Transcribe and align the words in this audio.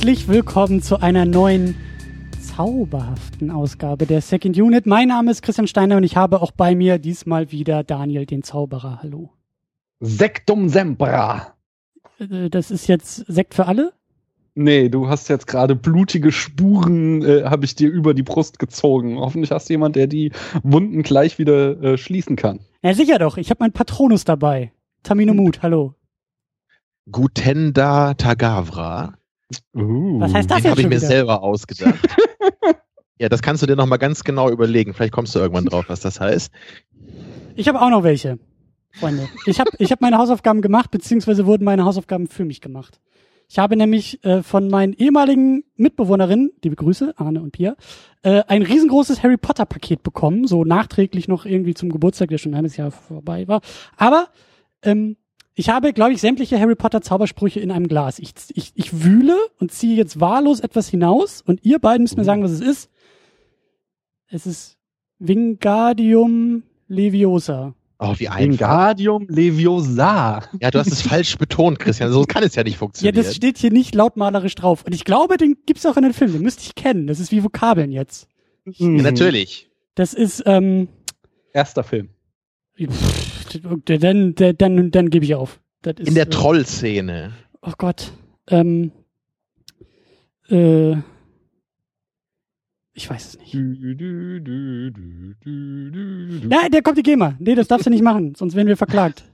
Herzlich 0.00 0.28
willkommen 0.28 0.80
zu 0.80 1.02
einer 1.02 1.26
neuen 1.26 1.76
zauberhaften 2.40 3.50
Ausgabe 3.50 4.06
der 4.06 4.22
Second 4.22 4.56
Unit. 4.56 4.86
Mein 4.86 5.08
Name 5.08 5.30
ist 5.30 5.42
Christian 5.42 5.66
Steiner 5.66 5.98
und 5.98 6.04
ich 6.04 6.16
habe 6.16 6.40
auch 6.40 6.52
bei 6.52 6.74
mir 6.74 6.96
diesmal 6.96 7.52
wieder 7.52 7.84
Daniel, 7.84 8.24
den 8.24 8.42
Zauberer. 8.42 9.00
Hallo. 9.02 9.34
Sektum 10.00 10.70
Sempra. 10.70 11.54
Äh, 12.18 12.48
Das 12.48 12.70
ist 12.70 12.86
jetzt 12.86 13.26
Sekt 13.26 13.52
für 13.52 13.66
alle? 13.66 13.92
Nee, 14.54 14.88
du 14.88 15.08
hast 15.10 15.28
jetzt 15.28 15.46
gerade 15.46 15.76
blutige 15.76 16.32
Spuren, 16.32 17.20
äh, 17.22 17.44
habe 17.44 17.66
ich 17.66 17.74
dir 17.74 17.90
über 17.90 18.14
die 18.14 18.22
Brust 18.22 18.58
gezogen. 18.58 19.18
Hoffentlich 19.18 19.50
hast 19.50 19.68
du 19.68 19.74
jemand, 19.74 19.96
der 19.96 20.06
die 20.06 20.32
Wunden 20.62 21.02
gleich 21.02 21.38
wieder 21.38 21.78
äh, 21.82 21.98
schließen 21.98 22.36
kann. 22.36 22.60
Ja, 22.82 22.94
sicher 22.94 23.18
doch. 23.18 23.36
Ich 23.36 23.50
habe 23.50 23.62
meinen 23.62 23.72
Patronus 23.72 24.24
dabei. 24.24 24.72
Tamino 25.02 25.34
Mut, 25.34 25.60
hallo. 25.60 25.94
Gutenda 27.10 28.14
Tagavra. 28.14 29.19
Uh. 29.74 30.20
Was 30.20 30.34
heißt 30.34 30.50
das 30.50 30.62
Den 30.62 30.70
habe 30.70 30.80
ich 30.80 30.86
mir 30.86 30.96
wieder? 30.96 31.06
selber 31.06 31.42
ausgedacht. 31.42 31.98
ja, 33.18 33.28
das 33.28 33.42
kannst 33.42 33.62
du 33.62 33.66
dir 33.66 33.76
noch 33.76 33.86
mal 33.86 33.96
ganz 33.96 34.24
genau 34.24 34.50
überlegen. 34.50 34.94
Vielleicht 34.94 35.12
kommst 35.12 35.34
du 35.34 35.38
irgendwann 35.38 35.64
drauf, 35.66 35.84
was 35.88 36.00
das 36.00 36.20
heißt. 36.20 36.52
Ich 37.56 37.68
habe 37.68 37.80
auch 37.80 37.90
noch 37.90 38.02
welche, 38.02 38.38
Freunde. 38.92 39.28
Ich 39.46 39.60
habe 39.60 39.70
ich 39.78 39.92
hab 39.92 40.00
meine 40.00 40.18
Hausaufgaben 40.18 40.62
gemacht, 40.62 40.90
beziehungsweise 40.90 41.46
wurden 41.46 41.64
meine 41.64 41.84
Hausaufgaben 41.84 42.26
für 42.26 42.44
mich 42.44 42.60
gemacht. 42.60 43.00
Ich 43.48 43.58
habe 43.58 43.76
nämlich 43.76 44.22
äh, 44.24 44.44
von 44.44 44.68
meinen 44.68 44.92
ehemaligen 44.92 45.64
Mitbewohnerinnen, 45.74 46.52
liebe 46.62 46.76
Grüße, 46.76 47.14
Arne 47.16 47.42
und 47.42 47.50
Pia, 47.50 47.74
äh, 48.22 48.44
ein 48.46 48.62
riesengroßes 48.62 49.24
Harry 49.24 49.36
Potter 49.36 49.66
Paket 49.66 50.04
bekommen, 50.04 50.46
so 50.46 50.64
nachträglich 50.64 51.26
noch 51.26 51.46
irgendwie 51.46 51.74
zum 51.74 51.90
Geburtstag, 51.90 52.28
der 52.28 52.38
schon 52.38 52.52
ein 52.52 52.56
halbes 52.56 52.76
Jahr 52.76 52.92
vorbei 52.92 53.48
war. 53.48 53.60
Aber 53.96 54.28
ähm, 54.82 55.16
ich 55.60 55.68
habe, 55.68 55.92
glaube 55.92 56.12
ich, 56.12 56.20
sämtliche 56.20 56.58
Harry 56.58 56.74
Potter 56.74 57.02
Zaubersprüche 57.02 57.60
in 57.60 57.70
einem 57.70 57.86
Glas. 57.86 58.18
Ich, 58.18 58.32
ich, 58.54 58.72
ich 58.74 59.04
wühle 59.04 59.36
und 59.58 59.70
ziehe 59.72 59.94
jetzt 59.94 60.18
wahllos 60.18 60.60
etwas 60.60 60.88
hinaus 60.88 61.42
und 61.42 61.64
ihr 61.64 61.78
beiden 61.78 62.04
müsst 62.04 62.16
mir 62.16 62.24
sagen, 62.24 62.42
was 62.42 62.50
es 62.52 62.60
ist. 62.60 62.90
Es 64.28 64.46
ist 64.46 64.78
Wingardium 65.18 66.62
Leviosa. 66.88 67.74
Oh, 67.98 68.14
wie 68.16 68.28
einfach. 68.28 68.40
Wingardium 68.42 69.26
Leviosa. 69.28 70.42
Ja, 70.60 70.70
du 70.70 70.78
hast 70.78 70.90
es 70.90 71.02
falsch 71.06 71.36
betont, 71.36 71.78
Christian. 71.78 72.10
So 72.10 72.22
kann 72.24 72.42
es 72.42 72.54
ja 72.54 72.62
nicht 72.64 72.74
Ja, 72.74 72.78
funktionieren. 72.78 73.14
das 73.16 73.34
steht 73.36 73.58
hier 73.58 73.70
nicht 73.70 73.94
lautmalerisch 73.94 74.54
drauf. 74.54 74.84
Und 74.86 74.94
ich 74.94 75.04
glaube, 75.04 75.36
den 75.36 75.56
gibt's 75.66 75.84
auch 75.84 75.96
in 75.98 76.04
den 76.04 76.14
Filmen. 76.14 76.32
Den 76.34 76.42
müsste 76.42 76.62
ich 76.62 76.74
kennen. 76.74 77.06
Das 77.06 77.20
ist 77.20 77.32
wie 77.32 77.44
Vokabeln 77.44 77.92
jetzt. 77.92 78.28
ja, 78.64 78.88
natürlich. 78.88 79.68
Das 79.94 80.14
ist, 80.14 80.42
ähm, 80.46 80.88
Erster 81.52 81.82
Film. 81.84 82.08
pff, 82.80 83.39
dann, 83.84 84.34
dann, 84.34 84.56
dann, 84.56 84.90
dann 84.90 85.10
gebe 85.10 85.24
ich 85.24 85.34
auf. 85.34 85.60
Ist, 85.84 86.00
In 86.00 86.14
der 86.14 86.26
äh, 86.26 86.30
Trollszene. 86.30 87.32
Oh 87.62 87.72
Gott. 87.76 88.12
Ähm, 88.48 88.92
äh, 90.48 90.96
ich 92.92 93.08
weiß 93.08 93.28
es 93.28 93.38
nicht. 93.38 93.54
Ja, 96.50 96.68
der 96.68 96.82
kommt 96.82 96.98
die 96.98 97.02
GEMA. 97.02 97.36
Nee, 97.38 97.54
das 97.54 97.68
darfst 97.68 97.86
du 97.86 97.90
nicht 97.90 98.02
machen, 98.02 98.34
sonst 98.34 98.54
werden 98.54 98.68
wir 98.68 98.76
verklagt. 98.76 99.24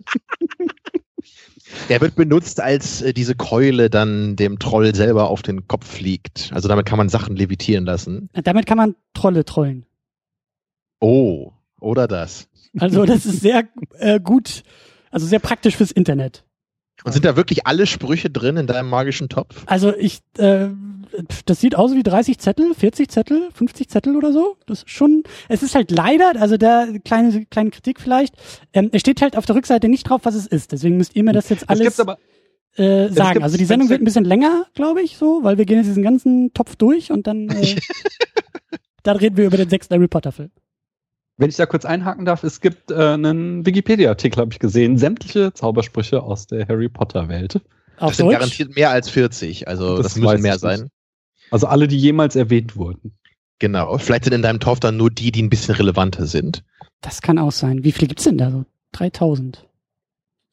Der 1.88 2.00
wird 2.00 2.14
benutzt, 2.14 2.60
als 2.60 3.02
äh, 3.02 3.12
diese 3.12 3.34
Keule 3.34 3.90
dann 3.90 4.36
dem 4.36 4.58
Troll 4.58 4.94
selber 4.94 5.28
auf 5.30 5.42
den 5.42 5.66
Kopf 5.66 5.86
fliegt. 5.86 6.50
Also 6.52 6.68
damit 6.68 6.86
kann 6.86 6.98
man 6.98 7.08
Sachen 7.08 7.34
levitieren 7.34 7.84
lassen. 7.84 8.30
Damit 8.34 8.66
kann 8.66 8.76
man 8.76 8.94
Trolle 9.14 9.44
trollen. 9.44 9.84
Oh, 11.00 11.52
oder 11.80 12.06
das. 12.06 12.48
Also 12.78 13.04
das 13.04 13.26
ist 13.26 13.40
sehr 13.40 13.64
äh, 13.98 14.20
gut, 14.20 14.62
also 15.10 15.26
sehr 15.26 15.38
praktisch 15.38 15.76
fürs 15.76 15.90
Internet. 15.90 16.44
Und 17.04 17.12
sind 17.12 17.24
da 17.24 17.36
wirklich 17.36 17.66
alle 17.66 17.86
Sprüche 17.86 18.30
drin 18.30 18.56
in 18.56 18.66
deinem 18.66 18.88
magischen 18.88 19.28
Topf? 19.28 19.62
Also 19.66 19.94
ich, 19.94 20.20
äh, 20.38 20.68
das 21.44 21.60
sieht 21.60 21.76
aus 21.76 21.94
wie 21.94 22.02
30 22.02 22.38
Zettel, 22.38 22.74
40 22.74 23.10
Zettel, 23.10 23.48
50 23.52 23.88
Zettel 23.88 24.16
oder 24.16 24.32
so. 24.32 24.56
Das 24.66 24.78
ist 24.78 24.90
schon, 24.90 25.22
es 25.48 25.62
ist 25.62 25.74
halt 25.74 25.90
leider, 25.90 26.32
also 26.40 26.56
da 26.56 26.86
kleine, 27.04 27.44
kleine 27.46 27.70
Kritik 27.70 28.00
vielleicht, 28.00 28.34
ähm, 28.72 28.88
es 28.92 29.02
steht 29.02 29.20
halt 29.20 29.36
auf 29.36 29.46
der 29.46 29.56
Rückseite 29.56 29.88
nicht 29.88 30.08
drauf, 30.08 30.22
was 30.24 30.34
es 30.34 30.46
ist. 30.46 30.72
Deswegen 30.72 30.96
müsst 30.96 31.14
ihr 31.14 31.22
mir 31.22 31.32
das 31.32 31.48
jetzt 31.48 31.62
Es 31.62 31.68
alles 31.68 31.96
gibt 31.96 32.00
aber, 32.00 32.18
äh, 32.76 33.08
sagen. 33.12 33.42
Also 33.42 33.56
die 33.58 33.66
Sendung 33.66 33.88
wird 33.88 34.00
ein 34.00 34.04
bisschen 34.04 34.24
länger, 34.24 34.66
glaube 34.74 35.02
ich, 35.02 35.16
so, 35.16 35.40
weil 35.42 35.58
wir 35.58 35.66
gehen 35.66 35.78
jetzt 35.78 35.88
diesen 35.88 36.02
ganzen 36.02 36.52
Topf 36.54 36.76
durch 36.76 37.12
und 37.12 37.26
dann, 37.26 37.48
äh, 37.50 37.76
dann 39.02 39.16
reden 39.16 39.36
wir 39.36 39.46
über 39.46 39.58
den 39.58 39.68
sechsten 39.68 39.94
Harry 39.94 40.08
Potter 40.08 40.32
Film. 40.32 40.50
Wenn 41.38 41.50
ich 41.50 41.56
da 41.56 41.66
kurz 41.66 41.84
einhaken 41.84 42.24
darf, 42.24 42.44
es 42.44 42.60
gibt 42.60 42.90
äh, 42.90 42.94
einen 42.94 43.66
Wikipedia-Artikel, 43.66 44.40
habe 44.40 44.52
ich 44.52 44.58
gesehen. 44.58 44.96
Sämtliche 44.96 45.52
Zaubersprüche 45.52 46.22
aus 46.22 46.46
der 46.46 46.66
Harry 46.68 46.88
Potter-Welt. 46.88 47.60
Auf 47.98 48.10
Das 48.10 48.16
sind 48.18 48.26
Deutsch. 48.26 48.34
garantiert 48.38 48.76
mehr 48.76 48.90
als 48.90 49.08
40. 49.10 49.68
Also 49.68 49.96
Das 49.96 50.14
das, 50.14 50.16
müssen 50.16 50.42
mehr 50.42 50.58
sein. 50.58 50.88
Also 51.50 51.66
alle, 51.66 51.88
die 51.88 51.98
jemals 51.98 52.36
erwähnt 52.36 52.76
wurden. 52.76 53.12
Genau. 53.58 53.96
Vielleicht 53.98 54.24
sind 54.24 54.34
in 54.34 54.42
deinem 54.42 54.60
Topf 54.60 54.80
dann 54.80 54.96
nur 54.96 55.10
die, 55.10 55.32
die 55.32 55.42
ein 55.42 55.48
bisschen 55.50 55.74
relevanter 55.74 56.26
sind. 56.26 56.62
Das 57.00 57.22
kann 57.22 57.38
auch 57.38 57.52
sein. 57.52 57.84
Wie 57.84 57.92
viele 57.92 58.08
gibt's 58.08 58.24
denn 58.24 58.38
da 58.38 58.50
so? 58.50 58.64
3000. 58.92 59.66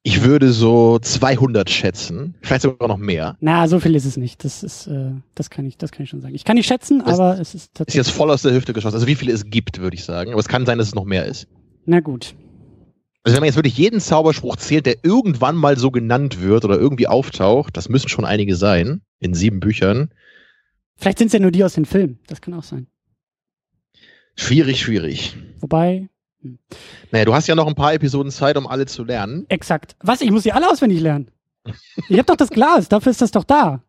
Ich 0.06 0.22
würde 0.24 0.52
so 0.52 1.00
200 1.00 1.70
schätzen. 1.70 2.36
Vielleicht 2.42 2.64
sogar 2.64 2.90
noch 2.90 2.98
mehr. 2.98 3.38
Na, 3.40 3.68
so 3.70 3.80
viel 3.80 3.96
ist 3.96 4.04
es 4.04 4.18
nicht. 4.18 4.44
Das 4.44 4.62
ist, 4.62 4.88
äh, 4.88 5.12
das 5.34 5.50
kann 5.50 5.66
ich, 5.66 5.78
das 5.78 5.92
kann 5.94 6.04
ich 6.04 6.10
schon 6.10 6.20
sagen. 6.20 6.36
Ich 6.36 6.44
kann 6.44 6.58
nicht 6.58 6.68
schätzen, 6.68 7.00
Das 7.06 7.18
aber 7.20 7.34
es 7.40 7.50
ist 7.50 7.56
Ist 7.56 7.74
tatsächlich. 7.74 8.06
jetzt 8.06 8.14
voll 8.16 8.30
aus 8.30 8.42
der 8.42 8.54
Hüfte 8.54 8.74
geschossen. 8.74 8.96
Also 8.96 9.08
wie 9.08 9.16
viele 9.16 9.32
es 9.32 9.46
gibt, 9.50 9.80
würde 9.80 9.96
ich 9.96 10.04
sagen. 10.04 10.32
Aber 10.32 10.42
es 10.42 10.50
kann 10.50 10.66
sein, 10.66 10.78
dass 10.78 10.88
es 10.88 10.96
noch 10.96 11.06
mehr 11.06 11.26
ist. 11.26 11.48
Na 11.86 12.02
gut. 12.02 12.36
Also 13.24 13.36
wenn 13.36 13.42
man 13.42 13.46
jetzt 13.48 13.56
wirklich 13.56 13.78
jeden 13.78 14.02
Zauberspruch 14.02 14.58
zählt, 14.58 14.86
der 14.86 14.98
irgendwann 15.04 15.56
mal 15.56 15.78
so 15.80 15.90
genannt 15.90 16.42
wird 16.42 16.66
oder 16.66 16.78
irgendwie 16.78 17.08
auftaucht, 17.08 17.78
das 17.78 17.88
müssen 17.88 18.10
schon 18.10 18.26
einige 18.26 18.58
sein. 18.58 19.00
In 19.20 19.34
sieben 19.34 19.62
Büchern. 19.62 20.10
Vielleicht 20.98 21.20
sind 21.20 21.28
es 21.28 21.34
ja 21.34 21.40
nur 21.40 21.52
die 21.52 21.64
aus 21.64 21.76
den 21.76 21.86
Filmen. 21.86 22.20
Das 22.28 22.42
kann 22.42 22.54
auch 22.54 22.64
sein. 22.64 22.88
Schwierig, 24.36 24.82
schwierig. 24.82 25.38
Wobei, 25.62 26.10
Naja, 27.12 27.26
du 27.26 27.34
hast 27.34 27.48
ja 27.48 27.56
noch 27.56 27.68
ein 27.68 27.76
paar 27.76 27.94
Episoden 27.94 28.32
Zeit, 28.32 28.58
um 28.58 28.68
alle 28.68 28.86
zu 28.86 29.04
lernen. 29.04 29.46
exakt. 29.50 29.96
Was? 30.02 30.22
Ich 30.22 30.32
muss 30.32 30.44
die 30.44 30.52
alle 30.54 30.70
auswendig 30.70 31.00
lernen. 31.02 31.30
Ich 32.10 32.20
hab 32.20 32.28
doch 32.28 32.36
das 32.36 32.50
Glas. 32.50 32.90
Dafür 32.90 33.12
ist 33.12 33.22
das 33.22 33.32
doch 33.32 33.44
da. 33.46 33.82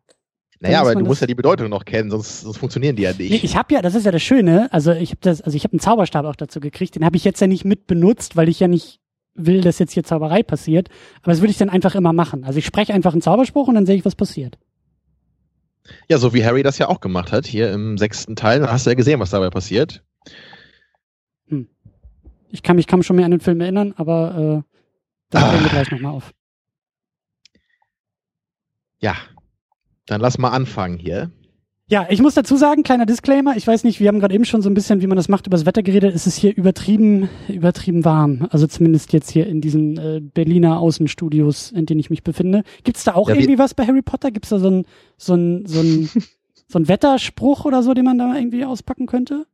Naja, 0.61 0.79
aber 0.81 0.95
du 0.95 1.03
musst 1.03 1.19
ja 1.19 1.27
die 1.27 1.35
Bedeutung 1.35 1.69
noch 1.69 1.83
kennen, 1.83 2.09
sonst, 2.09 2.41
sonst 2.41 2.57
funktionieren 2.57 2.95
die 2.95 3.03
ja 3.03 3.11
Nee, 3.17 3.27
nicht. 3.29 3.43
ich 3.43 3.57
habe 3.57 3.73
ja, 3.73 3.81
das 3.81 3.93
ist 3.93 4.05
ja 4.05 4.11
das 4.11 4.23
Schöne. 4.23 4.71
Also 4.71 4.93
ich 4.93 5.09
habe 5.11 5.19
das, 5.21 5.41
also 5.41 5.55
ich 5.57 5.63
habe 5.65 5.73
einen 5.73 5.81
Zauberstab 5.81 6.25
auch 6.25 6.37
dazu 6.37 6.61
gekriegt. 6.61 6.95
Den 6.95 7.03
habe 7.03 7.17
ich 7.17 7.25
jetzt 7.25 7.41
ja 7.41 7.47
nicht 7.47 7.65
mit 7.65 7.87
benutzt, 7.87 8.37
weil 8.37 8.47
ich 8.47 8.59
ja 8.61 8.67
nicht 8.69 9.01
will, 9.33 9.59
dass 9.59 9.79
jetzt 9.79 9.91
hier 9.91 10.05
Zauberei 10.05 10.43
passiert. 10.43 10.87
Aber 11.21 11.31
das 11.33 11.41
würde 11.41 11.51
ich 11.51 11.57
dann 11.57 11.69
einfach 11.69 11.93
immer 11.95 12.13
machen. 12.13 12.45
Also 12.45 12.57
ich 12.57 12.65
spreche 12.65 12.93
einfach 12.93 13.11
einen 13.11 13.21
Zauberspruch 13.21 13.67
und 13.67 13.75
dann 13.75 13.85
sehe 13.85 13.97
ich, 13.97 14.05
was 14.05 14.15
passiert. 14.15 14.57
Ja, 16.07 16.17
so 16.17 16.33
wie 16.33 16.43
Harry 16.45 16.63
das 16.63 16.77
ja 16.77 16.87
auch 16.87 17.01
gemacht 17.01 17.31
hat, 17.33 17.45
hier 17.45 17.71
im 17.71 17.97
sechsten 17.97 18.35
Teil. 18.37 18.65
Hast 18.71 18.85
du 18.85 18.91
ja 18.91 18.95
gesehen, 18.95 19.19
was 19.19 19.31
dabei 19.31 19.49
passiert. 19.49 20.03
Ich 22.55 22.63
kann 22.63 22.77
mich 22.77 22.87
kaum 22.87 23.03
schon 23.03 23.17
mehr 23.17 23.25
an 23.25 23.31
den 23.31 23.41
Film 23.41 23.59
erinnern, 23.59 23.93
aber 23.97 24.63
äh, 24.65 24.71
das 25.29 25.43
Ah. 25.43 25.59
wir 25.61 25.69
gleich 25.69 25.91
nochmal 25.91 26.13
auf. 26.13 26.31
Ja. 28.99 29.15
Dann 30.05 30.21
lass 30.21 30.37
mal 30.37 30.49
anfangen 30.51 30.97
hier. 30.97 31.31
Ja, 31.87 32.07
ich 32.09 32.21
muss 32.21 32.33
dazu 32.33 32.55
sagen, 32.55 32.81
kleiner 32.81 33.05
Disclaimer, 33.05 33.57
ich 33.57 33.67
weiß 33.67 33.83
nicht, 33.83 33.99
wir 33.99 34.07
haben 34.07 34.19
gerade 34.19 34.33
eben 34.33 34.45
schon 34.45 34.61
so 34.63 34.69
ein 34.69 34.73
bisschen, 34.73 35.01
wie 35.01 35.07
man 35.07 35.17
das 35.17 35.27
macht, 35.29 35.45
über 35.45 35.57
das 35.57 35.65
Wetter 35.67 35.83
geredet. 35.83 36.15
Es 36.15 36.25
ist 36.25 36.37
hier 36.37 36.55
übertrieben, 36.55 37.29
übertrieben 37.47 38.05
warm. 38.05 38.47
Also 38.49 38.65
zumindest 38.65 39.11
jetzt 39.13 39.29
hier 39.29 39.45
in 39.45 39.61
diesen 39.61 39.97
äh, 39.97 40.21
Berliner 40.21 40.79
Außenstudios, 40.79 41.71
in 41.71 41.85
denen 41.85 41.99
ich 41.99 42.09
mich 42.09 42.23
befinde. 42.23 42.63
Gibt's 42.83 43.03
da 43.03 43.13
auch 43.15 43.29
Ja, 43.29 43.35
irgendwie 43.35 43.59
was 43.59 43.73
bei 43.75 43.85
Harry 43.85 44.01
Potter? 44.01 44.31
Gibt's 44.31 44.49
da 44.49 44.57
so 44.59 44.69
ein, 44.69 44.85
so 45.17 45.35
ein, 45.35 45.65
so 45.67 45.81
ein, 45.81 46.09
so 46.67 46.79
ein 46.79 46.87
Wetterspruch 46.87 47.65
oder 47.65 47.83
so, 47.83 47.93
den 47.93 48.05
man 48.05 48.17
da 48.17 48.33
irgendwie 48.35 48.65
auspacken 48.65 49.05
könnte? 49.05 49.45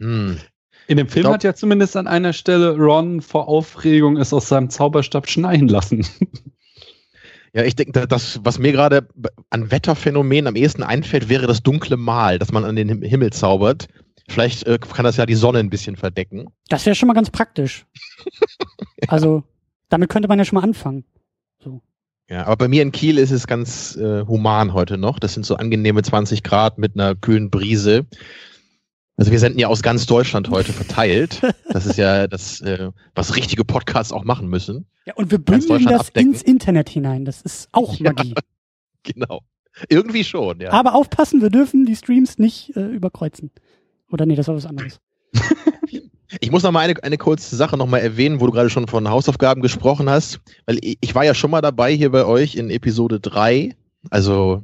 Hm. 0.00 0.38
In 0.86 0.96
dem 0.98 1.08
Film 1.08 1.22
Glaub- 1.24 1.34
hat 1.34 1.44
ja 1.44 1.54
zumindest 1.54 1.96
an 1.96 2.06
einer 2.06 2.32
Stelle 2.32 2.76
Ron 2.76 3.20
vor 3.22 3.48
Aufregung 3.48 4.16
es 4.16 4.32
aus 4.32 4.48
seinem 4.48 4.68
Zauberstab 4.70 5.28
schneien 5.28 5.68
lassen. 5.68 6.06
Ja, 7.54 7.62
ich 7.62 7.76
denke, 7.76 8.06
das, 8.08 8.40
was 8.42 8.58
mir 8.58 8.72
gerade 8.72 9.06
an 9.50 9.70
Wetterphänomenen 9.70 10.48
am 10.48 10.56
ehesten 10.56 10.82
einfällt, 10.82 11.28
wäre 11.28 11.46
das 11.46 11.62
dunkle 11.62 11.96
Mal, 11.96 12.38
das 12.38 12.50
man 12.52 12.64
an 12.64 12.74
den 12.76 12.88
Him- 12.88 13.02
Himmel 13.02 13.32
zaubert. 13.32 13.86
Vielleicht 14.28 14.66
äh, 14.66 14.78
kann 14.78 15.04
das 15.04 15.16
ja 15.18 15.26
die 15.26 15.34
Sonne 15.34 15.58
ein 15.60 15.70
bisschen 15.70 15.96
verdecken. 15.96 16.46
Das 16.68 16.84
wäre 16.86 16.96
schon 16.96 17.06
mal 17.06 17.14
ganz 17.14 17.30
praktisch. 17.30 17.86
Also, 19.08 19.42
damit 19.90 20.08
könnte 20.08 20.28
man 20.28 20.38
ja 20.38 20.46
schon 20.46 20.56
mal 20.56 20.62
anfangen. 20.62 21.04
Ja, 22.30 22.46
aber 22.46 22.56
bei 22.56 22.68
mir 22.68 22.80
in 22.80 22.90
Kiel 22.90 23.18
ist 23.18 23.32
es 23.32 23.46
ganz 23.46 23.96
äh, 23.96 24.24
human 24.26 24.72
heute 24.72 24.96
noch. 24.96 25.18
Das 25.18 25.34
sind 25.34 25.44
so 25.44 25.56
angenehme 25.56 26.02
20 26.02 26.42
Grad 26.42 26.78
mit 26.78 26.94
einer 26.94 27.14
kühlen 27.14 27.50
Brise. 27.50 28.06
Also 29.16 29.30
wir 29.30 29.38
senden 29.38 29.60
ja 29.60 29.68
aus 29.68 29.82
ganz 29.82 30.06
Deutschland 30.06 30.50
heute 30.50 30.72
verteilt. 30.72 31.40
Das 31.70 31.86
ist 31.86 31.96
ja 31.96 32.26
das, 32.26 32.60
äh, 32.62 32.90
was 33.14 33.36
richtige 33.36 33.64
Podcasts 33.64 34.12
auch 34.12 34.24
machen 34.24 34.48
müssen. 34.48 34.86
Ja, 35.06 35.14
und 35.14 35.30
wir 35.30 35.38
bündeln 35.38 35.84
das 35.84 36.08
abdecken. 36.08 36.32
ins 36.32 36.42
Internet 36.42 36.88
hinein. 36.88 37.24
Das 37.24 37.40
ist 37.42 37.68
auch 37.72 37.94
Ja. 37.96 38.12
Magie. 38.12 38.34
Genau. 39.04 39.42
Irgendwie 39.88 40.24
schon, 40.24 40.60
ja. 40.60 40.72
Aber 40.72 40.94
aufpassen, 40.94 41.42
wir 41.42 41.50
dürfen 41.50 41.84
die 41.84 41.94
Streams 41.96 42.38
nicht 42.38 42.76
äh, 42.76 42.86
überkreuzen. 42.86 43.50
Oder 44.10 44.24
nee, 44.26 44.34
das 44.36 44.48
war 44.48 44.54
was 44.56 44.66
anderes. 44.66 45.00
Ich 46.40 46.50
muss 46.50 46.64
noch 46.64 46.72
mal 46.72 46.80
eine, 46.80 47.00
eine 47.04 47.18
kurze 47.18 47.54
Sache 47.54 47.76
noch 47.76 47.86
mal 47.86 47.98
erwähnen, 47.98 48.40
wo 48.40 48.46
du 48.46 48.52
gerade 48.52 48.70
schon 48.70 48.88
von 48.88 49.08
Hausaufgaben 49.08 49.62
gesprochen 49.62 50.10
hast. 50.10 50.40
Weil 50.66 50.78
ich, 50.80 50.98
ich 51.00 51.14
war 51.14 51.24
ja 51.24 51.32
schon 51.34 51.50
mal 51.52 51.60
dabei 51.60 51.94
hier 51.94 52.10
bei 52.10 52.24
euch 52.24 52.56
in 52.56 52.70
Episode 52.70 53.20
3. 53.20 53.76
Also 54.10 54.62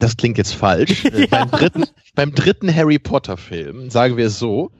Das 0.00 0.16
klingt 0.16 0.36
jetzt 0.38 0.54
falsch. 0.54 1.04
Äh, 1.12 1.28
Ja. 1.30 1.44
beim, 1.44 1.50
dritten, 1.50 1.84
beim 2.14 2.34
dritten 2.34 2.74
Harry 2.74 2.98
Potter-Film, 2.98 3.90
sagen 3.90 4.16
wir 4.16 4.26
es 4.26 4.38
so. 4.38 4.72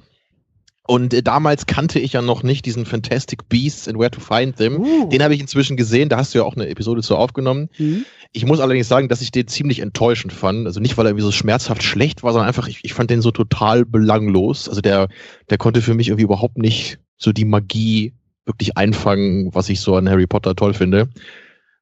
Und 0.86 1.14
äh, 1.14 1.22
damals 1.22 1.66
kannte 1.66 2.00
ich 2.00 2.14
ja 2.14 2.22
noch 2.22 2.42
nicht 2.42 2.66
diesen 2.66 2.84
Fantastic 2.84 3.48
Beasts 3.48 3.86
and 3.86 3.96
Where 3.98 4.10
to 4.10 4.20
Find 4.20 4.56
Them. 4.56 4.80
Uh. 4.80 5.08
Den 5.08 5.22
habe 5.22 5.34
ich 5.34 5.40
inzwischen 5.40 5.76
gesehen, 5.76 6.08
da 6.08 6.16
hast 6.16 6.34
du 6.34 6.38
ja 6.38 6.44
auch 6.44 6.56
eine 6.56 6.68
Episode 6.68 7.02
zu 7.02 7.16
aufgenommen. 7.16 7.68
Mhm. 7.78 8.04
Ich 8.32 8.44
muss 8.44 8.58
allerdings 8.60 8.88
sagen, 8.88 9.08
dass 9.08 9.20
ich 9.22 9.30
den 9.30 9.46
ziemlich 9.46 9.80
enttäuschend 9.80 10.32
fand. 10.32 10.66
Also 10.66 10.80
nicht, 10.80 10.96
weil 10.98 11.06
er 11.06 11.10
irgendwie 11.10 11.24
so 11.24 11.32
schmerzhaft 11.32 11.82
schlecht 11.84 12.22
war, 12.24 12.32
sondern 12.32 12.48
einfach, 12.48 12.66
ich, 12.66 12.80
ich 12.82 12.94
fand 12.94 13.10
den 13.10 13.22
so 13.22 13.30
total 13.30 13.84
belanglos. 13.84 14.68
Also 14.68 14.80
der, 14.80 15.08
der 15.48 15.58
konnte 15.58 15.82
für 15.82 15.94
mich 15.94 16.08
irgendwie 16.08 16.24
überhaupt 16.24 16.58
nicht 16.58 16.98
so 17.16 17.32
die 17.32 17.44
Magie 17.44 18.14
wirklich 18.46 18.76
einfangen, 18.76 19.54
was 19.54 19.68
ich 19.68 19.80
so 19.80 19.94
an 19.94 20.08
Harry 20.08 20.26
Potter 20.26 20.56
toll 20.56 20.74
finde. 20.74 21.08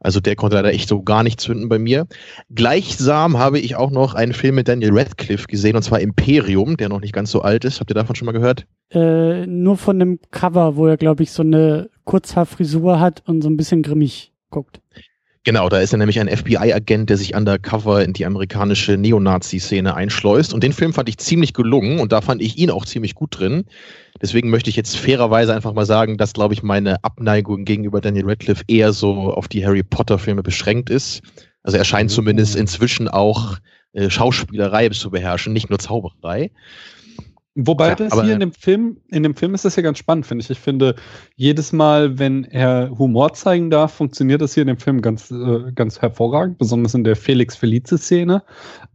Also 0.01 0.21
der 0.21 0.37
konnte 0.37 0.57
leider 0.57 0.73
echt 0.73 0.89
so 0.89 1.03
gar 1.03 1.23
nicht 1.23 1.41
zünden 1.41 1.69
bei 1.69 1.79
mir. 1.79 2.07
Gleichsam 2.55 3.39
habe 3.39 3.59
ich 3.59 3.75
auch 3.77 3.91
noch 3.91 4.15
einen 4.15 4.33
Film 4.33 4.55
mit 4.55 4.69
Daniel 4.69 4.97
Radcliffe 4.97 5.47
gesehen, 5.49 5.77
und 5.77 5.83
zwar 5.83 6.01
Imperium, 6.01 6.77
der 6.77 6.89
noch 6.89 7.01
nicht 7.01 7.13
ganz 7.13 7.31
so 7.31 7.43
alt 7.43 7.65
ist. 7.65 7.81
Habt 7.81 7.91
ihr 7.91 7.95
davon 7.95 8.15
schon 8.15 8.27
mal 8.27 8.33
gehört? 8.33 8.67
Äh, 8.91 9.47
nur 9.47 9.77
von 9.77 9.99
dem 9.99 10.21
Cover, 10.31 10.77
wo 10.77 10.87
er, 10.87 10.97
glaube 10.97 11.23
ich, 11.25 11.33
so 11.33 11.43
eine 11.43 11.91
Kurzhaarfrisur 12.05 13.01
hat 13.01 13.23
und 13.27 13.43
so 13.43 13.51
ein 13.51 13.57
bisschen 13.57 13.83
grimmig 13.83 14.33
guckt. 14.51 14.81
Genau, 15.45 15.69
da 15.69 15.79
ist 15.81 15.93
er 15.93 15.99
nämlich 15.99 16.21
ein 16.21 16.29
FBI-Agent, 16.29 17.09
der 17.09 17.17
sich 17.17 17.35
undercover 17.35 18.05
in 18.05 18.13
die 18.13 18.27
amerikanische 18.27 18.97
Neonazi-Szene 18.97 19.95
einschleust. 19.95 20.53
Und 20.53 20.63
den 20.63 20.73
Film 20.73 20.93
fand 20.93 21.09
ich 21.09 21.19
ziemlich 21.19 21.55
gelungen 21.55 22.01
und 22.01 22.13
da 22.13 22.21
fand 22.21 22.43
ich 22.43 22.59
ihn 22.59 22.71
auch 22.71 22.85
ziemlich 22.85 23.15
gut 23.15 23.39
drin. 23.39 23.65
Deswegen 24.21 24.51
möchte 24.51 24.69
ich 24.69 24.77
jetzt 24.77 24.97
fairerweise 24.97 25.55
einfach 25.55 25.73
mal 25.73 25.87
sagen, 25.87 26.19
dass, 26.19 26.33
glaube 26.33 26.55
ich, 26.55 26.63
meine 26.63 27.03
Abneigung 27.05 27.65
gegenüber 27.65 28.01
Daniel 28.01 28.27
Radcliffe 28.27 28.65
eher 28.67 28.93
so 28.93 29.33
auf 29.33 29.49
die 29.49 29.65
Harry 29.65 29.83
Potter-Filme 29.83 30.43
beschränkt 30.43 30.91
ist. 30.91 31.23
Also 31.63 31.79
er 31.79 31.85
scheint 31.85 32.11
Mhm. 32.11 32.15
zumindest 32.15 32.57
inzwischen 32.57 33.09
auch 33.09 33.59
äh, 33.93 34.11
Schauspielerei 34.11 34.89
zu 34.91 35.11
beherrschen, 35.11 35.53
nicht 35.53 35.71
nur 35.71 35.79
Zauberei. 35.79 36.51
Wobei 37.61 37.89
Ja, 37.89 37.95
das 37.97 38.13
aber- 38.13 38.23
hier 38.23 38.35
in 38.35 38.41
dem 38.41 38.53
Film, 38.53 38.99
in 39.09 39.25
dem 39.25 39.35
Film 39.35 39.53
ist 39.53 39.65
das 39.65 39.75
ja 39.75 39.83
ganz 39.83 39.99
spannend, 39.99 40.27
finde 40.27 40.45
ich. 40.45 40.51
Ich 40.51 40.61
finde, 40.61 40.95
jedes 41.35 41.73
Mal, 41.73 42.17
wenn 42.17 42.45
er 42.45 42.91
Humor 42.97 43.33
zeigen 43.33 43.69
darf, 43.69 43.95
funktioniert 43.95 44.41
das 44.41 44.55
hier 44.55 44.63
in 44.63 44.69
dem 44.69 44.79
Film 44.79 45.03
ganz, 45.03 45.33
äh, 45.33 45.73
ganz 45.75 46.01
hervorragend, 46.01 46.59
besonders 46.59 46.95
in 46.95 47.03
der 47.03 47.17
Felix 47.17 47.57
Felice-Szene. 47.57 48.45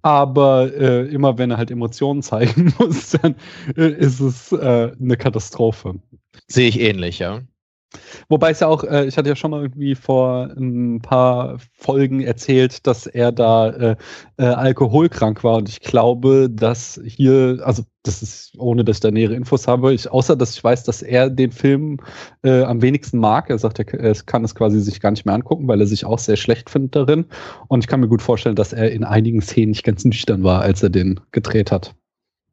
Aber 0.02 0.74
äh, 0.74 1.08
immer 1.10 1.38
wenn 1.38 1.52
er 1.52 1.58
halt 1.58 1.72
Emotionen 1.72 2.22
zeigen 2.24 2.74
muss, 2.80 3.10
dann 3.22 3.36
äh, 3.76 3.90
ist 3.92 4.22
es 4.22 4.54
äh, 4.54 4.92
eine 4.98 5.18
Katastrophe. 5.18 5.96
Sehe 6.48 6.70
ich 6.70 6.80
ähnlich, 6.80 7.20
ja. 7.20 7.42
Wobei 8.30 8.52
es 8.52 8.60
ja 8.60 8.68
auch, 8.68 8.84
äh, 8.84 9.06
ich 9.06 9.18
hatte 9.18 9.30
ja 9.30 9.36
schon 9.36 9.52
mal 9.52 9.62
irgendwie 9.62 9.96
vor 9.96 10.50
ein 10.58 11.02
paar 11.02 11.58
Folgen 11.74 12.22
erzählt, 12.22 12.86
dass 12.88 13.08
er 13.08 13.32
da 13.32 13.70
äh, 13.70 13.96
äh, 14.38 14.46
alkoholkrank 14.46 15.44
war 15.44 15.58
und 15.58 15.70
ich 15.70 15.82
glaube, 15.82 16.50
dass 16.50 17.00
hier, 17.06 17.60
also 17.64 17.84
das 18.04 18.22
ist, 18.22 18.54
ohne 18.58 18.84
dass 18.84 18.98
ich 18.98 19.02
da 19.02 19.12
nähere 19.12 19.34
Infos 19.34 19.68
habe, 19.68 19.94
ich, 19.94 20.12
außer 20.12 20.36
dass 20.36 20.56
ich 20.56 20.64
weiß, 20.64 20.84
dass 20.84 21.02
er 21.02 21.30
den 21.30 21.52
Film 21.52 22.00
äh, 22.44 22.64
am 22.64 22.82
wenigsten 22.82 23.18
mag. 23.18 23.50
Er 23.50 23.58
sagt, 23.58 23.80
er, 23.80 23.94
er 23.94 24.14
kann 24.26 24.44
es 24.44 24.56
quasi 24.56 24.82
sich 24.82 25.00
gar 25.00 25.12
nicht 25.12 25.26
mehr 25.26 25.36
angucken, 25.36 25.68
weil 25.68 25.80
er 25.80 25.88
sich 25.88 26.06
auch 26.06 26.20
sehr 26.20 26.36
schlecht 26.36 26.70
findet 26.70 26.96
darin. 26.96 27.26
Und 27.70 27.80
ich 27.80 27.88
kann 27.88 28.02
mir 28.02 28.10
gut 28.10 28.22
vorstellen, 28.22 28.56
dass 28.56 28.74
er 28.74 28.92
in 28.92 29.06
einigen 29.06 29.42
Szenen 29.42 29.70
nicht 29.70 29.86
ganz 29.86 30.04
nüchtern 30.04 30.44
war, 30.44 30.62
als 30.62 30.84
er 30.84 30.90
den 30.90 31.20
gedreht 31.32 31.72
hat. 31.72 31.96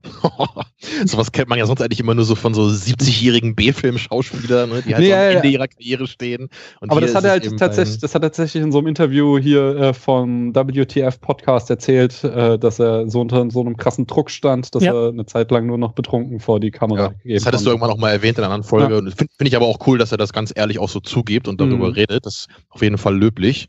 Sowas 1.04 1.30
kennt 1.32 1.48
man 1.48 1.58
ja 1.58 1.66
sonst 1.66 1.82
eigentlich 1.82 2.00
immer 2.00 2.14
nur 2.14 2.24
so 2.24 2.34
von 2.34 2.54
so 2.54 2.62
70-jährigen 2.62 3.54
B-Film-Schauspielern, 3.54 4.70
ne, 4.70 4.82
die 4.82 4.94
halt 4.94 5.02
Nee, 5.02 5.08
so 5.10 5.14
am 5.14 5.20
ja, 5.20 5.30
ja. 5.30 5.36
Ende 5.36 5.48
ihrer 5.48 5.68
Karriere 5.68 6.06
stehen. 6.06 6.48
Und 6.80 6.90
Aber 6.90 7.00
hier 7.00 7.08
das 7.08 7.16
hat 7.16 7.24
er 7.24 7.30
halt 7.32 7.58
tatsächlich, 7.58 7.98
das 7.98 8.14
hat 8.14 8.22
er 8.22 8.30
tatsächlich 8.30 8.62
in 8.62 8.72
so 8.72 8.78
einem 8.78 8.86
Interview 8.86 9.38
hier 9.38 9.76
äh, 9.76 9.94
vom 9.94 10.54
WTF 10.54 11.20
Podcast 11.20 11.68
erzählt, 11.70 12.24
äh, 12.24 12.58
dass 12.58 12.78
er 12.78 13.08
so 13.10 13.20
unter 13.20 13.50
so 13.50 13.60
einem 13.60 13.76
krassen 13.76 14.06
Druck 14.06 14.30
stand, 14.30 14.74
dass 14.74 14.82
Ja. 14.82 14.94
er 14.94 15.08
eine 15.10 15.26
Zeit 15.26 15.50
lang 15.50 15.66
nur 15.66 15.78
noch 15.78 15.92
betrunken 15.92 16.40
vor 16.40 16.60
die 16.60 16.70
Kamera 16.70 17.00
Ja, 17.02 17.08
gegeben 17.08 17.34
das 17.34 17.46
hattest 17.46 17.66
du 17.66 17.70
irgendwann 17.70 17.90
auch 17.90 17.98
mal 17.98 18.10
erwähnt 18.10 18.38
in 18.38 18.44
einer 18.44 18.52
anderen 18.54 18.68
Folge. 18.68 18.96
Und 18.98 19.08
finde 19.14 19.32
find 19.36 19.48
ich 19.48 19.56
aber 19.56 19.66
auch 19.66 19.86
cool, 19.86 19.98
dass 19.98 20.12
er 20.12 20.18
das 20.18 20.32
ganz 20.32 20.52
ehrlich 20.54 20.78
auch 20.78 20.88
so 20.88 21.00
zugibt 21.00 21.46
und 21.48 21.60
darüber 21.60 21.88
Mhm. 21.88 21.94
redet. 21.94 22.26
Das 22.26 22.34
ist 22.36 22.48
auf 22.70 22.82
jeden 22.82 22.98
Fall 22.98 23.16
löblich. 23.18 23.68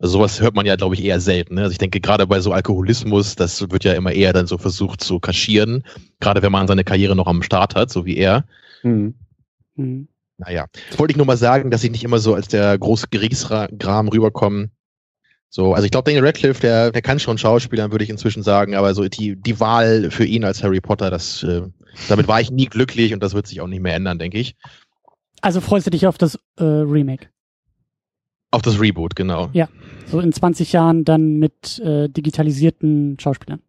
Also 0.00 0.14
sowas 0.14 0.40
hört 0.40 0.54
man 0.54 0.64
ja, 0.64 0.76
glaube 0.76 0.94
ich, 0.94 1.04
eher 1.04 1.20
selten. 1.20 1.56
Ne? 1.56 1.62
Also 1.62 1.72
ich 1.72 1.78
denke, 1.78 2.00
gerade 2.00 2.26
bei 2.26 2.40
so 2.40 2.52
Alkoholismus, 2.52 3.36
das 3.36 3.70
wird 3.70 3.84
ja 3.84 3.92
immer 3.92 4.12
eher 4.12 4.32
dann 4.32 4.46
so 4.46 4.56
versucht 4.56 5.04
zu 5.04 5.20
kaschieren. 5.20 5.84
Gerade 6.20 6.40
wenn 6.40 6.50
man 6.50 6.66
seine 6.66 6.84
Karriere 6.84 7.14
noch 7.14 7.26
am 7.26 7.42
Start 7.42 7.74
hat, 7.74 7.90
so 7.90 8.06
wie 8.06 8.16
er. 8.16 8.44
Mhm. 8.82 9.14
Mhm. 9.76 10.08
Naja, 10.38 10.66
wollte 10.96 11.12
ich 11.12 11.18
nur 11.18 11.26
mal 11.26 11.36
sagen, 11.36 11.70
dass 11.70 11.84
ich 11.84 11.90
nicht 11.90 12.02
immer 12.02 12.18
so 12.18 12.34
als 12.34 12.48
der 12.48 12.78
große 12.78 13.08
Kriegsgram 13.08 14.08
rüberkomme. 14.08 14.70
So, 15.50 15.74
also 15.74 15.84
ich 15.84 15.90
glaube, 15.90 16.04
Daniel 16.04 16.24
Radcliffe, 16.24 16.62
der, 16.62 16.92
der 16.92 17.02
kann 17.02 17.18
schon 17.18 17.36
Schauspielern, 17.36 17.90
würde 17.90 18.04
ich 18.04 18.10
inzwischen 18.10 18.42
sagen, 18.42 18.74
aber 18.74 18.94
so 18.94 19.06
die, 19.06 19.36
die 19.36 19.60
Wahl 19.60 20.10
für 20.10 20.24
ihn 20.24 20.44
als 20.44 20.62
Harry 20.62 20.80
Potter, 20.80 21.10
das, 21.10 21.42
äh, 21.42 21.62
damit 22.08 22.26
war 22.26 22.40
ich 22.40 22.50
nie 22.50 22.66
glücklich 22.66 23.12
und 23.12 23.22
das 23.22 23.34
wird 23.34 23.48
sich 23.48 23.60
auch 23.60 23.66
nicht 23.66 23.82
mehr 23.82 23.94
ändern, 23.94 24.18
denke 24.18 24.38
ich. 24.38 24.56
Also 25.42 25.60
freust 25.60 25.86
du 25.86 25.90
dich 25.90 26.06
auf 26.06 26.16
das 26.16 26.36
äh, 26.56 26.64
Remake? 26.64 27.26
Auf 28.50 28.62
das 28.62 28.80
Reboot, 28.80 29.14
genau. 29.14 29.50
Ja. 29.52 29.68
So 30.06 30.20
in 30.20 30.32
20 30.32 30.72
Jahren 30.72 31.04
dann 31.04 31.38
mit 31.38 31.78
äh, 31.78 32.08
digitalisierten 32.08 33.18
Schauspielern. 33.20 33.60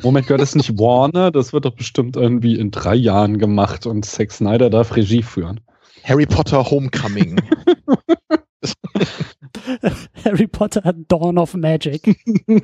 Moment, 0.00 0.26
gehört 0.26 0.40
das 0.40 0.54
nicht 0.54 0.78
Warner? 0.78 1.30
Das 1.30 1.52
wird 1.52 1.64
doch 1.64 1.74
bestimmt 1.74 2.16
irgendwie 2.16 2.58
in 2.58 2.70
drei 2.70 2.94
Jahren 2.94 3.38
gemacht 3.38 3.86
und 3.86 4.04
Zack 4.04 4.32
Snyder 4.32 4.70
darf 4.70 4.96
Regie 4.96 5.22
führen. 5.22 5.60
Harry 6.04 6.26
Potter 6.26 6.70
Homecoming. 6.70 7.40
Harry 10.24 10.46
Potter 10.46 10.94
Dawn 11.08 11.38
of 11.38 11.54
Magic. 11.54 12.16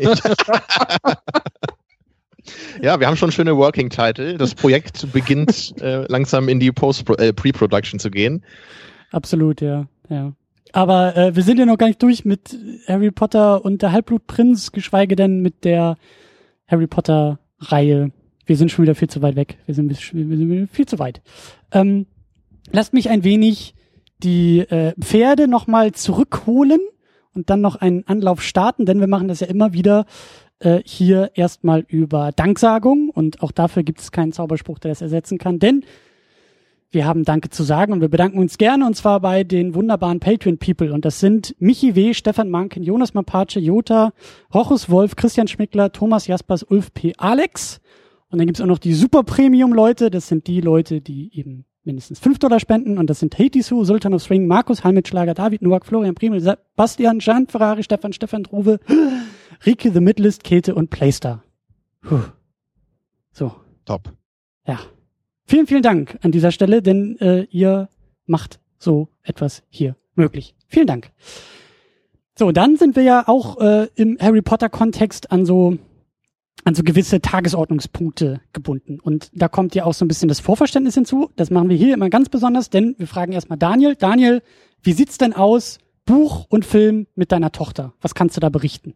ja, 2.83 2.99
wir 2.99 3.07
haben 3.07 3.17
schon 3.17 3.33
schöne 3.33 3.57
Working 3.57 3.91
Title. 3.91 4.39
Das 4.39 4.55
Projekt 4.55 5.13
beginnt 5.13 5.75
äh, 5.81 6.07
langsam 6.09 6.49
in 6.49 6.61
die 6.61 6.73
Post 6.73 7.09
äh, 7.19 7.33
Pre-Production 7.33 8.01
zu 8.01 8.11
gehen. 8.11 8.45
Absolut, 9.13 9.61
ja. 9.61 9.87
ja. 10.09 10.33
Aber 10.73 11.17
äh, 11.17 11.37
wir 11.37 11.43
sind 11.43 11.59
ja 11.59 11.67
noch 11.67 11.79
gar 11.79 11.87
nicht 11.89 12.03
durch 12.03 12.25
mit 12.25 12.57
Harry 12.87 13.11
Potter 13.11 13.65
und 13.65 13.83
der 13.83 13.93
Halbblutprinz, 13.93 14.73
geschweige 14.73 15.17
denn 15.17 15.41
mit 15.41 15.65
der 15.65 15.97
Harry 16.67 16.87
Potter 16.87 17.39
Reihe. 17.59 18.13
Wir 18.47 18.57
sind 18.57 18.71
schon 18.71 18.85
wieder 18.85 18.95
viel 18.95 19.09
zu 19.09 19.23
weit 19.23 19.37
weg. 19.37 19.59
Wir 19.67 19.75
sind, 19.75 19.89
wir 19.91 20.37
sind 20.37 20.71
viel 20.71 20.87
zu 20.87 20.99
weit. 20.99 21.21
Ähm, 21.73 22.07
lasst 22.71 22.93
mich 22.93 23.11
ein 23.11 23.25
wenig 23.25 23.75
die 24.23 24.61
äh, 24.61 24.95
Pferde 25.01 25.49
nochmal 25.49 25.93
zurückholen 25.93 26.81
und 27.35 27.51
dann 27.51 27.61
noch 27.61 27.77
einen 27.77 28.07
Anlauf 28.07 28.43
starten, 28.43 28.85
denn 28.85 29.01
wir 29.01 29.07
machen 29.07 29.29
das 29.29 29.41
ja 29.41 29.47
immer 29.47 29.73
wieder 29.73 30.07
äh, 30.61 30.81
hier 30.85 31.31
erstmal 31.35 31.85
über 31.87 32.33
Danksagung 32.33 33.11
und 33.11 33.43
auch 33.43 33.53
dafür 33.53 33.85
gibt 33.85 34.01
es 34.01 34.11
keinen 34.11 34.33
Zauberspruch, 34.33 34.79
der 34.79 34.91
das 34.91 35.03
ersetzen 35.03 35.39
kann, 35.39 35.59
denn 35.59 35.85
wir 36.91 37.05
haben 37.05 37.25
Danke 37.25 37.51
zu 37.51 37.63
sagen 37.63 37.93
und 37.93 38.01
wir 38.01 38.09
bedanken 38.09 38.39
uns 38.39 38.57
gerne 38.57 38.87
und 38.87 38.97
zwar 38.97 39.21
bei 39.21 39.45
den 39.45 39.75
wunderbaren 39.75 40.21
Patreon-People 40.21 40.93
und 40.93 41.05
das 41.05 41.21
sind 41.21 41.55
Michi 41.59 41.95
W., 41.95 42.15
Stefan 42.15 42.49
Manken, 42.49 42.83
Jonas 42.83 43.15
Mapace, 43.15 43.57
Jota, 43.57 44.13
Rochus 44.55 44.89
Wolf, 44.89 45.17
Christian 45.17 45.49
Schmickler, 45.49 45.93
Thomas 45.93 46.27
Jaspers, 46.27 46.63
Ulf 46.63 46.95
P. 46.95 47.13
Alex 47.19 47.81
und 48.31 48.39
dann 48.39 48.47
gibt's 48.47 48.61
auch 48.61 48.67
noch 48.67 48.79
die 48.79 48.95
Super 48.95 49.23
Premium-Leute, 49.23 50.11
das 50.11 50.29
sind 50.29 50.47
die 50.47 50.61
Leute, 50.61 51.01
die 51.01 51.31
eben 51.39 51.67
mindestens 51.85 52.21
5 52.21 52.39
Dollar 52.39 52.61
spenden 52.61 52.99
und 52.99 53.09
das 53.09 53.21
sind 53.21 53.39
Hatisu, 53.39 53.85
Sultan 53.85 54.15
of 54.15 54.23
Swing, 54.23 54.47
Markus 54.47 54.85
Halmitschlager, 54.85 55.35
David 55.35 55.63
Noack, 55.63 55.85
Florian 55.87 56.15
Primel, 56.15 56.41
Sebastian, 56.41 57.19
Jean 57.19 57.47
Ferrari, 57.47 57.83
Stefan, 57.83 58.13
Stefan 58.13 58.45
Druwe, 58.45 58.79
Rike 59.67 59.91
The 59.93 60.01
Midlist, 60.01 60.45
Käthe 60.45 60.75
und 60.75 60.91
Playstar. 60.91 61.43
Puh. 62.03 62.21
So, 63.33 63.53
Top. 63.85 64.13
ja. 64.67 64.79
Vielen, 65.49 65.67
vielen 65.67 65.83
Dank 65.83 66.19
an 66.21 66.31
dieser 66.31 66.53
Stelle, 66.53 66.83
denn 66.83 67.19
äh, 67.21 67.45
ihr 67.51 67.89
macht 68.27 68.61
so 68.79 69.09
etwas 69.23 69.63
hier 69.71 69.97
möglich. 70.15 70.55
Vielen 70.67 70.87
Dank. 70.87 71.11
So, 72.39 72.53
dann 72.53 72.77
sind 72.77 72.97
wir 72.97 73.03
ja 73.03 73.27
auch 73.27 73.59
äh, 73.59 73.89
im 73.95 74.19
Harry 74.21 74.43
Potter 74.43 74.69
Kontext 74.69 75.33
an 75.33 75.47
so 75.47 75.79
an 76.65 76.75
so 76.75 76.83
gewisse 76.83 77.23
Tagesordnungspunkte 77.23 78.43
gebunden. 78.53 79.01
Und 79.01 79.31
da 79.33 79.49
kommt 79.49 79.75
ja 79.75 79.87
auch 79.87 79.95
so 79.95 80.05
ein 80.05 80.09
bisschen 80.09 80.29
das 80.29 80.39
Vorverständnis 80.39 80.95
hinzu. 80.95 81.31
Das 81.37 81.49
machen 81.49 81.71
wir 81.71 81.77
hier 81.79 81.95
immer 81.95 82.11
ganz 82.11 82.29
besonders, 82.29 82.69
denn 82.69 82.95
wir 82.99 83.07
fragen 83.07 83.33
erstmal 83.33 83.59
Daniel. 83.59 83.97
Daniel, 83.97 84.43
wie 84.83 84.93
sieht's 84.93 85.17
denn 85.17 85.33
aus, 85.33 85.79
Buch 86.05 86.45
und 86.51 86.67
Film 86.67 87.07
mit 87.15 87.33
deiner 87.33 87.53
Tochter? 87.53 87.95
Was 88.03 88.15
kannst 88.15 88.37
du 88.37 88.41
da 88.41 88.51
berichten? 88.51 88.93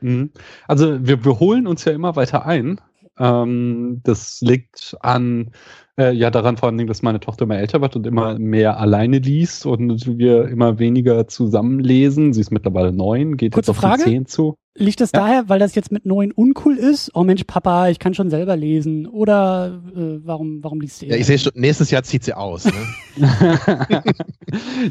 Mhm. 0.00 0.30
Also 0.66 1.06
wir, 1.06 1.24
wir 1.24 1.38
holen 1.38 1.68
uns 1.68 1.84
ja 1.84 1.92
immer 1.92 2.16
weiter 2.16 2.44
ein. 2.44 2.80
Ähm, 3.18 4.00
das 4.04 4.40
liegt 4.40 4.96
an 5.00 5.52
Äh, 5.98 6.12
ja, 6.12 6.30
daran 6.30 6.56
vor 6.58 6.68
allen 6.68 6.76
Dingen, 6.76 6.88
dass 6.88 7.02
meine 7.02 7.20
Tochter 7.20 7.44
immer 7.44 7.56
älter 7.58 7.80
wird 7.80 7.96
und 7.96 8.06
immer 8.06 8.38
mehr 8.38 8.78
alleine 8.78 9.18
liest 9.18 9.64
und 9.64 10.18
wir 10.18 10.46
immer 10.48 10.78
weniger 10.78 11.26
zusammenlesen. 11.26 12.34
Sie 12.34 12.40
ist 12.42 12.50
mittlerweile 12.50 12.92
neun, 12.92 13.36
geht 13.36 13.52
Kurze 13.52 13.70
jetzt 13.70 13.78
auf 13.78 13.82
Frage. 13.82 14.04
die 14.04 14.10
zehn 14.10 14.26
zu. 14.26 14.56
Liegt 14.78 15.00
das 15.00 15.10
Ja. 15.12 15.20
daher, 15.20 15.48
weil 15.48 15.58
das 15.58 15.74
jetzt 15.74 15.90
mit 15.90 16.04
neun 16.04 16.32
uncool 16.32 16.76
ist? 16.76 17.10
Oh 17.14 17.24
Mensch, 17.24 17.44
Papa, 17.44 17.88
ich 17.88 17.98
kann 17.98 18.12
schon 18.12 18.28
selber 18.28 18.56
lesen. 18.56 19.06
Oder 19.06 19.80
äh, 19.96 20.18
warum, 20.22 20.62
warum 20.62 20.82
liest 20.82 21.00
du 21.00 21.06
Ja, 21.06 21.16
ich 21.16 21.24
sehe 21.24 21.38
schon, 21.38 21.52
nächstes 21.54 21.90
Jahr 21.90 22.02
zieht 22.02 22.24
sie 22.24 22.34
aus. 22.34 22.66
Ne? 22.66 22.72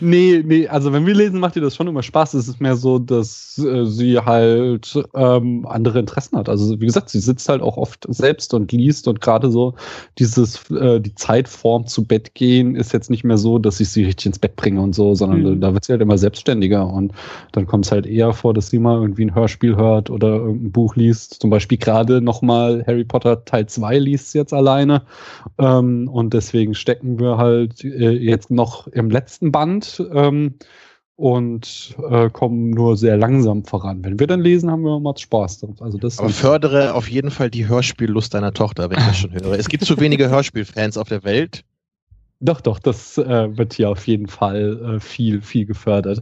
nee, 0.02 0.42
nee, 0.44 0.68
also 0.68 0.92
wenn 0.92 1.06
wir 1.06 1.14
lesen, 1.14 1.40
macht 1.40 1.56
ihr 1.56 1.62
das 1.62 1.76
schon 1.76 1.88
immer 1.88 2.02
Spaß. 2.02 2.34
Es 2.34 2.48
ist 2.48 2.60
mehr 2.60 2.76
so, 2.76 2.98
dass 2.98 3.60
äh, 3.64 3.86
sie 3.86 4.18
halt 4.20 4.98
ähm, 5.14 5.68
andere 5.68 6.00
Interessen 6.00 6.38
hat. 6.38 6.50
Also 6.50 6.80
wie 6.82 6.86
gesagt, 6.88 7.10
sie 7.10 7.20
sitzt 7.20 7.48
halt 7.48 7.62
auch 7.62 7.78
oft 7.78 8.06
selbst 8.10 8.56
und 8.56 8.72
liest 8.72 9.08
und 9.08 9.22
gerade 9.22 9.52
so 9.52 9.76
dieses, 10.18 10.70
äh, 10.72 10.95
die 11.00 11.16
Zeitform 11.16 11.88
zu 11.88 12.06
Bett 12.06 12.34
gehen 12.34 12.76
ist 12.76 12.94
jetzt 12.94 13.10
nicht 13.10 13.24
mehr 13.24 13.38
so, 13.38 13.60
dass 13.60 13.80
ich 13.80 13.90
sie 13.90 14.04
richtig 14.06 14.28
ins 14.28 14.40
Bett 14.40 14.56
bringe 14.56 14.82
und 14.82 14.94
so, 14.94 15.16
sondern 15.16 15.42
Mhm. 15.42 15.62
da 15.62 15.74
wird 15.74 15.86
sie 15.86 15.94
halt 15.94 16.02
immer 16.02 16.18
selbstständiger 16.18 16.88
und 16.88 17.14
dann 17.52 17.68
kommt 17.68 17.86
es 17.86 17.92
halt 17.92 18.06
eher 18.06 18.34
vor, 18.34 18.54
dass 18.54 18.70
sie 18.70 18.80
mal 18.80 19.00
irgendwie 19.02 19.26
ein 19.26 19.36
Hörspiel 19.36 19.76
hört 19.76 20.10
oder 20.10 20.36
irgendein 20.36 20.72
Buch 20.72 20.96
liest. 20.96 21.42
Zum 21.42 21.50
Beispiel 21.50 21.78
gerade 21.78 22.22
nochmal 22.22 22.84
Harry 22.88 23.04
Potter 23.04 23.46
Teil 23.46 23.68
2 23.68 24.00
liest 24.00 24.32
sie 24.32 24.38
jetzt 24.38 24.54
alleine. 24.54 25.04
Ähm, 25.58 26.08
und 26.08 26.34
deswegen 26.34 26.74
stecken 26.74 27.20
wir 27.20 27.38
halt 27.38 27.84
äh, 27.84 28.12
jetzt 28.12 28.52
noch 28.52 28.88
im 28.88 29.10
letzten 29.10 29.52
Band 29.52 30.04
ähm, 30.14 30.56
und 31.18 31.96
äh, 32.10 32.30
kommen 32.30 32.72
nur 32.72 32.98
sehr 32.98 33.18
langsam 33.18 33.64
voran. 33.64 34.04
Wenn 34.04 34.20
wir 34.20 34.28
dann 34.28 34.42
lesen, 34.42 34.70
haben 34.70 34.82
wir 34.84 34.98
immer 34.98 35.16
Spaß. 35.18 35.66
Also 35.80 35.98
das 35.98 36.20
Aber 36.20 36.30
fördere 36.30 36.94
auf 36.94 37.10
jeden 37.10 37.32
Fall 37.32 37.50
die 37.50 37.68
Hörspiellust 37.68 38.34
deiner 38.34 38.54
Tochter, 38.54 38.90
wenn 38.90 38.98
ich 38.98 39.06
das 39.06 39.18
schon 39.18 39.34
höre. 39.34 39.58
Es 39.58 39.70
gibt 39.70 39.86
zu 39.86 40.00
wenige 40.00 40.30
Hörspielfans 40.30 40.98
auf 40.98 41.08
der 41.08 41.24
Welt. 41.24 41.64
Doch, 42.42 42.60
doch, 42.60 42.80
das 42.80 43.18
äh, 43.18 43.58
wird 43.58 43.74
hier 43.74 43.90
auf 43.90 44.06
jeden 44.08 44.28
Fall 44.28 44.96
äh, 44.96 45.00
viel, 45.00 45.42
viel 45.42 45.66
gefördert. 45.66 46.22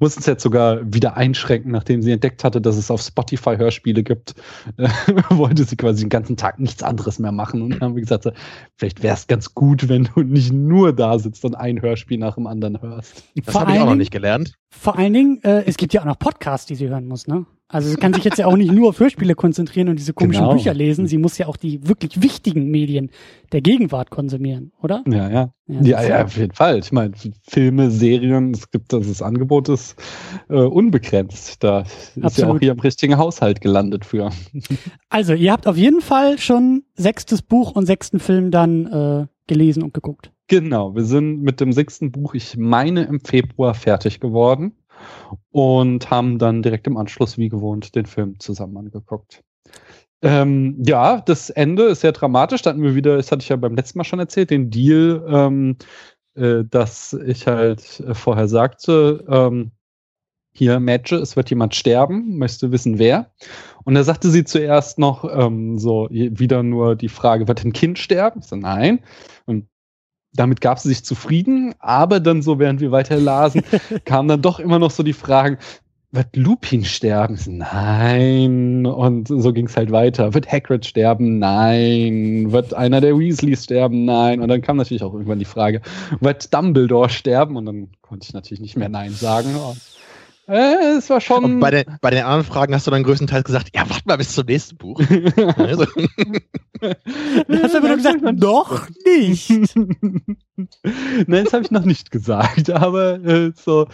Muss 0.00 0.16
es 0.16 0.26
jetzt 0.26 0.42
sogar 0.42 0.80
wieder 0.92 1.16
einschränken, 1.16 1.70
nachdem 1.70 2.02
sie 2.02 2.10
entdeckt 2.10 2.42
hatte, 2.42 2.60
dass 2.60 2.76
es 2.76 2.90
auf 2.90 3.00
Spotify 3.00 3.56
Hörspiele 3.56 4.02
gibt. 4.02 4.34
Äh, 4.76 4.88
wollte 5.30 5.62
sie 5.62 5.76
quasi 5.76 6.02
den 6.02 6.08
ganzen 6.08 6.36
Tag 6.36 6.58
nichts 6.58 6.82
anderes 6.82 7.20
mehr 7.20 7.30
machen. 7.30 7.62
Und 7.62 7.70
dann 7.70 7.80
haben 7.80 7.94
wir 7.94 8.02
gesagt, 8.02 8.24
so, 8.24 8.32
vielleicht 8.76 9.04
wäre 9.04 9.14
es 9.14 9.28
ganz 9.28 9.54
gut, 9.54 9.88
wenn 9.88 10.08
du 10.14 10.22
nicht 10.22 10.52
nur 10.52 10.92
da 10.92 11.18
sitzt 11.20 11.44
und 11.44 11.54
ein 11.54 11.80
Hörspiel 11.80 12.18
nach 12.18 12.34
dem 12.34 12.48
anderen 12.48 12.82
hörst. 12.82 13.22
Das 13.44 13.54
habe 13.54 13.72
ich 13.72 13.78
auch 13.78 13.86
noch 13.86 13.94
nicht 13.94 14.10
gelernt. 14.10 14.54
Vor 14.70 14.98
allen 14.98 15.12
Dingen, 15.12 15.42
äh, 15.44 15.62
es 15.64 15.76
gibt 15.76 15.92
ja 15.94 16.00
auch 16.00 16.06
noch 16.06 16.18
Podcasts, 16.18 16.66
die 16.66 16.74
sie 16.74 16.88
hören 16.88 17.06
muss, 17.06 17.28
ne? 17.28 17.46
Also 17.72 17.88
sie 17.88 17.96
kann 17.96 18.12
sich 18.12 18.22
jetzt 18.22 18.38
ja 18.38 18.46
auch 18.46 18.56
nicht 18.56 18.70
nur 18.70 18.90
auf 18.90 19.00
Hörspiele 19.00 19.34
konzentrieren 19.34 19.88
und 19.88 19.98
diese 19.98 20.12
komischen 20.12 20.42
Genau. 20.44 20.54
Bücher 20.54 20.74
lesen. 20.74 21.06
Sie 21.06 21.16
muss 21.16 21.38
ja 21.38 21.46
auch 21.46 21.56
die 21.56 21.88
wirklich 21.88 22.20
wichtigen 22.22 22.70
Medien 22.70 23.10
der 23.52 23.62
Gegenwart 23.62 24.10
konsumieren, 24.10 24.72
oder? 24.82 25.02
Ja, 25.08 25.30
ja. 25.30 25.54
Ja, 25.66 25.80
Ja, 25.80 26.02
ja, 26.06 26.24
auf 26.24 26.36
jeden 26.36 26.52
Fall. 26.52 26.78
Ich 26.80 26.92
meine, 26.92 27.14
Filme, 27.48 27.90
Serien, 27.90 28.50
es 28.52 28.70
gibt 28.70 28.92
das, 28.92 29.08
das 29.08 29.22
Angebot 29.22 29.70
ist 29.70 29.96
äh, 30.50 30.56
unbegrenzt. 30.56 31.64
Da 31.64 31.80
ist 31.80 32.16
ja 32.16 32.22
auch 32.22 32.26
Absolut. 32.26 32.60
hier 32.60 32.72
im 32.72 32.80
richtigen 32.80 33.16
Haushalt 33.16 33.62
gelandet 33.62 34.04
für. 34.04 34.30
Also 35.08 35.32
ihr 35.32 35.50
habt 35.50 35.66
auf 35.66 35.78
jeden 35.78 36.02
Fall 36.02 36.36
schon 36.38 36.82
sechstes 36.94 37.40
Buch 37.40 37.72
und 37.72 37.86
sechsten 37.86 38.20
Film 38.20 38.50
dann 38.50 38.86
äh, 38.86 39.26
gelesen 39.46 39.82
und 39.82 39.94
geguckt. 39.94 40.30
Genau, 40.48 40.94
wir 40.94 41.04
sind 41.04 41.40
mit 41.40 41.60
dem 41.60 41.72
sechsten 41.72 42.12
Buch, 42.12 42.34
ich 42.34 42.58
meine, 42.58 43.04
im 43.04 43.20
Februar 43.20 43.72
fertig 43.72 44.20
geworden 44.20 44.72
und 45.50 46.10
haben 46.10 46.38
dann 46.38 46.62
direkt 46.62 46.86
im 46.86 46.96
Anschluss, 46.96 47.38
wie 47.38 47.48
gewohnt, 47.48 47.94
den 47.94 48.06
Film 48.06 48.38
zusammen 48.38 48.76
angeguckt. 48.76 49.42
Ähm, 50.22 50.80
ja, 50.86 51.20
das 51.20 51.50
Ende 51.50 51.84
ist 51.84 52.00
sehr 52.00 52.12
dramatisch. 52.12 52.62
Da 52.62 52.70
hatten 52.70 52.82
wir 52.82 52.94
wieder, 52.94 53.16
das 53.16 53.32
hatte 53.32 53.42
ich 53.42 53.48
ja 53.48 53.56
beim 53.56 53.74
letzten 53.74 53.98
Mal 53.98 54.04
schon 54.04 54.20
erzählt, 54.20 54.50
den 54.50 54.70
Deal, 54.70 55.24
ähm, 55.28 55.76
äh, 56.34 56.64
dass 56.64 57.12
ich 57.12 57.46
halt 57.46 58.00
äh, 58.00 58.14
vorher 58.14 58.46
sagte, 58.48 59.24
ähm, 59.28 59.72
hier, 60.54 60.80
Mädchen, 60.80 61.18
es 61.22 61.34
wird 61.34 61.50
jemand 61.50 61.74
sterben, 61.74 62.36
möchtest 62.36 62.62
du 62.62 62.72
wissen, 62.72 62.98
wer? 62.98 63.32
Und 63.84 63.94
da 63.94 64.04
sagte 64.04 64.28
sie 64.30 64.44
zuerst 64.44 64.98
noch 64.98 65.24
ähm, 65.24 65.78
so 65.78 66.08
wieder 66.10 66.62
nur 66.62 66.94
die 66.94 67.08
Frage, 67.08 67.48
wird 67.48 67.64
ein 67.64 67.72
Kind 67.72 67.98
sterben? 67.98 68.40
Ich 68.40 68.46
so, 68.46 68.56
nein. 68.56 69.00
Und 69.46 69.66
damit 70.34 70.60
gab 70.60 70.78
sie 70.78 70.88
sich 70.88 71.04
zufrieden, 71.04 71.74
aber 71.78 72.20
dann 72.20 72.42
so, 72.42 72.58
während 72.58 72.80
wir 72.80 72.90
weiter 72.90 73.16
lasen, 73.16 73.62
kamen 74.04 74.28
dann 74.28 74.42
doch 74.42 74.60
immer 74.60 74.78
noch 74.78 74.90
so 74.90 75.02
die 75.02 75.12
Fragen, 75.12 75.58
wird 76.14 76.36
Lupin 76.36 76.84
sterben? 76.84 77.38
Nein. 77.46 78.84
Und 78.84 79.28
so 79.28 79.52
ging 79.52 79.66
es 79.66 79.76
halt 79.78 79.90
weiter. 79.90 80.34
Wird 80.34 80.50
Hagrid 80.50 80.84
sterben? 80.84 81.38
Nein. 81.38 82.52
Wird 82.52 82.74
einer 82.74 83.00
der 83.00 83.18
Weasleys 83.18 83.64
sterben? 83.64 84.04
Nein. 84.04 84.42
Und 84.42 84.48
dann 84.48 84.60
kam 84.60 84.76
natürlich 84.76 85.02
auch 85.02 85.14
irgendwann 85.14 85.38
die 85.38 85.46
Frage, 85.46 85.80
wird 86.20 86.52
Dumbledore 86.52 87.08
sterben? 87.08 87.56
Und 87.56 87.64
dann 87.64 87.88
konnte 88.02 88.26
ich 88.26 88.34
natürlich 88.34 88.60
nicht 88.60 88.76
mehr 88.76 88.90
Nein 88.90 89.12
sagen. 89.12 89.56
Und, 89.56 89.80
äh, 90.48 90.96
es 90.98 91.08
war 91.10 91.20
schon. 91.20 91.44
Und 91.44 91.60
bei, 91.60 91.70
den, 91.70 91.84
bei 92.00 92.10
den 92.10 92.24
anderen 92.24 92.44
Fragen 92.44 92.74
hast 92.74 92.86
du 92.86 92.90
dann 92.90 93.02
größtenteils 93.02 93.44
gesagt, 93.44 93.70
ja, 93.74 93.88
warte 93.88 94.02
mal 94.06 94.16
bis 94.18 94.34
zum 94.34 94.46
nächsten 94.46 94.76
Buch. 94.76 95.00
Also, 95.56 95.86
Du 96.82 97.62
hast 97.62 97.76
aber 97.76 97.88
nur 97.88 97.96
gesagt, 97.96 98.22
noch 98.22 98.88
nicht. 99.04 99.50
Nein, 99.76 101.44
das 101.44 101.52
habe 101.52 101.62
ich 101.62 101.70
noch 101.70 101.84
nicht 101.84 102.10
gesagt, 102.10 102.70
aber 102.70 103.24
äh, 103.24 103.52
so. 103.54 103.86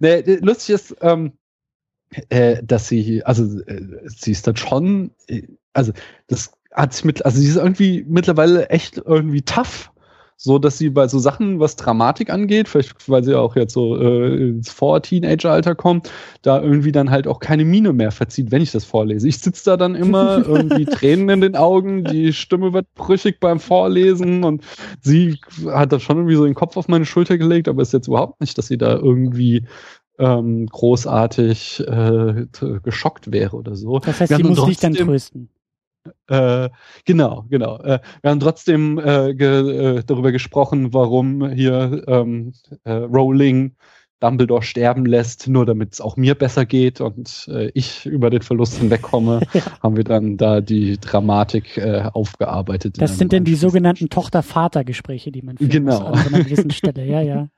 Ne, 0.00 0.26
äh, 0.26 0.38
lustig 0.42 0.74
ist, 0.74 0.96
ähm, 1.00 1.32
äh, 2.30 2.62
dass 2.62 2.88
sie, 2.88 3.24
also 3.24 3.60
äh, 3.60 3.82
sie 4.06 4.32
ist 4.32 4.46
dann 4.46 4.56
schon, 4.56 5.12
äh, 5.28 5.42
also 5.72 5.92
das 6.26 6.52
hat 6.72 6.94
sich 6.94 7.04
mit, 7.04 7.24
also 7.24 7.38
sie 7.38 7.48
ist 7.48 7.56
irgendwie 7.56 8.04
mittlerweile 8.08 8.68
echt 8.70 8.98
irgendwie 8.98 9.42
tough. 9.42 9.91
So, 10.36 10.58
dass 10.58 10.78
sie 10.78 10.90
bei 10.90 11.06
so 11.06 11.18
Sachen, 11.18 11.60
was 11.60 11.76
Dramatik 11.76 12.30
angeht, 12.30 12.68
vielleicht 12.68 13.08
weil 13.08 13.22
sie 13.22 13.38
auch 13.38 13.54
jetzt 13.54 13.72
so 13.72 13.96
äh, 13.96 14.48
ins 14.48 14.70
Vor-Teenager-Alter 14.70 15.74
kommt, 15.74 16.10
da 16.42 16.60
irgendwie 16.60 16.92
dann 16.92 17.10
halt 17.10 17.28
auch 17.28 17.38
keine 17.38 17.64
Miene 17.64 17.92
mehr 17.92 18.10
verzieht, 18.10 18.50
wenn 18.50 18.62
ich 18.62 18.72
das 18.72 18.84
vorlese. 18.84 19.28
Ich 19.28 19.38
sitze 19.38 19.70
da 19.70 19.76
dann 19.76 19.94
immer 19.94 20.38
irgendwie 20.46 20.84
Tränen 20.84 21.28
in 21.28 21.40
den 21.40 21.56
Augen, 21.56 22.04
die 22.04 22.32
Stimme 22.32 22.72
wird 22.72 22.92
brüchig 22.94 23.38
beim 23.40 23.60
Vorlesen 23.60 24.42
und 24.44 24.64
sie 25.00 25.38
hat 25.66 25.92
da 25.92 26.00
schon 26.00 26.16
irgendwie 26.16 26.36
so 26.36 26.44
den 26.44 26.54
Kopf 26.54 26.76
auf 26.76 26.88
meine 26.88 27.06
Schulter 27.06 27.38
gelegt, 27.38 27.68
aber 27.68 27.82
ist 27.82 27.92
jetzt 27.92 28.08
überhaupt 28.08 28.40
nicht, 28.40 28.58
dass 28.58 28.66
sie 28.66 28.78
da 28.78 28.94
irgendwie 28.96 29.64
ähm, 30.18 30.66
großartig 30.66 31.84
äh, 31.86 32.46
geschockt 32.82 33.32
wäre 33.32 33.56
oder 33.56 33.76
so. 33.76 33.98
Das 33.98 34.20
heißt, 34.20 34.36
sie 34.36 34.42
muss 34.42 34.64
dich 34.66 34.78
dann 34.78 34.94
trösten. 34.94 35.48
Äh, 36.28 36.68
genau, 37.04 37.44
genau. 37.48 37.78
Äh, 37.78 38.00
wir 38.22 38.30
haben 38.30 38.40
trotzdem 38.40 38.98
äh, 38.98 39.34
ge, 39.34 39.98
äh, 39.98 40.02
darüber 40.04 40.32
gesprochen, 40.32 40.92
warum 40.92 41.48
hier 41.50 42.02
ähm, 42.06 42.52
äh, 42.84 42.92
Rowling 42.92 43.76
Dumbledore 44.20 44.62
sterben 44.62 45.04
lässt, 45.04 45.48
nur 45.48 45.66
damit 45.66 45.94
es 45.94 46.00
auch 46.00 46.16
mir 46.16 46.36
besser 46.36 46.64
geht 46.64 47.00
und 47.00 47.48
äh, 47.52 47.70
ich 47.74 48.06
über 48.06 48.30
den 48.30 48.42
Verlust 48.42 48.78
hinwegkomme, 48.78 49.40
haben 49.82 49.96
wir 49.96 50.04
dann 50.04 50.36
da 50.36 50.60
die 50.60 50.98
Dramatik 50.98 51.80
aufgearbeitet. 52.12 53.00
Das 53.00 53.18
sind 53.18 53.32
denn 53.32 53.44
die 53.44 53.56
sogenannten 53.56 54.08
Tochter-Vater-Gespräche, 54.10 55.32
die 55.32 55.42
man 55.42 55.58
führen 55.58 55.70
Genau. 55.70 56.10
muss 56.10 56.26
an 56.26 56.34
einer 56.34 56.44
gewissen 56.44 56.70
Stelle. 56.70 57.04
Ja, 57.04 57.20
ja. 57.20 57.48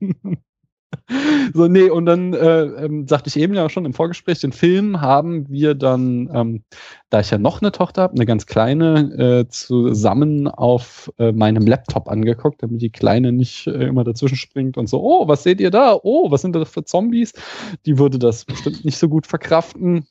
So, 1.54 1.66
nee, 1.66 1.88
und 1.88 2.06
dann 2.06 2.34
äh, 2.34 2.62
ähm, 2.62 3.08
sagte 3.08 3.28
ich 3.28 3.36
eben 3.36 3.54
ja 3.54 3.68
schon 3.70 3.86
im 3.86 3.94
Vorgespräch, 3.94 4.40
den 4.40 4.52
Film 4.52 5.00
haben 5.00 5.48
wir 5.48 5.74
dann, 5.74 6.28
ähm, 6.32 6.62
da 7.10 7.20
ich 7.20 7.30
ja 7.30 7.38
noch 7.38 7.62
eine 7.62 7.72
Tochter 7.72 8.02
habe, 8.02 8.14
eine 8.14 8.26
ganz 8.26 8.46
kleine, 8.46 9.44
äh, 9.44 9.48
zusammen 9.48 10.48
auf 10.48 11.10
äh, 11.18 11.32
meinem 11.32 11.66
Laptop 11.66 12.08
angeguckt, 12.08 12.62
damit 12.62 12.82
die 12.82 12.90
Kleine 12.90 13.32
nicht 13.32 13.66
äh, 13.66 13.86
immer 13.86 14.04
dazwischen 14.04 14.36
springt 14.36 14.76
und 14.76 14.88
so, 14.88 15.02
oh, 15.02 15.26
was 15.28 15.42
seht 15.42 15.60
ihr 15.60 15.70
da? 15.70 15.98
Oh, 16.02 16.30
was 16.30 16.42
sind 16.42 16.54
das 16.54 16.68
für 16.68 16.84
Zombies? 16.84 17.32
Die 17.86 17.98
würde 17.98 18.18
das 18.18 18.44
bestimmt 18.44 18.84
nicht 18.84 18.98
so 18.98 19.08
gut 19.08 19.26
verkraften. 19.26 20.06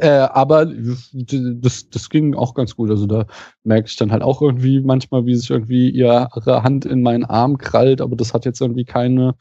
Äh, 0.00 0.08
aber 0.08 0.66
das, 0.66 1.90
das 1.90 2.08
ging 2.08 2.34
auch 2.34 2.54
ganz 2.54 2.76
gut. 2.76 2.88
Also 2.90 3.06
da 3.06 3.26
merke 3.62 3.88
ich 3.88 3.96
dann 3.96 4.10
halt 4.10 4.22
auch 4.22 4.40
irgendwie 4.40 4.80
manchmal, 4.80 5.26
wie 5.26 5.34
sich 5.34 5.50
irgendwie 5.50 5.90
ihre 5.90 6.62
Hand 6.62 6.86
in 6.86 7.02
meinen 7.02 7.24
Arm 7.24 7.58
krallt, 7.58 8.00
aber 8.00 8.16
das 8.16 8.32
hat 8.32 8.46
jetzt 8.46 8.62
irgendwie 8.62 8.86
keine 8.86 9.34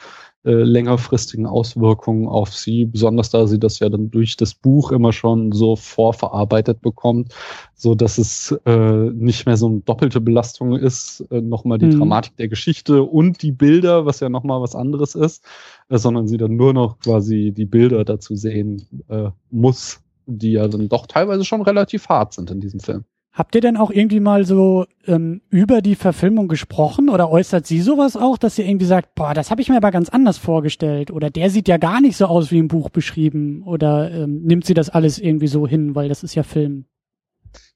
äh, 0.44 0.52
längerfristigen 0.52 1.46
Auswirkungen 1.46 2.28
auf 2.28 2.54
sie, 2.54 2.86
besonders 2.86 3.30
da 3.30 3.46
sie 3.48 3.60
das 3.60 3.80
ja 3.80 3.90
dann 3.90 4.10
durch 4.10 4.38
das 4.38 4.54
Buch 4.56 4.92
immer 4.92 5.14
schon 5.14 5.52
so 5.52 5.76
vorverarbeitet 5.76 6.82
bekommt, 6.82 7.34
so 7.76 7.94
dass 7.96 8.18
es 8.18 8.52
äh, 8.66 9.10
nicht 9.12 9.46
mehr 9.46 9.58
so 9.58 9.68
eine 9.68 9.82
doppelte 9.82 10.20
Belastung 10.22 10.76
ist, 10.76 11.22
äh, 11.32 11.42
nochmal 11.42 11.78
die 11.78 11.86
Mhm. 11.86 12.00
Dramatik 12.00 12.38
der 12.38 12.48
Geschichte 12.48 13.04
und 13.04 13.42
die 13.44 13.52
Bilder, 13.52 14.06
was 14.06 14.20
ja 14.20 14.30
nochmal 14.30 14.62
was 14.62 14.76
anderes 14.76 15.16
ist, 15.16 15.44
äh, 15.90 15.98
sondern 15.98 16.28
sie 16.28 16.38
dann 16.38 16.56
nur 16.56 16.74
noch 16.74 17.00
quasi 17.00 17.52
die 17.56 17.66
Bilder 17.66 18.04
dazu 18.06 18.36
sehen 18.36 18.86
äh, 19.10 19.30
muss, 19.52 20.02
die 20.26 20.54
ja 20.54 20.68
dann 20.68 20.90
doch 20.90 21.08
teilweise 21.08 21.46
schon 21.46 21.62
relativ 21.62 22.10
hart 22.10 22.34
sind 22.34 22.50
in 22.52 22.60
diesem 22.62 22.80
Film. 22.80 23.06
Habt 23.34 23.56
ihr 23.56 23.62
denn 23.62 23.78
auch 23.78 23.92
irgendwie 23.92 24.20
mal 24.20 24.46
so 24.46 24.86
ähm, 25.08 25.42
über 25.50 25.82
die 25.82 25.96
Verfilmung 25.96 26.50
gesprochen 26.50 27.10
oder 27.10 27.30
äußert 27.30 27.66
sie 27.66 27.80
sowas 27.80 28.18
auch, 28.18 28.38
dass 28.38 28.58
sie 28.58 28.64
irgendwie 28.64 28.86
sagt, 28.86 29.16
boah, 29.16 29.34
das 29.34 29.50
habe 29.52 29.62
ich 29.62 29.70
mir 29.70 29.78
aber 29.78 29.92
ganz 29.92 30.10
anders 30.10 30.38
vorgestellt 30.38 31.12
oder 31.12 31.30
der 31.30 31.50
sieht 31.50 31.70
ja 31.70 31.78
gar 31.78 32.02
nicht 32.02 32.18
so 32.18 32.26
aus 32.26 32.52
wie 32.52 32.58
im 32.58 32.68
Buch 32.68 32.90
beschrieben 32.90 33.64
oder 33.64 34.12
ähm, 34.12 34.42
nimmt 34.42 34.66
sie 34.66 34.74
das 34.74 34.90
alles 34.90 35.18
irgendwie 35.18 35.48
so 35.48 35.66
hin, 35.66 35.96
weil 35.96 36.10
das 36.10 36.24
ist 36.24 36.36
ja 36.36 36.44
Film? 36.44 36.86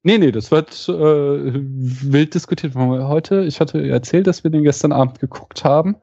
Nee, 0.03 0.17
nee, 0.17 0.31
das 0.31 0.51
wird 0.51 0.88
äh, 0.89 0.93
wild 0.93 2.35
diskutiert. 2.35 2.75
Heute, 2.75 3.43
ich 3.45 3.59
hatte 3.59 3.88
erzählt, 3.88 4.27
dass 4.27 4.43
wir 4.43 4.51
den 4.51 4.63
gestern 4.63 4.91
Abend 4.91 5.19
geguckt 5.19 5.63
haben. 5.63 5.95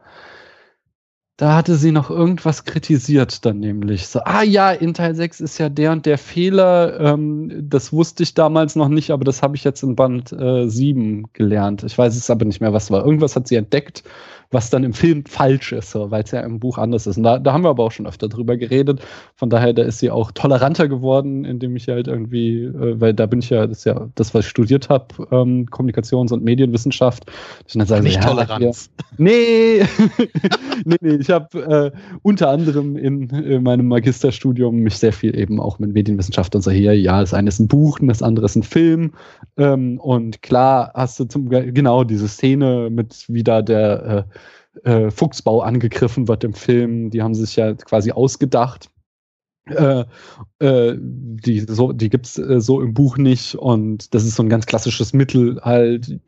Da 1.39 1.57
hatte 1.57 1.77
sie 1.77 1.93
noch 1.93 2.11
irgendwas 2.11 2.65
kritisiert 2.65 3.45
dann 3.45 3.59
nämlich. 3.59 4.07
So, 4.07 4.21
ah 4.21 4.43
ja, 4.43 4.71
in 4.71 4.95
Teil 4.95 5.15
6 5.15 5.41
ist 5.41 5.59
ja 5.59 5.69
der 5.71 5.93
und 5.93 6.05
der 6.07 6.19
Fehler. 6.19 7.01
Ähm, 7.01 7.51
das 7.69 7.93
wusste 7.93 8.23
ich 8.23 8.35
damals 8.35 8.77
noch 8.77 8.89
nicht, 8.89 9.11
aber 9.11 9.25
das 9.25 9.43
habe 9.43 9.57
ich 9.57 9.65
jetzt 9.65 9.83
in 9.83 9.97
Band 9.97 10.33
äh, 10.33 10.69
7 10.69 11.25
gelernt. 11.33 11.85
Ich 11.85 11.97
weiß 11.97 12.17
es 12.17 12.31
aber 12.31 12.45
nicht 12.45 12.61
mehr, 12.61 12.73
was 12.73 12.91
war. 12.91 13.05
Irgendwas 13.05 13.35
hat 13.35 13.49
sie 13.49 13.57
entdeckt 13.57 14.05
was 14.52 14.71
dann 14.71 14.85
im 14.85 14.92
Film 14.92 15.25
falsch 15.25 15.73
ist, 15.73 15.90
so, 15.90 16.11
weil 16.11 16.23
es 16.23 16.30
ja 16.30 16.40
im 16.40 16.61
Buch 16.61 16.78
anders 16.78 17.06
ist. 17.06 17.16
Und 17.16 17.23
da, 17.23 17.38
da 17.38 17.52
haben 17.52 17.64
wir 17.64 17.71
aber 17.71 17.85
auch 17.85 17.90
schon 17.90 18.06
öfter 18.06 18.28
drüber 18.28 18.56
geredet. 18.56 19.00
Von 19.35 19.50
daher, 19.50 19.73
da 19.73 19.82
ist 19.82 19.99
sie 19.99 20.11
auch 20.11 20.30
toleranter 20.32 20.88
geworden, 20.88 21.44
indem 21.44 21.75
ich 21.75 21.88
halt 21.88 22.06
irgendwie, 22.06 22.64
äh, 22.64 23.00
weil 23.00 23.14
da 23.14 23.26
bin 23.26 23.40
ich 23.40 23.50
ja, 23.50 23.66
das 23.66 23.78
ist 23.78 23.85
ja 23.85 24.09
das, 24.14 24.35
was 24.35 24.44
ich 24.44 24.50
studiert 24.50 24.90
habe, 24.90 25.06
ähm, 25.30 25.66
Kommunikations- 25.71 26.32
und 26.32 26.44
Medienwissenschaft. 26.44 27.25
Ich 27.66 27.73
dann 27.73 27.87
sage, 27.87 28.02
Nicht 28.02 28.16
ja, 28.16 28.28
Toleranz. 28.28 28.90
Ja, 28.99 29.04
nee, 29.16 29.82
nee, 30.85 30.97
nee, 31.00 31.14
ich 31.14 31.30
habe 31.30 31.92
äh, 31.94 31.99
unter 32.23 32.50
anderem 32.50 32.97
in, 32.97 33.30
in, 33.30 33.62
meinem 33.62 33.88
Magisterstudium 33.88 34.76
mich 34.76 34.99
sehr 34.99 35.12
viel 35.12 35.37
eben 35.37 35.61
auch 35.61 35.78
mit 35.78 35.94
Medienwissenschaft 35.94 36.54
und 36.54 36.62
so 36.62 36.71
hier, 36.71 36.99
ja, 36.99 37.21
das 37.21 37.32
eine 37.32 37.49
ist 37.49 37.59
ein 37.59 37.68
Buch 37.68 38.00
und 38.00 38.09
das 38.09 38.23
andere 38.23 38.47
ist 38.47 38.56
ein 38.56 38.62
Film. 38.62 39.12
Ähm, 39.56 39.99
und 39.99 40.42
klar 40.42 40.92
hast 40.94 41.18
du 41.18 41.25
zum, 41.25 41.49
genau 41.49 42.04
diese 42.04 42.28
Szene 42.28 42.90
mit 42.90 43.25
wieder 43.28 43.62
der 43.62 44.26
äh, 44.28 44.38
äh, 44.85 45.11
Fuchsbau 45.11 45.61
angegriffen 45.61 46.29
wird 46.29 46.45
im 46.45 46.55
Film. 46.55 47.11
Die 47.11 47.23
haben 47.23 47.35
sich 47.35 47.57
ja 47.57 47.75
quasi 47.75 48.12
ausgedacht. 48.12 48.91
Äh, 49.66 50.04
äh, 50.59 50.97
die, 50.99 51.61
so, 51.61 51.92
die 51.92 52.09
gibt's 52.09 52.37
äh, 52.37 52.61
so 52.61 52.81
im 52.81 52.95
Buch 52.95 53.16
nicht 53.16 53.54
und 53.54 54.12
das 54.12 54.25
ist 54.25 54.35
so 54.35 54.42
ein 54.42 54.49
ganz 54.49 54.66
klassisches 54.66 55.12
Mittel 55.12 55.61
halt, 55.62 56.19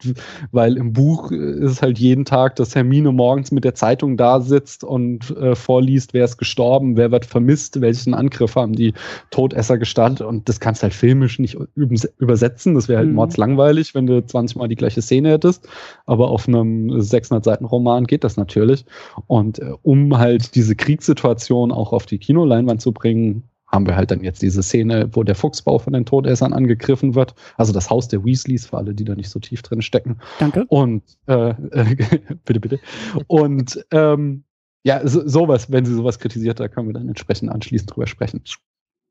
weil 0.53 0.77
im 0.77 0.93
Buch 0.93 1.33
ist 1.33 1.73
es 1.73 1.83
halt 1.83 1.99
jeden 1.99 2.25
Tag, 2.25 2.55
dass 2.57 2.77
Hermine 2.77 3.11
morgens 3.11 3.51
mit 3.51 3.65
der 3.65 3.75
Zeitung 3.75 4.17
da 4.17 4.41
sitzt 4.41 4.85
und 4.85 5.37
äh, 5.37 5.57
vorliest, 5.57 6.15
wer 6.15 6.25
ist 6.25 6.39
gestorben, 6.39 6.97
wer 6.97 7.11
wird 7.11 7.27
vermisst, 7.27 7.81
welchen 7.81 8.15
Angriff 8.15 8.55
haben 8.55 8.75
die 8.75 8.95
Todesser 9.31 9.79
gestartet 9.79 10.21
und 10.21 10.49
das 10.49 10.61
kannst 10.61 10.85
halt 10.85 10.95
filmisch 10.95 11.41
nicht 11.41 11.57
übersetzen, 11.75 12.77
das 12.77 12.89
wäre 12.89 12.99
halt 12.99 13.09
mhm. 13.09 13.17
mordslangweilig, 13.17 13.97
wenn 13.97 14.07
du 14.07 14.25
20 14.25 14.57
Mal 14.57 14.69
die 14.69 14.77
gleiche 14.77 15.03
Szene 15.03 15.31
hättest, 15.31 15.69
aber 16.07 16.31
auf 16.31 16.47
einem 16.47 17.01
600 17.01 17.45
Seiten 17.45 17.65
Roman 17.65 18.07
geht 18.07 18.23
das 18.23 18.37
natürlich. 18.37 18.85
Und 19.27 19.59
äh, 19.59 19.73
um 19.83 20.19
halt 20.19 20.55
diese 20.55 20.77
Kriegssituation 20.77 21.73
auch 21.73 21.93
auf 21.93 22.07
die 22.07 22.19
Kinoleinwand 22.19 22.81
zu 22.81 22.93
bringen, 22.93 23.34
haben 23.75 23.87
wir 23.87 23.97
halt 23.97 24.11
dann 24.11 24.23
jetzt 24.23 24.43
diese 24.43 24.63
Szene, 24.63 25.09
wo 25.13 25.23
der 25.23 25.35
Fuchsbau 25.35 25.79
von 25.79 25.93
den 25.93 26.07
Todessern 26.07 26.53
angegriffen 26.53 27.15
wird. 27.15 27.35
Also 27.57 27.73
das 27.73 27.91
Haus 27.91 28.09
der 28.09 28.25
Weasleys, 28.25 28.67
für 28.67 28.79
alle, 28.79 28.95
die 28.95 29.05
da 29.05 29.15
nicht 29.15 29.31
so 29.31 29.41
tief 29.41 29.63
drin 29.63 29.83
stecken. 29.83 30.19
Danke. 30.39 30.65
Und 30.69 31.03
äh, 31.27 31.51
äh, 31.51 31.97
bitte, 32.45 32.61
bitte. 32.61 32.81
Und 33.27 33.85
ähm, 33.91 34.45
ja, 34.85 35.07
so, 35.07 35.27
sowas, 35.27 35.73
wenn 35.73 35.85
sie 35.85 35.95
sowas 35.95 36.19
kritisiert, 36.19 36.61
da 36.61 36.69
können 36.69 36.89
wir 36.89 36.95
dann 36.95 37.09
entsprechend 37.09 37.51
anschließend 37.51 37.95
drüber 37.95 38.07
sprechen. 38.07 38.43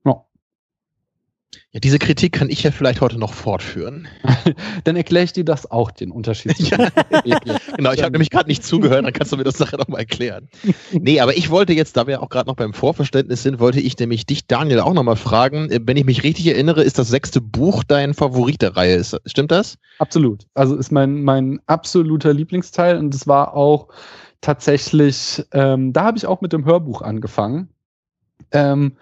Ja. 0.05 0.25
Ja, 1.74 1.80
diese 1.80 1.98
Kritik 1.98 2.34
kann 2.34 2.51
ich 2.51 2.62
ja 2.62 2.70
vielleicht 2.70 3.01
heute 3.01 3.18
noch 3.18 3.34
fortführen. 3.34 4.08
dann 4.84 4.96
erkläre 4.96 5.25
ich 5.25 5.34
dir 5.34 5.44
das 5.44 5.72
auch, 5.72 5.89
den 5.89 6.12
Unterschied. 6.12 6.56
ja, 6.60 6.77
genau, 7.77 7.92
ich 7.94 8.03
habe 8.03 8.12
nämlich 8.12 8.30
gerade 8.30 8.48
nicht 8.48 8.63
zugehört, 8.63 9.03
dann 9.03 9.12
kannst 9.12 9.34
du 9.34 9.38
mir 9.38 9.44
das 9.44 9.58
nachher 9.58 9.80
nochmal 9.80 10.01
erklären. 10.01 10.50
Nee, 10.92 11.20
aber 11.20 11.36
ich 11.36 11.50
wollte 11.50 11.74
jetzt, 11.74 11.98
da 11.98 12.06
wir 12.06 12.22
auch 12.22 12.30
gerade 12.30 12.48
noch 12.48 12.56
beim 12.56 12.75
Vorverständnis 12.75 13.42
sind, 13.42 13.60
wollte 13.60 13.80
ich 13.80 13.98
nämlich 13.98 14.27
dich, 14.27 14.46
Daniel, 14.46 14.82
auch 14.82 14.94
nochmal 14.94 15.15
fragen. 15.15 15.72
Äh, 15.72 15.80
wenn 15.84 15.98
ich 15.98 16.06
mich 16.06 16.22
richtig 16.22 16.46
erinnere, 16.46 16.84
ist 16.84 17.00
das 17.00 17.08
sechste 17.08 17.42
Buch 17.42 17.84
dein 17.84 18.13
Favorit 18.13 18.62
der 18.62 18.77
Reihe. 18.77 19.03
Stimmt 19.25 19.50
das? 19.50 19.80
Absolut. 19.98 20.46
Also 20.53 20.75
ist 20.75 20.92
mein, 20.92 21.24
mein 21.24 21.59
absoluter 21.66 22.36
Lieblingsteil 22.36 23.00
und 23.00 23.16
es 23.16 23.25
war 23.25 23.55
auch 23.55 23.88
tatsächlich, 24.42 25.44
ähm, 25.53 25.92
da 25.92 26.03
habe 26.03 26.20
ich 26.20 26.27
auch 26.27 26.42
mit 26.42 26.53
dem 26.53 26.66
Hörbuch 26.66 27.01
angefangen. 27.01 27.70
Ähm, 28.51 28.98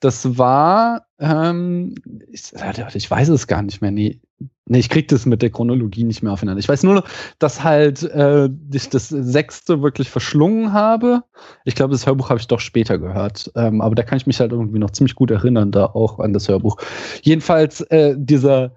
das 0.00 0.36
war, 0.38 1.06
ähm, 1.18 1.94
ich, 2.30 2.52
ich, 2.94 3.10
weiß 3.10 3.28
es 3.28 3.46
gar 3.46 3.62
nicht 3.62 3.80
mehr. 3.80 3.90
Nee, 3.90 4.20
nee, 4.66 4.78
ich 4.78 4.90
krieg 4.90 5.08
das 5.08 5.24
mit 5.24 5.40
der 5.40 5.50
Chronologie 5.50 6.04
nicht 6.04 6.22
mehr 6.22 6.32
aufeinander. 6.32 6.60
Ich 6.60 6.68
weiß 6.68 6.82
nur 6.82 6.94
noch, 6.94 7.08
dass 7.38 7.64
halt 7.64 8.02
äh, 8.02 8.50
ich 8.72 8.90
das 8.90 9.08
sechste 9.08 9.82
wirklich 9.82 10.10
verschlungen 10.10 10.72
habe. 10.72 11.22
Ich 11.64 11.74
glaube, 11.74 11.92
das 11.92 12.06
Hörbuch 12.06 12.28
habe 12.28 12.40
ich 12.40 12.46
doch 12.46 12.60
später 12.60 12.98
gehört. 12.98 13.50
Ähm, 13.54 13.80
aber 13.80 13.94
da 13.94 14.02
kann 14.02 14.18
ich 14.18 14.26
mich 14.26 14.40
halt 14.40 14.52
irgendwie 14.52 14.78
noch 14.78 14.90
ziemlich 14.90 15.14
gut 15.14 15.30
erinnern, 15.30 15.72
da 15.72 15.86
auch 15.86 16.18
an 16.18 16.32
das 16.32 16.48
Hörbuch. 16.48 16.76
Jedenfalls 17.22 17.80
äh, 17.82 18.14
dieser, 18.18 18.74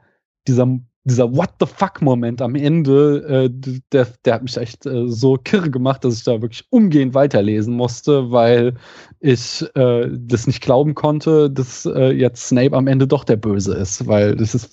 dieser 0.47 0.79
dieser 1.03 1.35
What 1.35 1.51
the 1.59 1.65
fuck-Moment 1.65 2.41
am 2.41 2.55
Ende, 2.55 3.49
äh, 3.49 3.81
der, 3.91 4.07
der 4.25 4.33
hat 4.33 4.43
mich 4.43 4.57
echt 4.57 4.85
äh, 4.85 5.07
so 5.07 5.35
kirre 5.35 5.69
gemacht, 5.69 6.03
dass 6.03 6.17
ich 6.17 6.23
da 6.23 6.41
wirklich 6.41 6.65
umgehend 6.69 7.13
weiterlesen 7.13 7.73
musste, 7.73 8.31
weil 8.31 8.75
ich 9.19 9.65
äh, 9.75 10.09
das 10.11 10.47
nicht 10.47 10.61
glauben 10.61 10.95
konnte, 10.95 11.49
dass 11.49 11.85
äh, 11.85 12.11
jetzt 12.11 12.47
Snape 12.47 12.75
am 12.75 12.87
Ende 12.87 13.07
doch 13.07 13.23
der 13.23 13.37
Böse 13.37 13.75
ist. 13.75 14.07
Weil 14.07 14.35
das 14.35 14.55
ist, 14.55 14.71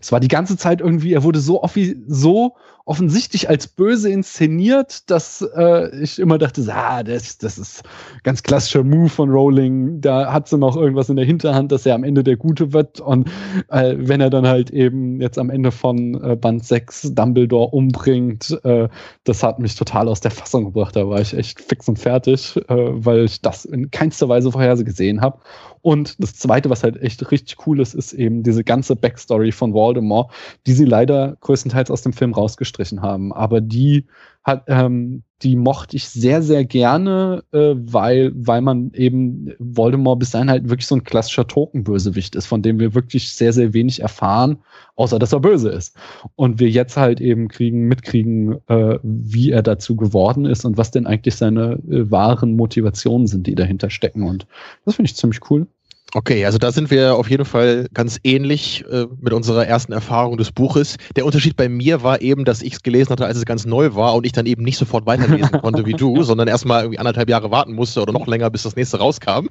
es 0.00 0.12
war 0.12 0.20
die 0.20 0.28
ganze 0.28 0.56
Zeit 0.56 0.80
irgendwie, 0.80 1.12
er 1.12 1.24
wurde 1.24 1.40
so, 1.40 1.62
so 2.06 2.56
offensichtlich 2.86 3.48
als 3.48 3.66
böse 3.66 4.10
inszeniert, 4.10 5.10
dass 5.10 5.44
äh, 5.56 5.94
ich 6.00 6.20
immer 6.20 6.38
dachte, 6.38 6.64
ah, 6.72 7.02
das, 7.02 7.36
das 7.36 7.58
ist 7.58 7.82
ganz 8.22 8.44
klassischer 8.44 8.84
Move 8.84 9.08
von 9.08 9.28
Rowling. 9.28 10.00
Da 10.00 10.32
hat 10.32 10.48
sie 10.48 10.56
noch 10.56 10.76
irgendwas 10.76 11.08
in 11.08 11.16
der 11.16 11.24
Hinterhand, 11.24 11.72
dass 11.72 11.84
er 11.84 11.96
am 11.96 12.04
Ende 12.04 12.22
der 12.22 12.36
Gute 12.36 12.72
wird. 12.72 13.00
Und 13.00 13.28
äh, 13.70 13.96
wenn 13.98 14.20
er 14.20 14.30
dann 14.30 14.46
halt 14.46 14.70
eben 14.70 15.20
jetzt 15.20 15.36
am 15.36 15.50
Ende 15.50 15.72
von 15.72 16.22
äh, 16.22 16.36
Band 16.36 16.64
6 16.64 17.12
Dumbledore 17.12 17.74
umbringt, 17.74 18.56
äh, 18.62 18.88
das 19.24 19.42
hat 19.42 19.58
mich 19.58 19.74
total 19.74 20.08
aus 20.08 20.20
der 20.20 20.30
Fassung 20.30 20.66
gebracht. 20.66 20.94
Da 20.94 21.08
war 21.08 21.20
ich 21.20 21.36
echt 21.36 21.60
fix 21.60 21.88
und 21.88 21.98
fertig, 21.98 22.56
äh, 22.68 22.74
weil 22.76 23.24
ich 23.24 23.42
das 23.42 23.64
in 23.64 23.90
keinster 23.90 24.28
Weise 24.28 24.52
vorher 24.52 24.76
gesehen 24.76 25.20
habe. 25.20 25.40
Und 25.86 26.20
das 26.20 26.34
Zweite, 26.34 26.68
was 26.68 26.82
halt 26.82 27.00
echt 27.00 27.30
richtig 27.30 27.64
cool 27.64 27.78
ist, 27.78 27.94
ist 27.94 28.12
eben 28.12 28.42
diese 28.42 28.64
ganze 28.64 28.96
Backstory 28.96 29.52
von 29.52 29.72
Voldemort, 29.72 30.32
die 30.66 30.72
sie 30.72 30.84
leider 30.84 31.36
größtenteils 31.42 31.92
aus 31.92 32.02
dem 32.02 32.12
Film 32.12 32.34
rausgestrichen 32.34 33.02
haben. 33.02 33.32
Aber 33.32 33.60
die 33.60 34.04
hat, 34.42 34.64
ähm, 34.66 35.22
die 35.42 35.54
mochte 35.54 35.94
ich 35.94 36.08
sehr, 36.08 36.42
sehr 36.42 36.64
gerne, 36.64 37.44
äh, 37.52 37.74
weil, 37.76 38.32
weil 38.34 38.62
man 38.62 38.90
eben 38.94 39.52
Voldemort 39.60 40.18
bis 40.18 40.32
dahin 40.32 40.50
halt 40.50 40.68
wirklich 40.68 40.88
so 40.88 40.96
ein 40.96 41.04
klassischer 41.04 41.46
Tokenbösewicht 41.46 42.34
ist, 42.34 42.46
von 42.46 42.62
dem 42.62 42.80
wir 42.80 42.94
wirklich 42.96 43.30
sehr, 43.30 43.52
sehr 43.52 43.72
wenig 43.72 44.02
erfahren, 44.02 44.58
außer 44.96 45.20
dass 45.20 45.32
er 45.32 45.38
böse 45.38 45.68
ist. 45.68 45.96
Und 46.34 46.58
wir 46.58 46.68
jetzt 46.68 46.96
halt 46.96 47.20
eben 47.20 47.46
kriegen, 47.46 47.86
mitkriegen, 47.86 48.56
äh, 48.66 48.98
wie 49.04 49.52
er 49.52 49.62
dazu 49.62 49.94
geworden 49.94 50.46
ist 50.46 50.64
und 50.64 50.78
was 50.78 50.90
denn 50.90 51.06
eigentlich 51.06 51.36
seine 51.36 51.74
äh, 51.88 52.10
wahren 52.10 52.56
Motivationen 52.56 53.28
sind, 53.28 53.46
die 53.46 53.54
dahinter 53.54 53.90
stecken. 53.90 54.24
Und 54.24 54.48
das 54.84 54.96
finde 54.96 55.10
ich 55.10 55.16
ziemlich 55.16 55.48
cool. 55.48 55.68
Okay, 56.14 56.46
also 56.46 56.56
da 56.56 56.70
sind 56.70 56.90
wir 56.90 57.16
auf 57.16 57.28
jeden 57.28 57.44
Fall 57.44 57.88
ganz 57.92 58.18
ähnlich 58.22 58.84
äh, 58.90 59.06
mit 59.20 59.32
unserer 59.32 59.66
ersten 59.66 59.92
Erfahrung 59.92 60.36
des 60.36 60.52
Buches. 60.52 60.96
Der 61.16 61.26
Unterschied 61.26 61.56
bei 61.56 61.68
mir 61.68 62.02
war 62.02 62.20
eben, 62.20 62.44
dass 62.44 62.62
ich 62.62 62.74
es 62.74 62.82
gelesen 62.82 63.10
hatte, 63.10 63.26
als 63.26 63.36
es 63.36 63.44
ganz 63.44 63.66
neu 63.66 63.94
war 63.94 64.14
und 64.14 64.24
ich 64.24 64.32
dann 64.32 64.46
eben 64.46 64.62
nicht 64.62 64.78
sofort 64.78 65.04
weiterlesen 65.04 65.50
konnte 65.60 65.84
wie 65.84 65.94
du, 65.94 66.22
sondern 66.22 66.46
erstmal 66.48 66.82
irgendwie 66.82 67.00
anderthalb 67.00 67.28
Jahre 67.28 67.50
warten 67.50 67.72
musste 67.72 68.00
oder 68.00 68.12
noch 68.12 68.26
länger, 68.26 68.50
bis 68.50 68.62
das 68.62 68.76
nächste 68.76 68.98
rauskam. 68.98 69.48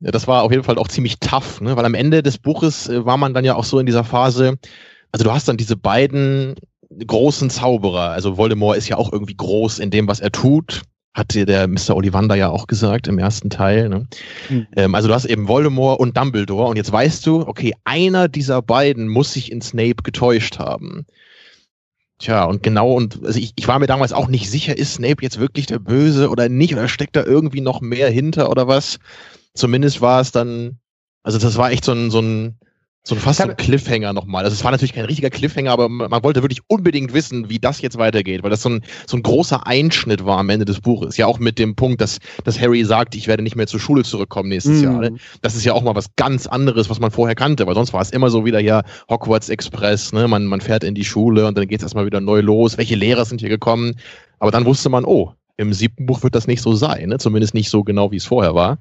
Das 0.00 0.26
war 0.26 0.42
auf 0.42 0.50
jeden 0.50 0.64
Fall 0.64 0.76
auch 0.76 0.88
ziemlich 0.88 1.20
tough, 1.20 1.60
ne? 1.60 1.76
weil 1.76 1.84
am 1.84 1.94
Ende 1.94 2.22
des 2.22 2.38
Buches 2.38 2.88
äh, 2.88 3.06
war 3.06 3.16
man 3.16 3.32
dann 3.32 3.44
ja 3.44 3.54
auch 3.54 3.64
so 3.64 3.78
in 3.78 3.86
dieser 3.86 4.04
Phase, 4.04 4.58
also 5.12 5.24
du 5.24 5.32
hast 5.32 5.48
dann 5.48 5.56
diese 5.56 5.76
beiden 5.76 6.56
großen 7.06 7.48
Zauberer, 7.48 8.10
also 8.10 8.36
Voldemort 8.36 8.76
ist 8.76 8.88
ja 8.88 8.96
auch 8.96 9.12
irgendwie 9.12 9.36
groß 9.36 9.78
in 9.78 9.90
dem, 9.90 10.08
was 10.08 10.20
er 10.20 10.32
tut, 10.32 10.82
hat 11.14 11.32
dir 11.32 11.46
der 11.46 11.68
Mr. 11.68 11.94
Ollivander 11.94 12.34
ja 12.34 12.50
auch 12.50 12.66
gesagt 12.66 13.06
im 13.06 13.18
ersten 13.18 13.48
Teil. 13.48 13.88
Ne? 13.88 14.08
Mhm. 14.48 14.66
Ähm, 14.74 14.94
also 14.94 15.08
du 15.08 15.14
hast 15.14 15.24
eben 15.24 15.46
Voldemort 15.46 16.00
und 16.00 16.16
Dumbledore 16.16 16.68
und 16.68 16.76
jetzt 16.76 16.90
weißt 16.90 17.24
du, 17.26 17.46
okay, 17.46 17.72
einer 17.84 18.28
dieser 18.28 18.60
beiden 18.60 19.08
muss 19.08 19.32
sich 19.32 19.52
in 19.52 19.62
Snape 19.62 20.02
getäuscht 20.02 20.58
haben. 20.58 21.06
Tja, 22.18 22.44
und 22.44 22.62
genau, 22.62 22.92
und 22.92 23.24
also 23.24 23.38
ich, 23.38 23.52
ich 23.56 23.68
war 23.68 23.78
mir 23.78 23.86
damals 23.86 24.12
auch 24.12 24.28
nicht 24.28 24.50
sicher, 24.50 24.76
ist 24.76 24.94
Snape 24.94 25.22
jetzt 25.22 25.38
wirklich 25.38 25.66
der 25.66 25.78
Böse 25.78 26.30
oder 26.30 26.48
nicht, 26.48 26.72
oder 26.72 26.88
steckt 26.88 27.16
da 27.16 27.24
irgendwie 27.24 27.60
noch 27.60 27.80
mehr 27.80 28.10
hinter 28.10 28.50
oder 28.50 28.68
was? 28.68 28.98
Zumindest 29.54 30.00
war 30.00 30.20
es 30.20 30.32
dann, 30.32 30.78
also 31.22 31.38
das 31.38 31.56
war 31.56 31.70
echt 31.70 31.84
so 31.84 31.92
ein, 31.92 32.10
so 32.10 32.20
ein, 32.20 32.58
so 33.06 33.14
fast 33.16 33.38
so 33.38 33.44
ein 33.44 33.56
Cliffhanger 33.56 34.14
nochmal. 34.14 34.44
Also 34.44 34.54
es 34.54 34.64
war 34.64 34.70
natürlich 34.70 34.94
kein 34.94 35.04
richtiger 35.04 35.28
Cliffhanger, 35.28 35.70
aber 35.70 35.90
man 35.90 36.22
wollte 36.22 36.42
wirklich 36.42 36.62
unbedingt 36.68 37.12
wissen, 37.12 37.50
wie 37.50 37.58
das 37.58 37.82
jetzt 37.82 37.98
weitergeht, 37.98 38.42
weil 38.42 38.48
das 38.48 38.62
so 38.62 38.70
ein, 38.70 38.82
so 39.06 39.18
ein 39.18 39.22
großer 39.22 39.66
Einschnitt 39.66 40.24
war 40.24 40.38
am 40.38 40.48
Ende 40.48 40.64
des 40.64 40.80
Buches. 40.80 41.18
Ja, 41.18 41.26
auch 41.26 41.38
mit 41.38 41.58
dem 41.58 41.76
Punkt, 41.76 42.00
dass, 42.00 42.18
dass 42.44 42.58
Harry 42.58 42.82
sagt, 42.82 43.14
ich 43.14 43.28
werde 43.28 43.42
nicht 43.42 43.56
mehr 43.56 43.66
zur 43.66 43.78
Schule 43.78 44.04
zurückkommen 44.04 44.48
nächstes 44.48 44.80
mm. 44.80 44.84
Jahr. 44.84 45.00
Ne? 45.00 45.16
Das 45.42 45.54
ist 45.54 45.64
ja 45.64 45.74
auch 45.74 45.82
mal 45.82 45.94
was 45.94 46.16
ganz 46.16 46.46
anderes, 46.46 46.88
was 46.88 46.98
man 46.98 47.10
vorher 47.10 47.34
kannte, 47.34 47.66
weil 47.66 47.74
sonst 47.74 47.92
war 47.92 48.00
es 48.00 48.10
immer 48.10 48.30
so 48.30 48.46
wieder 48.46 48.60
ja 48.60 48.82
Hogwarts 49.10 49.50
Express, 49.50 50.14
ne? 50.14 50.26
man, 50.26 50.46
man 50.46 50.62
fährt 50.62 50.82
in 50.82 50.94
die 50.94 51.04
Schule 51.04 51.46
und 51.46 51.58
dann 51.58 51.68
geht 51.68 51.80
es 51.80 51.84
erstmal 51.84 52.06
wieder 52.06 52.22
neu 52.22 52.40
los. 52.40 52.78
Welche 52.78 52.94
Lehrer 52.94 53.26
sind 53.26 53.42
hier 53.42 53.50
gekommen? 53.50 53.96
Aber 54.38 54.50
dann 54.50 54.64
wusste 54.64 54.88
man, 54.88 55.04
oh, 55.04 55.34
im 55.58 55.74
siebten 55.74 56.06
Buch 56.06 56.22
wird 56.22 56.34
das 56.34 56.46
nicht 56.46 56.62
so 56.62 56.74
sein, 56.74 57.10
ne? 57.10 57.18
zumindest 57.18 57.52
nicht 57.52 57.68
so 57.68 57.84
genau, 57.84 58.10
wie 58.12 58.16
es 58.16 58.24
vorher 58.24 58.54
war. 58.54 58.78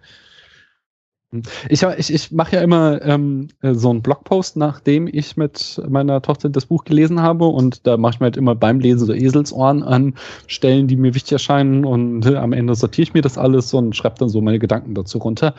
Ich, 1.70 1.84
ich, 1.84 2.14
ich 2.14 2.32
mache 2.32 2.56
ja 2.56 2.62
immer 2.62 3.02
ähm, 3.02 3.48
äh, 3.62 3.74
so 3.74 3.90
einen 3.90 4.02
Blogpost, 4.02 4.58
nachdem 4.58 5.08
ich 5.12 5.38
mit 5.38 5.82
meiner 5.88 6.22
Tochter 6.22 6.50
das 6.50 6.66
Buch 6.66 6.84
gelesen 6.84 7.22
habe. 7.22 7.46
Und 7.46 7.88
da 7.88 7.98
mache 7.98 8.16
ich 8.16 8.20
mir 8.20 8.26
halt 8.26 8.38
immer 8.38 8.56
beim 8.56 8.80
Lesen 8.80 9.06
so 9.06 9.14
Eselsohren 9.14 9.84
an 9.84 10.16
Stellen, 10.48 10.88
die 10.88 10.96
mir 10.96 11.16
wichtig 11.16 11.34
erscheinen. 11.34 11.86
Und 11.86 12.26
äh, 12.26 12.36
am 12.36 12.54
Ende 12.54 12.76
sortiere 12.76 13.04
ich 13.04 13.14
mir 13.14 13.22
das 13.22 13.38
alles 13.38 13.74
und 13.74 13.96
schreibe 13.96 14.16
dann 14.20 14.30
so 14.30 14.42
meine 14.42 14.60
Gedanken 14.60 14.94
dazu 14.94 15.18
runter. 15.18 15.56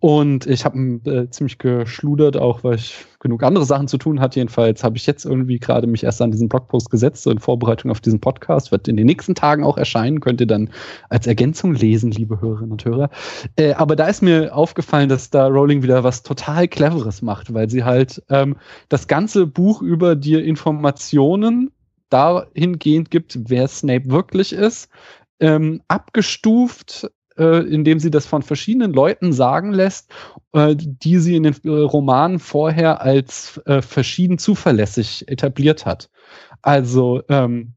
Und 0.00 0.46
ich 0.46 0.64
habe 0.64 0.78
äh, 1.04 1.30
ziemlich 1.30 1.58
geschludert, 1.58 2.36
auch 2.36 2.64
weil 2.64 2.76
ich 2.76 2.94
genug 3.26 3.42
andere 3.42 3.64
Sachen 3.64 3.88
zu 3.88 3.98
tun 3.98 4.20
hat. 4.20 4.36
Jedenfalls 4.36 4.84
habe 4.84 4.96
ich 4.96 5.06
jetzt 5.06 5.24
irgendwie 5.24 5.58
gerade 5.58 5.86
mich 5.86 6.04
erst 6.04 6.22
an 6.22 6.30
diesen 6.30 6.48
Blogpost 6.48 6.90
gesetzt, 6.90 7.24
so 7.24 7.30
in 7.30 7.40
Vorbereitung 7.40 7.90
auf 7.90 8.00
diesen 8.00 8.20
Podcast. 8.20 8.70
Wird 8.70 8.86
in 8.86 8.96
den 8.96 9.06
nächsten 9.06 9.34
Tagen 9.34 9.64
auch 9.64 9.76
erscheinen, 9.76 10.20
könnt 10.20 10.40
ihr 10.40 10.46
dann 10.46 10.70
als 11.08 11.26
Ergänzung 11.26 11.74
lesen, 11.74 12.12
liebe 12.12 12.40
Hörerinnen 12.40 12.72
und 12.72 12.84
Hörer. 12.84 13.10
Äh, 13.56 13.74
aber 13.74 13.96
da 13.96 14.06
ist 14.06 14.22
mir 14.22 14.54
aufgefallen, 14.54 15.08
dass 15.08 15.30
da 15.30 15.48
Rowling 15.48 15.82
wieder 15.82 16.04
was 16.04 16.22
total 16.22 16.68
Cleveres 16.68 17.20
macht, 17.20 17.52
weil 17.52 17.68
sie 17.68 17.84
halt 17.84 18.22
ähm, 18.30 18.56
das 18.88 19.08
ganze 19.08 19.46
Buch 19.46 19.82
über 19.82 20.14
dir 20.14 20.44
Informationen 20.44 21.72
dahingehend 22.10 23.10
gibt, 23.10 23.38
wer 23.48 23.66
Snape 23.66 24.08
wirklich 24.08 24.52
ist, 24.52 24.88
ähm, 25.40 25.82
abgestuft 25.88 27.10
äh, 27.38 27.58
indem 27.66 28.00
sie 28.00 28.10
das 28.10 28.26
von 28.26 28.42
verschiedenen 28.42 28.92
Leuten 28.92 29.32
sagen 29.32 29.72
lässt, 29.72 30.10
äh, 30.52 30.74
die 30.76 31.18
sie 31.18 31.36
in 31.36 31.44
den 31.44 31.56
äh, 31.64 31.68
Romanen 31.68 32.38
vorher 32.38 33.00
als 33.00 33.60
äh, 33.66 33.82
verschieden 33.82 34.38
zuverlässig 34.38 35.28
etabliert 35.28 35.86
hat. 35.86 36.10
Also 36.62 37.22
ähm, 37.28 37.74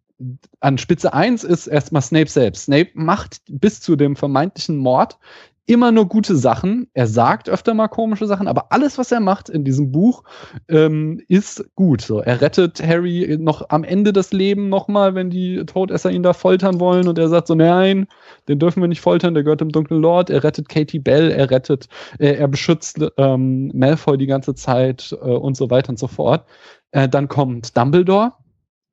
an 0.59 0.77
Spitze 0.77 1.13
1 1.13 1.43
ist 1.43 1.67
erstmal 1.67 2.01
Snape 2.01 2.29
selbst. 2.29 2.63
Snape 2.63 2.89
macht 2.93 3.41
bis 3.47 3.79
zu 3.79 3.95
dem 3.95 4.15
vermeintlichen 4.15 4.77
Mord 4.77 5.17
immer 5.69 5.91
nur 5.91 6.07
gute 6.07 6.35
Sachen. 6.35 6.87
Er 6.95 7.05
sagt 7.05 7.47
öfter 7.47 7.75
mal 7.75 7.87
komische 7.89 8.25
Sachen, 8.25 8.47
aber 8.47 8.71
alles, 8.71 8.97
was 8.97 9.11
er 9.11 9.19
macht 9.19 9.49
in 9.49 9.63
diesem 9.63 9.91
Buch, 9.91 10.23
ähm, 10.67 11.21
ist 11.27 11.63
gut. 11.75 12.01
So, 12.01 12.21
er 12.21 12.41
rettet 12.41 12.81
Harry 12.81 13.37
noch 13.39 13.69
am 13.69 13.83
Ende 13.83 14.11
des 14.11 14.33
Lebens 14.33 14.67
nochmal, 14.67 15.13
wenn 15.13 15.29
die 15.29 15.63
Todesser 15.67 16.09
ihn 16.09 16.23
da 16.23 16.33
foltern 16.33 16.79
wollen 16.79 17.07
und 17.07 17.19
er 17.19 17.29
sagt 17.29 17.45
so, 17.45 17.53
nein, 17.53 18.07
den 18.47 18.57
dürfen 18.57 18.81
wir 18.81 18.87
nicht 18.87 19.01
foltern, 19.01 19.35
der 19.35 19.43
gehört 19.43 19.61
dem 19.61 19.71
dunklen 19.71 20.01
Lord. 20.01 20.31
Er 20.31 20.43
rettet 20.43 20.69
Katie 20.69 20.97
Bell, 20.97 21.29
er 21.29 21.51
rettet, 21.51 21.87
äh, 22.17 22.33
er 22.33 22.47
beschützt 22.47 22.97
ähm, 23.17 23.71
Malfoy 23.75 24.17
die 24.17 24.25
ganze 24.25 24.55
Zeit 24.55 25.15
äh, 25.21 25.25
und 25.25 25.55
so 25.55 25.69
weiter 25.69 25.89
und 25.89 25.99
so 25.99 26.07
fort. 26.07 26.45
Äh, 26.91 27.07
dann 27.07 27.27
kommt 27.27 27.77
Dumbledore 27.77 28.33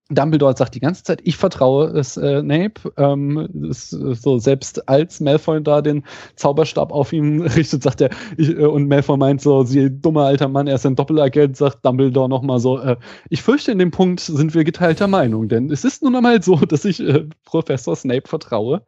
Dumbledore 0.09 0.57
sagt 0.57 0.75
die 0.77 0.81
ganze 0.81 1.03
Zeit, 1.03 1.21
ich 1.25 1.37
vertraue 1.37 1.88
es 1.88 2.16
äh, 2.16 2.40
Snape. 2.40 2.92
Ähm, 2.97 3.49
ist, 3.69 3.90
so 3.90 4.38
selbst 4.38 4.88
als 4.88 5.21
Malfoy 5.21 5.61
da 5.61 5.83
den 5.83 6.05
Zauberstab 6.37 6.92
auf 6.92 7.12
ihn 7.12 7.42
richtet, 7.57 7.83
sagt 7.83 8.01
er 8.01 8.11
ich, 8.37 8.51
äh, 8.51 8.66
und 8.66 8.88
Malfoy 8.88 9.16
meint 9.16 9.40
so, 9.40 9.64
sie 9.64 9.90
dummer 9.90 10.23
alter 10.27 10.49
Mann, 10.49 10.69
er 10.69 10.77
ist 10.77 10.87
ein 10.87 10.95
Doppelagent, 10.95 11.57
sagt 11.57 11.85
Dumbledore 11.85 12.29
nochmal 12.29 12.61
so, 12.61 12.79
äh, 12.79 12.97
ich 13.31 13.42
fürchte 13.42 13.73
in 13.73 13.79
dem 13.79 13.90
Punkt 13.90 14.21
sind 14.21 14.55
wir 14.55 14.62
geteilter 14.62 15.09
Meinung, 15.09 15.49
denn 15.49 15.71
es 15.71 15.85
ist 15.85 16.03
nun 16.03 16.14
einmal 16.14 16.40
so, 16.40 16.57
dass 16.57 16.85
ich 16.85 17.01
äh, 17.01 17.25
Professor 17.45 17.97
Snape 17.97 18.29
vertraue. 18.29 18.83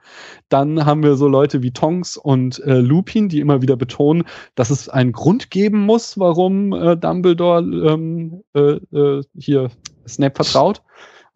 Dann 0.49 0.87
haben 0.87 1.03
wir 1.03 1.17
so 1.17 1.27
Leute 1.27 1.63
wie 1.63 1.73
Tonks 1.73 2.17
und 2.17 2.61
äh, 2.61 2.79
Lupin, 2.79 3.29
die 3.29 3.41
immer 3.41 3.61
wieder 3.61 3.77
betonen, 3.77 4.25
dass 4.55 4.71
es 4.71 4.89
einen 4.89 5.13
Grund 5.13 5.51
geben 5.51 5.85
muss, 5.85 6.19
warum 6.19 6.73
äh, 6.73 6.97
Dumbledore 6.97 7.61
ähm, 7.63 8.45
äh, 8.55 8.79
äh, 8.97 9.23
hier 9.37 9.71
Snape 10.09 10.35
vertraut. 10.35 10.83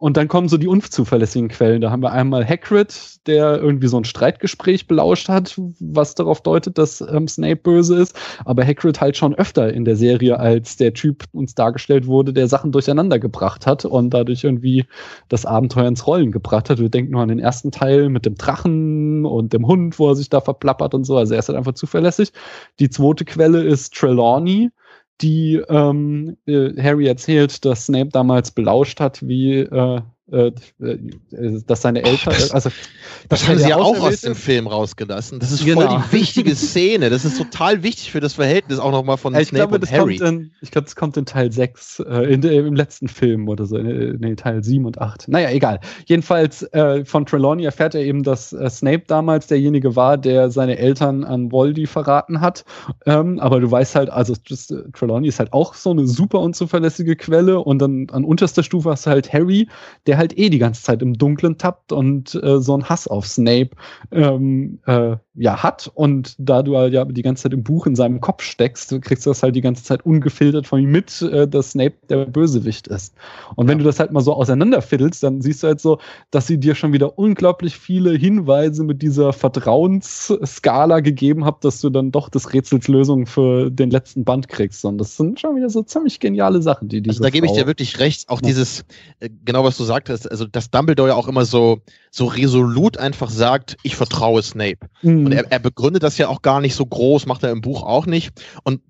Und 0.03 0.17
dann 0.17 0.27
kommen 0.27 0.49
so 0.49 0.57
die 0.57 0.67
unzuverlässigen 0.67 1.47
Quellen. 1.47 1.79
Da 1.79 1.89
haben 1.89 2.03
wir 2.03 2.11
einmal 2.11 2.45
Hagrid, 2.45 3.25
der 3.25 3.61
irgendwie 3.61 3.87
so 3.87 3.95
ein 3.95 4.03
Streitgespräch 4.03 4.85
belauscht 4.85 5.29
hat, 5.29 5.57
was 5.79 6.13
darauf 6.13 6.41
deutet, 6.41 6.77
dass 6.77 6.99
ähm, 6.99 7.29
Snape 7.29 7.55
böse 7.55 8.01
ist. 8.01 8.13
Aber 8.43 8.65
Hagrid 8.65 8.99
halt 8.99 9.15
schon 9.15 9.33
öfter 9.33 9.73
in 9.73 9.85
der 9.85 9.95
Serie 9.95 10.37
als 10.37 10.75
der 10.75 10.93
Typ 10.93 11.23
uns 11.31 11.55
dargestellt 11.55 12.05
wurde, 12.05 12.33
der 12.33 12.49
Sachen 12.49 12.73
durcheinander 12.73 13.17
gebracht 13.17 13.65
hat 13.65 13.85
und 13.85 14.09
dadurch 14.09 14.43
irgendwie 14.43 14.85
das 15.29 15.45
Abenteuer 15.45 15.87
ins 15.87 16.05
Rollen 16.05 16.33
gebracht 16.33 16.69
hat. 16.69 16.79
Wir 16.79 16.89
denken 16.89 17.13
nur 17.13 17.21
an 17.21 17.29
den 17.29 17.39
ersten 17.39 17.71
Teil 17.71 18.09
mit 18.09 18.25
dem 18.25 18.35
Drachen 18.35 19.25
und 19.25 19.53
dem 19.53 19.65
Hund, 19.67 19.99
wo 19.99 20.09
er 20.09 20.15
sich 20.15 20.29
da 20.29 20.41
verplappert 20.41 20.93
und 20.95 21.05
so. 21.05 21.15
Also 21.15 21.33
er 21.33 21.39
ist 21.39 21.47
halt 21.47 21.57
einfach 21.57 21.75
zuverlässig. 21.75 22.33
Die 22.79 22.89
zweite 22.89 23.23
Quelle 23.23 23.63
ist 23.63 23.93
Trelawney 23.93 24.69
die 25.21 25.61
ähm, 25.69 26.37
äh, 26.45 26.81
Harry 26.81 27.07
erzählt, 27.07 27.63
dass 27.65 27.85
Snape 27.85 28.09
damals 28.09 28.51
belauscht 28.51 28.99
hat, 28.99 29.25
wie 29.25 29.59
äh, 29.59 30.01
dass 30.25 31.81
seine 31.81 32.01
Eltern, 32.01 32.33
das, 32.33 32.51
also 32.51 32.69
das, 33.27 33.41
das 33.41 33.47
haben 33.47 33.57
sie 33.57 33.69
ja 33.69 33.75
auch 33.75 33.99
aus 33.99 34.21
dem 34.21 34.35
Film 34.35 34.67
rausgelassen. 34.67 35.39
Das 35.39 35.51
ist 35.51 35.65
genau. 35.65 35.81
voll 35.81 36.01
die 36.11 36.17
wichtige 36.17 36.55
Szene. 36.55 37.09
Das 37.09 37.25
ist 37.25 37.37
total 37.37 37.83
wichtig 37.83 38.11
für 38.11 38.21
das 38.21 38.33
Verhältnis 38.33 38.79
auch 38.79 38.91
nochmal 38.91 39.17
von 39.17 39.35
ich 39.35 39.49
Snape 39.49 39.67
glaube, 39.67 39.85
und 39.85 39.91
Harry. 39.91 40.15
In, 40.15 40.51
ich 40.61 40.71
glaube, 40.71 40.85
das 40.85 40.95
kommt 40.95 41.17
in 41.17 41.25
Teil 41.25 41.51
6, 41.51 41.99
äh, 41.99 42.33
in, 42.33 42.41
im 42.41 42.73
letzten 42.73 43.09
Film 43.09 43.49
oder 43.49 43.65
so, 43.65 43.77
in 43.77 44.37
Teil 44.37 44.63
7 44.63 44.85
und 44.85 45.01
8. 45.01 45.27
Naja, 45.27 45.49
egal. 45.49 45.81
Jedenfalls 46.05 46.63
äh, 46.73 47.03
von 47.03 47.25
Trelawney 47.25 47.65
erfährt 47.65 47.93
er 47.93 48.01
eben, 48.01 48.23
dass 48.23 48.53
äh, 48.53 48.69
Snape 48.69 49.03
damals 49.07 49.47
derjenige 49.47 49.97
war, 49.97 50.17
der 50.17 50.49
seine 50.49 50.77
Eltern 50.77 51.25
an 51.25 51.51
Voldy 51.51 51.85
verraten 51.85 52.39
hat. 52.39 52.63
Ähm, 53.05 53.39
aber 53.39 53.59
du 53.59 53.69
weißt 53.69 53.95
halt, 53.95 54.09
also 54.09 54.35
just, 54.45 54.71
äh, 54.71 54.83
Trelawney 54.93 55.27
ist 55.27 55.39
halt 55.39 55.51
auch 55.51 55.73
so 55.73 55.91
eine 55.91 56.07
super 56.07 56.39
unzuverlässige 56.39 57.17
Quelle 57.17 57.59
und 57.59 57.79
dann 57.79 58.07
an 58.11 58.23
unterster 58.23 58.63
Stufe 58.63 58.89
hast 58.89 59.05
du 59.05 59.09
halt 59.09 59.33
Harry, 59.33 59.67
der 60.07 60.12
halt 60.17 60.37
eh 60.37 60.49
die 60.49 60.59
ganze 60.59 60.83
Zeit 60.83 61.01
im 61.01 61.17
Dunkeln 61.17 61.57
tappt 61.57 61.91
und 61.91 62.35
äh, 62.35 62.59
so 62.59 62.73
einen 62.73 62.89
Hass 62.89 63.07
auf 63.07 63.27
Snape 63.27 63.71
ähm, 64.11 64.79
äh, 64.85 65.17
ja 65.35 65.63
hat. 65.63 65.91
Und 65.93 66.35
da 66.37 66.61
du 66.61 66.77
halt 66.77 66.93
ja 66.93 67.05
die 67.05 67.21
ganze 67.21 67.43
Zeit 67.43 67.53
im 67.53 67.63
Buch 67.63 67.87
in 67.87 67.95
seinem 67.95 68.21
Kopf 68.21 68.43
steckst, 68.43 69.01
kriegst 69.01 69.25
du 69.25 69.31
das 69.31 69.41
halt 69.41 69.55
die 69.55 69.61
ganze 69.61 69.83
Zeit 69.83 70.05
ungefiltert 70.05 70.67
von 70.67 70.79
ihm 70.79 70.91
mit, 70.91 71.21
äh, 71.21 71.47
dass 71.47 71.71
Snape 71.71 71.95
der 72.09 72.25
Bösewicht 72.25 72.87
ist. 72.87 73.15
Und 73.55 73.67
wenn 73.67 73.79
du 73.79 73.83
das 73.83 73.99
halt 73.99 74.11
mal 74.11 74.21
so 74.21 74.33
auseinanderfiddelst, 74.33 75.23
dann 75.23 75.41
siehst 75.41 75.63
du 75.63 75.67
halt 75.67 75.81
so, 75.81 75.97
dass 76.29 76.45
sie 76.45 76.59
dir 76.59 76.75
schon 76.75 76.93
wieder 76.93 77.17
unglaublich 77.17 77.77
viele 77.77 78.11
Hinweise 78.11 78.83
mit 78.83 79.01
dieser 79.01 79.33
Vertrauensskala 79.33 80.99
gegeben 80.99 81.45
hat, 81.45 81.63
dass 81.65 81.81
du 81.81 81.89
dann 81.89 82.11
doch 82.11 82.29
des 82.29 82.53
Rätsels 82.53 82.87
Lösung 82.87 83.25
für 83.25 83.71
den 83.71 83.89
letzten 83.89 84.23
Band 84.23 84.49
kriegst. 84.49 84.85
Und 84.85 84.99
das 84.99 85.17
sind 85.17 85.39
schon 85.39 85.55
wieder 85.55 85.69
so 85.69 85.81
ziemlich 85.81 86.19
geniale 86.19 86.61
Sachen, 86.61 86.89
die 86.89 87.01
diese 87.01 87.13
Also 87.13 87.23
da 87.23 87.29
gebe 87.31 87.47
ich 87.47 87.53
dir 87.53 87.65
wirklich 87.65 87.99
recht. 87.99 88.29
Auch 88.29 88.41
ja. 88.41 88.47
dieses, 88.47 88.85
äh, 89.19 89.29
genau 89.45 89.63
was 89.63 89.77
du 89.77 89.83
sagst, 89.83 90.09
hast, 90.09 90.29
also 90.29 90.45
dass 90.45 90.69
Dumbledore 90.69 91.09
ja 91.09 91.15
auch 91.15 91.27
immer 91.27 91.45
so, 91.45 91.79
so 92.11 92.25
resolut 92.25 92.97
einfach 92.97 93.31
sagt, 93.31 93.77
ich 93.81 93.95
vertraue 93.95 94.43
Snape. 94.43 94.77
Mhm. 95.01 95.22
Und 95.25 95.31
er, 95.33 95.51
er 95.51 95.59
begründet 95.59 96.03
das 96.03 96.17
ja 96.17 96.27
auch 96.27 96.41
gar 96.41 96.61
nicht 96.61 96.75
so 96.75 96.85
groß, 96.85 97.25
macht 97.25 97.43
er 97.43 97.51
im 97.51 97.61
Buch 97.61 97.83
auch 97.83 98.05
nicht. 98.05 98.31
Und 98.63 98.81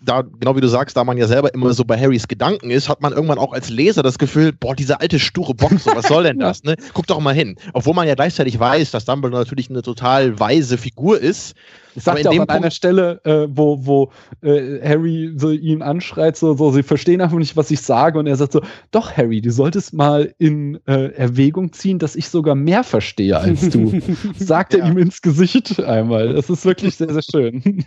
da, 0.00 0.22
genau 0.22 0.56
wie 0.56 0.60
du 0.60 0.68
sagst, 0.68 0.96
da 0.96 1.04
man 1.04 1.18
ja 1.18 1.26
selber 1.26 1.52
immer 1.54 1.72
so 1.72 1.84
bei 1.84 1.98
Harrys 1.98 2.28
Gedanken 2.28 2.70
ist, 2.70 2.88
hat 2.88 3.00
man 3.00 3.12
irgendwann 3.12 3.38
auch 3.38 3.52
als 3.52 3.68
Leser 3.70 4.02
das 4.02 4.18
Gefühl, 4.18 4.52
boah, 4.52 4.74
dieser 4.74 5.00
alte 5.00 5.18
sture 5.18 5.54
Bock, 5.54 5.72
so, 5.78 5.90
was 5.94 6.08
soll 6.08 6.24
denn 6.24 6.38
das, 6.40 6.62
ne? 6.62 6.76
Guck 6.94 7.06
doch 7.06 7.20
mal 7.20 7.34
hin. 7.34 7.56
Obwohl 7.72 7.94
man 7.94 8.08
ja 8.08 8.14
gleichzeitig 8.14 8.58
weiß, 8.58 8.90
dass 8.90 9.04
Dumbledore 9.04 9.42
natürlich 9.42 9.70
eine 9.70 9.82
total 9.82 10.38
weise 10.38 10.78
Figur 10.78 11.20
ist, 11.20 11.54
ich 11.94 12.04
sagte 12.04 12.30
auch 12.30 12.38
an 12.38 12.48
einer 12.48 12.70
Stelle, 12.70 13.20
äh, 13.24 13.48
wo, 13.50 13.84
wo 13.84 14.12
äh, 14.42 14.80
Harry 14.86 15.32
so 15.36 15.50
ihn 15.50 15.82
anschreit, 15.82 16.36
so, 16.36 16.54
so, 16.54 16.70
sie 16.72 16.82
verstehen 16.82 17.20
einfach 17.20 17.38
nicht, 17.38 17.56
was 17.56 17.70
ich 17.70 17.80
sage. 17.80 18.18
Und 18.18 18.26
er 18.26 18.36
sagt 18.36 18.52
so, 18.52 18.62
doch, 18.90 19.16
Harry, 19.16 19.40
du 19.40 19.50
solltest 19.50 19.92
mal 19.92 20.34
in 20.38 20.80
äh, 20.86 21.12
Erwägung 21.12 21.72
ziehen, 21.72 21.98
dass 21.98 22.16
ich 22.16 22.28
sogar 22.28 22.54
mehr 22.54 22.84
verstehe 22.84 23.38
als 23.38 23.68
du. 23.68 24.00
sagt 24.36 24.74
er 24.74 24.86
ihm 24.86 24.98
ins 24.98 25.20
Gesicht 25.20 25.80
einmal. 25.80 26.32
Das 26.32 26.48
ist 26.48 26.64
wirklich 26.64 26.96
sehr, 26.96 27.12
sehr 27.12 27.22
schön. 27.22 27.84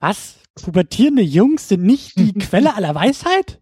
Was? 0.00 0.36
Pubertierende 0.62 1.22
Jungs 1.22 1.68
sind 1.68 1.82
nicht 1.82 2.18
die 2.18 2.32
Quelle 2.38 2.74
aller 2.74 2.94
Weisheit? 2.94 3.60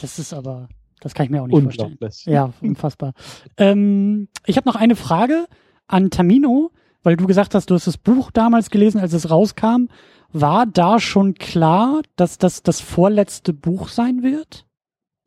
Das 0.00 0.18
ist 0.18 0.32
aber, 0.32 0.68
das 1.00 1.14
kann 1.14 1.24
ich 1.24 1.30
mir 1.30 1.42
auch 1.42 1.46
nicht 1.46 1.62
vorstellen. 1.62 1.98
Ja, 2.26 2.52
unfassbar. 2.60 3.12
ähm, 3.56 4.28
ich 4.44 4.56
habe 4.56 4.68
noch 4.68 4.76
eine 4.76 4.96
Frage 4.96 5.46
an 5.86 6.10
Tamino 6.10 6.70
weil 7.06 7.16
du 7.16 7.28
gesagt 7.28 7.54
hast, 7.54 7.70
du 7.70 7.76
hast 7.76 7.86
das 7.86 7.98
Buch 7.98 8.32
damals 8.32 8.68
gelesen, 8.68 9.00
als 9.00 9.12
es 9.12 9.30
rauskam. 9.30 9.86
War 10.32 10.66
da 10.66 10.98
schon 10.98 11.34
klar, 11.34 12.02
dass 12.16 12.36
das 12.36 12.64
das 12.64 12.80
vorletzte 12.80 13.52
Buch 13.52 13.88
sein 13.88 14.24
wird? 14.24 14.66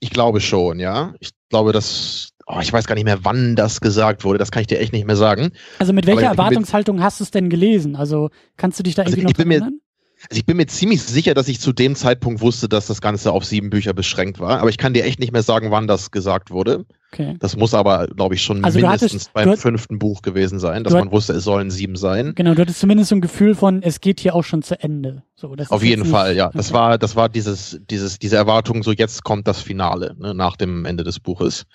Ich 0.01 0.09
glaube 0.09 0.41
schon, 0.41 0.79
ja. 0.79 1.13
Ich 1.21 1.29
glaube, 1.47 1.71
dass 1.71 2.31
oh, 2.47 2.59
ich 2.61 2.73
weiß 2.73 2.85
gar 2.85 2.95
nicht 2.95 3.05
mehr, 3.05 3.23
wann 3.23 3.55
das 3.55 3.79
gesagt 3.79 4.25
wurde. 4.25 4.39
Das 4.39 4.51
kann 4.51 4.59
ich 4.59 4.67
dir 4.67 4.77
echt 4.77 4.91
nicht 4.91 5.07
mehr 5.07 5.15
sagen. 5.15 5.53
Also 5.79 5.93
mit 5.93 6.05
welcher 6.05 6.27
Erwartungshaltung 6.27 7.01
hast 7.01 7.21
du 7.21 7.23
es 7.23 7.31
denn 7.31 7.49
gelesen? 7.49 7.95
Also 7.95 8.29
kannst 8.57 8.77
du 8.77 8.83
dich 8.83 8.95
da 8.95 9.03
also 9.03 9.15
irgendwie 9.15 9.45
noch 9.45 9.49
erinnern? 9.49 9.79
Also 10.29 10.39
ich 10.39 10.45
bin 10.45 10.57
mir 10.57 10.67
ziemlich 10.67 11.01
sicher, 11.01 11.33
dass 11.33 11.47
ich 11.47 11.61
zu 11.61 11.71
dem 11.71 11.95
Zeitpunkt 11.95 12.41
wusste, 12.41 12.67
dass 12.67 12.87
das 12.87 12.99
Ganze 12.99 13.31
auf 13.31 13.45
sieben 13.45 13.69
Bücher 13.69 13.93
beschränkt 13.93 14.39
war. 14.39 14.59
Aber 14.59 14.69
ich 14.69 14.77
kann 14.77 14.93
dir 14.93 15.05
echt 15.05 15.19
nicht 15.19 15.31
mehr 15.31 15.43
sagen, 15.43 15.71
wann 15.71 15.87
das 15.87 16.11
gesagt 16.11 16.51
wurde. 16.51 16.85
Okay. 17.13 17.35
Das 17.39 17.55
muss 17.55 17.73
aber, 17.73 18.07
glaube 18.07 18.35
ich, 18.35 18.43
schon 18.43 18.63
also 18.63 18.79
mindestens 18.79 19.11
hattest, 19.11 19.33
beim 19.33 19.57
fünften 19.57 19.97
Buch 19.97 20.21
gewesen 20.21 20.59
sein, 20.59 20.83
dass 20.83 20.93
man 20.93 21.11
wusste, 21.11 21.33
es 21.33 21.43
sollen 21.43 21.71
sieben 21.71 21.95
sein. 21.95 22.33
Genau, 22.35 22.53
du 22.53 22.61
hattest 22.61 22.79
zumindest 22.79 23.09
so 23.09 23.15
ein 23.15 23.21
Gefühl 23.21 23.55
von, 23.55 23.81
es 23.81 24.01
geht 24.01 24.19
hier 24.19 24.35
auch 24.35 24.43
schon 24.43 24.61
zu 24.61 24.79
Ende. 24.79 25.23
So, 25.35 25.55
auf 25.69 25.83
jeden 25.83 26.05
Fall, 26.05 26.35
ja. 26.35 26.47
Okay. 26.47 26.57
Das 26.57 26.73
war, 26.73 26.97
das 26.97 27.15
war 27.15 27.29
dieses, 27.29 27.79
dieses, 27.89 28.19
diese 28.19 28.35
Erwartung, 28.35 28.83
so 28.83 28.91
jetzt 28.91 29.23
kommt 29.23 29.47
das 29.47 29.61
Finale 29.61 30.15
ne, 30.19 30.35
nach 30.35 30.57
dem 30.57 30.85
Ende 30.85 31.03
des 31.03 31.19
Buches. 31.19 31.65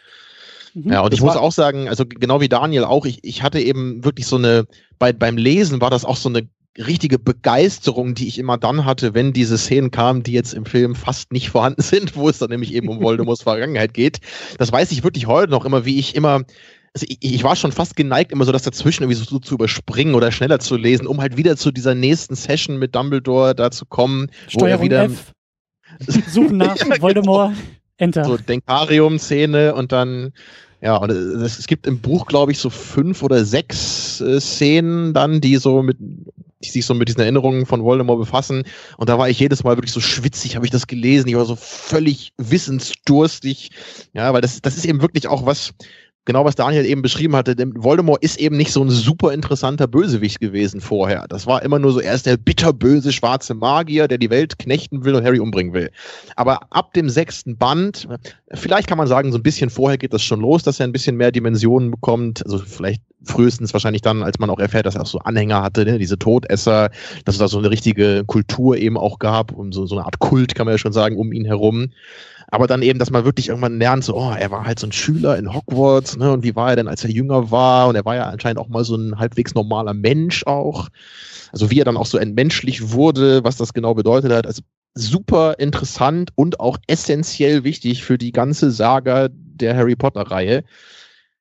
Mhm. 0.74 0.92
Ja, 0.92 1.00
und 1.00 1.14
ich 1.14 1.20
muss 1.20 1.37
auch 1.37 1.52
sagen, 1.52 1.88
also 1.88 2.04
genau 2.07 2.40
wie 2.40 2.48
Daniel 2.48 2.85
auch, 2.85 3.07
ich, 3.07 3.20
ich 3.22 3.42
hatte 3.42 3.61
eben 3.61 4.04
wirklich 4.04 4.26
so 4.26 4.37
eine, 4.37 4.66
bei, 4.98 5.12
beim 5.12 5.37
Lesen 5.37 5.80
war 5.80 5.90
das 5.90 6.04
auch 6.04 6.16
so 6.16 6.28
eine 6.28 6.48
richtige 6.79 7.19
Begeisterung, 7.19 8.15
die 8.15 8.27
ich 8.27 8.39
immer 8.39 8.59
dann 8.59 8.85
hatte, 8.85 9.15
wenn 9.15 9.33
diese 9.33 9.59
Szenen 9.59 9.91
kamen, 9.91 10.23
die 10.23 10.33
jetzt 10.33 10.55
im 10.55 10.67
Film 10.67 10.95
fast 10.95 11.33
nicht 11.33 11.49
vorhanden 11.51 11.83
sind, 11.83 12.17
wo 12.17 12.29
es 12.29 12.39
dann 12.39 12.51
nämlich 12.51 12.75
eben 12.75 12.89
um 12.89 13.01
Voldemorts 13.01 13.43
Vergangenheit 13.43 13.95
geht. 13.95 14.19
Das 14.59 14.73
weiß 14.73 14.93
ich 14.93 15.05
wirklich 15.05 15.27
heute 15.27 15.51
noch 15.51 15.65
immer, 15.65 15.85
wie 15.85 15.99
ich 15.99 16.15
immer 16.15 16.43
also 16.97 17.07
ich, 17.09 17.19
ich, 17.21 17.43
war 17.43 17.57
schon 17.57 17.73
fast 17.73 17.97
geneigt, 17.97 18.31
immer 18.31 18.45
so 18.45 18.53
das 18.53 18.63
dazwischen 18.63 19.03
irgendwie 19.03 19.19
so, 19.19 19.25
so, 19.25 19.41
zu 19.41 19.55
überspringen 19.55 20.15
oder 20.15 20.31
schneller 20.31 20.61
zu 20.61 20.77
lesen, 20.77 21.09
um 21.09 21.21
halt 21.21 21.37
wieder 21.37 21.57
zu 21.57 21.73
dieser 21.73 21.97
nächsten 21.97 22.37
Session 22.37 22.79
mit 22.79 22.95
Dumbledore 22.95 23.57
da 23.57 23.73
zu 23.73 23.85
kommen, 23.85 24.31
Steuerung 24.47 24.61
wo 24.61 24.67
er 24.67 24.83
wieder 24.83 25.05
F. 25.07 25.33
suchen 26.33 26.59
nach 26.59 26.77
ja, 26.77 26.85
genau. 26.85 27.03
Voldemort, 27.03 27.51
genau. 27.51 27.69
Enter. 27.97 28.25
So 28.25 28.37
Denkarium-Szene 28.37 29.75
und 29.75 29.91
dann 29.91 30.33
ja, 30.81 30.97
und 30.97 31.11
es, 31.11 31.59
es 31.59 31.67
gibt 31.67 31.87
im 31.87 31.99
Buch, 31.99 32.27
glaube 32.27 32.53
ich, 32.53 32.59
so 32.59 32.69
fünf 32.69 33.23
oder 33.23 33.45
sechs 33.45 34.21
äh, 34.21 34.39
Szenen 34.39 35.15
dann, 35.15 35.41
die 35.41 35.57
so 35.57 35.83
mit, 35.83 35.97
sich 36.72 36.87
so 36.87 36.94
mit 36.94 37.09
diesen 37.09 37.20
Erinnerungen 37.20 37.66
von 37.66 37.83
Voldemort 37.83 38.18
befassen. 38.18 38.64
Und 38.96 39.09
da 39.09 39.18
war 39.18 39.29
ich 39.29 39.38
jedes 39.38 39.64
Mal 39.64 39.77
wirklich 39.77 39.92
so 39.92 40.00
schwitzig, 40.00 40.57
habe 40.57 40.66
ich 40.66 40.72
das 40.72 40.87
gelesen. 40.87 41.29
Ich 41.29 41.37
war 41.37 41.44
so 41.44 41.57
völlig 41.57 42.33
wissensdurstig. 42.38 43.70
Ja, 44.12 44.33
weil 44.33 44.40
das, 44.40 44.61
das 44.61 44.77
ist 44.77 44.85
eben 44.85 45.03
wirklich 45.03 45.29
auch 45.29 45.46
was, 45.46 45.72
genau 46.25 46.45
was 46.45 46.55
Daniel 46.55 46.85
eben 46.87 47.03
beschrieben 47.03 47.37
hatte, 47.37 47.55
Voldemort 47.75 48.23
ist 48.23 48.39
eben 48.39 48.57
nicht 48.57 48.73
so 48.73 48.83
ein 48.83 48.91
super 48.91 49.33
interessanter 49.33 49.87
Bösewicht 49.87 50.41
gewesen 50.41 50.81
vorher. 50.81 51.27
Das 51.29 51.47
war 51.47 51.63
immer 51.63 51.79
nur 51.79 51.93
so, 51.93 52.01
er 52.01 52.15
ist 52.15 52.27
der 52.27 52.37
bitterböse 52.37 53.13
schwarze 53.13 53.55
Magier, 53.55 54.09
der 54.09 54.19
die 54.19 54.31
Welt 54.31 54.59
knechten 54.59 55.05
will 55.05 55.15
und 55.15 55.25
Harry 55.25 55.41
umbringen 55.41 55.75
will. 55.75 55.91
Aber 56.37 56.61
ab 56.71 56.93
dem 56.95 57.09
sechsten 57.09 57.57
Band, 57.57 58.09
vielleicht 58.53 58.89
kann 58.89 58.99
man 58.99 59.07
sagen, 59.07 59.33
so 59.33 59.39
ein 59.39 59.43
bisschen 59.43 59.71
vorher 59.71 59.99
geht 59.99 60.13
das 60.13 60.23
schon 60.23 60.41
los, 60.41 60.63
dass 60.63 60.81
er 60.81 60.87
ein 60.87 60.93
bisschen 60.93 61.17
mehr 61.17 61.33
Dimensionen 61.33 61.91
bekommt. 61.91 62.45
Also 62.45 62.59
vielleicht 62.59 63.03
frühestens 63.25 63.73
wahrscheinlich 63.73 64.03
dann, 64.03 64.23
als 64.23 64.39
man 64.39 64.51
auch 64.51 64.59
erfährt, 64.59 64.87
dass 64.87 64.95
er 64.95 65.03
auch 65.03 65.07
so 65.07 65.19
Anhänger 65.19 65.63
hatte, 65.63 65.85
ne? 65.85 65.99
diese 65.99 66.19
Todesser, 66.19 66.91
dass 67.25 67.35
es 67.35 67.39
da 67.39 67.49
so 67.49 67.59
eine 67.59 67.71
richtige 67.71 68.25
Kultur 68.27 68.77
eben 68.77 68.97
auch 68.97 69.19
gab 69.19 69.53
und 69.53 69.73
so, 69.73 69.87
so 69.87 69.97
eine 69.97 70.05
Art 70.05 70.19
Kult, 70.19 70.55
kann 70.55 70.67
man 70.67 70.75
ja 70.75 70.79
schon 70.79 70.93
sagen, 70.93 71.17
um 71.17 71.33
ihn 71.33 71.45
herum. 71.45 71.91
Aber 72.55 72.69
dann 72.69 72.83
eben, 72.83 73.01
dass 73.01 73.11
man 73.11 73.25
wirklich 73.25 73.49
irgendwann 73.49 73.81
lernt, 73.81 74.05
so, 74.05 74.14
oh, 74.14 74.33
er 74.33 74.53
war 74.53 74.64
halt 74.64 74.79
so 74.79 74.87
ein 74.87 74.93
Schüler 74.93 75.37
in 75.37 75.53
Hogwarts, 75.53 76.17
ne? 76.17 76.31
Und 76.31 76.45
wie 76.45 76.55
war 76.55 76.71
er 76.71 76.77
denn, 76.77 76.87
als 76.87 77.03
er 77.03 77.11
jünger 77.11 77.51
war? 77.51 77.88
Und 77.88 77.97
er 77.97 78.05
war 78.05 78.14
ja 78.14 78.29
anscheinend 78.29 78.61
auch 78.61 78.69
mal 78.69 78.85
so 78.85 78.95
ein 78.95 79.19
halbwegs 79.19 79.57
normaler 79.57 79.93
Mensch 79.93 80.47
auch. 80.47 80.88
Also 81.51 81.73
wie 81.73 81.81
er 81.81 81.85
dann 81.85 81.97
auch 81.97 82.07
so 82.07 82.17
entmenschlich 82.17 82.93
wurde, 82.93 83.43
was 83.43 83.57
das 83.57 83.73
genau 83.73 83.95
bedeutet 83.95 84.31
hat. 84.31 84.47
Also 84.47 84.62
super 84.95 85.59
interessant 85.59 86.31
und 86.37 86.61
auch 86.61 86.79
essentiell 86.87 87.64
wichtig 87.64 88.05
für 88.05 88.19
die 88.19 88.31
ganze 88.31 88.71
Saga 88.71 89.31
der 89.33 89.77
Harry 89.77 89.97
Potter-Reihe. 89.97 90.62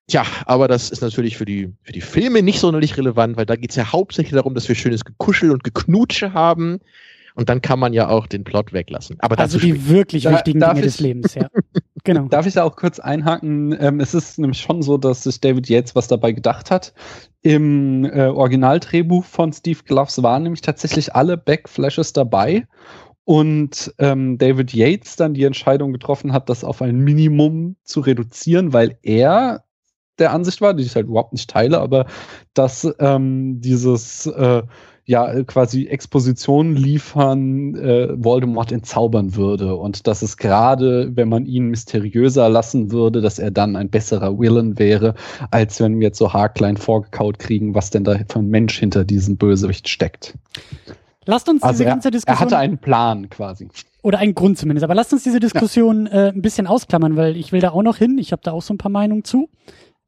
Tja, 0.08 0.26
aber 0.47 0.67
das 0.67 0.89
ist 0.89 1.04
natürlich 1.04 1.38
für 1.38 1.45
die, 1.45 1.71
für 1.84 1.93
die 1.93 2.02
Filme 2.02 2.41
nicht 2.41 2.60
sonderlich 2.60 2.97
relevant, 2.97 3.38
weil 3.38 3.45
da 3.45 3.56
geht 3.56 3.69
es 3.69 3.76
ja 3.76 3.91
hauptsächlich 3.91 4.34
darum, 4.34 4.56
dass 4.56 4.67
wir 4.67 4.73
schönes 4.73 5.06
Gekuschel 5.06 5.52
und 5.52 5.63
Geknutsche 5.63 6.34
haben. 6.34 6.80
Und 7.36 7.50
dann 7.50 7.62
kann 7.62 7.80
man 7.80 7.93
ja 7.93 8.10
auch 8.10 8.28
den 8.28 8.43
Plot 8.43 8.74
weglassen. 8.74 9.17
Aber 9.19 9.39
also 9.39 9.60
die 9.60 9.72
später. 9.72 9.89
wirklich 9.89 10.24
da, 10.24 10.32
wichtigen 10.34 10.60
Dinge 10.60 10.76
ich, 10.76 10.82
des 10.82 11.00
Lebens, 11.00 11.34
ja. 11.36 11.48
genau. 12.04 12.28
Darf 12.28 12.46
ich 12.46 12.54
da 12.54 12.63
auch 12.63 12.76
kurz 12.76 13.00
einhaken? 13.00 13.76
Ähm, 13.80 14.00
es 14.00 14.13
ist 14.13 14.38
nämlich 14.38 14.62
schon 14.62 14.82
so, 14.82 14.98
dass 14.98 15.24
sich 15.24 15.41
David 15.41 15.67
Yates 15.67 15.96
was 15.96 16.08
dabei 16.08 16.32
gedacht 16.32 16.69
hat. 16.69 16.93
Im 17.41 18.06
äh, 18.06 18.28
Originaldrehbuch 18.28 19.26
von 19.26 19.52
Steve 19.52 19.80
Gloves 19.86 20.22
waren 20.22 20.43
nämlich 20.43 20.62
tatsächlich 20.62 21.15
alle 21.15 21.38
Backflashes 21.38 22.13
dabei. 22.13 22.67
Und 23.26 23.93
ähm, 24.00 24.38
David 24.38 24.74
Yates 24.74 25.15
dann 25.15 25.34
die 25.34 25.46
Entscheidung 25.46 25.93
getroffen 25.93 26.34
hat, 26.34 26.50
das 26.50 26.63
auf 26.63 26.82
ein 26.82 27.00
Minimum 27.00 27.78
zu 27.84 28.02
reduzieren, 28.02 28.74
weil 28.74 28.98
er 29.02 29.63
der 30.19 30.32
Ansicht 30.32 30.62
war, 30.62 30.74
die 30.74 30.84
ich 30.84 30.96
halt 30.96 31.08
überhaupt 31.08 31.34
nicht 31.34 31.50
teile, 31.50 31.80
aber 31.80 32.06
dass 32.54 32.88
ähm, 33.00 33.62
dieses 33.62 34.28
äh, 34.28 34.62
ja 35.05 35.31
äh, 35.31 35.43
quasi 35.43 35.87
Expositionen 35.87 36.75
liefern, 36.75 37.75
äh, 37.75 38.09
Voldemort 38.15 38.71
entzaubern 38.71 39.35
würde. 39.35 39.75
Und 39.75 40.07
dass 40.07 40.21
es 40.21 40.37
gerade, 40.37 41.11
wenn 41.15 41.29
man 41.29 41.45
ihn 41.45 41.67
mysteriöser 41.67 42.49
lassen 42.49 42.91
würde, 42.91 43.21
dass 43.21 43.39
er 43.39 43.51
dann 43.51 43.75
ein 43.75 43.89
besserer 43.89 44.39
Villain 44.39 44.79
wäre, 44.79 45.15
als 45.51 45.79
wenn 45.79 45.99
wir 45.99 46.07
jetzt 46.07 46.17
so 46.17 46.33
haarklein 46.33 46.77
vorgekaut 46.77 47.39
kriegen, 47.39 47.75
was 47.75 47.89
denn 47.89 48.03
da 48.03 48.17
für 48.29 48.39
ein 48.39 48.47
Mensch 48.47 48.79
hinter 48.79 49.03
diesem 49.03 49.37
Bösewicht 49.37 49.89
steckt. 49.89 50.35
Lasst 51.25 51.47
uns 51.47 51.63
also 51.63 51.77
diese 51.77 51.85
ganze 51.85 52.11
Diskussion. 52.11 52.37
Er 52.37 52.39
hatte 52.39 52.57
einen 52.57 52.77
Plan 52.77 53.29
quasi. 53.29 53.69
Oder 54.01 54.19
einen 54.19 54.35
Grund 54.35 54.57
zumindest. 54.57 54.83
Aber 54.83 54.95
lasst 54.95 55.13
uns 55.13 55.23
diese 55.23 55.39
Diskussion 55.39 56.07
ja. 56.07 56.27
äh, 56.27 56.29
ein 56.29 56.41
bisschen 56.41 56.67
ausklammern, 56.67 57.15
weil 57.15 57.37
ich 57.37 57.51
will 57.51 57.61
da 57.61 57.71
auch 57.71 57.83
noch 57.83 57.97
hin. 57.97 58.17
Ich 58.17 58.31
habe 58.31 58.41
da 58.43 58.51
auch 58.51 58.61
so 58.61 58.73
ein 58.73 58.77
paar 58.77 58.91
Meinungen 58.91 59.23
zu. 59.23 59.49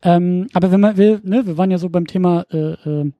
Ähm, 0.01 0.47
aber 0.53 0.71
wenn 0.71 0.81
man 0.81 0.97
will, 0.97 1.21
ne, 1.23 1.47
wir 1.47 1.57
waren 1.57 1.71
ja 1.71 1.77
so 1.77 1.89
beim 1.89 2.05
Thema 2.05 2.45
äh, 2.51 2.73
äh, 2.73 3.11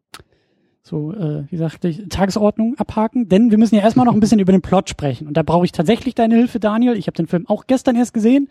so, 0.87 1.13
äh, 1.13 1.45
wie 1.49 1.57
sagte 1.57 1.87
ich, 1.87 2.03
Tagesordnung 2.09 2.75
abhaken, 2.77 3.27
denn 3.27 3.49
wir 3.49 3.57
müssen 3.57 3.73
ja 3.73 3.81
erstmal 3.81 4.05
noch 4.05 4.13
ein 4.13 4.19
bisschen 4.19 4.39
über 4.39 4.51
den 4.51 4.61
Plot 4.61 4.87
sprechen. 4.87 5.27
Und 5.27 5.35
da 5.35 5.41
brauche 5.41 5.65
ich 5.65 5.71
tatsächlich 5.71 6.13
deine 6.13 6.35
Hilfe, 6.35 6.59
Daniel. 6.59 6.95
Ich 6.95 7.07
habe 7.07 7.15
den 7.15 7.27
Film 7.27 7.47
auch 7.47 7.65
gestern 7.65 7.95
erst 7.95 8.13
gesehen, 8.13 8.49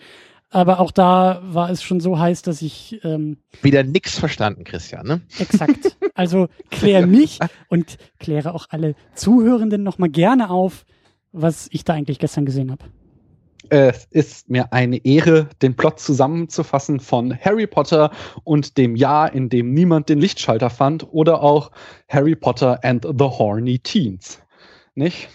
aber 0.50 0.80
auch 0.80 0.90
da 0.90 1.40
war 1.44 1.70
es 1.70 1.82
schon 1.82 2.00
so 2.00 2.18
heiß, 2.18 2.42
dass 2.42 2.60
ich 2.60 3.00
ähm, 3.04 3.36
wieder 3.62 3.84
nix 3.84 4.18
verstanden, 4.18 4.64
Christian, 4.64 5.06
ne? 5.06 5.20
Exakt. 5.38 5.96
Also 6.16 6.46
klär 6.70 7.08
mich 7.08 7.40
und 7.68 7.98
kläre 8.20 8.54
auch 8.54 8.66
alle 8.70 8.94
Zuhörenden 9.16 9.82
nochmal 9.82 10.10
gerne 10.10 10.48
auf, 10.48 10.86
was 11.32 11.66
ich 11.72 11.82
da 11.82 11.92
eigentlich 11.92 12.20
gestern 12.20 12.44
gesehen 12.46 12.70
habe. 12.70 12.84
Es 13.70 14.06
ist 14.10 14.50
mir 14.50 14.72
eine 14.72 15.04
Ehre, 15.04 15.48
den 15.62 15.74
Plot 15.74 15.98
zusammenzufassen 16.00 17.00
von 17.00 17.36
Harry 17.40 17.66
Potter 17.66 18.10
und 18.44 18.76
dem 18.76 18.96
Jahr, 18.96 19.32
in 19.32 19.48
dem 19.48 19.72
niemand 19.72 20.08
den 20.08 20.18
Lichtschalter 20.18 20.70
fand, 20.70 21.06
oder 21.12 21.42
auch 21.42 21.70
Harry 22.08 22.34
Potter 22.34 22.78
and 22.82 23.04
the 23.04 23.24
Horny 23.24 23.78
Teens. 23.78 24.40
Nicht? 24.94 25.28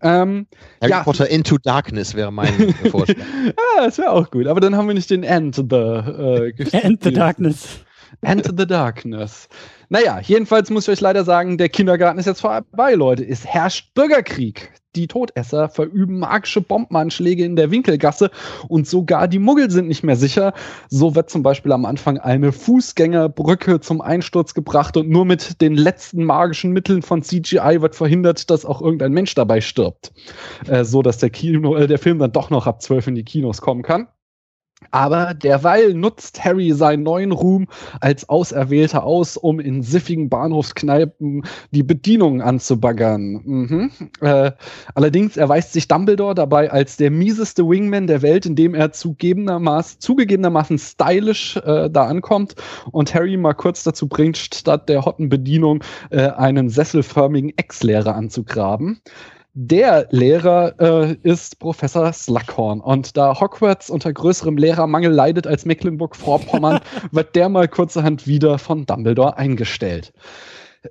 Ähm, 0.00 0.46
Harry 0.80 0.90
ja. 0.90 1.02
Potter 1.02 1.28
Into 1.28 1.58
Darkness 1.58 2.14
wäre 2.14 2.32
mein 2.32 2.74
Vorschlag. 2.90 3.16
ah, 3.56 3.84
das 3.84 3.98
wäre 3.98 4.10
auch 4.10 4.30
gut, 4.30 4.46
aber 4.46 4.60
dann 4.60 4.76
haben 4.76 4.86
wir 4.86 4.94
nicht 4.94 5.10
den 5.10 5.24
End 5.24 5.56
the 5.56 5.76
äh, 5.76 6.50
End 6.72 7.02
the 7.02 7.12
Darkness. 7.12 7.80
End 8.20 8.46
the 8.46 8.66
Darkness. 8.66 9.48
Naja, 9.92 10.20
jedenfalls 10.22 10.70
muss 10.70 10.88
ich 10.88 10.92
euch 10.94 11.00
leider 11.02 11.22
sagen, 11.22 11.58
der 11.58 11.68
Kindergarten 11.68 12.18
ist 12.18 12.24
jetzt 12.24 12.40
vorbei, 12.40 12.94
Leute. 12.94 13.28
Es 13.28 13.44
herrscht 13.44 13.92
Bürgerkrieg. 13.92 14.72
Die 14.96 15.06
Todesser 15.06 15.68
verüben 15.68 16.18
magische 16.18 16.62
Bombenanschläge 16.62 17.44
in 17.44 17.56
der 17.56 17.70
Winkelgasse 17.70 18.30
und 18.68 18.86
sogar 18.86 19.28
die 19.28 19.38
Muggel 19.38 19.70
sind 19.70 19.88
nicht 19.88 20.02
mehr 20.02 20.16
sicher. 20.16 20.54
So 20.88 21.14
wird 21.14 21.28
zum 21.28 21.42
Beispiel 21.42 21.72
am 21.72 21.84
Anfang 21.84 22.16
eine 22.16 22.52
Fußgängerbrücke 22.52 23.80
zum 23.80 24.00
Einsturz 24.00 24.54
gebracht 24.54 24.96
und 24.96 25.10
nur 25.10 25.26
mit 25.26 25.60
den 25.60 25.74
letzten 25.74 26.24
magischen 26.24 26.72
Mitteln 26.72 27.02
von 27.02 27.22
CGI 27.22 27.82
wird 27.82 27.94
verhindert, 27.94 28.48
dass 28.48 28.64
auch 28.64 28.80
irgendein 28.80 29.12
Mensch 29.12 29.34
dabei 29.34 29.60
stirbt. 29.60 30.10
Äh, 30.68 30.84
so 30.84 31.02
dass 31.02 31.18
der, 31.18 31.28
Kino, 31.28 31.76
äh, 31.76 31.86
der 31.86 31.98
Film 31.98 32.18
dann 32.18 32.32
doch 32.32 32.48
noch 32.48 32.66
ab 32.66 32.80
12 32.80 33.08
in 33.08 33.14
die 33.16 33.24
Kinos 33.24 33.60
kommen 33.60 33.82
kann. 33.82 34.08
Aber 34.90 35.34
derweil 35.34 35.94
nutzt 35.94 36.44
Harry 36.44 36.72
seinen 36.72 37.02
neuen 37.02 37.32
Ruhm 37.32 37.66
als 38.00 38.28
Auserwählter 38.28 39.04
aus, 39.04 39.36
um 39.36 39.60
in 39.60 39.82
siffigen 39.82 40.28
Bahnhofskneipen 40.28 41.42
die 41.70 41.82
Bedienungen 41.82 42.40
anzubaggern. 42.40 43.40
Mhm. 43.44 43.90
Äh, 44.20 44.52
allerdings 44.94 45.36
erweist 45.36 45.72
sich 45.72 45.88
Dumbledore 45.88 46.34
dabei 46.34 46.70
als 46.70 46.96
der 46.96 47.10
mieseste 47.10 47.68
Wingman 47.68 48.06
der 48.06 48.22
Welt, 48.22 48.46
indem 48.46 48.74
er 48.74 48.92
zugegebenermaßen, 48.92 50.00
zugegebenermaßen 50.00 50.78
stylisch 50.78 51.56
äh, 51.56 51.88
da 51.90 52.04
ankommt 52.04 52.54
und 52.90 53.14
Harry 53.14 53.36
mal 53.36 53.54
kurz 53.54 53.84
dazu 53.84 54.08
bringt, 54.08 54.36
statt 54.36 54.88
der 54.88 55.04
hotten 55.04 55.28
Bedienung 55.28 55.82
äh, 56.10 56.28
einen 56.28 56.68
sesselförmigen 56.68 57.52
Ex-Lehrer 57.56 58.14
anzugraben. 58.14 59.00
Der 59.54 60.08
Lehrer 60.10 60.80
äh, 60.80 61.16
ist 61.22 61.58
Professor 61.58 62.10
Slughorn. 62.10 62.80
Und 62.80 63.18
da 63.18 63.38
Hogwarts 63.38 63.90
unter 63.90 64.10
größerem 64.10 64.56
Lehrermangel 64.56 65.12
leidet 65.12 65.46
als 65.46 65.66
Mecklenburg-Vorpommern, 65.66 66.80
wird 67.10 67.36
der 67.36 67.50
mal 67.50 67.68
kurzerhand 67.68 68.26
wieder 68.26 68.58
von 68.58 68.86
Dumbledore 68.86 69.36
eingestellt. 69.36 70.14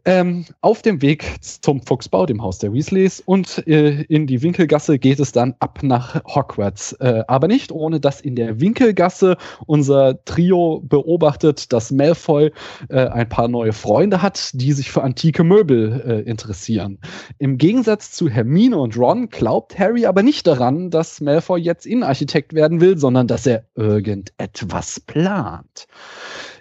Ähm, 0.06 0.46
auf 0.62 0.82
dem 0.82 1.02
Weg 1.02 1.26
zum 1.42 1.82
Fuchsbau, 1.82 2.26
dem 2.26 2.42
Haus 2.42 2.60
der 2.60 2.72
Weasleys, 2.72 3.20
und 3.20 3.68
äh, 3.68 4.04
in 4.04 4.26
die 4.26 4.42
Winkelgasse 4.42 4.98
geht 4.98 5.20
es 5.20 5.34
dann 5.34 5.54
ab 5.60 5.80
nach 5.84 6.24
Hogwarts. 6.24 6.94
Äh, 6.94 7.24
aber 7.28 7.48
nicht 7.48 7.74
ohne, 7.74 8.00
dass 8.00 8.22
in 8.22 8.36
der 8.36 8.62
Winkelgasse 8.62 9.36
unser 9.66 10.24
Trio 10.24 10.82
beobachtet, 10.86 11.74
dass 11.74 11.92
Malfoy 11.92 12.52
äh, 12.90 13.08
ein 13.08 13.28
paar 13.28 13.50
neue 13.50 13.74
Freunde 13.74 14.22
hat, 14.22 14.52
die 14.54 14.72
sich 14.72 14.92
für 14.92 15.04
antike 15.04 15.44
Möbel 15.44 16.02
äh, 16.06 16.30
interessieren. 16.30 17.00
Im 17.38 17.58
Gegensatz 17.58 18.12
zu 18.12 18.30
Hermine 18.30 18.78
und 18.78 18.98
Ron 18.98 19.30
glaubt 19.30 19.78
Harry 19.78 20.06
aber 20.06 20.24
nicht 20.24 20.48
daran, 20.48 20.90
dass 20.90 21.20
Malfoy 21.20 21.60
jetzt 21.60 21.86
Innenarchitekt 21.86 22.54
werden 22.54 22.80
will, 22.80 22.98
sondern 22.98 23.28
dass 23.28 23.46
er 23.46 23.66
irgendetwas 23.76 25.02
plant. 25.02 25.88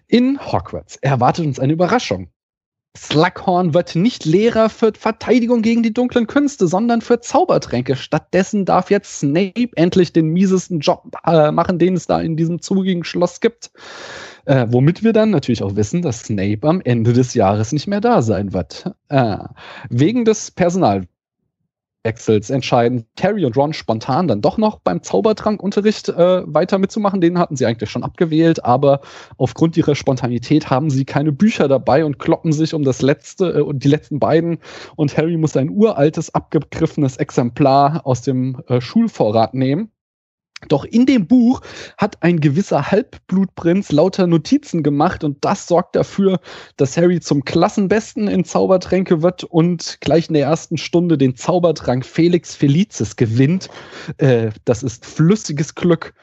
In 0.09 0.41
Hogwarts 0.41 0.97
erwartet 0.97 1.47
uns 1.47 1.61
eine 1.61 1.73
Überraschung. 1.73 2.29
Slughorn 2.97 3.73
wird 3.73 3.95
nicht 3.95 4.25
Lehrer 4.25 4.69
für 4.69 4.93
Verteidigung 4.99 5.63
gegen 5.63 5.83
die 5.83 5.95
dunklen 5.95 6.27
Künste, 6.27 6.67
sondern 6.67 7.01
für 7.01 7.21
Zaubertränke. 7.21 7.95
Stattdessen 7.95 8.65
darf 8.65 8.91
jetzt 8.91 9.21
Snape 9.21 9.71
endlich 9.77 10.13
den 10.13 10.27
miesesten 10.27 10.81
Job 10.81 11.05
äh, 11.25 11.53
machen, 11.53 11.79
den 11.79 11.95
es 11.95 12.07
da 12.07 12.21
in 12.21 12.37
diesem 12.37 12.61
zugigen 12.61 13.05
Schloss 13.05 13.41
gibt. 13.41 13.71
Äh, 14.45 14.67
womit 14.71 15.05
wir 15.05 15.13
dann 15.13 15.31
natürlich 15.31 15.63
auch 15.63 15.77
wissen, 15.77 16.03
dass 16.03 16.23
Snape 16.23 16.67
am 16.67 16.81
Ende 16.81 17.13
des 17.13 17.35
Jahres 17.35 17.73
nicht 17.73 17.87
mehr 17.87 18.01
da 18.01 18.23
sein 18.23 18.53
wird. 18.53 18.91
Äh, 19.09 19.39
wegen 19.89 20.25
des 20.25 20.51
Personal 20.51 21.07
Wechsels 22.03 22.49
entscheiden 22.49 23.05
Harry 23.21 23.45
und 23.45 23.57
Ron 23.57 23.75
spontan 23.75 24.27
dann 24.27 24.41
doch 24.41 24.57
noch 24.57 24.81
beim 24.81 25.03
Zaubertrankunterricht 25.03 26.09
äh, 26.09 26.43
weiter 26.47 26.79
mitzumachen. 26.79 27.21
Den 27.21 27.39
hatten 27.39 27.57
sie 27.57 27.67
eigentlich 27.67 27.91
schon 27.91 28.05
abgewählt, 28.05 28.65
aber 28.65 29.01
aufgrund 29.37 29.77
ihrer 29.77 29.95
Spontanität 29.95 30.71
haben 30.71 30.89
sie 30.89 31.05
keine 31.05 31.33
Bücher 31.33 31.69
dabei 31.69 32.05
und 32.05 32.19
kloppen 32.19 32.53
sich 32.53 32.73
um 32.73 32.85
das 32.85 33.03
letzte 33.03 33.59
äh, 33.59 33.61
und 33.61 33.85
die 33.85 33.89
letzten 33.89 34.19
beiden. 34.19 34.59
Und 34.97 35.17
Harry 35.17 35.37
muss 35.37 35.57
ein 35.57 35.71
uraltes, 35.71 36.35
abgegriffenes 36.35 37.19
Exemplar 37.19 38.07
aus 38.07 38.23
dem 38.23 38.63
äh, 38.69 38.81
Schulvorrat 38.81 39.53
nehmen 39.53 39.91
doch 40.69 40.85
in 40.85 41.07
dem 41.07 41.27
Buch 41.27 41.61
hat 41.97 42.23
ein 42.23 42.41
gewisser 42.41 42.91
Halbblutprinz 42.91 43.93
lauter 43.93 44.27
Notizen 44.27 44.83
gemacht 44.83 45.25
und 45.25 45.45
das 45.45 45.67
sorgt 45.67 45.97
dafür, 45.97 46.41
dass 46.77 46.97
Harry 46.97 47.21
zum 47.21 47.45
Klassenbesten 47.45 48.29
in 48.29 48.45
Zaubertränke 48.45 49.23
wird 49.23 49.45
und 49.45 49.99
gleich 50.01 50.29
in 50.29 50.35
der 50.35 50.47
ersten 50.47 50.77
Stunde 50.77 51.17
den 51.19 51.37
Zaubertrank 51.37 52.05
Felix 52.05 52.55
Felicis 52.55 53.17
gewinnt. 53.17 53.69
Äh, 54.19 54.51
das 54.65 54.83
ist 54.83 55.07
flüssiges 55.07 55.75
Glück. 55.75 56.15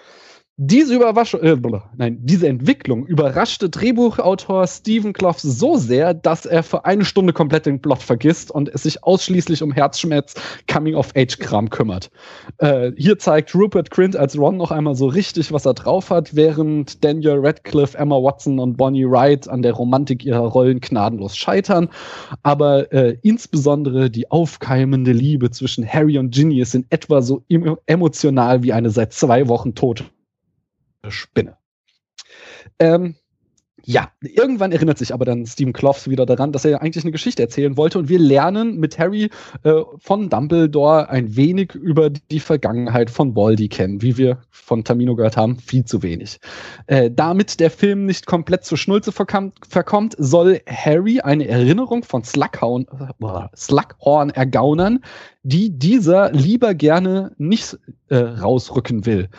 Diese 0.60 0.96
Überraschung, 0.96 1.42
äh, 1.42 1.56
nein, 1.98 2.18
diese 2.20 2.48
Entwicklung 2.48 3.06
überraschte 3.06 3.70
Drehbuchautor 3.70 4.66
Stephen 4.66 5.14
Clough 5.14 5.38
so 5.38 5.78
sehr, 5.78 6.16
dass 6.16 6.48
er 6.48 6.64
für 6.64 6.84
eine 6.84 7.06
Stunde 7.06 7.32
komplett 7.32 7.68
den 7.68 7.80
Plot 7.80 8.02
vergisst 8.02 8.50
und 8.50 8.68
es 8.68 8.82
sich 8.82 9.04
ausschließlich 9.04 9.62
um 9.62 9.72
Herzschmerz 9.72 10.34
Coming-of-Age-Kram 10.68 11.70
kümmert. 11.70 12.10
Äh, 12.58 12.92
hier 12.98 13.20
zeigt 13.20 13.54
Rupert 13.54 13.92
Grint 13.92 14.16
als 14.16 14.36
Ron 14.36 14.58
noch 14.58 14.72
einmal 14.72 14.96
so 14.96 15.06
richtig, 15.06 15.52
was 15.52 15.68
er 15.68 15.76
drauf 15.76 16.10
hat, 16.10 16.36
während 16.36 17.04
Daniel 17.04 17.38
Radcliffe, 17.38 17.96
Emma 17.96 18.16
Watson 18.16 18.58
und 18.58 18.78
Bonnie 18.78 19.06
Wright 19.06 19.48
an 19.48 19.62
der 19.62 19.74
Romantik 19.74 20.26
ihrer 20.26 20.40
Rollen 20.40 20.80
gnadenlos 20.80 21.38
scheitern. 21.38 21.88
Aber 22.42 22.92
äh, 22.92 23.16
insbesondere 23.22 24.10
die 24.10 24.32
aufkeimende 24.32 25.12
Liebe 25.12 25.52
zwischen 25.52 25.88
Harry 25.88 26.18
und 26.18 26.34
Ginny 26.34 26.62
ist 26.62 26.74
in 26.74 26.88
etwa 26.90 27.22
so 27.22 27.44
emotional 27.86 28.64
wie 28.64 28.74
eine 28.74 28.90
seit 28.90 29.14
zwei 29.14 29.48
Wochen 29.48 29.76
tote 29.76 30.06
Spinne. 31.08 31.58
Ähm, 32.80 33.16
ja, 33.90 34.12
irgendwann 34.20 34.74
erinnert 34.74 34.98
sich 34.98 35.14
aber 35.14 35.24
dann 35.24 35.46
Stephen 35.46 35.72
Clough 35.72 36.08
wieder 36.08 36.26
daran, 36.26 36.52
dass 36.52 36.66
er 36.66 36.72
ja 36.72 36.78
eigentlich 36.80 37.06
eine 37.06 37.14
Geschichte 37.14 37.42
erzählen 37.42 37.78
wollte 37.78 37.98
und 37.98 38.10
wir 38.10 38.20
lernen 38.20 38.76
mit 38.80 39.00
Harry 39.00 39.30
äh, 39.64 39.82
von 40.00 40.30
Dumbledore 40.30 41.10
ein 41.10 41.38
wenig 41.38 41.74
über 41.74 42.10
die 42.10 42.42
Vergangenheit 42.42 43.10
von 43.10 43.34
Baldy 43.34 43.70
kennen, 43.70 44.02
wie 44.02 44.18
wir 44.18 44.40
von 44.50 44.84
Tamino 44.84 45.16
gehört 45.16 45.38
haben, 45.38 45.58
viel 45.60 45.86
zu 45.86 46.04
wenig. 46.04 46.42
Äh, 46.88 47.12
damit 47.12 47.62
der 47.62 47.72
Film 47.72 48.06
nicht 48.06 48.26
komplett 48.26 48.66
zur 48.66 48.78
Schnulze 48.78 49.14
verkommt, 49.14 49.58
verkommt 49.70 50.16
soll 50.18 50.60
Harry 50.68 51.22
eine 51.22 51.48
Erinnerung 51.48 52.04
von 52.04 52.26
Slughorn, 52.26 52.88
äh, 53.00 53.48
Slughorn 53.56 54.32
ergaunern, 54.32 55.00
die 55.44 55.70
dieser 55.70 56.34
lieber 56.34 56.74
gerne 56.74 57.32
nicht 57.38 57.80
äh, 58.10 58.18
rausrücken 58.18 59.06
will. 59.06 59.30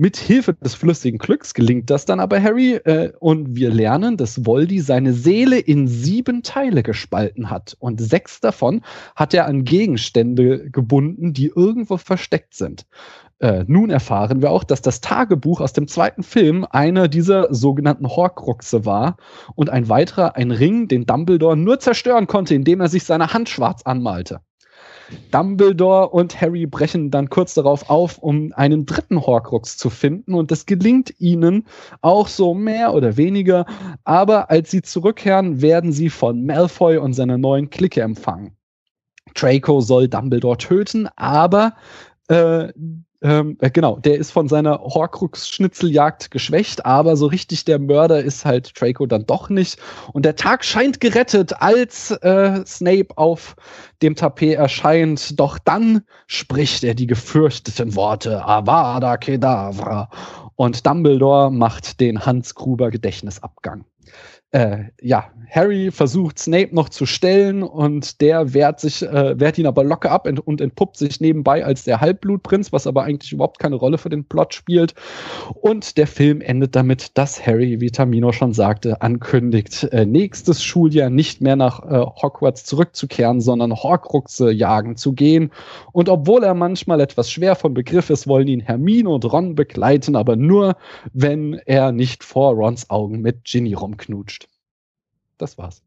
Mit 0.00 0.16
Hilfe 0.16 0.54
des 0.54 0.72
flüssigen 0.72 1.18
Glücks 1.18 1.52
gelingt 1.52 1.90
das 1.90 2.06
dann 2.06 2.20
aber 2.20 2.42
Harry 2.42 2.76
äh, 2.76 3.12
und 3.20 3.54
wir 3.54 3.68
lernen, 3.68 4.16
dass 4.16 4.46
Voldy 4.46 4.80
seine 4.80 5.12
Seele 5.12 5.58
in 5.58 5.88
sieben 5.88 6.42
Teile 6.42 6.82
gespalten 6.82 7.50
hat 7.50 7.76
und 7.80 8.00
sechs 8.00 8.40
davon 8.40 8.80
hat 9.14 9.34
er 9.34 9.44
an 9.44 9.64
Gegenstände 9.64 10.70
gebunden, 10.70 11.34
die 11.34 11.52
irgendwo 11.54 11.98
versteckt 11.98 12.54
sind. 12.54 12.86
Äh, 13.40 13.64
nun 13.66 13.90
erfahren 13.90 14.40
wir 14.40 14.50
auch, 14.52 14.64
dass 14.64 14.80
das 14.80 15.02
Tagebuch 15.02 15.60
aus 15.60 15.74
dem 15.74 15.86
zweiten 15.86 16.22
Film 16.22 16.66
einer 16.70 17.06
dieser 17.06 17.52
sogenannten 17.52 18.08
Horcruxe 18.08 18.86
war 18.86 19.18
und 19.54 19.68
ein 19.68 19.90
weiterer 19.90 20.34
ein 20.34 20.50
Ring, 20.50 20.88
den 20.88 21.04
Dumbledore 21.04 21.58
nur 21.58 21.78
zerstören 21.78 22.26
konnte, 22.26 22.54
indem 22.54 22.80
er 22.80 22.88
sich 22.88 23.04
seine 23.04 23.34
Hand 23.34 23.50
schwarz 23.50 23.82
anmalte. 23.82 24.40
Dumbledore 25.30 26.10
und 26.10 26.40
Harry 26.40 26.66
brechen 26.66 27.10
dann 27.10 27.28
kurz 27.30 27.54
darauf 27.54 27.88
auf, 27.90 28.18
um 28.18 28.52
einen 28.54 28.86
dritten 28.86 29.20
Horcrux 29.20 29.76
zu 29.76 29.90
finden 29.90 30.34
und 30.34 30.50
das 30.50 30.66
gelingt 30.66 31.14
ihnen 31.18 31.66
auch 32.00 32.28
so 32.28 32.54
mehr 32.54 32.94
oder 32.94 33.16
weniger, 33.16 33.66
aber 34.04 34.50
als 34.50 34.70
sie 34.70 34.82
zurückkehren, 34.82 35.62
werden 35.62 35.92
sie 35.92 36.10
von 36.10 36.44
Malfoy 36.44 36.98
und 36.98 37.12
seiner 37.12 37.38
neuen 37.38 37.70
Clique 37.70 38.00
empfangen. 38.00 38.56
Draco 39.34 39.80
soll 39.80 40.08
Dumbledore 40.08 40.58
töten, 40.58 41.08
aber 41.16 41.74
äh, 42.28 42.72
ähm, 43.22 43.58
äh, 43.60 43.70
genau, 43.70 43.98
der 43.98 44.16
ist 44.16 44.30
von 44.30 44.48
seiner 44.48 44.80
Horcrux-Schnitzeljagd 44.80 46.30
geschwächt, 46.30 46.86
aber 46.86 47.16
so 47.16 47.26
richtig 47.26 47.64
der 47.64 47.78
Mörder 47.78 48.22
ist 48.22 48.44
halt 48.44 48.72
Draco 48.80 49.04
dann 49.06 49.26
doch 49.26 49.50
nicht. 49.50 49.78
Und 50.12 50.24
der 50.24 50.36
Tag 50.36 50.64
scheint 50.64 51.00
gerettet, 51.00 51.52
als 51.60 52.10
äh, 52.10 52.64
Snape 52.64 53.16
auf 53.16 53.56
dem 54.00 54.16
Tapet 54.16 54.54
erscheint. 54.54 55.38
Doch 55.38 55.58
dann 55.58 56.02
spricht 56.26 56.82
er 56.82 56.94
die 56.94 57.06
gefürchteten 57.06 57.94
Worte 57.94 58.44
Avada 58.44 59.18
Kedavra. 59.18 60.08
Und 60.56 60.86
Dumbledore 60.86 61.50
macht 61.50 62.00
den 62.00 62.24
Hans 62.24 62.54
Gruber 62.54 62.90
Gedächtnisabgang 62.90 63.84
äh, 64.52 64.84
ja, 65.00 65.30
Harry 65.48 65.90
versucht 65.90 66.38
Snape 66.38 66.74
noch 66.74 66.88
zu 66.88 67.06
stellen 67.06 67.62
und 67.62 68.20
der 68.20 68.52
wehrt 68.52 68.80
sich, 68.80 69.02
äh, 69.02 69.38
wehrt 69.38 69.58
ihn 69.58 69.66
aber 69.66 69.84
locker 69.84 70.10
ab 70.10 70.28
und 70.44 70.60
entpuppt 70.60 70.96
sich 70.96 71.20
nebenbei 71.20 71.64
als 71.64 71.84
der 71.84 72.00
Halbblutprinz, 72.00 72.72
was 72.72 72.86
aber 72.86 73.04
eigentlich 73.04 73.32
überhaupt 73.32 73.58
keine 73.58 73.76
Rolle 73.76 73.98
für 73.98 74.08
den 74.08 74.24
Plot 74.24 74.54
spielt. 74.54 74.94
Und 75.54 75.96
der 75.96 76.06
Film 76.06 76.40
endet 76.40 76.74
damit, 76.74 77.16
dass 77.16 77.44
Harry, 77.44 77.80
wie 77.80 77.90
Tamino 77.90 78.32
schon 78.32 78.52
sagte, 78.52 79.02
ankündigt, 79.02 79.84
äh, 79.92 80.04
nächstes 80.04 80.64
Schuljahr 80.64 81.10
nicht 81.10 81.40
mehr 81.40 81.56
nach 81.56 81.84
äh, 81.84 82.04
Hogwarts 82.22 82.64
zurückzukehren, 82.64 83.40
sondern 83.40 83.74
Horcruxe 83.74 84.50
jagen 84.50 84.96
zu 84.96 85.12
gehen. 85.12 85.50
Und 85.92 86.08
obwohl 86.08 86.42
er 86.42 86.54
manchmal 86.54 87.00
etwas 87.00 87.30
schwer 87.30 87.54
von 87.54 87.74
Begriff 87.74 88.10
ist, 88.10 88.26
wollen 88.26 88.48
ihn 88.48 88.60
Hermine 88.60 89.10
und 89.10 89.24
Ron 89.24 89.54
begleiten, 89.54 90.16
aber 90.16 90.34
nur, 90.34 90.76
wenn 91.12 91.54
er 91.66 91.92
nicht 91.92 92.24
vor 92.24 92.54
Rons 92.54 92.90
Augen 92.90 93.20
mit 93.20 93.44
Ginny 93.44 93.74
rumknutscht. 93.74 94.39
Das 95.40 95.56
war's. 95.58 95.82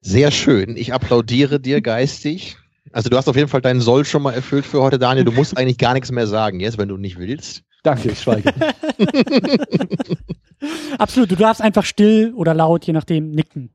Sehr 0.00 0.30
schön. 0.30 0.76
Ich 0.76 0.92
applaudiere 0.92 1.60
dir 1.60 1.80
geistig. 1.82 2.56
Also 2.92 3.08
du 3.08 3.16
hast 3.16 3.28
auf 3.28 3.36
jeden 3.36 3.48
Fall 3.48 3.60
deinen 3.60 3.80
Soll 3.80 4.04
schon 4.04 4.22
mal 4.22 4.34
erfüllt 4.34 4.66
für 4.66 4.82
heute, 4.82 4.98
Daniel. 4.98 5.24
Du 5.24 5.32
musst 5.32 5.56
eigentlich 5.56 5.78
gar 5.78 5.94
nichts 5.94 6.10
mehr 6.12 6.26
sagen 6.26 6.60
jetzt, 6.60 6.78
wenn 6.78 6.88
du 6.88 6.96
nicht 6.96 7.18
willst. 7.18 7.62
Danke, 7.82 8.10
ich 8.10 8.20
schweige. 8.20 8.52
Absolut, 10.98 11.30
du 11.30 11.36
darfst 11.36 11.60
einfach 11.60 11.84
still 11.84 12.32
oder 12.36 12.54
laut, 12.54 12.84
je 12.84 12.92
nachdem, 12.92 13.30
nicken. 13.30 13.70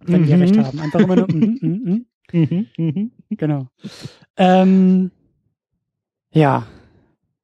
Wenn 0.00 0.22
mhm. 0.22 0.28
wir 0.28 0.40
recht 0.40 0.58
haben. 0.58 0.80
Einfach 0.80 1.00
immer 1.00 1.16
nur. 1.16 1.28
Mm, 1.28 1.58
mm, 1.60 2.06
mm. 2.32 2.66
Mhm, 2.76 3.12
genau. 3.30 3.68
Ähm, 4.36 5.12
ja, 6.32 6.66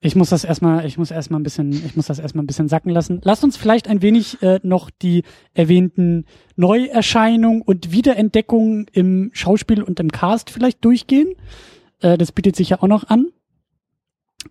ich 0.05 0.17
muss 0.17 0.31
das 0.31 0.43
erstmal, 0.43 0.85
ich 0.85 0.99
muss 0.99 1.13
erstmal 1.13 1.39
ein 1.39 1.45
bisschen, 1.45 1.73
ich 1.73 1.95
muss 1.95 2.07
das 2.07 2.19
erstmal 2.19 2.43
ein 2.43 2.49
bisschen 2.49 2.69
sacken 2.69 2.91
lassen. 2.91 3.21
Lasst 3.23 3.45
uns 3.45 3.57
vielleicht 3.57 3.89
ein 3.89 4.03
wenig 4.03 4.43
äh, 4.43 4.59
noch 4.65 4.91
die 4.91 5.23
erwähnten 5.55 6.27
Neuerscheinungen 6.57 7.63
und 7.63 7.93
Wiederentdeckungen 7.93 8.87
im 8.93 9.31
Schauspiel 9.33 9.81
und 9.81 10.01
im 10.01 10.11
Cast 10.11 10.51
vielleicht 10.51 10.85
durchgehen. 10.85 11.35
Äh, 12.01 12.19
das 12.19 12.33
bietet 12.33 12.57
sich 12.57 12.71
ja 12.71 12.83
auch 12.83 12.89
noch 12.89 13.09
an. 13.09 13.29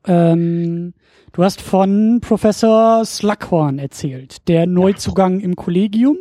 Ähm, 0.07 0.93
du 1.33 1.43
hast 1.43 1.61
von 1.61 2.21
Professor 2.21 3.03
Slughorn 3.03 3.77
erzählt, 3.77 4.47
der 4.47 4.65
Neuzugang 4.67 5.41
im 5.41 5.57
Kollegium. 5.57 6.17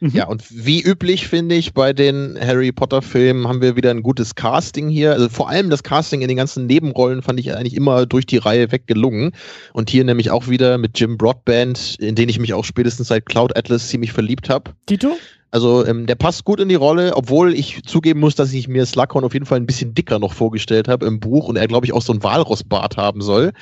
Mhm. 0.00 0.10
Ja, 0.14 0.26
und 0.26 0.44
wie 0.50 0.82
üblich 0.82 1.28
finde 1.28 1.54
ich, 1.54 1.74
bei 1.74 1.92
den 1.92 2.38
Harry 2.40 2.72
Potter 2.72 3.02
Filmen 3.02 3.46
haben 3.46 3.60
wir 3.60 3.76
wieder 3.76 3.90
ein 3.90 4.02
gutes 4.02 4.34
Casting 4.34 4.88
hier. 4.88 5.12
Also 5.12 5.28
vor 5.28 5.50
allem 5.50 5.68
das 5.68 5.82
Casting 5.82 6.22
in 6.22 6.28
den 6.28 6.38
ganzen 6.38 6.66
Nebenrollen 6.66 7.22
fand 7.22 7.38
ich 7.38 7.54
eigentlich 7.54 7.76
immer 7.76 8.06
durch 8.06 8.24
die 8.24 8.38
Reihe 8.38 8.72
weg 8.72 8.86
gelungen. 8.86 9.32
Und 9.74 9.90
hier 9.90 10.04
nämlich 10.04 10.30
auch 10.30 10.48
wieder 10.48 10.78
mit 10.78 10.98
Jim 10.98 11.18
Broadband, 11.18 11.96
in 12.00 12.14
den 12.14 12.30
ich 12.30 12.38
mich 12.38 12.54
auch 12.54 12.64
spätestens 12.64 13.08
seit 13.08 13.26
Cloud 13.26 13.56
Atlas 13.56 13.88
ziemlich 13.88 14.12
verliebt 14.12 14.48
habe. 14.48 14.72
Tito? 14.86 15.16
Also 15.50 15.84
ähm, 15.84 16.06
der 16.06 16.14
passt 16.14 16.44
gut 16.44 16.60
in 16.60 16.68
die 16.68 16.76
Rolle, 16.76 17.16
obwohl 17.16 17.54
ich 17.54 17.82
zugeben 17.84 18.20
muss, 18.20 18.36
dass 18.36 18.52
ich 18.52 18.68
mir 18.68 18.86
Slughorn 18.86 19.24
auf 19.24 19.34
jeden 19.34 19.46
Fall 19.46 19.58
ein 19.58 19.66
bisschen 19.66 19.94
dicker 19.94 20.18
noch 20.18 20.32
vorgestellt 20.32 20.88
habe 20.88 21.06
im 21.06 21.20
Buch 21.20 21.48
und 21.48 21.56
er, 21.56 21.66
glaube 21.66 21.86
ich, 21.86 21.92
auch 21.92 22.02
so 22.02 22.12
ein 22.12 22.22
Walrossbart 22.22 22.96
haben 22.96 23.20
soll. 23.20 23.52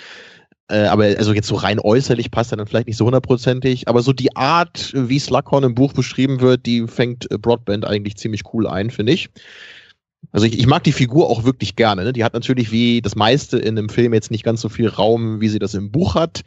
Äh, 0.71 0.85
aber 0.85 1.05
also 1.05 1.33
jetzt 1.33 1.49
so 1.49 1.55
rein 1.55 1.81
äußerlich 1.81 2.31
passt 2.31 2.53
er 2.53 2.57
dann 2.57 2.67
vielleicht 2.67 2.87
nicht 2.87 2.99
so 2.99 3.07
hundertprozentig. 3.07 3.89
Aber 3.89 4.03
so 4.03 4.13
die 4.13 4.37
Art, 4.37 4.93
wie 4.95 5.19
Slughorn 5.19 5.65
im 5.65 5.75
Buch 5.75 5.93
beschrieben 5.93 6.41
wird, 6.41 6.67
die 6.67 6.87
fängt 6.87 7.31
äh, 7.31 7.39
Broadband 7.39 7.87
eigentlich 7.87 8.17
ziemlich 8.17 8.43
cool 8.53 8.67
ein, 8.67 8.91
finde 8.91 9.13
ich. 9.13 9.31
Also 10.33 10.47
ich, 10.47 10.59
ich 10.59 10.67
mag 10.67 10.85
die 10.85 10.93
Figur 10.93 11.31
auch 11.31 11.45
wirklich 11.45 11.77
gerne. 11.77 12.05
Ne? 12.05 12.13
Die 12.13 12.25
hat 12.25 12.35
natürlich 12.35 12.71
wie 12.71 13.01
das 13.01 13.17
meiste 13.17 13.59
in 13.59 13.79
einem 13.79 13.89
Film 13.89 14.13
jetzt 14.13 14.31
nicht 14.31 14.45
ganz 14.45 14.61
so 14.61 14.69
viel 14.69 14.89
Raum, 14.89 15.41
wie 15.41 15.49
sie 15.49 15.59
das 15.59 15.75
im 15.75 15.91
Buch 15.91 16.15
hat. 16.15 16.43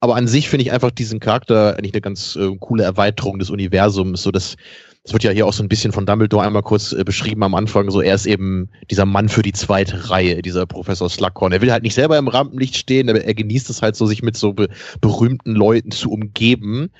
Aber 0.00 0.16
an 0.16 0.26
sich 0.26 0.48
finde 0.48 0.64
ich 0.64 0.72
einfach 0.72 0.90
diesen 0.90 1.20
Charakter 1.20 1.76
eigentlich 1.76 1.94
eine 1.94 2.00
ganz 2.00 2.34
äh, 2.34 2.56
coole 2.58 2.82
Erweiterung 2.82 3.38
des 3.38 3.50
Universums, 3.50 4.22
so 4.22 4.32
dass 4.32 4.56
es 5.04 5.12
wird 5.12 5.24
ja 5.24 5.32
hier 5.32 5.46
auch 5.46 5.52
so 5.52 5.62
ein 5.62 5.68
bisschen 5.68 5.92
von 5.92 6.06
Dumbledore 6.06 6.46
einmal 6.46 6.62
kurz 6.62 6.92
äh, 6.92 7.02
beschrieben 7.02 7.42
am 7.42 7.54
Anfang, 7.54 7.90
so 7.90 8.00
er 8.00 8.14
ist 8.14 8.26
eben 8.26 8.68
dieser 8.90 9.04
Mann 9.04 9.28
für 9.28 9.42
die 9.42 9.52
zweite 9.52 10.10
Reihe, 10.10 10.42
dieser 10.42 10.64
Professor 10.64 11.10
Slughorn. 11.10 11.52
Er 11.52 11.60
will 11.60 11.72
halt 11.72 11.82
nicht 11.82 11.94
selber 11.94 12.18
im 12.18 12.28
Rampenlicht 12.28 12.76
stehen, 12.76 13.10
aber 13.10 13.24
er 13.24 13.34
genießt 13.34 13.68
es 13.70 13.82
halt 13.82 13.96
so, 13.96 14.06
sich 14.06 14.22
mit 14.22 14.36
so 14.36 14.52
be 14.52 14.68
berühmten 15.00 15.54
Leuten 15.54 15.90
zu 15.90 16.10
umgeben 16.10 16.90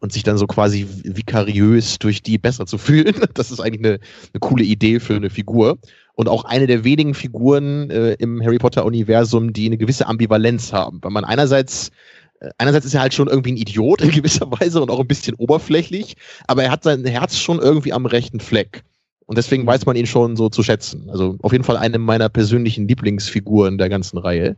und 0.00 0.12
sich 0.12 0.24
dann 0.24 0.38
so 0.38 0.46
quasi 0.46 0.86
vikariös 1.04 1.98
durch 2.00 2.22
die 2.22 2.38
besser 2.38 2.66
zu 2.66 2.78
fühlen. 2.78 3.14
Das 3.34 3.50
ist 3.50 3.60
eigentlich 3.60 3.86
eine, 3.86 4.00
eine 4.32 4.40
coole 4.40 4.64
Idee 4.64 4.98
für 4.98 5.14
eine 5.14 5.30
Figur. 5.30 5.78
Und 6.14 6.28
auch 6.28 6.44
eine 6.44 6.66
der 6.66 6.84
wenigen 6.84 7.14
Figuren 7.14 7.90
äh, 7.90 8.14
im 8.14 8.42
Harry 8.42 8.58
Potter-Universum, 8.58 9.52
die 9.52 9.66
eine 9.66 9.78
gewisse 9.78 10.06
Ambivalenz 10.06 10.72
haben. 10.72 10.98
Weil 11.02 11.10
man 11.10 11.24
einerseits 11.24 11.90
einerseits 12.58 12.86
ist 12.86 12.94
er 12.94 13.00
halt 13.02 13.14
schon 13.14 13.28
irgendwie 13.28 13.52
ein 13.52 13.56
Idiot 13.56 14.00
in 14.02 14.10
gewisser 14.10 14.50
Weise 14.50 14.82
und 14.82 14.90
auch 14.90 15.00
ein 15.00 15.08
bisschen 15.08 15.34
oberflächlich, 15.36 16.16
aber 16.46 16.64
er 16.64 16.70
hat 16.70 16.84
sein 16.84 17.04
Herz 17.04 17.36
schon 17.36 17.58
irgendwie 17.58 17.92
am 17.92 18.06
rechten 18.06 18.40
Fleck. 18.40 18.84
Und 19.26 19.38
deswegen 19.38 19.66
weiß 19.66 19.86
man 19.86 19.96
ihn 19.96 20.06
schon 20.06 20.36
so 20.36 20.48
zu 20.48 20.62
schätzen. 20.62 21.08
Also 21.08 21.38
auf 21.42 21.52
jeden 21.52 21.64
Fall 21.64 21.76
eine 21.76 21.98
meiner 21.98 22.28
persönlichen 22.28 22.88
Lieblingsfiguren 22.88 23.78
der 23.78 23.88
ganzen 23.88 24.18
Reihe. 24.18 24.56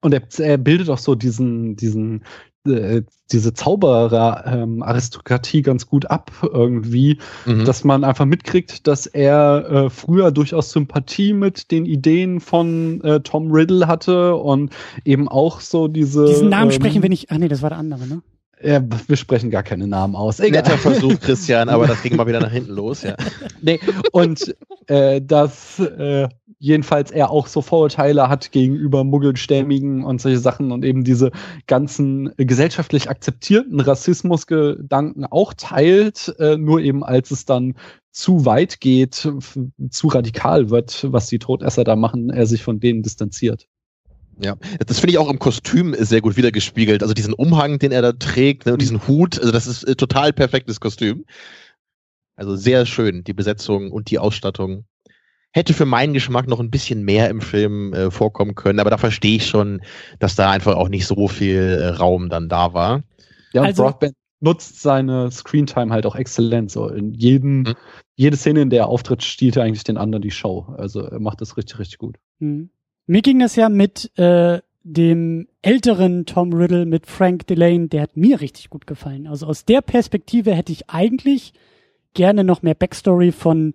Und 0.00 0.14
er, 0.14 0.22
er 0.38 0.58
bildet 0.58 0.88
auch 0.88 0.98
so 0.98 1.14
diesen, 1.14 1.76
diesen 1.76 2.24
äh, 2.66 3.02
diese 3.32 3.54
Zauberer-Aristokratie 3.54 5.58
ähm, 5.58 5.62
ganz 5.62 5.86
gut 5.86 6.10
ab 6.10 6.30
irgendwie, 6.42 7.18
mhm. 7.46 7.64
dass 7.64 7.84
man 7.84 8.04
einfach 8.04 8.26
mitkriegt, 8.26 8.86
dass 8.86 9.06
er 9.06 9.70
äh, 9.70 9.90
früher 9.90 10.30
durchaus 10.30 10.72
Sympathie 10.72 11.32
mit 11.32 11.70
den 11.70 11.86
Ideen 11.86 12.40
von 12.40 13.00
äh, 13.02 13.20
Tom 13.20 13.50
Riddle 13.50 13.86
hatte 13.86 14.36
und 14.36 14.72
eben 15.04 15.28
auch 15.28 15.60
so 15.60 15.88
diese. 15.88 16.26
Diesen 16.26 16.50
Namen 16.50 16.70
ähm, 16.70 16.76
sprechen 16.76 17.02
wir 17.02 17.08
nicht. 17.08 17.30
Ach 17.30 17.38
nee, 17.38 17.48
das 17.48 17.62
war 17.62 17.70
der 17.70 17.78
andere, 17.78 18.06
ne? 18.06 18.22
Ja, 18.62 18.80
wir 19.06 19.16
sprechen 19.16 19.50
gar 19.50 19.62
keine 19.62 19.86
Namen 19.86 20.14
aus. 20.14 20.38
Egal. 20.40 20.62
Netter 20.62 20.78
Versuch, 20.78 21.18
Christian, 21.20 21.68
aber 21.68 21.86
das 21.86 22.02
ging 22.02 22.16
mal 22.16 22.26
wieder 22.26 22.40
nach 22.40 22.52
hinten 22.52 22.72
los, 22.72 23.02
ja. 23.02 23.16
nee, 23.60 23.80
und 24.12 24.54
äh, 24.86 25.20
dass 25.20 25.78
äh, 25.80 26.28
jedenfalls 26.58 27.10
er 27.10 27.30
auch 27.30 27.48
so 27.48 27.60
Vorurteile 27.60 28.28
hat 28.28 28.52
gegenüber 28.52 29.02
Muggelstämmigen 29.02 30.04
und 30.04 30.20
solche 30.20 30.38
Sachen 30.38 30.70
und 30.70 30.84
eben 30.84 31.02
diese 31.02 31.32
ganzen 31.66 32.32
gesellschaftlich 32.36 33.10
akzeptierten 33.10 33.80
Rassismusgedanken 33.80 35.26
auch 35.26 35.54
teilt, 35.54 36.32
äh, 36.38 36.56
nur 36.56 36.80
eben 36.80 37.02
als 37.02 37.32
es 37.32 37.44
dann 37.44 37.74
zu 38.12 38.44
weit 38.44 38.80
geht, 38.80 39.14
zu 39.90 40.08
radikal 40.08 40.70
wird, 40.70 41.06
was 41.10 41.26
die 41.26 41.38
Todesser 41.38 41.82
da 41.82 41.96
machen, 41.96 42.30
er 42.30 42.46
sich 42.46 42.62
von 42.62 42.78
denen 42.78 43.02
distanziert. 43.02 43.66
Ja, 44.40 44.56
das 44.86 44.98
finde 44.98 45.12
ich 45.12 45.18
auch 45.18 45.30
im 45.30 45.38
Kostüm 45.38 45.94
sehr 45.98 46.20
gut 46.20 46.36
wiedergespiegelt. 46.36 47.02
Also 47.02 47.14
diesen 47.14 47.34
Umhang, 47.34 47.78
den 47.78 47.92
er 47.92 48.02
da 48.02 48.12
trägt, 48.12 48.66
ne, 48.66 48.72
und 48.72 48.82
diesen 48.82 49.06
Hut, 49.06 49.38
also 49.38 49.52
das 49.52 49.66
ist 49.66 49.84
äh, 49.84 49.94
total 49.94 50.32
perfektes 50.32 50.80
Kostüm. 50.80 51.24
Also 52.34 52.56
sehr 52.56 52.86
schön, 52.86 53.24
die 53.24 53.34
Besetzung 53.34 53.92
und 53.92 54.10
die 54.10 54.18
Ausstattung. 54.18 54.84
Hätte 55.52 55.74
für 55.74 55.84
meinen 55.84 56.14
Geschmack 56.14 56.48
noch 56.48 56.60
ein 56.60 56.70
bisschen 56.70 57.02
mehr 57.02 57.28
im 57.28 57.42
Film 57.42 57.92
äh, 57.92 58.10
vorkommen 58.10 58.54
können, 58.54 58.80
aber 58.80 58.88
da 58.88 58.96
verstehe 58.96 59.36
ich 59.36 59.46
schon, 59.46 59.82
dass 60.18 60.34
da 60.34 60.50
einfach 60.50 60.76
auch 60.76 60.88
nicht 60.88 61.06
so 61.06 61.28
viel 61.28 61.58
äh, 61.58 61.88
Raum 61.88 62.30
dann 62.30 62.48
da 62.48 62.72
war. 62.72 63.02
Ja, 63.52 63.60
und 63.60 63.66
also, 63.66 63.82
Broadband 63.82 64.14
nutzt 64.40 64.80
seine 64.80 65.30
Screentime 65.30 65.92
halt 65.92 66.06
auch 66.06 66.16
exzellent. 66.16 66.70
So 66.70 66.88
in 66.88 67.12
jedem, 67.12 67.60
mhm. 67.60 67.74
jede 68.16 68.36
Szene, 68.36 68.62
in 68.62 68.70
der 68.70 68.80
er 68.80 68.88
auftritt, 68.88 69.22
stiehlt 69.22 69.56
er 69.56 69.64
eigentlich 69.64 69.84
den 69.84 69.98
anderen 69.98 70.22
die 70.22 70.30
Show. 70.30 70.74
Also 70.76 71.02
er 71.02 71.20
macht 71.20 71.40
das 71.40 71.56
richtig, 71.56 71.78
richtig 71.78 71.98
gut. 71.98 72.16
Mhm. 72.40 72.70
Mir 73.06 73.22
ging 73.22 73.40
das 73.40 73.56
ja 73.56 73.68
mit 73.68 74.16
äh, 74.18 74.60
dem 74.84 75.48
älteren 75.62 76.26
Tom 76.26 76.52
Riddle, 76.52 76.86
mit 76.86 77.06
Frank 77.06 77.46
Delane, 77.46 77.88
der 77.88 78.02
hat 78.02 78.16
mir 78.16 78.40
richtig 78.40 78.70
gut 78.70 78.86
gefallen. 78.86 79.26
Also 79.26 79.46
aus 79.46 79.64
der 79.64 79.80
Perspektive 79.80 80.54
hätte 80.54 80.72
ich 80.72 80.90
eigentlich 80.90 81.52
gerne 82.14 82.44
noch 82.44 82.62
mehr 82.62 82.74
Backstory 82.74 83.32
von 83.32 83.74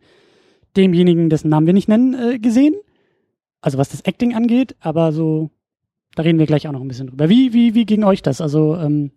demjenigen, 0.76 1.30
dessen 1.30 1.50
Namen 1.50 1.66
wir 1.66 1.74
nicht 1.74 1.88
nennen, 1.88 2.14
äh, 2.14 2.40
gesehen. 2.40 2.76
Also 3.62 3.78
was 3.78 3.90
das 3.90 4.02
Acting 4.02 4.36
angeht, 4.36 4.76
aber 4.80 5.12
so, 5.12 5.50
da 6.16 6.24
reden 6.24 6.40
wir 6.40 6.46
gleich 6.46 6.68
auch 6.68 6.72
noch 6.72 6.82
ein 6.82 6.88
bisschen 6.88 7.08
drüber. 7.08 7.30
Wie, 7.30 7.54
wie, 7.54 7.74
wie 7.74 7.86
ging 7.86 8.04
euch 8.04 8.22
das? 8.22 8.42
Also 8.42 8.76
ähm, 8.76 9.12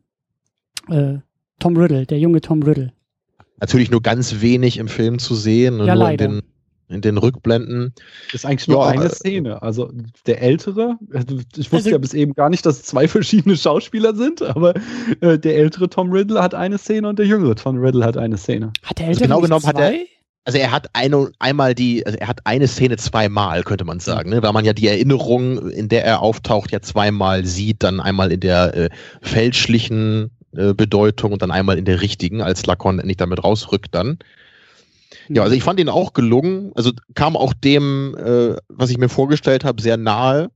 äh, 0.89 1.19
Tom 1.59 1.77
Riddle, 1.77 2.07
der 2.07 2.19
junge 2.19 2.41
Tom 2.41 2.63
Riddle. 2.63 2.93
Natürlich 3.61 3.91
nur 3.91 4.01
ganz 4.01 4.41
wenig 4.41 4.79
im 4.79 4.89
Film 4.89 5.19
zu 5.19 5.35
sehen. 5.35 5.79
Ja, 5.79 5.95
nur 5.95 5.97
leider. 5.97 6.25
In 6.25 6.31
den 6.33 6.43
in 6.91 7.01
den 7.01 7.19
Rückblenden. 7.19 7.95
Das 8.27 8.43
ist 8.43 8.45
eigentlich 8.45 8.69
nur 8.69 8.85
ja, 8.85 8.91
eine 8.91 9.05
äh, 9.05 9.11
Szene. 9.11 9.63
Also 9.63 9.91
der 10.27 10.43
ältere, 10.43 10.97
ich 11.57 11.73
wusste 11.73 11.77
also, 11.77 11.91
ja 11.91 11.99
bis 11.99 12.15
eben 12.15 12.35
gar 12.35 12.51
nicht, 12.51 12.67
dass 12.67 12.81
es 12.81 12.83
zwei 12.85 13.09
verschiedene 13.09 13.57
Schauspieler 13.57 14.15
sind, 14.15 14.43
aber 14.43 14.75
äh, 15.21 15.39
der 15.39 15.57
ältere 15.57 15.89
Tom 15.89 16.13
Riddle 16.13 16.43
hat 16.43 16.55
eine 16.55 16.79
Szene 16.79 17.09
und 17.09 17.19
der 17.19 17.27
jüngere 17.27 17.55
Tom 17.55 17.79
Riddle 17.79 18.05
hat 18.05 18.17
eine 18.17 18.37
Szene. 18.37 18.73
Hat 18.83 18.99
der 18.99 19.09
also 19.09 19.23
ältere 19.23 19.35
also 19.35 19.41
genau 19.41 19.41
genommen 19.41 19.63
zwei? 19.63 19.69
hat 19.69 19.93
er 19.95 20.07
also 20.47 20.59
er 20.59 20.73
hat 20.73 20.89
eine, 20.95 21.31
einmal 21.39 21.75
die, 21.75 22.05
also 22.07 22.19
er 22.19 22.27
hat 22.27 22.41
eine 22.45 22.67
Szene 22.67 22.97
zweimal, 22.97 23.63
könnte 23.63 23.85
man 23.85 24.01
sagen, 24.01 24.31
ne? 24.31 24.43
weil 24.43 24.53
man 24.53 24.65
ja 24.65 24.73
die 24.73 24.89
Erinnerung, 24.89 25.69
in 25.71 25.89
der 25.89 26.05
er 26.05 26.23
auftaucht, 26.23 26.73
ja 26.73 26.81
zweimal 26.81 27.45
sieht, 27.45 27.83
dann 27.83 28.01
einmal 28.01 28.33
in 28.33 28.41
der 28.41 28.75
äh, 28.75 28.89
fälschlichen 29.21 30.31
äh, 30.57 30.75
Bedeutung 30.75 31.33
und 31.33 31.43
dann 31.43 31.51
einmal 31.51 31.79
in 31.79 31.85
der 31.85 32.01
richtigen, 32.01 32.41
als 32.43 32.67
Lacon 32.67 32.99
endlich 32.99 33.19
damit 33.19 33.45
rausrückt 33.45 33.95
dann. 33.95 34.19
Ja, 35.33 35.45
also 35.45 35.55
ich 35.55 35.63
fand 35.63 35.79
ihn 35.79 35.89
auch 35.89 36.13
gelungen. 36.13 36.73
Also 36.75 36.91
kam 37.15 37.37
auch 37.37 37.55
dem, 37.55 38.17
äh, 38.17 38.57
was 38.69 38.91
ich 38.91 38.99
mir 38.99 39.09
vorgestellt 39.09 39.65
habe, 39.65 39.81
sehr 39.81 39.97
nahe. 39.97 40.51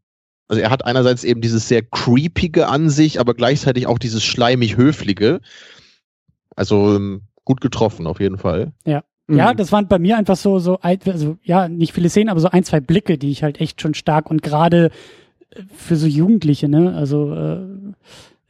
Also 0.48 0.60
er 0.60 0.70
hat 0.70 0.84
einerseits 0.84 1.22
eben 1.22 1.40
dieses 1.40 1.68
sehr 1.68 1.82
creepige 1.82 2.66
an 2.66 2.90
sich, 2.90 3.20
aber 3.20 3.34
gleichzeitig 3.34 3.86
auch 3.86 3.98
dieses 3.98 4.24
schleimig 4.24 4.76
höfliche. 4.76 5.40
Also 6.56 6.96
ähm, 6.96 7.22
gut 7.44 7.60
getroffen 7.60 8.06
auf 8.06 8.20
jeden 8.20 8.36
Fall. 8.36 8.72
Ja. 8.84 9.04
Mhm. 9.28 9.38
Ja, 9.38 9.54
das 9.54 9.70
waren 9.70 9.86
bei 9.86 9.98
mir 9.98 10.18
einfach 10.18 10.36
so, 10.36 10.58
so, 10.58 10.80
also 10.80 11.38
ja, 11.42 11.68
nicht 11.68 11.92
viele 11.92 12.10
Szenen, 12.10 12.28
aber 12.28 12.40
so 12.40 12.50
ein, 12.50 12.64
zwei 12.64 12.80
Blicke, 12.80 13.16
die 13.16 13.30
ich 13.30 13.42
halt 13.42 13.60
echt 13.60 13.80
schon 13.80 13.94
stark 13.94 14.30
und 14.30 14.42
gerade 14.42 14.90
äh, 15.50 15.62
für 15.72 15.96
so 15.96 16.06
Jugendliche, 16.06 16.68
ne, 16.68 16.94
also 16.94 17.32
äh, 17.32 17.64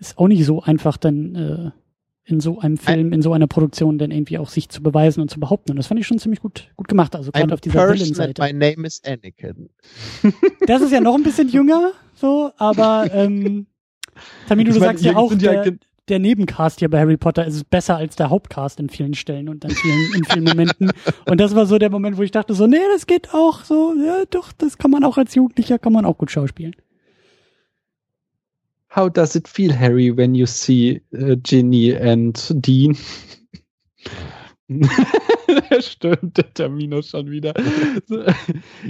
ist 0.00 0.18
auch 0.18 0.26
nicht 0.26 0.44
so 0.44 0.62
einfach 0.62 0.96
dann 0.96 1.34
äh, 1.34 1.70
in 2.26 2.40
so 2.40 2.58
einem 2.58 2.78
Film, 2.78 3.12
in 3.12 3.20
so 3.20 3.32
einer 3.32 3.46
Produktion 3.46 3.98
dann 3.98 4.10
irgendwie 4.10 4.38
auch 4.38 4.48
sich 4.48 4.68
zu 4.68 4.82
beweisen 4.82 5.20
und 5.20 5.30
zu 5.30 5.38
behaupten. 5.38 5.72
Und 5.72 5.76
das 5.76 5.88
fand 5.88 6.00
ich 6.00 6.06
schon 6.06 6.18
ziemlich 6.18 6.40
gut, 6.40 6.70
gut 6.76 6.88
gemacht. 6.88 7.14
Also 7.14 7.32
gerade 7.32 7.52
auf 7.52 7.60
dieser 7.60 7.86
Villain-Seite. 7.88 8.42
My 8.42 8.52
name 8.52 8.86
is 8.86 9.02
Anakin. 9.04 9.68
Das 10.66 10.80
ist 10.80 10.92
ja 10.92 11.00
noch 11.00 11.14
ein 11.14 11.22
bisschen 11.22 11.48
jünger, 11.50 11.92
so, 12.14 12.50
aber 12.56 13.06
ähm, 13.12 13.66
Tamino, 14.48 14.72
du 14.72 14.80
sagst 14.80 15.04
ja 15.04 15.14
auch, 15.16 15.34
der, 15.34 15.74
der 16.08 16.18
Nebencast 16.18 16.78
hier 16.78 16.88
bei 16.88 17.00
Harry 17.00 17.18
Potter 17.18 17.44
ist 17.44 17.68
besser 17.68 17.96
als 17.96 18.16
der 18.16 18.30
Hauptcast 18.30 18.80
in 18.80 18.88
vielen 18.88 19.14
Stellen 19.14 19.50
und 19.50 19.64
an 19.64 19.72
vielen, 19.72 20.14
in 20.14 20.24
vielen 20.24 20.44
Momenten. 20.44 20.90
Und 21.26 21.40
das 21.40 21.54
war 21.54 21.66
so 21.66 21.78
der 21.78 21.90
Moment, 21.90 22.16
wo 22.16 22.22
ich 22.22 22.30
dachte 22.30 22.54
so, 22.54 22.66
nee, 22.66 22.78
das 22.92 23.06
geht 23.06 23.34
auch 23.34 23.64
so, 23.64 23.94
ja, 24.04 24.24
doch, 24.30 24.52
das 24.52 24.78
kann 24.78 24.90
man 24.90 25.04
auch 25.04 25.18
als 25.18 25.34
Jugendlicher, 25.34 25.78
kann 25.78 25.92
man 25.92 26.06
auch 26.06 26.16
gut 26.16 26.30
schauspielen. 26.30 26.74
How 28.94 29.08
does 29.08 29.34
it 29.34 29.48
feel, 29.48 29.72
Harry, 29.72 30.10
when 30.10 30.34
you 30.34 30.46
see 30.46 31.00
uh, 31.18 31.34
Ginny 31.42 31.96
and 31.96 32.36
Dean? 32.64 32.96
Stimmt, 35.80 36.36
der 36.36 36.54
Terminus 36.54 37.08
schon 37.10 37.30
wieder. 37.30 37.54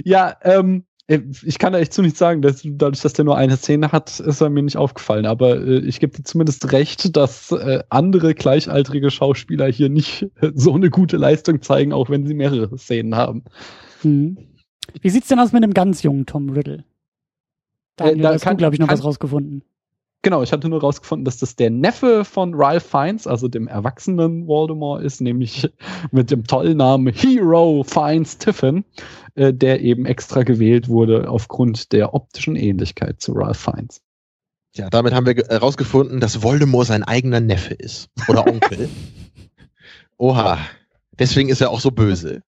ja, 0.03 0.35
ähm, 0.43 0.85
äh, 1.07 1.21
ich 1.43 1.57
kann 1.57 1.73
da 1.73 1.79
echt 1.79 1.93
zu 1.93 2.01
nichts 2.01 2.19
sagen. 2.19 2.41
Dass, 2.41 2.61
dadurch, 2.63 3.01
dass 3.01 3.13
der 3.13 3.25
nur 3.25 3.37
eine 3.37 3.57
Szene 3.57 3.91
hat, 3.91 4.19
ist 4.19 4.41
er 4.41 4.49
mir 4.49 4.63
nicht 4.63 4.77
aufgefallen. 4.77 5.25
Aber 5.25 5.57
äh, 5.57 5.79
ich 5.79 5.99
gebe 5.99 6.15
dir 6.15 6.23
zumindest 6.23 6.71
recht, 6.71 7.15
dass 7.17 7.51
äh, 7.51 7.83
andere 7.89 8.35
gleichaltrige 8.35 9.09
Schauspieler 9.09 9.67
hier 9.71 9.89
nicht 9.89 10.27
so 10.53 10.73
eine 10.73 10.89
gute 10.89 11.17
Leistung 11.17 11.61
zeigen, 11.61 11.93
auch 11.93 12.09
wenn 12.09 12.25
sie 12.25 12.33
mehrere 12.33 12.77
Szenen 12.77 13.15
haben. 13.15 13.43
Hm. 14.01 14.37
Wie 15.01 15.09
sieht's 15.09 15.27
denn 15.27 15.39
aus 15.39 15.51
mit 15.51 15.63
einem 15.63 15.73
ganz 15.73 16.03
jungen 16.03 16.25
Tom 16.25 16.49
Riddle? 16.49 16.83
Daniel, 17.95 18.19
äh, 18.19 18.21
da 18.21 18.33
hast 18.33 18.45
du, 18.45 18.55
glaube 18.55 18.75
ich, 18.75 18.79
noch 18.79 18.89
was 18.89 19.03
rausgefunden. 19.03 19.63
Genau, 20.25 20.41
ich 20.41 20.51
hatte 20.51 20.69
nur 20.69 20.81
rausgefunden, 20.81 21.23
dass 21.23 21.37
das 21.37 21.55
der 21.55 21.69
Neffe 21.69 22.25
von 22.25 22.55
Ralph 22.55 22.83
Fiennes, 22.83 23.27
also 23.27 23.47
dem 23.47 23.67
erwachsenen 23.67 24.47
Voldemort 24.47 25.03
ist, 25.03 25.21
nämlich 25.21 25.71
mit 26.11 26.31
dem 26.31 26.45
tollen 26.45 26.77
Namen 26.77 27.13
Hero 27.13 27.83
Fiennes 27.83 28.39
Tiffin, 28.39 28.85
äh, 29.35 29.53
der 29.53 29.81
eben 29.81 30.07
extra 30.07 30.41
gewählt 30.41 30.87
wurde 30.89 31.29
aufgrund 31.29 31.91
der 31.91 32.15
optischen 32.15 32.55
Ähnlichkeit 32.55 33.21
zu 33.21 33.33
Ralph 33.33 33.59
Fiennes. 33.59 34.01
Ja, 34.73 34.89
damit 34.89 35.13
haben 35.13 35.27
wir 35.27 35.35
herausgefunden, 35.35 36.19
dass 36.19 36.41
Voldemort 36.41 36.87
sein 36.87 37.03
eigener 37.03 37.39
Neffe 37.39 37.75
ist. 37.75 38.09
Oder 38.27 38.47
Onkel. 38.47 38.89
Oha. 40.17 40.57
Deswegen 41.19 41.49
ist 41.49 41.61
er 41.61 41.69
auch 41.69 41.81
so 41.81 41.91
böse. 41.91 42.41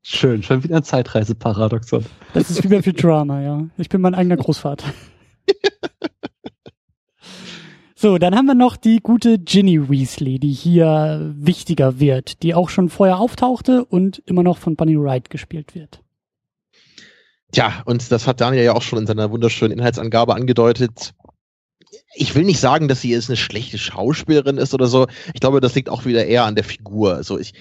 Schön, 0.00 0.42
schon 0.42 0.64
wieder 0.64 0.78
ein 0.78 0.82
Zeitreiseparadoxon. 0.82 2.06
Das 2.32 2.48
ist 2.48 2.64
wie 2.64 2.68
bei 2.68 2.80
Futurama, 2.80 3.42
ja. 3.42 3.66
Ich 3.76 3.90
bin 3.90 4.00
mein 4.00 4.14
eigener 4.14 4.38
Großvater. 4.38 4.86
So, 8.02 8.16
dann 8.16 8.34
haben 8.34 8.46
wir 8.46 8.54
noch 8.54 8.78
die 8.78 9.00
gute 9.00 9.38
Ginny 9.38 9.90
Weasley, 9.90 10.38
die 10.38 10.54
hier 10.54 11.34
wichtiger 11.36 12.00
wird, 12.00 12.42
die 12.42 12.54
auch 12.54 12.70
schon 12.70 12.88
vorher 12.88 13.18
auftauchte 13.18 13.84
und 13.84 14.22
immer 14.24 14.42
noch 14.42 14.56
von 14.56 14.74
Bunny 14.74 14.98
Wright 14.98 15.28
gespielt 15.28 15.74
wird. 15.74 16.00
Tja, 17.52 17.82
und 17.84 18.10
das 18.10 18.26
hat 18.26 18.40
Daniel 18.40 18.64
ja 18.64 18.72
auch 18.72 18.80
schon 18.80 19.00
in 19.00 19.06
seiner 19.06 19.30
wunderschönen 19.30 19.72
Inhaltsangabe 19.72 20.34
angedeutet. 20.34 21.12
ich 22.14 22.34
will 22.34 22.44
nicht 22.44 22.58
sagen, 22.58 22.88
dass 22.88 23.02
sie 23.02 23.10
jetzt 23.10 23.28
eine 23.28 23.36
schlechte 23.36 23.76
Schauspielerin 23.76 24.56
ist 24.56 24.72
oder 24.72 24.86
so. 24.86 25.06
Ich 25.34 25.40
glaube, 25.40 25.60
das 25.60 25.74
liegt 25.74 25.90
auch 25.90 26.06
wieder 26.06 26.24
eher 26.24 26.44
an 26.44 26.54
der 26.54 26.64
Figur. 26.64 27.16
Also 27.16 27.38
ich, 27.38 27.52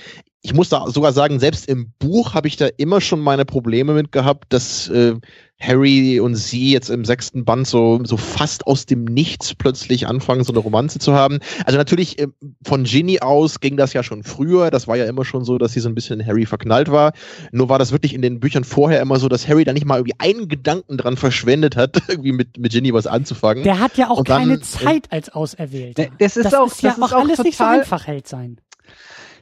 ich 0.42 0.54
muss 0.54 0.70
da 0.70 0.88
sogar 0.88 1.12
sagen, 1.12 1.40
selbst 1.40 1.68
im 1.68 1.92
Buch 2.00 2.34
habe 2.34 2.48
ich 2.48 2.56
da 2.56 2.68
immer 2.78 3.02
schon 3.02 3.20
meine 3.20 3.44
Probleme 3.44 3.94
mit 3.94 4.12
gehabt, 4.12 4.54
dass 4.54 4.88
äh, 4.88 5.16
Harry 5.60 6.22
und 6.22 6.36
sie 6.36 6.72
jetzt 6.72 6.90
im 6.90 7.04
sechsten 7.04 7.44
Band 7.44 7.68
so, 7.68 8.00
so 8.06 8.16
fast 8.16 8.66
aus 8.66 8.86
dem 8.86 9.04
Nichts 9.04 9.54
plötzlich 9.54 10.08
anfangen, 10.08 10.46
so 10.46 10.54
eine 10.54 10.60
Romanze 10.60 11.00
zu 11.00 11.14
haben. 11.14 11.40
Also 11.66 11.78
natürlich 11.78 12.20
äh, 12.20 12.28
von 12.64 12.86
Ginny 12.86 13.20
aus 13.20 13.60
ging 13.60 13.76
das 13.76 13.92
ja 13.92 14.02
schon 14.02 14.24
früher. 14.24 14.72
Das 14.72 14.88
war 14.88 14.96
ja 14.96 15.06
immer 15.06 15.26
schon 15.26 15.44
so, 15.44 15.58
dass 15.58 15.74
sie 15.74 15.82
so 15.82 15.90
ein 15.90 15.96
bisschen 15.96 16.22
in 16.22 16.26
Harry 16.26 16.46
verknallt 16.46 16.90
war. 16.90 17.12
Nur 17.52 17.68
war 17.68 17.78
das 17.78 17.92
wirklich 17.92 18.14
in 18.14 18.22
den 18.22 18.40
Büchern 18.40 18.64
vorher 18.64 19.02
immer 19.02 19.20
so, 19.20 19.28
dass 19.28 19.50
Harry 19.50 19.66
da 19.66 19.74
nicht 19.74 19.86
mal 19.86 19.98
irgendwie 19.98 20.16
einen 20.20 20.48
Gedanken 20.48 20.98
dran 20.98 21.18
verschwendet 21.18 21.76
hat, 21.76 22.02
irgendwie 22.08 22.32
mit, 22.32 22.58
mit 22.58 22.72
Ginny 22.72 22.94
was 22.94 23.08
anzufangen. 23.08 23.66
Der 23.66 23.80
hat 23.80 23.98
ja 23.98 24.10
auch 24.10 24.24
dann, 24.24 24.44
keine 24.44 24.62
Zeit 24.62 25.12
als 25.12 25.28
Auserwählter. 25.30 26.08
Das 26.18 26.38
ist 26.38 26.46
das 26.46 26.54
auch, 26.54 26.68
ist 26.68 26.82
ja 26.82 26.92
das 26.92 27.02
auch, 27.02 27.12
auch 27.12 27.20
alles 27.20 27.40
nicht 27.40 27.58
so 27.58 27.66
einfach 27.66 28.08
hält 28.08 28.30
sein. 28.30 28.62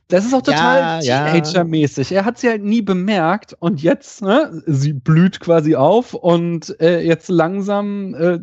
Das 0.10 0.26
ist 0.26 0.34
auch 0.34 0.41
total 0.41 1.03
ja, 1.03 1.26
Teenager-mäßig. 1.26 2.14
Er 2.14 2.24
hat 2.24 2.38
sie 2.38 2.47
halt 2.47 2.64
nie 2.64 2.82
bemerkt 2.82 3.58
und 3.60 3.82
jetzt, 3.82 4.22
ne, 4.22 4.64
sie 4.66 4.93
blüht 4.93 5.41
quasi 5.41 5.76
auf 5.76 6.14
und 6.14 6.80
äh, 6.80 7.01
jetzt 7.01 7.28
langsam 7.28 8.16
äh, 8.16 8.39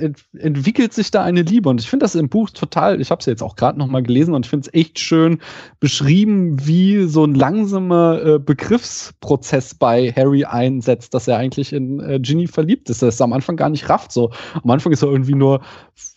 ent 0.00 0.24
entwickelt 0.36 0.92
sich 0.92 1.12
da 1.12 1.22
eine 1.22 1.42
Liebe. 1.42 1.68
Und 1.68 1.80
ich 1.80 1.88
finde 1.88 2.02
das 2.02 2.16
im 2.16 2.28
Buch 2.28 2.50
total, 2.50 3.00
ich 3.00 3.12
habe 3.12 3.20
es 3.20 3.26
jetzt 3.26 3.42
auch 3.42 3.54
gerade 3.54 3.78
noch 3.78 3.86
mal 3.86 4.02
gelesen 4.02 4.34
und 4.34 4.46
ich 4.46 4.50
finde 4.50 4.68
es 4.68 4.74
echt 4.74 4.98
schön 4.98 5.38
beschrieben, 5.78 6.66
wie 6.66 7.04
so 7.04 7.24
ein 7.24 7.36
langsamer 7.36 8.20
äh, 8.24 8.38
Begriffsprozess 8.40 9.76
bei 9.76 10.12
Harry 10.16 10.44
einsetzt, 10.44 11.14
dass 11.14 11.28
er 11.28 11.36
eigentlich 11.38 11.72
in 11.72 12.00
äh, 12.00 12.18
Ginny 12.18 12.48
verliebt 12.48 12.90
ist. 12.90 13.02
Das 13.02 13.14
ist 13.14 13.22
am 13.22 13.32
Anfang 13.32 13.54
gar 13.54 13.68
nicht 13.68 13.88
rafft 13.88 14.10
so. 14.10 14.32
Am 14.60 14.70
Anfang 14.70 14.92
ist 14.92 15.02
er 15.02 15.08
irgendwie 15.08 15.34
nur, 15.34 15.60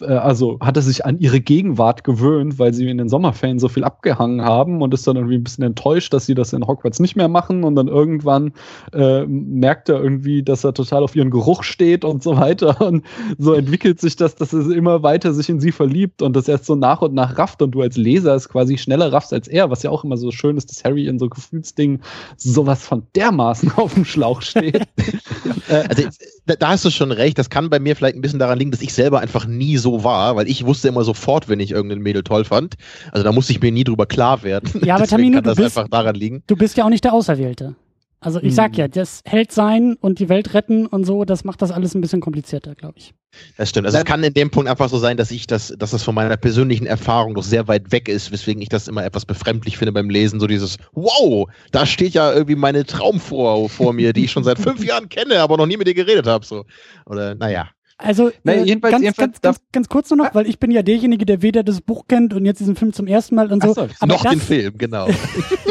äh, 0.01 0.05
also 0.05 0.57
hat 0.61 0.77
er 0.77 0.81
sich 0.81 1.05
an 1.05 1.19
ihre 1.19 1.41
Gegenwart 1.41 2.03
gewöhnt, 2.03 2.57
weil 2.57 2.73
sie 2.73 2.89
in 2.89 2.97
den 2.97 3.09
Sommerferien 3.09 3.59
so 3.59 3.69
viel 3.69 3.83
abgehangen 3.83 4.43
haben 4.43 4.78
und 4.81 4.93
ist 4.93 5.07
dann 5.07 5.15
irgendwie 5.15 5.37
ein 5.37 5.43
bisschen 5.43 5.63
enttäuscht, 5.63 6.13
dass 6.13 6.25
sie 6.25 6.35
das 6.35 6.53
in 6.53 6.65
Hogwarts 6.65 6.99
nicht 6.99 7.15
mehr 7.15 7.27
machen. 7.27 7.63
Und 7.63 7.75
dann 7.75 7.87
irgendwann 7.87 8.53
äh, 8.93 9.25
merkt 9.25 9.89
er 9.89 10.01
irgendwie, 10.01 10.43
dass 10.43 10.63
er 10.63 10.73
total 10.73 11.03
auf 11.03 11.15
ihren 11.15 11.31
Geruch 11.31 11.63
steht 11.63 12.05
und 12.05 12.23
so 12.23 12.37
weiter. 12.37 12.81
Und 12.81 13.05
so 13.37 13.53
entwickelt 13.53 13.99
sich 13.99 14.15
das, 14.15 14.35
dass 14.35 14.53
er 14.53 14.69
immer 14.71 15.03
weiter 15.03 15.33
sich 15.33 15.49
in 15.49 15.59
sie 15.59 15.71
verliebt 15.71 16.21
und 16.21 16.35
das 16.35 16.47
erst 16.47 16.65
so 16.65 16.75
nach 16.75 17.01
und 17.01 17.13
nach 17.13 17.37
rafft. 17.37 17.61
Und 17.61 17.71
du 17.71 17.81
als 17.81 17.97
Leser 17.97 18.35
es 18.35 18.49
quasi 18.49 18.77
schneller 18.77 19.11
raffst 19.11 19.33
als 19.33 19.47
er, 19.47 19.69
was 19.69 19.83
ja 19.83 19.89
auch 19.89 20.03
immer 20.03 20.17
so 20.17 20.31
schön 20.31 20.57
ist, 20.57 20.69
dass 20.69 20.83
Harry 20.83 21.07
in 21.07 21.19
so 21.19 21.29
Gefühlsdingen 21.29 22.01
sowas 22.37 22.83
von 22.85 23.03
dermaßen 23.15 23.71
auf 23.75 23.93
dem 23.93 24.05
Schlauch 24.05 24.41
steht. 24.41 24.87
also 25.69 26.03
da, 26.45 26.69
hast 26.69 26.85
du 26.85 26.89
schon 26.89 27.11
recht, 27.11 27.37
das 27.37 27.49
kann 27.49 27.69
bei 27.69 27.79
mir 27.79 27.95
vielleicht 27.95 28.15
ein 28.15 28.21
bisschen 28.21 28.39
daran 28.39 28.57
liegen, 28.57 28.71
dass 28.71 28.81
ich 28.81 28.93
selber 28.93 29.19
einfach 29.19 29.45
nie 29.45 29.77
so 29.77 30.03
war, 30.03 30.35
weil 30.35 30.47
ich 30.47 30.65
wusste 30.65 30.87
immer 30.87 31.03
sofort, 31.03 31.47
wenn 31.49 31.59
ich 31.59 31.71
irgendein 31.71 31.99
Mädel 31.99 32.23
toll 32.23 32.45
fand. 32.45 32.75
Also 33.11 33.23
da 33.23 33.31
musste 33.31 33.51
ich 33.53 33.61
mir 33.61 33.71
nie 33.71 33.83
drüber 33.83 34.05
klar 34.05 34.43
werden. 34.43 34.81
Ja, 34.83 34.95
aber 34.97 35.07
Tamino, 35.07 35.41
du 35.41 35.55
bist, 35.55 35.77
du 35.77 36.55
bist 36.55 36.77
ja 36.77 36.85
auch 36.85 36.89
nicht 36.89 37.03
der 37.03 37.13
Auserwählte. 37.13 37.75
Also 38.21 38.41
ich 38.41 38.53
sag 38.53 38.71
hm. 38.71 38.79
ja, 38.79 38.87
das 38.89 39.21
Held 39.25 39.51
sein 39.51 39.95
und 40.01 40.19
die 40.19 40.27
Welt 40.27 40.53
retten 40.53 40.87
und 40.87 41.05
so, 41.05 41.23
das 41.23 41.45
macht 41.45 41.61
das 41.61 41.71
alles 41.71 41.95
ein 41.95 42.01
bisschen 42.01 42.19
komplizierter, 42.19 42.75
glaube 42.75 42.95
ich. 42.97 43.13
Das 43.57 43.69
stimmt. 43.69 43.85
Also 43.85 43.97
es 43.97 44.03
kann 44.03 44.23
in 44.23 44.33
dem 44.33 44.49
Punkt 44.49 44.69
einfach 44.69 44.89
so 44.89 44.97
sein, 44.97 45.15
dass 45.15 45.31
ich 45.31 45.47
das, 45.47 45.73
dass 45.77 45.91
das 45.91 46.03
von 46.03 46.15
meiner 46.15 46.35
persönlichen 46.35 46.85
Erfahrung 46.85 47.35
doch 47.35 47.43
sehr 47.43 47.67
weit 47.67 47.91
weg 47.91 48.09
ist, 48.09 48.31
weswegen 48.31 48.61
ich 48.61 48.67
das 48.67 48.87
immer 48.87 49.05
etwas 49.05 49.25
befremdlich 49.25 49.77
finde 49.77 49.93
beim 49.93 50.09
Lesen. 50.09 50.39
So 50.39 50.47
dieses, 50.47 50.77
wow, 50.93 51.47
da 51.71 51.85
steht 51.85 52.13
ja 52.13 52.33
irgendwie 52.33 52.55
meine 52.55 52.85
Traumfrau 52.85 53.67
vor 53.69 53.93
mir, 53.93 54.11
die 54.11 54.25
ich 54.25 54.31
schon 54.31 54.43
seit 54.43 54.59
fünf 54.59 54.83
Jahren 54.85 55.07
kenne, 55.07 55.39
aber 55.39 55.55
noch 55.55 55.67
nie 55.67 55.77
mit 55.77 55.87
ihr 55.87 55.93
geredet 55.93 56.27
habe. 56.27 56.45
So. 56.45 56.65
Oder 57.05 57.35
naja. 57.35 57.69
Also 58.01 58.29
äh, 58.29 58.63
jedenfalls, 58.63 58.93
ganz, 58.93 59.03
jedenfalls 59.03 59.31
ganz, 59.33 59.41
ganz, 59.41 59.59
ganz, 59.73 59.89
kurz 59.89 60.09
nur 60.09 60.17
noch, 60.17 60.33
weil 60.33 60.47
ich 60.47 60.57
bin 60.57 60.71
ja 60.71 60.83
derjenige, 60.83 61.25
der 61.25 61.41
weder 61.41 61.63
das 61.63 61.81
Buch 61.81 62.05
kennt 62.07 62.33
und 62.33 62.45
jetzt 62.45 62.59
diesen 62.59 62.77
Film 62.77 62.93
zum 62.93 63.07
ersten 63.07 63.35
Mal 63.35 63.51
und 63.51 63.61
so. 63.61 63.73
so 63.73 63.81
aber 63.99 64.13
noch 64.13 64.23
das, 64.23 64.31
den 64.31 64.39
Film, 64.39 64.77
genau. 64.77 65.09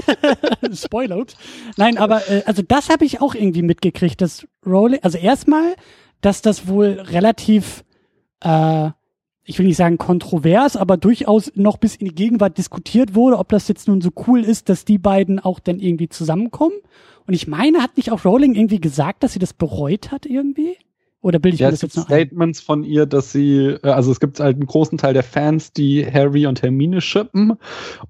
Spoilert. 0.74 1.36
Nein, 1.78 1.96
aber 1.96 2.28
äh, 2.30 2.42
also 2.44 2.60
das 2.60 2.90
habe 2.90 3.06
ich 3.06 3.22
auch 3.22 3.34
irgendwie 3.34 3.62
mitgekriegt, 3.62 4.20
dass 4.20 4.46
Rowling, 4.66 5.00
also 5.02 5.16
erstmal, 5.16 5.74
dass 6.20 6.42
das 6.42 6.68
wohl 6.68 7.00
relativ, 7.00 7.82
äh, 8.40 8.90
ich 9.44 9.58
will 9.58 9.66
nicht 9.66 9.78
sagen 9.78 9.96
kontrovers, 9.96 10.76
aber 10.76 10.98
durchaus 10.98 11.50
noch 11.54 11.78
bis 11.78 11.96
in 11.96 12.08
die 12.08 12.14
Gegenwart 12.14 12.58
diskutiert 12.58 13.14
wurde, 13.14 13.38
ob 13.38 13.48
das 13.48 13.68
jetzt 13.68 13.88
nun 13.88 14.02
so 14.02 14.10
cool 14.26 14.44
ist, 14.44 14.68
dass 14.68 14.84
die 14.84 14.98
beiden 14.98 15.40
auch 15.40 15.60
dann 15.60 15.80
irgendwie 15.80 16.10
zusammenkommen. 16.10 16.76
Und 17.26 17.32
ich 17.32 17.46
meine, 17.46 17.82
hat 17.82 17.96
nicht 17.96 18.12
auch 18.12 18.26
Rowling 18.26 18.54
irgendwie 18.54 18.82
gesagt, 18.82 19.22
dass 19.22 19.32
sie 19.32 19.38
das 19.38 19.54
bereut 19.54 20.12
hat 20.12 20.26
irgendwie? 20.26 20.76
Oder 21.20 21.40
bilde 21.40 21.56
ich 21.56 21.60
ja, 21.60 21.66
mir 21.66 21.72
das 21.72 21.82
jetzt 21.82 21.96
noch 21.96 22.04
Statements 22.04 22.60
ein? 22.60 22.64
von 22.64 22.84
ihr, 22.84 23.04
dass 23.04 23.32
sie, 23.32 23.76
äh, 23.82 23.88
also 23.88 24.12
es 24.12 24.20
gibt 24.20 24.38
halt 24.38 24.54
einen 24.54 24.66
großen 24.66 24.98
Teil 24.98 25.14
der 25.14 25.24
Fans, 25.24 25.72
die 25.72 26.06
Harry 26.06 26.46
und 26.46 26.62
Hermine 26.62 27.00
shippen. 27.00 27.54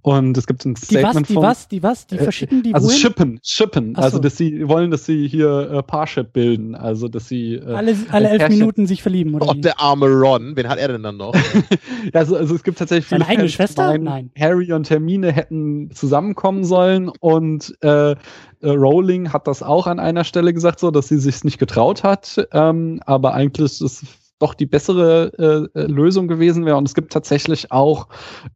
Und 0.03 0.37
es 0.37 0.47
gibt 0.47 0.67
ein 0.67 0.77
Statement 0.77 1.29
die 1.31 1.37
was, 1.37 1.41
die 1.41 1.43
was, 1.43 1.69
die 1.69 1.83
was, 1.83 2.07
die 2.07 2.17
äh, 2.17 2.23
verschicken 2.23 2.63
die 2.63 2.75
Also 2.75 2.89
wohin? 2.89 2.99
shippen, 2.99 3.41
shippen. 3.43 3.95
So. 3.95 4.03
Also 4.03 4.19
dass 4.19 4.37
sie 4.37 4.69
wollen, 4.69 4.91
dass 4.91 5.07
sie 5.07 5.27
hier 5.27 5.71
äh, 5.71 5.83
Parship 5.83 6.35
bilden. 6.35 6.75
Also 6.75 7.09
dass 7.09 7.29
sie 7.29 7.55
äh, 7.55 7.73
alle, 7.73 7.97
alle 8.11 8.29
elf 8.29 8.41
Pärchen 8.41 8.59
Minuten 8.59 8.87
sich 8.87 9.03
verlieben, 9.03 9.35
oder? 9.35 9.49
Oh, 9.49 9.55
der 9.55 9.81
arme 9.81 10.07
Ron, 10.07 10.55
wen 10.57 10.69
hat 10.69 10.79
er 10.79 10.89
denn 10.89 11.03
dann 11.03 11.17
noch? 11.17 11.35
also, 12.13 12.37
also 12.37 12.55
es 12.55 12.63
gibt 12.63 12.79
tatsächlich 12.79 13.07
viele 13.07 13.21
Seine 13.21 13.31
eigene 13.31 13.49
Schwester? 13.49 13.87
Meinen, 13.87 14.05
Nein. 14.05 14.31
Harry 14.39 14.71
und 14.73 14.91
Hermine 14.91 15.33
hätten 15.33 15.91
zusammenkommen 15.93 16.65
sollen 16.65 17.11
und 17.21 17.75
äh, 17.81 18.17
äh, 18.61 18.71
Rowling 18.71 19.33
hat 19.33 19.47
das 19.47 19.63
auch 19.63 19.87
an 19.87 19.99
einer 20.01 20.25
Stelle 20.25 20.53
gesagt, 20.53 20.81
so, 20.81 20.91
dass 20.91 21.09
sie 21.09 21.19
sich 21.19 21.45
nicht 21.45 21.59
getraut 21.59 22.03
hat, 22.03 22.49
ähm, 22.53 23.01
aber 23.07 23.35
eigentlich 23.35 23.65
ist 23.65 23.81
es 23.81 24.05
doch 24.39 24.55
die 24.55 24.67
bessere 24.67 25.69
äh, 25.75 25.79
äh, 25.79 25.87
Lösung 25.87 26.29
gewesen 26.29 26.65
wäre. 26.65 26.77
Und 26.77 26.89
es 26.89 26.95
gibt 26.95 27.13
tatsächlich 27.13 27.73
auch 27.73 28.09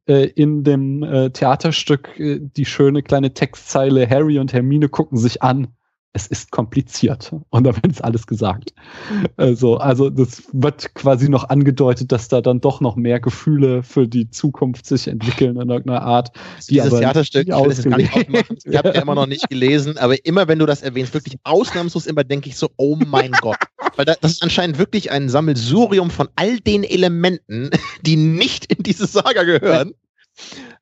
äh, 0.06 0.28
in 0.28 0.62
dem 0.62 1.02
äh, 1.02 1.30
Theaterstück 1.30 2.18
äh, 2.18 2.38
die 2.40 2.64
schöne 2.64 3.02
kleine 3.02 3.34
Textzeile, 3.34 4.08
Harry 4.08 4.38
und 4.38 4.52
Hermine 4.52 4.88
gucken 4.88 5.18
sich 5.18 5.42
an 5.42 5.68
es 6.14 6.26
ist 6.26 6.50
kompliziert. 6.50 7.34
Und 7.50 7.64
damit 7.64 7.86
ist 7.86 8.04
alles 8.04 8.26
gesagt. 8.26 8.74
Also, 9.36 9.78
also 9.78 10.10
das 10.10 10.42
wird 10.52 10.94
quasi 10.94 11.28
noch 11.28 11.48
angedeutet, 11.48 12.12
dass 12.12 12.28
da 12.28 12.42
dann 12.42 12.60
doch 12.60 12.80
noch 12.80 12.96
mehr 12.96 13.18
Gefühle 13.18 13.82
für 13.82 14.06
die 14.06 14.30
Zukunft 14.30 14.84
sich 14.84 15.08
entwickeln 15.08 15.56
in 15.56 15.70
irgendeiner 15.70 16.02
Art. 16.02 16.30
Die 16.68 16.74
Dieses 16.74 16.98
Theaterstück, 16.98 17.48
ich 17.48 17.54
will 17.54 17.70
es 17.70 17.82
gar 17.82 17.96
nicht 17.96 18.14
aufmachen. 18.14 18.58
Ich 18.64 18.76
habe 18.76 18.90
ja 18.90 19.00
immer 19.00 19.14
noch 19.14 19.26
nicht 19.26 19.48
gelesen, 19.48 19.96
aber 19.96 20.22
immer 20.26 20.48
wenn 20.48 20.58
du 20.58 20.66
das 20.66 20.82
erwähnst, 20.82 21.14
wirklich 21.14 21.36
ausnahmslos 21.44 22.06
immer 22.06 22.24
denke 22.24 22.48
ich 22.48 22.56
so, 22.56 22.70
oh 22.76 22.96
mein 22.96 23.32
Gott. 23.32 23.56
Weil 23.96 24.04
das 24.04 24.18
ist 24.22 24.42
anscheinend 24.42 24.78
wirklich 24.78 25.10
ein 25.10 25.28
Sammelsurium 25.28 26.10
von 26.10 26.28
all 26.36 26.60
den 26.60 26.84
Elementen, 26.84 27.70
die 28.02 28.16
nicht 28.16 28.66
in 28.66 28.82
diese 28.82 29.06
Saga 29.06 29.44
gehören. 29.44 29.94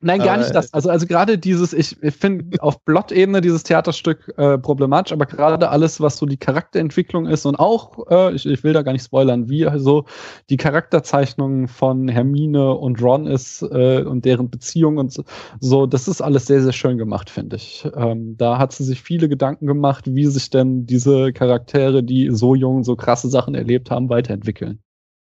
Nein, 0.01 0.19
gar 0.19 0.37
nicht 0.37 0.53
das. 0.55 0.73
Also, 0.73 0.89
also 0.89 1.05
gerade 1.05 1.37
dieses, 1.37 1.73
ich, 1.73 2.01
ich 2.01 2.15
finde 2.15 2.61
auf 2.61 2.83
Plot-Ebene 2.85 3.39
dieses 3.41 3.63
Theaterstück 3.63 4.33
äh, 4.37 4.57
problematisch, 4.57 5.13
aber 5.13 5.27
gerade 5.27 5.69
alles, 5.69 6.01
was 6.01 6.17
so 6.17 6.25
die 6.25 6.37
Charakterentwicklung 6.37 7.27
ist 7.27 7.45
und 7.45 7.55
auch, 7.55 8.09
äh, 8.09 8.33
ich, 8.33 8.45
ich 8.45 8.63
will 8.63 8.73
da 8.73 8.81
gar 8.81 8.93
nicht 8.93 9.05
spoilern, 9.05 9.47
wie 9.47 9.67
also 9.67 10.05
die 10.49 10.57
Charakterzeichnung 10.57 11.67
von 11.67 12.07
Hermine 12.07 12.73
und 12.73 13.01
Ron 13.01 13.27
ist 13.27 13.61
äh, 13.61 14.01
und 14.03 14.25
deren 14.25 14.49
Beziehung 14.49 14.97
und 14.97 15.13
so, 15.13 15.23
so, 15.59 15.85
das 15.85 16.07
ist 16.07 16.21
alles 16.21 16.47
sehr, 16.47 16.61
sehr 16.61 16.73
schön 16.73 16.97
gemacht, 16.97 17.29
finde 17.29 17.57
ich. 17.57 17.87
Ähm, 17.95 18.35
da 18.37 18.57
hat 18.57 18.73
sie 18.73 18.83
sich 18.83 19.01
viele 19.01 19.29
Gedanken 19.29 19.67
gemacht, 19.67 20.05
wie 20.07 20.25
sich 20.25 20.49
denn 20.49 20.85
diese 20.85 21.31
Charaktere, 21.33 22.03
die 22.03 22.29
so 22.31 22.55
jung 22.55 22.83
so 22.83 22.95
krasse 22.95 23.29
Sachen 23.29 23.53
erlebt 23.53 23.91
haben, 23.91 24.09
weiterentwickeln. 24.09 24.79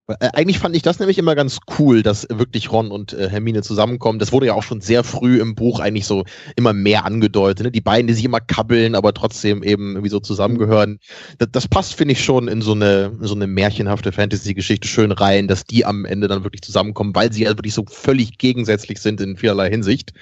Äh, 0.07 0.29
eigentlich 0.33 0.59
fand 0.59 0.75
ich 0.75 0.81
das 0.81 0.99
nämlich 0.99 1.17
immer 1.17 1.35
ganz 1.35 1.59
cool, 1.77 2.01
dass 2.01 2.27
wirklich 2.29 2.71
Ron 2.71 2.91
und 2.91 3.13
äh, 3.13 3.29
Hermine 3.29 3.61
zusammenkommen. 3.61 4.19
Das 4.19 4.31
wurde 4.31 4.47
ja 4.47 4.53
auch 4.53 4.63
schon 4.63 4.79
sehr 4.79 5.03
früh 5.03 5.41
im 5.41 5.53
Buch 5.53 5.79
eigentlich 5.79 6.05
so 6.05 6.23
immer 6.55 6.71
mehr 6.71 7.05
angedeutet. 7.05 7.65
Ne? 7.65 7.71
Die 7.71 7.81
beiden, 7.81 8.07
die 8.07 8.13
sich 8.13 8.23
immer 8.23 8.39
kabbeln, 8.39 8.95
aber 8.95 9.13
trotzdem 9.13 9.63
eben 9.63 9.91
irgendwie 9.91 10.09
so 10.09 10.19
zusammengehören. 10.19 10.99
Das, 11.39 11.49
das 11.51 11.67
passt, 11.67 11.95
finde 11.95 12.13
ich, 12.13 12.23
schon 12.23 12.47
in 12.47 12.61
so 12.61 12.71
eine, 12.71 13.17
so 13.19 13.35
eine 13.35 13.47
märchenhafte 13.47 14.13
Fantasy-Geschichte 14.13 14.87
schön 14.87 15.11
rein, 15.11 15.49
dass 15.49 15.65
die 15.65 15.85
am 15.85 16.05
Ende 16.05 16.27
dann 16.29 16.43
wirklich 16.43 16.61
zusammenkommen, 16.61 17.13
weil 17.13 17.33
sie 17.33 17.43
ja 17.43 17.49
wirklich 17.49 17.73
so 17.73 17.83
völlig 17.85 18.37
gegensätzlich 18.37 18.99
sind 18.99 19.19
in 19.19 19.35
vielerlei 19.35 19.69
Hinsicht. 19.69 20.13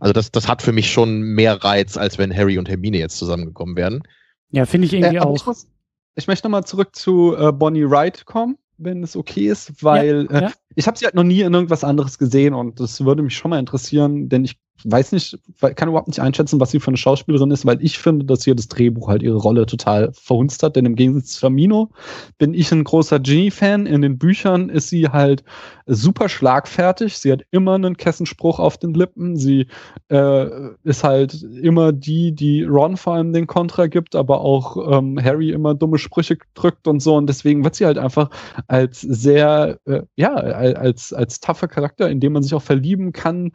Also 0.00 0.12
das, 0.12 0.32
das 0.32 0.48
hat 0.48 0.60
für 0.60 0.72
mich 0.72 0.90
schon 0.90 1.22
mehr 1.22 1.62
Reiz, 1.62 1.96
als 1.96 2.18
wenn 2.18 2.36
Harry 2.36 2.58
und 2.58 2.68
Hermine 2.68 2.98
jetzt 2.98 3.18
zusammengekommen 3.18 3.76
wären. 3.76 4.02
Ja, 4.50 4.66
finde 4.66 4.86
ich 4.86 4.92
irgendwie 4.92 5.16
äh, 5.16 5.20
auch. 5.20 5.36
Ich, 5.36 5.46
muss, 5.46 5.68
ich 6.16 6.26
möchte 6.26 6.46
nochmal 6.46 6.64
zurück 6.64 6.96
zu 6.96 7.36
äh, 7.36 7.52
Bonnie 7.52 7.88
Wright 7.88 8.24
kommen 8.26 8.58
wenn 8.78 9.02
es 9.02 9.16
okay 9.16 9.48
ist, 9.48 9.82
weil 9.82 10.28
ja, 10.30 10.40
ja. 10.40 10.46
Äh, 10.48 10.52
ich 10.74 10.86
habe 10.86 10.96
sie 10.96 11.04
halt 11.04 11.14
noch 11.14 11.24
nie 11.24 11.40
in 11.40 11.52
irgendwas 11.52 11.84
anderes 11.84 12.18
gesehen 12.18 12.54
und 12.54 12.80
das 12.80 13.04
würde 13.04 13.22
mich 13.22 13.36
schon 13.36 13.50
mal 13.50 13.58
interessieren, 13.58 14.28
denn 14.28 14.44
ich 14.44 14.58
weiß 14.84 15.12
nicht, 15.12 15.38
kann 15.76 15.88
überhaupt 15.88 16.08
nicht 16.08 16.20
einschätzen, 16.20 16.60
was 16.60 16.70
sie 16.70 16.80
für 16.80 16.88
eine 16.88 16.96
Schauspielerin 16.96 17.50
ist, 17.50 17.66
weil 17.66 17.82
ich 17.82 17.98
finde, 17.98 18.24
dass 18.24 18.44
hier 18.44 18.54
das 18.54 18.68
Drehbuch 18.68 19.08
halt 19.08 19.22
ihre 19.22 19.36
Rolle 19.36 19.66
total 19.66 20.12
verhunzt 20.12 20.62
hat. 20.62 20.76
Denn 20.76 20.86
im 20.86 20.94
Gegensatz 20.94 21.32
zu 21.32 21.40
Famino 21.40 21.90
bin 22.38 22.54
ich 22.54 22.70
ein 22.72 22.84
großer 22.84 23.18
Ginny-Fan. 23.18 23.86
In 23.86 24.02
den 24.02 24.18
Büchern 24.18 24.68
ist 24.68 24.88
sie 24.88 25.08
halt 25.08 25.42
super 25.86 26.28
schlagfertig. 26.28 27.18
Sie 27.18 27.32
hat 27.32 27.42
immer 27.50 27.74
einen 27.74 27.96
Kessenspruch 27.96 28.58
auf 28.58 28.78
den 28.78 28.94
Lippen. 28.94 29.36
Sie 29.36 29.66
äh, 30.08 30.46
ist 30.84 31.02
halt 31.02 31.42
immer 31.42 31.92
die, 31.92 32.32
die 32.32 32.62
Ron 32.62 32.96
vor 32.96 33.14
allem 33.14 33.32
den 33.32 33.46
Kontra 33.46 33.86
gibt, 33.86 34.14
aber 34.14 34.40
auch 34.40 34.98
ähm, 34.98 35.18
Harry 35.22 35.50
immer 35.50 35.74
dumme 35.74 35.98
Sprüche 35.98 36.38
drückt 36.54 36.86
und 36.86 37.00
so. 37.00 37.16
Und 37.16 37.26
deswegen 37.26 37.64
wird 37.64 37.74
sie 37.74 37.86
halt 37.86 37.98
einfach 37.98 38.30
als 38.68 39.00
sehr, 39.00 39.78
äh, 39.86 40.02
ja, 40.16 40.34
als, 40.34 41.12
als 41.12 41.40
taffer 41.40 41.68
Charakter, 41.68 42.08
in 42.08 42.20
dem 42.20 42.32
man 42.32 42.42
sich 42.42 42.54
auch 42.54 42.62
verlieben 42.62 43.12
kann, 43.12 43.52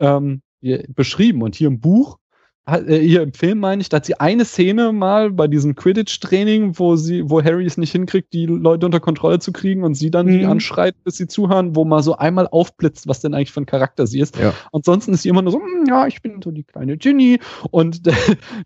ähm, 0.00 0.42
beschrieben. 0.88 1.42
Und 1.42 1.54
hier 1.54 1.68
im 1.68 1.80
Buch, 1.80 2.18
äh, 2.66 2.98
hier 2.98 3.22
im 3.22 3.32
Film 3.32 3.60
meine 3.60 3.80
ich, 3.80 3.88
da 3.88 3.98
hat 3.98 4.06
sie 4.06 4.18
eine 4.18 4.44
Szene 4.44 4.92
mal 4.92 5.30
bei 5.30 5.46
diesem 5.46 5.76
Quidditch-Training, 5.76 6.78
wo 6.78 6.96
sie, 6.96 7.30
wo 7.30 7.42
Harry 7.42 7.64
es 7.64 7.76
nicht 7.76 7.92
hinkriegt, 7.92 8.32
die 8.32 8.46
Leute 8.46 8.86
unter 8.86 8.98
Kontrolle 8.98 9.38
zu 9.38 9.52
kriegen 9.52 9.84
und 9.84 9.94
sie 9.94 10.10
dann 10.10 10.26
mhm. 10.26 10.38
die 10.38 10.44
anschreit, 10.46 10.96
bis 11.04 11.16
sie 11.16 11.28
zuhören, 11.28 11.76
wo 11.76 11.84
mal 11.84 12.02
so 12.02 12.16
einmal 12.16 12.48
aufblitzt, 12.48 13.06
was 13.06 13.20
denn 13.20 13.34
eigentlich 13.34 13.52
für 13.52 13.60
ein 13.60 13.66
Charakter 13.66 14.06
sie 14.06 14.18
ist. 14.18 14.36
Ja. 14.36 14.52
Ansonsten 14.72 15.12
ist 15.12 15.22
sie 15.22 15.28
immer 15.28 15.42
nur 15.42 15.52
so, 15.52 15.60
hm, 15.60 15.84
ja, 15.88 16.06
ich 16.08 16.22
bin 16.22 16.40
so 16.42 16.50
die 16.50 16.64
kleine 16.64 16.96
Ginny. 16.96 17.38
Und 17.70 18.04
der, 18.06 18.16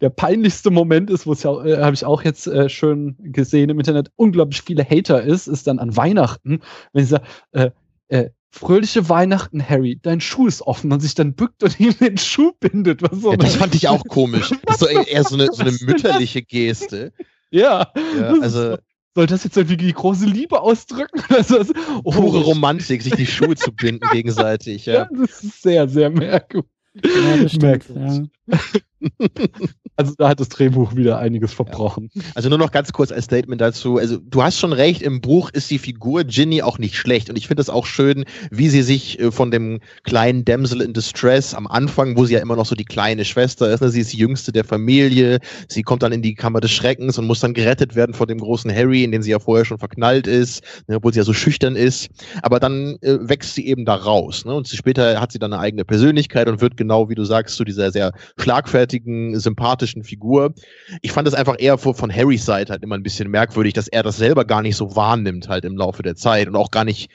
der 0.01 0.11
peinlichste 0.11 0.71
Moment 0.71 1.11
ist, 1.11 1.27
wo 1.27 1.33
es 1.33 1.43
ja, 1.43 1.63
äh, 1.63 1.83
habe 1.83 1.95
ich 1.95 2.05
auch 2.07 2.23
jetzt 2.23 2.47
äh, 2.47 2.71
schön 2.71 3.17
gesehen 3.19 3.69
im 3.69 3.79
Internet, 3.79 4.11
unglaublich 4.17 4.63
viele 4.63 4.85
Hater 4.85 5.23
ist, 5.23 5.47
ist 5.47 5.67
dann 5.67 5.79
an 5.79 5.95
Weihnachten, 5.97 6.61
wenn 6.95 7.05
sie 7.05 7.11
sagt, 7.11 7.27
äh, 7.53 7.71
äh, 8.09 8.31
Fröhliche 8.53 9.09
Weihnachten, 9.09 9.67
Harry. 9.67 9.99
Dein 10.03 10.21
Schuh 10.21 10.49
ist 10.49 10.63
offen 10.63 10.93
und 10.93 11.01
sich 11.01 11.15
dann 11.15 11.35
bückt 11.35 11.63
und 11.63 11.79
ihm 11.79 11.97
den 11.97 12.19
Schuh 12.19 12.53
bindet. 12.59 13.01
Was 13.03 13.23
ja, 13.23 13.37
das 13.37 13.55
fand 13.57 13.75
ich 13.75 13.89
auch 13.89 14.03
komisch. 14.05 14.51
Das 14.65 14.77
ist 14.77 14.81
so 14.81 14.87
eher 14.87 15.25
so 15.25 15.37
eine, 15.37 15.47
so 15.53 15.63
eine 15.63 15.73
mütterliche 15.83 16.43
Geste. 16.43 17.13
Ja. 17.51 17.93
ja 18.19 18.35
also. 18.41 18.77
Soll 19.15 19.27
das 19.27 19.43
jetzt 19.43 19.57
irgendwie 19.57 19.77
die 19.77 19.93
große 19.93 20.27
Liebe 20.27 20.61
ausdrücken? 20.61 21.21
Oh, 22.05 22.13
Pure 22.13 22.41
Romantik, 22.43 23.03
sich 23.03 23.15
die 23.15 23.27
Schuhe 23.27 23.57
zu 23.57 23.73
binden 23.73 24.09
gegenseitig. 24.13 24.87
Ja. 24.91 24.95
ja, 24.95 25.09
das 25.13 25.43
ist 25.43 25.63
sehr, 25.63 25.89
sehr 25.89 26.11
merkwürdig. 26.11 26.71
Ja, 27.05 27.37
das 27.37 27.53
stimmt, 27.53 27.85
ja. 27.95 29.71
Also 30.01 30.15
da 30.17 30.31
hat 30.31 30.41
das 30.41 30.49
Drehbuch 30.49 30.97
wieder 30.97 31.19
einiges 31.19 31.53
verbrochen. 31.53 32.09
Ja. 32.15 32.23
Also 32.35 32.49
nur 32.49 32.57
noch 32.57 32.73
ganz 32.73 32.91
kurz 32.91 33.13
als 33.13 33.27
Statement 33.27 33.61
dazu. 33.61 33.99
Also 33.99 34.17
du 34.17 34.43
hast 34.43 34.59
schon 34.59 34.73
recht, 34.73 35.03
im 35.03 35.21
Buch 35.21 35.51
ist 35.51 35.71
die 35.71 35.79
Figur 35.79 36.25
Ginny 36.25 36.63
auch 36.63 36.79
nicht 36.79 36.97
schlecht. 36.97 37.29
Und 37.29 37.37
ich 37.37 37.49
finde 37.49 37.61
es 37.61 37.69
auch 37.69 37.85
schön, 37.85 38.25
wie 38.51 38.71
sie 38.71 38.81
sich 38.81 39.21
äh, 39.21 39.31
von 39.31 39.51
dem 39.51 39.81
kleinen 40.03 40.47
Damsel 40.47 40.81
in 40.81 40.95
Distress 40.95 41.53
am 41.53 41.67
Anfang, 41.67 42.17
wo 42.17 42.25
sie 42.25 42.33
ja 42.33 42.41
immer 42.41 42.57
noch 42.57 42.65
so 42.65 42.75
die 42.75 42.87
kleine 42.87 43.27
Schwester 43.27 43.71
ist, 43.71 43.83
ne? 43.83 43.91
sie 43.91 44.01
ist 44.01 44.15
die 44.15 44.17
jüngste 44.17 44.53
der 44.53 44.65
Familie, 44.65 45.39
sie 45.69 45.83
kommt 45.83 46.03
dann 46.03 46.13
in 46.13 46.23
die 46.23 46.35
Kammer 46.35 46.61
des 46.61 46.71
Schreckens 46.71 47.19
und 47.19 47.27
muss 47.27 47.41
dann 47.41 47.53
gerettet 47.53 47.95
werden 47.95 48.15
vor 48.15 48.27
dem 48.27 48.39
großen 48.39 48.75
Harry, 48.75 49.05
in 49.05 49.13
den 49.13 49.21
sie 49.21 49.33
ja 49.33 49.39
vorher 49.39 49.67
schon 49.67 49.79
verknallt 49.79 50.27
ist, 50.27 50.65
ne? 50.89 50.97
obwohl 50.97 51.13
sie 51.13 51.19
ja 51.19 51.25
so 51.25 51.35
schüchtern 51.35 51.77
ist. 51.77 52.09
Aber 52.41 52.59
dann 52.59 52.97
äh, 53.03 53.19
wächst 53.21 53.55
sie 53.55 53.67
eben 53.67 53.85
da 53.85 53.97
raus. 53.97 54.47
Ne? 54.47 54.55
Und 54.55 54.67
später 54.67 55.21
hat 55.21 55.31
sie 55.31 55.39
dann 55.39 55.53
eine 55.53 55.61
eigene 55.61 55.85
Persönlichkeit 55.85 56.49
und 56.49 56.63
wird 56.63 56.79
genau, 56.79 57.11
wie 57.11 57.15
du 57.15 57.25
sagst, 57.25 57.57
zu 57.57 57.65
dieser 57.65 57.93
sehr 57.93 58.13
schlagfertigen, 58.39 59.39
sympathischen 59.39 59.90
sympathischen 59.91 60.05
Figur. 60.05 60.55
Ich 61.03 61.13
fand 61.13 61.29
es 61.29 61.35
einfach 61.35 61.57
eher 61.59 61.79
von 61.79 62.15
Harrys 62.15 62.45
Seite 62.45 62.73
halt 62.73 62.83
immer 62.83 62.97
ein 62.97 63.03
bisschen 63.03 63.31
merkwürdig, 63.31 63.75
dass 63.75 63.89
er 63.89 64.03
das 64.03 64.17
selber 64.17 64.45
gar 64.45 64.63
nicht 64.63 64.77
so 64.77 64.97
wahrnimmt 64.97 65.49
halt 65.49 65.65
im 65.65 65.77
Laufe 65.77 66.03
der 66.03 66.17
Zeit 66.17 66.49
und 66.49 66.57
auch 66.57 66.71
gar 66.71 66.85
nicht 66.85 67.11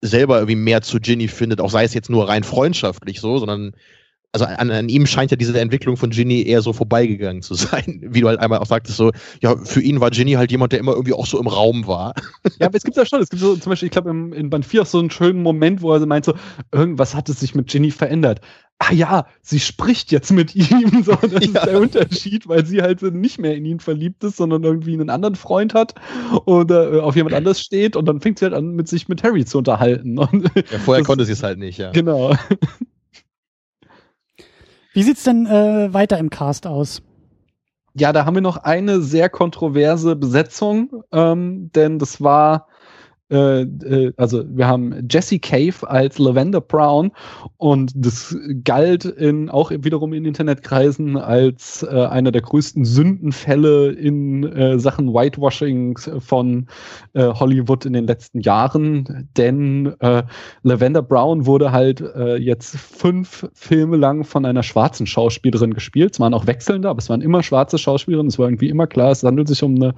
selber 0.00 0.36
irgendwie 0.36 0.56
mehr 0.56 0.82
zu 0.82 0.98
Ginny 0.98 1.28
findet, 1.28 1.60
auch 1.60 1.70
sei 1.70 1.84
es 1.84 1.94
jetzt 1.94 2.10
nur 2.10 2.28
rein 2.28 2.44
freundschaftlich 2.44 3.20
so, 3.20 3.38
sondern 3.38 3.74
also 4.34 4.46
an, 4.46 4.70
an, 4.70 4.88
ihm 4.88 5.06
scheint 5.06 5.30
ja 5.30 5.36
diese 5.36 5.58
Entwicklung 5.58 5.96
von 5.96 6.10
Ginny 6.10 6.42
eher 6.42 6.60
so 6.60 6.72
vorbeigegangen 6.72 7.40
zu 7.40 7.54
sein. 7.54 8.00
Wie 8.04 8.20
du 8.20 8.28
halt 8.28 8.40
einmal 8.40 8.58
auch 8.58 8.66
sagtest, 8.66 8.96
so, 8.96 9.12
ja, 9.40 9.56
für 9.56 9.80
ihn 9.80 10.00
war 10.00 10.10
Ginny 10.10 10.32
halt 10.32 10.50
jemand, 10.50 10.72
der 10.72 10.80
immer 10.80 10.92
irgendwie 10.92 11.12
auch 11.12 11.26
so 11.26 11.38
im 11.38 11.46
Raum 11.46 11.86
war. 11.86 12.14
Ja, 12.60 12.66
aber 12.66 12.76
es 12.76 12.84
gibt 12.84 12.96
ja 12.96 13.06
schon, 13.06 13.20
es 13.20 13.30
gibt 13.30 13.40
so 13.42 13.56
zum 13.56 13.70
Beispiel, 13.70 13.86
ich 13.86 13.92
glaube, 13.92 14.10
in 14.10 14.50
Band 14.50 14.64
4 14.64 14.82
auch 14.82 14.86
so 14.86 14.98
einen 14.98 15.10
schönen 15.10 15.42
Moment, 15.42 15.82
wo 15.82 15.92
er 15.92 16.06
meint 16.06 16.24
so, 16.24 16.34
irgendwas 16.72 17.14
hat 17.14 17.28
es 17.28 17.40
sich 17.40 17.54
mit 17.54 17.68
Ginny 17.68 17.90
verändert 17.90 18.40
ah 18.78 18.92
ja, 18.92 19.26
sie 19.42 19.60
spricht 19.60 20.12
jetzt 20.12 20.30
mit 20.30 20.54
ihm. 20.54 20.64
So, 21.04 21.16
das 21.16 21.32
ja. 21.32 21.38
ist 21.38 21.66
der 21.66 21.80
Unterschied, 21.80 22.48
weil 22.48 22.64
sie 22.64 22.80
halt 22.80 23.02
nicht 23.02 23.38
mehr 23.38 23.54
in 23.54 23.64
ihn 23.64 23.80
verliebt 23.80 24.24
ist, 24.24 24.36
sondern 24.36 24.62
irgendwie 24.64 24.94
einen 24.94 25.10
anderen 25.10 25.34
Freund 25.34 25.74
hat 25.74 25.94
oder 26.46 26.94
äh, 26.94 27.00
auf 27.00 27.14
jemand 27.14 27.34
anders 27.34 27.60
steht 27.60 27.94
und 27.96 28.06
dann 28.06 28.20
fängt 28.20 28.38
sie 28.38 28.46
halt 28.46 28.54
an, 28.54 28.70
mit 28.70 28.88
sich 28.88 29.08
mit 29.08 29.22
Harry 29.22 29.44
zu 29.44 29.58
unterhalten. 29.58 30.18
Und 30.18 30.50
ja, 30.54 30.78
vorher 30.78 31.04
konnte 31.04 31.24
sie 31.24 31.32
es 31.32 31.42
halt 31.42 31.58
nicht, 31.58 31.78
ja. 31.78 31.90
Genau. 31.90 32.34
Wie 34.94 35.02
sieht's 35.02 35.24
denn 35.24 35.46
äh, 35.46 35.92
weiter 35.92 36.18
im 36.18 36.30
Cast 36.30 36.68
aus? 36.68 37.02
Ja, 37.94 38.12
da 38.12 38.24
haben 38.24 38.34
wir 38.34 38.42
noch 38.42 38.58
eine 38.58 39.00
sehr 39.00 39.28
kontroverse 39.28 40.14
Besetzung, 40.14 41.02
ähm, 41.10 41.70
denn 41.74 41.98
das 41.98 42.22
war 42.22 42.68
also 43.30 44.44
wir 44.48 44.66
haben 44.66 45.08
Jesse 45.10 45.38
Cave 45.38 45.88
als 45.88 46.18
Lavender 46.18 46.60
Brown 46.60 47.10
und 47.56 47.92
das 47.96 48.36
galt 48.64 49.06
in, 49.06 49.48
auch 49.48 49.70
wiederum 49.70 50.12
in 50.12 50.26
Internetkreisen 50.26 51.16
als 51.16 51.82
äh, 51.82 52.06
einer 52.06 52.30
der 52.32 52.42
größten 52.42 52.84
Sündenfälle 52.84 53.92
in 53.92 54.44
äh, 54.44 54.78
Sachen 54.78 55.14
Whitewashing 55.14 55.96
von 56.18 56.66
äh, 57.14 57.24
Hollywood 57.24 57.86
in 57.86 57.94
den 57.94 58.06
letzten 58.06 58.40
Jahren, 58.40 59.28
denn 59.38 59.94
äh, 60.00 60.22
Lavender 60.62 61.02
Brown 61.02 61.46
wurde 61.46 61.72
halt 61.72 62.02
äh, 62.02 62.36
jetzt 62.36 62.76
fünf 62.76 63.48
Filme 63.54 63.96
lang 63.96 64.24
von 64.24 64.44
einer 64.44 64.62
schwarzen 64.62 65.06
Schauspielerin 65.06 65.72
gespielt. 65.72 66.12
Es 66.12 66.20
waren 66.20 66.34
auch 66.34 66.46
wechselnde, 66.46 66.88
aber 66.90 66.98
es 66.98 67.08
waren 67.08 67.22
immer 67.22 67.42
schwarze 67.42 67.78
Schauspielerinnen. 67.78 68.28
Es 68.28 68.38
war 68.38 68.46
irgendwie 68.46 68.68
immer 68.68 68.86
klar, 68.86 69.10
es 69.12 69.22
handelt 69.22 69.48
sich 69.48 69.62
um 69.62 69.76
einen 69.76 69.92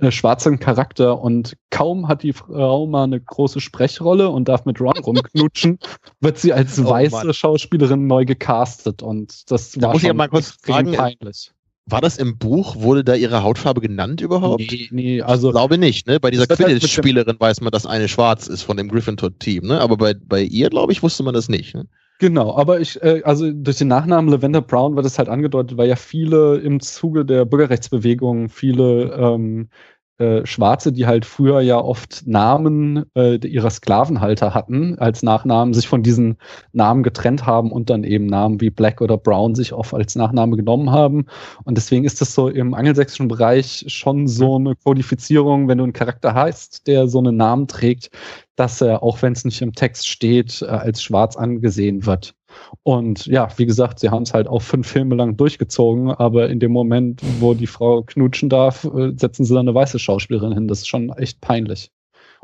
äh, 0.00 0.10
schwarzen 0.12 0.60
Charakter 0.60 1.20
und 1.20 1.56
kaum 1.70 2.06
hat 2.06 2.22
die 2.22 2.32
Frau 2.32 2.67
Mal 2.86 3.04
eine 3.04 3.20
große 3.20 3.60
Sprechrolle 3.60 4.28
und 4.28 4.48
darf 4.48 4.64
mit 4.64 4.80
Ron 4.80 4.98
rumknutschen, 4.98 5.78
wird 6.20 6.38
sie 6.38 6.52
als 6.52 6.78
oh, 6.78 6.88
weiße 6.88 7.26
Mann. 7.26 7.34
Schauspielerin 7.34 8.06
neu 8.06 8.24
gecastet 8.24 9.02
und 9.02 9.50
das 9.50 9.72
da 9.72 9.88
war 9.88 9.92
muss 9.92 10.00
schon 10.00 10.06
ich 10.06 10.08
ja 10.08 10.14
mal 10.14 10.28
kurz 10.28 10.56
fragen, 10.62 10.92
peinlich. 10.92 11.52
War 11.90 12.02
das 12.02 12.18
im 12.18 12.36
Buch? 12.36 12.76
Wurde 12.76 13.02
da 13.02 13.14
ihre 13.14 13.42
Hautfarbe 13.42 13.80
genannt 13.80 14.20
überhaupt? 14.20 14.60
Nee, 14.70 14.88
nee, 14.90 15.22
also. 15.22 15.48
Ich 15.48 15.54
glaube 15.54 15.78
nicht, 15.78 16.06
ne? 16.06 16.20
Bei 16.20 16.30
dieser 16.30 16.46
halt 16.46 16.58
Quidditch-Spielerin 16.58 17.36
weiß 17.38 17.62
man, 17.62 17.70
dass 17.70 17.86
eine 17.86 18.08
schwarz 18.08 18.46
ist 18.46 18.62
von 18.62 18.76
dem 18.76 18.88
Gryffindor-Team, 18.88 19.66
ne? 19.66 19.80
Aber 19.80 19.96
bei, 19.96 20.14
bei 20.14 20.42
ihr, 20.42 20.68
glaube 20.68 20.92
ich, 20.92 21.02
wusste 21.02 21.22
man 21.22 21.32
das 21.32 21.48
nicht, 21.48 21.74
ne? 21.74 21.86
Genau, 22.18 22.56
aber 22.56 22.80
ich, 22.80 23.00
äh, 23.02 23.22
also 23.24 23.50
durch 23.52 23.78
den 23.78 23.88
Nachnamen 23.88 24.30
Lavender 24.30 24.60
Brown 24.60 24.96
wird 24.96 25.06
es 25.06 25.18
halt 25.18 25.28
angedeutet, 25.28 25.78
weil 25.78 25.88
ja 25.88 25.96
viele 25.96 26.56
im 26.56 26.80
Zuge 26.80 27.24
der 27.24 27.44
Bürgerrechtsbewegung 27.44 28.48
viele 28.48 29.12
ähm, 29.12 29.68
äh, 30.18 30.44
Schwarze, 30.44 30.92
die 30.92 31.06
halt 31.06 31.24
früher 31.24 31.60
ja 31.60 31.78
oft 31.78 32.26
Namen 32.26 33.04
äh, 33.14 33.36
ihrer 33.36 33.70
Sklavenhalter 33.70 34.52
hatten, 34.54 34.98
als 34.98 35.22
Nachnamen, 35.22 35.74
sich 35.74 35.88
von 35.88 36.02
diesen 36.02 36.38
Namen 36.72 37.02
getrennt 37.02 37.46
haben 37.46 37.70
und 37.70 37.88
dann 37.88 38.04
eben 38.04 38.26
Namen 38.26 38.60
wie 38.60 38.70
Black 38.70 39.00
oder 39.00 39.16
Brown 39.16 39.54
sich 39.54 39.72
oft 39.72 39.94
als 39.94 40.16
Nachname 40.16 40.56
genommen 40.56 40.90
haben. 40.90 41.26
Und 41.64 41.76
deswegen 41.76 42.04
ist 42.04 42.20
das 42.20 42.34
so 42.34 42.48
im 42.48 42.74
angelsächsischen 42.74 43.28
Bereich 43.28 43.84
schon 43.88 44.26
so 44.26 44.56
eine 44.56 44.74
Kodifizierung, 44.74 45.68
wenn 45.68 45.78
du 45.78 45.84
einen 45.84 45.92
Charakter 45.92 46.34
hast, 46.34 46.86
der 46.86 47.08
so 47.08 47.18
einen 47.18 47.36
Namen 47.36 47.68
trägt, 47.68 48.10
dass 48.56 48.80
er, 48.80 49.02
auch 49.02 49.22
wenn 49.22 49.34
es 49.34 49.44
nicht 49.44 49.62
im 49.62 49.72
Text 49.72 50.08
steht, 50.08 50.62
äh, 50.62 50.66
als 50.66 51.02
schwarz 51.02 51.36
angesehen 51.36 52.06
wird. 52.06 52.34
Und 52.82 53.26
ja, 53.26 53.48
wie 53.56 53.66
gesagt, 53.66 53.98
sie 54.00 54.10
haben 54.10 54.22
es 54.22 54.34
halt 54.34 54.48
auch 54.48 54.62
fünf 54.62 54.86
Filme 54.86 55.14
lang 55.14 55.36
durchgezogen, 55.36 56.10
aber 56.10 56.48
in 56.48 56.60
dem 56.60 56.72
Moment, 56.72 57.20
wo 57.40 57.54
die 57.54 57.66
Frau 57.66 58.02
knutschen 58.02 58.48
darf, 58.48 58.84
äh, 58.84 59.12
setzen 59.16 59.44
sie 59.44 59.54
dann 59.54 59.68
eine 59.68 59.74
weiße 59.74 59.98
Schauspielerin 59.98 60.52
hin. 60.52 60.68
Das 60.68 60.80
ist 60.80 60.88
schon 60.88 61.10
echt 61.10 61.40
peinlich. 61.40 61.90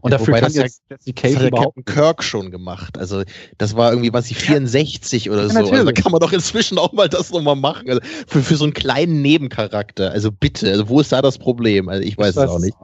Und 0.03 0.11
ja, 0.11 0.19
dafür 0.19 0.35
kann 0.35 0.45
das 0.45 0.57
jetzt 0.57 0.83
ja, 0.91 0.97
Jesse 0.97 1.13
Cave 1.13 1.35
das 1.35 1.45
hat 1.45 1.53
Captain 1.53 1.85
Kirk 1.85 2.23
schon 2.25 2.51
gemacht. 2.51 2.99
Also 2.99 3.23
das 3.59 3.77
war 3.77 3.91
irgendwie, 3.91 4.13
was 4.13 4.27
sie 4.27 4.35
64 4.35 5.27
ja. 5.27 5.33
oder 5.33 5.49
so. 5.49 5.59
Also, 5.59 5.85
da 5.85 5.93
kann 5.93 6.11
man 6.11 6.21
doch 6.21 6.33
inzwischen 6.33 6.79
auch 6.79 6.93
mal 6.93 7.09
das 7.09 7.31
nochmal 7.31 7.57
machen. 7.57 7.89
Also, 7.89 8.01
für, 8.27 8.43
für 8.43 8.57
so 8.57 8.65
einen 8.65 8.75
kleinen 8.75 9.23
Nebencharakter. 9.23 10.11
Also 10.11 10.33
bitte, 10.33 10.71
also 10.71 10.89
wo 10.89 11.01
ist 11.01 11.13
da 11.13 11.23
das 11.23 11.39
Problem? 11.39 11.89
Also 11.89 12.03
ich 12.03 12.19
weiß, 12.19 12.31
ich 12.31 12.37
weiß 12.37 12.45
es 12.45 12.51
auch 12.51 12.61
nicht. 12.61 12.77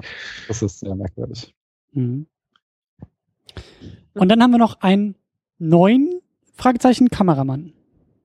Das 0.48 0.62
ist 0.62 0.80
sehr 0.80 0.94
merkwürdig. 0.94 1.52
Mhm. 1.92 2.26
Und 4.14 4.28
dann 4.28 4.42
haben 4.42 4.52
wir 4.52 4.58
noch 4.58 4.80
einen 4.80 5.16
neuen 5.58 6.19
Fragezeichen 6.60 7.08
Kameramann. 7.08 7.72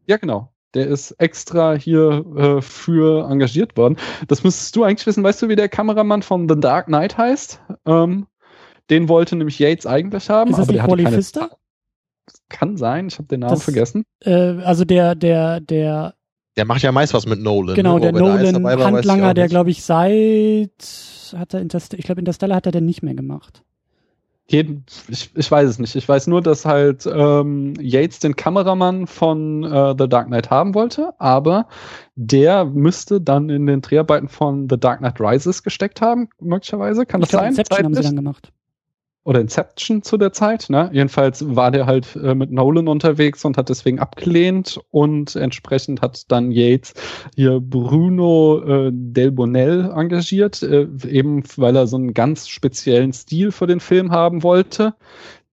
Ja, 0.07 0.17
genau. 0.17 0.49
Der 0.73 0.88
ist 0.88 1.11
extra 1.11 1.73
hier 1.73 2.25
äh, 2.36 2.61
für 2.61 3.29
engagiert 3.29 3.77
worden. 3.77 3.95
Das 4.27 4.43
müsstest 4.43 4.75
du 4.75 4.83
eigentlich 4.83 5.07
wissen. 5.07 5.23
Weißt 5.23 5.41
du, 5.41 5.47
wie 5.47 5.55
der 5.55 5.69
Kameramann 5.69 6.21
von 6.21 6.49
The 6.49 6.59
Dark 6.59 6.88
Knight 6.88 7.17
heißt? 7.17 7.61
Ähm, 7.86 8.27
den 8.89 9.07
wollte 9.07 9.38
nämlich 9.38 9.57
Yates 9.57 9.86
eigentlich 9.86 10.29
haben. 10.29 10.51
Ist 10.51 10.59
das 10.59 10.67
aber 10.67 10.77
nicht 10.77 10.88
Wally 10.88 11.05
Pfister? 11.05 11.49
Kann 12.49 12.75
sein, 12.75 13.07
ich 13.07 13.17
habe 13.17 13.27
den 13.27 13.39
Namen 13.39 13.53
das, 13.53 13.63
vergessen. 13.63 14.03
Äh, 14.19 14.31
also 14.63 14.83
der, 14.83 15.15
der, 15.15 15.61
der. 15.61 16.15
Der 16.57 16.65
macht 16.65 16.81
ja 16.81 16.91
meist 16.91 17.13
was 17.13 17.25
mit 17.25 17.39
Nolan. 17.39 17.75
Genau, 17.75 17.95
ne? 17.95 18.11
der 18.11 18.11
Nolan-Handlanger, 18.11 19.33
der 19.33 19.47
glaube 19.47 19.69
ich 19.69 19.83
seit, 19.83 20.71
hat 21.38 21.53
er 21.53 21.61
Interstellar, 21.61 21.99
ich 21.99 22.05
glaube 22.05 22.19
Interstellar 22.19 22.57
hat 22.57 22.65
er 22.65 22.71
denn 22.73 22.86
nicht 22.86 23.01
mehr 23.01 23.15
gemacht. 23.15 23.63
Jeden, 24.48 24.86
ich, 25.08 25.32
ich 25.36 25.50
weiß 25.50 25.68
es 25.68 25.80
nicht. 25.80 25.96
Ich 25.96 26.08
weiß 26.08 26.28
nur, 26.28 26.41
dass 26.41 26.66
halt 26.66 27.08
ähm, 27.12 27.74
Yates 27.80 28.20
den 28.20 28.36
Kameramann 28.36 29.08
von 29.08 29.64
äh, 29.64 29.96
The 29.98 30.08
Dark 30.08 30.28
Knight 30.28 30.52
haben 30.52 30.76
wollte, 30.76 31.14
aber 31.18 31.68
der 32.16 32.66
müsste 32.66 33.20
dann 33.20 33.50
in 33.50 33.66
den 33.66 33.82
Dreharbeiten 33.82 34.28
von 34.28 34.68
The 34.70 34.80
Dark 34.80 35.00
Knight 35.00 35.20
Rises 35.20 35.64
gesteckt 35.64 36.00
haben, 36.00 36.30
möglicherweise. 36.39 37.08
Kann 37.08 37.22
ich 37.22 37.30
das 37.30 37.32
glaub, 37.32 37.41
sein? 37.41 37.50
Inception 37.50 37.86
haben 37.86 37.96
sie 37.96 38.04
dann 38.04 38.16
gemacht. 38.16 38.52
Oder 39.26 39.41
Inception 39.41 40.03
zu 40.03 40.17
der 40.17 40.32
Zeit. 40.32 40.69
Ne? 40.69 40.89
Jedenfalls 40.93 41.43
war 41.55 41.71
der 41.71 41.88
halt 41.88 42.15
äh, 42.15 42.36
mit 42.36 42.51
Nolan 42.51 42.88
unterwegs 42.88 43.43
und 43.43 43.57
hat 43.57 43.69
deswegen 43.69 43.99
abgelehnt 43.99 44.80
und 44.91 45.36
entsprechend 45.36 46.01
hat 46.01 46.32
dann 46.32 46.51
Yates 46.51 46.93
hier 47.36 47.59
Bruno 47.59 48.61
äh, 48.63 48.91
Del 48.93 49.32
Bonell 49.32 49.91
engagiert, 49.93 50.61
äh, 50.61 50.88
eben 51.07 51.43
weil 51.57 51.76
er 51.76 51.88
so 51.88 51.97
einen 51.97 52.13
ganz 52.13 52.47
speziellen 52.47 53.11
Stil 53.13 53.51
für 53.51 53.67
den 53.67 53.80
Film 53.80 54.11
haben 54.11 54.43
wollte, 54.43 54.93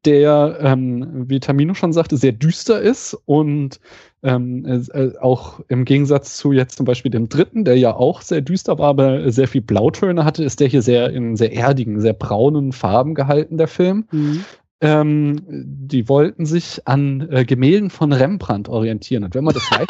der, 0.05 0.59
ähm, 0.61 1.28
wie 1.28 1.40
Tamino 1.40 1.74
schon 1.74 1.92
sagte, 1.92 2.16
sehr 2.16 2.32
düster 2.32 2.80
ist 2.80 3.16
und 3.26 3.80
ähm, 4.22 4.64
äh, 4.64 5.18
auch 5.20 5.61
im 5.68 5.84
Gegensatz 5.84 6.36
zu 6.36 6.53
jetzt 6.53 6.76
zum 6.76 6.86
Beispiel 6.86 7.11
dem 7.11 7.28
dritten, 7.28 7.64
der 7.64 7.76
ja 7.76 7.94
auch 7.94 8.22
sehr 8.22 8.40
düster 8.40 8.78
war, 8.78 8.88
aber 8.88 9.30
sehr 9.32 9.48
viel 9.48 9.62
Blautöne 9.62 10.24
hatte, 10.24 10.44
ist 10.44 10.61
der 10.61 10.68
hier 10.68 10.82
sehr 10.82 11.11
in 11.11 11.36
sehr 11.36 11.53
erdigen, 11.53 12.00
sehr 12.00 12.12
braunen 12.12 12.72
Farben 12.72 13.14
gehalten, 13.14 13.59
der 13.59 13.68
Film. 13.68 14.07
Mhm. 14.11 14.44
Ähm, 14.80 15.40
die 15.46 16.09
wollten 16.09 16.44
sich 16.44 16.86
an 16.86 17.28
äh, 17.30 17.44
Gemälden 17.44 17.90
von 17.90 18.12
Rembrandt 18.12 18.68
orientieren. 18.68 19.22
Und 19.24 19.34
wenn 19.34 19.44
man 19.44 19.55
das 19.55 19.62
weiß, 19.70 19.86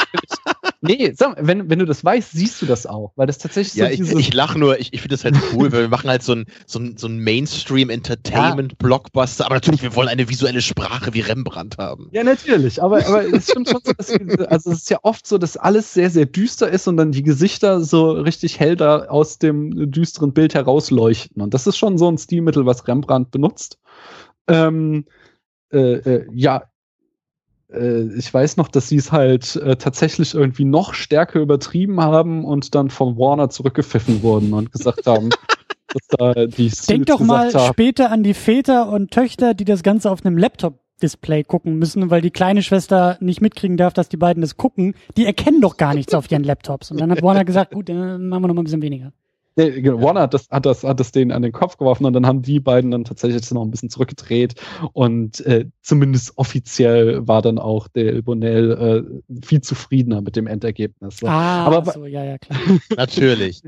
nee, 0.83 1.13
sag, 1.15 1.37
mal, 1.37 1.47
wenn, 1.47 1.71
wenn 1.71 1.79
du 1.79 1.87
das 1.87 2.05
weißt, 2.05 2.33
siehst 2.33 2.61
du 2.61 2.67
das 2.67 2.87
auch, 2.87 3.13
weil 3.17 3.27
das 3.27 3.39
tatsächlich 3.39 3.75
Ja, 3.75 3.87
so 3.87 3.93
ich, 4.19 4.29
ich 4.29 4.35
lache 4.35 4.59
nur, 4.59 4.79
ich, 4.79 4.93
ich 4.93 5.01
finde 5.01 5.15
das 5.15 5.25
halt 5.25 5.37
cool, 5.53 5.73
weil 5.73 5.81
wir 5.83 5.89
machen 5.89 6.11
halt 6.11 6.23
so 6.23 6.35
ein, 6.35 6.45
so 6.67 6.79
ein, 6.79 6.97
so 6.97 7.09
ein 7.09 7.19
Mainstream-Entertainment-Blockbuster, 7.19 9.47
aber 9.47 9.55
natürlich, 9.55 9.83
wir 9.83 9.97
wollen 9.97 10.09
eine 10.09 10.29
visuelle 10.29 10.61
Sprache 10.61 11.15
wie 11.15 11.21
Rembrandt 11.21 11.79
haben. 11.79 12.11
Ja, 12.13 12.25
natürlich, 12.25 12.83
aber, 12.83 13.07
aber 13.07 13.25
es 13.33 13.51
stimmt 13.51 13.71
schon 13.71 13.81
so, 13.85 13.93
dass, 13.93 14.11
also 14.49 14.73
es 14.73 14.79
ist 14.79 14.91
ja 14.91 14.99
oft 15.03 15.25
so, 15.27 15.39
dass 15.39 15.57
alles 15.57 15.95
sehr, 15.95 16.11
sehr 16.11 16.27
düster 16.27 16.69
ist 16.69 16.89
und 16.89 16.97
dann 16.97 17.13
die 17.13 17.23
Gesichter 17.23 17.81
so 17.81 18.11
richtig 18.11 18.59
hell 18.61 18.77
da 18.77 19.07
aus 19.07 19.39
dem 19.39 19.91
düsteren 19.91 20.33
Bild 20.33 20.55
herausleuchten. 20.55 21.43
Und 21.43 21.55
das 21.55 21.67
ist 21.67 21.79
schon 21.79 21.99
so 21.99 22.11
ein 22.11 22.19
Stilmittel, 22.19 22.67
was 22.67 22.89
Rembrandt 22.89 23.31
benutzt. 23.31 23.79
Ähm, 24.49 25.05
äh, 25.73 25.79
äh, 25.79 26.27
ja, 26.33 26.65
ich 27.75 28.33
weiß 28.33 28.57
noch, 28.57 28.69
dass 28.69 28.89
sie 28.89 28.97
es 28.97 29.13
halt 29.13 29.57
äh, 29.57 29.77
tatsächlich 29.77 30.35
irgendwie 30.35 30.65
noch 30.65 30.95
stärker 30.95 31.41
übertrieben 31.41 32.01
haben 32.01 32.45
und 32.45 32.75
dann 32.75 32.91
von 32.91 33.17
Warner 33.17 33.51
zurückgepfiffen 33.51 34.23
wurden 34.23 34.53
und 34.53 34.73
gesagt 34.73 35.07
haben, 35.07 35.31
dass 35.89 36.07
da 36.09 36.47
die 36.47 36.71
Denk 36.89 37.07
doch 37.07 37.21
mal 37.21 37.53
haben, 37.53 37.73
später 37.73 38.11
an 38.11 38.23
die 38.23 38.35
Väter 38.35 38.89
und 38.89 39.11
Töchter, 39.11 39.55
die 39.55 39.65
das 39.65 39.83
Ganze 39.83 40.11
auf 40.11 40.25
einem 40.25 40.37
Laptop-Display 40.37 41.45
gucken 41.45 41.79
müssen, 41.79 42.11
weil 42.11 42.21
die 42.21 42.31
kleine 42.31 42.63
Schwester 42.63 43.17
nicht 43.21 43.41
mitkriegen 43.41 43.77
darf, 43.77 43.93
dass 43.93 44.09
die 44.09 44.17
beiden 44.17 44.41
das 44.41 44.57
gucken. 44.57 44.95
Die 45.17 45.27
erkennen 45.27 45.61
doch 45.61 45.77
gar 45.77 45.95
nichts 45.95 46.15
auf 46.15 46.31
ihren 46.31 46.45
Laptops. 46.45 46.91
Und 46.91 47.01
dann 47.01 47.11
hat 47.11 47.23
Warner 47.23 47.45
gesagt, 47.45 47.73
gut, 47.73 47.89
dann 47.89 48.29
machen 48.29 48.43
wir 48.43 48.49
noch 48.49 48.55
mal 48.55 48.63
ein 48.63 48.65
bisschen 48.65 48.83
weniger. 48.83 49.13
Nee, 49.57 49.83
genau, 49.83 50.01
Warner 50.03 50.23
hat 50.23 50.35
das, 50.35 50.49
hat 50.51 50.65
das, 50.67 50.83
hat 50.85 50.99
das 51.01 51.13
denen 51.13 51.31
an 51.33 51.43
den 51.43 51.53
Kopf 51.53 51.77
geworfen 51.77 52.05
und 52.05 52.13
dann 52.13 52.27
haben 52.27 52.43
die 52.43 52.61
beiden 52.61 52.91
dann 52.91 53.05
tatsächlich 53.05 53.51
noch 53.51 53.63
ein 53.63 53.71
bisschen 53.71 53.91
zurückgedreht 53.91 54.55
und 54.93 55.45
äh, 55.47 55.67
zumindest 55.83 56.39
offiziell 56.39 57.27
war 57.27 57.43
dann 57.43 57.59
auch 57.59 57.89
der 57.89 58.23
Bonell 58.23 59.05
äh, 59.29 59.45
viel 59.45 59.61
zufriedener 59.61 60.21
mit 60.23 60.37
dem 60.37 60.47
Endergebnis. 60.47 61.19
So. 61.19 61.27
Ah, 61.27 61.65
Aber- 61.67 61.93
so, 61.93 62.07
ja, 62.07 62.25
ja, 62.25 62.39
klar. 62.39 62.59
Natürlich. 62.97 63.63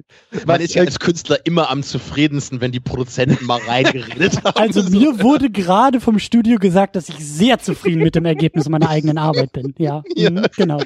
Man 0.47 0.61
ist 0.61 0.75
ja 0.75 0.83
als 0.83 0.99
Künstler 0.99 1.39
immer 1.45 1.71
am 1.71 1.83
zufriedensten, 1.83 2.61
wenn 2.61 2.73
die 2.73 2.81
Produzenten 2.81 3.45
mal 3.45 3.61
reingeredet 3.67 4.43
haben. 4.45 4.57
Also 4.57 4.83
mir 4.91 5.21
wurde 5.23 5.51
gerade 5.51 6.01
vom 6.01 6.19
Studio 6.19 6.59
gesagt, 6.59 6.97
dass 6.97 7.09
ich 7.09 7.17
sehr 7.19 7.59
zufrieden 7.59 8.03
mit 8.03 8.15
dem 8.15 8.25
Ergebnis 8.25 8.69
meiner 8.69 8.89
eigenen 8.89 9.19
Arbeit 9.19 9.53
bin. 9.53 9.75
Ja, 9.79 10.03
Ja. 10.17 10.31
Mhm, 10.31 10.45
genau. 10.57 10.81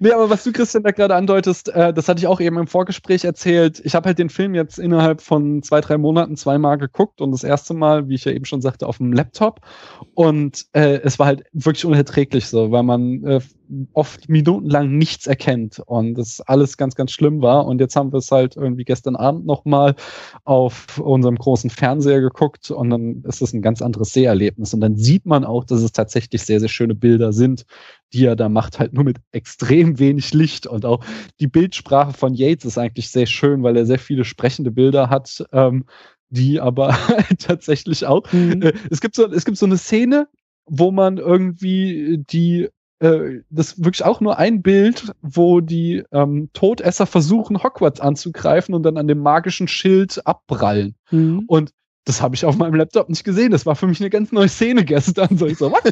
Nee, 0.00 0.12
aber 0.12 0.28
was 0.30 0.44
du, 0.44 0.52
Christian, 0.52 0.82
da 0.82 0.90
gerade 0.90 1.14
andeutest, 1.14 1.68
äh, 1.70 1.92
das 1.94 2.08
hatte 2.08 2.20
ich 2.20 2.26
auch 2.26 2.40
eben 2.40 2.58
im 2.58 2.66
Vorgespräch 2.66 3.24
erzählt. 3.24 3.80
Ich 3.84 3.94
habe 3.94 4.06
halt 4.08 4.17
den 4.18 4.30
Film 4.30 4.54
jetzt 4.54 4.78
innerhalb 4.78 5.20
von 5.20 5.62
zwei, 5.62 5.80
drei 5.80 5.98
Monaten 5.98 6.36
zweimal 6.36 6.78
geguckt 6.78 7.20
und 7.20 7.32
das 7.32 7.44
erste 7.44 7.74
Mal, 7.74 8.08
wie 8.08 8.14
ich 8.14 8.24
ja 8.24 8.32
eben 8.32 8.44
schon 8.44 8.60
sagte, 8.60 8.86
auf 8.86 8.98
dem 8.98 9.12
Laptop. 9.12 9.60
Und 10.14 10.66
äh, 10.72 11.00
es 11.02 11.18
war 11.18 11.26
halt 11.26 11.44
wirklich 11.52 11.84
unerträglich 11.84 12.46
so, 12.46 12.70
weil 12.70 12.82
man 12.82 13.24
äh, 13.24 13.40
oft 13.92 14.28
minutenlang 14.28 14.96
nichts 14.96 15.26
erkennt 15.26 15.80
und 15.86 16.14
das 16.14 16.40
alles 16.40 16.76
ganz, 16.76 16.94
ganz 16.94 17.12
schlimm 17.12 17.42
war. 17.42 17.66
Und 17.66 17.80
jetzt 17.80 17.96
haben 17.96 18.12
wir 18.12 18.18
es 18.18 18.30
halt 18.30 18.56
irgendwie 18.56 18.84
gestern 18.84 19.16
Abend 19.16 19.46
nochmal 19.46 19.94
auf 20.44 20.98
unserem 20.98 21.36
großen 21.36 21.70
Fernseher 21.70 22.20
geguckt 22.20 22.70
und 22.70 22.90
dann 22.90 23.22
ist 23.24 23.42
es 23.42 23.52
ein 23.52 23.62
ganz 23.62 23.82
anderes 23.82 24.12
Seherlebnis. 24.12 24.74
Und 24.74 24.80
dann 24.80 24.96
sieht 24.96 25.26
man 25.26 25.44
auch, 25.44 25.64
dass 25.64 25.82
es 25.82 25.92
tatsächlich 25.92 26.42
sehr, 26.42 26.60
sehr 26.60 26.68
schöne 26.68 26.94
Bilder 26.94 27.32
sind, 27.32 27.66
die 28.12 28.24
er 28.24 28.36
da 28.36 28.48
macht, 28.48 28.78
halt 28.78 28.92
nur 28.92 29.04
mit 29.04 29.18
extrem 29.32 29.98
wenig 29.98 30.32
Licht. 30.32 30.66
Und 30.66 30.84
auch 30.84 31.04
die 31.40 31.46
Bildsprache 31.46 32.12
von 32.12 32.34
Yates 32.34 32.64
ist 32.64 32.78
eigentlich 32.78 33.10
sehr 33.10 33.26
schön, 33.26 33.62
weil 33.62 33.76
er 33.76 33.86
sehr 33.86 33.98
viele 33.98 34.24
sprechende 34.24 34.70
Bilder 34.70 35.10
hat, 35.10 35.44
ähm, 35.52 35.84
die 36.30 36.60
aber 36.60 36.96
tatsächlich 37.38 38.06
auch. 38.06 38.30
Mhm. 38.32 38.62
Äh, 38.62 38.72
es 38.90 39.00
gibt 39.00 39.14
so, 39.14 39.30
es 39.30 39.44
gibt 39.44 39.58
so 39.58 39.66
eine 39.66 39.78
Szene, 39.78 40.28
wo 40.66 40.90
man 40.90 41.18
irgendwie 41.18 42.24
die 42.30 42.68
äh, 43.00 43.42
das 43.50 43.72
ist 43.72 43.84
wirklich 43.84 44.04
auch 44.04 44.20
nur 44.20 44.38
ein 44.38 44.62
Bild, 44.62 45.12
wo 45.22 45.60
die 45.60 46.02
ähm, 46.12 46.50
Todesser 46.52 47.06
versuchen, 47.06 47.62
Hogwarts 47.62 48.00
anzugreifen 48.00 48.74
und 48.74 48.82
dann 48.82 48.96
an 48.96 49.06
dem 49.06 49.18
magischen 49.18 49.68
Schild 49.68 50.26
abprallen. 50.26 50.94
Mhm. 51.10 51.44
Und 51.46 51.72
das 52.08 52.22
habe 52.22 52.34
ich 52.34 52.44
auf 52.46 52.56
meinem 52.56 52.74
Laptop 52.74 53.10
nicht 53.10 53.22
gesehen. 53.22 53.50
Das 53.50 53.66
war 53.66 53.76
für 53.76 53.86
mich 53.86 54.00
eine 54.00 54.08
ganz 54.08 54.32
neue 54.32 54.48
Szene 54.48 54.82
gestern. 54.82 55.36
So, 55.36 55.46
ich, 55.46 55.58
so, 55.58 55.70
was? 55.70 55.82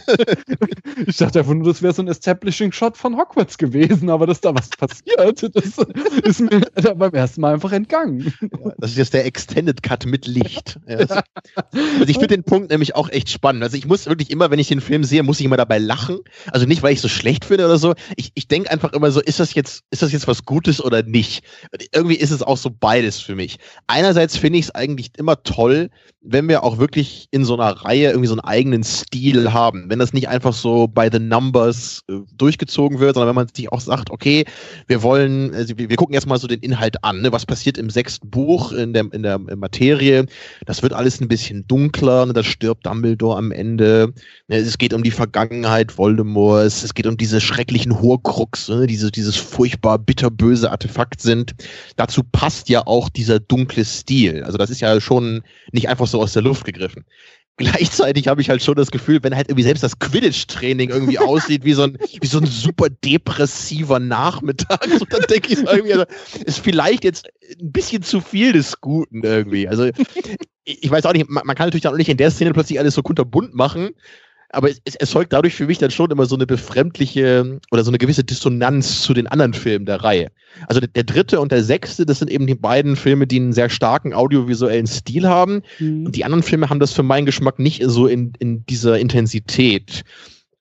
ich 1.06 1.16
dachte 1.18 1.40
einfach 1.40 1.52
nur, 1.52 1.64
das 1.64 1.82
wäre 1.82 1.92
so 1.92 2.00
ein 2.00 2.08
Establishing-Shot 2.08 2.96
von 2.96 3.18
Hogwarts 3.18 3.58
gewesen, 3.58 4.08
aber 4.08 4.26
dass 4.26 4.40
da 4.40 4.54
was 4.54 4.70
passiert, 4.70 5.54
das 5.54 5.76
ist 6.24 6.40
mir 6.40 6.60
beim 6.94 7.12
ersten 7.12 7.42
Mal 7.42 7.52
einfach 7.52 7.72
entgangen. 7.72 8.32
Ja, 8.40 8.72
das 8.78 8.92
ist 8.92 8.96
jetzt 8.96 9.12
der 9.12 9.26
Extended 9.26 9.82
Cut 9.82 10.06
mit 10.06 10.26
Licht. 10.26 10.80
Ja, 10.88 10.98
also 10.98 12.06
ich 12.06 12.14
finde 12.14 12.28
den 12.28 12.44
Punkt 12.44 12.70
nämlich 12.70 12.94
auch 12.94 13.08
echt 13.10 13.28
spannend. 13.28 13.62
Also 13.62 13.76
ich 13.76 13.86
muss 13.86 14.06
wirklich 14.06 14.30
immer, 14.30 14.50
wenn 14.50 14.58
ich 14.58 14.68
den 14.68 14.80
Film 14.80 15.04
sehe, 15.04 15.22
muss 15.22 15.40
ich 15.40 15.46
immer 15.46 15.56
dabei 15.56 15.78
lachen. 15.78 16.20
Also 16.52 16.64
nicht, 16.64 16.82
weil 16.82 16.92
ich 16.92 17.00
so 17.00 17.08
schlecht 17.08 17.44
finde 17.44 17.66
oder 17.66 17.76
so. 17.76 17.94
Ich, 18.16 18.30
ich 18.34 18.48
denke 18.48 18.70
einfach 18.70 18.92
immer 18.92 19.10
so, 19.10 19.20
ist 19.20 19.40
das 19.40 19.54
jetzt, 19.54 19.82
ist 19.90 20.02
das 20.02 20.12
jetzt 20.12 20.28
was 20.28 20.44
Gutes 20.44 20.82
oder 20.82 21.02
nicht? 21.02 21.44
Und 21.72 21.86
irgendwie 21.92 22.16
ist 22.16 22.30
es 22.30 22.42
auch 22.42 22.56
so 22.56 22.70
beides 22.70 23.20
für 23.20 23.34
mich. 23.34 23.58
Einerseits 23.88 24.36
finde 24.36 24.58
ich 24.58 24.66
es 24.66 24.74
eigentlich 24.74 25.10
immer 25.18 25.42
toll, 25.42 25.90
wenn 26.28 26.48
wir 26.48 26.64
auch 26.64 26.78
wirklich 26.78 27.28
in 27.30 27.44
so 27.44 27.54
einer 27.54 27.70
Reihe 27.70 28.08
irgendwie 28.08 28.26
so 28.26 28.34
einen 28.34 28.40
eigenen 28.40 28.82
Stil 28.82 29.52
haben. 29.52 29.88
Wenn 29.88 29.98
das 29.98 30.12
nicht 30.12 30.28
einfach 30.28 30.52
so 30.52 30.88
by 30.88 31.08
the 31.10 31.18
numbers 31.18 32.02
äh, 32.08 32.18
durchgezogen 32.36 32.98
wird, 32.98 33.14
sondern 33.14 33.28
wenn 33.28 33.42
man 33.44 33.48
sich 33.54 33.70
auch 33.70 33.80
sagt, 33.80 34.10
okay, 34.10 34.44
wir 34.88 35.02
wollen, 35.02 35.54
also 35.54 35.78
wir, 35.78 35.96
gucken 35.96 36.14
erstmal 36.14 36.38
so 36.38 36.48
den 36.48 36.60
Inhalt 36.60 37.04
an, 37.04 37.22
ne? 37.22 37.32
was 37.32 37.46
passiert 37.46 37.78
im 37.78 37.90
sechsten 37.90 38.28
Buch 38.28 38.72
in 38.72 38.92
der, 38.92 39.06
in 39.12 39.22
der 39.22 39.38
Materie. 39.38 40.26
Das 40.66 40.82
wird 40.82 40.92
alles 40.92 41.20
ein 41.20 41.28
bisschen 41.28 41.66
dunkler, 41.68 42.26
ne? 42.26 42.32
da 42.32 42.42
stirbt 42.42 42.86
Dumbledore 42.86 43.38
am 43.38 43.52
Ende. 43.52 44.12
Ne? 44.48 44.56
Es 44.56 44.78
geht 44.78 44.92
um 44.92 45.02
die 45.02 45.12
Vergangenheit 45.12 45.96
Voldemorts, 45.96 46.82
es 46.82 46.94
geht 46.94 47.06
um 47.06 47.16
diese 47.16 47.40
schrecklichen 47.40 48.00
Horcrux, 48.00 48.68
ne? 48.68 48.86
diese, 48.86 49.12
dieses 49.12 49.36
furchtbar 49.36 49.98
bitterböse 49.98 50.70
Artefakt 50.70 51.20
sind. 51.22 51.54
Dazu 51.96 52.22
passt 52.24 52.68
ja 52.68 52.86
auch 52.86 53.08
dieser 53.08 53.38
dunkle 53.38 53.84
Stil. 53.84 54.42
Also 54.42 54.58
das 54.58 54.70
ist 54.70 54.80
ja 54.80 55.00
schon 55.00 55.42
nicht 55.72 55.85
einfach 55.86 56.06
so 56.06 56.20
aus 56.20 56.32
der 56.32 56.42
Luft 56.42 56.64
gegriffen. 56.64 57.04
Gleichzeitig 57.58 58.28
habe 58.28 58.42
ich 58.42 58.50
halt 58.50 58.62
schon 58.62 58.74
das 58.74 58.90
Gefühl, 58.90 59.22
wenn 59.22 59.34
halt 59.34 59.48
irgendwie 59.48 59.62
selbst 59.62 59.82
das 59.82 59.98
Quidditch-Training 59.98 60.90
irgendwie 60.90 61.18
aussieht 61.18 61.64
wie 61.64 61.72
so 61.72 61.84
ein, 61.84 61.98
wie 62.20 62.26
so 62.26 62.38
ein 62.38 62.46
super 62.46 62.88
depressiver 62.90 63.98
Nachmittag, 63.98 64.86
so, 64.98 65.06
dann 65.06 65.22
denke 65.30 65.52
ich 65.52 65.58
so 65.58 65.66
irgendwie, 65.66 65.94
also, 65.94 66.04
ist 66.44 66.58
vielleicht 66.58 67.04
jetzt 67.04 67.28
ein 67.60 67.72
bisschen 67.72 68.02
zu 68.02 68.20
viel 68.20 68.52
des 68.52 68.80
Guten 68.80 69.22
irgendwie. 69.22 69.68
Also 69.68 69.84
ich 69.84 69.94
ich 70.66 70.90
weiß 70.90 71.06
auch 71.06 71.12
nicht, 71.12 71.30
man, 71.30 71.46
man 71.46 71.56
kann 71.56 71.68
natürlich 71.68 71.84
dann 71.84 71.94
auch 71.94 71.98
nicht 71.98 72.08
in 72.08 72.16
der 72.16 72.30
Szene 72.30 72.52
plötzlich 72.52 72.78
alles 72.78 72.94
so 72.94 73.02
kunterbunt 73.02 73.54
machen, 73.54 73.90
aber 74.56 74.70
es, 74.70 74.94
erzeugt 74.94 75.32
dadurch 75.32 75.54
für 75.54 75.66
mich 75.66 75.78
dann 75.78 75.90
schon 75.90 76.10
immer 76.10 76.24
so 76.24 76.34
eine 76.34 76.46
befremdliche 76.46 77.60
oder 77.70 77.84
so 77.84 77.90
eine 77.90 77.98
gewisse 77.98 78.24
Dissonanz 78.24 79.02
zu 79.02 79.12
den 79.12 79.26
anderen 79.26 79.52
Filmen 79.52 79.84
der 79.84 80.02
Reihe. 80.02 80.28
Also 80.66 80.80
der, 80.80 80.88
der 80.88 81.04
dritte 81.04 81.40
und 81.40 81.52
der 81.52 81.62
sechste, 81.62 82.06
das 82.06 82.20
sind 82.20 82.30
eben 82.30 82.46
die 82.46 82.54
beiden 82.54 82.96
Filme, 82.96 83.26
die 83.26 83.36
einen 83.36 83.52
sehr 83.52 83.68
starken 83.68 84.14
audiovisuellen 84.14 84.86
Stil 84.86 85.28
haben. 85.28 85.62
Mhm. 85.78 86.06
Und 86.06 86.16
die 86.16 86.24
anderen 86.24 86.42
Filme 86.42 86.70
haben 86.70 86.80
das 86.80 86.92
für 86.92 87.02
meinen 87.02 87.26
Geschmack 87.26 87.58
nicht 87.58 87.82
so 87.84 88.06
in, 88.06 88.32
in 88.38 88.64
dieser 88.64 88.98
Intensität. 88.98 90.04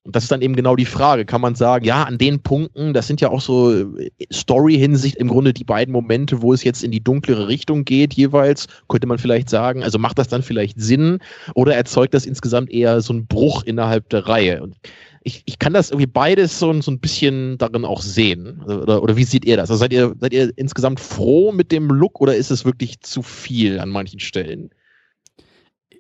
Und 0.06 0.16
das 0.16 0.24
ist 0.24 0.32
dann 0.32 0.44
eben 0.44 0.56
genau 0.56 0.76
die 0.76 0.86
Frage. 0.86 1.26
Kann 1.26 1.42
man 1.42 1.56
sagen, 1.56 1.84
ja, 1.84 2.04
an 2.04 2.20
den 2.20 2.40
Punkten, 2.40 2.94
das 2.94 3.08
sind 3.08 3.22
ja 3.22 3.30
auch 3.30 3.42
so 3.42 3.74
äh, 3.74 4.12
Story-Hinsicht 4.32 5.16
im 5.18 5.28
Grunde 5.28 5.52
die 5.52 5.64
beiden 5.64 5.92
Momente, 5.92 6.44
wo 6.44 6.54
es 6.54 6.64
jetzt 6.64 6.84
in 6.84 6.92
die 6.92 7.04
dunklere 7.04 7.48
Richtung 7.48 7.86
geht, 7.86 8.14
jeweils, 8.14 8.68
könnte 8.88 9.08
man 9.08 9.18
vielleicht 9.18 9.50
sagen. 9.50 9.84
Also 9.84 9.98
macht 9.98 10.20
das 10.20 10.28
dann 10.28 10.44
vielleicht 10.44 10.80
Sinn 10.80 11.18
oder 11.56 11.76
erzeugt 11.76 12.14
das 12.14 12.28
insgesamt 12.28 12.72
eher 12.72 13.02
so 13.02 13.14
einen 13.14 13.26
Bruch 13.26 13.64
innerhalb 13.64 14.08
der 14.10 14.28
Reihe? 14.28 14.62
Und 14.62 14.76
ich, 15.24 15.42
ich 15.46 15.58
kann 15.58 15.74
das 15.74 15.90
irgendwie 15.90 16.06
beides 16.06 16.60
so, 16.60 16.72
so 16.82 16.92
ein 16.92 17.00
bisschen 17.00 17.58
darin 17.58 17.84
auch 17.84 18.04
sehen. 18.04 18.62
Also, 18.62 18.82
Oder, 18.84 19.02
oder 19.02 19.18
wie 19.18 19.24
seht 19.24 19.44
ihr 19.44 19.58
das? 19.58 19.72
Also 19.72 19.80
seid 19.80 19.92
ihr, 19.92 20.14
seid 20.20 20.34
ihr 20.34 20.52
insgesamt 20.56 21.00
froh 21.00 21.52
mit 21.52 21.72
dem 21.72 21.88
Look 21.88 22.22
oder 22.22 22.36
ist 22.36 22.52
es 22.52 22.64
wirklich 22.64 23.00
zu 23.02 23.24
viel 23.24 23.80
an 23.80 23.90
manchen 23.90 24.20
Stellen? 24.20 24.70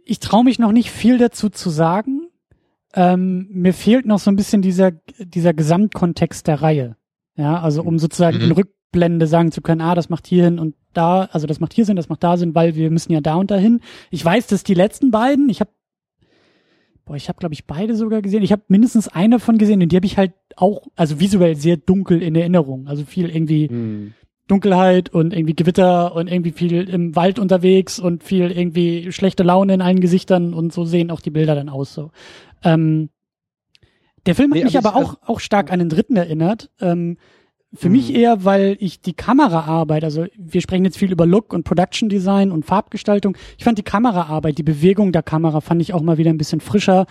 ich 0.05 0.19
traue 0.19 0.43
mich 0.43 0.59
noch 0.59 0.71
nicht 0.71 0.91
viel 0.91 1.17
dazu 1.17 1.49
zu 1.49 1.69
sagen. 1.69 2.24
Ähm, 2.95 3.47
mir 3.51 3.73
fehlt 3.73 4.05
noch 4.05 4.19
so 4.19 4.31
ein 4.31 4.35
bisschen 4.35 4.61
dieser, 4.61 4.91
dieser 5.19 5.53
Gesamtkontext 5.53 6.47
der 6.47 6.61
Reihe. 6.61 6.95
Ja, 7.35 7.59
also 7.59 7.83
um 7.83 7.99
sozusagen 7.99 8.37
mhm. 8.37 8.43
in 8.43 8.51
Rückblende 8.53 9.27
sagen 9.27 9.51
zu 9.51 9.61
können, 9.61 9.81
ah, 9.81 9.95
das 9.95 10.09
macht 10.09 10.25
hier 10.25 10.45
hin 10.45 10.57
und 10.59 10.75
da, 10.93 11.25
also 11.25 11.45
das 11.45 11.59
macht 11.59 11.73
hier 11.73 11.85
Sinn, 11.85 11.97
das 11.97 12.07
macht 12.07 12.23
da 12.23 12.37
Sinn, 12.37 12.55
weil 12.55 12.75
wir 12.75 12.89
müssen 12.89 13.11
ja 13.11 13.19
da 13.19 13.35
und 13.35 13.51
dahin. 13.51 13.81
Ich 14.11 14.23
weiß, 14.23 14.47
dass 14.47 14.63
die 14.63 14.73
letzten 14.73 15.11
beiden, 15.11 15.49
ich 15.49 15.59
habe 15.59 15.71
Boah, 17.05 17.15
ich 17.15 17.29
habe 17.29 17.37
glaube 17.37 17.53
ich 17.53 17.67
beide 17.67 17.95
sogar 17.95 18.23
gesehen. 18.23 18.41
Ich 18.41 18.51
habe 18.51 18.63
mindestens 18.67 19.07
eine 19.07 19.39
von 19.39 19.59
gesehen 19.59 19.81
und 19.83 19.91
die 19.91 19.95
habe 19.95 20.07
ich 20.07 20.17
halt 20.17 20.33
auch, 20.55 20.87
also 20.95 21.19
visuell 21.19 21.55
sehr 21.55 21.77
dunkel 21.77 22.21
in 22.23 22.33
Erinnerung. 22.33 22.87
Also 22.87 23.05
viel 23.05 23.29
irgendwie 23.29 23.69
mhm. 23.69 24.13
Dunkelheit 24.47 25.09
und 25.09 25.33
irgendwie 25.33 25.55
Gewitter 25.55 26.13
und 26.13 26.31
irgendwie 26.31 26.51
viel 26.51 26.87
im 26.87 27.15
Wald 27.15 27.39
unterwegs 27.39 27.99
und 27.99 28.23
viel 28.23 28.51
irgendwie 28.51 29.11
schlechte 29.11 29.43
Laune 29.43 29.73
in 29.73 29.81
allen 29.81 29.99
Gesichtern 29.99 30.53
und 30.53 30.71
so 30.71 30.85
sehen 30.85 31.09
auch 31.09 31.21
die 31.21 31.31
Bilder 31.31 31.55
dann 31.55 31.69
aus. 31.69 31.93
So. 31.93 32.11
Ähm, 32.63 33.09
der 34.25 34.35
Film 34.35 34.51
hat 34.51 34.57
nee, 34.57 34.65
mich 34.65 34.77
aber, 34.77 34.95
aber 34.95 35.05
auch, 35.05 35.17
auch 35.25 35.39
stark 35.39 35.71
an 35.71 35.79
den 35.79 35.89
dritten 35.89 36.15
erinnert. 36.15 36.69
Ähm, 36.79 37.17
für 37.73 37.89
mhm. 37.89 37.95
mich 37.95 38.13
eher, 38.13 38.45
weil 38.45 38.77
ich 38.79 39.01
die 39.01 39.13
Kameraarbeit, 39.13 40.03
also 40.03 40.25
wir 40.37 40.61
sprechen 40.61 40.85
jetzt 40.85 40.97
viel 40.97 41.11
über 41.11 41.25
Look 41.25 41.53
und 41.53 41.63
Production 41.63 42.09
Design 42.09 42.51
und 42.51 42.65
Farbgestaltung. 42.65 43.37
Ich 43.57 43.63
fand 43.63 43.77
die 43.77 43.83
Kameraarbeit, 43.83 44.57
die 44.57 44.63
Bewegung 44.63 45.11
der 45.11 45.23
Kamera 45.23 45.61
fand 45.61 45.81
ich 45.81 45.93
auch 45.93 46.01
mal 46.01 46.17
wieder 46.17 46.29
ein 46.29 46.37
bisschen 46.37 46.61
frischer. 46.61 47.05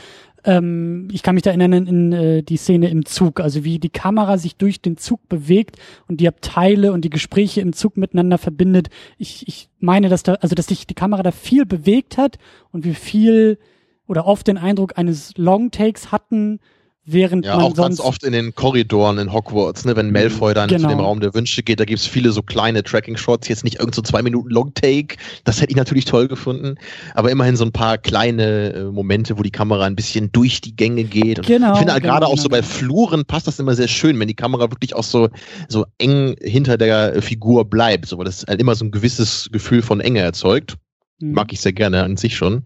Ähm, 0.44 1.08
ich 1.10 1.22
kann 1.22 1.34
mich 1.34 1.42
da 1.42 1.50
erinnern 1.50 1.86
in 1.86 2.12
äh, 2.12 2.42
die 2.42 2.56
Szene 2.56 2.90
im 2.90 3.06
Zug, 3.06 3.40
also 3.40 3.64
wie 3.64 3.78
die 3.78 3.90
Kamera 3.90 4.36
sich 4.36 4.56
durch 4.56 4.80
den 4.80 4.96
Zug 4.96 5.28
bewegt 5.28 5.78
und 6.06 6.20
die 6.20 6.28
Abteile 6.28 6.92
und 6.92 7.04
die 7.04 7.10
Gespräche 7.10 7.60
im 7.60 7.72
Zug 7.72 7.96
miteinander 7.96 8.38
verbindet. 8.38 8.88
Ich, 9.18 9.48
ich 9.48 9.70
meine, 9.80 10.08
dass 10.08 10.22
da, 10.22 10.34
also 10.34 10.54
dass 10.54 10.66
sich 10.66 10.86
die 10.86 10.94
Kamera 10.94 11.22
da 11.22 11.30
viel 11.30 11.64
bewegt 11.64 12.18
hat 12.18 12.38
und 12.72 12.84
wir 12.84 12.94
viel 12.94 13.58
oder 14.06 14.26
oft 14.26 14.46
den 14.46 14.58
Eindruck 14.58 14.98
eines 14.98 15.32
Long 15.38 15.70
Takes 15.70 16.12
hatten, 16.12 16.60
Während 17.06 17.44
ja, 17.44 17.56
man 17.56 17.66
auch 17.66 17.74
ganz 17.74 18.00
oft 18.00 18.24
in 18.24 18.32
den 18.32 18.54
Korridoren 18.54 19.18
in 19.18 19.30
Hogwarts, 19.30 19.84
ne, 19.84 19.94
wenn 19.94 20.10
Malfoy 20.10 20.54
dann 20.54 20.70
genau. 20.70 20.82
zu 20.82 20.88
dem 20.88 21.00
Raum 21.00 21.20
der 21.20 21.34
Wünsche 21.34 21.62
geht, 21.62 21.78
da 21.78 21.84
gibt's 21.84 22.06
viele 22.06 22.32
so 22.32 22.40
kleine 22.40 22.82
Tracking-Shots, 22.82 23.46
jetzt 23.48 23.62
nicht 23.62 23.78
irgend 23.78 23.94
so 23.94 24.00
zwei 24.00 24.22
Minuten 24.22 24.48
Long-Take, 24.48 25.16
das 25.44 25.60
hätte 25.60 25.70
ich 25.70 25.76
natürlich 25.76 26.06
toll 26.06 26.28
gefunden, 26.28 26.76
aber 27.14 27.30
immerhin 27.30 27.56
so 27.56 27.64
ein 27.66 27.72
paar 27.72 27.98
kleine 27.98 28.72
äh, 28.72 28.84
Momente, 28.84 29.38
wo 29.38 29.42
die 29.42 29.50
Kamera 29.50 29.84
ein 29.84 29.96
bisschen 29.96 30.32
durch 30.32 30.62
die 30.62 30.74
Gänge 30.74 31.04
geht. 31.04 31.40
Und 31.40 31.46
genau, 31.46 31.72
ich 31.72 31.78
finde 31.80 31.92
halt 31.92 32.02
genau, 32.02 32.14
gerade 32.14 32.26
auch 32.26 32.38
so 32.38 32.48
genau. 32.48 32.56
bei 32.56 32.62
Fluren 32.62 33.26
passt 33.26 33.46
das 33.48 33.58
immer 33.58 33.74
sehr 33.74 33.88
schön, 33.88 34.18
wenn 34.18 34.28
die 34.28 34.34
Kamera 34.34 34.70
wirklich 34.70 34.94
auch 34.94 35.04
so, 35.04 35.28
so 35.68 35.84
eng 35.98 36.36
hinter 36.40 36.78
der 36.78 37.20
Figur 37.20 37.66
bleibt, 37.66 38.06
so, 38.06 38.16
weil 38.16 38.24
das 38.24 38.46
halt 38.48 38.62
immer 38.62 38.74
so 38.74 38.86
ein 38.86 38.90
gewisses 38.90 39.50
Gefühl 39.52 39.82
von 39.82 40.00
Enge 40.00 40.20
erzeugt. 40.20 40.76
Mhm. 41.20 41.32
Mag 41.32 41.52
ich 41.52 41.60
sehr 41.60 41.74
gerne 41.74 42.02
an 42.02 42.16
sich 42.16 42.34
schon. 42.34 42.64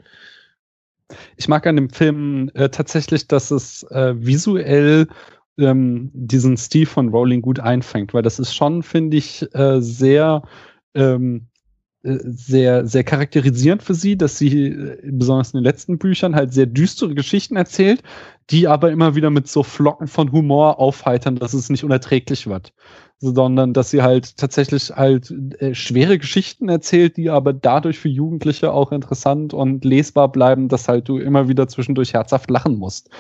Ich 1.37 1.49
mag 1.49 1.67
an 1.67 1.77
dem 1.77 1.91
Film 1.91 2.51
äh, 2.55 2.69
tatsächlich, 2.69 3.29
dass 3.29 3.51
es 3.51 3.83
äh, 3.91 4.15
visuell 4.17 5.09
ähm, 5.59 6.11
diesen 6.13 6.57
Stil 6.57 6.87
von 6.87 7.09
Rowling 7.09 7.43
gut 7.43 7.61
einfängt, 7.61 8.15
weil 8.15 8.23
das 8.23 8.39
ist 8.39 8.55
schon, 8.55 8.83
finde 8.83 9.17
ich, 9.17 9.47
äh, 9.55 9.81
sehr 9.81 10.43
ähm, 10.95 11.49
äh, 12.05 12.19
sehr, 12.23 12.87
sehr 12.87 13.03
charakterisierend 13.03 13.83
für 13.83 13.95
sie, 13.95 14.17
dass 14.17 14.39
sie 14.39 14.69
äh, 14.69 14.99
besonders 15.05 15.53
in 15.53 15.59
den 15.59 15.65
letzten 15.65 15.99
Büchern 15.99 16.37
halt 16.37 16.53
sehr 16.53 16.67
düstere 16.67 17.15
Geschichten 17.15 17.57
erzählt, 17.57 18.03
die 18.51 18.69
aber 18.69 18.93
immer 18.93 19.17
wieder 19.17 19.31
mit 19.31 19.49
so 19.49 19.63
Flocken 19.65 20.07
von 20.07 20.31
Humor 20.31 20.79
aufheitern, 20.79 21.37
dass 21.37 21.55
es 21.55 21.71
nicht 21.71 21.85
unerträglich 21.85 22.47
wird 22.47 22.73
sondern 23.21 23.73
dass 23.73 23.91
sie 23.91 24.03
halt 24.03 24.37
tatsächlich 24.37 24.91
halt 24.91 25.35
äh, 25.59 25.75
schwere 25.75 26.19
Geschichten 26.19 26.69
erzählt, 26.69 27.17
die 27.17 27.31
aber 27.31 27.53
dadurch 27.53 27.99
für 27.99 28.09
Jugendliche 28.09 28.73
auch 28.73 28.93
interessant 28.93 29.53
und 29.53 29.85
lesbar 29.85 30.31
bleiben, 30.31 30.69
dass 30.69 30.89
halt 30.89 31.09
du 31.09 31.19
immer 31.19 31.49
wieder 31.49 31.67
zwischendurch 31.67 32.15
herzhaft 32.15 32.51
lachen 32.51 32.77
musst. 32.77 33.11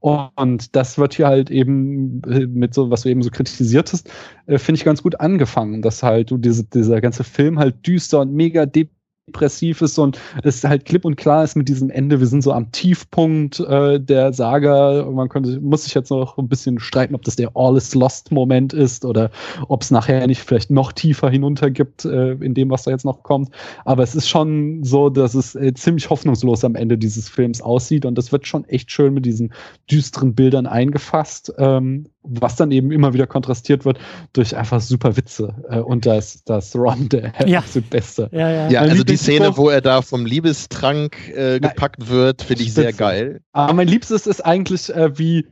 Und 0.00 0.76
das 0.76 0.98
wird 0.98 1.14
hier 1.14 1.26
halt 1.26 1.50
eben 1.50 2.22
äh, 2.24 2.46
mit 2.46 2.74
so, 2.74 2.90
was 2.90 3.02
du 3.02 3.08
eben 3.08 3.22
so 3.22 3.30
kritisiert 3.30 3.92
hast, 3.92 4.10
äh, 4.46 4.58
finde 4.58 4.78
ich 4.78 4.84
ganz 4.84 5.02
gut 5.02 5.20
angefangen, 5.20 5.80
dass 5.80 6.02
halt 6.02 6.30
du 6.30 6.36
diese, 6.36 6.64
dieser 6.64 7.00
ganze 7.00 7.24
Film 7.24 7.58
halt 7.58 7.86
düster 7.86 8.20
und 8.20 8.32
mega 8.34 8.66
deep 8.66 8.90
depressiv 9.26 9.82
ist 9.82 9.98
und 9.98 10.18
es 10.44 10.62
halt 10.62 10.84
klipp 10.84 11.04
und 11.04 11.16
klar 11.16 11.42
ist 11.42 11.56
mit 11.56 11.68
diesem 11.68 11.90
Ende. 11.90 12.20
Wir 12.20 12.26
sind 12.28 12.42
so 12.42 12.52
am 12.52 12.70
Tiefpunkt 12.70 13.58
äh, 13.60 13.98
der 13.98 14.32
Saga. 14.32 15.04
Man 15.10 15.28
könnte, 15.28 15.60
muss 15.60 15.84
sich 15.84 15.94
jetzt 15.94 16.10
noch 16.10 16.38
ein 16.38 16.48
bisschen 16.48 16.78
streiten, 16.78 17.14
ob 17.14 17.22
das 17.22 17.34
der 17.34 17.50
All 17.54 17.76
is 17.76 17.94
Lost 17.94 18.30
Moment 18.30 18.72
ist 18.72 19.04
oder 19.04 19.30
ob 19.68 19.82
es 19.82 19.90
nachher 19.90 20.24
nicht 20.26 20.42
vielleicht 20.42 20.70
noch 20.70 20.92
tiefer 20.92 21.28
hinunter 21.28 21.70
gibt 21.70 22.04
äh, 22.04 22.32
in 22.32 22.54
dem, 22.54 22.70
was 22.70 22.84
da 22.84 22.92
jetzt 22.92 23.04
noch 23.04 23.24
kommt. 23.24 23.50
Aber 23.84 24.04
es 24.04 24.14
ist 24.14 24.28
schon 24.28 24.84
so, 24.84 25.10
dass 25.10 25.34
es 25.34 25.56
äh, 25.56 25.74
ziemlich 25.74 26.08
hoffnungslos 26.08 26.64
am 26.64 26.76
Ende 26.76 26.96
dieses 26.96 27.28
Films 27.28 27.60
aussieht 27.60 28.06
und 28.06 28.16
das 28.16 28.30
wird 28.30 28.46
schon 28.46 28.64
echt 28.66 28.92
schön 28.92 29.12
mit 29.12 29.26
diesen 29.26 29.52
düsteren 29.90 30.34
Bildern 30.34 30.66
eingefasst. 30.66 31.52
Ähm, 31.58 32.06
was 32.28 32.56
dann 32.56 32.70
eben 32.70 32.90
immer 32.90 33.14
wieder 33.14 33.26
kontrastiert 33.26 33.84
wird 33.84 33.98
durch 34.32 34.56
einfach 34.56 34.80
super 34.80 35.16
Witze. 35.16 35.54
Äh, 35.68 35.80
und 35.80 36.06
das, 36.06 36.42
das 36.44 36.74
Ron, 36.74 37.08
der 37.08 37.32
ja. 37.46 37.60
absolut 37.60 37.90
Beste. 37.90 38.28
Ja, 38.32 38.50
ja. 38.50 38.68
ja 38.68 38.80
also 38.80 39.04
die 39.04 39.16
Szene, 39.16 39.56
wo 39.56 39.68
er 39.68 39.80
da 39.80 40.02
vom 40.02 40.26
Liebestrank 40.26 41.28
äh, 41.28 41.60
gepackt 41.60 42.00
Nein. 42.00 42.08
wird, 42.08 42.42
finde 42.42 42.62
ich 42.62 42.74
sehr 42.74 42.92
geil. 42.92 43.40
Aber 43.52 43.72
mein 43.72 43.88
Liebstes 43.88 44.26
ist 44.26 44.44
eigentlich 44.44 44.94
äh, 44.94 45.18
wie 45.18 45.46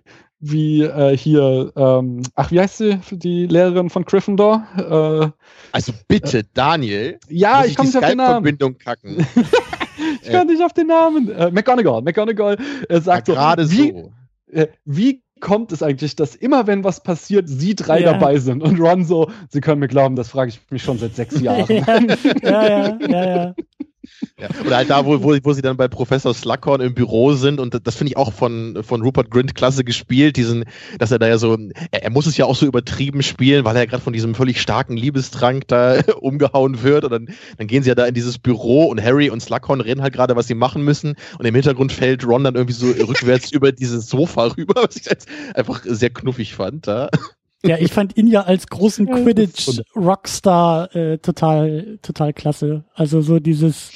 wie 0.47 0.83
äh, 0.83 1.17
hier, 1.17 1.73
ähm, 1.75 2.23
ach, 2.35 2.51
wie 2.51 2.61
heißt 2.61 2.79
sie, 2.79 3.01
die 3.11 3.47
Lehrerin 3.47 3.89
von 3.89 4.05
Gryffindor? 4.05 4.67
Äh, 4.77 5.31
also 5.73 5.93
bitte, 6.07 6.41
äh, 6.41 6.45
Daniel. 6.53 7.19
Ja, 7.29 7.65
ich 7.65 7.77
komme 7.77 7.89
nicht 7.89 7.97
auf 7.97 8.07
den 8.07 8.19
Namen. 8.19 8.33
Verbindung 8.35 8.77
kacken. 8.77 9.27
ich 10.23 10.31
kann 10.31 10.47
nicht 10.47 10.63
auf 10.63 10.75
den 10.75 10.89
Namen. 10.89 11.31
Äh, 11.31 11.51
McGonagall, 11.51 12.03
McGonagall 12.03 12.59
äh, 12.89 13.01
sagt 13.01 13.29
ja, 13.29 13.35
so, 13.35 13.41
gerade 13.41 13.67
so. 13.67 14.13
Äh, 14.53 14.67
wie 14.85 15.23
kommt 15.45 15.73
es 15.73 15.83
eigentlich, 15.83 16.17
dass 16.17 16.35
immer 16.35 16.67
wenn 16.67 16.85
was 16.85 17.03
passiert, 17.03 17.49
sie 17.49 17.75
drei 17.75 18.01
ja. 18.01 18.13
dabei 18.15 18.39
sind 18.39 18.63
und 18.63 18.81
Ron 18.81 19.05
so, 19.05 19.31
sie 19.51 19.61
können 19.61 19.79
mir 19.79 19.89
glauben, 19.89 20.17
das 20.17 20.29
frage 20.29 20.49
ich 20.49 20.61
mich 20.71 20.83
schon 20.83 20.99
seit 20.99 21.15
sechs 21.15 21.39
Jahren. 21.41 21.67
ja, 22.43 22.67
ja, 22.67 22.99
ja, 22.99 23.37
ja. 23.37 23.55
Ja. 24.39 24.49
Oder 24.65 24.77
halt 24.77 24.91
da, 24.91 25.05
wo, 25.07 25.23
wo, 25.23 25.37
wo 25.43 25.53
sie 25.53 25.63
dann 25.63 25.77
bei 25.77 25.89
Professor 25.89 26.35
Slughorn 26.35 26.81
im 26.81 26.95
Büro 26.95 27.35
sind 27.35 27.61
und 27.61 27.87
das, 27.87 27.97
finde 27.97 28.13
ich 28.13 28.17
auch 28.17 28.33
von, 28.33 28.83
von 28.83 29.03
Rupert 29.03 29.31
Grint 29.31 29.55
klasse 29.55 29.85
gespielt, 29.85 30.37
diesen, 30.37 30.65
dass 30.99 31.13
er 31.13 31.19
da 31.19 31.29
ja 31.29 31.39
so, 31.39 31.57
er, 31.91 32.03
er 32.03 32.11
muss 32.11 32.27
es 32.27 32.37
ja 32.37 32.45
auch 32.45 32.57
so 32.57 32.67
übertrieben 32.67 33.23
spielen, 33.23 33.65
weil 33.65 33.77
er 33.77 33.87
gerade 33.87 34.03
von 34.03 34.13
diesem 34.13 34.35
völlig 34.35 34.61
starken 34.61 34.97
Liebestrank 34.97 35.69
da 35.69 36.01
umgehauen 36.21 36.83
wird 36.83 37.05
und 37.05 37.11
dann, 37.11 37.29
dann 37.59 37.67
gehen 37.67 37.83
sie 37.83 37.89
ja 37.89 37.95
da 37.95 38.07
in 38.07 38.15
dieses 38.15 38.39
Büro 38.39 38.85
und 38.87 39.03
Harry 39.03 39.31
und 39.31 39.41
Slughorn 39.41 39.81
reden 39.81 40.03
halt 40.03 40.15
gerade, 40.15 40.37
was 40.37 40.47
sie 40.47 40.55
machen 40.55 40.85
müssen 40.85 41.15
und 41.39 41.47
im 41.47 41.55
Hintergrund 41.55 41.93
fällt 41.93 42.27
Ron 42.27 42.45
dann 42.45 42.55
irgendwie 42.55 42.75
so 42.75 42.87
rückwärts 42.87 43.53
über 43.53 43.73
dieses 43.73 44.09
Sofa 44.09 44.47
rüber, 44.57 44.83
was 44.83 44.97
ich 44.97 45.07
jetzt 45.07 45.29
einfach 45.55 45.83
sehr 45.85 46.11
knuffig 46.11 46.55
fand 46.55 46.87
da. 46.87 47.11
Ja, 47.65 47.79
ich 47.79 47.93
fand 47.93 48.17
ihn 48.17 48.27
ja 48.27 48.43
als 48.43 48.67
großen 48.67 49.07
Quidditch-Rockstar 49.11 50.95
äh, 50.95 51.19
total, 51.19 51.99
total 52.03 52.33
klasse. 52.33 52.85
Also 52.95 53.23
so 53.23 53.39
dieses, 53.41 53.91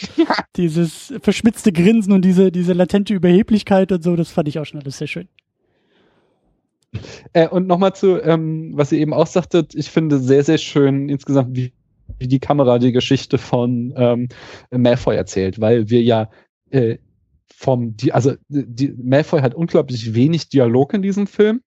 dieses 0.56 1.12
verschmitzte 1.20 1.72
Grinsen 1.72 2.12
und 2.12 2.24
diese, 2.24 2.50
diese 2.50 2.72
latente 2.72 3.12
Überheblichkeit 3.14 3.92
und 3.92 4.02
so, 4.02 4.16
das 4.16 4.30
fand 4.30 4.48
ich 4.48 4.58
auch 4.58 4.64
schon 4.64 4.80
alles 4.80 4.98
sehr 4.98 5.06
schön. 5.06 5.28
Äh, 7.34 7.48
und 7.48 7.66
nochmal 7.66 7.94
zu, 7.94 8.20
ähm, 8.22 8.72
was 8.74 8.92
ihr 8.92 9.00
eben 9.00 9.12
auch 9.12 9.26
sagtet, 9.26 9.74
ich 9.74 9.90
finde 9.90 10.18
sehr, 10.18 10.42
sehr 10.42 10.58
schön 10.58 11.08
insgesamt, 11.08 11.54
wie, 11.54 11.72
wie 12.18 12.28
die 12.28 12.40
Kamera 12.40 12.78
die 12.78 12.92
Geschichte 12.92 13.36
von 13.36 13.92
ähm, 13.96 14.28
Malfoy 14.70 15.14
erzählt, 15.14 15.60
weil 15.60 15.90
wir 15.90 16.02
ja 16.02 16.30
äh, 16.70 16.96
vom, 17.54 17.96
die, 17.96 18.12
also 18.12 18.34
die, 18.48 18.94
Malfoy 18.96 19.40
hat 19.40 19.54
unglaublich 19.54 20.14
wenig 20.14 20.48
Dialog 20.48 20.94
in 20.94 21.02
diesem 21.02 21.26
Film 21.26 21.60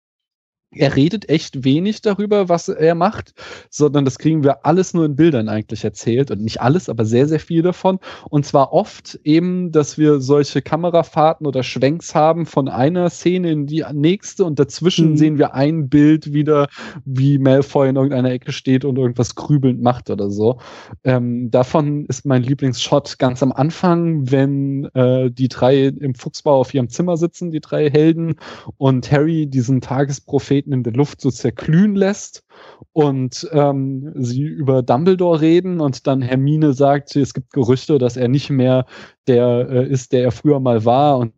er 0.74 0.96
redet 0.96 1.30
echt 1.30 1.66
wenig 1.66 2.02
darüber, 2.02 2.48
was 2.48 2.70
er 2.70 2.96
macht, 2.96 3.34
sondern 3.70 4.06
das 4.06 4.18
kriegen 4.18 4.44
wir 4.44 4.66
alles 4.66 4.94
nur 4.94 5.06
in 5.06 5.18
Bildern 5.18 5.50
eigentlich 5.50 5.84
erzählt 5.84 6.32
und 6.32 6.42
nicht 6.42 6.62
alles, 6.62 6.88
aber 6.88 7.04
sehr, 7.04 7.28
sehr 7.28 7.42
viel 7.42 7.62
davon. 7.62 8.00
Und 8.30 8.46
zwar 8.46 8.72
oft 8.72 9.20
eben, 9.24 9.72
dass 9.74 9.98
wir 9.98 10.22
solche 10.22 10.62
Kamerafahrten 10.62 11.46
oder 11.46 11.64
Schwenks 11.64 12.16
haben 12.16 12.46
von 12.46 12.70
einer 12.70 13.10
Szene 13.10 13.52
in 13.52 13.68
die 13.68 13.84
nächste 13.92 14.46
und 14.46 14.60
dazwischen 14.60 15.12
mhm. 15.12 15.18
sehen 15.18 15.38
wir 15.38 15.54
ein 15.54 15.90
Bild 15.90 16.32
wieder, 16.32 16.70
wie 17.04 17.38
Malfoy 17.38 17.90
in 17.90 17.98
irgendeiner 17.98 18.32
Ecke 18.32 18.54
steht 18.54 18.86
und 18.86 18.98
irgendwas 18.98 19.36
grübelnd 19.36 19.82
macht 19.82 20.10
oder 20.10 20.30
so. 20.30 20.60
Ähm, 21.04 21.52
davon 21.52 22.06
ist 22.06 22.26
mein 22.26 22.44
Lieblingsshot 22.44 23.20
ganz 23.20 23.44
am 23.44 23.52
Anfang, 23.52 24.32
wenn 24.32 24.86
äh, 24.94 25.30
die 25.30 25.50
drei 25.50 25.88
im 25.88 26.16
Fuchsbau 26.16 26.62
auf 26.62 26.74
ihrem 26.74 26.88
Zimmer 26.88 27.18
sitzen, 27.18 27.52
die 27.52 27.60
drei 27.60 27.90
Helden 27.90 28.36
und 28.78 29.12
Harry 29.12 29.48
diesen 29.48 29.82
Tagespropheten 29.82 30.61
Planeten 30.62 30.74
in 30.74 30.84
der 30.84 30.94
Luft 30.94 31.22
so 31.22 31.32
zerglühen 31.32 31.96
lässt 31.96 32.44
und 32.94 33.50
ähm, 33.52 34.14
sie 34.16 34.44
über 34.44 34.84
Dumbledore 34.84 35.42
reden 35.42 35.80
und 35.80 36.08
dann 36.08 36.22
Hermine 36.22 36.74
sagt, 36.74 37.16
es 37.16 37.34
gibt 37.34 37.52
Gerüchte, 37.54 37.98
dass 37.98 38.18
er 38.18 38.28
nicht 38.28 38.50
mehr 38.50 38.86
der 39.28 39.68
äh, 39.70 39.88
ist, 39.88 40.12
der 40.14 40.24
er 40.24 40.32
früher 40.32 40.60
mal 40.60 40.86
war 40.86 41.18
und 41.18 41.34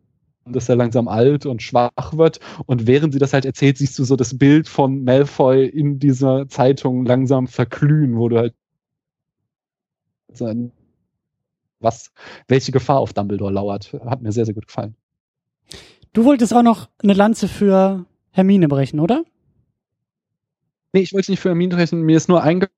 dass 0.46 0.68
er 0.68 0.76
langsam 0.76 1.08
alt 1.08 1.46
und 1.46 1.62
schwach 1.62 1.90
wird. 2.12 2.38
Und 2.66 2.86
während 2.86 3.14
sie 3.14 3.18
das 3.18 3.32
halt 3.32 3.46
erzählt, 3.46 3.78
siehst 3.78 3.98
du 3.98 4.04
so 4.04 4.14
das 4.14 4.36
Bild 4.36 4.68
von 4.68 5.02
Malfoy 5.02 5.66
in 5.66 5.98
dieser 5.98 6.48
Zeitung 6.48 7.06
langsam 7.06 7.46
verglühen, 7.46 8.18
wo 8.18 8.28
du 8.28 8.38
halt 8.38 8.54
was, 11.80 12.10
welche 12.48 12.72
Gefahr 12.72 12.98
auf 12.98 13.12
Dumbledore 13.12 13.52
lauert. 13.52 13.94
Hat 14.04 14.20
mir 14.20 14.32
sehr, 14.32 14.44
sehr 14.44 14.54
gut 14.54 14.66
gefallen. 14.66 14.96
Du 16.12 16.24
wolltest 16.24 16.52
auch 16.52 16.62
noch 16.62 16.88
eine 17.02 17.14
Lanze 17.14 17.48
für 17.48 18.04
Hermine 18.34 18.66
brechen, 18.66 18.98
oder? 18.98 19.24
Nee, 20.92 21.02
ich 21.02 21.12
wollte 21.12 21.30
nicht 21.30 21.40
für 21.40 21.50
Hermine 21.50 21.76
brechen. 21.76 22.02
Mir 22.02 22.16
ist 22.16 22.28
nur 22.28 22.42
einge 22.42 22.68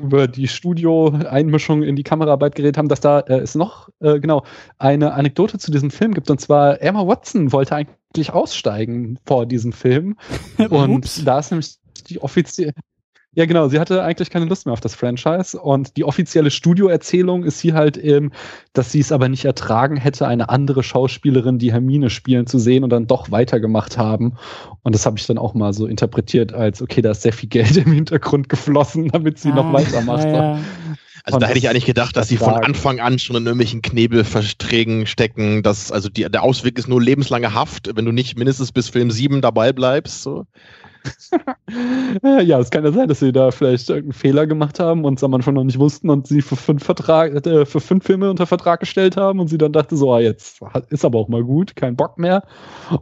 über 0.00 0.28
die 0.28 0.48
Studio-Einmischung 0.48 1.82
in 1.82 1.94
die 1.94 2.04
Kameraarbeit 2.04 2.54
geredet 2.54 2.78
haben, 2.78 2.88
dass 2.88 3.00
da 3.00 3.20
äh, 3.20 3.38
es 3.40 3.54
noch 3.54 3.90
äh, 4.00 4.18
genau 4.18 4.44
eine 4.78 5.12
Anekdote 5.12 5.58
zu 5.58 5.70
diesem 5.70 5.90
Film 5.90 6.14
gibt. 6.14 6.30
Und 6.30 6.40
zwar 6.40 6.80
Emma 6.80 7.06
Watson 7.06 7.52
wollte 7.52 7.74
eigentlich 7.74 8.32
aussteigen 8.32 9.18
vor 9.26 9.44
diesem 9.44 9.72
Film. 9.72 10.16
und 10.70 11.26
da 11.26 11.40
ist 11.40 11.50
nämlich 11.50 11.76
die 12.08 12.22
offizielle 12.22 12.72
ja, 13.38 13.46
genau. 13.46 13.68
Sie 13.68 13.78
hatte 13.78 14.02
eigentlich 14.02 14.30
keine 14.30 14.46
Lust 14.46 14.66
mehr 14.66 14.72
auf 14.72 14.80
das 14.80 14.96
Franchise. 14.96 15.56
Und 15.56 15.96
die 15.96 16.02
offizielle 16.02 16.50
Studioerzählung 16.50 17.44
ist 17.44 17.60
hier 17.60 17.74
halt, 17.74 17.96
ähm, 18.02 18.32
dass 18.72 18.90
sie 18.90 18.98
es 18.98 19.12
aber 19.12 19.28
nicht 19.28 19.44
ertragen 19.44 19.96
hätte, 19.96 20.26
eine 20.26 20.48
andere 20.48 20.82
Schauspielerin, 20.82 21.60
die 21.60 21.70
Hermine 21.72 22.10
spielen, 22.10 22.48
zu 22.48 22.58
sehen 22.58 22.82
und 22.82 22.90
dann 22.90 23.06
doch 23.06 23.30
weitergemacht 23.30 23.96
haben. 23.96 24.36
Und 24.82 24.92
das 24.96 25.06
habe 25.06 25.20
ich 25.20 25.26
dann 25.28 25.38
auch 25.38 25.54
mal 25.54 25.72
so 25.72 25.86
interpretiert 25.86 26.52
als, 26.52 26.82
okay, 26.82 27.00
da 27.00 27.12
ist 27.12 27.22
sehr 27.22 27.32
viel 27.32 27.48
Geld 27.48 27.76
im 27.76 27.92
Hintergrund 27.92 28.48
geflossen, 28.48 29.06
damit 29.06 29.38
sie 29.38 29.52
ah, 29.52 29.54
noch 29.54 29.72
weitermacht. 29.72 30.24
Ja. 30.24 30.58
Also 31.22 31.38
da 31.38 31.46
hätte 31.46 31.58
ich 31.58 31.68
eigentlich 31.68 31.86
gedacht, 31.86 32.16
dass 32.16 32.26
sie 32.26 32.38
von 32.38 32.54
Anfang 32.54 32.98
an 32.98 33.20
schon 33.20 33.36
in 33.36 33.44
irgendwelchen 33.44 33.82
Knebelverträgen 33.82 35.06
stecken, 35.06 35.62
dass 35.62 35.92
also 35.92 36.08
die, 36.08 36.28
der 36.28 36.42
Ausweg 36.42 36.76
ist 36.76 36.88
nur 36.88 37.00
lebenslange 37.00 37.54
Haft, 37.54 37.94
wenn 37.94 38.04
du 38.04 38.10
nicht 38.10 38.36
mindestens 38.36 38.72
bis 38.72 38.88
Film 38.88 39.12
7 39.12 39.42
dabei 39.42 39.72
bleibst. 39.72 40.24
So. 40.24 40.46
ja, 42.22 42.58
es 42.58 42.70
kann 42.70 42.84
ja 42.84 42.92
sein, 42.92 43.08
dass 43.08 43.20
sie 43.20 43.32
da 43.32 43.50
vielleicht 43.50 43.88
irgendeinen 43.88 44.12
Fehler 44.12 44.46
gemacht 44.46 44.80
haben 44.80 45.04
und 45.04 45.18
es 45.18 45.24
am 45.24 45.34
Anfang 45.34 45.54
noch 45.54 45.64
nicht 45.64 45.78
wussten 45.78 46.10
und 46.10 46.26
sie 46.26 46.42
für 46.42 46.56
fünf, 46.56 46.84
Vertrag, 46.84 47.46
äh, 47.46 47.66
für 47.66 47.80
fünf 47.80 48.04
Filme 48.04 48.30
unter 48.30 48.46
Vertrag 48.46 48.80
gestellt 48.80 49.16
haben 49.16 49.40
und 49.40 49.48
sie 49.48 49.58
dann 49.58 49.72
dachte 49.72 49.96
so, 49.96 50.12
ah, 50.12 50.20
jetzt 50.20 50.60
ist 50.90 51.04
aber 51.04 51.18
auch 51.18 51.28
mal 51.28 51.44
gut, 51.44 51.76
kein 51.76 51.96
Bock 51.96 52.18
mehr. 52.18 52.44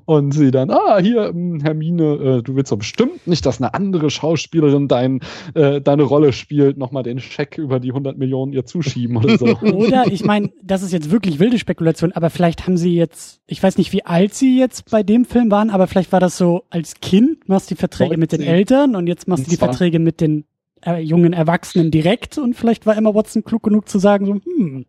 Und 0.04 0.32
sie 0.32 0.50
dann, 0.50 0.70
ah, 0.70 0.98
hier, 0.98 1.28
hm, 1.28 1.61
Hermine, 1.61 2.14
äh, 2.14 2.42
du 2.42 2.57
willst 2.57 2.72
doch 2.72 2.78
bestimmt 2.78 3.26
nicht, 3.26 3.46
dass 3.46 3.61
eine 3.61 3.74
andere 3.74 4.11
Schauspielerin 4.11 4.88
dein, 4.88 5.20
äh, 5.54 5.80
deine 5.80 6.02
Rolle 6.02 6.32
spielt, 6.32 6.78
nochmal 6.78 7.02
den 7.02 7.20
Scheck 7.20 7.59
über 7.59 7.80
die 7.80 7.90
100 7.90 8.18
Millionen 8.18 8.52
ihr 8.52 8.66
zuschieben 8.66 9.16
oder 9.16 9.38
so. 9.38 9.46
Oder, 9.76 10.07
ich 10.11 10.24
meine, 10.24 10.50
das 10.62 10.82
ist 10.82 10.92
jetzt 10.92 11.11
wirklich 11.11 11.38
wilde 11.38 11.59
Spekulation, 11.59 12.12
aber 12.12 12.30
vielleicht 12.30 12.66
haben 12.66 12.76
sie 12.76 12.94
jetzt, 12.94 13.40
ich 13.46 13.62
weiß 13.62 13.78
nicht, 13.78 13.92
wie 13.92 14.04
alt 14.04 14.34
sie 14.34 14.59
jetzt 14.59 14.90
bei 14.90 15.02
dem 15.02 15.24
Film 15.24 15.50
waren, 15.50 15.70
aber 15.70 15.86
vielleicht 15.86 16.12
war 16.12 16.20
das 16.20 16.36
so 16.36 16.64
als 16.70 17.00
Kind, 17.00 17.48
machst 17.48 17.70
die 17.70 17.76
Verträge 17.97 18.18
mit 18.18 18.32
den 18.32 18.42
Eltern 18.42 18.97
und 18.97 19.07
jetzt 19.07 19.28
machst 19.28 19.47
du 19.47 19.51
die 19.51 19.57
Verträge 19.57 19.99
mit 19.99 20.20
den 20.20 20.44
äh, 20.84 21.01
jungen 21.01 21.32
Erwachsenen 21.32 21.90
direkt 21.90 22.38
und 22.38 22.55
vielleicht 22.55 22.86
war 22.86 22.97
Emma 22.97 23.14
Watson 23.14 23.44
klug 23.44 23.62
genug 23.62 23.88
zu 23.88 23.99
sagen, 23.99 24.26
so, 24.26 24.34
hm, 24.34 24.86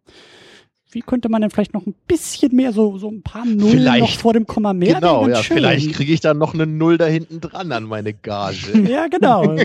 wie 0.91 1.01
könnte 1.01 1.29
man 1.29 1.41
denn 1.41 1.51
vielleicht 1.51 1.73
noch 1.73 1.85
ein 1.85 1.95
bisschen 2.07 2.55
mehr, 2.55 2.71
so, 2.71 2.97
so 2.97 3.09
ein 3.09 3.21
paar 3.21 3.45
Nullen 3.45 3.71
vielleicht, 3.71 3.99
noch 3.99 4.09
vor 4.11 4.33
dem 4.33 4.47
Komma 4.47 4.73
mehr? 4.73 4.95
Genau, 4.95 5.27
ja, 5.27 5.43
schön. 5.43 5.57
vielleicht 5.57 5.93
kriege 5.93 6.13
ich 6.13 6.21
dann 6.21 6.37
noch 6.37 6.53
eine 6.53 6.65
Null 6.65 6.97
da 6.97 7.05
hinten 7.05 7.41
dran 7.41 7.71
an 7.71 7.83
meine 7.83 8.13
Gage. 8.13 8.79
ja, 8.89 9.07
genau. 9.07 9.55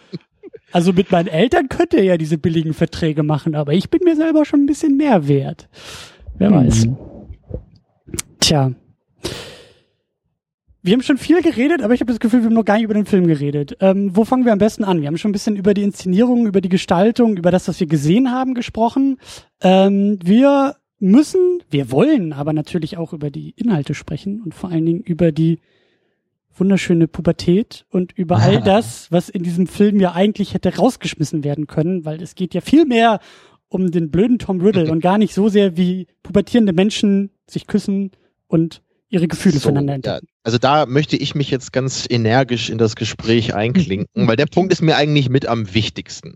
also 0.72 0.92
mit 0.92 1.10
meinen 1.10 1.28
Eltern 1.28 1.68
könnt 1.68 1.94
ihr 1.94 2.04
ja 2.04 2.16
diese 2.16 2.38
billigen 2.38 2.74
Verträge 2.74 3.22
machen, 3.22 3.54
aber 3.54 3.72
ich 3.72 3.90
bin 3.90 4.00
mir 4.04 4.14
selber 4.14 4.44
schon 4.44 4.60
ein 4.60 4.66
bisschen 4.66 4.96
mehr 4.96 5.26
wert. 5.26 5.68
Wer 6.38 6.50
hm. 6.50 6.56
weiß. 6.56 6.88
Tja. 8.40 8.72
Wir 10.84 10.94
haben 10.94 11.02
schon 11.02 11.18
viel 11.18 11.42
geredet, 11.42 11.80
aber 11.80 11.94
ich 11.94 12.00
habe 12.00 12.10
das 12.10 12.18
Gefühl, 12.18 12.40
wir 12.40 12.46
haben 12.46 12.54
noch 12.54 12.64
gar 12.64 12.74
nicht 12.74 12.84
über 12.84 12.94
den 12.94 13.06
Film 13.06 13.28
geredet. 13.28 13.76
Ähm, 13.78 14.16
wo 14.16 14.24
fangen 14.24 14.44
wir 14.44 14.52
am 14.52 14.58
besten 14.58 14.82
an? 14.82 15.00
Wir 15.00 15.06
haben 15.06 15.16
schon 15.16 15.30
ein 15.30 15.32
bisschen 15.32 15.54
über 15.54 15.74
die 15.74 15.84
Inszenierung, 15.84 16.46
über 16.46 16.60
die 16.60 16.68
Gestaltung, 16.68 17.36
über 17.36 17.52
das, 17.52 17.68
was 17.68 17.78
wir 17.78 17.86
gesehen 17.86 18.32
haben, 18.32 18.54
gesprochen. 18.54 19.18
Ähm, 19.60 20.18
wir 20.24 20.74
müssen, 20.98 21.62
wir 21.70 21.92
wollen 21.92 22.32
aber 22.32 22.52
natürlich 22.52 22.96
auch 22.96 23.12
über 23.12 23.30
die 23.30 23.50
Inhalte 23.50 23.94
sprechen 23.94 24.42
und 24.42 24.54
vor 24.54 24.70
allen 24.70 24.84
Dingen 24.84 25.00
über 25.00 25.30
die 25.30 25.60
wunderschöne 26.56 27.06
Pubertät 27.06 27.86
und 27.90 28.12
über 28.12 28.38
all 28.38 28.60
das, 28.64 29.10
was 29.12 29.28
in 29.28 29.44
diesem 29.44 29.68
Film 29.68 30.00
ja 30.00 30.12
eigentlich 30.12 30.52
hätte 30.52 30.76
rausgeschmissen 30.76 31.44
werden 31.44 31.68
können, 31.68 32.04
weil 32.04 32.20
es 32.20 32.34
geht 32.34 32.54
ja 32.54 32.60
viel 32.60 32.86
mehr 32.86 33.20
um 33.68 33.92
den 33.92 34.10
blöden 34.10 34.38
Tom 34.38 34.60
Riddle 34.60 34.90
und 34.90 35.00
gar 35.00 35.16
nicht 35.16 35.32
so 35.32 35.48
sehr 35.48 35.76
wie 35.76 36.08
pubertierende 36.24 36.72
Menschen 36.72 37.30
sich 37.48 37.68
küssen 37.68 38.10
und 38.48 38.82
ihre 39.08 39.28
Gefühle 39.28 39.58
so, 39.58 39.68
voneinander 39.68 39.94
entdecken. 39.94 40.31
Also 40.44 40.58
da 40.58 40.86
möchte 40.86 41.16
ich 41.16 41.34
mich 41.36 41.50
jetzt 41.50 41.72
ganz 41.72 42.04
energisch 42.10 42.68
in 42.68 42.78
das 42.78 42.96
Gespräch 42.96 43.54
einklinken, 43.54 44.26
weil 44.26 44.36
der 44.36 44.46
Punkt 44.46 44.72
ist 44.72 44.82
mir 44.82 44.96
eigentlich 44.96 45.28
mit 45.28 45.46
am 45.46 45.72
wichtigsten. 45.72 46.34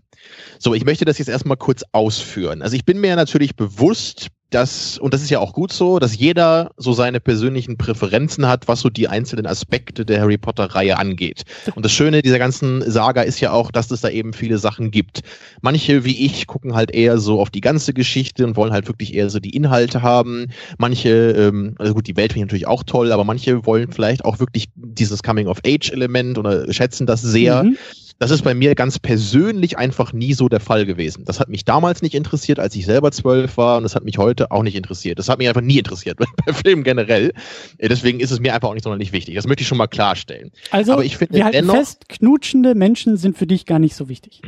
So, 0.59 0.73
ich 0.73 0.85
möchte 0.85 1.03
das 1.03 1.17
jetzt 1.17 1.27
erstmal 1.27 1.57
kurz 1.57 1.83
ausführen. 1.91 2.61
Also 2.61 2.75
ich 2.75 2.85
bin 2.85 3.01
mir 3.01 3.15
natürlich 3.17 3.57
bewusst, 3.57 4.27
dass, 4.49 4.97
und 4.97 5.13
das 5.13 5.21
ist 5.21 5.29
ja 5.29 5.39
auch 5.39 5.53
gut 5.53 5.73
so, 5.73 5.99
dass 5.99 6.17
jeder 6.17 6.71
so 6.77 6.93
seine 6.93 7.19
persönlichen 7.19 7.77
Präferenzen 7.77 8.47
hat, 8.47 8.67
was 8.67 8.79
so 8.79 8.89
die 8.89 9.07
einzelnen 9.07 9.45
Aspekte 9.45 10.05
der 10.05 10.21
Harry 10.21 10.37
Potter-Reihe 10.37 10.97
angeht. 10.97 11.43
Und 11.75 11.83
das 11.83 11.91
Schöne 11.91 12.21
dieser 12.21 12.39
ganzen 12.39 12.89
Saga 12.89 13.23
ist 13.23 13.41
ja 13.41 13.51
auch, 13.51 13.71
dass 13.71 13.91
es 13.91 14.01
da 14.01 14.09
eben 14.09 14.33
viele 14.33 14.57
Sachen 14.57 14.91
gibt. 14.91 15.21
Manche, 15.61 16.05
wie 16.05 16.25
ich, 16.25 16.47
gucken 16.47 16.75
halt 16.75 16.91
eher 16.91 17.17
so 17.17 17.41
auf 17.41 17.49
die 17.49 17.61
ganze 17.61 17.93
Geschichte 17.93 18.45
und 18.45 18.55
wollen 18.55 18.71
halt 18.71 18.87
wirklich 18.87 19.13
eher 19.13 19.29
so 19.29 19.39
die 19.39 19.55
Inhalte 19.55 20.01
haben. 20.01 20.47
Manche, 20.77 21.09
ähm, 21.09 21.75
also 21.77 21.93
gut, 21.93 22.07
die 22.07 22.15
Welt 22.15 22.31
finde 22.31 22.45
ich 22.45 22.47
natürlich 22.47 22.67
auch 22.67 22.83
toll, 22.83 23.11
aber 23.11 23.25
manche 23.25 23.65
wollen 23.65 23.91
vielleicht 23.91 24.23
auch 24.23 24.39
wirklich 24.39 24.69
dieses 24.75 25.23
Coming-of-Age-Element 25.23 26.37
oder 26.37 26.71
schätzen 26.71 27.05
das 27.05 27.21
sehr. 27.21 27.63
Mhm. 27.63 27.77
Das 28.19 28.31
ist 28.31 28.43
bei 28.43 28.55
mir 28.55 28.73
ganz 28.73 28.97
persönlich 28.97 29.77
einfach 29.77 30.11
nie 30.11 30.33
so 30.33 30.49
der 30.49 30.59
Fall 30.59 30.85
gewesen. 30.85 31.23
Das 31.25 31.39
hat 31.39 31.49
mich 31.49 31.65
damals 31.65 32.01
nicht 32.01 32.15
interessiert, 32.15 32.59
als 32.59 32.75
ich 32.75 32.85
selber 32.85 33.11
zwölf 33.11 33.57
war 33.57 33.77
und 33.77 33.83
das 33.83 33.95
hat 33.95 34.03
mich 34.03 34.17
heute 34.17 34.51
auch 34.51 34.63
nicht 34.63 34.75
interessiert. 34.75 35.19
Das 35.19 35.29
hat 35.29 35.37
mich 35.37 35.47
einfach 35.47 35.61
nie 35.61 35.77
interessiert 35.77 36.17
bei 36.45 36.53
Filmen 36.53 36.83
generell. 36.83 37.33
Äh, 37.77 37.89
deswegen 37.89 38.19
ist 38.19 38.31
es 38.31 38.39
mir 38.39 38.55
einfach 38.55 38.69
auch 38.69 38.73
nicht 38.73 38.83
sonderlich 38.83 39.11
wichtig. 39.11 39.35
Das 39.35 39.45
möchte 39.45 39.61
ich 39.61 39.67
schon 39.67 39.77
mal 39.77 39.87
klarstellen. 39.87 40.51
Also, 40.71 40.93
Aber 40.93 41.05
ich 41.05 41.17
finde 41.17 41.35
wir 41.35 41.45
halten 41.45 41.57
dennoch, 41.57 41.75
fest, 41.75 42.09
knutschende 42.09 42.73
Menschen 42.73 43.17
sind 43.17 43.37
für 43.37 43.47
dich 43.47 43.65
gar 43.65 43.79
nicht 43.79 43.95
so 43.95 44.09
wichtig. 44.09 44.41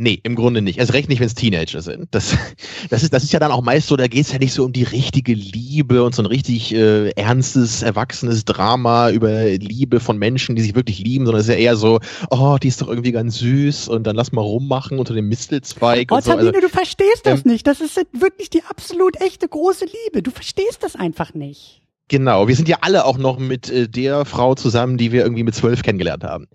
Nee, 0.00 0.20
im 0.22 0.36
Grunde 0.36 0.62
nicht. 0.62 0.78
Also 0.78 0.92
recht 0.92 1.08
nicht, 1.08 1.18
wenn 1.18 1.26
es 1.26 1.34
Teenager 1.34 1.82
sind. 1.82 2.06
Das, 2.12 2.36
das, 2.90 3.02
ist, 3.02 3.12
das 3.12 3.24
ist 3.24 3.32
ja 3.32 3.40
dann 3.40 3.50
auch 3.50 3.62
meist 3.62 3.88
so, 3.88 3.96
da 3.96 4.06
geht 4.06 4.26
es 4.26 4.32
ja 4.32 4.38
nicht 4.38 4.52
so 4.52 4.64
um 4.64 4.72
die 4.72 4.84
richtige 4.84 5.34
Liebe 5.34 6.04
und 6.04 6.14
so 6.14 6.22
ein 6.22 6.26
richtig 6.26 6.72
äh, 6.72 7.10
ernstes, 7.10 7.82
erwachsenes 7.82 8.44
Drama 8.44 9.10
über 9.10 9.46
Liebe 9.46 9.98
von 9.98 10.16
Menschen, 10.16 10.54
die 10.54 10.62
sich 10.62 10.76
wirklich 10.76 11.00
lieben, 11.00 11.26
sondern 11.26 11.40
es 11.40 11.48
ist 11.48 11.54
ja 11.54 11.60
eher 11.60 11.76
so, 11.76 11.98
oh, 12.30 12.58
die 12.62 12.68
ist 12.68 12.80
doch 12.80 12.88
irgendwie 12.88 13.10
ganz 13.10 13.38
süß 13.38 13.88
und 13.88 14.06
dann 14.06 14.14
lass 14.14 14.30
mal 14.30 14.42
rummachen 14.42 15.00
unter 15.00 15.14
dem 15.14 15.28
Mistelzweig. 15.28 16.12
Oh, 16.12 16.16
und 16.16 16.24
so. 16.24 16.30
Sabine, 16.30 16.50
also, 16.50 16.60
du 16.60 16.68
verstehst 16.68 17.26
das 17.26 17.44
ähm, 17.44 17.52
nicht. 17.52 17.66
Das 17.66 17.80
ist 17.80 18.00
wirklich 18.12 18.50
die 18.50 18.62
absolut 18.62 19.20
echte 19.20 19.48
große 19.48 19.86
Liebe. 19.86 20.22
Du 20.22 20.30
verstehst 20.30 20.82
das 20.82 20.94
einfach 20.94 21.34
nicht. 21.34 21.82
Genau, 22.08 22.48
wir 22.48 22.54
sind 22.54 22.68
ja 22.68 22.78
alle 22.80 23.04
auch 23.04 23.18
noch 23.18 23.38
mit 23.38 23.68
äh, 23.68 23.88
der 23.88 24.24
Frau 24.24 24.54
zusammen, 24.54 24.96
die 24.96 25.12
wir 25.12 25.22
irgendwie 25.22 25.42
mit 25.42 25.54
zwölf 25.54 25.82
kennengelernt 25.82 26.24
haben. 26.24 26.46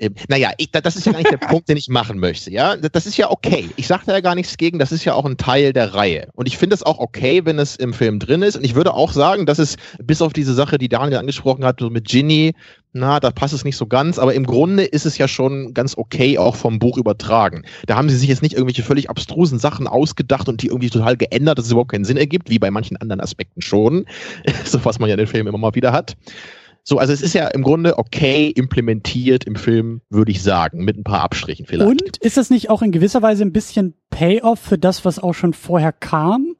Ähm, 0.00 0.14
naja, 0.28 0.50
ich, 0.56 0.70
das 0.72 0.96
ist 0.96 1.06
ja 1.06 1.12
nicht 1.12 1.30
der 1.30 1.36
Punkt, 1.48 1.68
den 1.68 1.76
ich 1.76 1.88
machen 1.88 2.18
möchte. 2.18 2.50
Ja, 2.50 2.76
das 2.76 3.06
ist 3.06 3.16
ja 3.16 3.30
okay. 3.30 3.68
Ich 3.76 3.86
sage 3.86 4.02
da 4.06 4.14
ja 4.14 4.20
gar 4.20 4.34
nichts 4.34 4.56
gegen. 4.56 4.78
Das 4.78 4.92
ist 4.92 5.04
ja 5.04 5.14
auch 5.14 5.26
ein 5.26 5.36
Teil 5.36 5.72
der 5.72 5.94
Reihe. 5.94 6.28
Und 6.34 6.48
ich 6.48 6.56
finde 6.56 6.74
es 6.74 6.82
auch 6.82 6.98
okay, 6.98 7.44
wenn 7.44 7.58
es 7.58 7.76
im 7.76 7.92
Film 7.92 8.18
drin 8.18 8.42
ist. 8.42 8.56
Und 8.56 8.64
ich 8.64 8.74
würde 8.74 8.94
auch 8.94 9.12
sagen, 9.12 9.46
dass 9.46 9.58
es 9.58 9.76
bis 10.02 10.22
auf 10.22 10.32
diese 10.32 10.54
Sache, 10.54 10.78
die 10.78 10.88
Daniel 10.88 11.18
angesprochen 11.18 11.64
hat, 11.64 11.80
so 11.80 11.90
mit 11.90 12.08
Ginny, 12.08 12.54
na, 12.92 13.20
da 13.20 13.30
passt 13.30 13.54
es 13.54 13.64
nicht 13.64 13.76
so 13.76 13.86
ganz. 13.86 14.18
Aber 14.18 14.34
im 14.34 14.46
Grunde 14.46 14.84
ist 14.84 15.04
es 15.04 15.18
ja 15.18 15.28
schon 15.28 15.74
ganz 15.74 15.96
okay, 15.96 16.38
auch 16.38 16.56
vom 16.56 16.78
Buch 16.78 16.96
übertragen. 16.96 17.64
Da 17.86 17.96
haben 17.96 18.08
sie 18.08 18.16
sich 18.16 18.30
jetzt 18.30 18.42
nicht 18.42 18.54
irgendwelche 18.54 18.82
völlig 18.82 19.10
abstrusen 19.10 19.58
Sachen 19.58 19.86
ausgedacht 19.86 20.48
und 20.48 20.62
die 20.62 20.68
irgendwie 20.68 20.90
total 20.90 21.16
geändert, 21.18 21.58
dass 21.58 21.66
es 21.66 21.72
überhaupt 21.72 21.92
keinen 21.92 22.04
Sinn 22.04 22.16
ergibt, 22.16 22.48
wie 22.48 22.58
bei 22.58 22.70
manchen 22.70 22.96
anderen 22.96 23.20
Aspekten 23.20 23.60
schon. 23.60 24.06
so 24.64 24.82
was 24.84 24.98
man 24.98 25.10
ja 25.10 25.14
in 25.14 25.18
den 25.18 25.26
Filmen 25.26 25.48
immer 25.48 25.58
mal 25.58 25.74
wieder 25.74 25.92
hat. 25.92 26.16
So, 26.84 26.98
also 26.98 27.12
es 27.12 27.22
ist 27.22 27.34
ja 27.34 27.48
im 27.48 27.62
Grunde 27.62 27.98
okay 27.98 28.48
implementiert 28.48 29.44
im 29.44 29.56
Film, 29.56 30.00
würde 30.10 30.30
ich 30.32 30.42
sagen, 30.42 30.84
mit 30.84 30.96
ein 30.96 31.04
paar 31.04 31.22
Abstrichen 31.22 31.66
vielleicht. 31.66 31.88
Und 31.88 32.16
ist 32.18 32.36
das 32.36 32.50
nicht 32.50 32.70
auch 32.70 32.82
in 32.82 32.92
gewisser 32.92 33.22
Weise 33.22 33.44
ein 33.44 33.52
bisschen 33.52 33.94
Payoff 34.10 34.58
für 34.58 34.78
das, 34.78 35.04
was 35.04 35.18
auch 35.18 35.34
schon 35.34 35.52
vorher 35.52 35.92
kam? 35.92 36.56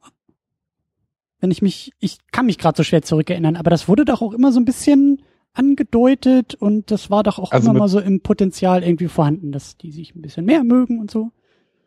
Wenn 1.39 1.51
ich 1.51 1.61
mich, 1.61 1.91
ich 1.99 2.19
kann 2.31 2.45
mich 2.45 2.57
gerade 2.57 2.77
so 2.77 2.83
schwer 2.83 3.01
zurückerinnern, 3.01 3.55
aber 3.55 3.71
das 3.71 3.87
wurde 3.87 4.05
doch 4.05 4.21
auch 4.21 4.33
immer 4.33 4.51
so 4.51 4.59
ein 4.59 4.65
bisschen 4.65 5.23
angedeutet 5.53 6.55
und 6.55 6.91
das 6.91 7.09
war 7.09 7.23
doch 7.23 7.39
auch 7.39 7.51
also 7.51 7.69
immer 7.69 7.79
mal 7.79 7.87
so 7.87 7.99
im 7.99 8.21
Potenzial 8.21 8.83
irgendwie 8.83 9.07
vorhanden, 9.07 9.51
dass 9.51 9.75
die 9.75 9.91
sich 9.91 10.15
ein 10.15 10.21
bisschen 10.21 10.45
mehr 10.45 10.63
mögen 10.63 10.99
und 10.99 11.11
so 11.11 11.31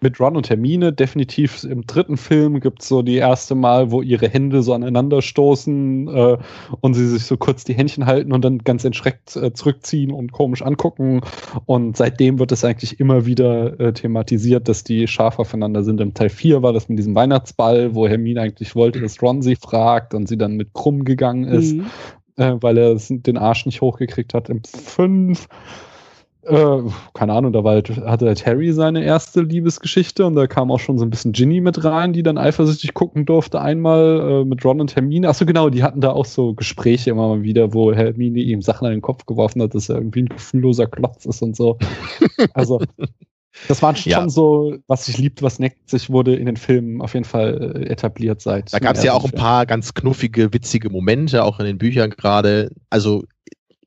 mit 0.05 0.21
Ron 0.21 0.37
und 0.37 0.51
Hermine 0.51 0.93
definitiv 0.93 1.65
im 1.65 1.87
dritten 1.87 2.19
Film 2.19 2.61
gibt 2.61 2.83
es 2.83 2.89
so 2.89 3.03
die 3.03 3.17
erste 3.17 3.55
Mal, 3.55 3.91
wo 3.91 4.03
ihre 4.03 4.29
Hände 4.29 4.63
so 4.63 4.75
aneinander 4.75 5.23
stoßen 5.23 6.09
äh, 6.09 6.37
und 6.81 6.95
sie 6.95 7.09
sich 7.09 7.25
so 7.25 7.39
kurz 7.39 7.65
die 7.65 7.73
Händchen 7.73 8.05
halten 8.05 8.33
und 8.33 8.45
dann 8.45 8.59
ganz 8.59 8.85
entschreckt 8.85 9.35
äh, 9.35 9.53
zurückziehen 9.55 10.13
und 10.13 10.31
komisch 10.31 10.61
angucken. 10.61 11.23
Und 11.65 11.97
seitdem 11.97 12.39
wird 12.39 12.53
es 12.53 12.65
eigentlich 12.65 13.01
immer 13.01 13.25
wieder 13.25 13.81
äh, 13.81 13.93
thematisiert, 13.95 14.69
dass 14.69 14.85
die 14.85 15.09
scharf 15.09 15.39
aufeinander 15.39 15.83
sind. 15.83 16.01
Im 16.03 16.13
Teil 16.13 16.29
4 16.29 16.63
war 16.63 16.75
das 16.75 16.89
mit 16.91 16.99
diesem 16.99 17.15
Weihnachtsball, 17.15 17.95
wo 17.95 18.07
Hermine 18.07 18.43
eigentlich 18.43 18.77
wollte, 18.77 19.01
dass 19.01 19.23
Ron 19.23 19.41
sie 19.41 19.57
fragt 19.57 20.13
und 20.13 20.29
sie 20.29 20.37
dann 20.37 20.57
mit 20.57 20.75
krumm 20.75 21.05
gegangen 21.05 21.45
ist, 21.45 21.75
mhm. 21.75 21.87
Äh, 22.37 22.57
weil 22.61 22.77
er 22.77 22.97
den 22.99 23.39
Arsch 23.39 23.65
nicht 23.65 23.81
hochgekriegt 23.81 24.35
hat. 24.35 24.51
Im 24.51 24.61
5 24.65 25.49
Äh, 26.47 26.83
keine 27.15 27.33
Ahnung, 27.33 27.53
da 27.53 27.65
war 27.65 27.73
halt, 27.73 27.89
hatte 28.05 28.27
halt 28.27 28.45
Harry 28.45 28.73
seine 28.73 29.03
erste 29.03 29.41
Liebesgeschichte 29.41 30.27
und 30.27 30.35
da 30.35 30.47
kam 30.47 30.71
auch 30.71 30.79
schon 30.79 30.99
so 30.99 31.05
ein 31.05 31.11
bisschen 31.11 31.33
Ginny 31.33 31.61
mit 31.61 31.85
rein, 31.85 32.13
die 32.13 32.23
dann 32.23 32.37
eifersüchtig 32.37 32.93
gucken 32.93 33.25
durfte, 33.25 33.61
einmal 33.61 34.43
äh, 34.43 34.45
mit 34.45 34.65
Ron 34.65 34.81
und 34.81 34.95
Hermine. 34.95 35.29
Achso, 35.29 35.47
genau, 35.47 35.71
die 35.71 35.83
hatten 35.83 36.01
da 36.01 36.11
auch 36.11 36.27
so 36.27 36.55
Gespräche 36.55 37.11
immer 37.11 37.29
mal 37.29 37.43
wieder, 37.43 37.73
wo 37.73 37.93
Hermine 37.93 38.41
ihm 38.41 38.61
Sachen 38.61 38.87
an 38.87 38.93
den 38.93 39.03
Kopf 39.03 39.25
geworfen 39.25 39.63
hat, 39.63 39.75
dass 39.75 39.89
er 39.89 39.97
irgendwie 39.97 40.23
ein 40.23 40.29
gefühlloser 40.29 40.87
Klotz 40.87 41.25
ist 41.25 41.43
und 41.43 41.57
so. 41.57 41.79
Also, 42.53 42.81
das 43.69 43.81
war 43.83 43.95
schon 43.97 44.11
ja. 44.11 44.29
so, 44.29 44.77
was 44.87 45.07
sich 45.07 45.19
liebt, 45.19 45.43
was 45.43 45.59
neckt 45.59 45.89
sich, 45.89 46.11
wurde 46.11 46.35
in 46.35 46.47
den 46.47 46.57
Filmen 46.57 47.01
auf 47.01 47.15
jeden 47.15 47.25
Fall 47.25 47.77
äh, 47.77 47.87
etabliert 47.87 48.41
seit. 48.41 48.73
Da 48.73 48.79
gab 48.79 48.97
es 48.97 49.05
ja 49.05 49.13
auch 49.13 49.25
ein 49.25 49.31
paar 49.31 49.67
ganz 49.67 49.95
knuffige, 49.95 50.53
witzige 50.53 50.91
Momente, 50.91 51.45
auch 51.45 51.61
in 51.61 51.67
den 51.67 51.79
Büchern 51.79 52.11
gerade. 52.11 52.71
Also 52.91 53.25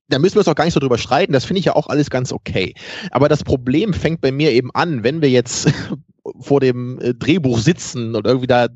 da 0.09 0.19
müssen 0.19 0.35
wir 0.35 0.39
uns 0.39 0.47
auch 0.47 0.55
gar 0.55 0.65
nicht 0.65 0.73
so 0.73 0.79
drüber 0.79 0.97
streiten. 0.97 1.33
Das 1.33 1.45
finde 1.45 1.59
ich 1.59 1.65
ja 1.65 1.75
auch 1.75 1.87
alles 1.87 2.09
ganz 2.09 2.31
okay. 2.31 2.73
Aber 3.11 3.29
das 3.29 3.43
Problem 3.43 3.93
fängt 3.93 4.21
bei 4.21 4.31
mir 4.31 4.51
eben 4.51 4.71
an, 4.73 5.03
wenn 5.03 5.21
wir 5.21 5.29
jetzt 5.29 5.71
vor 6.39 6.59
dem 6.59 6.99
äh, 6.99 7.13
Drehbuch 7.13 7.59
sitzen 7.59 8.15
und 8.15 8.25
irgendwie 8.25 8.47
da 8.47 8.67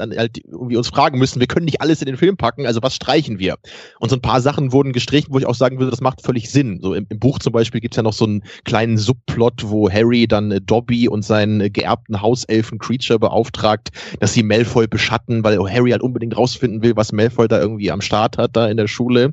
dann 0.00 0.16
halt 0.16 0.38
irgendwie 0.44 0.76
uns 0.76 0.88
fragen 0.88 1.18
müssen, 1.18 1.40
wir 1.40 1.46
können 1.46 1.66
nicht 1.66 1.80
alles 1.80 2.00
in 2.00 2.06
den 2.06 2.16
Film 2.16 2.36
packen, 2.36 2.66
also 2.66 2.82
was 2.82 2.94
streichen 2.94 3.38
wir? 3.38 3.56
Und 3.98 4.08
so 4.08 4.16
ein 4.16 4.22
paar 4.22 4.40
Sachen 4.40 4.72
wurden 4.72 4.92
gestrichen, 4.92 5.32
wo 5.32 5.38
ich 5.38 5.46
auch 5.46 5.54
sagen 5.54 5.78
würde, 5.78 5.90
das 5.90 6.00
macht 6.00 6.22
völlig 6.22 6.50
Sinn. 6.50 6.80
So 6.82 6.94
im, 6.94 7.06
im 7.08 7.18
Buch 7.18 7.38
zum 7.38 7.52
Beispiel 7.52 7.80
gibt's 7.80 7.96
ja 7.96 8.02
noch 8.02 8.12
so 8.12 8.24
einen 8.24 8.42
kleinen 8.64 8.98
Subplot, 8.98 9.68
wo 9.70 9.90
Harry 9.90 10.26
dann 10.26 10.50
äh, 10.50 10.60
Dobby 10.60 11.08
und 11.08 11.24
seinen 11.24 11.60
äh, 11.60 11.70
geerbten 11.70 12.20
Hauselfen 12.20 12.78
Creature 12.78 13.18
beauftragt, 13.18 13.90
dass 14.18 14.32
sie 14.32 14.42
Malfoy 14.42 14.86
beschatten, 14.86 15.44
weil 15.44 15.58
Harry 15.58 15.90
halt 15.90 16.02
unbedingt 16.02 16.36
rausfinden 16.36 16.82
will, 16.82 16.96
was 16.96 17.12
Malfoy 17.12 17.48
da 17.48 17.60
irgendwie 17.60 17.90
am 17.90 18.00
Start 18.00 18.38
hat, 18.38 18.56
da 18.56 18.68
in 18.68 18.76
der 18.76 18.88
Schule. 18.88 19.32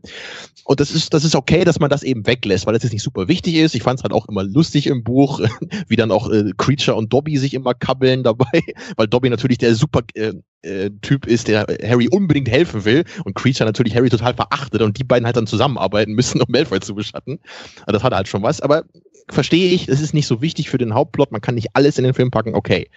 Und 0.67 0.81
das 0.81 0.91
ist, 0.91 1.13
das 1.13 1.23
ist 1.23 1.33
okay, 1.33 1.63
dass 1.63 1.79
man 1.79 1.89
das 1.89 2.03
eben 2.03 2.27
weglässt, 2.27 2.65
weil 2.65 2.73
das 2.73 2.83
jetzt 2.83 2.91
nicht 2.91 3.01
super 3.03 3.29
wichtig 3.29 3.55
ist. 3.55 3.73
Ich 3.73 3.83
fand 3.83 3.99
es 3.99 4.03
halt 4.03 4.11
auch 4.11 4.27
immer 4.27 4.43
lustig 4.43 4.87
im 4.87 5.01
Buch, 5.01 5.39
wie 5.87 5.95
dann 5.95 6.11
auch 6.11 6.29
äh, 6.29 6.51
Creature 6.57 6.97
und 6.97 7.13
Dobby 7.13 7.37
sich 7.37 7.53
immer 7.53 7.73
kabbeln 7.73 8.23
dabei, 8.23 8.61
weil 8.97 9.07
Dobby 9.07 9.29
natürlich 9.29 9.59
der 9.59 9.75
super 9.75 10.01
äh, 10.15 10.33
äh, 10.61 10.89
Typ 11.01 11.27
ist, 11.27 11.47
der 11.47 11.65
Harry 11.83 12.07
unbedingt 12.07 12.49
helfen 12.49 12.85
will 12.85 13.03
und 13.23 13.35
Creature 13.35 13.67
natürlich 13.67 13.95
Harry 13.95 14.09
total 14.09 14.33
verachtet 14.33 14.81
und 14.81 14.97
die 14.97 15.03
beiden 15.03 15.25
halt 15.25 15.37
dann 15.37 15.47
zusammenarbeiten 15.47 16.13
müssen, 16.13 16.41
um 16.45 16.47
Malfoy 16.49 16.79
zu 16.79 16.95
beschatten. 16.95 17.39
Also 17.85 17.93
das 17.93 18.03
hat 18.03 18.13
halt 18.13 18.27
schon 18.27 18.43
was, 18.43 18.61
aber 18.61 18.83
verstehe 19.29 19.71
ich, 19.71 19.87
es 19.87 20.01
ist 20.01 20.13
nicht 20.13 20.27
so 20.27 20.41
wichtig 20.41 20.69
für 20.69 20.77
den 20.77 20.93
Hauptplot, 20.93 21.31
man 21.31 21.41
kann 21.41 21.55
nicht 21.55 21.69
alles 21.73 21.97
in 21.97 22.03
den 22.03 22.13
Film 22.13 22.31
packen, 22.31 22.55
okay. 22.55 22.89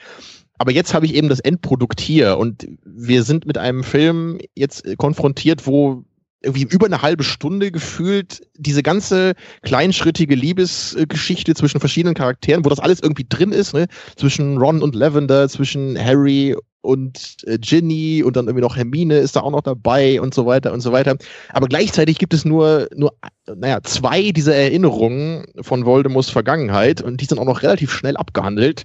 Aber 0.59 0.73
jetzt 0.73 0.93
habe 0.93 1.07
ich 1.07 1.15
eben 1.15 1.31
das 1.31 1.41
Endprodukt 1.41 2.01
hier 2.03 2.37
und 2.37 2.69
wir 2.85 3.23
sind 3.23 3.47
mit 3.47 3.57
einem 3.57 3.83
Film 3.83 4.39
jetzt 4.55 4.85
konfrontiert, 4.99 5.67
wo 5.67 6.05
irgendwie 6.43 6.65
über 6.65 6.87
eine 6.87 7.03
halbe 7.03 7.25
Stunde 7.25 7.71
gefühlt 7.71 8.41
diese 8.57 8.83
ganze 8.83 9.35
kleinschrittige 9.63 10.35
Liebesgeschichte 10.35 11.55
zwischen 11.55 11.81
verschiedenen 11.81 12.15
Charakteren, 12.15 12.65
wo 12.65 12.69
das 12.71 12.81
alles 12.81 13.01
irgendwie 13.01 13.27
drin 13.29 13.53
ist, 13.53 13.75
ne? 13.75 13.87
zwischen 14.17 14.57
Ron 14.57 14.83
und 14.83 14.95
Lavender, 14.95 15.49
zwischen 15.49 15.99
Harry 16.03 16.57
und 16.83 17.37
äh, 17.45 17.59
Ginny 17.59 18.23
und 18.23 18.37
dann 18.37 18.47
irgendwie 18.47 18.63
noch 18.63 18.77
Hermine 18.77 19.19
ist 19.19 19.37
da 19.37 19.41
auch 19.41 19.51
noch 19.51 19.61
dabei 19.61 20.21
und 20.21 20.33
so 20.33 20.47
weiter 20.47 20.73
und 20.73 20.81
so 20.81 20.93
weiter. 20.93 21.17
Aber 21.51 21.67
gleichzeitig 21.67 22.19
gibt 22.19 22.33
es 22.33 22.47
nur, 22.47 22.89
nur 22.95 23.15
naja, 23.55 23.83
zwei 23.83 24.31
dieser 24.31 24.55
Erinnerungen 24.55 25.45
von 25.61 25.85
Voldemorts 25.85 26.31
Vergangenheit 26.31 27.03
und 27.03 27.21
die 27.21 27.27
sind 27.27 27.39
auch 27.39 27.45
noch 27.45 27.63
relativ 27.63 27.93
schnell 27.93 28.17
abgehandelt. 28.17 28.85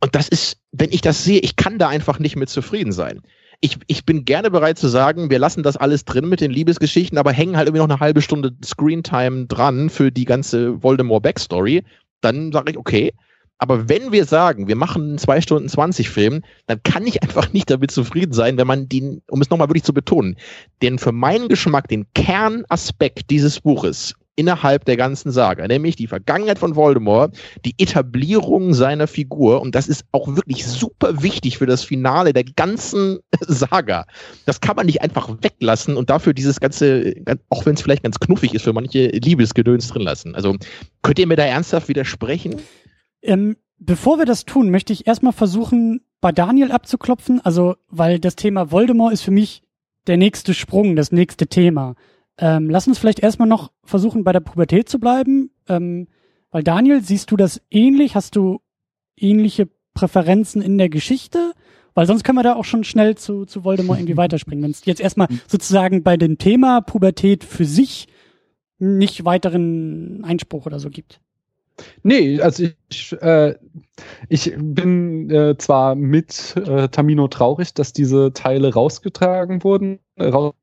Und 0.00 0.16
das 0.16 0.28
ist, 0.28 0.56
wenn 0.72 0.90
ich 0.90 1.00
das 1.00 1.22
sehe, 1.22 1.38
ich 1.38 1.54
kann 1.54 1.78
da 1.78 1.88
einfach 1.88 2.18
nicht 2.18 2.34
mit 2.34 2.48
zufrieden 2.48 2.90
sein 2.90 3.22
ich, 3.64 3.78
ich 3.86 4.04
bin 4.04 4.24
gerne 4.24 4.50
bereit 4.50 4.76
zu 4.76 4.88
sagen, 4.88 5.30
wir 5.30 5.38
lassen 5.38 5.62
das 5.62 5.76
alles 5.76 6.04
drin 6.04 6.28
mit 6.28 6.40
den 6.40 6.50
Liebesgeschichten, 6.50 7.16
aber 7.16 7.32
hängen 7.32 7.56
halt 7.56 7.68
irgendwie 7.68 7.78
noch 7.78 7.88
eine 7.88 8.00
halbe 8.00 8.20
Stunde 8.20 8.52
Screentime 8.64 9.46
dran 9.46 9.88
für 9.88 10.10
die 10.10 10.24
ganze 10.24 10.82
Voldemort-Backstory. 10.82 11.84
Dann 12.20 12.50
sage 12.50 12.72
ich, 12.72 12.76
okay. 12.76 13.12
Aber 13.58 13.88
wenn 13.88 14.10
wir 14.10 14.24
sagen, 14.24 14.66
wir 14.66 14.74
machen 14.74 15.10
einen 15.10 15.18
2 15.18 15.40
Stunden 15.40 15.68
20 15.68 16.10
Film, 16.10 16.42
dann 16.66 16.82
kann 16.82 17.06
ich 17.06 17.22
einfach 17.22 17.52
nicht 17.52 17.70
damit 17.70 17.92
zufrieden 17.92 18.32
sein, 18.32 18.58
wenn 18.58 18.66
man 18.66 18.88
den, 18.88 19.22
um 19.30 19.40
es 19.40 19.50
nochmal 19.50 19.68
wirklich 19.68 19.84
zu 19.84 19.94
betonen, 19.94 20.36
denn 20.82 20.98
für 20.98 21.12
meinen 21.12 21.46
Geschmack 21.46 21.86
den 21.86 22.06
Kernaspekt 22.14 23.30
dieses 23.30 23.60
Buches 23.60 24.16
innerhalb 24.36 24.84
der 24.84 24.96
ganzen 24.96 25.30
Saga, 25.30 25.66
nämlich 25.66 25.96
die 25.96 26.06
Vergangenheit 26.06 26.58
von 26.58 26.74
Voldemort, 26.74 27.36
die 27.64 27.74
Etablierung 27.78 28.72
seiner 28.72 29.06
Figur 29.06 29.60
und 29.60 29.74
das 29.74 29.88
ist 29.88 30.04
auch 30.12 30.28
wirklich 30.28 30.66
super 30.66 31.22
wichtig 31.22 31.58
für 31.58 31.66
das 31.66 31.84
Finale 31.84 32.32
der 32.32 32.44
ganzen 32.44 33.18
Saga. 33.40 34.06
Das 34.46 34.60
kann 34.60 34.76
man 34.76 34.86
nicht 34.86 35.02
einfach 35.02 35.28
weglassen 35.40 35.96
und 35.96 36.10
dafür 36.10 36.32
dieses 36.32 36.60
ganze, 36.60 37.14
auch 37.50 37.66
wenn 37.66 37.74
es 37.74 37.82
vielleicht 37.82 38.04
ganz 38.04 38.18
knuffig 38.20 38.54
ist, 38.54 38.62
für 38.62 38.72
manche 38.72 39.08
Liebesgedöns 39.08 39.88
drin 39.88 40.02
lassen. 40.02 40.34
Also 40.34 40.56
könnt 41.02 41.18
ihr 41.18 41.26
mir 41.26 41.36
da 41.36 41.44
ernsthaft 41.44 41.88
widersprechen? 41.88 42.56
Ähm, 43.20 43.56
bevor 43.78 44.18
wir 44.18 44.26
das 44.26 44.44
tun, 44.44 44.70
möchte 44.70 44.92
ich 44.92 45.06
erstmal 45.06 45.32
versuchen, 45.32 46.00
bei 46.22 46.32
Daniel 46.32 46.72
abzuklopfen, 46.72 47.40
also 47.44 47.76
weil 47.88 48.18
das 48.18 48.36
Thema 48.36 48.70
Voldemort 48.70 49.12
ist 49.12 49.22
für 49.22 49.30
mich 49.30 49.62
der 50.06 50.16
nächste 50.16 50.54
Sprung, 50.54 50.96
das 50.96 51.12
nächste 51.12 51.46
Thema. 51.46 51.96
Ähm, 52.38 52.70
lass 52.70 52.88
uns 52.88 52.98
vielleicht 52.98 53.20
erstmal 53.20 53.48
noch 53.48 53.72
versuchen, 53.84 54.24
bei 54.24 54.32
der 54.32 54.40
Pubertät 54.40 54.88
zu 54.88 54.98
bleiben. 54.98 55.50
Ähm, 55.68 56.08
weil 56.50 56.62
Daniel, 56.62 57.02
siehst 57.02 57.30
du 57.30 57.36
das 57.36 57.60
ähnlich? 57.70 58.14
Hast 58.14 58.36
du 58.36 58.60
ähnliche 59.16 59.68
Präferenzen 59.94 60.62
in 60.62 60.78
der 60.78 60.88
Geschichte? 60.88 61.52
Weil 61.94 62.06
sonst 62.06 62.24
können 62.24 62.38
wir 62.38 62.42
da 62.42 62.54
auch 62.54 62.64
schon 62.64 62.84
schnell 62.84 63.16
zu, 63.16 63.44
zu 63.44 63.64
Voldemort 63.64 63.98
irgendwie 63.98 64.16
weiterspringen. 64.16 64.64
Wenn 64.64 64.70
es 64.70 64.84
jetzt 64.84 65.00
erstmal 65.00 65.28
sozusagen 65.46 66.02
bei 66.02 66.16
dem 66.16 66.38
Thema 66.38 66.80
Pubertät 66.80 67.44
für 67.44 67.64
sich 67.64 68.08
nicht 68.78 69.24
weiteren 69.24 70.24
Einspruch 70.24 70.66
oder 70.66 70.80
so 70.80 70.90
gibt. 70.90 71.20
Nee, 72.02 72.40
also 72.40 72.64
ich, 72.88 73.12
äh, 73.22 73.54
ich 74.28 74.52
bin 74.56 75.30
äh, 75.30 75.56
zwar 75.56 75.94
mit 75.94 76.56
äh, 76.56 76.88
Tamino 76.88 77.28
traurig, 77.28 77.74
dass 77.74 77.92
diese 77.92 78.32
Teile 78.32 78.74
rausgetragen 78.74 79.64
wurden, 79.64 80.00
raus 80.20 80.54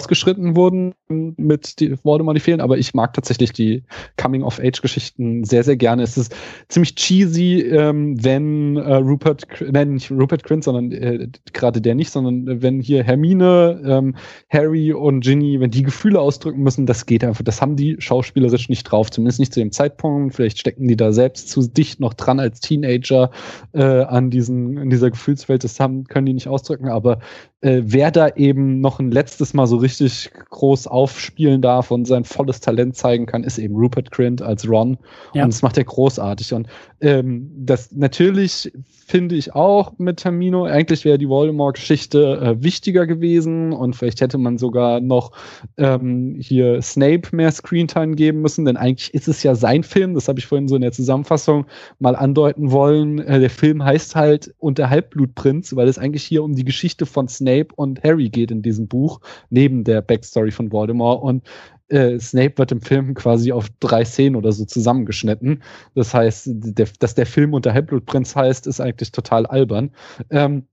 ausgeschritten 0.00 0.56
wurden 0.56 0.94
mit 1.08 1.78
die 1.78 1.94
Voldemort, 2.02 2.36
die 2.36 2.40
fehlen, 2.40 2.60
aber 2.60 2.78
ich 2.78 2.94
mag 2.94 3.12
tatsächlich 3.14 3.52
die 3.52 3.84
Coming-of-Age-Geschichten 4.16 5.44
sehr, 5.44 5.62
sehr 5.62 5.76
gerne. 5.76 6.02
Es 6.02 6.16
ist 6.16 6.34
ziemlich 6.68 6.96
cheesy, 6.96 7.60
ähm, 7.60 8.22
wenn 8.22 8.76
äh, 8.76 8.94
Rupert, 8.96 9.46
nein, 9.70 9.94
nicht 9.94 10.10
Rupert 10.10 10.42
Quint, 10.42 10.64
sondern 10.64 10.90
äh, 10.90 11.28
gerade 11.52 11.80
der 11.80 11.94
nicht, 11.94 12.10
sondern 12.10 12.60
wenn 12.60 12.80
hier 12.80 13.04
Hermine, 13.04 13.80
ähm, 13.86 14.16
Harry 14.50 14.92
und 14.92 15.20
Ginny, 15.20 15.60
wenn 15.60 15.70
die 15.70 15.84
Gefühle 15.84 16.20
ausdrücken 16.20 16.62
müssen, 16.62 16.86
das 16.86 17.06
geht 17.06 17.22
einfach, 17.22 17.44
das 17.44 17.62
haben 17.62 17.76
die 17.76 17.96
schauspielerisch 18.00 18.68
nicht 18.68 18.84
drauf, 18.84 19.10
zumindest 19.10 19.38
nicht 19.38 19.54
zu 19.54 19.60
dem 19.60 19.70
Zeitpunkt. 19.70 20.34
Vielleicht 20.34 20.58
stecken 20.58 20.88
die 20.88 20.96
da 20.96 21.12
selbst 21.12 21.50
zu 21.50 21.68
dicht 21.68 22.00
noch 22.00 22.14
dran 22.14 22.40
als 22.40 22.60
Teenager 22.60 23.30
äh, 23.72 23.82
an 23.82 24.30
diesen, 24.30 24.76
in 24.76 24.90
dieser 24.90 25.10
Gefühlswelt, 25.10 25.62
das 25.62 25.78
haben, 25.78 26.04
können 26.04 26.26
die 26.26 26.34
nicht 26.34 26.48
ausdrücken, 26.48 26.88
aber 26.88 27.20
äh, 27.60 27.82
wer 27.84 28.10
da 28.10 28.28
eben 28.28 28.80
noch 28.80 28.98
ein 29.00 29.10
letztes 29.10 29.54
Mal 29.54 29.66
so 29.66 29.83
richtig 29.84 30.32
groß 30.50 30.88
aufspielen 30.88 31.62
darf 31.62 31.90
und 31.90 32.06
sein 32.06 32.24
volles 32.24 32.60
Talent 32.60 32.96
zeigen 32.96 33.26
kann, 33.26 33.44
ist 33.44 33.58
eben 33.58 33.76
Rupert 33.76 34.10
Grint 34.10 34.42
als 34.42 34.68
Ron. 34.68 34.98
Ja. 35.34 35.44
Und 35.44 35.52
das 35.52 35.62
macht 35.62 35.78
er 35.78 35.84
großartig. 35.84 36.52
Und 36.54 36.66
ähm, 37.04 37.50
das 37.54 37.92
natürlich 37.92 38.72
finde 39.06 39.34
ich 39.34 39.54
auch 39.54 39.98
mit 39.98 40.16
Termino. 40.18 40.64
Eigentlich 40.64 41.04
wäre 41.04 41.18
die 41.18 41.28
Voldemort-Geschichte 41.28 42.38
äh, 42.40 42.62
wichtiger 42.64 43.06
gewesen 43.06 43.74
und 43.74 43.94
vielleicht 43.94 44.22
hätte 44.22 44.38
man 44.38 44.56
sogar 44.56 45.00
noch 45.00 45.32
ähm, 45.76 46.38
hier 46.40 46.80
Snape 46.80 47.36
mehr 47.36 47.52
Screentime 47.52 48.14
geben 48.14 48.40
müssen, 48.40 48.64
denn 48.64 48.78
eigentlich 48.78 49.12
ist 49.12 49.28
es 49.28 49.42
ja 49.42 49.54
sein 49.54 49.82
Film. 49.82 50.14
Das 50.14 50.28
habe 50.28 50.38
ich 50.38 50.46
vorhin 50.46 50.66
so 50.66 50.76
in 50.76 50.80
der 50.80 50.92
Zusammenfassung 50.92 51.66
mal 51.98 52.16
andeuten 52.16 52.70
wollen. 52.70 53.18
Äh, 53.18 53.40
der 53.40 53.50
Film 53.50 53.84
heißt 53.84 54.16
halt 54.16 54.54
Unter 54.58 54.88
Halbblutprinz, 54.88 55.76
weil 55.76 55.88
es 55.88 55.98
eigentlich 55.98 56.24
hier 56.24 56.42
um 56.42 56.54
die 56.54 56.64
Geschichte 56.64 57.04
von 57.04 57.28
Snape 57.28 57.68
und 57.76 58.02
Harry 58.02 58.30
geht 58.30 58.50
in 58.50 58.62
diesem 58.62 58.88
Buch, 58.88 59.20
neben 59.50 59.84
der 59.84 60.00
Backstory 60.00 60.50
von 60.50 60.72
Voldemort. 60.72 61.22
Und 61.22 61.42
äh, 61.94 62.18
Snape 62.18 62.58
wird 62.58 62.72
im 62.72 62.80
Film 62.80 63.14
quasi 63.14 63.52
auf 63.52 63.68
drei 63.80 64.04
Szenen 64.04 64.36
oder 64.36 64.52
so 64.52 64.64
zusammengeschnitten. 64.64 65.62
Das 65.94 66.12
heißt, 66.12 66.48
der, 66.48 66.88
dass 66.98 67.14
der 67.14 67.26
Film 67.26 67.54
unter 67.54 67.72
Halbblutprinz 67.72 68.34
heißt, 68.34 68.66
ist 68.66 68.80
eigentlich 68.80 69.12
total 69.12 69.46
albern. 69.46 69.90
Ähm, 70.30 70.66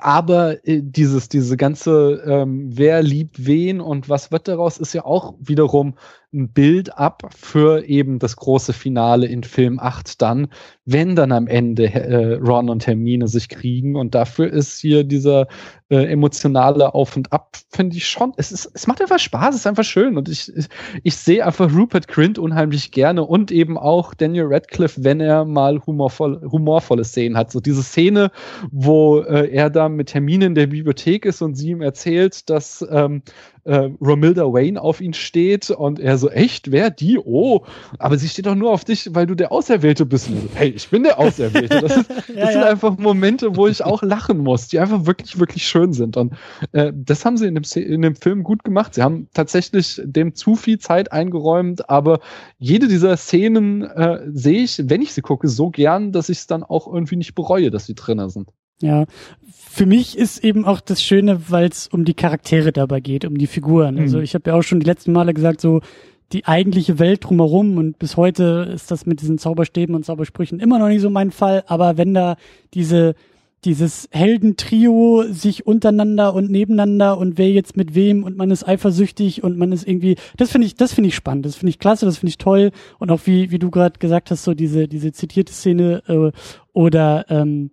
aber 0.00 0.66
äh, 0.66 0.80
dieses, 0.82 1.28
diese 1.28 1.56
ganze, 1.56 2.22
ähm, 2.26 2.70
wer 2.72 3.02
liebt 3.02 3.44
wen 3.44 3.80
und 3.80 4.08
was 4.08 4.32
wird 4.32 4.48
daraus, 4.48 4.78
ist 4.78 4.94
ja 4.94 5.04
auch 5.04 5.34
wiederum 5.38 5.94
ein 6.32 6.48
Bild 6.48 6.96
ab 6.98 7.30
für 7.36 7.84
eben 7.84 8.18
das 8.18 8.36
große 8.36 8.72
Finale 8.72 9.26
in 9.26 9.42
Film 9.42 9.78
8 9.78 10.20
dann, 10.22 10.48
wenn 10.84 11.14
dann 11.14 11.30
am 11.30 11.46
Ende 11.46 11.92
äh, 11.92 12.34
Ron 12.34 12.70
und 12.70 12.86
Hermine 12.86 13.28
sich 13.28 13.48
kriegen. 13.48 13.96
Und 13.96 14.14
dafür 14.14 14.50
ist 14.50 14.80
hier 14.80 15.04
dieser 15.04 15.46
äh, 15.90 16.10
emotionale 16.10 16.94
Auf 16.94 17.16
und 17.16 17.32
Ab 17.32 17.56
finde 17.70 17.96
ich 17.96 18.08
schon. 18.08 18.32
Es, 18.36 18.50
ist, 18.50 18.70
es 18.72 18.86
macht 18.86 19.02
einfach 19.02 19.18
Spaß, 19.18 19.50
es 19.50 19.60
ist 19.60 19.66
einfach 19.66 19.84
schön. 19.84 20.16
Und 20.16 20.28
ich, 20.28 20.50
ich, 20.56 20.66
ich 21.02 21.16
sehe 21.16 21.44
einfach 21.44 21.70
Rupert 21.72 22.08
Grint 22.08 22.38
unheimlich 22.38 22.92
gerne 22.92 23.24
und 23.24 23.52
eben 23.52 23.76
auch 23.76 24.14
Daniel 24.14 24.46
Radcliffe, 24.46 25.04
wenn 25.04 25.20
er 25.20 25.44
mal 25.44 25.80
humorvoll, 25.86 26.40
humorvolle 26.50 27.04
Szenen 27.04 27.36
hat. 27.36 27.52
So 27.52 27.60
diese 27.60 27.82
Szene, 27.82 28.30
wo 28.70 29.20
äh, 29.20 29.50
er 29.50 29.68
da 29.68 29.90
mit 29.90 30.14
Hermine 30.14 30.46
in 30.46 30.54
der 30.54 30.68
Bibliothek 30.68 31.26
ist 31.26 31.42
und 31.42 31.56
sie 31.56 31.70
ihm 31.70 31.82
erzählt, 31.82 32.48
dass 32.48 32.84
ähm, 32.90 33.22
äh, 33.64 33.90
Romilda 34.00 34.44
Wayne 34.44 34.80
auf 34.80 35.00
ihn 35.00 35.14
steht 35.14 35.70
und 35.70 36.00
er 36.00 36.18
so, 36.18 36.30
echt, 36.30 36.72
wer 36.72 36.90
die? 36.90 37.18
Oh, 37.18 37.64
aber 37.98 38.18
sie 38.18 38.28
steht 38.28 38.46
doch 38.46 38.54
nur 38.54 38.70
auf 38.70 38.84
dich, 38.84 39.08
weil 39.14 39.26
du 39.26 39.34
der 39.34 39.52
Auserwählte 39.52 40.04
bist. 40.06 40.26
So, 40.26 40.34
hey, 40.54 40.70
ich 40.70 40.88
bin 40.88 41.04
der 41.04 41.18
Auserwählte. 41.18 41.80
Das, 41.80 41.96
ist, 41.96 42.10
das 42.10 42.28
ja, 42.28 42.52
sind 42.52 42.60
ja. 42.60 42.68
einfach 42.68 42.98
Momente, 42.98 43.56
wo 43.56 43.68
ich 43.68 43.84
auch 43.84 44.02
lachen 44.02 44.38
muss, 44.38 44.68
die 44.68 44.78
einfach 44.78 45.06
wirklich, 45.06 45.38
wirklich 45.38 45.66
schön 45.66 45.92
sind. 45.92 46.16
Und 46.16 46.34
äh, 46.72 46.92
das 46.94 47.24
haben 47.24 47.36
sie 47.36 47.46
in 47.46 47.54
dem, 47.54 47.64
in 47.74 48.02
dem 48.02 48.16
Film 48.16 48.42
gut 48.42 48.64
gemacht. 48.64 48.94
Sie 48.94 49.02
haben 49.02 49.28
tatsächlich 49.34 50.00
dem 50.04 50.34
zu 50.34 50.56
viel 50.56 50.78
Zeit 50.78 51.12
eingeräumt, 51.12 51.88
aber 51.88 52.20
jede 52.58 52.88
dieser 52.88 53.16
Szenen 53.16 53.82
äh, 53.82 54.20
sehe 54.32 54.62
ich, 54.62 54.82
wenn 54.86 55.02
ich 55.02 55.12
sie 55.12 55.22
gucke, 55.22 55.48
so 55.48 55.70
gern, 55.70 56.12
dass 56.12 56.28
ich 56.28 56.38
es 56.38 56.46
dann 56.46 56.62
auch 56.62 56.92
irgendwie 56.92 57.16
nicht 57.16 57.34
bereue, 57.34 57.70
dass 57.70 57.86
sie 57.86 57.94
drinnen 57.94 58.30
sind. 58.30 58.48
Ja, 58.82 59.06
für 59.48 59.86
mich 59.86 60.18
ist 60.18 60.44
eben 60.44 60.66
auch 60.66 60.80
das 60.80 61.02
Schöne, 61.02 61.48
weil 61.48 61.68
es 61.68 61.86
um 61.86 62.04
die 62.04 62.12
Charaktere 62.12 62.72
dabei 62.72 63.00
geht, 63.00 63.24
um 63.24 63.38
die 63.38 63.46
Figuren. 63.46 63.98
Also 63.98 64.18
mhm. 64.18 64.24
ich 64.24 64.34
habe 64.34 64.50
ja 64.50 64.56
auch 64.56 64.62
schon 64.62 64.80
die 64.80 64.86
letzten 64.86 65.12
Male 65.12 65.32
gesagt, 65.32 65.62
so 65.62 65.80
die 66.32 66.44
eigentliche 66.44 66.98
Welt 66.98 67.24
drumherum 67.24 67.78
und 67.78 67.98
bis 67.98 68.16
heute 68.16 68.70
ist 68.74 68.90
das 68.90 69.06
mit 69.06 69.20
diesen 69.20 69.38
Zauberstäben 69.38 69.94
und 69.94 70.04
Zaubersprüchen 70.04 70.60
immer 70.60 70.78
noch 70.78 70.88
nicht 70.88 71.00
so 71.00 71.10
mein 71.10 71.30
Fall, 71.30 71.64
aber 71.66 71.96
wenn 71.96 72.14
da 72.14 72.36
diese 72.74 73.14
dieses 73.64 74.08
Heldentrio 74.10 75.24
sich 75.30 75.66
untereinander 75.66 76.34
und 76.34 76.50
nebeneinander 76.50 77.16
und 77.16 77.38
wer 77.38 77.48
jetzt 77.48 77.76
mit 77.76 77.94
wem 77.94 78.24
und 78.24 78.36
man 78.36 78.50
ist 78.50 78.66
eifersüchtig 78.66 79.44
und 79.44 79.56
man 79.56 79.70
ist 79.70 79.86
irgendwie, 79.86 80.16
das 80.36 80.50
finde 80.50 80.66
ich, 80.66 80.74
das 80.74 80.92
finde 80.92 81.08
ich 81.08 81.14
spannend, 81.14 81.46
das 81.46 81.54
finde 81.54 81.70
ich 81.70 81.78
klasse, 81.78 82.04
das 82.04 82.18
finde 82.18 82.30
ich 82.30 82.38
toll 82.38 82.72
und 82.98 83.12
auch 83.12 83.20
wie 83.24 83.52
wie 83.52 83.60
du 83.60 83.70
gerade 83.70 84.00
gesagt 84.00 84.30
hast, 84.30 84.42
so 84.42 84.54
diese 84.54 84.88
diese 84.88 85.12
zitierte 85.12 85.52
Szene 85.52 86.02
äh, 86.08 86.32
oder 86.72 87.26
ähm, 87.28 87.70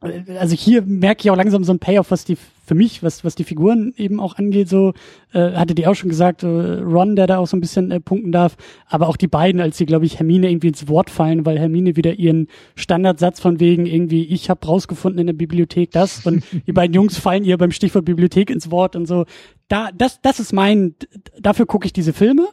also 0.00 0.56
hier 0.56 0.80
merke 0.82 1.22
ich 1.22 1.30
auch 1.30 1.36
langsam 1.36 1.62
so 1.62 1.72
ein 1.72 1.78
Payoff, 1.78 2.10
was 2.10 2.24
die 2.24 2.38
für 2.64 2.74
mich, 2.74 3.02
was 3.02 3.22
was 3.22 3.34
die 3.34 3.44
Figuren 3.44 3.92
eben 3.98 4.18
auch 4.18 4.36
angeht. 4.36 4.70
So 4.70 4.94
äh, 5.32 5.52
hatte 5.52 5.74
die 5.74 5.86
auch 5.86 5.94
schon 5.94 6.08
gesagt, 6.08 6.42
äh, 6.42 6.46
Ron, 6.46 7.16
der 7.16 7.26
da 7.26 7.36
auch 7.36 7.46
so 7.46 7.56
ein 7.56 7.60
bisschen 7.60 7.90
äh, 7.90 8.00
punkten 8.00 8.32
darf, 8.32 8.56
aber 8.86 9.08
auch 9.08 9.18
die 9.18 9.28
beiden, 9.28 9.60
als 9.60 9.76
sie 9.76 9.84
glaube 9.84 10.06
ich 10.06 10.18
Hermine 10.18 10.50
irgendwie 10.50 10.68
ins 10.68 10.88
Wort 10.88 11.10
fallen, 11.10 11.44
weil 11.44 11.58
Hermine 11.58 11.96
wieder 11.96 12.14
ihren 12.14 12.48
Standardsatz 12.76 13.40
von 13.40 13.60
wegen 13.60 13.84
irgendwie, 13.84 14.24
ich 14.24 14.48
habe 14.48 14.66
rausgefunden 14.66 15.20
in 15.20 15.26
der 15.26 15.34
Bibliothek 15.34 15.90
das 15.90 16.24
und 16.24 16.44
die 16.66 16.72
beiden 16.72 16.94
Jungs 16.94 17.18
fallen 17.18 17.44
ihr 17.44 17.58
beim 17.58 17.72
Stichwort 17.72 18.06
Bibliothek 18.06 18.48
ins 18.48 18.70
Wort 18.70 18.96
und 18.96 19.06
so. 19.06 19.26
Da 19.68 19.90
das 19.92 20.22
das 20.22 20.40
ist 20.40 20.54
mein, 20.54 20.94
dafür 21.38 21.66
gucke 21.66 21.84
ich 21.84 21.92
diese 21.92 22.14
Filme 22.14 22.48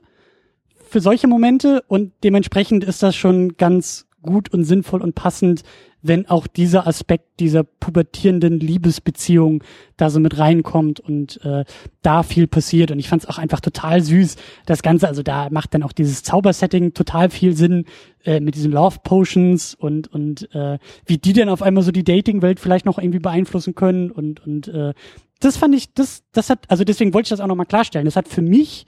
für 0.90 1.00
solche 1.00 1.28
Momente 1.28 1.84
und 1.88 2.12
dementsprechend 2.26 2.84
ist 2.84 3.04
das 3.04 3.16
schon 3.16 3.56
ganz 3.56 4.08
gut 4.22 4.54
und 4.54 4.64
sinnvoll 4.64 5.02
und 5.02 5.16
passend, 5.16 5.64
wenn 6.02 6.30
auch 6.30 6.48
dieser 6.48 6.88
Aspekt 6.88 7.40
dieser 7.40 7.64
pubertierenden 7.64 8.60
Liebesbeziehung 8.60 9.64
da 9.98 10.10
so 10.10 10.20
mit 10.20 10.38
reinkommt 10.38 11.00
und 11.00 11.44
äh, 11.44 11.66
da 12.02 12.24
viel 12.24 12.48
passiert. 12.48 12.92
Und 12.92 13.00
ich 13.00 13.10
fand 13.10 13.24
es 13.24 13.30
auch 13.30 13.38
einfach 13.38 13.60
total 13.60 14.02
süß, 14.02 14.36
das 14.66 14.84
Ganze. 14.84 15.08
Also 15.08 15.24
da 15.24 15.50
macht 15.50 15.74
dann 15.74 15.84
auch 15.84 15.92
dieses 15.92 16.24
Zaubersetting 16.24 16.94
total 16.94 17.30
viel 17.30 17.56
Sinn 17.56 17.86
äh, 18.24 18.40
mit 18.40 18.56
diesen 18.56 18.72
Love 18.72 19.00
Potions 19.04 19.76
und 19.76 20.08
und 20.14 20.54
äh, 20.54 20.78
wie 21.06 21.18
die 21.18 21.34
dann 21.34 21.50
auf 21.50 21.62
einmal 21.62 21.84
so 21.84 21.92
die 21.92 22.04
Dating-Welt 22.04 22.60
vielleicht 22.60 22.86
noch 22.86 23.00
irgendwie 23.00 23.20
beeinflussen 23.20 23.76
können. 23.76 24.12
Und 24.12 24.46
und 24.46 24.68
äh, 24.68 24.94
das 25.40 25.58
fand 25.58 25.76
ich, 25.76 25.94
das 25.94 26.24
das 26.32 26.50
hat, 26.50 26.60
also 26.68 26.84
deswegen 26.84 27.14
wollte 27.14 27.28
ich 27.28 27.32
das 27.32 27.40
auch 27.40 27.48
nochmal 27.48 27.66
klarstellen. 27.66 28.06
Das 28.06 28.16
hat 28.16 28.28
für 28.28 28.42
mich 28.42 28.86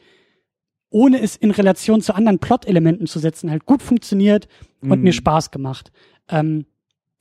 ohne 0.92 1.22
es 1.22 1.36
in 1.36 1.52
Relation 1.52 2.02
zu 2.02 2.16
anderen 2.16 2.40
Plot-Elementen 2.40 3.08
zu 3.08 3.20
setzen, 3.20 3.52
halt 3.52 3.66
gut 3.66 3.84
funktioniert 3.84 4.48
und 4.82 5.02
mm. 5.02 5.04
mir 5.04 5.14
Spaß 5.14 5.52
gemacht. 5.52 5.92
Ähm, 6.30 6.66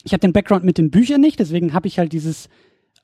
ich 0.08 0.14
habe 0.14 0.20
den 0.20 0.32
Background 0.32 0.64
mit 0.64 0.78
den 0.78 0.90
Büchern 0.90 1.20
nicht, 1.20 1.38
deswegen 1.38 1.74
habe 1.74 1.86
ich 1.86 1.98
halt 1.98 2.14
dieses 2.14 2.48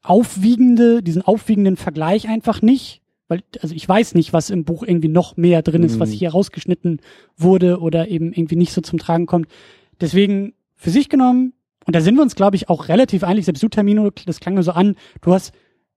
aufwiegende, 0.03 1.03
diesen 1.03 1.21
aufwiegenden 1.21 1.77
Vergleich 1.77 2.29
einfach 2.31 2.63
nicht, 2.63 3.03
weil 3.29 3.43
also 3.61 3.75
ich 3.75 3.87
weiß 3.87 4.15
nicht, 4.15 4.33
was 4.33 4.49
im 4.49 4.65
Buch 4.65 4.83
irgendwie 4.83 5.09
noch 5.09 5.37
mehr 5.37 5.61
drin 5.61 5.83
ist, 5.83 5.97
mhm. 5.97 6.01
was 6.01 6.11
hier 6.13 6.31
rausgeschnitten 6.31 7.03
wurde 7.37 7.81
oder 7.81 8.09
eben 8.09 8.33
irgendwie 8.33 8.57
nicht 8.57 8.73
so 8.73 8.81
zum 8.81 8.99
Tragen 8.99 9.27
kommt. 9.27 9.49
Deswegen 10.01 10.55
für 10.77 10.89
sich 10.89 11.11
genommen 11.11 11.53
und 11.85 11.95
da 11.95 12.01
sind 12.01 12.15
wir 12.15 12.23
uns 12.23 12.37
glaube 12.37 12.57
ich 12.57 12.71
auch 12.71 12.89
relativ 12.89 13.23
einig, 13.23 13.45
selbst 13.45 13.63
du 13.63 13.69
Termino, 13.69 14.11
das 14.25 14.41
klang 14.41 14.55
mir 14.55 14.63
so 14.63 14.73
an, 14.73 14.97
du 15.21 15.35
hast 15.35 15.53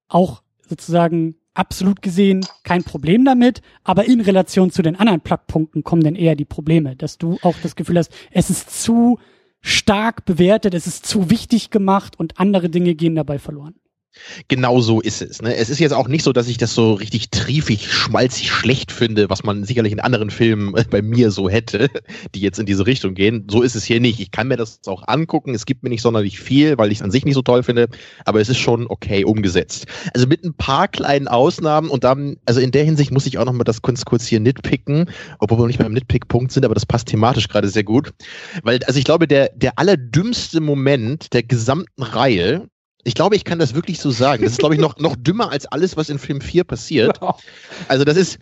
auch 0.09 0.43
sozusagen 0.67 1.35
absolut 1.53 2.01
gesehen 2.01 2.45
kein 2.63 2.84
Problem 2.84 3.23
damit, 3.23 3.61
aber 3.85 4.03
in 4.03 4.19
Relation 4.19 4.71
zu 4.71 4.81
den 4.81 4.97
anderen 4.97 5.21
Plugpunkten 5.21 5.84
kommen 5.84 6.03
dann 6.03 6.15
eher 6.15 6.35
die 6.35 6.43
Probleme, 6.43 6.97
dass 6.97 7.17
du 7.17 7.38
auch 7.43 7.55
das 7.63 7.77
Gefühl 7.77 7.97
hast, 7.97 8.11
es 8.31 8.49
ist 8.49 8.84
zu 8.84 9.19
stark 9.61 10.25
bewertet, 10.25 10.73
es 10.73 10.88
ist 10.88 11.05
zu 11.05 11.29
wichtig 11.29 11.69
gemacht 11.69 12.19
und 12.19 12.39
andere 12.39 12.69
Dinge 12.69 12.95
gehen 12.95 13.15
dabei 13.15 13.39
verloren. 13.39 13.75
Genau 14.47 14.81
so 14.81 15.01
ist 15.01 15.21
es. 15.21 15.41
Ne? 15.41 15.55
Es 15.55 15.69
ist 15.69 15.79
jetzt 15.79 15.93
auch 15.93 16.07
nicht 16.07 16.23
so, 16.23 16.34
dass 16.34 16.47
ich 16.47 16.57
das 16.57 16.73
so 16.73 16.93
richtig 16.93 17.29
triefig, 17.31 17.91
schmalzig 17.91 18.51
schlecht 18.51 18.91
finde, 18.91 19.29
was 19.29 19.43
man 19.43 19.63
sicherlich 19.63 19.93
in 19.93 19.99
anderen 19.99 20.29
Filmen 20.29 20.73
bei 20.89 21.01
mir 21.01 21.31
so 21.31 21.49
hätte, 21.49 21.89
die 22.35 22.41
jetzt 22.41 22.59
in 22.59 22.65
diese 22.65 22.85
Richtung 22.85 23.13
gehen. 23.13 23.47
So 23.49 23.61
ist 23.61 23.75
es 23.75 23.84
hier 23.84 23.99
nicht. 23.99 24.19
Ich 24.19 24.31
kann 24.31 24.47
mir 24.47 24.57
das 24.57 24.81
auch 24.88 25.07
angucken. 25.07 25.53
Es 25.53 25.65
gibt 25.65 25.84
mir 25.84 25.89
nicht 25.89 26.01
sonderlich 26.01 26.39
viel, 26.39 26.77
weil 26.77 26.91
ich 26.91 26.99
es 26.99 27.01
an 27.03 27.11
sich 27.11 27.25
nicht 27.25 27.35
so 27.35 27.41
toll 27.41 27.63
finde, 27.63 27.89
aber 28.25 28.39
es 28.41 28.49
ist 28.49 28.57
schon 28.57 28.88
okay 28.88 29.23
umgesetzt. 29.23 29.85
Also 30.13 30.27
mit 30.27 30.43
ein 30.43 30.53
paar 30.53 30.88
kleinen 30.88 31.27
Ausnahmen 31.27 31.89
und 31.89 32.03
dann, 32.03 32.38
also 32.45 32.59
in 32.59 32.71
der 32.71 32.84
Hinsicht 32.84 33.11
muss 33.11 33.25
ich 33.25 33.38
auch 33.38 33.45
noch 33.45 33.53
mal 33.53 33.63
das 33.63 33.81
kurz, 33.81 34.05
kurz 34.05 34.25
hier 34.25 34.39
nitpicken, 34.39 35.09
obwohl 35.39 35.59
wir 35.59 35.67
nicht 35.67 35.79
beim 35.79 35.93
Nitpick-Punkt 35.93 36.51
sind, 36.51 36.65
aber 36.65 36.73
das 36.73 36.85
passt 36.85 37.07
thematisch 37.07 37.47
gerade 37.47 37.69
sehr 37.69 37.84
gut. 37.84 38.13
Weil, 38.63 38.79
also 38.85 38.99
ich 38.99 39.05
glaube, 39.05 39.27
der, 39.27 39.49
der 39.55 39.77
allerdümmste 39.79 40.61
Moment 40.61 41.34
der 41.34 41.43
gesamten 41.43 42.03
Reihe 42.03 42.67
ich 43.03 43.14
glaube, 43.14 43.36
ich 43.36 43.45
kann 43.45 43.60
das 43.60 43.74
wirklich 43.74 43.99
so 43.99 44.11
sagen. 44.11 44.44
Das 44.44 44.53
ist, 44.53 44.60
glaube 44.60 44.76
ich, 44.76 44.82
noch, 44.82 44.98
noch 44.98 45.15
dümmer 45.15 45.52
als 45.52 45.65
alles, 45.65 45.95
was 45.95 46.10
in 46.10 46.19
Film 46.19 46.41
4 46.41 46.64
passiert. 46.64 47.19
Also 47.88 48.03
das 48.03 48.18
ist, 48.18 48.40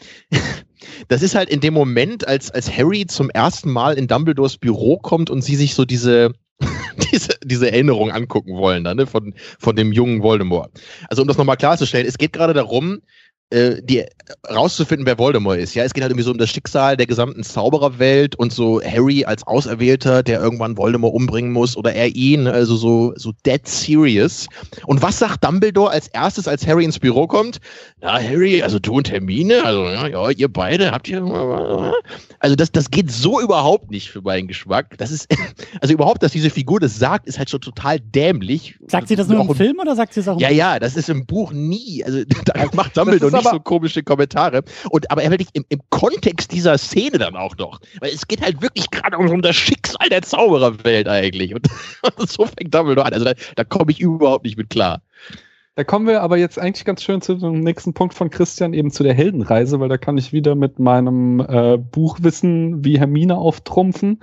das 1.07 1.21
ist 1.21 1.35
halt 1.35 1.49
in 1.49 1.59
dem 1.59 1.73
Moment, 1.73 2.27
als, 2.27 2.51
als 2.51 2.75
Harry 2.75 3.05
zum 3.05 3.29
ersten 3.29 3.71
Mal 3.71 3.97
in 3.97 4.07
Dumbledores 4.07 4.57
Büro 4.57 4.97
kommt 4.97 5.29
und 5.29 5.43
sie 5.43 5.55
sich 5.55 5.75
so 5.75 5.85
diese, 5.85 6.31
diese, 7.11 7.37
diese 7.43 7.71
Erinnerung 7.71 8.11
angucken 8.11 8.55
wollen, 8.55 8.83
dann, 8.83 8.97
ne, 8.97 9.05
von, 9.05 9.33
von 9.59 9.75
dem 9.75 9.91
jungen 9.91 10.23
Voldemort. 10.23 10.71
Also 11.09 11.21
um 11.21 11.27
das 11.27 11.37
nochmal 11.37 11.57
klarzustellen, 11.57 12.07
es 12.07 12.17
geht 12.17 12.33
gerade 12.33 12.53
darum, 12.53 13.01
äh, 13.51 13.81
die 13.83 14.03
rauszufinden, 14.49 15.05
wer 15.05 15.19
Voldemort 15.19 15.59
ist. 15.59 15.75
Ja, 15.75 15.83
es 15.83 15.93
geht 15.93 16.01
halt 16.01 16.11
irgendwie 16.11 16.25
so 16.25 16.31
um 16.31 16.39
das 16.39 16.49
Schicksal 16.49 16.97
der 16.97 17.05
gesamten 17.05 17.43
Zaubererwelt 17.43 18.35
und 18.35 18.51
so 18.51 18.81
Harry 18.81 19.23
als 19.23 19.45
Auserwählter, 19.45 20.23
der 20.23 20.41
irgendwann 20.41 20.77
Voldemort 20.77 21.13
umbringen 21.13 21.51
muss 21.51 21.77
oder 21.77 21.93
er 21.93 22.15
ihn, 22.15 22.47
also 22.47 22.75
so 22.75 23.13
so 23.15 23.33
dead 23.45 23.67
serious. 23.67 24.47
Und 24.87 25.03
was 25.03 25.19
sagt 25.19 25.43
Dumbledore 25.43 25.91
als 25.91 26.07
erstes, 26.07 26.47
als 26.47 26.65
Harry 26.65 26.85
ins 26.85 26.97
Büro 26.97 27.27
kommt? 27.27 27.59
Na, 28.01 28.19
Harry, 28.19 28.63
also 28.63 28.79
du 28.79 28.93
und 28.93 29.11
Hermine, 29.11 29.63
also 29.63 29.85
ja, 29.85 30.07
ja 30.07 30.29
ihr 30.31 30.51
beide 30.51 30.91
habt 30.91 31.07
ihr 31.07 31.23
also 32.39 32.55
das 32.55 32.71
das 32.71 32.89
geht 32.89 33.11
so 33.11 33.39
überhaupt 33.39 33.91
nicht 33.91 34.09
für 34.09 34.21
meinen 34.21 34.47
Geschmack. 34.47 34.97
Das 34.97 35.11
ist 35.11 35.27
also 35.81 35.93
überhaupt, 35.93 36.23
dass 36.23 36.31
diese 36.31 36.49
Figur 36.49 36.79
das 36.79 36.97
sagt, 36.97 37.27
ist 37.27 37.37
halt 37.37 37.51
schon 37.51 37.61
total 37.61 37.99
dämlich. 37.99 38.75
Sagt 38.87 39.07
sie 39.07 39.15
das 39.15 39.27
nur 39.27 39.39
im 39.39 39.55
Film 39.55 39.77
oder 39.79 39.95
sagt 39.95 40.15
sie 40.15 40.21
es 40.21 40.27
auch 40.27 40.37
im 40.37 40.39
Ja, 40.39 40.49
ja, 40.49 40.79
das 40.79 40.95
ist 40.95 41.09
im 41.09 41.27
Buch 41.27 41.51
nie. 41.51 42.03
Also 42.03 42.23
da 42.45 42.65
macht 42.73 42.97
Dumbledore 42.97 43.34
nicht 43.35 43.49
so 43.49 43.59
komische 43.59 44.03
Kommentare. 44.03 44.63
Und 44.89 45.09
aber 45.11 45.23
er 45.23 45.31
wirklich 45.31 45.49
im, 45.53 45.65
im 45.69 45.81
Kontext 45.89 46.51
dieser 46.51 46.77
Szene 46.77 47.17
dann 47.17 47.35
auch 47.35 47.55
noch. 47.57 47.79
Weil 47.99 48.11
es 48.11 48.27
geht 48.27 48.41
halt 48.41 48.61
wirklich 48.61 48.89
gerade 48.91 49.17
um, 49.17 49.29
um 49.29 49.41
das 49.41 49.55
Schicksal 49.55 50.09
der 50.09 50.21
Zaubererwelt 50.21 51.07
eigentlich. 51.07 51.53
Und, 51.53 51.67
und 52.17 52.29
so 52.29 52.45
fängt 52.45 52.73
Dumbledore 52.73 53.07
an. 53.07 53.13
Also 53.13 53.25
da, 53.25 53.33
da 53.55 53.63
komme 53.63 53.91
ich 53.91 53.99
überhaupt 53.99 54.45
nicht 54.45 54.57
mit 54.57 54.69
klar. 54.69 55.01
Da 55.77 55.83
kommen 55.83 56.07
wir 56.07 56.21
aber 56.21 56.37
jetzt 56.37 56.57
eigentlich 56.57 56.85
ganz 56.85 57.03
schön 57.03 57.21
zu 57.21 57.35
dem 57.35 57.59
nächsten 57.59 57.93
Punkt 57.93 58.13
von 58.13 58.29
Christian, 58.29 58.73
eben 58.73 58.91
zu 58.91 59.03
der 59.03 59.13
Heldenreise, 59.13 59.77
weil 59.81 59.89
da 59.89 59.97
kann 59.97 60.17
ich 60.17 60.31
wieder 60.31 60.55
mit 60.55 60.79
meinem 60.79 61.41
äh, 61.41 61.77
Buchwissen 61.77 62.85
wie 62.85 62.97
Hermine 62.97 63.37
auftrumpfen. 63.37 64.21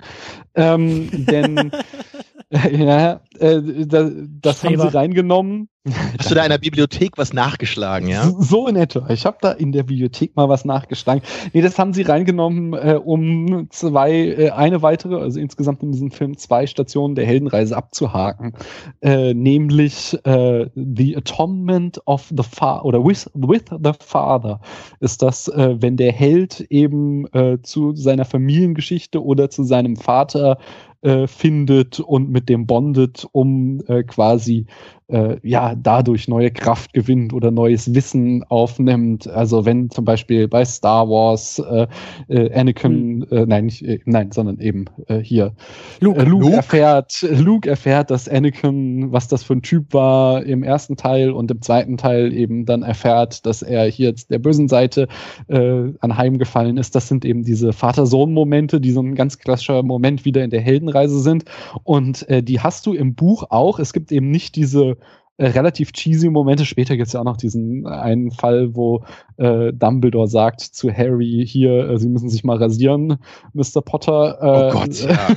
Ähm, 0.55 1.09
denn 1.11 1.71
ja, 2.71 3.21
äh, 3.39 3.61
das, 3.87 4.11
das 4.41 4.63
haben 4.63 4.79
sie 4.79 4.93
reingenommen. 4.93 5.69
Hast 6.17 6.31
du 6.31 6.35
da 6.35 6.43
in 6.43 6.49
der 6.49 6.59
Bibliothek 6.59 7.17
was 7.17 7.33
nachgeschlagen, 7.33 8.07
ja? 8.07 8.31
So 8.39 8.67
in 8.67 8.75
etwa. 8.77 9.09
Ich 9.09 9.25
habe 9.25 9.37
da 9.41 9.51
in 9.51 9.71
der 9.71 9.83
Bibliothek 9.83 10.35
mal 10.35 10.47
was 10.47 10.63
nachgeschlagen. 10.63 11.23
Nee, 11.51 11.61
das 11.61 11.77
haben 11.77 11.93
sie 11.93 12.03
reingenommen, 12.03 12.73
äh, 12.73 12.99
um 13.03 13.67
zwei, 13.69 14.11
äh, 14.11 14.49
eine 14.51 14.81
weitere, 14.81 15.19
also 15.19 15.39
insgesamt 15.39 15.83
in 15.83 15.91
diesem 15.91 16.11
Film 16.11 16.37
zwei 16.37 16.67
Stationen 16.67 17.15
der 17.15 17.25
Heldenreise 17.25 17.75
abzuhaken. 17.75 18.53
Äh, 19.01 19.33
nämlich 19.33 20.17
äh, 20.23 20.69
The 20.75 21.17
Atonement 21.17 21.99
of 22.05 22.27
the 22.29 22.43
Father 22.43 22.85
oder 22.85 23.03
with, 23.03 23.29
with 23.33 23.65
the 23.71 23.91
Father 23.99 24.61
ist 24.99 25.21
das, 25.21 25.47
äh, 25.49 25.75
wenn 25.81 25.97
der 25.97 26.13
Held 26.13 26.61
eben 26.69 27.25
äh, 27.33 27.57
zu 27.61 27.93
seiner 27.95 28.25
Familiengeschichte 28.25 29.21
oder 29.21 29.49
zu 29.49 29.63
seinem 29.63 29.97
Vater 29.97 30.59
äh, 31.03 31.27
findet 31.27 31.99
und 31.99 32.29
mit 32.29 32.49
dem 32.49 32.65
bondet, 32.65 33.27
um 33.31 33.81
äh, 33.87 34.03
quasi 34.03 34.65
äh, 35.13 35.37
ja 35.43 35.75
dadurch 35.75 36.27
neue 36.27 36.51
Kraft 36.51 36.93
gewinnt 36.93 37.33
oder 37.33 37.51
neues 37.51 37.93
Wissen 37.93 38.43
aufnimmt. 38.49 39.27
Also 39.27 39.65
wenn 39.65 39.89
zum 39.89 40.05
Beispiel 40.05 40.47
bei 40.47 40.65
Star 40.65 41.07
Wars 41.07 41.59
äh, 41.59 41.87
äh, 42.27 42.51
Anakin, 42.53 43.19
mhm. 43.19 43.27
äh, 43.29 43.45
nein, 43.45 43.65
nicht, 43.65 43.83
äh, 43.83 43.99
nein, 44.05 44.31
sondern 44.31 44.59
eben 44.59 44.85
äh, 45.07 45.19
hier 45.19 45.53
Luke. 45.99 46.19
Äh, 46.19 46.25
Luke, 46.25 46.45
Luke, 46.45 46.55
erfährt, 46.55 47.25
Luke 47.29 47.69
erfährt, 47.69 48.09
dass 48.09 48.27
Anakin, 48.27 49.11
was 49.11 49.27
das 49.27 49.43
für 49.43 49.53
ein 49.53 49.61
Typ 49.61 49.93
war 49.93 50.43
im 50.43 50.63
ersten 50.63 50.97
Teil 50.97 51.31
und 51.31 51.51
im 51.51 51.61
zweiten 51.61 51.97
Teil 51.97 52.33
eben 52.33 52.65
dann 52.65 52.81
erfährt, 52.81 53.45
dass 53.45 53.61
er 53.61 53.85
hier 53.85 54.09
jetzt 54.09 54.31
der 54.31 54.39
bösen 54.39 54.67
Seite 54.67 55.07
äh, 55.47 55.91
anheimgefallen 55.99 56.77
ist. 56.77 56.95
Das 56.95 57.07
sind 57.07 57.23
eben 57.23 57.43
diese 57.43 57.71
Vater-Sohn-Momente, 57.71 58.81
die 58.81 58.91
so 58.91 59.01
ein 59.01 59.15
ganz 59.15 59.37
klassischer 59.37 59.83
Moment 59.83 60.25
wieder 60.25 60.43
in 60.43 60.49
der 60.49 60.61
Heldenreise 60.61 61.19
sind. 61.19 61.45
Und 61.83 62.27
äh, 62.29 62.41
die 62.41 62.59
hast 62.59 62.85
du 62.87 62.93
im 62.93 63.13
Buch 63.13 63.43
auch. 63.49 63.77
Es 63.79 63.93
gibt 63.93 64.11
eben 64.11 64.31
nicht 64.31 64.55
diese 64.55 64.97
äh, 65.43 65.47
relativ 65.47 65.91
cheesy 65.91 66.29
Momente. 66.29 66.65
Später 66.65 66.95
gibt 66.95 67.07
es 67.07 67.13
ja 67.13 67.19
auch 67.19 67.25
noch 67.25 67.37
diesen 67.37 67.85
einen 67.85 68.31
Fall, 68.31 68.75
wo 68.75 69.03
äh, 69.37 69.73
Dumbledore 69.73 70.27
sagt 70.27 70.61
zu 70.61 70.91
Harry, 70.91 71.45
hier, 71.47 71.89
äh, 71.89 71.97
Sie 71.99 72.09
müssen 72.09 72.29
sich 72.29 72.43
mal 72.43 72.57
rasieren, 72.57 73.17
Mr. 73.53 73.81
Potter. 73.83 74.37
Äh, 74.41 74.69
oh 74.69 74.79
Gott, 74.79 75.01
ja. 75.09 75.27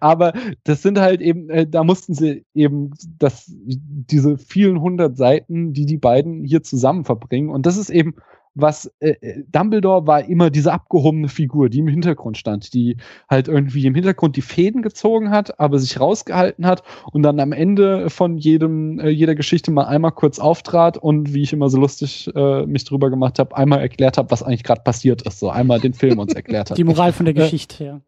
aber 0.00 0.32
das 0.64 0.82
sind 0.82 0.98
halt 0.98 1.20
eben, 1.20 1.50
äh, 1.50 1.66
da 1.66 1.84
mussten 1.84 2.14
sie 2.14 2.44
eben 2.54 2.90
das, 3.18 3.52
diese 3.54 4.38
vielen 4.38 4.80
hundert 4.80 5.16
Seiten, 5.16 5.72
die 5.72 5.86
die 5.86 5.98
beiden 5.98 6.44
hier 6.44 6.62
zusammen 6.62 7.04
verbringen. 7.04 7.50
Und 7.50 7.66
das 7.66 7.76
ist 7.76 7.90
eben 7.90 8.14
was 8.54 8.92
äh, 9.00 9.10
äh, 9.20 9.44
Dumbledore 9.48 10.06
war 10.06 10.24
immer 10.24 10.50
diese 10.50 10.72
abgehobene 10.72 11.28
Figur, 11.28 11.68
die 11.68 11.78
im 11.78 11.88
Hintergrund 11.88 12.38
stand, 12.38 12.74
die 12.74 12.96
halt 13.28 13.48
irgendwie 13.48 13.86
im 13.86 13.94
Hintergrund 13.94 14.36
die 14.36 14.42
Fäden 14.42 14.82
gezogen 14.82 15.30
hat, 15.30 15.58
aber 15.60 15.78
sich 15.78 16.00
rausgehalten 16.00 16.66
hat 16.66 16.82
und 17.12 17.22
dann 17.22 17.40
am 17.40 17.52
Ende 17.52 18.10
von 18.10 18.36
jedem 18.36 19.00
äh, 19.00 19.08
jeder 19.08 19.34
Geschichte 19.34 19.70
mal 19.70 19.84
einmal 19.84 20.12
kurz 20.12 20.38
auftrat 20.38 20.98
und 20.98 21.34
wie 21.34 21.42
ich 21.42 21.52
immer 21.52 21.70
so 21.70 21.78
lustig 21.78 22.30
äh, 22.34 22.66
mich 22.66 22.84
drüber 22.84 23.10
gemacht 23.10 23.38
habe, 23.38 23.56
einmal 23.56 23.80
erklärt 23.80 24.18
habe, 24.18 24.30
was 24.30 24.42
eigentlich 24.42 24.64
gerade 24.64 24.82
passiert 24.82 25.22
ist, 25.22 25.40
so 25.40 25.50
einmal 25.50 25.80
den 25.80 25.94
Film 25.94 26.18
uns 26.18 26.34
erklärt 26.34 26.70
hat. 26.70 26.78
Die 26.78 26.84
Moral 26.84 27.12
von 27.12 27.26
der 27.26 27.36
äh, 27.36 27.40
Geschichte, 27.40 27.84
ja. 27.84 28.00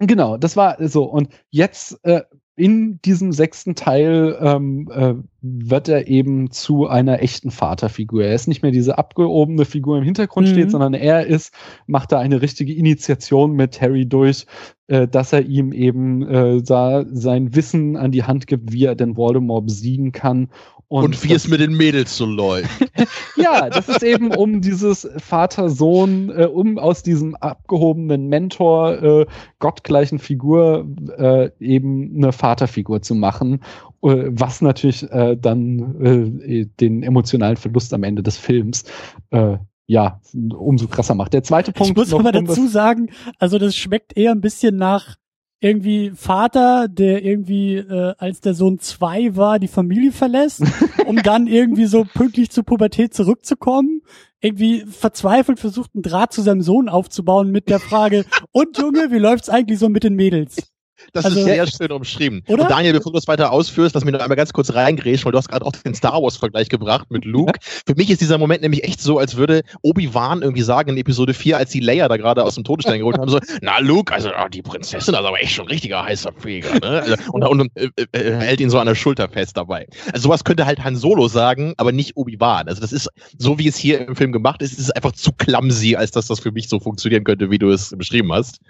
Genau, 0.00 0.36
das 0.36 0.56
war 0.56 0.76
so. 0.88 1.04
Und 1.04 1.28
jetzt 1.50 1.98
äh, 2.04 2.22
in 2.58 3.00
diesem 3.02 3.30
sechsten 3.32 3.76
Teil 3.76 4.36
ähm, 4.40 4.90
äh, 4.92 5.14
wird 5.40 5.88
er 5.88 6.08
eben 6.08 6.50
zu 6.50 6.88
einer 6.88 7.22
echten 7.22 7.52
Vaterfigur. 7.52 8.24
Er 8.24 8.34
ist 8.34 8.48
nicht 8.48 8.62
mehr 8.62 8.72
diese 8.72 8.98
abgehobene 8.98 9.64
Figur 9.64 9.96
im 9.96 10.04
Hintergrund 10.04 10.48
mhm. 10.48 10.52
steht, 10.52 10.70
sondern 10.72 10.92
er 10.92 11.26
ist, 11.26 11.54
macht 11.86 12.10
da 12.10 12.18
eine 12.18 12.42
richtige 12.42 12.74
Initiation 12.74 13.52
mit 13.52 13.80
Harry 13.80 14.06
durch, 14.06 14.46
äh, 14.88 15.06
dass 15.06 15.32
er 15.32 15.46
ihm 15.46 15.72
eben 15.72 16.26
äh, 16.26 16.60
da 16.60 17.04
sein 17.10 17.54
Wissen 17.54 17.96
an 17.96 18.10
die 18.10 18.24
Hand 18.24 18.48
gibt, 18.48 18.72
wie 18.72 18.86
er 18.86 18.96
den 18.96 19.16
Voldemort 19.16 19.66
besiegen 19.66 20.10
kann 20.10 20.48
und, 20.88 21.04
und 21.04 21.24
wie 21.24 21.34
es 21.34 21.46
mit 21.48 21.60
den 21.60 21.74
Mädels 21.74 22.16
so 22.16 22.24
läuft. 22.24 22.90
ja, 23.36 23.68
das 23.68 23.88
ist 23.88 24.02
eben 24.02 24.34
um 24.34 24.62
dieses 24.62 25.08
Vater-Sohn, 25.18 26.30
äh, 26.30 26.46
um 26.46 26.78
aus 26.78 27.02
diesem 27.02 27.36
abgehobenen 27.36 28.28
Mentor, 28.28 29.02
äh, 29.02 29.26
gottgleichen 29.58 30.18
Figur 30.18 30.86
äh, 31.18 31.50
eben 31.60 32.16
eine 32.16 32.32
Vaterfigur 32.32 33.02
zu 33.02 33.14
machen, 33.14 33.60
äh, 34.02 34.30
was 34.30 34.62
natürlich 34.62 35.02
äh, 35.10 35.36
dann 35.36 36.40
äh, 36.42 36.66
den 36.80 37.02
emotionalen 37.02 37.58
Verlust 37.58 37.92
am 37.92 38.02
Ende 38.02 38.22
des 38.22 38.38
Films 38.38 38.84
äh, 39.30 39.58
ja, 39.90 40.20
umso 40.34 40.86
krasser 40.86 41.14
macht. 41.14 41.32
Der 41.32 41.42
zweite 41.42 41.72
Punkt. 41.72 41.90
Ich 41.90 41.96
muss 41.96 42.12
aber 42.12 42.30
dazu 42.30 42.68
sagen, 42.68 43.08
also 43.38 43.58
das 43.58 43.74
schmeckt 43.74 44.16
eher 44.16 44.32
ein 44.32 44.42
bisschen 44.42 44.76
nach 44.76 45.16
irgendwie 45.60 46.12
Vater, 46.14 46.86
der 46.88 47.24
irgendwie 47.24 47.76
äh, 47.76 48.14
als 48.18 48.40
der 48.40 48.54
Sohn 48.54 48.78
zwei 48.78 49.34
war, 49.36 49.58
die 49.58 49.68
Familie 49.68 50.12
verlässt, 50.12 50.62
um 51.06 51.16
dann 51.22 51.46
irgendwie 51.46 51.86
so 51.86 52.04
pünktlich 52.04 52.50
zur 52.50 52.64
Pubertät 52.64 53.12
zurückzukommen, 53.12 54.02
irgendwie 54.40 54.84
verzweifelt 54.86 55.58
versucht, 55.58 55.90
einen 55.94 56.02
Draht 56.02 56.32
zu 56.32 56.42
seinem 56.42 56.62
Sohn 56.62 56.88
aufzubauen 56.88 57.50
mit 57.50 57.68
der 57.68 57.80
Frage, 57.80 58.24
und 58.52 58.78
Junge, 58.78 59.10
wie 59.10 59.18
läuft's 59.18 59.48
eigentlich 59.48 59.80
so 59.80 59.88
mit 59.88 60.04
den 60.04 60.14
Mädels? 60.14 60.70
Das 61.12 61.24
also, 61.24 61.38
ist 61.38 61.44
sehr 61.44 61.66
schön 61.66 61.92
umschrieben. 61.92 62.42
Oder? 62.48 62.62
Und 62.62 62.70
Daniel, 62.70 62.92
bevor 62.92 63.12
du 63.12 63.16
das 63.16 63.28
weiter 63.28 63.52
ausführst, 63.52 63.94
lass 63.94 64.04
mich 64.04 64.12
noch 64.12 64.20
einmal 64.20 64.36
ganz 64.36 64.52
kurz 64.52 64.74
reingrätschen, 64.74 65.24
weil 65.24 65.32
du 65.32 65.38
hast 65.38 65.48
gerade 65.48 65.64
auch 65.64 65.72
den 65.72 65.94
Star 65.94 66.22
Wars-Vergleich 66.22 66.68
gebracht 66.68 67.10
mit 67.10 67.24
Luke. 67.24 67.58
Für 67.86 67.94
mich 67.94 68.10
ist 68.10 68.20
dieser 68.20 68.38
Moment 68.38 68.62
nämlich 68.62 68.84
echt 68.84 69.00
so, 69.00 69.18
als 69.18 69.36
würde 69.36 69.62
Obi-Wan 69.82 70.42
irgendwie 70.42 70.62
sagen 70.62 70.90
in 70.90 70.96
Episode 70.96 71.34
4, 71.34 71.56
als 71.56 71.70
die 71.70 71.80
Leia 71.80 72.08
da 72.08 72.16
gerade 72.16 72.44
aus 72.44 72.54
dem 72.54 72.64
Todesstern 72.64 72.98
geholt 72.98 73.18
haben, 73.18 73.30
so, 73.30 73.38
na 73.62 73.78
Luke, 73.78 74.12
also 74.12 74.30
oh, 74.30 74.48
die 74.48 74.62
Prinzessin 74.62 75.14
ist 75.14 75.18
aber 75.18 75.40
echt 75.40 75.52
schon 75.52 75.66
ein 75.66 75.70
richtiger 75.70 76.04
heißer 76.04 76.32
Feger. 76.36 76.74
Ne? 76.74 77.02
Also, 77.02 77.14
und, 77.32 77.44
und 77.44 77.70
äh, 77.76 77.88
äh, 78.12 78.34
hält 78.34 78.60
ihn 78.60 78.70
so 78.70 78.78
an 78.78 78.86
der 78.86 78.94
Schulter 78.94 79.28
fest 79.28 79.56
dabei. 79.56 79.86
Also 80.12 80.24
sowas 80.24 80.44
könnte 80.44 80.66
halt 80.66 80.82
Han 80.84 80.96
Solo 80.96 81.28
sagen, 81.28 81.74
aber 81.76 81.92
nicht 81.92 82.16
Obi-Wan. 82.16 82.68
Also 82.68 82.80
das 82.80 82.92
ist, 82.92 83.08
so 83.38 83.58
wie 83.58 83.68
es 83.68 83.76
hier 83.76 84.06
im 84.06 84.16
Film 84.16 84.32
gemacht 84.32 84.62
ist, 84.62 84.72
ist 84.72 84.80
es 84.80 84.90
einfach 84.90 85.12
zu 85.12 85.32
clumsy, 85.32 85.96
als 85.96 86.10
dass 86.10 86.26
das 86.26 86.40
für 86.40 86.52
mich 86.52 86.68
so 86.68 86.80
funktionieren 86.80 87.24
könnte, 87.24 87.50
wie 87.50 87.58
du 87.58 87.70
es 87.70 87.94
beschrieben 87.96 88.32
hast. 88.32 88.60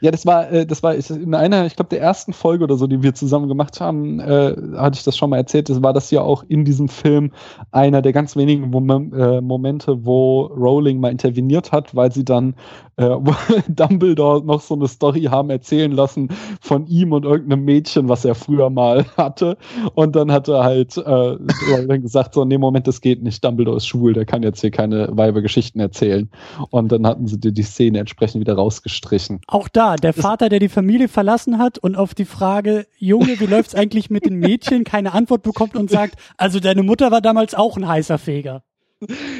Ja, 0.00 0.10
das 0.10 0.26
war, 0.26 0.50
äh, 0.50 0.66
das 0.66 0.82
war 0.82 0.94
in 0.94 1.34
einer, 1.34 1.65
ich 1.66 1.76
glaube, 1.76 1.90
der 1.90 2.00
ersten 2.00 2.32
Folge 2.32 2.64
oder 2.64 2.76
so, 2.76 2.86
die 2.86 3.02
wir 3.02 3.14
zusammen 3.14 3.48
gemacht 3.48 3.80
haben, 3.80 4.20
äh, 4.20 4.56
hatte 4.76 4.96
ich 4.96 5.04
das 5.04 5.16
schon 5.16 5.30
mal 5.30 5.36
erzählt. 5.36 5.68
Das 5.68 5.82
war 5.82 5.92
das 5.92 6.10
ja 6.10 6.22
auch 6.22 6.44
in 6.48 6.64
diesem 6.64 6.88
Film 6.88 7.32
einer 7.70 8.02
der 8.02 8.12
ganz 8.12 8.36
wenigen 8.36 8.70
Mom 8.70 9.12
äh, 9.12 9.40
Momente, 9.40 10.04
wo 10.04 10.42
Rowling 10.42 11.00
mal 11.00 11.10
interveniert 11.10 11.72
hat, 11.72 11.94
weil 11.94 12.12
sie 12.12 12.24
dann 12.24 12.54
äh, 12.96 13.16
Dumbledore 13.68 14.44
noch 14.44 14.60
so 14.60 14.74
eine 14.74 14.88
Story 14.88 15.22
haben 15.24 15.50
erzählen 15.50 15.92
lassen 15.92 16.28
von 16.60 16.86
ihm 16.86 17.12
und 17.12 17.24
irgendeinem 17.24 17.64
Mädchen, 17.64 18.08
was 18.08 18.24
er 18.24 18.34
früher 18.34 18.70
mal 18.70 19.04
hatte. 19.16 19.56
Und 19.94 20.16
dann 20.16 20.32
hat 20.32 20.48
er 20.48 20.64
halt 20.64 20.96
äh, 20.96 21.98
gesagt, 21.98 22.34
so, 22.34 22.44
nee, 22.44 22.58
Moment, 22.58 22.86
das 22.86 23.00
geht 23.00 23.22
nicht. 23.22 23.44
Dumbledore 23.44 23.76
ist 23.76 23.86
schwul, 23.86 24.12
der 24.12 24.24
kann 24.24 24.42
jetzt 24.42 24.60
hier 24.60 24.70
keine 24.70 25.08
Weibergeschichten 25.10 25.80
erzählen. 25.80 26.30
Und 26.70 26.92
dann 26.92 27.06
hatten 27.06 27.26
sie 27.26 27.38
die, 27.38 27.52
die 27.52 27.62
Szene 27.62 27.98
entsprechend 27.98 28.40
wieder 28.40 28.54
rausgestrichen. 28.54 29.40
Auch 29.46 29.68
da, 29.68 29.96
der 29.96 30.12
Vater, 30.12 30.48
der 30.48 30.58
die 30.58 30.68
Familie 30.68 31.08
verlassen 31.08 31.55
hat 31.58 31.78
und 31.78 31.96
auf 31.96 32.14
die 32.14 32.24
Frage, 32.24 32.86
Junge, 32.98 33.40
wie 33.40 33.46
läuft's 33.46 33.74
eigentlich 33.74 34.10
mit 34.10 34.26
den 34.26 34.36
Mädchen, 34.36 34.84
keine 34.84 35.12
Antwort 35.12 35.42
bekommt 35.42 35.76
und 35.76 35.90
sagt, 35.90 36.16
also 36.36 36.60
deine 36.60 36.82
Mutter 36.82 37.10
war 37.10 37.20
damals 37.20 37.54
auch 37.54 37.76
ein 37.76 37.88
heißer 37.88 38.18
Feger. 38.18 38.62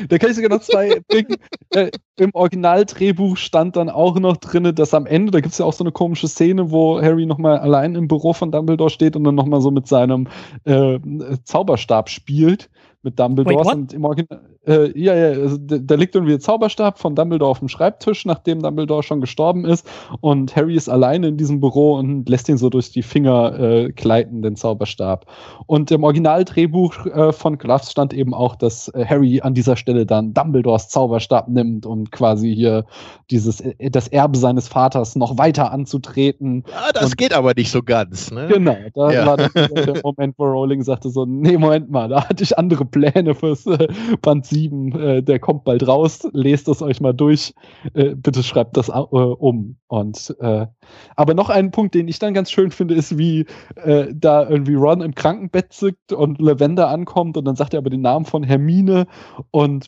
Da 0.09 0.18
kann 0.18 0.30
ich 0.30 0.36
sogar 0.36 0.51
noch 0.51 0.60
zwei 0.60 1.01
bringen. 1.09 1.36
Äh, 1.70 1.90
Im 2.18 2.30
Originaldrehbuch 2.34 3.36
stand 3.36 3.76
dann 3.76 3.88
auch 3.88 4.18
noch 4.18 4.36
drinne, 4.36 4.74
dass 4.74 4.93
am 4.93 5.06
Ende, 5.06 5.32
da 5.32 5.40
gibt 5.40 5.52
es 5.52 5.59
ja 5.59 5.64
auch 5.64 5.72
so 5.72 5.82
eine 5.82 5.93
komische 5.93 6.28
Szene, 6.28 6.70
wo 6.70 7.01
Harry 7.01 7.26
nochmal 7.26 7.59
allein 7.59 7.94
im 7.94 8.09
Büro 8.09 8.32
von 8.32 8.52
Dumbledore 8.52 8.90
steht 8.90 9.16
und 9.16 9.24
dann 9.24 9.34
nochmal 9.34 9.60
so 9.62 9.70
mit 9.70 9.86
seinem 9.86 10.28
äh, 10.64 10.98
Zauberstab 11.44 12.10
spielt 12.10 12.68
mit 13.02 13.18
Dumbledore. 13.18 13.64
Wait, 13.64 13.74
und 13.74 13.93
im 13.94 14.05
Original, 14.05 14.43
äh, 14.66 14.98
ja, 14.98 15.14
ja, 15.14 15.28
also 15.40 15.56
da 15.59 15.94
liegt 15.94 16.14
irgendwie 16.14 16.32
der 16.32 16.40
Zauberstab 16.40 16.98
von 16.98 17.14
Dumbledore 17.14 17.51
auf 17.51 17.60
dem 17.60 17.68
Schreibtisch, 17.68 18.24
nachdem 18.24 18.62
Dumbledore 18.62 19.02
schon 19.02 19.20
gestorben 19.20 19.64
ist. 19.64 19.88
Und 20.20 20.56
Harry 20.56 20.74
ist 20.74 20.88
alleine 20.88 21.28
in 21.28 21.36
diesem 21.36 21.60
Büro 21.60 21.94
und 21.94 22.28
lässt 22.28 22.48
ihn 22.48 22.59
so 22.59 22.68
durch 22.68 22.90
die 22.90 23.02
Finger 23.02 23.59
äh, 23.59 23.93
gleiten, 23.93 24.43
den 24.43 24.56
Zauberstab. 24.56 25.26
Und 25.66 25.90
im 25.90 26.02
Originaldrehbuch 26.02 27.06
äh, 27.06 27.32
von 27.32 27.59
Gloves 27.59 27.93
stand 27.93 28.12
eben 28.12 28.34
auch, 28.34 28.56
dass 28.56 28.88
äh, 28.88 29.05
Harry 29.05 29.40
an 29.40 29.55
dieser 29.55 29.76
Stelle 29.76 30.05
dann 30.05 30.34
Dumbledores 30.34 30.88
Zauberstab 30.88 31.48
nimmt 31.48 31.86
und 31.86 32.10
quasi 32.10 32.52
hier 32.55 32.86
dieses, 33.30 33.60
äh, 33.60 33.90
das 33.90 34.09
Erbe 34.09 34.36
seines 34.36 34.66
Vaters 34.66 35.14
noch 35.14 35.38
weiter 35.38 35.70
anzutreten. 35.70 36.64
Ja, 36.68 36.93
das 36.93 37.10
und, 37.10 37.18
geht 37.18 37.32
aber 37.32 37.52
nicht 37.56 37.70
so 37.70 37.82
ganz, 37.82 38.32
ne? 38.32 38.48
Genau, 38.48 38.76
da 38.94 39.12
ja. 39.12 39.26
war 39.26 39.36
das 39.36 39.52
der 39.52 40.01
Moment, 40.02 40.34
wo 40.38 40.44
Rowling 40.44 40.82
sagte 40.82 41.10
so, 41.10 41.24
nee, 41.24 41.56
Moment 41.56 41.90
mal, 41.90 42.09
da 42.09 42.28
hatte 42.28 42.43
ich 42.43 42.59
andere 42.59 42.84
Pläne 42.84 43.34
fürs 43.34 43.66
äh, 43.66 43.86
Band 44.22 44.47
7, 44.56 44.92
äh, 44.92 45.22
der 45.22 45.38
kommt 45.38 45.64
bald 45.64 45.86
raus, 45.86 46.26
lest 46.32 46.68
es 46.68 46.82
euch 46.82 47.00
mal 47.00 47.12
durch, 47.12 47.54
äh, 47.94 48.14
bitte 48.14 48.42
schreibt 48.42 48.76
das 48.76 48.88
äh, 48.88 48.92
um. 48.92 49.76
Und 49.86 50.34
äh, 50.40 50.66
aber 51.14 51.34
noch 51.34 51.50
ein 51.50 51.70
Punkt, 51.70 51.94
den 51.94 52.08
ich 52.08 52.18
dann 52.18 52.34
ganz 52.34 52.50
schön 52.50 52.70
finde, 52.70 52.94
ist, 52.94 53.18
wie 53.18 53.46
äh, 53.76 54.06
da 54.14 54.48
irgendwie 54.48 54.74
Ron 54.74 55.02
im 55.02 55.14
Krankenbett 55.14 55.72
sitzt 55.72 56.12
und 56.12 56.40
Lavender 56.40 56.88
ankommt 56.88 57.36
und 57.36 57.44
dann 57.44 57.56
sagt 57.56 57.74
er 57.74 57.78
aber 57.78 57.90
den 57.90 58.00
Namen 58.00 58.24
von 58.24 58.42
Hermine. 58.42 59.06
Und 59.50 59.86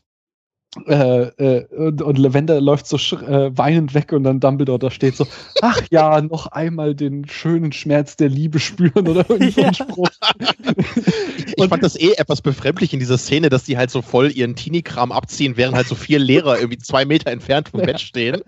äh, 0.86 1.22
äh, 1.38 1.66
und, 1.74 2.02
und 2.02 2.18
Lavender 2.18 2.60
läuft 2.60 2.86
so 2.86 2.96
äh, 2.96 3.50
weinend 3.56 3.94
weg 3.94 4.12
und 4.12 4.24
dann 4.24 4.40
Dumbledore 4.40 4.78
da 4.78 4.90
steht 4.90 5.16
so, 5.16 5.26
ach 5.62 5.82
ja, 5.90 6.20
noch 6.20 6.46
einmal 6.48 6.94
den 6.94 7.26
schönen 7.28 7.72
Schmerz 7.72 8.16
der 8.16 8.28
Liebe 8.28 8.58
spüren 8.58 9.08
oder 9.08 9.24
irgend 9.30 9.54
so 9.54 9.62
ein 9.62 9.74
Spruch. 9.74 10.08
ich 11.56 11.68
fand 11.68 11.82
das 11.82 11.98
eh 11.98 12.12
etwas 12.12 12.40
befremdlich 12.40 12.92
in 12.92 13.00
dieser 13.00 13.18
Szene, 13.18 13.48
dass 13.48 13.64
die 13.64 13.76
halt 13.76 13.90
so 13.90 14.02
voll 14.02 14.30
ihren 14.30 14.54
Teenie-Kram 14.54 15.12
abziehen, 15.12 15.56
während 15.56 15.76
halt 15.76 15.88
so 15.88 15.94
vier 15.94 16.18
Lehrer 16.18 16.58
irgendwie 16.58 16.78
zwei 16.78 17.04
Meter 17.04 17.30
entfernt 17.30 17.68
vom 17.70 17.80
Bett 17.80 18.00
stehen. 18.00 18.42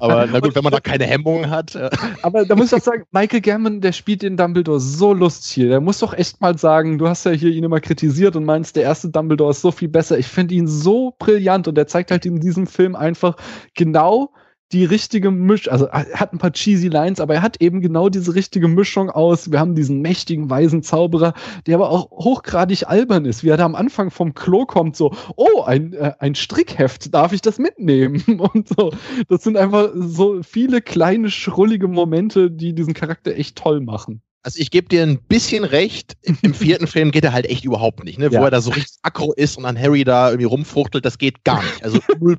Aber 0.00 0.26
na 0.30 0.40
gut, 0.40 0.54
wenn 0.54 0.64
man 0.64 0.72
da 0.72 0.80
keine 0.80 1.04
Hemmungen 1.04 1.50
hat. 1.50 1.74
Äh. 1.74 1.90
Aber 2.22 2.44
da 2.44 2.54
muss 2.54 2.72
ich 2.72 2.78
auch 2.78 2.84
sagen, 2.84 3.04
Michael 3.12 3.40
Gammon, 3.40 3.80
der 3.80 3.92
spielt 3.92 4.22
den 4.22 4.36
Dumbledore 4.36 4.80
so 4.80 5.12
lustig 5.12 5.52
hier. 5.52 5.68
Der 5.68 5.80
muss 5.80 5.98
doch 5.98 6.14
echt 6.14 6.40
mal 6.40 6.56
sagen, 6.56 6.98
du 6.98 7.08
hast 7.08 7.24
ja 7.24 7.32
hier 7.32 7.50
ihn 7.50 7.64
immer 7.64 7.80
kritisiert 7.80 8.36
und 8.36 8.44
meinst, 8.44 8.76
der 8.76 8.84
erste 8.84 9.08
Dumbledore 9.08 9.50
ist 9.50 9.60
so 9.60 9.70
viel 9.70 9.88
besser. 9.88 10.18
Ich 10.18 10.26
finde 10.26 10.54
ihn 10.54 10.66
so 10.66 11.14
brillant 11.18 11.57
brillant 11.58 11.68
und 11.68 11.78
er 11.78 11.86
zeigt 11.86 12.10
halt 12.10 12.26
in 12.26 12.40
diesem 12.40 12.66
Film 12.66 12.94
einfach 12.96 13.36
genau 13.74 14.32
die 14.70 14.84
richtige 14.84 15.30
Misch, 15.30 15.66
also 15.72 15.86
er 15.86 16.20
hat 16.20 16.34
ein 16.34 16.38
paar 16.38 16.52
cheesy 16.52 16.88
Lines, 16.88 17.20
aber 17.20 17.36
er 17.36 17.40
hat 17.40 17.62
eben 17.62 17.80
genau 17.80 18.10
diese 18.10 18.34
richtige 18.34 18.68
Mischung 18.68 19.08
aus. 19.08 19.50
Wir 19.50 19.60
haben 19.60 19.74
diesen 19.74 20.02
mächtigen, 20.02 20.50
weisen 20.50 20.82
Zauberer, 20.82 21.32
der 21.66 21.76
aber 21.76 21.88
auch 21.88 22.10
hochgradig 22.10 22.86
albern 22.86 23.24
ist, 23.24 23.42
wie 23.42 23.48
er 23.48 23.56
da 23.56 23.64
am 23.64 23.74
Anfang 23.74 24.10
vom 24.10 24.34
Klo 24.34 24.66
kommt, 24.66 24.94
so, 24.94 25.14
oh, 25.36 25.62
ein, 25.62 25.94
äh, 25.94 26.12
ein 26.18 26.34
Strickheft, 26.34 27.14
darf 27.14 27.32
ich 27.32 27.40
das 27.40 27.58
mitnehmen? 27.58 28.22
Und 28.52 28.68
so. 28.68 28.92
Das 29.28 29.42
sind 29.42 29.56
einfach 29.56 29.88
so 29.94 30.42
viele 30.42 30.82
kleine, 30.82 31.30
schrullige 31.30 31.88
Momente, 31.88 32.50
die 32.50 32.74
diesen 32.74 32.92
Charakter 32.92 33.34
echt 33.34 33.56
toll 33.56 33.80
machen. 33.80 34.20
Also 34.48 34.60
ich 34.60 34.70
gebe 34.70 34.88
dir 34.88 35.02
ein 35.02 35.18
bisschen 35.18 35.62
recht, 35.62 36.16
im 36.40 36.54
vierten 36.54 36.86
Film 36.86 37.10
geht 37.10 37.22
er 37.22 37.34
halt 37.34 37.44
echt 37.44 37.66
überhaupt 37.66 38.02
nicht, 38.02 38.18
ne? 38.18 38.30
Ja. 38.32 38.40
wo 38.40 38.44
er 38.46 38.50
da 38.50 38.62
so 38.62 38.70
richtig 38.70 38.96
aggro 39.02 39.34
ist 39.34 39.58
und 39.58 39.66
an 39.66 39.78
Harry 39.78 40.04
da 40.04 40.30
irgendwie 40.30 40.46
rumfuchtelt, 40.46 41.04
das 41.04 41.18
geht 41.18 41.44
gar 41.44 41.62
nicht, 41.62 41.84
also 41.84 41.98
0%. 42.18 42.38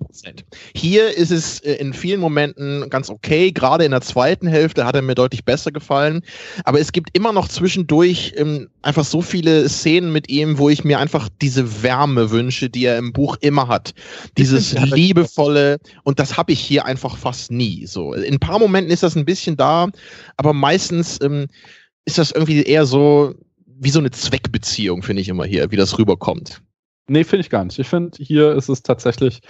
Hier 0.73 1.15
ist 1.15 1.29
es 1.29 1.59
äh, 1.59 1.73
in 1.73 1.93
vielen 1.93 2.19
Momenten 2.19 2.89
ganz 2.89 3.11
okay, 3.11 3.51
gerade 3.51 3.85
in 3.85 3.91
der 3.91 4.01
zweiten 4.01 4.47
Hälfte 4.47 4.87
hat 4.87 4.95
er 4.95 5.03
mir 5.03 5.13
deutlich 5.13 5.45
besser 5.45 5.71
gefallen, 5.71 6.23
aber 6.63 6.79
es 6.79 6.93
gibt 6.93 7.15
immer 7.15 7.31
noch 7.31 7.47
zwischendurch 7.47 8.33
ähm, 8.37 8.69
einfach 8.81 9.05
so 9.05 9.21
viele 9.21 9.69
Szenen 9.69 10.11
mit 10.11 10.31
ihm, 10.31 10.57
wo 10.57 10.67
ich 10.67 10.83
mir 10.83 10.97
einfach 10.97 11.29
diese 11.43 11.83
Wärme 11.83 12.31
wünsche, 12.31 12.71
die 12.71 12.85
er 12.85 12.97
im 12.97 13.13
Buch 13.13 13.37
immer 13.41 13.67
hat. 13.67 13.93
Dieses 14.35 14.73
liebevolle 14.79 15.77
und 16.05 16.17
das 16.17 16.37
habe 16.37 16.53
ich 16.53 16.59
hier 16.59 16.87
einfach 16.87 17.17
fast 17.17 17.51
nie. 17.51 17.85
So 17.85 18.15
in 18.15 18.33
ein 18.33 18.39
paar 18.39 18.57
Momenten 18.57 18.91
ist 18.91 19.03
das 19.03 19.15
ein 19.15 19.25
bisschen 19.25 19.57
da, 19.57 19.89
aber 20.37 20.53
meistens 20.53 21.19
ähm, 21.21 21.45
ist 22.05 22.17
das 22.17 22.31
irgendwie 22.31 22.63
eher 22.63 22.85
so 22.85 23.35
wie 23.81 23.89
so 23.89 23.99
eine 23.99 24.11
Zweckbeziehung, 24.11 25.03
finde 25.03 25.21
ich 25.21 25.29
immer 25.29 25.45
hier, 25.45 25.71
wie 25.71 25.77
das 25.77 25.97
rüberkommt. 25.97 26.61
Nee, 27.07 27.23
finde 27.23 27.41
ich 27.41 27.49
gar 27.49 27.65
nicht. 27.65 27.79
Ich 27.79 27.87
finde, 27.87 28.17
hier 28.21 28.53
ist 28.53 28.69
es 28.69 28.83
tatsächlich, 28.83 29.41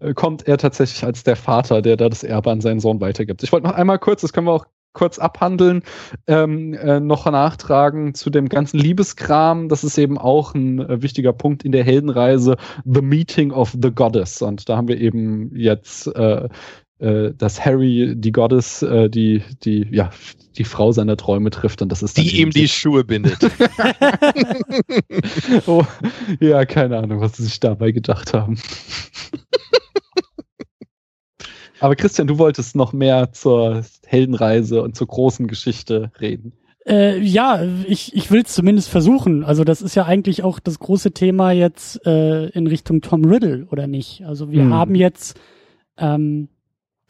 äh, 0.00 0.12
kommt 0.12 0.46
er 0.46 0.58
tatsächlich 0.58 1.02
als 1.04 1.22
der 1.22 1.36
Vater, 1.36 1.80
der 1.80 1.96
da 1.96 2.08
das 2.08 2.22
Erbe 2.22 2.50
an 2.50 2.60
seinen 2.60 2.80
Sohn 2.80 3.00
weitergibt. 3.00 3.42
Ich 3.42 3.52
wollte 3.52 3.66
noch 3.66 3.74
einmal 3.74 3.98
kurz, 3.98 4.20
das 4.20 4.32
können 4.32 4.46
wir 4.46 4.52
auch 4.52 4.66
kurz 4.92 5.18
abhandeln, 5.18 5.82
ähm, 6.26 6.74
äh, 6.74 7.00
noch 7.00 7.30
nachtragen 7.30 8.14
zu 8.14 8.30
dem 8.30 8.48
ganzen 8.48 8.78
Liebeskram. 8.78 9.68
Das 9.68 9.84
ist 9.84 9.98
eben 9.98 10.18
auch 10.18 10.54
ein 10.54 10.80
äh, 10.80 11.02
wichtiger 11.02 11.32
Punkt 11.32 11.64
in 11.64 11.72
der 11.72 11.84
Heldenreise, 11.84 12.56
The 12.84 13.02
Meeting 13.02 13.50
of 13.50 13.76
the 13.80 13.90
Goddess. 13.90 14.40
Und 14.42 14.68
da 14.68 14.76
haben 14.76 14.88
wir 14.88 14.98
eben 14.98 15.54
jetzt 15.54 16.06
äh, 16.08 16.48
äh, 16.98 17.32
dass 17.36 17.64
Harry 17.64 18.14
die 18.16 18.32
Goddess, 18.32 18.82
äh, 18.82 19.08
die, 19.10 19.42
die, 19.64 19.86
ja, 19.90 20.10
die 20.56 20.64
Frau 20.64 20.92
seiner 20.92 21.16
Träume 21.16 21.50
trifft 21.50 21.82
und 21.82 21.90
das 21.90 22.02
ist 22.02 22.16
Die 22.16 22.40
ihm 22.40 22.50
die 22.50 22.68
Schuhe 22.68 23.04
bindet. 23.04 23.38
oh, 25.66 25.84
ja, 26.40 26.64
keine 26.64 26.98
Ahnung, 26.98 27.20
was 27.20 27.36
sie 27.36 27.44
sich 27.44 27.60
dabei 27.60 27.92
gedacht 27.92 28.32
haben. 28.32 28.58
Aber 31.80 31.94
Christian, 31.94 32.26
du 32.26 32.38
wolltest 32.38 32.74
noch 32.74 32.94
mehr 32.94 33.32
zur 33.32 33.84
Heldenreise 34.06 34.82
und 34.82 34.96
zur 34.96 35.08
großen 35.08 35.46
Geschichte 35.46 36.10
reden. 36.18 36.54
Äh, 36.86 37.18
ja, 37.18 37.62
ich, 37.86 38.14
ich 38.14 38.30
will 38.30 38.42
es 38.42 38.54
zumindest 38.54 38.88
versuchen. 38.88 39.44
Also 39.44 39.64
das 39.64 39.82
ist 39.82 39.94
ja 39.94 40.04
eigentlich 40.06 40.42
auch 40.42 40.58
das 40.58 40.78
große 40.78 41.12
Thema 41.12 41.50
jetzt 41.50 42.06
äh, 42.06 42.46
in 42.50 42.66
Richtung 42.66 43.02
Tom 43.02 43.26
Riddle, 43.26 43.66
oder 43.70 43.86
nicht? 43.86 44.24
Also 44.24 44.50
wir 44.50 44.62
hm. 44.62 44.72
haben 44.72 44.94
jetzt 44.94 45.38
ähm, 45.98 46.48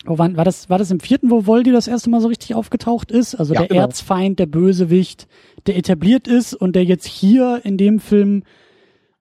Oh, 0.09 0.19
wann, 0.19 0.37
war 0.37 0.45
das, 0.45 0.71
war 0.71 0.79
das 0.79 0.91
im 0.91 1.01
vierten, 1.01 1.31
wo 1.31 1.47
Voldy 1.47 1.73
das 1.73 1.89
erste 1.89 2.11
Mal 2.11 2.21
so 2.21 2.29
richtig 2.29 2.55
aufgetaucht 2.55 3.11
ist? 3.11 3.35
Also 3.35 3.55
ja, 3.55 3.61
der 3.61 3.69
genau. 3.69 3.81
Erzfeind, 3.83 4.39
der 4.39 4.47
Bösewicht, 4.47 5.27
der 5.67 5.77
etabliert 5.77 6.29
ist 6.29 6.55
und 6.55 6.77
der 6.77 6.85
jetzt 6.85 7.07
hier 7.07 7.61
in 7.65 7.77
dem 7.77 7.99
Film, 7.99 8.45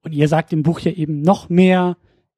und 0.03 0.13
ihr 0.13 0.27
sagt 0.27 0.53
im 0.53 0.63
Buch 0.63 0.79
ja 0.79 0.91
eben 0.91 1.21
noch 1.21 1.49
mehr, 1.49 1.97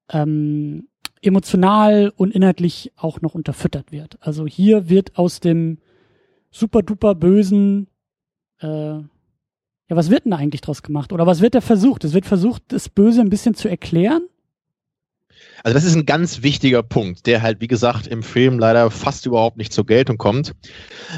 ähm, 0.09 0.87
emotional 1.21 2.13
und 2.15 2.33
inhaltlich 2.33 2.91
auch 2.95 3.21
noch 3.21 3.35
unterfüttert 3.35 3.91
wird. 3.91 4.17
Also 4.21 4.45
hier 4.45 4.89
wird 4.89 5.17
aus 5.17 5.39
dem 5.39 5.79
super 6.49 6.81
duper 6.81 7.15
bösen, 7.15 7.87
äh, 8.61 8.99
ja, 9.89 9.95
was 9.95 10.09
wird 10.09 10.25
denn 10.25 10.31
da 10.31 10.37
eigentlich 10.37 10.61
draus 10.61 10.83
gemacht? 10.83 11.13
Oder 11.13 11.25
was 11.25 11.41
wird 11.41 11.55
da 11.55 11.61
versucht? 11.61 12.03
Es 12.03 12.13
wird 12.13 12.25
versucht, 12.25 12.63
das 12.69 12.89
Böse 12.89 13.21
ein 13.21 13.29
bisschen 13.29 13.55
zu 13.55 13.69
erklären 13.69 14.23
also 15.63 15.73
das 15.73 15.83
ist 15.83 15.95
ein 15.95 16.05
ganz 16.05 16.43
wichtiger 16.43 16.83
Punkt, 16.83 17.25
der 17.25 17.41
halt, 17.41 17.61
wie 17.61 17.67
gesagt, 17.67 18.07
im 18.07 18.23
Film 18.23 18.59
leider 18.59 18.89
fast 18.91 19.25
überhaupt 19.25 19.57
nicht 19.57 19.73
zur 19.73 19.85
Geltung 19.85 20.17
kommt. 20.17 20.53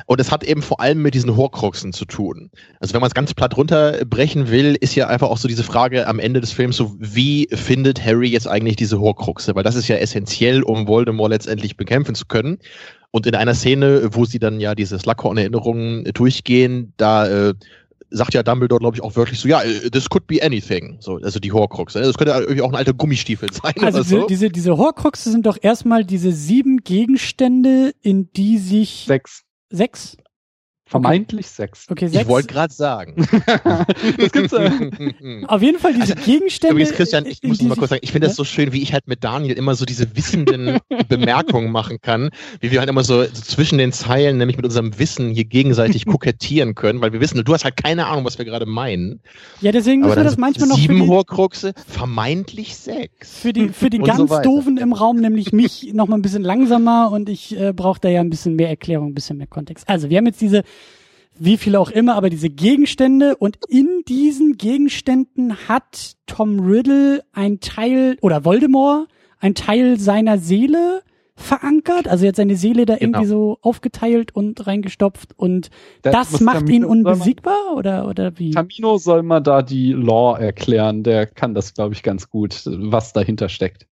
Und 0.06 0.20
es 0.20 0.32
hat 0.32 0.44
eben 0.44 0.62
vor 0.62 0.80
allem 0.80 1.02
mit 1.02 1.14
diesen 1.14 1.36
Horcruxen 1.36 1.94
zu 1.94 2.06
tun. 2.06 2.50
Also 2.80 2.94
wenn 2.94 3.02
man 3.02 3.10
es 3.10 3.14
ganz 3.14 3.34
platt 3.34 3.58
runterbrechen 3.58 4.50
will, 4.50 4.76
ist 4.80 4.96
ja 4.96 5.08
einfach 5.08 5.30
auch 5.30 5.38
so 5.38 5.48
diese 5.48 5.64
Frage 5.64 6.08
am 6.08 6.20
Ende 6.20 6.42
des 6.42 6.52
Films 6.52 6.78
so, 6.78 6.96
wie 7.00 7.48
findet 7.52 8.04
Harry 8.06 8.30
jetzt 8.30 8.48
eigentlich 8.48 8.78
diese 8.78 9.00
Horcruxe? 9.00 9.56
Weil 9.56 9.64
das 9.64 9.76
ist 9.76 9.88
ja 9.88 9.98
essentiell, 9.98 10.64
um 10.64 10.88
Voldemort 10.88 11.32
letztendlich 11.32 11.78
bekämpfen 11.78 12.16
zu 12.16 12.26
können. 12.26 12.60
Und 13.12 13.26
in 13.26 13.36
einer 13.36 13.56
Szene, 13.56 14.10
wo 14.12 14.26
sie 14.26 14.40
dann 14.40 14.60
ja 14.60 14.76
diese 14.76 15.00
Slughorn-Erinnerungen 15.00 16.06
durchgehen, 16.14 16.94
da 16.98 17.28
äh, 17.28 17.54
sagt 18.12 18.34
ja 18.34 18.44
Dumbledore, 18.44 18.80
glaube 18.80 18.96
ich, 18.96 19.04
auch 19.04 19.16
wirklich 19.16 19.40
so, 19.40 19.48
ja, 19.48 19.62
äh, 19.62 19.90
this 19.90 20.10
could 20.10 20.28
be 20.28 20.42
anything. 20.42 20.98
So, 21.00 21.18
also 21.18 21.40
die 21.40 21.52
Horcruxe. 21.52 22.02
Das 22.02 22.18
könnte 22.18 22.34
irgendwie 22.34 22.62
auch 22.62 22.70
ein 22.70 22.76
alter 22.76 22.94
Gummistiefel 22.94 23.50
sein. 23.52 23.74
Also 23.82 24.04
diese, 24.04 24.20
so. 24.22 24.28
diese, 24.28 24.50
diese 24.50 24.78
Horcruxe 24.78 25.32
sind 25.32 25.46
doch 25.46 25.58
erstmal 25.62 26.04
diese 26.04 26.32
sieben 26.32 26.78
Gegenstände, 26.78 27.94
in 28.02 28.32
die 28.34 28.58
sich. 28.58 29.06
Sechs. 29.08 29.44
Sechs? 29.70 30.18
Vermeintlich 30.90 31.46
okay. 31.46 31.54
Sex. 31.56 31.86
Okay, 31.88 32.08
sechs. 32.08 32.24
Ich 32.24 32.28
wollte 32.28 32.48
gerade 32.48 32.74
sagen. 32.74 33.16
das 34.18 34.32
gibt's 34.32 34.52
ja. 34.52 34.72
Auf 35.48 35.62
jeden 35.62 35.78
Fall 35.78 35.94
diese 35.94 36.16
also, 36.16 36.26
Gegenstände. 36.26 36.74
Übrigens, 36.74 36.96
Christian, 36.96 37.28
ich 37.28 37.44
muss 37.44 37.62
mal 37.62 37.76
kurz 37.76 37.92
sagen, 37.92 38.02
ich 38.04 38.12
finde 38.12 38.26
ja? 38.26 38.30
das 38.30 38.38
so 38.38 38.44
schön, 38.44 38.74
wie 38.74 38.82
ich 38.82 38.92
halt 38.92 39.08
mit 39.08 39.24
Daniel 39.24 39.56
immer 39.56 39.76
so 39.76 39.86
diese 39.86 40.16
wissenden 40.16 40.80
Bemerkungen 41.08 41.72
machen 41.72 42.02
kann, 42.02 42.32
wie 42.60 42.72
wir 42.72 42.80
halt 42.80 42.90
immer 42.90 43.04
so, 43.04 43.24
so, 43.24 43.30
zwischen 43.30 43.78
den 43.78 43.92
Zeilen, 43.92 44.40
nämlich 44.40 44.58
mit 44.58 44.66
unserem 44.66 44.98
Wissen 44.98 45.30
hier 45.30 45.46
gegenseitig 45.46 46.08
kokettieren 46.08 46.74
können, 46.74 47.02
weil 47.02 47.14
wir 47.14 47.22
wissen, 47.22 47.44
du 47.44 47.54
hast 47.54 47.66
halt 47.66 47.78
keine 47.78 48.08
Ahnung, 48.08 48.26
was 48.26 48.40
wir 48.40 48.46
gerade 48.46 48.66
meinen. 48.66 49.22
Ja, 49.62 49.72
deswegen 49.72 50.02
müssen 50.02 50.16
wir 50.16 50.24
das 50.24 50.38
manchmal 50.38 50.70
noch. 50.70 50.78
Sieben 50.78 51.08
Horcruxe, 51.08 51.74
vermeintlich 51.88 52.76
sechs. 52.76 53.38
Für 53.38 53.54
die, 53.54 53.70
für 53.70 53.92
die 53.92 54.00
ganz 54.00 54.28
so 54.28 54.42
doofen 54.42 54.78
im 54.78 54.94
Raum, 54.94 55.18
nämlich 55.18 55.54
mich 55.54 55.92
noch 55.94 56.08
mal 56.08 56.16
ein 56.16 56.24
bisschen 56.24 56.42
langsamer 56.42 57.12
und 57.12 57.30
ich 57.30 57.56
äh, 57.56 57.74
brauche 57.74 58.00
da 58.00 58.10
ja 58.10 58.22
ein 58.22 58.32
bisschen 58.32 58.56
mehr 58.56 58.70
Erklärung, 58.70 59.10
ein 59.10 59.14
bisschen 59.14 59.38
mehr 59.38 59.46
Kontext. 59.46 59.88
Also, 59.88 60.10
wir 60.10 60.18
haben 60.18 60.26
jetzt 60.26 60.42
diese 60.42 60.64
wie 61.40 61.58
viele 61.58 61.80
auch 61.80 61.90
immer, 61.90 62.16
aber 62.16 62.30
diese 62.30 62.50
Gegenstände 62.50 63.36
und 63.36 63.58
in 63.68 64.04
diesen 64.08 64.58
Gegenständen 64.58 65.56
hat 65.68 66.14
Tom 66.26 66.60
Riddle 66.60 67.24
ein 67.34 67.60
Teil 67.60 68.18
oder 68.22 68.46
Voldemort 68.46 69.08
ein 69.40 69.56
Teil 69.56 70.00
seiner 70.00 70.38
Seele 70.38 71.02
verankert, 71.40 72.08
also 72.08 72.26
jetzt 72.26 72.36
seine 72.36 72.58
Seele 72.58 72.86
da 72.86 72.96
genau. 72.98 73.20
irgendwie 73.20 73.30
so 73.30 73.58
aufgeteilt 73.62 74.36
und 74.36 74.68
reingestopft 74.68 75.38
und 75.38 75.70
das, 76.02 76.32
das 76.32 76.42
macht 76.42 76.60
Tamino 76.60 76.76
ihn 76.76 76.86
unbesiegbar 76.86 77.76
oder 77.76 78.08
oder 78.08 78.38
wie? 78.38 78.52
Tamino 78.52 78.98
soll 78.98 79.24
mal 79.24 79.40
da 79.40 79.62
die 79.62 79.94
Lore 79.94 80.42
erklären, 80.42 81.04
der 81.04 81.26
kann 81.26 81.54
das 81.54 81.74
glaube 81.74 81.94
ich 81.94 82.04
ganz 82.04 82.30
gut, 82.30 82.64
was 82.66 83.14
dahinter 83.14 83.48
steckt. 83.48 83.88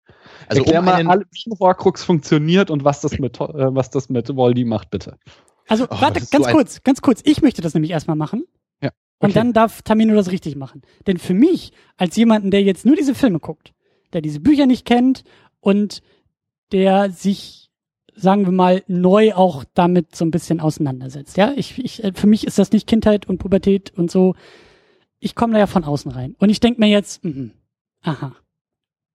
Also 0.49 0.61
Erklär 0.63 0.79
um 0.79 0.85
mal, 0.85 1.07
alle, 1.07 1.25
wie 1.31 1.49
ein 1.49 1.57
Horcrux 1.57 2.03
funktioniert 2.03 2.69
und 2.69 2.83
was 2.83 3.01
das 3.01 3.17
mit 3.17 3.39
äh, 3.39 3.43
was 3.47 3.89
das 3.89 4.09
mit 4.09 4.35
Voldy 4.35 4.65
macht, 4.65 4.89
bitte. 4.89 5.17
Also, 5.67 5.85
oh, 5.89 6.01
warte, 6.01 6.25
ganz 6.31 6.45
so 6.45 6.51
kurz, 6.51 6.83
ganz 6.83 7.01
kurz. 7.01 7.21
Ich 7.23 7.41
möchte 7.41 7.61
das 7.61 7.73
nämlich 7.73 7.91
erstmal 7.91 8.15
machen. 8.15 8.45
Ja. 8.81 8.89
Okay. 8.89 9.27
Und 9.27 9.35
dann 9.35 9.53
darf 9.53 9.81
Tamino 9.81 10.15
das 10.15 10.31
richtig 10.31 10.55
machen. 10.55 10.81
Denn 11.05 11.17
für 11.17 11.33
mich, 11.33 11.71
als 11.97 12.15
jemanden, 12.15 12.51
der 12.51 12.63
jetzt 12.63 12.85
nur 12.85 12.95
diese 12.95 13.15
Filme 13.15 13.39
guckt, 13.39 13.73
der 14.13 14.21
diese 14.21 14.39
Bücher 14.39 14.65
nicht 14.65 14.85
kennt 14.85 15.23
und 15.59 16.01
der 16.71 17.11
sich, 17.11 17.69
sagen 18.15 18.45
wir 18.45 18.51
mal, 18.51 18.83
neu 18.87 19.33
auch 19.33 19.63
damit 19.73 20.15
so 20.15 20.25
ein 20.25 20.31
bisschen 20.31 20.59
auseinandersetzt. 20.59 21.37
Ja, 21.37 21.53
ich, 21.55 21.77
ich, 21.83 22.03
äh, 22.03 22.13
für 22.13 22.27
mich 22.27 22.47
ist 22.47 22.59
das 22.59 22.71
nicht 22.71 22.87
Kindheit 22.87 23.27
und 23.27 23.37
Pubertät 23.37 23.91
und 23.97 24.09
so. 24.09 24.35
Ich 25.19 25.35
komme 25.35 25.53
da 25.53 25.59
ja 25.59 25.67
von 25.67 25.83
außen 25.83 26.11
rein. 26.11 26.35
Und 26.39 26.49
ich 26.49 26.59
denk 26.59 26.79
mir 26.79 26.87
jetzt, 26.87 27.23
mh, 27.23 27.49
aha, 28.03 28.35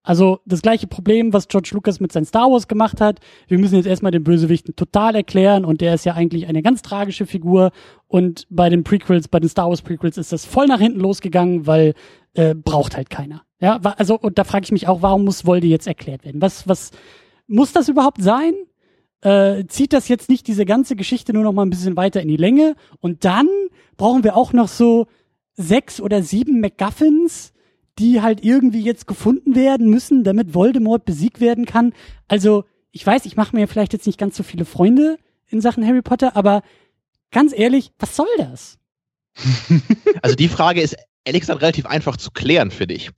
also 0.02 0.40
das 0.46 0.62
gleiche 0.62 0.86
Problem, 0.86 1.32
was 1.32 1.48
George 1.48 1.70
Lucas 1.72 2.00
mit 2.00 2.12
seinen 2.12 2.24
Star 2.24 2.50
Wars 2.50 2.66
gemacht 2.66 3.00
hat. 3.00 3.20
Wir 3.46 3.58
müssen 3.58 3.76
jetzt 3.76 3.86
erstmal 3.86 4.10
den 4.10 4.24
Bösewichten 4.24 4.74
total 4.74 5.14
erklären 5.14 5.64
und 5.64 5.80
der 5.80 5.94
ist 5.94 6.04
ja 6.04 6.14
eigentlich 6.14 6.48
eine 6.48 6.62
ganz 6.62 6.82
tragische 6.82 7.24
Figur. 7.24 7.70
Und 8.08 8.46
bei 8.50 8.68
den 8.68 8.82
Prequels, 8.82 9.28
bei 9.28 9.38
den 9.38 9.48
Star 9.48 9.68
Wars 9.68 9.82
Prequels 9.82 10.18
ist 10.18 10.32
das 10.32 10.44
voll 10.44 10.66
nach 10.66 10.80
hinten 10.80 11.00
losgegangen, 11.00 11.66
weil 11.66 11.94
äh, 12.34 12.54
braucht 12.54 12.96
halt 12.96 13.10
keiner. 13.10 13.42
Ja, 13.60 13.76
also 13.76 14.18
und 14.18 14.38
da 14.38 14.44
frage 14.44 14.64
ich 14.64 14.72
mich 14.72 14.88
auch, 14.88 15.02
warum 15.02 15.24
muss 15.24 15.46
Voldy 15.46 15.68
jetzt 15.68 15.86
erklärt 15.86 16.24
werden? 16.24 16.42
Was, 16.42 16.66
was 16.66 16.90
muss 17.46 17.72
das 17.72 17.88
überhaupt 17.88 18.20
sein? 18.20 18.54
Äh, 19.20 19.66
zieht 19.66 19.92
das 19.92 20.08
jetzt 20.08 20.28
nicht 20.28 20.48
diese 20.48 20.64
ganze 20.64 20.96
Geschichte 20.96 21.32
nur 21.32 21.44
noch 21.44 21.52
mal 21.52 21.62
ein 21.62 21.70
bisschen 21.70 21.96
weiter 21.96 22.20
in 22.20 22.26
die 22.26 22.36
Länge? 22.36 22.74
Und 22.98 23.24
dann 23.24 23.46
brauchen 23.96 24.24
wir 24.24 24.36
auch 24.36 24.52
noch 24.52 24.66
so 24.66 25.06
sechs 25.54 26.00
oder 26.00 26.22
sieben 26.22 26.60
MacGuffins, 26.60 27.52
die 27.98 28.22
halt 28.22 28.44
irgendwie 28.44 28.82
jetzt 28.82 29.06
gefunden 29.06 29.54
werden 29.54 29.88
müssen, 29.88 30.24
damit 30.24 30.54
Voldemort 30.54 31.04
besiegt 31.04 31.40
werden 31.40 31.66
kann. 31.66 31.92
Also, 32.28 32.64
ich 32.90 33.06
weiß, 33.06 33.26
ich 33.26 33.36
mache 33.36 33.56
mir 33.56 33.68
vielleicht 33.68 33.92
jetzt 33.92 34.06
nicht 34.06 34.18
ganz 34.18 34.36
so 34.36 34.42
viele 34.42 34.64
Freunde 34.64 35.18
in 35.48 35.60
Sachen 35.60 35.86
Harry 35.86 36.02
Potter, 36.02 36.36
aber 36.36 36.62
ganz 37.30 37.52
ehrlich, 37.56 37.92
was 37.98 38.16
soll 38.16 38.28
das? 38.38 38.78
Also 40.22 40.36
die 40.36 40.48
Frage 40.48 40.80
ist 40.80 40.96
ehrlich 41.24 41.40
gesagt 41.40 41.62
relativ 41.62 41.86
einfach 41.86 42.16
zu 42.16 42.30
klären 42.30 42.70
für 42.70 42.86
dich. 42.86 43.10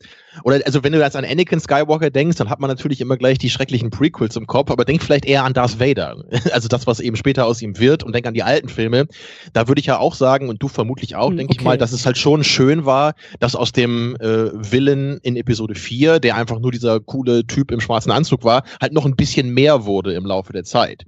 Oder 0.43 0.61
also 0.65 0.83
wenn 0.83 0.93
du 0.93 1.01
jetzt 1.01 1.17
an 1.17 1.25
Anakin 1.25 1.61
Skywalker 1.61 2.11
denkst, 2.11 2.37
dann 2.37 2.51
hat 2.51 2.61
man 2.61 2.69
natürlich 2.69 3.01
immer 3.01 3.17
gleich 3.17 3.39
die 3.39 3.51
schrecklichen 3.51 3.91
Prequels 3.91 4.37
im 4.37 4.47
Kopf, 4.47 4.71
aber 4.71 4.85
denk 4.85 5.03
vielleicht 5.03 5.25
eher 5.25 5.45
an 5.45 5.53
Darth 5.53 5.79
Vader. 5.79 6.17
Also 6.53 6.69
das, 6.69 6.87
was 6.87 7.01
eben 7.01 7.17
später 7.17 7.47
aus 7.47 7.63
ihm 7.63 7.79
wird 7.79 8.05
und 8.05 8.15
denk 8.15 8.27
an 8.27 8.35
die 8.35 8.43
alten 8.43 8.69
Filme. 8.69 9.07
Da 9.53 9.67
würde 9.67 9.81
ich 9.81 9.87
ja 9.87 9.99
auch 9.99 10.15
sagen, 10.15 10.49
und 10.49 10.63
du 10.63 10.69
vermutlich 10.69 11.17
auch, 11.17 11.31
Hm, 11.31 11.39
denke 11.39 11.53
ich 11.53 11.59
okay. 11.59 11.69
mal, 11.69 11.79
dass 11.79 11.93
es 11.93 12.07
halt 12.07 12.17
schon 12.19 12.45
schön 12.45 12.85
war, 12.85 13.15
dass 13.41 13.57
aus 13.57 13.73
dem 13.73 14.17
äh, 14.17 14.51
Villain 14.53 15.19
in 15.23 15.37
Episode 15.37 15.75
4, 15.75 16.21
der 16.21 16.37
einfach 16.37 16.61
nur 16.61 16.71
dieser 16.71 17.01
coole 17.01 17.47
Typ 17.47 17.71
im 17.71 17.81
schwarzen 17.81 18.11
Anzug 18.11 18.45
war, 18.45 18.65
halt 18.81 18.93
noch 18.93 19.05
ein 19.05 19.17
bisschen 19.17 19.51
mehr 19.51 19.85
wurde 19.85 20.15
im 20.15 20.25
Laufe 20.25 20.53
der 20.53 20.65
Zeit. 20.65 21.05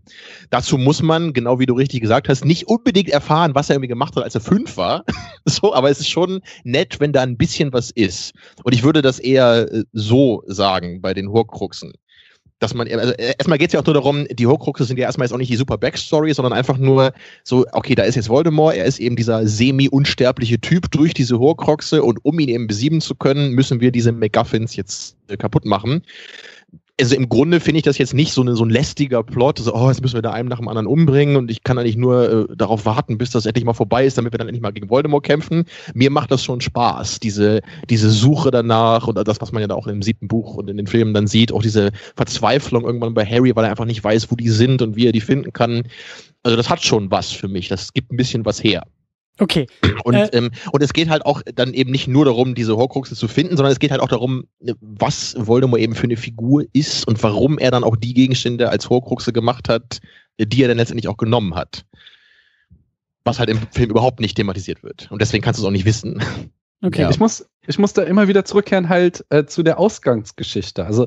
Dazu 0.51 0.79
muss 0.79 1.03
man, 1.03 1.33
genau 1.33 1.59
wie 1.59 1.67
du 1.67 1.75
richtig 1.75 2.01
gesagt 2.01 2.29
hast, 2.29 2.45
nicht 2.45 2.69
unbedingt 2.69 3.09
erfahren, 3.09 3.55
was 3.55 3.71
er 3.71 3.77
irgendwie 3.77 3.89
gemacht 3.89 4.17
hat, 4.17 4.25
als 4.25 4.35
er 4.35 4.41
fünf 4.41 4.77
war. 4.77 5.05
so, 5.45 5.75
aber 5.75 5.91
es 5.91 6.01
ist 6.01 6.09
schon 6.09 6.41
nett, 6.65 7.01
wenn 7.01 7.13
da 7.13 7.23
ein 7.23 7.37
bisschen 7.37 7.73
was 7.73 7.91
ist. 7.91 8.33
Und 8.65 8.75
ich 8.75 8.83
würde 8.83 9.03
das 9.03 9.16
eher 9.19 9.73
äh, 9.73 9.85
so 9.93 10.43
sagen 10.47 11.01
bei 11.01 11.15
den 11.15 11.31
Horcruxen. 11.31 11.93
Dass 12.59 12.73
man, 12.73 12.89
also 12.89 13.13
äh, 13.15 13.35
erstmal 13.39 13.59
geht 13.59 13.69
es 13.69 13.75
ja 13.75 13.81
auch 13.81 13.87
nur 13.87 13.95
darum, 13.95 14.27
die 14.31 14.47
Horcruxe 14.47 14.85
sind 14.85 14.99
ja 14.99 15.05
erstmal 15.05 15.27
jetzt 15.27 15.33
auch 15.33 15.39
nicht 15.39 15.51
die 15.51 15.57
super 15.57 15.77
Backstory, 15.77 16.33
sondern 16.33 16.53
einfach 16.53 16.79
nur 16.79 17.13
so, 17.45 17.67
okay, 17.73 17.95
da 17.95 18.05
ist 18.05 18.15
jetzt 18.15 18.29
Voldemort, 18.29 18.77
er 18.77 18.87
ist 18.87 18.99
eben 18.99 19.17
dieser 19.17 19.47
semi-unsterbliche 19.47 20.61
Typ 20.61 20.91
durch 20.91 21.13
diese 21.13 21.39
Horcruxe 21.39 22.03
und 22.03 22.25
um 22.25 22.39
ihn 22.39 22.49
eben 22.49 22.67
besiegen 22.67 23.01
zu 23.01 23.15
können, 23.15 23.53
müssen 23.53 23.81
wir 23.81 23.91
diese 23.91 24.13
MacGuffins 24.13 24.75
jetzt 24.77 25.17
äh, 25.29 25.37
kaputt 25.37 25.67
machen 25.67 26.03
also 26.99 27.15
im 27.15 27.29
Grunde 27.29 27.61
finde 27.61 27.79
ich 27.79 27.85
das 27.85 27.99
jetzt 27.99 28.15
nicht 28.15 28.33
so, 28.33 28.41
eine, 28.41 28.57
so 28.57 28.65
ein 28.65 28.71
lästiger 28.71 29.23
Plot, 29.23 29.59
so, 29.59 29.75
oh, 29.75 29.89
jetzt 29.89 30.01
müssen 30.01 30.15
wir 30.15 30.23
da 30.23 30.33
einen 30.33 30.49
nach 30.49 30.59
dem 30.59 30.69
anderen 30.69 30.87
umbringen 30.87 31.37
und 31.37 31.51
ich 31.51 31.63
kann 31.63 31.79
eigentlich 31.79 31.97
nur 31.97 32.49
äh, 32.51 32.57
darauf 32.57 32.87
warten, 32.87 33.19
bis 33.19 33.31
das 33.31 33.45
endlich 33.45 33.67
mal 33.67 33.75
vorbei 33.75 34.07
ist, 34.07 34.17
damit 34.17 34.33
wir 34.33 34.39
dann 34.39 34.49
endlich 34.49 34.63
mal 34.63 34.73
gegen 34.73 34.89
Voldemort 34.89 35.23
kämpfen. 35.23 35.65
Mir 35.93 36.11
macht 36.11 36.31
das 36.31 36.43
schon 36.43 36.63
Spaß, 36.63 37.21
diese, 37.21 37.61
diese 37.91 38.11
Suche 38.11 38.51
danach 38.51 39.09
und 39.09 39.17
das, 39.17 39.41
was 39.43 39.53
man 39.53 39.61
ja 39.61 39.69
da 39.69 39.75
auch 39.75 39.87
im 39.89 40.03
siebten 40.03 40.27
Buch 40.27 40.57
und 40.57 40.71
in 40.71 40.79
den 40.79 40.87
Filmen 40.87 41.13
dann 41.13 41.27
sieht, 41.27 41.53
auch 41.53 41.63
diese 41.63 41.91
Verzweiflung 42.17 42.85
irgendwann 42.85 43.13
bei 43.13 43.27
Harry, 43.27 43.55
weil 43.55 43.65
er 43.65 43.71
einfach 43.71 43.85
nicht 43.85 44.03
weiß, 44.03 44.31
wo 44.31 44.37
die 44.37 44.49
sind 44.49 44.81
und 44.81 44.97
wie 44.97 45.07
er 45.07 45.13
die 45.13 45.21
finden 45.21 45.53
kann. 45.53 45.83
Also 46.45 46.57
das 46.57 46.71
hat 46.71 46.83
schon 46.83 47.11
was 47.11 47.31
für 47.31 47.49
mich, 47.49 47.69
das 47.69 47.93
gibt 47.93 48.11
ein 48.11 48.17
bisschen 48.17 48.47
was 48.47 48.65
her. 48.65 48.85
Okay. 49.39 49.67
Und, 50.05 50.15
Äh, 50.15 50.29
ähm, 50.33 50.51
und 50.73 50.83
es 50.83 50.93
geht 50.93 51.09
halt 51.11 51.27
auch 51.27 51.43
dann 51.55 51.75
eben 51.75 51.91
nicht 51.91 52.09
nur 52.09 52.25
darum, 52.25 52.55
diese 52.55 52.77
Horcruxe 52.77 53.15
zu 53.15 53.29
finden, 53.29 53.57
sondern 53.57 53.73
es 53.73 53.79
geht 53.79 53.91
halt 53.91 54.01
auch 54.01 54.09
darum, 54.09 54.47
ne, 54.61 54.75
was 54.81 55.35
Voldemort 55.39 55.83
eben 55.83 55.95
für 55.95 56.05
eine 56.05 56.17
Figur 56.17 56.65
ist 56.73 57.07
und 57.07 57.23
warum 57.23 57.59
er 57.59 57.71
dann 57.71 57.85
auch 57.85 57.97
die 57.97 58.15
Gegenstände 58.15 58.71
als 58.71 58.89
Horcruxe 58.89 59.33
gemacht 59.33 59.69
hat, 59.69 60.01
die 60.39 60.63
er 60.63 60.69
dann 60.69 60.79
letztendlich 60.79 61.09
auch 61.09 61.17
genommen 61.17 61.55
hat. 61.55 61.85
Was 63.25 63.39
halt 63.39 63.51
im 63.51 63.59
Film 63.73 63.91
überhaupt 63.91 64.21
nicht 64.21 64.37
thematisiert 64.37 64.83
wird. 64.83 65.11
Und 65.11 65.21
deswegen 65.21 65.43
kannst 65.43 65.59
du 65.59 65.65
es 65.65 65.67
auch 65.67 65.73
nicht 65.73 65.85
wissen. 65.85 66.23
Okay. 66.83 67.03
Ja. 67.03 67.11
Ich 67.11 67.19
muss, 67.19 67.47
ich 67.67 67.79
muss 67.79 67.93
da 67.93 68.03
immer 68.03 68.29
wieder 68.29 68.45
zurückkehren 68.45 68.89
halt 68.89 69.25
äh, 69.31 69.45
zu 69.45 69.63
der 69.63 69.79
Ausgangsgeschichte. 69.79 70.85
Also 70.85 71.07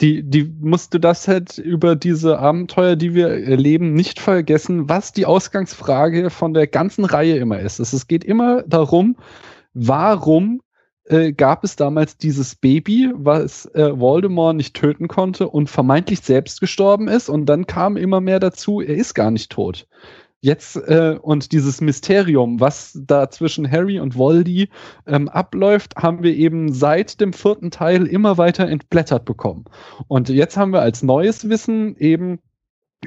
die, 0.00 0.22
die 0.22 0.44
musst 0.60 0.94
du 0.94 0.98
das 0.98 1.28
halt 1.28 1.58
über 1.58 1.96
diese 1.96 2.38
Abenteuer, 2.38 2.96
die 2.96 3.14
wir 3.14 3.28
erleben, 3.28 3.94
nicht 3.94 4.20
vergessen, 4.20 4.88
was 4.88 5.12
die 5.12 5.26
Ausgangsfrage 5.26 6.30
von 6.30 6.54
der 6.54 6.66
ganzen 6.66 7.04
Reihe 7.04 7.36
immer 7.36 7.58
ist. 7.60 7.78
Es, 7.78 8.06
geht 8.06 8.24
immer 8.24 8.62
darum, 8.62 9.16
warum 9.74 10.60
äh, 11.04 11.32
gab 11.32 11.64
es 11.64 11.76
damals 11.76 12.16
dieses 12.16 12.54
Baby, 12.54 13.10
was 13.14 13.66
äh, 13.74 13.98
Voldemort 13.98 14.56
nicht 14.56 14.74
töten 14.74 15.08
konnte 15.08 15.48
und 15.48 15.70
vermeintlich 15.70 16.20
selbst 16.20 16.60
gestorben 16.60 17.08
ist 17.08 17.28
und 17.28 17.46
dann 17.46 17.66
kam 17.66 17.96
immer 17.96 18.20
mehr 18.20 18.40
dazu, 18.40 18.80
er 18.80 18.96
ist 18.96 19.14
gar 19.14 19.30
nicht 19.30 19.50
tot. 19.50 19.86
Jetzt 20.42 20.76
äh, 20.76 21.18
und 21.20 21.52
dieses 21.52 21.80
Mysterium, 21.80 22.60
was 22.60 22.98
da 23.06 23.30
zwischen 23.30 23.70
Harry 23.70 23.98
und 23.98 24.16
Voldy 24.16 24.68
ähm, 25.06 25.28
abläuft, 25.28 25.96
haben 25.96 26.22
wir 26.22 26.34
eben 26.36 26.72
seit 26.72 27.20
dem 27.20 27.32
vierten 27.32 27.70
Teil 27.70 28.06
immer 28.06 28.38
weiter 28.38 28.68
entblättert 28.68 29.24
bekommen. 29.24 29.64
Und 30.08 30.28
jetzt 30.28 30.56
haben 30.56 30.72
wir 30.72 30.82
als 30.82 31.02
neues 31.02 31.48
Wissen 31.48 31.96
eben, 31.96 32.38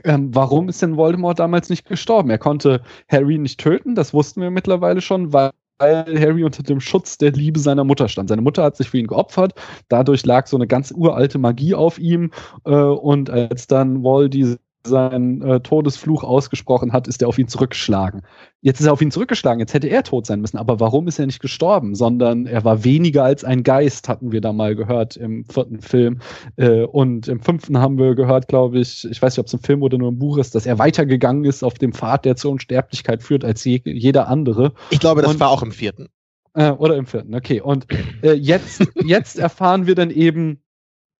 ähm, 0.04 0.34
warum 0.34 0.70
ist 0.70 0.82
denn 0.82 0.98
Voldemort 0.98 1.40
damals 1.40 1.70
nicht 1.70 1.88
gestorben? 1.88 2.30
Er 2.30 2.40
konnte 2.40 2.82
Harry 3.08 3.38
nicht 3.38 3.60
töten, 3.60 3.96
das 3.96 4.14
wussten 4.14 4.42
wir 4.42 4.50
mittlerweile 4.52 5.02
schon, 5.02 5.32
weil 5.32 5.52
Harry 5.82 6.44
unter 6.44 6.64
dem 6.64 6.82
Schutz 6.82 7.18
der 7.18 7.32
Liebe 7.32 7.60
seiner 7.60 7.84
Mutter 7.84 8.10
stand. 8.10 8.30
Seine 8.30 8.42
Mutter 8.42 8.64
hat 8.64 8.76
sich 8.76 8.90
für 8.90 8.98
ihn 8.98 9.08
geopfert, 9.08 9.54
dadurch 9.88 10.26
lag 10.26 10.48
so 10.48 10.58
eine 10.58 10.68
ganz 10.68 10.92
uralte 10.92 11.38
Magie 11.38 11.76
auf 11.76 12.00
ihm 12.00 12.32
äh, 12.66 12.72
und 12.72 13.30
als 13.30 13.68
dann 13.68 14.04
Voldy 14.04 14.58
seinen 14.90 15.42
äh, 15.42 15.60
Todesfluch 15.62 16.24
ausgesprochen 16.24 16.92
hat, 16.92 17.08
ist 17.08 17.22
er 17.22 17.30
auf 17.30 17.38
ihn 17.38 17.48
zurückgeschlagen. 17.48 18.24
Jetzt 18.62 18.82
ist 18.82 18.88
er 18.88 18.94
auf 18.94 19.02
ihn 19.02 19.12
zurückgeschlagen, 19.12 19.62
jetzt 19.62 19.74
hätte 19.74 19.88
er 19.88 20.04
tot 20.04 20.26
sein 20.26 20.42
müssen, 20.42 20.58
aber 20.58 20.82
warum 20.82 21.08
ist 21.08 21.20
er 21.20 21.26
nicht 21.26 21.40
gestorben? 21.40 21.96
Sondern 21.96 22.46
er 22.46 22.66
war 22.66 22.84
weniger 22.84 23.24
als 23.24 23.46
ein 23.46 23.64
Geist, 23.64 24.10
hatten 24.10 24.34
wir 24.34 24.42
da 24.42 24.52
mal 24.52 24.76
gehört 24.76 25.16
im 25.16 25.46
vierten 25.46 25.80
Film. 25.80 26.20
Äh, 26.58 26.84
und 26.84 27.30
im 27.30 27.40
fünften 27.40 27.78
haben 27.78 27.98
wir 27.98 28.16
gehört, 28.16 28.50
glaube 28.50 28.80
ich, 28.80 29.08
ich 29.10 29.22
weiß 29.22 29.34
nicht, 29.34 29.40
ob 29.40 29.48
es 29.48 29.54
im 29.54 29.62
Film 29.62 29.82
oder 29.82 29.98
nur 29.98 30.10
im 30.10 30.20
Buch 30.20 30.38
ist, 30.38 30.56
dass 30.56 30.66
er 30.66 30.78
weitergegangen 30.80 31.46
ist 31.46 31.64
auf 31.64 31.76
dem 31.76 31.94
Pfad, 31.94 32.26
der 32.26 32.36
zur 32.36 32.52
Unsterblichkeit 32.52 33.24
führt, 33.24 33.46
als 33.46 33.64
je, 33.64 33.82
jeder 33.86 34.28
andere. 34.28 34.74
Ich 34.90 35.00
glaube, 35.00 35.22
das 35.22 35.32
Und- 35.32 35.40
war 35.40 35.50
auch 35.50 35.64
im 35.64 35.72
vierten. 35.72 36.08
Äh, 36.56 36.72
oder 36.72 36.98
im 36.98 37.06
vierten, 37.06 37.36
okay. 37.36 37.62
Und 37.62 37.86
äh, 38.24 38.34
jetzt, 38.34 38.84
jetzt 39.06 39.38
erfahren 39.38 39.86
wir 39.86 39.94
dann 39.94 40.10
eben 40.10 40.64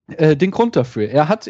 äh, 0.08 0.36
den 0.36 0.50
Grund 0.52 0.76
dafür. 0.76 1.08
Er 1.08 1.30
hat 1.30 1.50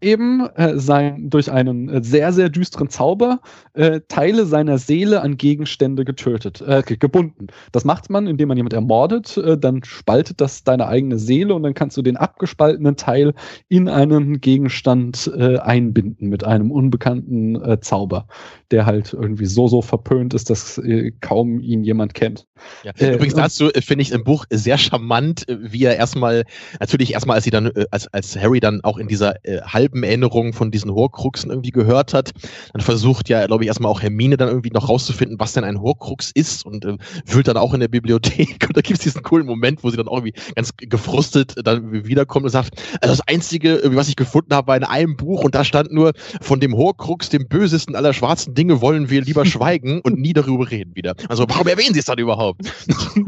eben 0.00 0.46
äh, 0.54 0.78
sein, 0.78 1.30
durch 1.30 1.50
einen 1.50 1.88
äh, 1.88 2.02
sehr, 2.02 2.32
sehr 2.32 2.48
düsteren 2.48 2.88
Zauber 2.88 3.40
äh, 3.74 4.00
Teile 4.08 4.46
seiner 4.46 4.78
Seele 4.78 5.22
an 5.22 5.36
Gegenstände 5.36 6.04
getötet, 6.04 6.60
äh, 6.60 6.82
ge- 6.84 6.96
gebunden. 6.96 7.48
Das 7.72 7.84
macht 7.84 8.10
man, 8.10 8.26
indem 8.26 8.48
man 8.48 8.56
jemand 8.56 8.72
ermordet, 8.72 9.36
äh, 9.36 9.58
dann 9.58 9.84
spaltet 9.84 10.40
das 10.40 10.64
deine 10.64 10.86
eigene 10.86 11.18
Seele 11.18 11.54
und 11.54 11.62
dann 11.62 11.74
kannst 11.74 11.96
du 11.96 12.02
den 12.02 12.16
abgespaltenen 12.16 12.96
Teil 12.96 13.34
in 13.68 13.88
einen 13.88 14.40
Gegenstand 14.40 15.30
äh, 15.36 15.58
einbinden 15.58 16.28
mit 16.28 16.44
einem 16.44 16.70
unbekannten 16.70 17.58
Zauber, 17.80 18.26
der 18.70 18.86
halt 18.86 19.12
irgendwie 19.12 19.46
so, 19.46 19.68
so 19.68 19.82
verpönt 19.82 20.34
ist, 20.34 20.50
dass 20.50 20.80
kaum 21.20 21.60
ihn 21.60 21.84
jemand 21.84 22.14
kennt. 22.14 22.46
Ja. 22.82 22.92
Übrigens 22.92 23.34
dazu 23.34 23.68
finde 23.74 24.02
ich 24.02 24.12
im 24.12 24.24
Buch 24.24 24.44
sehr 24.50 24.78
charmant, 24.78 25.44
wie 25.48 25.84
er 25.84 25.96
erstmal, 25.96 26.44
natürlich 26.78 27.12
erstmal, 27.12 27.36
als 27.36 27.44
sie 27.44 27.50
dann, 27.50 27.70
als, 27.90 28.06
als 28.08 28.36
Harry 28.36 28.60
dann 28.60 28.80
auch 28.82 28.98
in 28.98 29.08
dieser 29.08 29.44
äh, 29.44 29.60
halben 29.90 30.02
Erinnerung 30.04 30.52
von 30.52 30.70
diesen 30.70 30.92
Horcruxen 30.94 31.50
irgendwie 31.50 31.70
gehört 31.70 32.14
hat, 32.14 32.32
dann 32.72 32.82
versucht 32.82 33.28
ja, 33.28 33.46
glaube 33.46 33.64
ich, 33.64 33.68
erstmal 33.68 33.90
auch 33.90 34.02
Hermine 34.02 34.36
dann 34.36 34.48
irgendwie 34.48 34.70
noch 34.70 34.88
rauszufinden, 34.88 35.38
was 35.40 35.52
denn 35.52 35.64
ein 35.64 35.80
Horcrux 35.80 36.30
ist 36.32 36.64
und 36.64 36.84
äh, 36.84 36.96
wühlt 37.26 37.48
dann 37.48 37.56
auch 37.56 37.74
in 37.74 37.80
der 37.80 37.88
Bibliothek 37.88 38.64
und 38.68 38.76
da 38.76 38.80
gibt 38.80 38.98
es 38.98 39.00
diesen 39.00 39.22
coolen 39.22 39.46
Moment, 39.46 39.82
wo 39.82 39.90
sie 39.90 39.96
dann 39.96 40.08
auch 40.08 40.18
irgendwie 40.18 40.34
ganz 40.54 40.72
gefrustet 40.76 41.54
dann 41.64 41.92
wiederkommt 42.06 42.44
und 42.44 42.50
sagt, 42.50 42.80
also 43.00 43.14
das 43.14 43.26
Einzige, 43.26 43.80
was 43.84 44.08
ich 44.08 44.16
gefunden 44.16 44.54
habe, 44.54 44.68
war 44.68 44.76
in 44.76 44.84
einem 44.84 45.16
Buch 45.16 45.42
und 45.42 45.54
da 45.54 45.64
stand 45.64 45.92
nur, 45.92 46.12
von 46.40 46.60
dem 46.60 46.76
Horcrux, 46.76 47.28
dem 47.28 47.48
bösesten 47.48 47.96
aller 47.96 48.12
schwarzen 48.12 48.54
Dinge, 48.54 48.80
wollen 48.80 49.10
wir 49.10 49.22
lieber 49.22 49.44
schweigen 49.44 50.00
und 50.02 50.18
nie 50.18 50.32
darüber 50.32 50.70
reden 50.70 50.94
wieder. 50.94 51.14
Also 51.28 51.46
warum 51.48 51.66
erwähnen 51.66 51.94
sie 51.94 52.00
es 52.00 52.06
dann 52.06 52.18
überhaupt? 52.18 52.60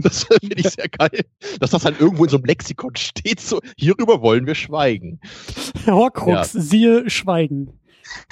Das 0.02 0.24
finde 0.24 0.56
ich 0.56 0.68
sehr 0.68 0.88
geil, 0.88 1.24
dass 1.60 1.70
das 1.70 1.84
halt 1.84 2.00
irgendwo 2.00 2.24
in 2.24 2.30
so 2.30 2.36
einem 2.36 2.44
Lexikon 2.44 2.96
steht, 2.96 3.40
so, 3.40 3.60
hierüber 3.76 4.20
wollen 4.22 4.46
wir 4.46 4.54
schweigen. 4.54 5.20
Horcrux, 5.86 6.51
siehe 6.52 7.08
Schweigen. 7.10 7.70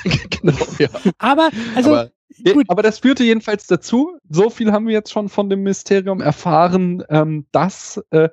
genau, 0.30 0.56
ja. 0.78 0.88
Aber, 1.18 1.50
also, 1.74 1.94
Aber 1.94 2.10
Gut. 2.44 2.66
Aber 2.68 2.82
das 2.82 3.00
führte 3.00 3.24
jedenfalls 3.24 3.66
dazu, 3.66 4.16
so 4.28 4.50
viel 4.50 4.72
haben 4.72 4.86
wir 4.86 4.94
jetzt 4.94 5.12
schon 5.12 5.28
von 5.28 5.50
dem 5.50 5.62
Mysterium 5.62 6.20
erfahren, 6.20 7.02
ähm, 7.08 7.46
das 7.52 8.02
äh, 8.10 8.28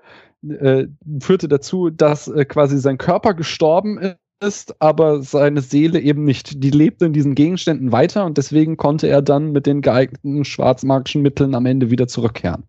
äh, 0.47 0.88
führte 1.19 1.47
dazu, 1.47 1.89
dass 1.89 2.27
äh, 2.27 2.45
quasi 2.45 2.77
sein 2.77 2.97
Körper 2.97 3.34
gestorben 3.34 4.15
ist, 4.39 4.80
aber 4.80 5.23
seine 5.23 5.61
Seele 5.61 5.99
eben 5.99 6.23
nicht. 6.23 6.64
Die 6.64 6.69
lebte 6.69 7.05
in 7.05 7.14
diesen 7.14 7.35
Gegenständen 7.35 7.91
weiter 7.91 8.26
und 8.26 8.38
deswegen 8.38 8.77
konnte 8.77 9.07
er 9.07 9.22
dann 9.22 9.51
mit 9.51 9.65
den 9.65 9.81
geeigneten 9.81 10.45
schwarzmagischen 10.45 11.22
Mitteln 11.22 11.55
am 11.55 11.65
Ende 11.65 11.89
wieder 11.89 12.07
zurückkehren. 12.07 12.64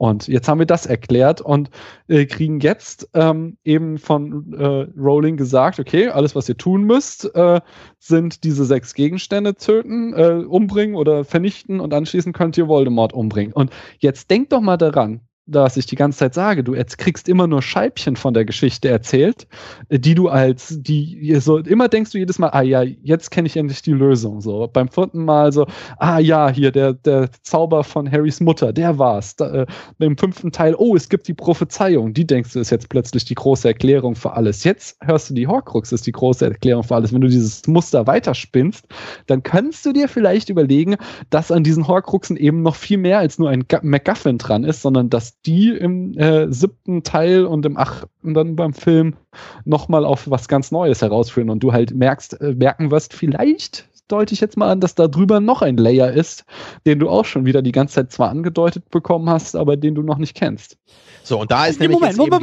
Und 0.00 0.28
jetzt 0.28 0.48
haben 0.48 0.58
wir 0.58 0.66
das 0.66 0.86
erklärt 0.86 1.42
und 1.42 1.68
äh, 2.08 2.24
kriegen 2.24 2.60
jetzt 2.60 3.10
ähm, 3.12 3.58
eben 3.64 3.98
von 3.98 4.50
äh, 4.54 4.86
Rowling 4.98 5.36
gesagt, 5.36 5.78
okay, 5.78 6.08
alles, 6.08 6.34
was 6.34 6.48
ihr 6.48 6.56
tun 6.56 6.84
müsst, 6.84 7.34
äh, 7.34 7.60
sind 7.98 8.42
diese 8.42 8.64
sechs 8.64 8.94
Gegenstände 8.94 9.56
töten, 9.56 10.14
äh, 10.14 10.42
umbringen 10.48 10.96
oder 10.96 11.22
vernichten 11.26 11.80
und 11.80 11.92
anschließend 11.92 12.34
könnt 12.34 12.56
ihr 12.56 12.66
Voldemort 12.66 13.12
umbringen. 13.12 13.52
Und 13.52 13.72
jetzt 13.98 14.30
denkt 14.30 14.52
doch 14.52 14.62
mal 14.62 14.78
daran, 14.78 15.20
dass 15.50 15.76
ich 15.76 15.86
die 15.86 15.96
ganze 15.96 16.18
Zeit 16.18 16.34
sage, 16.34 16.64
du 16.64 16.74
kriegst 16.98 17.28
immer 17.28 17.46
nur 17.46 17.62
Scheibchen 17.62 18.16
von 18.16 18.34
der 18.34 18.44
Geschichte 18.44 18.88
erzählt, 18.88 19.46
äh, 19.88 19.98
die 19.98 20.14
du 20.14 20.28
als, 20.28 20.76
die 20.80 21.36
so 21.40 21.58
immer 21.58 21.88
denkst 21.88 22.12
du 22.12 22.18
jedes 22.18 22.38
Mal, 22.38 22.48
ah 22.48 22.62
ja, 22.62 22.82
jetzt 22.82 23.30
kenne 23.30 23.46
ich 23.46 23.56
endlich 23.56 23.82
die 23.82 23.92
Lösung. 23.92 24.40
So 24.40 24.68
beim 24.72 24.88
vierten 24.88 25.24
Mal 25.24 25.52
so, 25.52 25.66
ah 25.98 26.18
ja, 26.18 26.50
hier 26.50 26.72
der 26.72 26.94
der 26.94 27.30
Zauber 27.42 27.84
von 27.84 28.10
Harrys 28.10 28.40
Mutter, 28.40 28.72
der 28.72 28.98
war's. 28.98 29.36
Da, 29.36 29.50
äh, 29.50 29.66
im 29.98 30.16
fünften 30.16 30.52
Teil, 30.52 30.74
oh, 30.76 30.96
es 30.96 31.08
gibt 31.08 31.28
die 31.28 31.34
Prophezeiung, 31.34 32.14
die 32.14 32.26
denkst 32.26 32.52
du 32.52 32.60
ist 32.60 32.70
jetzt 32.70 32.88
plötzlich 32.88 33.24
die 33.24 33.34
große 33.34 33.68
Erklärung 33.68 34.14
für 34.14 34.32
alles. 34.32 34.64
Jetzt 34.64 34.96
hörst 35.02 35.30
du 35.30 35.34
die 35.34 35.46
Horcrux 35.46 35.92
ist 35.92 36.06
die 36.06 36.12
große 36.12 36.44
Erklärung 36.44 36.84
für 36.84 36.94
alles. 36.94 37.12
Wenn 37.12 37.20
du 37.20 37.28
dieses 37.28 37.66
Muster 37.66 38.06
weiterspinnst, 38.06 38.86
dann 39.26 39.42
kannst 39.42 39.84
du 39.86 39.92
dir 39.92 40.08
vielleicht 40.08 40.48
überlegen, 40.48 40.96
dass 41.30 41.50
an 41.50 41.64
diesen 41.64 41.86
Horcruxen 41.86 42.36
eben 42.36 42.62
noch 42.62 42.76
viel 42.76 42.98
mehr 42.98 43.18
als 43.18 43.38
nur 43.38 43.50
ein 43.50 43.64
MacGuffin 43.82 44.38
dran 44.38 44.64
ist, 44.64 44.82
sondern 44.82 45.10
dass 45.10 45.39
die 45.46 45.70
im 45.70 46.16
äh, 46.18 46.52
siebten 46.52 47.02
Teil 47.02 47.46
und 47.46 47.64
im 47.64 47.76
achten 47.76 48.34
dann 48.34 48.56
beim 48.56 48.74
Film 48.74 49.16
nochmal 49.64 50.04
auf 50.04 50.30
was 50.30 50.48
ganz 50.48 50.70
Neues 50.70 51.02
herausführen 51.02 51.50
und 51.50 51.62
du 51.62 51.72
halt 51.72 51.94
merkst, 51.94 52.40
äh, 52.40 52.54
merken 52.54 52.90
wirst, 52.90 53.14
vielleicht 53.14 53.88
deute 54.08 54.34
ich 54.34 54.40
jetzt 54.40 54.56
mal 54.56 54.70
an, 54.70 54.80
dass 54.80 54.94
da 54.94 55.08
drüber 55.08 55.40
noch 55.40 55.62
ein 55.62 55.76
Layer 55.76 56.12
ist, 56.12 56.44
den 56.84 56.98
du 56.98 57.08
auch 57.08 57.24
schon 57.24 57.46
wieder 57.46 57.62
die 57.62 57.72
ganze 57.72 57.94
Zeit 57.94 58.12
zwar 58.12 58.30
angedeutet 58.30 58.90
bekommen 58.90 59.30
hast, 59.30 59.56
aber 59.56 59.76
den 59.76 59.94
du 59.94 60.02
noch 60.02 60.18
nicht 60.18 60.34
kennst. 60.34 60.76
So, 61.22 61.40
und 61.40 61.50
da 61.50 61.66
ist 61.66 61.80
nämlich 61.80 61.98
Moment, 61.98 62.18
eine, 62.18 62.30
Moment, 62.30 62.42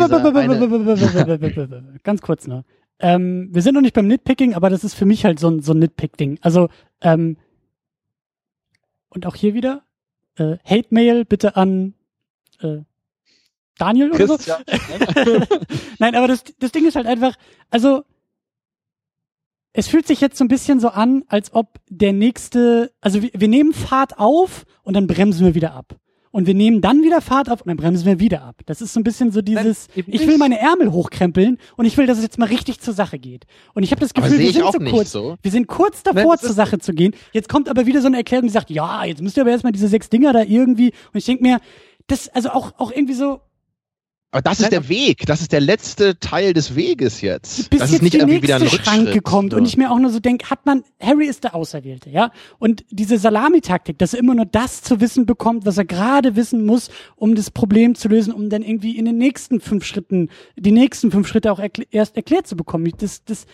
ganz 2.03 2.22
kurz 2.22 2.48
noch. 2.48 2.64
Ähm, 2.99 3.49
wir 3.52 3.61
sind 3.61 3.76
noch 3.76 3.82
nicht 3.82 3.94
beim 3.94 4.07
Nitpicking, 4.07 4.56
aber 4.56 4.69
das 4.69 4.84
ist 4.84 4.95
für 4.95 5.06
mich 5.06 5.26
halt 5.26 5.40
so 5.40 5.49
ein, 5.49 5.61
so 5.61 5.74
ein 5.74 5.80
Nitpick-Ding. 5.80 6.40
Also, 6.41 6.69
ähm, 7.02 7.38
und 9.10 9.26
auch 9.26 9.36
hier 9.36 9.53
wieder, 9.53 9.84
äh, 10.38 10.57
Hate-Mail 10.64 11.26
bitte 11.26 11.56
an 11.56 11.94
äh, 12.61 12.79
Daniel 13.77 14.11
oder 14.11 14.27
so. 14.27 14.38
Christian. 14.38 14.63
Nein, 15.99 16.15
aber 16.15 16.27
das, 16.27 16.43
das 16.59 16.71
Ding 16.71 16.88
ist 16.88 16.95
halt 16.95 17.05
einfach, 17.05 17.35
also 17.69 18.03
es 19.73 19.88
fühlt 19.88 20.07
sich 20.07 20.21
jetzt 20.21 20.38
so 20.38 20.43
ein 20.43 20.47
bisschen 20.47 20.79
so 20.79 20.89
an, 20.89 21.23
als 21.27 21.53
ob 21.53 21.79
der 21.88 22.11
nächste, 22.11 22.91
also 22.99 23.21
wir, 23.21 23.29
wir 23.34 23.47
nehmen 23.47 23.73
Fahrt 23.73 24.17
auf 24.17 24.65
und 24.81 24.95
dann 24.95 25.05
bremsen 25.05 25.45
wir 25.45 25.53
wieder 25.53 25.73
ab. 25.73 25.95
Und 26.31 26.45
wir 26.45 26.53
nehmen 26.53 26.81
dann 26.81 27.03
wieder 27.03 27.21
Fahrt 27.21 27.49
auf 27.49 27.61
und 27.61 27.67
dann 27.67 27.77
bremsen 27.77 28.05
wir 28.05 28.19
wieder 28.19 28.43
ab. 28.43 28.61
Das 28.65 28.81
ist 28.81 28.93
so 28.93 28.99
ein 28.99 29.03
bisschen 29.03 29.31
so 29.31 29.41
dieses, 29.41 29.88
ich 29.95 30.27
will 30.27 30.38
meine 30.38 30.59
Ärmel 30.59 30.91
hochkrempeln 30.91 31.57
und 31.77 31.85
ich 31.85 31.97
will, 31.97 32.05
dass 32.05 32.17
es 32.17 32.23
jetzt 32.23 32.38
mal 32.38 32.47
richtig 32.47 32.79
zur 32.79 32.93
Sache 32.93 33.17
geht. 33.17 33.45
Und 33.73 33.84
ich 33.84 33.91
habe 33.91 34.01
das 34.01 34.13
Gefühl, 34.13 34.38
wir 34.38 34.51
sind 34.51 34.71
so 34.71 34.79
kurz, 34.79 35.11
so. 35.11 35.38
wir 35.41 35.51
sind 35.51 35.67
kurz 35.67 36.03
Nein, 36.05 36.15
davor 36.15 36.34
das 36.34 36.41
zur 36.41 36.53
Sache 36.53 36.79
zu 36.79 36.93
gehen. 36.93 37.13
Jetzt 37.31 37.47
kommt 37.49 37.69
aber 37.69 37.85
wieder 37.85 38.01
so 38.01 38.07
eine 38.07 38.17
Erklärung, 38.17 38.47
die 38.47 38.53
sagt, 38.53 38.69
ja, 38.69 39.05
jetzt 39.05 39.21
müsst 39.21 39.38
ihr 39.38 39.41
aber 39.41 39.51
erstmal 39.51 39.71
diese 39.71 39.88
sechs 39.88 40.09
Dinger 40.09 40.34
da 40.34 40.43
irgendwie. 40.43 40.91
Und 41.11 41.17
ich 41.17 41.25
denk 41.25 41.41
mir, 41.41 41.59
das, 42.07 42.29
also 42.29 42.49
auch, 42.49 42.73
auch 42.77 42.91
irgendwie 42.91 43.13
so, 43.13 43.41
Aber 44.31 44.41
das 44.41 44.59
ist 44.59 44.71
der 44.71 44.89
Weg. 44.89 45.25
Das 45.25 45.41
ist 45.41 45.51
der 45.51 45.61
letzte 45.61 46.19
Teil 46.19 46.53
des 46.53 46.75
Weges 46.75 47.21
jetzt. 47.21 47.69
bis 47.69 47.79
das 47.79 47.91
jetzt 47.91 47.97
ist 47.97 48.01
nicht 48.03 48.13
die 48.13 48.17
irgendwie 48.19 48.43
wieder 48.43 48.55
ein 48.55 48.61
nächste 48.61 48.79
Rückschritt. 48.79 48.95
Schranke 48.95 49.21
kommt 49.21 49.53
und 49.53 49.65
ich 49.65 49.77
mir 49.77 49.91
auch 49.91 49.99
nur 49.99 50.11
so 50.11 50.19
denke, 50.19 50.49
hat 50.49 50.65
man, 50.65 50.84
Harry 51.01 51.27
ist 51.27 51.43
der 51.43 51.55
Auserwählte, 51.55 52.09
ja? 52.09 52.31
Und 52.59 52.85
diese 52.89 53.17
Salamitaktik, 53.17 53.97
dass 53.97 54.13
er 54.13 54.19
immer 54.19 54.35
nur 54.35 54.45
das 54.45 54.81
zu 54.81 54.99
wissen 54.99 55.25
bekommt, 55.25 55.65
was 55.65 55.77
er 55.77 55.85
gerade 55.85 56.35
wissen 56.35 56.65
muss, 56.65 56.89
um 57.15 57.35
das 57.35 57.51
Problem 57.51 57.95
zu 57.95 58.09
lösen, 58.09 58.34
um 58.34 58.49
dann 58.49 58.63
irgendwie 58.63 58.97
in 58.97 59.05
den 59.05 59.17
nächsten 59.17 59.61
fünf 59.61 59.85
Schritten, 59.85 60.29
die 60.57 60.71
nächsten 60.71 61.11
fünf 61.11 61.27
Schritte 61.27 61.51
auch 61.51 61.59
erkl 61.59 61.85
erst 61.91 62.15
erklärt 62.15 62.47
zu 62.47 62.55
bekommen. 62.55 62.91
Das, 62.97 63.23
das, 63.23 63.45
Ja, 63.45 63.47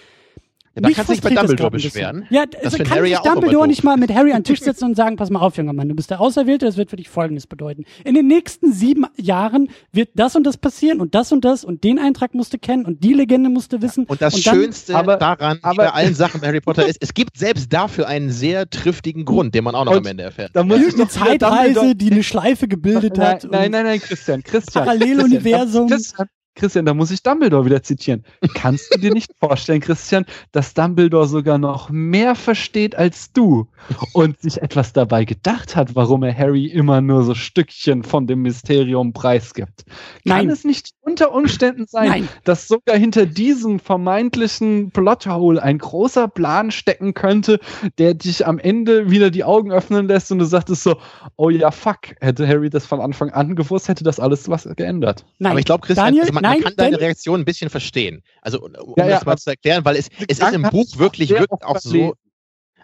da 0.82 0.88
mich 0.88 0.96
kannst 0.96 1.10
du 1.10 1.14
dich 1.14 1.22
bei 1.22 1.30
Dumbledore 1.30 1.70
beschweren. 1.72 2.26
Ja, 2.32 2.46
Das 2.48 2.66
also 2.66 2.78
kann 2.78 2.90
Harry 2.90 3.10
sich 3.10 3.18
ja 3.24 3.32
Dumbledore 3.34 3.68
nicht 3.68 3.84
mal 3.84 3.96
mit 3.98 4.12
Harry 4.12 4.32
an 4.32 4.40
den 4.40 4.44
Tisch 4.46 4.62
setzen 4.62 4.86
und 4.86 4.96
sagen, 4.96 5.18
pass 5.18 5.30
mal 5.30 5.40
auf, 5.40 5.56
junger 5.56 5.74
Mann, 5.74 5.88
du 5.88 5.94
bist 5.96 6.10
der 6.10 6.20
Auserwählte, 6.20 6.66
das 6.66 6.78
wird 6.78 6.90
für 6.90 6.96
dich 6.96 7.10
Folgendes 7.10 7.46
bedeuten. 7.46 7.86
In 8.04 8.16
den 8.16 8.26
nächsten 8.28 8.74
sieben 8.74 9.06
Jahren 9.16 9.70
wird 9.92 10.10
das 10.16 10.36
und 10.36 10.44
das 10.46 10.58
passieren 10.58 11.00
und 11.00 11.14
das 11.14 11.32
und 11.32 11.46
das 11.46 11.64
und 11.64 11.84
den 11.84 12.00
Eintrag 12.00 12.34
musst 12.34 12.54
du 12.54 12.58
kennen 12.58 12.86
und 12.86 13.04
die 13.04 13.14
Legende 13.14 13.50
musst 13.52 13.72
du 13.72 13.82
wissen. 13.82 14.06
Und 14.06 14.22
das 14.22 14.34
dann- 14.42 14.56
Schönste 14.56 14.96
aber- 14.96 15.18
daran, 15.18 15.60
aber- 15.62 15.84
bei 15.84 15.90
allen 15.92 16.16
Sachen 16.16 16.42
bei 16.42 16.48
Harry 16.48 16.62
Potter 16.62 16.88
ist, 16.88 16.98
es 17.02 17.14
gibt 17.14 17.38
selbst 17.38 17.72
dafür 17.72 18.08
einen 18.08 18.32
sehr 18.32 18.68
triftigen 18.70 19.26
Grund, 19.26 19.54
den 19.54 19.64
man 19.64 19.76
auch 19.76 19.86
noch 19.86 19.92
Und- 19.92 20.00
am 20.00 20.06
Ende 20.08 20.24
erfährt. 20.24 20.52
Da 20.54 20.64
muss 20.64 20.80
noch 20.80 20.94
wieder 20.94 21.10
Zeitreise, 21.10 21.96
die 21.96 22.12
eine 22.12 22.24
Schleife 22.24 22.68
gebildet 22.68 23.18
nein, 23.18 23.28
hat. 23.28 23.44
Nein, 23.44 23.66
und- 23.66 23.72
nein, 23.72 23.84
nein, 23.86 24.00
Christian, 24.00 24.42
Christian. 24.44 24.86
Paralleluniversum. 24.86 25.88
Christian, 25.88 26.28
Christian, 26.56 26.86
da 26.86 26.94
muss 26.94 27.12
ich 27.12 27.24
Dumbledore 27.24 27.66
wieder 27.66 27.82
zitieren. 27.82 28.24
Kannst 28.54 28.94
du 28.94 29.00
dir 29.00 29.12
nicht 29.12 29.32
vorstellen, 29.40 29.82
Christian, 29.82 30.26
dass 30.52 30.74
Dumbledore 30.74 31.28
sogar 31.28 31.58
noch 31.58 31.90
mehr 31.90 32.36
versteht 32.36 32.96
als 32.96 33.32
du 33.34 33.68
und 34.14 34.40
sich 34.40 34.62
etwas 34.62 34.94
dabei 34.94 35.26
gedacht 35.26 35.76
hat, 35.76 35.96
warum 35.96 36.24
er 36.24 36.38
Harry 36.38 36.68
immer 36.68 37.02
nur 37.02 37.24
so 37.24 37.34
Stückchen 37.34 38.04
von 38.04 38.28
dem 38.28 38.42
Mysterium 38.44 39.14
preisgibt? 39.14 39.86
Kann 39.86 39.98
Nein. 40.26 40.50
es 40.50 40.64
nicht 40.64 40.92
unter 41.04 41.34
Umständen 41.34 41.86
sein, 41.88 42.10
Nein. 42.10 42.30
dass 42.44 42.68
sogar 42.68 42.98
hinter 42.98 43.26
diesem 43.26 43.80
vermeintlichen 43.80 44.92
Plothole 44.92 45.62
ein 45.62 45.78
großer 45.78 46.28
Plan 46.28 46.72
stecken 46.72 47.14
könnte, 47.14 47.60
der 47.98 48.14
dich 48.14 48.48
am 48.48 48.58
Ende 48.58 49.12
wieder 49.12 49.30
die 49.30 49.44
Augen 49.44 49.72
öffnen 49.72 50.08
lässt 50.08 50.32
und 50.32 50.40
du 50.40 50.46
sagtest 50.46 50.84
so, 50.84 50.96
oh 51.36 51.50
ja, 51.50 51.72
fuck, 51.72 52.00
hätte 52.22 52.48
Harry 52.48 52.70
das 52.70 52.86
von 52.86 53.02
Anfang 53.02 53.30
an 53.32 53.56
gewusst, 53.56 53.90
hätte 53.90 54.04
das 54.04 54.20
alles 54.20 54.48
was 54.50 54.68
geändert. 54.76 55.26
Nein. 55.40 55.52
Aber 55.52 55.60
ich 55.60 55.66
glaube, 55.66 55.86
Christian, 55.86 56.08
Daniel, 56.08 56.22
also 56.24 56.34
man, 56.34 56.44
nein, 56.44 56.54
man 56.54 56.64
kann 56.64 56.74
deine 56.78 57.00
Reaktion 57.00 57.42
ein 57.42 57.46
bisschen 57.46 57.70
verstehen. 57.70 58.24
Also, 58.42 58.62
um 58.62 58.94
Ja, 58.98 59.06
ja, 59.06 59.16
das 59.16 59.26
mal 59.26 59.38
zu 59.38 59.50
erklären, 59.50 59.84
weil 59.84 59.98
es, 59.98 60.10
es 60.28 60.40
ist 60.40 60.54
im 60.54 60.64
Buch 60.64 60.88
wirklich, 60.98 61.30
wirklich 61.30 61.64
auch 61.64 61.80
so. 61.80 62.16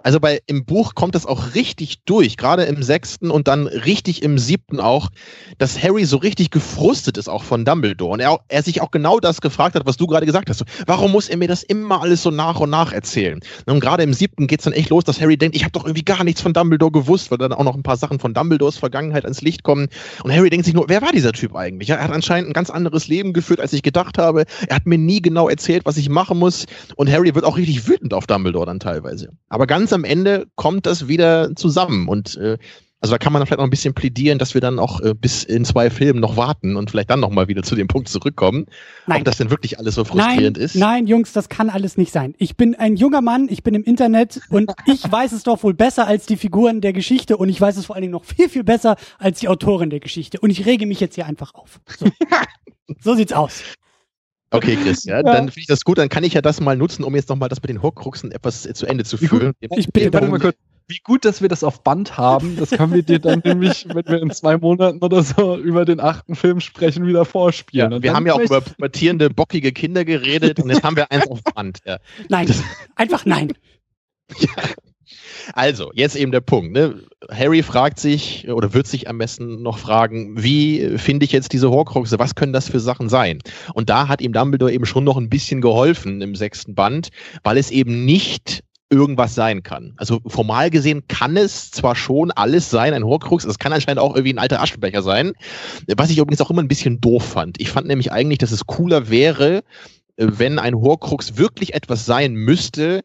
Also 0.04 0.20
bei 0.20 0.42
im 0.48 0.66
Buch 0.66 0.96
kommt 0.96 1.16
es 1.16 1.26
auch 1.26 1.56
richtig 1.56 2.04
durch, 2.06 2.38
gerade 2.38 2.64
im 2.64 2.84
sechsten 2.84 3.32
und 3.32 3.48
dann 3.48 3.68
richtig 3.68 4.24
im 4.24 4.38
siebten 4.38 4.80
auch, 4.80 5.10
dass 5.58 5.82
Harry 5.82 6.06
so 6.06 6.18
richtig 6.18 6.52
gefrustet 6.52 7.18
ist 7.18 7.30
auch 7.30 7.44
von 7.44 7.66
Dumbledore 7.66 8.12
und 8.12 8.20
er, 8.20 8.40
er 8.48 8.64
sich 8.64 8.82
auch 8.82 8.92
genau 8.92 9.20
das 9.20 9.42
gefragt 9.42 9.76
hat, 9.76 9.86
was 9.86 9.98
du 9.98 10.08
gerade 10.08 10.26
gesagt 10.26 10.50
hast. 10.50 10.64
Warum 10.86 11.12
muss 11.12 11.30
er 11.30 11.38
mir 11.38 11.48
das 11.48 11.64
immer 11.64 12.02
alles 12.02 12.24
so 12.24 12.32
nach 12.32 12.60
und 12.60 12.70
nach 12.70 12.94
erzählen? 12.94 13.40
Und 13.66 13.80
gerade 13.80 14.04
im 14.04 14.14
siebten 14.14 14.48
geht's 14.48 14.64
dann 14.64 14.74
echt 14.74 14.90
los, 14.90 15.04
dass 15.04 15.20
Harry 15.22 15.38
denkt, 15.38 15.56
ich 15.56 15.64
habe 15.64 15.72
doch 15.72 15.86
irgendwie 15.86 16.04
gar 16.04 16.24
nichts 16.24 16.42
von 16.42 16.54
Dumbledore 16.54 16.92
gewusst, 16.92 17.32
weil 17.32 17.38
dann 17.38 17.54
auch 17.54 17.64
noch 17.64 17.76
ein 17.76 17.84
paar 17.84 17.98
Sachen 17.98 18.20
von 18.20 18.34
Dumbledores 18.34 18.78
Vergangenheit 18.78 19.26
ans 19.26 19.42
Licht 19.42 19.64
kommen. 19.64 19.88
Und 20.24 20.32
Harry 20.32 20.50
denkt 20.50 20.66
sich 20.66 20.74
nur, 20.74 20.88
wer 20.88 21.02
war 21.02 21.12
dieser 21.12 21.34
Typ 21.34 21.56
eigentlich? 21.56 21.90
Er 21.90 22.02
hat 22.02 22.12
anscheinend 22.12 22.50
ein 22.50 22.54
ganz 22.54 22.70
anderes 22.70 23.08
Leben 23.08 23.34
geführt, 23.34 23.60
als 23.60 23.74
ich 23.74 23.82
gedacht 23.82 24.18
habe. 24.18 24.46
Er 24.68 24.76
hat 24.76 24.86
mir 24.86 24.98
nie 24.98 25.22
genau 25.22 25.50
erzählt, 25.50 25.86
was 25.86 25.98
ich 25.98 26.10
machen 26.10 26.38
muss. 26.38 26.66
Und 26.96 27.12
Harry 27.12 27.36
wird 27.36 27.46
auch 27.46 27.58
richtig 27.58 27.88
wütend 27.88 28.14
auf 28.14 28.28
Dumbledore 28.28 28.66
dann 28.66 28.80
teilweise. 28.80 29.30
Aber 29.50 29.68
ganz 29.68 29.89
am 29.94 30.04
Ende 30.04 30.48
kommt 30.56 30.86
das 30.86 31.08
wieder 31.08 31.56
zusammen. 31.56 32.08
Und 32.08 32.38
äh, 32.38 32.58
also 33.02 33.14
da 33.14 33.18
kann 33.18 33.32
man 33.32 33.46
vielleicht 33.46 33.60
noch 33.60 33.66
ein 33.66 33.70
bisschen 33.70 33.94
plädieren, 33.94 34.40
dass 34.40 34.54
wir 34.54 34.62
dann 34.62 34.78
auch 34.78 35.00
äh, 35.00 35.14
bis 35.14 35.44
in 35.44 35.64
zwei 35.64 35.90
Filmen 35.90 36.20
noch 36.20 36.36
warten 36.36 36.76
und 36.76 36.92
vielleicht 36.92 37.10
dann 37.10 37.22
nochmal 37.22 37.48
wieder 37.48 37.64
zu 37.64 37.76
dem 37.76 37.88
Punkt 37.88 38.10
zurückkommen. 38.10 38.66
Nein. 39.08 39.20
Ob 39.20 39.26
das 39.26 39.38
denn 39.38 39.50
wirklich 39.50 39.80
alles 39.80 39.96
so 39.96 40.02
Nein, 40.02 40.10
frustrierend 40.10 40.58
ist. 40.58 40.76
nein, 40.76 41.08
Jungs, 41.08 41.32
das 41.32 41.48
kann 41.48 41.70
alles 41.70 41.96
nicht 41.96 42.12
sein. 42.12 42.36
Ich 42.38 42.58
bin 42.58 42.76
ein 42.76 42.98
junger 42.98 43.22
Mann, 43.22 43.48
ich 43.50 43.64
bin 43.64 43.74
im 43.74 43.84
Internet 43.84 44.42
und 44.50 44.72
ich 44.86 45.02
weiß 45.12 45.32
es 45.32 45.44
doch 45.44 45.64
wohl 45.64 45.74
besser 45.74 46.08
als 46.08 46.26
die 46.26 46.36
Figuren 46.36 46.82
der 46.82 46.92
Geschichte 46.92 47.38
und 47.38 47.48
ich 47.48 47.60
weiß 47.62 47.78
es 47.78 47.86
vor 47.86 47.96
allen 47.96 48.02
Dingen 48.02 48.12
noch 48.12 48.26
viel, 48.26 48.50
viel 48.50 48.66
besser 48.66 48.98
als 49.18 49.40
die 49.40 49.48
Autorin 49.48 49.90
der 49.90 50.02
Geschichte. 50.02 50.40
Und 50.42 50.50
ich 50.50 50.66
rege 50.66 50.86
mich 50.86 51.00
jetzt 51.00 51.16
hier 51.16 51.26
einfach 51.26 51.54
auf. 51.54 51.80
So, 51.98 52.08
so 53.00 53.16
sieht's 53.16 53.32
aus. 53.32 53.64
Okay, 54.52 54.78
Chris, 54.82 55.04
ja, 55.04 55.22
dann 55.22 55.50
finde 55.50 55.60
ich 55.60 55.68
das 55.68 55.84
gut. 55.84 55.98
Dann 55.98 56.10
kann 56.10 56.24
ich 56.24 56.34
ja 56.34 56.42
das 56.42 56.60
mal 56.60 56.76
nutzen, 56.76 57.04
um 57.04 57.16
jetzt 57.16 57.30
nochmal 57.30 57.50
das 57.50 57.62
mit 57.62 57.70
den 57.70 57.82
Horcruxen 57.84 58.32
etwas 58.32 58.64
zu 58.64 58.86
Ende 58.86 59.04
zu 59.04 59.18
führen. 59.18 59.54
Ich 59.60 59.88
bitte 59.88 60.06
Warte 60.06 60.12
darum. 60.12 60.30
mal 60.32 60.40
kurz. 60.40 60.56
Wie 60.88 60.98
gut, 61.04 61.24
dass 61.24 61.44
wir 61.44 61.50
das 61.50 61.64
auf 61.64 61.84
Band 61.84 62.18
haben. 62.18 62.58
Das 62.58 62.72
können 62.72 62.92
wir 62.92 63.04
dir 63.04 63.20
dann 63.20 63.44
nämlich, 63.46 63.86
wenn 63.94 64.08
wir 64.08 64.24
in 64.24 64.32
zwei 64.32 64.58
Monaten 64.58 65.04
oder 65.04 65.22
so 65.22 65.56
über 65.56 65.86
den 65.86 66.00
achten 66.00 66.34
Film 66.34 66.60
sprechen, 66.62 67.06
wieder 67.06 67.26
vorspielen. 67.26 67.92
Ja, 67.92 67.96
Und 67.98 68.02
wir 68.02 68.16
haben 68.16 68.26
ja 68.26 68.34
auch 68.34 68.40
über 68.40 68.60
pubertierende, 68.62 69.30
bockige 69.30 69.72
Kinder 69.72 70.04
geredet 70.04 70.60
und 70.60 70.72
jetzt 70.72 70.82
haben 70.82 70.96
wir 70.96 71.12
eins 71.12 71.28
auf 71.28 71.44
Band. 71.44 71.78
Ja. 71.86 72.00
Nein, 72.28 72.52
einfach 72.96 73.28
nein. 73.28 73.54
Also, 75.54 75.92
jetzt 75.94 76.16
eben 76.16 76.32
der 76.32 76.42
Punkt. 76.42 76.74
Ne? 76.74 77.02
Harry 77.32 77.64
fragt 77.64 78.00
sich 78.00 78.50
oder 78.50 78.74
wird 78.74 78.88
sich 78.88 79.08
am 79.10 79.18
besten 79.18 79.62
noch 79.62 79.78
fragen, 79.78 80.42
wie 80.42 80.98
finde 80.98 81.26
ich 81.26 81.32
jetzt 81.32 81.54
diese 81.54 81.70
Horcruxe? 81.70 82.20
Was 82.20 82.36
können 82.36 82.54
das 82.54 82.70
für 82.70 82.80
Sachen 82.80 83.10
sein? 83.10 83.40
Und 83.74 83.90
da 83.90 84.08
hat 84.08 84.22
ihm 84.22 84.34
Dumbledore 84.34 84.72
eben 84.72 84.86
schon 84.86 85.04
noch 85.04 85.18
ein 85.18 85.30
bisschen 85.30 85.62
geholfen 85.62 86.22
im 86.22 86.36
sechsten 86.36 86.76
Band, 86.76 87.10
weil 87.44 87.58
es 87.58 87.72
eben 87.72 88.06
nicht 88.06 88.64
irgendwas 88.90 89.36
sein 89.36 89.62
kann. 89.64 89.94
Also 89.98 90.20
formal 90.26 90.70
gesehen 90.70 91.04
kann 91.08 91.38
es 91.38 91.72
zwar 91.72 91.96
schon 91.96 92.32
alles 92.32 92.70
sein, 92.70 92.94
ein 92.94 93.04
Horcrux, 93.04 93.46
es 93.46 93.60
kann 93.60 93.72
anscheinend 93.72 94.00
auch 94.00 94.16
irgendwie 94.16 94.34
ein 94.34 94.40
alter 94.40 94.62
Aschenbecher 94.62 95.04
sein, 95.04 95.34
was 95.96 96.10
ich 96.10 96.18
übrigens 96.18 96.42
auch 96.42 96.50
immer 96.50 96.64
ein 96.64 96.68
bisschen 96.68 97.00
doof 97.00 97.24
fand. 97.24 97.62
Ich 97.62 97.70
fand 97.70 97.88
nämlich 97.88 98.12
eigentlich, 98.12 98.40
dass 98.40 98.52
es 98.52 98.66
cooler 98.66 99.10
wäre, 99.10 99.64
äh, 100.18 100.28
wenn 100.28 100.60
ein 100.60 100.76
Horcrux 100.76 101.38
wirklich 101.38 101.74
etwas 101.76 102.06
sein 102.06 102.34
müsste, 102.34 103.02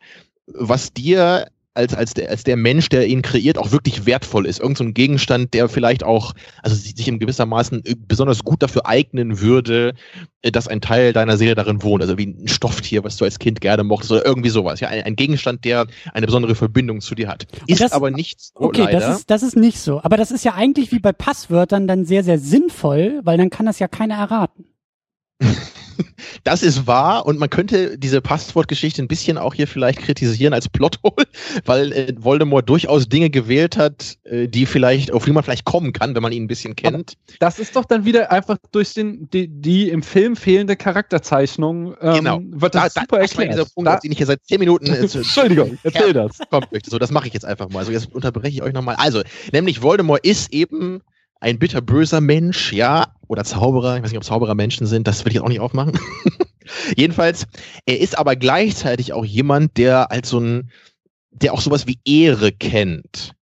was 0.46 0.92
dir 0.92 1.48
als, 1.74 1.92
als, 1.94 2.14
der, 2.14 2.30
als 2.30 2.44
der 2.44 2.56
Mensch, 2.56 2.88
der 2.88 3.06
ihn 3.06 3.20
kreiert, 3.22 3.58
auch 3.58 3.72
wirklich 3.72 4.06
wertvoll 4.06 4.46
ist. 4.46 4.60
Irgend 4.60 4.78
so 4.78 4.84
ein 4.84 4.94
Gegenstand, 4.94 5.54
der 5.54 5.68
vielleicht 5.68 6.04
auch, 6.04 6.32
also 6.62 6.76
sich 6.76 7.06
in 7.08 7.18
gewissermaßen 7.18 7.84
äh, 7.84 7.96
besonders 7.98 8.44
gut 8.44 8.62
dafür 8.62 8.86
eignen 8.86 9.40
würde, 9.40 9.94
äh, 10.42 10.52
dass 10.52 10.68
ein 10.68 10.80
Teil 10.80 11.12
deiner 11.12 11.36
Seele 11.36 11.56
darin 11.56 11.82
wohnt. 11.82 12.02
Also 12.02 12.16
wie 12.16 12.26
ein 12.26 12.46
Stofftier, 12.48 13.02
was 13.02 13.16
du 13.16 13.24
als 13.24 13.40
Kind 13.40 13.60
gerne 13.60 13.82
mochtest 13.82 14.12
oder 14.12 14.24
irgendwie 14.24 14.50
sowas. 14.50 14.78
Ja, 14.80 14.88
ein, 14.88 15.02
ein 15.02 15.16
Gegenstand, 15.16 15.64
der 15.64 15.86
eine 16.12 16.26
besondere 16.26 16.54
Verbindung 16.54 17.00
zu 17.00 17.14
dir 17.16 17.28
hat. 17.28 17.46
Ist 17.66 17.80
das- 17.80 17.92
aber 17.92 18.10
nicht 18.12 18.40
so 18.40 18.52
Okay, 18.56 18.82
leider. 18.84 19.00
das 19.00 19.18
ist, 19.18 19.30
das 19.30 19.42
ist 19.42 19.56
nicht 19.56 19.80
so. 19.80 20.00
Aber 20.02 20.16
das 20.16 20.30
ist 20.30 20.44
ja 20.44 20.54
eigentlich 20.54 20.92
wie 20.92 21.00
bei 21.00 21.12
Passwörtern 21.12 21.88
dann 21.88 22.04
sehr, 22.04 22.22
sehr 22.22 22.38
sinnvoll, 22.38 23.20
weil 23.24 23.36
dann 23.36 23.50
kann 23.50 23.66
das 23.66 23.80
ja 23.80 23.88
keiner 23.88 24.14
erraten. 24.14 24.66
Das 26.42 26.62
ist 26.62 26.86
wahr 26.86 27.24
und 27.24 27.38
man 27.38 27.48
könnte 27.48 27.96
diese 27.96 28.20
Passwortgeschichte 28.20 29.00
ein 29.00 29.08
bisschen 29.08 29.38
auch 29.38 29.54
hier 29.54 29.66
vielleicht 29.68 30.00
kritisieren 30.00 30.52
als 30.52 30.68
Plothole, 30.68 31.26
weil 31.64 31.92
äh, 31.92 32.14
Voldemort 32.18 32.68
durchaus 32.68 33.08
Dinge 33.08 33.30
gewählt 33.30 33.76
hat, 33.78 34.18
äh, 34.24 34.48
die 34.48 34.66
vielleicht, 34.66 35.12
auf 35.12 35.24
die 35.24 35.32
man 35.32 35.42
vielleicht 35.44 35.64
kommen 35.64 35.92
kann, 35.92 36.14
wenn 36.14 36.22
man 36.22 36.32
ihn 36.32 36.44
ein 36.44 36.46
bisschen 36.48 36.76
kennt. 36.76 37.14
Das 37.38 37.58
ist 37.58 37.76
doch 37.76 37.84
dann 37.84 38.04
wieder 38.04 38.30
einfach 38.32 38.58
durch 38.72 38.92
den, 38.92 39.30
die, 39.30 39.48
die 39.48 39.88
im 39.88 40.02
Film 40.02 40.36
fehlende 40.36 40.76
Charakterzeichnung 40.76 41.94
ähm, 42.00 42.14
Genau. 42.16 42.40
wird 42.44 42.74
das 42.74 42.94
super 42.94 43.18
das 43.20 43.36
war 43.36 43.44
erklärt. 43.44 43.52
dieser 43.52 43.64
Punkt, 43.74 43.88
Da- 43.88 43.96
den 43.98 44.12
ich 44.12 44.18
hier 44.18 44.26
seit 44.26 44.44
zehn 44.44 44.58
Minuten 44.58 44.86
äh, 44.86 44.96
Entschuldigung, 45.00 45.78
erzähl 45.82 46.12
das. 46.12 46.38
kommt. 46.50 46.68
So, 46.86 46.98
das 46.98 47.10
mache 47.10 47.28
ich 47.28 47.34
jetzt 47.34 47.44
einfach 47.46 47.68
mal. 47.70 47.78
Also 47.80 47.92
jetzt 47.92 48.12
unterbreche 48.14 48.54
ich 48.56 48.62
euch 48.62 48.72
nochmal. 48.74 48.96
Also, 48.96 49.22
nämlich 49.52 49.80
Voldemort 49.82 50.24
ist 50.26 50.52
eben 50.52 51.00
ein 51.44 51.58
bitterböser 51.58 52.22
Mensch, 52.22 52.72
ja, 52.72 53.14
oder 53.28 53.44
Zauberer, 53.44 53.98
ich 53.98 54.02
weiß 54.02 54.10
nicht, 54.10 54.16
ob 54.16 54.24
Zauberer 54.24 54.54
Menschen 54.54 54.86
sind, 54.86 55.06
das 55.06 55.26
will 55.26 55.32
ich 55.32 55.40
auch 55.40 55.48
nicht 55.48 55.60
aufmachen. 55.60 55.98
Jedenfalls, 56.96 57.46
er 57.84 58.00
ist 58.00 58.16
aber 58.16 58.34
gleichzeitig 58.34 59.12
auch 59.12 59.26
jemand, 59.26 59.76
der 59.76 60.10
als 60.10 60.30
so 60.30 60.40
ein, 60.40 60.70
der 61.32 61.52
auch 61.52 61.60
sowas 61.60 61.86
wie 61.86 61.98
Ehre 62.06 62.50
kennt. 62.50 63.32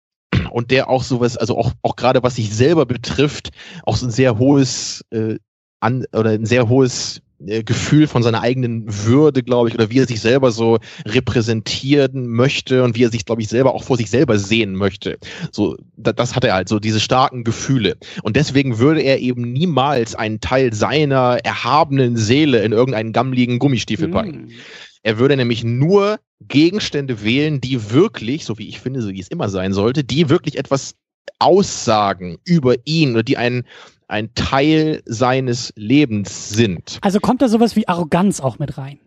Und 0.50 0.72
der 0.72 0.90
auch 0.90 1.04
sowas, 1.04 1.36
also 1.36 1.56
auch, 1.56 1.72
auch 1.82 1.94
gerade 1.94 2.24
was 2.24 2.34
sich 2.34 2.52
selber 2.52 2.86
betrifft, 2.86 3.50
auch 3.84 3.96
so 3.96 4.06
ein 4.06 4.10
sehr 4.10 4.36
hohes 4.36 5.04
äh, 5.10 5.36
an, 5.82 6.04
oder 6.12 6.30
ein 6.30 6.46
sehr 6.46 6.68
hohes 6.68 7.20
äh, 7.46 7.62
Gefühl 7.62 8.06
von 8.06 8.22
seiner 8.22 8.40
eigenen 8.40 8.84
Würde, 8.86 9.42
glaube 9.42 9.68
ich, 9.68 9.74
oder 9.74 9.90
wie 9.90 9.98
er 9.98 10.06
sich 10.06 10.20
selber 10.20 10.52
so 10.52 10.78
repräsentieren 11.06 12.28
möchte 12.28 12.84
und 12.84 12.96
wie 12.96 13.04
er 13.04 13.10
sich, 13.10 13.24
glaube 13.24 13.42
ich, 13.42 13.48
selber 13.48 13.74
auch 13.74 13.84
vor 13.84 13.96
sich 13.96 14.10
selber 14.10 14.38
sehen 14.38 14.74
möchte. 14.74 15.18
So, 15.50 15.76
da, 15.96 16.12
das 16.12 16.36
hat 16.36 16.44
er 16.44 16.54
halt, 16.54 16.68
so 16.68 16.78
diese 16.78 17.00
starken 17.00 17.44
Gefühle. 17.44 17.96
Und 18.22 18.36
deswegen 18.36 18.78
würde 18.78 19.02
er 19.02 19.18
eben 19.20 19.52
niemals 19.52 20.14
einen 20.14 20.40
Teil 20.40 20.72
seiner 20.72 21.38
erhabenen 21.42 22.16
Seele 22.16 22.62
in 22.62 22.72
irgendeinen 22.72 23.12
gammligen 23.12 23.58
Gummistiefel 23.58 24.08
packen. 24.08 24.46
Mm. 24.46 24.50
Er 25.02 25.18
würde 25.18 25.36
nämlich 25.36 25.64
nur 25.64 26.20
Gegenstände 26.40 27.24
wählen, 27.24 27.60
die 27.60 27.90
wirklich, 27.90 28.44
so 28.44 28.58
wie 28.58 28.68
ich 28.68 28.80
finde, 28.80 29.02
so 29.02 29.10
wie 29.10 29.20
es 29.20 29.28
immer 29.28 29.48
sein 29.48 29.72
sollte, 29.72 30.04
die 30.04 30.28
wirklich 30.28 30.58
etwas 30.58 30.94
aussagen 31.38 32.38
über 32.44 32.76
ihn 32.84 33.12
oder 33.12 33.22
die 33.22 33.36
einen, 33.36 33.64
ein 34.12 34.34
Teil 34.34 35.02
seines 35.06 35.72
Lebens 35.74 36.50
sind. 36.50 36.98
Also 37.00 37.18
kommt 37.18 37.42
da 37.42 37.48
sowas 37.48 37.76
wie 37.76 37.88
Arroganz 37.88 38.40
auch 38.40 38.58
mit 38.58 38.76
rein? 38.76 38.98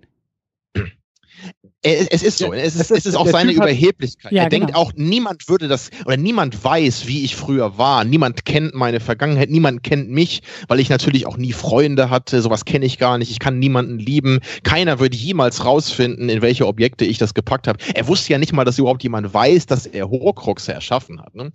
Es, 1.84 2.08
es 2.08 2.24
ist 2.24 2.38
so. 2.40 2.52
Es 2.52 2.76
ist, 2.76 2.90
es 2.90 3.06
ist 3.06 3.16
auch 3.16 3.28
seine 3.28 3.52
typ 3.52 3.62
Überheblichkeit. 3.62 4.32
Ja, 4.32 4.44
er 4.44 4.50
genau. 4.50 4.66
denkt 4.66 4.76
auch, 4.76 4.94
niemand 4.96 5.48
würde 5.48 5.68
das, 5.68 5.92
oder 6.06 6.18
niemand 6.18 6.64
weiß, 6.64 7.06
wie 7.06 7.24
ich 7.24 7.36
früher 7.36 7.78
war. 7.78 8.04
Niemand 8.04 8.46
kennt 8.46 8.74
meine 8.74 9.00
Vergangenheit. 9.00 9.52
Niemand 9.52 9.84
kennt 9.84 10.10
mich, 10.10 10.42
weil 10.68 10.80
ich 10.80 10.90
natürlich 10.90 11.28
auch 11.28 11.38
nie 11.38 11.54
Freunde 11.54 12.10
hatte. 12.10 12.42
Sowas 12.42 12.66
kenne 12.66 12.88
ich 12.88 12.98
gar 12.98 13.20
nicht. 13.20 13.30
Ich 13.30 13.38
kann 13.38 13.60
niemanden 13.60 14.00
lieben. 14.00 14.40
Keiner 14.64 15.00
würde 15.00 15.16
jemals 15.16 15.64
rausfinden, 15.64 16.30
in 16.30 16.42
welche 16.42 16.66
Objekte 16.66 17.06
ich 17.06 17.20
das 17.20 17.36
gepackt 17.36 17.68
habe. 17.68 17.78
Er 17.94 18.08
wusste 18.08 18.34
ja 18.34 18.40
nicht 18.40 18.54
mal, 18.54 18.66
dass 18.66 18.80
überhaupt 18.80 19.04
jemand 19.04 19.32
weiß, 19.32 19.68
dass 19.68 19.86
er 19.86 20.10
Horcruxe 20.10 20.74
erschaffen 20.74 21.22
hat. 21.22 21.36
Ne? 21.36 21.52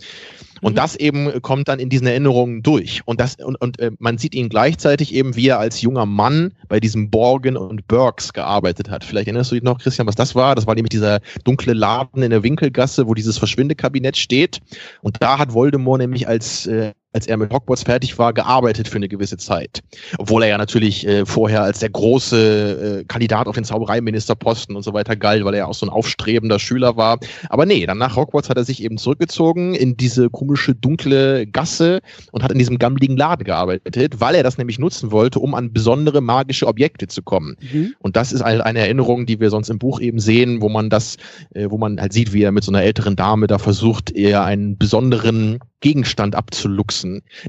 Und 0.60 0.72
mhm. 0.72 0.76
das 0.76 0.96
eben 0.96 1.42
kommt 1.42 1.68
dann 1.68 1.78
in 1.78 1.88
diesen 1.88 2.06
Erinnerungen 2.06 2.62
durch. 2.62 3.02
Und 3.04 3.20
das, 3.20 3.36
und, 3.36 3.60
und 3.60 3.78
äh, 3.78 3.90
man 3.98 4.18
sieht 4.18 4.34
ihn 4.34 4.48
gleichzeitig 4.48 5.14
eben, 5.14 5.36
wie 5.36 5.48
er 5.48 5.58
als 5.58 5.80
junger 5.80 6.06
Mann 6.06 6.52
bei 6.68 6.80
diesem 6.80 7.10
Borgen 7.10 7.56
und 7.56 7.86
Burks 7.88 8.32
gearbeitet 8.32 8.90
hat. 8.90 9.04
Vielleicht 9.04 9.26
erinnerst 9.28 9.50
du 9.50 9.56
dich 9.56 9.64
noch, 9.64 9.78
Christian, 9.78 10.06
was 10.06 10.14
das 10.14 10.34
war? 10.34 10.54
Das 10.54 10.66
war 10.66 10.74
nämlich 10.74 10.90
dieser 10.90 11.20
dunkle 11.44 11.72
Laden 11.72 12.22
in 12.22 12.30
der 12.30 12.42
Winkelgasse, 12.42 13.06
wo 13.06 13.14
dieses 13.14 13.38
Verschwindekabinett 13.38 14.16
steht. 14.16 14.60
Und 15.02 15.16
da 15.20 15.38
hat 15.38 15.54
Voldemort 15.54 16.00
nämlich 16.00 16.28
als 16.28 16.66
äh, 16.66 16.92
als 17.12 17.26
er 17.26 17.36
mit 17.36 17.52
Hogwarts 17.52 17.82
fertig 17.82 18.18
war, 18.18 18.32
gearbeitet 18.32 18.88
für 18.88 18.96
eine 18.96 19.08
gewisse 19.08 19.36
Zeit. 19.36 19.80
Obwohl 20.18 20.42
er 20.42 20.50
ja 20.50 20.58
natürlich 20.58 21.06
äh, 21.06 21.26
vorher 21.26 21.62
als 21.62 21.80
der 21.80 21.90
große 21.90 23.00
äh, 23.00 23.04
Kandidat 23.04 23.48
auf 23.48 23.54
den 23.54 23.64
Zaubereiministerposten 23.64 24.76
und 24.76 24.82
so 24.82 24.92
weiter 24.92 25.16
galt, 25.16 25.44
weil 25.44 25.54
er 25.54 25.60
ja 25.60 25.66
auch 25.66 25.74
so 25.74 25.86
ein 25.86 25.90
aufstrebender 25.90 26.58
Schüler 26.58 26.96
war. 26.96 27.18
Aber 27.48 27.66
nee, 27.66 27.84
dann 27.84 27.98
nach 27.98 28.16
Hogwarts 28.16 28.48
hat 28.48 28.56
er 28.56 28.64
sich 28.64 28.82
eben 28.82 28.98
zurückgezogen 28.98 29.74
in 29.74 29.96
diese 29.96 30.30
komische 30.30 30.74
dunkle 30.74 31.46
Gasse 31.46 32.00
und 32.30 32.44
hat 32.44 32.52
in 32.52 32.58
diesem 32.58 32.78
gammeligen 32.78 33.16
Laden 33.16 33.44
gearbeitet, 33.44 34.20
weil 34.20 34.36
er 34.36 34.42
das 34.42 34.58
nämlich 34.58 34.78
nutzen 34.78 35.10
wollte, 35.10 35.40
um 35.40 35.54
an 35.54 35.72
besondere 35.72 36.20
magische 36.20 36.66
Objekte 36.66 37.08
zu 37.08 37.22
kommen. 37.22 37.56
Mhm. 37.72 37.94
Und 37.98 38.16
das 38.16 38.32
ist 38.32 38.44
halt 38.44 38.60
eine 38.60 38.80
Erinnerung, 38.80 39.26
die 39.26 39.40
wir 39.40 39.50
sonst 39.50 39.68
im 39.68 39.78
Buch 39.78 40.00
eben 40.00 40.20
sehen, 40.20 40.62
wo 40.62 40.68
man 40.68 40.90
das, 40.90 41.16
äh, 41.54 41.70
wo 41.70 41.78
man 41.78 42.00
halt 42.00 42.12
sieht, 42.12 42.32
wie 42.32 42.42
er 42.42 42.52
mit 42.52 42.62
so 42.62 42.70
einer 42.70 42.82
älteren 42.82 43.16
Dame 43.16 43.48
da 43.48 43.58
versucht, 43.58 44.12
eher 44.12 44.44
einen 44.44 44.78
besonderen 44.78 45.58
Gegenstand 45.80 46.34
abzuluxen, 46.34 46.99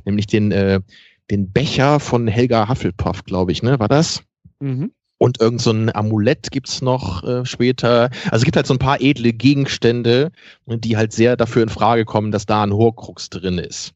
nämlich 0.06 0.28
den, 0.28 0.52
äh, 0.52 0.82
den 1.30 1.52
Becher 1.52 1.99
von 1.99 2.28
Helga 2.28 2.68
Hufflepuff, 2.68 3.23
glaube 3.23 3.52
ich, 3.52 3.64
ne? 3.64 3.80
War 3.80 3.88
das? 3.88 4.23
Mhm. 4.60 4.91
Und 5.18 5.40
irgend 5.40 5.61
so 5.61 5.72
ein 5.72 5.95
Amulett 5.95 6.49
gibt's 6.52 6.82
noch 6.82 7.23
äh, 7.23 7.45
später. 7.45 8.10
Also 8.26 8.38
es 8.38 8.44
gibt 8.44 8.56
halt 8.56 8.65
so 8.65 8.73
ein 8.73 8.80
paar 8.80 9.02
edle 9.02 9.34
Gegenstände, 9.34 10.32
die 10.65 10.98
halt 10.98 11.14
sehr 11.14 11.38
dafür 11.38 11.61
in 11.61 11.69
Frage 11.69 12.06
kommen, 12.06 12.32
dass 12.32 12.48
da 12.48 12.64
ein 12.64 12.73
Horcrux 12.73 13.30
drin 13.30 13.60
ist. 13.60 13.94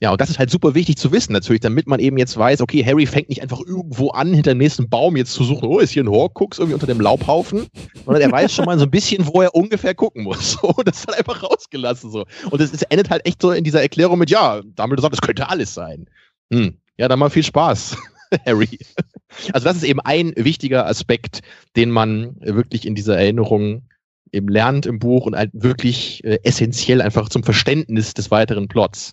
Ja, 0.00 0.10
und 0.10 0.20
das 0.20 0.28
ist 0.28 0.38
halt 0.38 0.50
super 0.50 0.74
wichtig 0.74 0.96
zu 0.96 1.12
wissen, 1.12 1.32
natürlich, 1.32 1.60
damit 1.60 1.86
man 1.86 2.00
eben 2.00 2.18
jetzt 2.18 2.36
weiß, 2.36 2.60
okay, 2.60 2.84
Harry 2.84 3.06
fängt 3.06 3.28
nicht 3.28 3.42
einfach 3.42 3.60
irgendwo 3.60 4.10
an, 4.10 4.34
hinter 4.34 4.52
dem 4.52 4.58
nächsten 4.58 4.88
Baum 4.88 5.16
jetzt 5.16 5.32
zu 5.32 5.44
suchen, 5.44 5.66
oh, 5.66 5.78
ist 5.78 5.92
hier 5.92 6.04
ein 6.04 6.10
Horcrux 6.10 6.58
irgendwie 6.58 6.74
unter 6.74 6.86
dem 6.86 7.00
Laubhaufen, 7.00 7.66
sondern 8.04 8.22
er 8.22 8.32
weiß 8.32 8.52
schon 8.52 8.64
mal 8.64 8.78
so 8.78 8.84
ein 8.84 8.90
bisschen, 8.90 9.26
wo 9.26 9.42
er 9.42 9.54
ungefähr 9.54 9.94
gucken 9.94 10.24
muss. 10.24 10.58
So, 10.64 10.72
das 10.84 11.06
halt 11.06 11.18
einfach 11.18 11.42
rausgelassen 11.42 12.10
so. 12.10 12.24
Und 12.50 12.60
es 12.60 12.82
endet 12.82 13.10
halt 13.10 13.26
echt 13.26 13.42
so 13.42 13.50
in 13.50 13.64
dieser 13.64 13.82
Erklärung 13.82 14.18
mit, 14.18 14.30
ja, 14.30 14.62
damit 14.74 15.00
sagt, 15.00 15.12
das 15.12 15.20
könnte 15.20 15.48
alles 15.48 15.74
sein. 15.74 16.06
Hm. 16.52 16.78
Ja, 16.96 17.08
dann 17.08 17.18
mal 17.18 17.30
viel 17.30 17.42
Spaß. 17.42 17.96
Harry. 18.46 18.78
Also 19.52 19.64
das 19.64 19.76
ist 19.76 19.84
eben 19.84 20.00
ein 20.00 20.32
wichtiger 20.36 20.86
Aspekt, 20.86 21.40
den 21.76 21.90
man 21.90 22.36
wirklich 22.40 22.86
in 22.86 22.94
dieser 22.94 23.18
Erinnerung 23.18 23.82
eben 24.32 24.48
lernt 24.48 24.86
im 24.86 24.98
Buch 24.98 25.26
und 25.26 25.36
halt 25.36 25.50
wirklich 25.52 26.22
äh, 26.24 26.38
essentiell 26.42 27.00
einfach 27.00 27.28
zum 27.28 27.42
Verständnis 27.42 28.14
des 28.14 28.30
weiteren 28.30 28.68
Plots. 28.68 29.12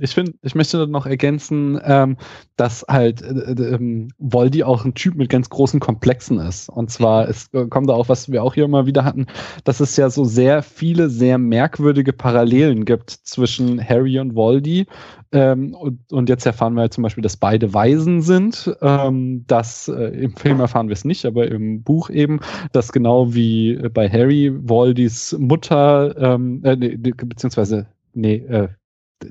Ich 0.00 0.14
finde, 0.14 0.32
ich 0.42 0.56
möchte 0.56 0.88
noch 0.88 1.06
ergänzen, 1.06 1.80
ähm, 1.84 2.16
dass 2.56 2.84
halt 2.88 3.22
äh, 3.22 3.52
äh, 3.52 4.08
Voldy 4.18 4.64
auch 4.64 4.84
ein 4.84 4.94
Typ 4.94 5.14
mit 5.14 5.28
ganz 5.28 5.50
großen 5.50 5.78
Komplexen 5.78 6.40
ist. 6.40 6.68
Und 6.68 6.90
zwar 6.90 7.28
es 7.28 7.48
kommt 7.70 7.88
da 7.88 7.94
auch, 7.94 8.08
was 8.08 8.30
wir 8.32 8.42
auch 8.42 8.54
hier 8.54 8.64
immer 8.64 8.86
wieder 8.86 9.04
hatten, 9.04 9.26
dass 9.62 9.78
es 9.78 9.96
ja 9.96 10.10
so 10.10 10.24
sehr 10.24 10.62
viele, 10.62 11.08
sehr 11.08 11.38
merkwürdige 11.38 12.12
Parallelen 12.12 12.84
gibt 12.84 13.10
zwischen 13.10 13.80
Harry 13.88 14.18
und 14.18 14.34
Voldy. 14.34 14.86
Ähm, 15.30 15.74
und, 15.74 16.12
und, 16.12 16.28
jetzt 16.28 16.44
erfahren 16.44 16.74
wir 16.74 16.82
halt 16.82 16.92
zum 16.92 17.02
Beispiel, 17.02 17.22
dass 17.22 17.36
beide 17.36 17.72
Waisen 17.72 18.20
sind. 18.20 18.76
Ähm, 18.82 19.44
das 19.46 19.86
äh, 19.86 20.08
im 20.24 20.34
Film 20.36 20.58
erfahren 20.58 20.88
wir 20.88 20.94
es 20.94 21.04
nicht, 21.04 21.24
aber 21.24 21.48
im 21.48 21.82
Buch 21.84 22.10
eben, 22.10 22.40
dass 22.72 22.92
genau 22.92 23.32
wie 23.32 23.76
bei 23.94 24.10
Harry 24.10 24.52
Voldys 24.52 25.36
Mutter, 25.38 26.16
ähm, 26.18 26.60
äh, 26.64 26.76
beziehungsweise 26.98 27.86
nee, 28.12 28.36
äh, 28.36 28.68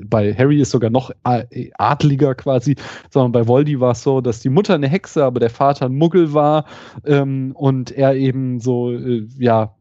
bei 0.03 0.33
Harry 0.33 0.61
ist 0.61 0.71
sogar 0.71 0.89
noch 0.89 1.11
adliger 1.23 2.35
quasi, 2.35 2.75
sondern 3.09 3.31
bei 3.31 3.47
Voldy 3.47 3.79
war 3.79 3.91
es 3.91 4.03
so, 4.03 4.21
dass 4.21 4.39
die 4.39 4.49
Mutter 4.49 4.75
eine 4.75 4.87
Hexe, 4.87 5.23
aber 5.23 5.39
der 5.39 5.49
Vater 5.49 5.85
ein 5.85 5.95
Muggel 5.95 6.33
war 6.33 6.65
ähm, 7.05 7.53
und 7.55 7.91
er 7.91 8.15
eben 8.15 8.59
so, 8.59 8.91
äh, 8.91 9.27
ja, 9.37 9.75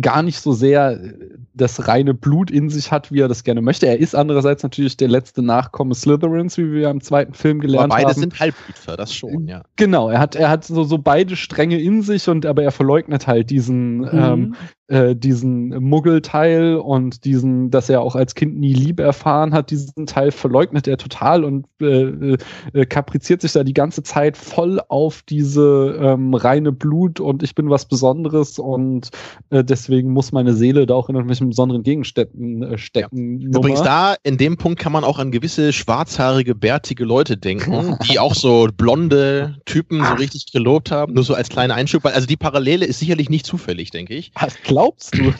gar 0.00 0.22
nicht 0.22 0.40
so 0.40 0.52
sehr 0.52 0.92
äh, 0.92 1.12
das 1.54 1.86
reine 1.86 2.14
Blut 2.14 2.50
in 2.50 2.70
sich 2.70 2.90
hat, 2.90 3.12
wie 3.12 3.20
er 3.20 3.28
das 3.28 3.44
gerne 3.44 3.60
möchte. 3.60 3.86
Er 3.86 3.98
ist 3.98 4.14
andererseits 4.14 4.62
natürlich 4.62 4.96
der 4.96 5.08
letzte 5.08 5.42
Nachkomme 5.42 5.94
Slytherins, 5.94 6.56
wie 6.56 6.72
wir 6.72 6.88
im 6.88 7.02
zweiten 7.02 7.34
Film 7.34 7.60
gelernt 7.60 7.92
aber 7.92 7.96
beide 7.96 8.08
haben. 8.08 8.14
Beide 8.14 8.20
sind 8.20 8.40
Halbblüter, 8.40 8.96
das 8.96 9.14
schon, 9.14 9.46
ja. 9.46 9.62
Genau, 9.76 10.08
er 10.08 10.18
hat, 10.18 10.34
er 10.34 10.48
hat 10.48 10.64
so, 10.64 10.84
so 10.84 10.96
beide 10.96 11.36
Stränge 11.36 11.78
in 11.78 12.02
sich 12.02 12.28
und 12.28 12.46
aber 12.46 12.62
er 12.62 12.72
verleugnet 12.72 13.26
halt 13.26 13.50
diesen, 13.50 13.98
mhm. 13.98 14.10
ähm, 14.12 14.54
äh, 14.92 15.16
diesen 15.16 15.70
Muggelteil 15.82 16.76
und 16.76 17.24
diesen, 17.24 17.70
dass 17.70 17.88
er 17.88 18.02
auch 18.02 18.14
als 18.14 18.34
Kind 18.34 18.58
nie 18.58 18.74
Liebe 18.74 19.02
erfahren 19.02 19.54
hat, 19.54 19.70
diesen 19.70 20.04
Teil 20.04 20.30
verleugnet 20.30 20.86
er 20.86 20.98
total 20.98 21.44
und 21.44 21.66
äh, 21.80 22.02
äh, 22.02 22.36
äh, 22.74 22.84
kapriziert 22.84 23.40
sich 23.40 23.52
da 23.52 23.64
die 23.64 23.72
ganze 23.72 24.02
Zeit 24.02 24.36
voll 24.36 24.80
auf 24.88 25.22
diese 25.22 25.98
ähm, 25.98 26.34
reine 26.34 26.72
Blut 26.72 27.20
und 27.20 27.42
ich 27.42 27.54
bin 27.54 27.70
was 27.70 27.86
Besonderes 27.86 28.58
und 28.58 29.08
äh, 29.48 29.64
deswegen 29.64 30.12
muss 30.12 30.30
meine 30.30 30.52
Seele 30.52 30.84
da 30.84 30.94
auch 30.94 31.08
in 31.08 31.14
irgendwelchen 31.14 31.48
besonderen 31.48 31.84
Gegenständen 31.84 32.62
äh, 32.62 32.76
stecken. 32.76 33.40
Ja. 33.40 33.48
Übrigens 33.48 33.82
da, 33.82 34.16
in 34.22 34.36
dem 34.36 34.58
Punkt 34.58 34.78
kann 34.78 34.92
man 34.92 35.04
auch 35.04 35.18
an 35.18 35.30
gewisse 35.30 35.72
schwarzhaarige, 35.72 36.54
bärtige 36.54 37.04
Leute 37.04 37.38
denken, 37.38 37.96
die 38.10 38.18
auch 38.18 38.34
so 38.34 38.68
blonde 38.76 39.56
Typen 39.64 40.04
so 40.04 40.12
richtig 40.14 40.52
gelobt 40.52 40.90
haben, 40.90 41.14
nur 41.14 41.24
so 41.24 41.32
als 41.32 41.48
kleiner 41.48 41.76
Einschub, 41.76 42.04
also 42.04 42.26
die 42.26 42.36
Parallele 42.36 42.84
ist 42.84 42.98
sicherlich 42.98 43.30
nicht 43.30 43.46
zufällig, 43.46 43.90
denke 43.90 44.14
ich. 44.14 44.32
Was, 44.38 44.56
klar 44.56 44.81
glaubst 44.82 45.16
du? 45.16 45.32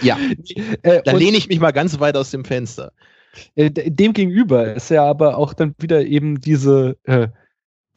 ja. 0.00 0.18
Äh, 0.82 1.02
da 1.02 1.12
lehne 1.12 1.36
ich 1.36 1.48
mich 1.48 1.60
mal 1.60 1.72
ganz 1.72 1.98
weit 2.00 2.16
aus 2.16 2.30
dem 2.30 2.44
Fenster. 2.44 2.92
Äh, 3.54 3.70
dem 3.70 4.12
gegenüber 4.12 4.74
ist 4.74 4.90
ja 4.90 5.04
aber 5.04 5.38
auch 5.38 5.54
dann 5.54 5.74
wieder 5.78 6.04
eben 6.04 6.40
diese 6.40 6.96
äh, 7.04 7.28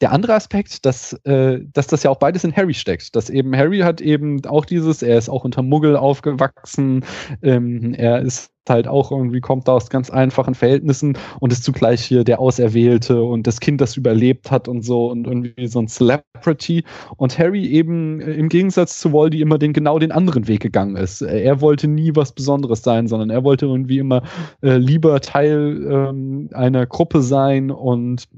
der 0.00 0.12
andere 0.12 0.34
Aspekt, 0.34 0.86
dass, 0.86 1.12
äh, 1.24 1.60
dass 1.72 1.88
das 1.88 2.02
ja 2.02 2.10
auch 2.10 2.18
beides 2.18 2.44
in 2.44 2.54
Harry 2.54 2.74
steckt. 2.74 3.16
Dass 3.16 3.30
eben 3.30 3.56
Harry 3.56 3.80
hat 3.80 4.00
eben 4.00 4.44
auch 4.46 4.64
dieses, 4.64 5.02
er 5.02 5.18
ist 5.18 5.28
auch 5.28 5.44
unter 5.44 5.62
Muggel 5.62 5.96
aufgewachsen, 5.96 7.04
ähm, 7.42 7.94
er 7.94 8.20
ist 8.20 8.50
halt 8.68 8.88
auch 8.88 9.10
irgendwie, 9.10 9.40
kommt 9.40 9.68
da 9.68 9.72
aus 9.72 9.90
ganz 9.90 10.10
einfachen 10.10 10.54
Verhältnissen 10.54 11.16
und 11.40 11.52
ist 11.52 11.64
zugleich 11.64 12.02
hier 12.02 12.24
der 12.24 12.40
Auserwählte 12.40 13.22
und 13.22 13.46
das 13.46 13.60
Kind, 13.60 13.80
das 13.80 13.96
überlebt 13.96 14.50
hat 14.50 14.68
und 14.68 14.82
so 14.82 15.10
und 15.10 15.26
irgendwie 15.26 15.66
so 15.66 15.80
ein 15.80 15.88
Celebrity. 15.88 16.84
Und 17.16 17.38
Harry 17.38 17.66
eben 17.66 18.20
äh, 18.20 18.32
im 18.32 18.48
Gegensatz 18.48 18.98
zu 18.98 19.12
Voldy 19.12 19.40
immer 19.40 19.58
den 19.58 19.72
genau 19.72 19.98
den 19.98 20.12
anderen 20.12 20.48
Weg 20.48 20.60
gegangen 20.60 20.96
ist. 20.96 21.22
Er 21.22 21.60
wollte 21.60 21.88
nie 21.88 22.12
was 22.14 22.32
Besonderes 22.32 22.82
sein, 22.82 23.08
sondern 23.08 23.30
er 23.30 23.44
wollte 23.44 23.66
irgendwie 23.66 23.98
immer 23.98 24.22
äh, 24.62 24.76
lieber 24.76 25.20
Teil 25.20 25.86
ähm, 25.90 26.50
einer 26.52 26.86
Gruppe 26.86 27.22
sein 27.22 27.70
und 27.70 28.28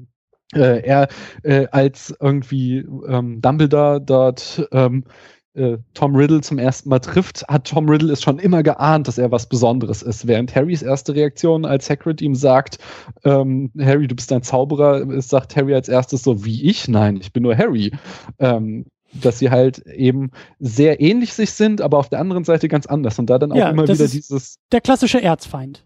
äh, 0.53 0.81
er 0.83 1.07
äh, 1.43 1.67
als 1.71 2.13
irgendwie 2.19 2.85
ähm, 3.07 3.41
Dumbledore 3.41 4.01
dort 4.01 4.67
ähm, 4.71 5.05
äh, 5.53 5.77
Tom 5.93 6.15
Riddle 6.15 6.41
zum 6.41 6.57
ersten 6.57 6.89
Mal 6.89 6.99
trifft, 6.99 7.45
hat 7.47 7.67
Tom 7.67 7.89
Riddle 7.89 8.11
es 8.11 8.21
schon 8.21 8.39
immer 8.39 8.63
geahnt, 8.63 9.07
dass 9.07 9.17
er 9.17 9.31
was 9.31 9.47
Besonderes 9.47 10.01
ist. 10.01 10.27
Während 10.27 10.55
Harrys 10.55 10.81
erste 10.81 11.13
Reaktion, 11.15 11.65
als 11.65 11.89
Hagrid 11.89 12.21
ihm 12.21 12.35
sagt, 12.35 12.77
ähm, 13.23 13.71
Harry, 13.79 14.07
du 14.07 14.15
bist 14.15 14.31
ein 14.31 14.43
Zauberer, 14.43 15.09
ist, 15.11 15.29
sagt 15.29 15.55
Harry 15.55 15.73
als 15.73 15.89
erstes 15.89 16.23
so, 16.23 16.45
wie 16.45 16.63
ich? 16.69 16.87
Nein, 16.87 17.17
ich 17.21 17.33
bin 17.33 17.43
nur 17.43 17.57
Harry. 17.57 17.91
Ähm, 18.39 18.85
dass 19.13 19.39
sie 19.39 19.49
halt 19.49 19.79
eben 19.87 20.31
sehr 20.59 21.01
ähnlich 21.01 21.33
sich 21.33 21.51
sind, 21.51 21.81
aber 21.81 21.97
auf 21.97 22.09
der 22.09 22.19
anderen 22.19 22.45
Seite 22.45 22.67
ganz 22.67 22.85
anders. 22.85 23.19
Und 23.19 23.29
da 23.29 23.37
dann 23.39 23.51
auch 23.51 23.57
Ja, 23.57 23.69
immer 23.69 23.83
wieder 23.83 24.07
dieses. 24.07 24.57
Der 24.71 24.81
klassische 24.81 25.21
Erzfeind. 25.21 25.85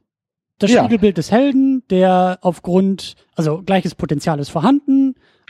Das 0.59 0.71
Ja. 0.71 0.79
Spiegelbild 0.83 1.17
des 1.17 1.31
Helden, 1.31 1.83
der 1.89 2.39
aufgrund, 2.41 3.15
also 3.35 3.61
gleiches 3.63 3.95
Potenzial 3.95 4.39
ist 4.39 4.49
vorhanden, 4.49 5.05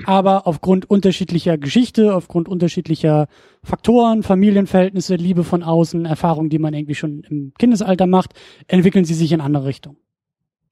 aber 0.06 0.48
aufgrund 0.48 0.90
unterschiedlicher 0.90 1.58
Geschichte, 1.58 2.16
aufgrund 2.16 2.50
unterschiedlicher 2.50 3.28
Faktoren, 3.64 4.24
Familienverhältnisse, 4.24 5.16
Liebe 5.16 5.44
von 5.44 5.64
außen, 5.64 6.06
Erfahrungen, 6.06 6.50
die 6.50 6.60
man 6.60 6.74
irgendwie 6.74 6.96
schon 6.96 7.22
im 7.30 7.54
Kindesalter 7.58 8.08
macht, 8.08 8.34
entwickeln 8.68 9.06
sie 9.06 9.14
sich 9.14 9.32
in 9.32 9.42
andere 9.42 9.66
Richtung. 9.66 9.98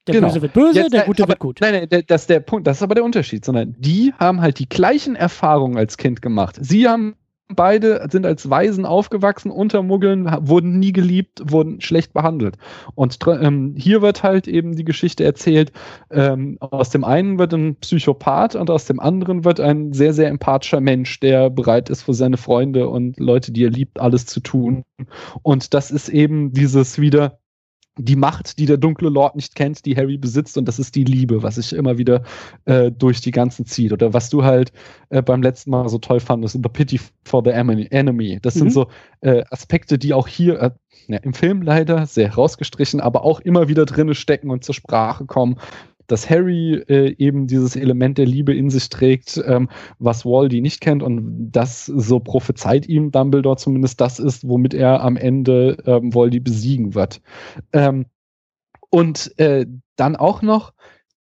Der 0.08 0.16
Genau. 0.16 0.28
Böse 0.28 0.42
wird 0.42 0.54
böse, 0.54 0.80
Jetzt, 0.80 0.94
der 0.94 1.04
äh, 1.04 1.08
Gute 1.08 1.24
aber, 1.24 1.32
wird 1.32 1.40
gut. 1.40 1.60
Nein, 1.62 1.88
nein, 1.90 2.04
das 2.08 2.22
ist 2.22 2.30
der 2.30 2.42
Punkt. 2.42 2.68
Das 2.68 2.78
ist 2.78 2.84
aber 2.84 2.96
der 2.96 3.06
Unterschied, 3.06 3.46
sondern 3.46 3.76
die 3.80 4.14
haben 4.20 4.42
halt 4.42 4.60
die 4.60 4.68
gleichen 4.68 5.16
Erfahrungen 5.16 5.78
als 5.78 5.98
Kind 5.98 6.22
gemacht. 6.22 6.58
Sie 6.60 6.88
haben 6.88 7.16
beide 7.56 8.08
sind 8.12 8.26
als 8.26 8.50
Waisen 8.50 8.86
aufgewachsen, 8.86 9.52
unter 9.52 9.84
Muggeln, 9.84 10.26
wurden 10.42 10.80
nie 10.80 10.94
geliebt, 10.94 11.42
wurden 11.52 11.82
schlecht 11.82 12.14
behandelt. 12.14 12.58
Und 12.96 13.18
ähm, 13.28 13.76
hier 13.78 14.02
wird 14.02 14.24
halt 14.24 14.48
eben 14.48 14.76
die 14.76 14.86
Geschichte 14.86 15.24
erzählt, 15.24 15.72
ähm, 16.12 16.58
aus 16.60 16.90
dem 16.90 17.04
einen 17.04 17.40
wird 17.40 17.54
ein 17.54 17.76
Psychopath 17.78 18.56
und 18.56 18.70
aus 18.70 18.86
dem 18.86 19.00
anderen 19.00 19.46
wird 19.46 19.60
ein 19.60 19.94
sehr, 19.94 20.14
sehr 20.14 20.30
empathischer 20.30 20.82
Mensch, 20.82 21.20
der 21.20 21.50
bereit 21.50 21.90
ist 21.90 22.04
für 22.04 22.14
seine 22.14 22.38
Freunde 22.38 22.90
und 22.90 23.20
Leute, 23.20 23.52
die 23.52 23.66
er 23.66 23.72
liebt, 23.72 24.00
alles 24.00 24.26
zu 24.26 24.40
tun. 24.40 24.84
Und 25.42 25.74
das 25.74 25.92
ist 25.92 26.10
eben 26.10 26.54
dieses 26.54 27.00
wieder, 27.00 27.40
die 27.98 28.16
Macht, 28.16 28.58
die 28.58 28.66
der 28.66 28.78
dunkle 28.78 29.10
Lord 29.10 29.36
nicht 29.36 29.56
kennt, 29.56 29.86
die 29.86 29.96
Harry 29.96 30.18
besitzt, 30.18 30.58
und 30.58 30.68
das 30.68 30.80
ist 30.80 30.96
die 30.96 31.04
Liebe, 31.04 31.44
was 31.44 31.56
sich 31.56 31.74
immer 31.74 31.98
wieder 31.98 32.24
äh, 32.66 32.92
durch 32.92 33.22
die 33.22 33.32
ganzen 33.32 33.66
zieht. 33.66 33.94
Oder 33.94 34.14
was 34.14 34.30
du 34.30 34.44
halt 34.44 34.72
äh, 35.10 35.22
beim 35.22 35.44
letzten 35.44 35.70
Mal 35.70 35.88
so 35.90 36.00
toll 36.00 36.20
fandest, 36.20 36.54
The 36.56 36.70
Pity 36.70 37.00
for 37.24 37.44
the 37.44 37.52
Enemy. 37.52 38.40
Das 38.42 38.56
Mhm. 38.56 38.60
sind 38.60 38.74
so 38.74 38.88
äh, 39.22 39.44
Aspekte, 39.52 39.98
die 40.00 40.14
auch 40.14 40.28
hier 40.28 40.60
äh, 40.60 40.72
ja, 41.08 41.18
im 41.18 41.34
Film 41.34 41.62
leider 41.62 42.06
sehr 42.08 42.30
herausgestrichen, 42.30 43.00
aber 43.00 43.24
auch 43.24 43.40
immer 43.42 43.68
wieder 43.68 43.86
drinne 43.86 44.16
stecken 44.16 44.50
und 44.50 44.64
zur 44.64 44.74
Sprache 44.74 45.26
kommen. 45.26 45.58
Dass 46.08 46.30
Harry 46.30 46.76
äh, 46.88 47.16
eben 47.18 47.48
dieses 47.48 47.76
Element 47.76 48.18
der 48.18 48.26
Liebe 48.26 48.54
in 48.56 48.70
sich 48.70 48.90
trägt, 48.90 49.42
ähm, 49.46 49.70
was 50.00 50.26
Waldy 50.26 50.62
nicht 50.62 50.82
kennt 50.82 51.04
und 51.04 51.52
das 51.52 51.86
so 51.86 52.20
prophezeit 52.20 52.88
ihm 52.88 53.12
Dumbledore 53.12 53.58
zumindest 53.58 54.02
das 54.02 54.20
ist, 54.20 54.48
womit 54.48 54.74
er 54.74 55.02
am 55.02 55.18
Ende 55.18 55.78
ähm, 55.86 56.14
Waldy 56.14 56.40
besiegen 56.40 56.96
wird. 56.96 57.22
Ähm, 57.72 58.06
und 58.90 59.38
äh, 59.40 59.66
dann 59.96 60.16
auch 60.16 60.42
noch, 60.42 60.74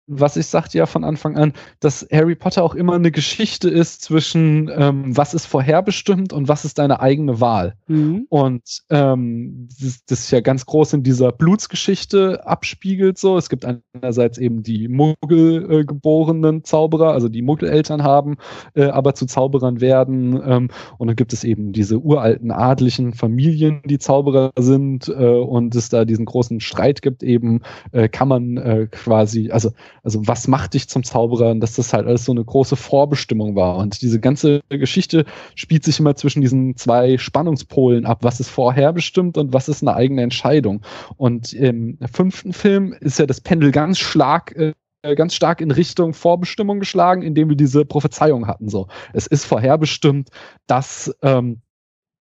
was 0.06 0.36
ich 0.36 0.47
sagte 0.47 0.78
ja 0.78 0.86
von 0.86 1.05
Anfang 1.05 1.36
an, 1.36 1.52
dass 1.81 2.06
Harry 2.12 2.35
Potter 2.35 2.62
auch 2.62 2.74
immer 2.74 2.94
eine 2.94 3.10
Geschichte 3.10 3.68
ist 3.70 4.02
zwischen 4.02 4.70
ähm, 4.74 5.16
was 5.16 5.35
ist 5.35 5.47
vorherbestimmt 5.47 6.32
und 6.32 6.48
was 6.48 6.64
ist 6.64 6.78
deine 6.78 7.01
eigene 7.01 7.40
Wahl. 7.40 7.74
Mhm. 7.86 8.26
Und 8.28 8.82
ähm, 8.90 9.68
das, 9.81 10.05
das 10.06 10.20
ist 10.20 10.31
ja 10.31 10.40
ganz 10.40 10.66
groß 10.66 10.93
in 10.94 11.02
dieser 11.02 11.32
Blutsgeschichte 11.32 12.47
abspiegelt 12.47 13.18
so. 13.18 13.39
Es 13.39 13.48
gibt 13.48 13.64
einerseits 13.64 14.39
eben 14.39 14.62
die 14.62 14.89
Muggel 14.89 15.70
äh, 15.70 16.62
Zauberer, 16.62 17.12
also 17.12 17.28
die 17.28 17.43
Muggeleltern 17.43 18.02
haben, 18.02 18.36
äh, 18.74 18.85
aber 18.85 19.14
zu 19.14 19.26
Zauberern 19.26 19.81
werden. 19.81 20.40
Ähm, 20.44 20.68
und 20.98 21.06
dann 21.06 21.16
gibt 21.16 21.32
es 21.32 21.44
eben 21.44 21.72
diese 21.72 21.98
uralten 21.98 22.51
adlichen 22.51 23.14
Familien, 23.14 23.81
die 23.85 23.98
Zauberer 23.98 24.51
sind. 24.59 25.09
Äh, 25.09 25.12
und 25.12 25.74
es 25.74 25.89
da 25.89 26.05
diesen 26.05 26.26
großen 26.26 26.60
Streit 26.60 27.02
gibt 27.02 27.22
eben, 27.22 27.60
äh, 27.93 28.09
kann 28.09 28.28
man 28.28 28.56
äh, 28.56 28.89
quasi, 28.90 29.51
also 29.51 29.70
also 30.05 30.20
was 30.26 30.47
macht 30.47 30.74
dich 30.74 30.89
zum 30.89 31.02
Zauberer 31.02 31.51
und 31.51 31.60
dass 31.60 31.74
das 31.74 31.93
halt 31.93 32.06
alles 32.06 32.24
so 32.26 32.32
eine 32.32 32.44
große 32.44 32.76
Vorbestimmung 32.76 33.56
war. 33.56 33.78
Und 33.78 34.02
diese 34.02 34.20
ganze 34.20 34.60
Geschichte 34.68 35.24
spielt 35.55 35.85
sich 35.85 35.98
immer 35.98 36.14
zwischen 36.14 36.43
diesen 36.43 36.76
zwei 36.76 37.18
Spannungspolen 37.18 38.05
ab, 38.06 38.18
was 38.22 38.39
ist 38.39 38.51
vorherbestimmt 38.51 39.39
und 39.39 39.52
was 39.52 39.68
ist 39.68 39.82
eine 39.82 39.94
eigene 39.94 40.22
Entscheidung. 40.22 40.82
Und 41.16 41.52
im 41.52 41.98
fünften 42.12 42.52
Film 42.52 42.93
ist 43.01 43.18
ja 43.18 43.26
das 43.26 43.40
Pendel 43.40 43.72
ganz 43.72 43.98
stark, 43.98 44.55
äh, 44.56 44.72
ganz 45.16 45.35
stark 45.35 45.60
in 45.60 45.70
Richtung 45.70 46.14
Vorbestimmung 46.14 46.78
geschlagen, 46.81 47.22
indem 47.22 47.48
wir 47.48 47.56
diese 47.56 47.85
Prophezeiung 47.85 48.47
hatten. 48.47 48.68
So, 48.68 48.89
es 49.12 49.26
ist 49.26 49.44
vorherbestimmt, 49.47 50.28
dass 50.66 51.14
ähm, 51.22 51.62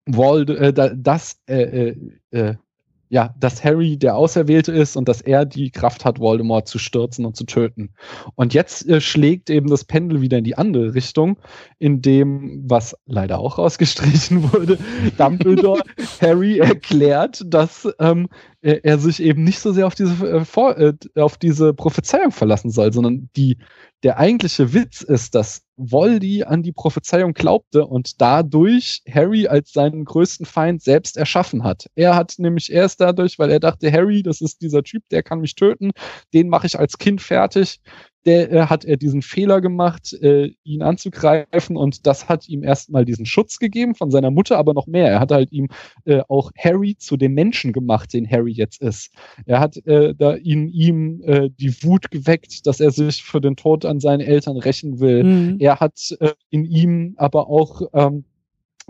Vold, 0.10 0.50
äh, 0.50 0.74
da- 0.74 0.94
dass 0.94 1.38
äh, 1.48 1.62
äh, 1.90 1.96
äh, 2.32 2.56
ja, 3.14 3.32
dass 3.40 3.64
Harry 3.64 3.96
der 3.96 4.16
Auserwählte 4.16 4.72
ist 4.72 4.96
und 4.96 5.08
dass 5.08 5.22
er 5.22 5.46
die 5.46 5.70
Kraft 5.70 6.04
hat, 6.04 6.20
Voldemort 6.20 6.68
zu 6.68 6.80
stürzen 6.80 7.28
und 7.28 7.36
zu 7.36 7.44
töten. 7.44 7.94
Und 8.34 8.56
jetzt 8.56 8.90
äh, 8.90 9.00
schlägt 9.02 9.52
eben 9.52 9.70
das 9.70 9.86
Pendel 9.86 10.22
wieder 10.22 10.40
in 10.40 10.44
die 10.44 10.58
andere 10.58 10.96
Richtung, 10.96 11.38
in 11.78 12.02
dem, 12.02 12.64
was 12.68 12.98
leider 13.06 13.38
auch 13.38 13.60
rausgestrichen 13.60 14.52
wurde, 14.52 14.80
Dumbledore 15.20 15.84
Harry 16.24 16.60
erklärt, 16.60 17.44
dass 17.46 17.88
ähm, 18.00 18.28
er, 18.62 18.84
er 18.86 18.98
sich 18.98 19.22
eben 19.22 19.44
nicht 19.44 19.60
so 19.60 19.72
sehr 19.74 19.86
auf 19.86 19.96
diese, 19.96 20.28
äh, 20.28 20.46
vor, 20.46 20.78
äh, 20.78 20.94
auf 21.16 21.38
diese 21.38 21.74
Prophezeiung 21.74 22.32
verlassen 22.32 22.72
soll, 22.72 22.94
sondern 22.94 23.30
die, 23.36 23.58
der 24.04 24.18
eigentliche 24.18 24.74
Witz 24.74 25.02
ist, 25.02 25.36
dass 25.36 25.62
Voldy 25.76 26.44
an 26.44 26.64
die 26.64 26.72
Prophezeiung 26.72 27.34
glaubte 27.34 27.86
und 27.86 28.22
dadurch 28.22 29.02
Harry 29.12 29.48
als 29.48 29.74
seinen 29.74 30.06
größten 30.06 30.46
Feind 30.46 30.82
selbst 30.82 31.18
erschaffen 31.18 31.64
hat. 31.64 31.88
Er 31.96 32.16
hat 32.16 32.36
nämlich 32.38 32.72
erst 32.72 33.02
dadurch, 33.02 33.40
weil 33.40 33.50
er 33.50 33.60
dachte, 33.60 33.92
Harry, 33.92 34.24
das 34.24 34.42
ist 34.42 34.62
dieser 34.62 34.84
Typ, 34.84 35.04
der 35.10 35.24
kann 35.24 35.40
mich 35.40 35.56
töten, 35.56 35.92
den 36.34 36.50
mache 36.50 36.68
ich 36.68 36.80
als 36.80 36.98
Kind 36.98 37.22
fertig. 37.22 37.80
Der 38.26 38.52
äh, 38.52 38.66
hat 38.68 38.86
er 38.86 38.98
diesen 38.98 39.22
Fehler 39.22 39.62
gemacht, 39.62 40.14
äh, 40.22 40.52
ihn 40.64 40.82
anzugreifen 40.82 41.76
und 41.76 42.06
das 42.08 42.30
hat 42.30 42.48
ihm 42.48 42.64
erstmal 42.64 43.06
diesen 43.06 43.26
Schutz 43.26 43.60
gegeben 43.60 43.96
von 43.96 44.12
seiner 44.12 44.32
Mutter, 44.32 44.58
aber 44.58 44.74
noch 44.74 44.88
mehr. 44.88 45.08
Er 45.08 45.20
hat 45.20 45.32
halt 45.32 45.52
ihm 45.52 45.70
äh, 46.06 46.22
auch 46.30 46.52
Harry 46.58 46.96
zu 46.98 47.18
dem 47.18 47.34
Menschen 47.34 47.74
gemacht, 47.74 48.14
den 48.14 48.30
Harry 48.30 48.52
jetzt 48.52 48.82
ist. 48.82 49.12
Er 49.46 49.60
hat 49.60 49.78
äh, 49.86 50.14
da 50.16 50.34
in 50.34 50.70
ihm 50.70 51.22
äh, 51.24 51.50
die 51.50 51.84
Wut 51.84 52.12
geweckt, 52.12 52.66
dass 52.66 52.80
er 52.80 52.92
sich 52.92 53.24
für 53.24 53.42
den 53.42 53.56
Tod 53.56 53.86
an 53.86 54.00
seinen 54.00 54.22
Eltern 54.22 54.58
rächen 54.58 55.00
will. 55.00 55.24
Mhm. 55.24 55.58
Er 55.60 55.80
hat 55.80 56.16
äh, 56.20 56.34
in 56.50 56.66
ihm 56.66 57.16
aber 57.18 57.50
auch 57.50 57.82
ähm, 57.94 58.26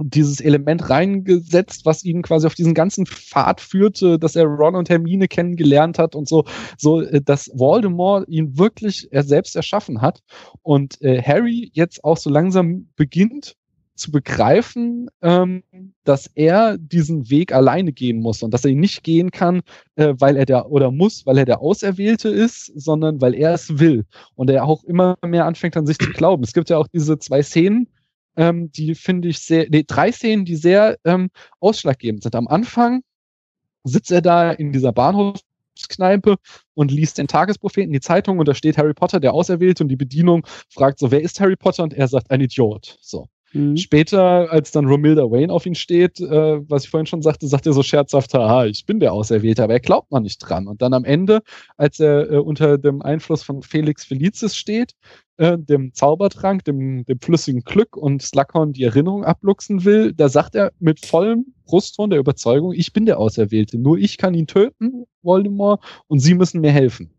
dieses 0.09 0.39
Element 0.39 0.89
reingesetzt, 0.89 1.85
was 1.85 2.03
ihn 2.03 2.21
quasi 2.21 2.47
auf 2.47 2.55
diesen 2.55 2.73
ganzen 2.73 3.05
Pfad 3.05 3.61
führte, 3.61 4.19
dass 4.19 4.35
er 4.35 4.45
Ron 4.45 4.75
und 4.75 4.89
Hermine 4.89 5.27
kennengelernt 5.27 5.99
hat 5.99 6.15
und 6.15 6.27
so, 6.27 6.45
so 6.77 7.01
äh, 7.01 7.21
dass 7.21 7.49
Voldemort 7.53 8.27
ihn 8.27 8.57
wirklich 8.57 9.07
er 9.11 9.23
selbst 9.23 9.55
erschaffen 9.55 10.01
hat 10.01 10.21
und 10.61 11.01
äh, 11.01 11.21
Harry 11.21 11.71
jetzt 11.73 12.03
auch 12.03 12.17
so 12.17 12.29
langsam 12.29 12.87
beginnt 12.95 13.55
zu 13.95 14.11
begreifen, 14.11 15.07
ähm, 15.21 15.63
dass 16.03 16.27
er 16.33 16.77
diesen 16.77 17.29
Weg 17.29 17.53
alleine 17.53 17.93
gehen 17.93 18.19
muss 18.19 18.41
und 18.41 18.53
dass 18.53 18.65
er 18.65 18.71
ihn 18.71 18.79
nicht 18.79 19.03
gehen 19.03 19.31
kann, 19.31 19.61
äh, 19.95 20.13
weil 20.17 20.35
er 20.35 20.45
der 20.45 20.71
oder 20.71 20.91
muss, 20.91 21.25
weil 21.25 21.37
er 21.37 21.45
der 21.45 21.61
Auserwählte 21.61 22.29
ist, 22.29 22.71
sondern 22.75 23.21
weil 23.21 23.35
er 23.35 23.53
es 23.53 23.79
will 23.79 24.05
und 24.35 24.49
er 24.49 24.65
auch 24.65 24.83
immer 24.83 25.17
mehr 25.25 25.45
anfängt 25.45 25.77
an 25.77 25.85
sich 25.85 25.99
zu 25.99 26.09
glauben. 26.11 26.43
Es 26.43 26.53
gibt 26.53 26.69
ja 26.69 26.77
auch 26.77 26.87
diese 26.87 27.19
zwei 27.19 27.43
Szenen, 27.43 27.87
ähm, 28.35 28.71
die 28.71 28.95
finde 28.95 29.29
ich 29.29 29.39
sehr, 29.39 29.67
nee, 29.69 29.83
drei 29.85 30.11
Szenen, 30.11 30.45
die 30.45 30.55
sehr 30.55 30.97
ähm, 31.05 31.29
ausschlaggebend 31.59 32.23
sind. 32.23 32.35
Am 32.35 32.47
Anfang 32.47 33.03
sitzt 33.83 34.11
er 34.11 34.21
da 34.21 34.51
in 34.51 34.71
dieser 34.71 34.91
Bahnhofskneipe 34.93 36.37
und 36.73 36.91
liest 36.91 37.17
den 37.17 37.27
Tagespropheten, 37.27 37.93
die 37.93 37.99
Zeitung, 37.99 38.39
und 38.39 38.47
da 38.47 38.55
steht 38.55 38.77
Harry 38.77 38.93
Potter, 38.93 39.19
der 39.19 39.33
Auserwählte, 39.33 39.83
und 39.83 39.89
die 39.89 39.95
Bedienung 39.95 40.45
fragt 40.69 40.99
so, 40.99 41.11
wer 41.11 41.21
ist 41.21 41.39
Harry 41.39 41.55
Potter? 41.55 41.83
Und 41.83 41.93
er 41.93 42.07
sagt, 42.07 42.31
ein 42.31 42.41
Idiot. 42.41 42.97
So. 43.01 43.27
Mhm. 43.53 43.77
Später, 43.77 44.51
als 44.51 44.71
dann 44.71 44.85
Romilda 44.85 45.23
Wayne 45.23 45.53
auf 45.53 45.65
ihn 45.65 45.75
steht, 45.75 46.19
äh, 46.19 46.69
was 46.69 46.85
ich 46.85 46.89
vorhin 46.89 47.05
schon 47.05 47.21
sagte, 47.21 47.47
sagt 47.47 47.67
er 47.67 47.73
so 47.73 47.83
scherzhaft, 47.83 48.33
haha, 48.33 48.65
ich 48.65 48.85
bin 48.85 48.99
der 48.99 49.13
Auserwählte, 49.13 49.63
aber 49.63 49.73
er 49.73 49.79
glaubt 49.79 50.11
noch 50.11 50.19
nicht 50.19 50.39
dran. 50.39 50.67
Und 50.67 50.81
dann 50.81 50.93
am 50.93 51.05
Ende, 51.05 51.41
als 51.77 51.99
er 51.99 52.31
äh, 52.31 52.37
unter 52.37 52.77
dem 52.77 53.01
Einfluss 53.01 53.43
von 53.43 53.61
Felix 53.61 54.05
Felicis 54.05 54.57
steht, 54.57 54.93
äh, 55.37 55.57
dem 55.57 55.93
Zaubertrank, 55.93 56.63
dem, 56.63 57.05
dem 57.05 57.19
flüssigen 57.19 57.61
Glück 57.61 57.95
und 57.95 58.23
Slughorn 58.23 58.73
die 58.73 58.83
Erinnerung 58.83 59.23
abluchsen 59.23 59.85
will, 59.85 60.13
da 60.13 60.29
sagt 60.29 60.55
er 60.55 60.71
mit 60.79 61.05
vollem 61.05 61.53
Brustton 61.65 62.09
der 62.09 62.19
Überzeugung, 62.19 62.73
ich 62.73 62.91
bin 62.91 63.05
der 63.05 63.19
Auserwählte, 63.19 63.77
nur 63.77 63.97
ich 63.97 64.17
kann 64.17 64.33
ihn 64.33 64.47
töten, 64.47 65.05
Voldemort, 65.21 65.83
und 66.07 66.19
sie 66.19 66.33
müssen 66.33 66.61
mir 66.61 66.71
helfen. 66.71 67.11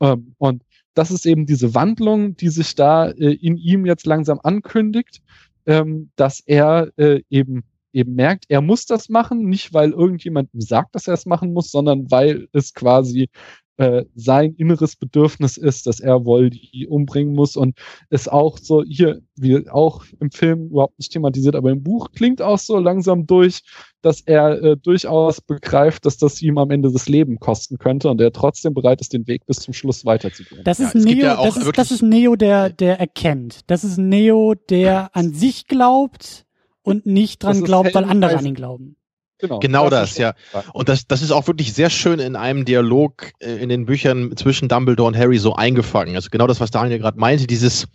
Ähm, 0.00 0.34
und 0.38 0.62
das 0.94 1.10
ist 1.10 1.26
eben 1.26 1.44
diese 1.44 1.74
Wandlung, 1.74 2.36
die 2.36 2.48
sich 2.48 2.74
da 2.74 3.10
äh, 3.10 3.34
in 3.34 3.56
ihm 3.56 3.84
jetzt 3.84 4.06
langsam 4.06 4.40
ankündigt, 4.42 5.20
ähm, 5.66 6.10
dass 6.16 6.40
er 6.40 6.90
äh, 6.96 7.22
eben 7.30 7.64
eben 7.94 8.14
merkt, 8.16 8.46
er 8.48 8.60
muss 8.60 8.86
das 8.86 9.08
machen, 9.08 9.48
nicht 9.48 9.72
weil 9.72 9.92
irgendjemand 9.92 10.52
ihm 10.52 10.60
sagt, 10.60 10.94
dass 10.94 11.06
er 11.06 11.14
es 11.14 11.26
machen 11.26 11.52
muss, 11.52 11.70
sondern 11.70 12.10
weil 12.10 12.48
es 12.52 12.74
quasi 12.74 13.30
äh, 13.76 14.04
sein 14.14 14.54
inneres 14.54 14.96
Bedürfnis 14.96 15.56
ist, 15.56 15.86
dass 15.86 16.00
er 16.00 16.24
Voldy 16.24 16.86
umbringen 16.88 17.34
muss 17.34 17.56
und 17.56 17.76
es 18.08 18.28
auch 18.28 18.58
so 18.58 18.84
hier, 18.84 19.20
wie 19.36 19.68
auch 19.68 20.04
im 20.20 20.30
Film 20.30 20.68
überhaupt 20.68 20.98
nicht 20.98 21.12
thematisiert, 21.12 21.56
aber 21.56 21.70
im 21.70 21.82
Buch 21.82 22.12
klingt 22.12 22.40
auch 22.40 22.58
so 22.58 22.78
langsam 22.78 23.26
durch, 23.26 23.62
dass 24.00 24.20
er 24.20 24.62
äh, 24.62 24.76
durchaus 24.76 25.40
begreift, 25.40 26.06
dass 26.06 26.18
das 26.18 26.40
ihm 26.42 26.58
am 26.58 26.70
Ende 26.70 26.92
das 26.92 27.08
Leben 27.08 27.40
kosten 27.40 27.78
könnte 27.78 28.10
und 28.10 28.20
er 28.20 28.32
trotzdem 28.32 28.74
bereit 28.74 29.00
ist, 29.00 29.12
den 29.12 29.26
Weg 29.26 29.46
bis 29.46 29.56
zum 29.56 29.74
Schluss 29.74 30.04
weiterzugehen. 30.04 30.62
Das 30.64 30.78
ist 30.78 30.94
ja, 30.94 31.00
Neo, 31.00 31.24
ja 31.24 31.42
das, 31.42 31.56
ist, 31.56 31.78
das 31.78 31.90
ist 31.90 32.02
Neo, 32.02 32.36
der, 32.36 32.70
der 32.70 33.00
erkennt. 33.00 33.60
Das 33.66 33.82
ist 33.82 33.98
Neo, 33.98 34.54
der 34.54 35.16
an 35.16 35.32
sich 35.32 35.66
glaubt 35.66 36.44
und 36.82 37.06
nicht 37.06 37.42
dran 37.42 37.64
glaubt, 37.64 37.94
weil 37.94 38.04
andere 38.04 38.36
an 38.36 38.46
ihn 38.46 38.54
glauben. 38.54 38.96
Genau, 39.44 39.58
genau 39.58 39.90
das, 39.90 40.14
das 40.14 40.18
ja. 40.18 40.34
Und 40.72 40.88
das, 40.88 41.06
das 41.06 41.22
ist 41.22 41.30
auch 41.30 41.46
wirklich 41.46 41.72
sehr 41.74 41.90
schön 41.90 42.18
in 42.18 42.36
einem 42.36 42.64
Dialog 42.64 43.32
äh, 43.40 43.56
in 43.56 43.68
den 43.68 43.86
Büchern 43.86 44.36
zwischen 44.36 44.68
Dumbledore 44.68 45.08
und 45.08 45.16
Harry 45.16 45.38
so 45.38 45.54
eingefangen. 45.54 46.16
Also 46.16 46.28
genau 46.30 46.46
das, 46.46 46.60
was 46.60 46.70
Daniel 46.70 46.98
gerade 46.98 47.18
meinte, 47.18 47.46
dieses, 47.46 47.86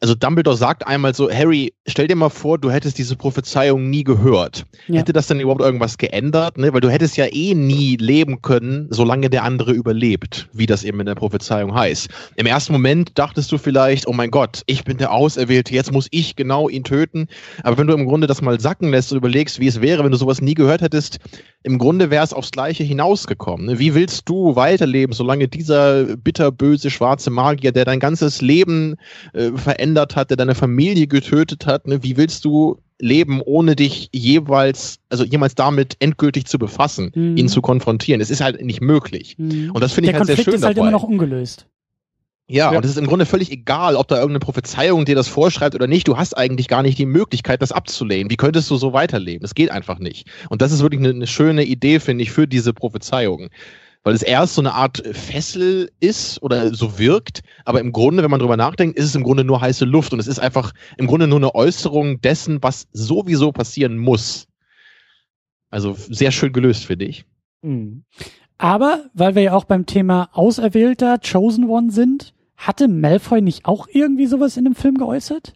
also 0.00 0.14
Dumbledore 0.14 0.56
sagt 0.56 0.86
einmal 0.86 1.14
so, 1.14 1.30
Harry, 1.30 1.72
stell 1.86 2.06
dir 2.06 2.16
mal 2.16 2.28
vor, 2.28 2.58
du 2.58 2.70
hättest 2.70 2.98
diese 2.98 3.16
Prophezeiung 3.16 3.90
nie 3.90 4.04
gehört. 4.04 4.64
Ja. 4.86 5.00
Hätte 5.00 5.12
das 5.12 5.26
denn 5.26 5.40
überhaupt 5.40 5.60
irgendwas 5.60 5.98
geändert? 5.98 6.58
Ne? 6.58 6.72
Weil 6.72 6.80
du 6.80 6.90
hättest 6.90 7.16
ja 7.16 7.26
eh 7.26 7.54
nie 7.54 7.96
leben 7.96 8.42
können, 8.42 8.88
solange 8.90 9.30
der 9.30 9.44
andere 9.44 9.72
überlebt, 9.72 10.48
wie 10.52 10.66
das 10.66 10.84
eben 10.84 11.00
in 11.00 11.06
der 11.06 11.14
Prophezeiung 11.14 11.74
heißt. 11.74 12.08
Im 12.36 12.46
ersten 12.46 12.72
Moment 12.72 13.18
dachtest 13.18 13.50
du 13.50 13.58
vielleicht, 13.58 14.06
oh 14.06 14.12
mein 14.12 14.30
Gott, 14.30 14.62
ich 14.66 14.84
bin 14.84 14.98
der 14.98 15.12
Auserwählte, 15.12 15.74
jetzt 15.74 15.92
muss 15.92 16.08
ich 16.10 16.36
genau 16.36 16.68
ihn 16.68 16.84
töten. 16.84 17.28
Aber 17.62 17.78
wenn 17.78 17.86
du 17.86 17.94
im 17.94 18.06
Grunde 18.06 18.26
das 18.26 18.42
mal 18.42 18.60
sacken 18.60 18.90
lässt 18.90 19.12
und 19.12 19.18
überlegst, 19.18 19.60
wie 19.60 19.66
es 19.66 19.80
wäre, 19.80 20.04
wenn 20.04 20.12
du 20.12 20.18
sowas 20.18 20.40
nie 20.40 20.54
gehört 20.54 20.80
hättest, 20.80 20.87
im 21.62 21.78
Grunde 21.78 22.10
wäre 22.10 22.24
es 22.24 22.32
aufs 22.32 22.50
Gleiche 22.50 22.84
hinausgekommen. 22.84 23.66
Ne? 23.66 23.78
Wie 23.78 23.94
willst 23.94 24.28
du 24.28 24.56
weiterleben, 24.56 25.12
solange 25.12 25.48
dieser 25.48 26.16
bitterböse 26.16 26.90
schwarze 26.90 27.30
Magier, 27.30 27.72
der 27.72 27.84
dein 27.84 28.00
ganzes 28.00 28.40
Leben 28.40 28.96
äh, 29.32 29.50
verändert, 29.52 30.16
hat, 30.16 30.30
der 30.30 30.36
deine 30.36 30.54
Familie 30.54 31.06
getötet 31.06 31.66
hat, 31.66 31.86
ne? 31.86 32.02
wie 32.02 32.16
willst 32.16 32.44
du 32.44 32.80
leben, 33.00 33.40
ohne 33.44 33.76
dich 33.76 34.08
jeweils, 34.12 34.98
also 35.08 35.24
jemals 35.24 35.54
damit 35.54 35.96
endgültig 36.00 36.46
zu 36.46 36.58
befassen, 36.58 37.12
mhm. 37.14 37.36
ihn 37.36 37.48
zu 37.48 37.60
konfrontieren? 37.60 38.20
Es 38.20 38.30
ist 38.30 38.40
halt 38.40 38.62
nicht 38.64 38.80
möglich. 38.80 39.36
Mhm. 39.38 39.70
Und 39.72 39.80
das 39.80 39.92
finde 39.92 40.10
ich 40.10 40.14
halt 40.14 40.26
Konflikt 40.26 40.44
sehr 40.44 40.52
schön 40.52 40.54
ist 40.54 40.64
halt 40.64 40.76
dabei. 40.76 40.88
immer 40.88 40.96
noch 40.96 41.04
ungelöst. 41.04 41.66
Ja, 42.50 42.72
ja, 42.72 42.78
und 42.78 42.84
es 42.84 42.92
ist 42.92 42.96
im 42.96 43.06
Grunde 43.06 43.26
völlig 43.26 43.52
egal, 43.52 43.94
ob 43.94 44.08
da 44.08 44.16
irgendeine 44.16 44.40
Prophezeiung 44.40 45.04
dir 45.04 45.14
das 45.14 45.28
vorschreibt 45.28 45.74
oder 45.74 45.86
nicht. 45.86 46.08
Du 46.08 46.16
hast 46.16 46.34
eigentlich 46.34 46.66
gar 46.66 46.82
nicht 46.82 46.98
die 46.98 47.04
Möglichkeit, 47.04 47.60
das 47.60 47.72
abzulehnen. 47.72 48.30
Wie 48.30 48.36
könntest 48.36 48.70
du 48.70 48.76
so 48.76 48.94
weiterleben? 48.94 49.42
Das 49.42 49.54
geht 49.54 49.70
einfach 49.70 49.98
nicht. 49.98 50.26
Und 50.48 50.62
das 50.62 50.72
ist 50.72 50.80
wirklich 50.80 51.00
eine, 51.00 51.10
eine 51.10 51.26
schöne 51.26 51.64
Idee, 51.64 52.00
finde 52.00 52.22
ich, 52.22 52.30
für 52.30 52.48
diese 52.48 52.72
Prophezeiungen 52.72 53.50
weil 54.08 54.14
es 54.14 54.22
erst 54.22 54.54
so 54.54 54.62
eine 54.62 54.72
Art 54.72 55.02
Fessel 55.12 55.90
ist 56.00 56.42
oder 56.42 56.74
so 56.74 56.98
wirkt, 56.98 57.42
aber 57.66 57.80
im 57.80 57.92
Grunde, 57.92 58.22
wenn 58.22 58.30
man 58.30 58.40
drüber 58.40 58.56
nachdenkt, 58.56 58.96
ist 58.98 59.04
es 59.04 59.14
im 59.14 59.22
Grunde 59.22 59.44
nur 59.44 59.60
heiße 59.60 59.84
Luft 59.84 60.14
und 60.14 60.18
es 60.18 60.26
ist 60.26 60.38
einfach 60.38 60.72
im 60.96 61.06
Grunde 61.06 61.26
nur 61.26 61.38
eine 61.38 61.54
Äußerung 61.54 62.20
dessen, 62.22 62.62
was 62.62 62.86
sowieso 62.92 63.52
passieren 63.52 63.98
muss. 63.98 64.46
Also 65.70 65.94
sehr 65.94 66.30
schön 66.30 66.54
gelöst, 66.54 66.86
finde 66.86 67.04
ich. 67.04 67.26
Mhm. 67.60 68.04
Aber, 68.56 69.04
weil 69.14 69.34
wir 69.34 69.42
ja 69.42 69.52
auch 69.52 69.64
beim 69.64 69.86
Thema 69.86 70.30
Auserwählter, 70.32 71.18
Chosen 71.18 71.68
One 71.68 71.92
sind, 71.92 72.32
hatte 72.58 72.88
Malfoy 72.88 73.40
nicht 73.40 73.64
auch 73.64 73.88
irgendwie 73.90 74.26
sowas 74.26 74.56
in 74.56 74.64
dem 74.64 74.74
Film 74.74 74.98
geäußert? 74.98 75.54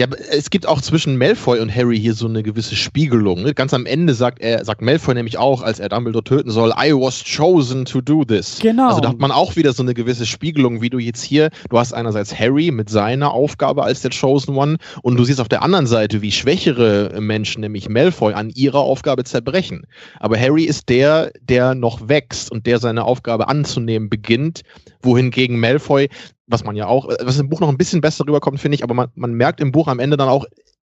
Ja, 0.00 0.06
es 0.30 0.48
gibt 0.48 0.66
auch 0.66 0.80
zwischen 0.80 1.18
Malfoy 1.18 1.60
und 1.60 1.76
Harry 1.76 2.00
hier 2.00 2.14
so 2.14 2.26
eine 2.26 2.42
gewisse 2.42 2.74
Spiegelung. 2.74 3.42
Ne? 3.42 3.52
Ganz 3.52 3.74
am 3.74 3.84
Ende 3.84 4.14
sagt 4.14 4.40
er, 4.40 4.64
sagt 4.64 4.80
Malfoy 4.80 5.12
nämlich 5.12 5.36
auch, 5.36 5.60
als 5.60 5.78
er 5.78 5.90
Dumbledore 5.90 6.24
töten 6.24 6.50
soll, 6.50 6.70
I 6.70 6.94
was 6.94 7.22
chosen 7.22 7.84
to 7.84 8.00
do 8.00 8.24
this. 8.24 8.60
Genau. 8.62 8.88
Also 8.88 9.02
da 9.02 9.10
hat 9.10 9.18
man 9.18 9.30
auch 9.30 9.56
wieder 9.56 9.74
so 9.74 9.82
eine 9.82 9.92
gewisse 9.92 10.24
Spiegelung, 10.24 10.80
wie 10.80 10.88
du 10.88 10.98
jetzt 10.98 11.22
hier, 11.22 11.50
du 11.68 11.78
hast 11.78 11.92
einerseits 11.92 12.34
Harry 12.34 12.70
mit 12.70 12.88
seiner 12.88 13.32
Aufgabe 13.32 13.82
als 13.82 14.00
der 14.00 14.10
Chosen 14.10 14.56
One 14.56 14.78
und 15.02 15.18
du 15.18 15.24
siehst 15.24 15.38
auf 15.38 15.50
der 15.50 15.62
anderen 15.62 15.86
Seite, 15.86 16.22
wie 16.22 16.32
schwächere 16.32 17.20
Menschen, 17.20 17.60
nämlich 17.60 17.90
Malfoy, 17.90 18.32
an 18.32 18.48
ihrer 18.48 18.80
Aufgabe 18.80 19.24
zerbrechen. 19.24 19.82
Aber 20.18 20.40
Harry 20.40 20.64
ist 20.64 20.88
der, 20.88 21.30
der 21.42 21.74
noch 21.74 22.08
wächst 22.08 22.50
und 22.50 22.64
der 22.64 22.78
seine 22.78 23.04
Aufgabe 23.04 23.48
anzunehmen 23.48 24.08
beginnt, 24.08 24.62
wohingegen 25.02 25.60
Malfoy 25.60 26.08
was 26.50 26.64
man 26.64 26.74
ja 26.74 26.86
auch, 26.86 27.08
was 27.22 27.38
im 27.38 27.48
Buch 27.48 27.60
noch 27.60 27.68
ein 27.68 27.78
bisschen 27.78 28.00
besser 28.00 28.26
rüberkommt, 28.26 28.60
finde 28.60 28.74
ich, 28.74 28.82
aber 28.82 28.94
man, 28.94 29.08
man 29.14 29.32
merkt 29.32 29.60
im 29.60 29.70
Buch 29.70 29.86
am 29.90 29.98
Ende 30.00 30.16
dann 30.16 30.28
auch, 30.28 30.46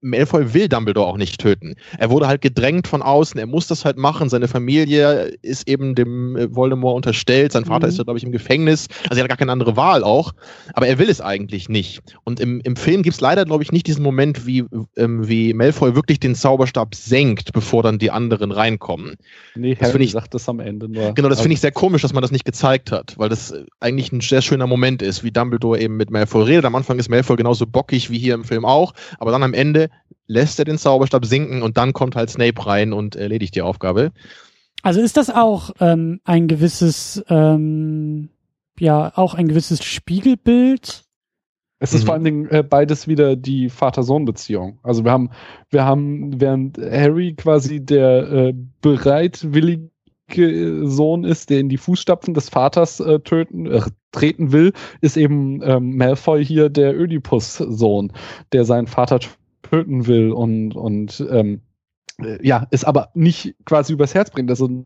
Malfoy 0.03 0.53
will 0.53 0.69
Dumbledore 0.69 1.07
auch 1.07 1.17
nicht 1.17 1.41
töten. 1.41 1.75
Er 1.97 2.11
wurde 2.11 2.27
halt 2.27 2.43
gedrängt 2.43 2.89
von 2.89 3.03
außen, 3.03 3.39
er 3.39 3.47
muss 3.47 3.69
das 3.69 3.85
halt 3.85 3.97
machen. 3.97 4.29
Seine 4.29 4.49
Familie 4.49 5.33
ist 5.43 5.69
eben 5.69 5.95
dem 5.95 6.37
äh, 6.37 6.55
Voldemort 6.55 6.97
unterstellt. 6.97 7.53
Sein 7.53 7.65
Vater 7.65 7.87
mhm. 7.87 7.93
ist 7.93 7.99
ja, 7.99 8.05
glaube 8.05 8.19
ich, 8.19 8.25
im 8.25 8.33
Gefängnis. 8.33 8.89
Also 9.09 9.21
er 9.21 9.25
hat 9.25 9.29
gar 9.29 9.39
keine 9.39 9.53
andere 9.53 9.77
Wahl 9.77 10.03
auch. 10.03 10.33
Aber 10.75 10.89
er 10.89 10.99
will 10.99 11.09
es 11.09 11.21
eigentlich 11.21 11.69
nicht. 11.69 12.03
Und 12.25 12.41
im, 12.41 12.61
im 12.65 12.75
Film 12.75 13.03
gibt 13.03 13.15
es 13.15 13.21
leider, 13.21 13.45
glaube 13.45 13.63
ich, 13.63 13.71
nicht 13.71 13.87
diesen 13.87 14.03
Moment, 14.03 14.45
wie, 14.45 14.65
ähm, 14.97 15.29
wie 15.29 15.55
Malfoy 15.55 15.95
wirklich 15.95 16.19
den 16.19 16.35
Zauberstab 16.35 16.97
senkt, 16.97 17.53
bevor 17.53 17.85
dann 17.85 17.99
die 17.99 18.11
anderen 18.11 18.51
reinkommen. 18.51 19.15
Nee, 19.55 19.77
das 19.77 19.93
Harry 19.93 20.05
ich, 20.05 20.13
sagt 20.13 20.35
das 20.35 20.49
am 20.49 20.59
Ende 20.59 20.89
nur. 20.89 21.15
Genau, 21.15 21.29
das 21.29 21.41
finde 21.41 21.55
ich 21.55 21.61
sehr 21.61 21.73
komisch, 21.73 22.03
dass 22.03 22.13
man 22.13 22.23
das 22.23 22.33
nicht 22.33 22.45
gezeigt 22.45 22.91
hat, 22.91 23.17
weil 23.19 23.29
das 23.29 23.53
äh, 23.53 23.65
eigentlich 23.79 24.11
ein 24.11 24.21
sehr 24.21 24.43
schöner 24.43 24.67
Moment 24.67 25.01
ist, 25.01 25.23
wie 25.23 25.31
Dumbledore 25.31 25.81
eben 25.81 25.97
mit 25.97 26.11
Malfoy 26.11 26.43
redet. 26.43 26.65
Am 26.65 26.75
Anfang 26.75 26.99
ist 26.99 27.09
Malfoy 27.09 27.37
genauso 27.37 27.67
bockig 27.67 28.11
wie 28.11 28.19
hier 28.19 28.35
im 28.35 28.43
Film 28.43 28.65
auch, 28.65 28.95
aber 29.21 29.31
dann 29.31 29.45
am 29.45 29.55
Ende 29.55 29.92
lässt 30.27 30.59
er 30.59 30.65
den 30.65 30.79
Zauberstab 30.79 31.25
sinken 31.25 31.63
und 31.63 31.77
dann 31.77 31.93
kommt 31.93 32.17
halt 32.17 32.31
Snape 32.31 32.67
rein 32.67 32.93
und 32.93 33.17
erledigt 33.17 33.55
die 33.55 33.63
Aufgabe. 33.63 34.13
Also 34.83 35.01
ist 35.01 35.17
das 35.17 35.31
auch 35.31 35.71
ähm, 35.81 36.21
ein 36.25 36.49
gewisses, 36.49 37.25
ähm, 37.29 38.31
ja, 38.79 39.13
auch 39.15 39.35
ein 39.35 39.49
gewisses 39.49 39.85
Spiegelbild? 39.85 41.05
Es 41.79 41.95
ist 41.95 42.03
mhm. 42.03 42.07
vor 42.07 42.15
allen 42.15 42.25
Dingen 42.25 42.47
äh, 42.51 42.63
beides 42.63 43.09
wieder 43.09 43.37
die 43.37 43.69
Vater-Sohn-Beziehung. 43.69 44.79
Also 44.83 45.05
wir 45.05 45.13
haben, 45.13 45.31
wir 45.71 45.85
haben, 45.85 46.41
während 46.41 46.79
Harry 46.79 47.35
quasi 47.35 47.85
der 47.85 48.33
äh, 48.33 48.55
bereitwillige 48.81 49.91
Sohn 50.85 51.25
ist, 51.25 51.51
der 51.51 51.61
in 51.61 51.69
die 51.69 51.77
Fußstapfen 51.77 52.35
des 52.35 52.49
Vaters 52.49 53.01
äh, 53.01 53.21
töten, 53.21 53.67
äh, 53.67 53.83
treten 54.13 54.53
will, 54.53 54.73
ist 55.01 55.17
eben 55.17 55.61
ähm, 55.63 55.97
Malfoy 55.97 56.45
hier 56.45 56.69
der 56.71 56.99
Ödipus-Sohn, 56.99 58.13
der 58.53 58.65
seinen 58.65 58.87
Vater 58.87 59.21
töten 59.73 60.07
will 60.07 60.33
und, 60.33 60.77
und 60.77 61.27
ähm, 61.31 61.63
äh, 62.23 62.47
ja, 62.47 62.67
es 62.71 62.85
aber 62.85 63.11
nicht 63.15 63.55
quasi 63.65 63.95
übers 63.95 64.15
Herz 64.15 64.31
bringt. 64.31 64.51
Also 64.51 64.85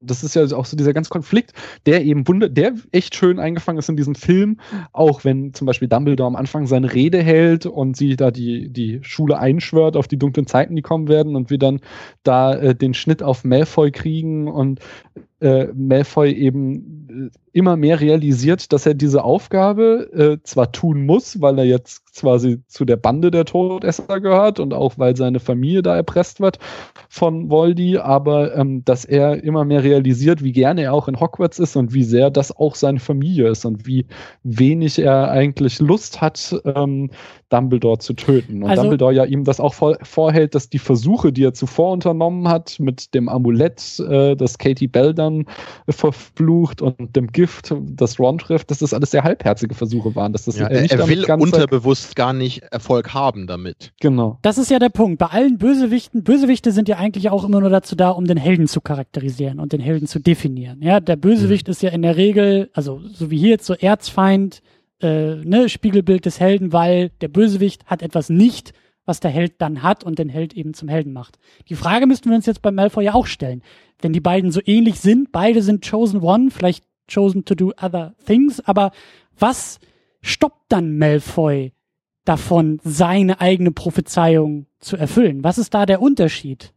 das 0.00 0.22
ist 0.22 0.36
ja 0.36 0.44
auch 0.56 0.66
so 0.66 0.76
dieser 0.76 0.92
ganze 0.92 1.10
Konflikt, 1.10 1.52
der 1.86 2.04
eben 2.04 2.28
wunder, 2.28 2.48
der 2.48 2.74
echt 2.92 3.16
schön 3.16 3.40
eingefangen 3.40 3.78
ist 3.78 3.88
in 3.88 3.96
diesem 3.96 4.14
Film, 4.14 4.60
auch 4.92 5.24
wenn 5.24 5.54
zum 5.54 5.66
Beispiel 5.66 5.88
Dumbledore 5.88 6.28
am 6.28 6.36
Anfang 6.36 6.66
seine 6.66 6.92
Rede 6.92 7.22
hält 7.22 7.66
und 7.66 7.96
sie 7.96 8.14
da 8.14 8.30
die, 8.30 8.68
die 8.68 8.98
Schule 9.02 9.38
einschwört 9.38 9.96
auf 9.96 10.06
die 10.06 10.18
dunklen 10.18 10.46
Zeiten, 10.46 10.76
die 10.76 10.82
kommen 10.82 11.08
werden 11.08 11.34
und 11.34 11.50
wir 11.50 11.58
dann 11.58 11.80
da 12.22 12.54
äh, 12.54 12.74
den 12.74 12.94
Schnitt 12.94 13.22
auf 13.22 13.42
Malfoy 13.42 13.90
kriegen 13.90 14.48
und 14.48 14.80
äh, 15.40 15.66
Malfoy 15.74 16.32
eben 16.32 17.30
äh, 17.32 17.38
immer 17.52 17.76
mehr 17.76 18.00
realisiert, 18.00 18.72
dass 18.72 18.86
er 18.86 18.94
diese 18.94 19.24
Aufgabe 19.24 20.10
äh, 20.12 20.42
zwar 20.42 20.72
tun 20.72 21.06
muss, 21.06 21.40
weil 21.40 21.58
er 21.58 21.64
jetzt 21.64 22.14
quasi 22.14 22.62
zu 22.68 22.84
der 22.84 22.96
Bande 22.96 23.30
der 23.30 23.44
Todesser 23.44 24.20
gehört 24.20 24.60
und 24.60 24.74
auch 24.74 24.98
weil 24.98 25.16
seine 25.16 25.40
Familie 25.40 25.82
da 25.82 25.96
erpresst 25.96 26.40
wird 26.40 26.58
von 27.08 27.50
Voldy, 27.50 27.98
aber 27.98 28.54
ähm, 28.56 28.84
dass 28.84 29.04
er 29.04 29.42
immer 29.42 29.64
mehr 29.64 29.82
realisiert, 29.82 30.42
wie 30.42 30.52
gerne 30.52 30.82
er 30.82 30.94
auch 30.94 31.08
in 31.08 31.20
Hogwarts 31.20 31.58
ist 31.58 31.76
und 31.76 31.94
wie 31.94 32.04
sehr 32.04 32.30
das 32.30 32.54
auch 32.54 32.74
seine 32.74 33.00
Familie 33.00 33.48
ist 33.48 33.64
und 33.64 33.86
wie 33.86 34.06
wenig 34.42 34.98
er 34.98 35.30
eigentlich 35.30 35.80
Lust 35.80 36.20
hat, 36.20 36.54
ähm, 36.64 37.10
Dumbledore 37.48 37.98
zu 37.98 38.14
töten. 38.14 38.62
Und 38.62 38.70
also, 38.70 38.82
Dumbledore 38.82 39.12
ja 39.12 39.24
ihm 39.24 39.44
das 39.44 39.60
auch 39.60 39.74
vor, 39.74 39.96
vorhält, 40.02 40.54
dass 40.54 40.68
die 40.68 40.78
Versuche, 40.78 41.32
die 41.32 41.44
er 41.44 41.54
zuvor 41.54 41.92
unternommen 41.92 42.48
hat, 42.48 42.78
mit 42.80 43.14
dem 43.14 43.28
Amulett, 43.28 44.00
äh, 44.00 44.34
das 44.34 44.58
Katie 44.58 44.88
Bell 44.88 45.14
dann 45.14 45.46
äh, 45.86 45.92
verflucht 45.92 46.82
und 46.82 47.14
dem 47.14 47.28
Gift, 47.28 47.74
das 47.80 48.18
Ron 48.18 48.38
trifft, 48.38 48.70
dass 48.70 48.78
das 48.78 48.92
alles 48.92 49.12
sehr 49.12 49.22
halbherzige 49.22 49.74
Versuche 49.74 50.14
waren. 50.16 50.32
Dass 50.32 50.46
das 50.46 50.58
ja, 50.58 50.66
er, 50.66 50.90
er 50.90 51.08
will 51.08 51.24
unterbewusst 51.32 52.16
gar 52.16 52.32
nicht 52.32 52.62
Erfolg 52.64 53.14
haben 53.14 53.46
damit. 53.46 53.92
Genau. 54.00 54.38
Das 54.42 54.58
ist 54.58 54.70
ja 54.70 54.78
der 54.78 54.88
Punkt. 54.88 55.18
Bei 55.18 55.26
allen 55.26 55.58
Bösewichten, 55.58 56.24
Bösewichte 56.24 56.72
sind 56.72 56.88
ja 56.88 56.96
eigentlich 56.96 57.30
auch 57.30 57.44
immer 57.44 57.60
nur 57.60 57.70
dazu 57.70 57.94
da, 57.94 58.10
um 58.10 58.26
den 58.26 58.36
Helden 58.36 58.66
zu 58.66 58.80
charakterisieren 58.80 59.60
und 59.60 59.72
den 59.72 59.80
Helden 59.80 60.06
zu 60.06 60.18
definieren. 60.18 60.82
Ja, 60.82 61.00
der 61.00 61.16
Bösewicht 61.16 61.68
mhm. 61.68 61.70
ist 61.70 61.82
ja 61.82 61.90
in 61.90 62.02
der 62.02 62.16
Regel, 62.16 62.70
also 62.72 63.00
so 63.12 63.30
wie 63.30 63.38
hier 63.38 63.50
jetzt 63.50 63.66
so 63.66 63.74
Erzfeind, 63.74 64.62
äh, 65.00 65.36
ne, 65.36 65.68
Spiegelbild 65.68 66.24
des 66.24 66.40
Helden, 66.40 66.72
weil 66.72 67.10
der 67.20 67.28
Bösewicht 67.28 67.86
hat 67.86 68.02
etwas 68.02 68.28
nicht, 68.28 68.72
was 69.04 69.20
der 69.20 69.30
Held 69.30 69.54
dann 69.58 69.82
hat 69.82 70.04
und 70.04 70.18
den 70.18 70.28
Held 70.28 70.54
eben 70.54 70.74
zum 70.74 70.88
Helden 70.88 71.12
macht. 71.12 71.38
Die 71.68 71.76
Frage 71.76 72.06
müssten 72.06 72.28
wir 72.28 72.36
uns 72.36 72.46
jetzt 72.46 72.62
bei 72.62 72.70
Malfoy 72.70 73.04
ja 73.04 73.14
auch 73.14 73.26
stellen. 73.26 73.62
Wenn 74.00 74.12
die 74.12 74.20
beiden 74.20 74.50
so 74.50 74.60
ähnlich 74.64 75.00
sind, 75.00 75.32
beide 75.32 75.62
sind 75.62 75.88
chosen 75.88 76.20
one, 76.20 76.50
vielleicht 76.50 76.84
chosen 77.08 77.44
to 77.44 77.54
do 77.54 77.72
other 77.80 78.14
things, 78.26 78.60
aber 78.60 78.90
was 79.38 79.78
stoppt 80.22 80.64
dann 80.68 80.98
Malfoy 80.98 81.72
davon, 82.24 82.80
seine 82.82 83.40
eigene 83.40 83.70
Prophezeiung 83.70 84.66
zu 84.80 84.96
erfüllen? 84.96 85.44
Was 85.44 85.58
ist 85.58 85.72
da 85.72 85.86
der 85.86 86.02
Unterschied? 86.02 86.72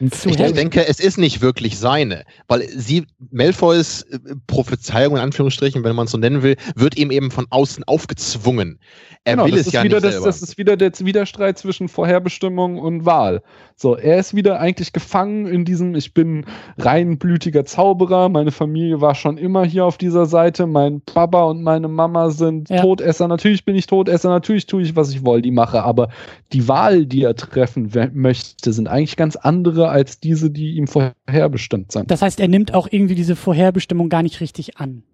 Ich, 0.00 0.38
Harry. 0.38 0.52
denke, 0.52 0.86
es 0.88 0.98
ist 0.98 1.18
nicht 1.18 1.42
wirklich 1.42 1.78
seine, 1.78 2.24
weil 2.48 2.66
sie, 2.68 3.06
Malfoys 3.30 4.02
äh, 4.02 4.18
Prophezeiung 4.46 5.14
in 5.14 5.20
Anführungsstrichen, 5.22 5.84
wenn 5.84 5.94
man 5.94 6.06
es 6.06 6.10
so 6.12 6.18
nennen 6.18 6.42
will, 6.42 6.56
wird 6.74 6.96
ihm 6.96 7.10
eben 7.10 7.30
von 7.30 7.46
außen 7.50 7.84
aufgezwungen. 7.84 8.80
Er 9.24 9.34
Genau, 9.34 9.44
will 9.44 9.52
das 9.52 9.60
es 9.60 9.66
ist 9.68 9.72
ja 9.74 9.84
wieder 9.84 9.96
nicht 9.96 10.04
das, 10.06 10.12
selber. 10.14 10.26
das 10.26 10.42
ist 10.42 10.58
wieder 10.58 10.76
der 10.76 10.92
Widerstreit 10.98 11.58
zwischen 11.58 11.88
Vorherbestimmung 11.88 12.78
und 12.78 13.04
Wahl. 13.06 13.42
So, 13.76 13.96
er 13.96 14.18
ist 14.18 14.34
wieder 14.34 14.58
eigentlich 14.58 14.92
gefangen 14.92 15.46
in 15.46 15.64
diesem, 15.64 15.94
ich 15.94 16.12
bin 16.14 16.44
reinblütiger 16.78 17.64
Zauberer, 17.64 18.28
meine 18.28 18.50
Familie 18.50 19.00
war 19.00 19.14
schon 19.14 19.38
immer 19.38 19.64
hier 19.64 19.84
auf 19.84 19.98
dieser 19.98 20.26
Seite, 20.26 20.66
mein 20.66 21.00
Papa 21.02 21.44
und 21.44 21.62
meine 21.62 21.88
Mama 21.88 22.30
sind 22.30 22.68
Ja. 22.70 22.80
Todesser, 22.82 23.28
natürlich 23.28 23.64
bin 23.64 23.76
ich 23.76 23.86
Todesser, 23.86 24.28
natürlich 24.30 24.66
tue 24.66 24.82
ich, 24.82 24.96
was 24.96 25.10
ich 25.10 25.24
woll, 25.24 25.42
die 25.42 25.50
mache, 25.52 25.82
aber 25.82 26.08
die 26.52 26.66
Wahl, 26.66 27.06
die 27.06 27.22
er 27.22 27.36
treffen 27.36 27.92
möchte, 28.14 28.72
sind 28.72 28.88
eigentlich 28.88 29.16
ganz 29.16 29.36
andere 29.36 29.90
als 29.92 30.18
diese, 30.20 30.50
die 30.50 30.74
ihm 30.76 30.86
vorherbestimmt 30.88 31.92
sind. 31.92 32.10
Das 32.10 32.22
heißt, 32.22 32.40
er 32.40 32.48
nimmt 32.48 32.74
auch 32.74 32.88
irgendwie 32.90 33.14
diese 33.14 33.36
Vorherbestimmung 33.36 34.08
gar 34.08 34.22
nicht 34.22 34.40
richtig 34.40 34.78
an. 34.78 35.04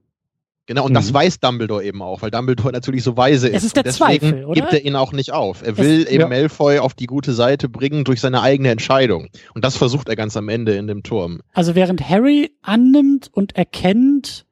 Genau, 0.66 0.84
und 0.84 0.92
das 0.92 1.10
Mhm. 1.10 1.14
weiß 1.14 1.40
Dumbledore 1.40 1.82
eben 1.82 2.02
auch, 2.02 2.20
weil 2.20 2.30
Dumbledore 2.30 2.72
natürlich 2.72 3.02
so 3.02 3.16
weise 3.16 3.48
ist. 3.48 3.56
Es 3.56 3.64
ist 3.64 3.76
der 3.76 3.84
deswegen 3.84 4.20
Zweifel, 4.20 4.44
oder? 4.44 4.60
gibt 4.60 4.72
er 4.74 4.84
ihn 4.84 4.96
auch 4.96 5.12
nicht 5.12 5.32
auf. 5.32 5.62
Er 5.62 5.78
will 5.78 6.06
eben 6.10 6.20
ja. 6.20 6.28
Malfoy 6.28 6.78
auf 6.78 6.92
die 6.92 7.06
gute 7.06 7.32
Seite 7.32 7.70
bringen 7.70 8.04
durch 8.04 8.20
seine 8.20 8.42
eigene 8.42 8.70
Entscheidung. 8.70 9.28
Und 9.54 9.64
das 9.64 9.76
versucht 9.76 10.10
er 10.10 10.16
ganz 10.16 10.36
am 10.36 10.48
Ende 10.50 10.74
in 10.74 10.86
dem 10.86 11.02
Turm. 11.02 11.40
Also 11.54 11.74
während 11.74 12.06
Harry 12.08 12.50
annimmt 12.60 13.30
und 13.32 13.56
erkennt 13.56 14.44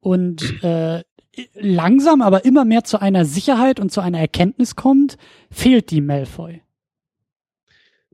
und 0.00 0.62
äh, 0.62 1.02
langsam, 1.54 2.20
aber 2.20 2.44
immer 2.44 2.66
mehr 2.66 2.84
zu 2.84 3.00
einer 3.00 3.24
Sicherheit 3.24 3.80
und 3.80 3.90
zu 3.90 4.02
einer 4.02 4.18
Erkenntnis 4.18 4.76
kommt, 4.76 5.16
fehlt 5.50 5.90
die 5.90 6.02
Malfoy. 6.02 6.60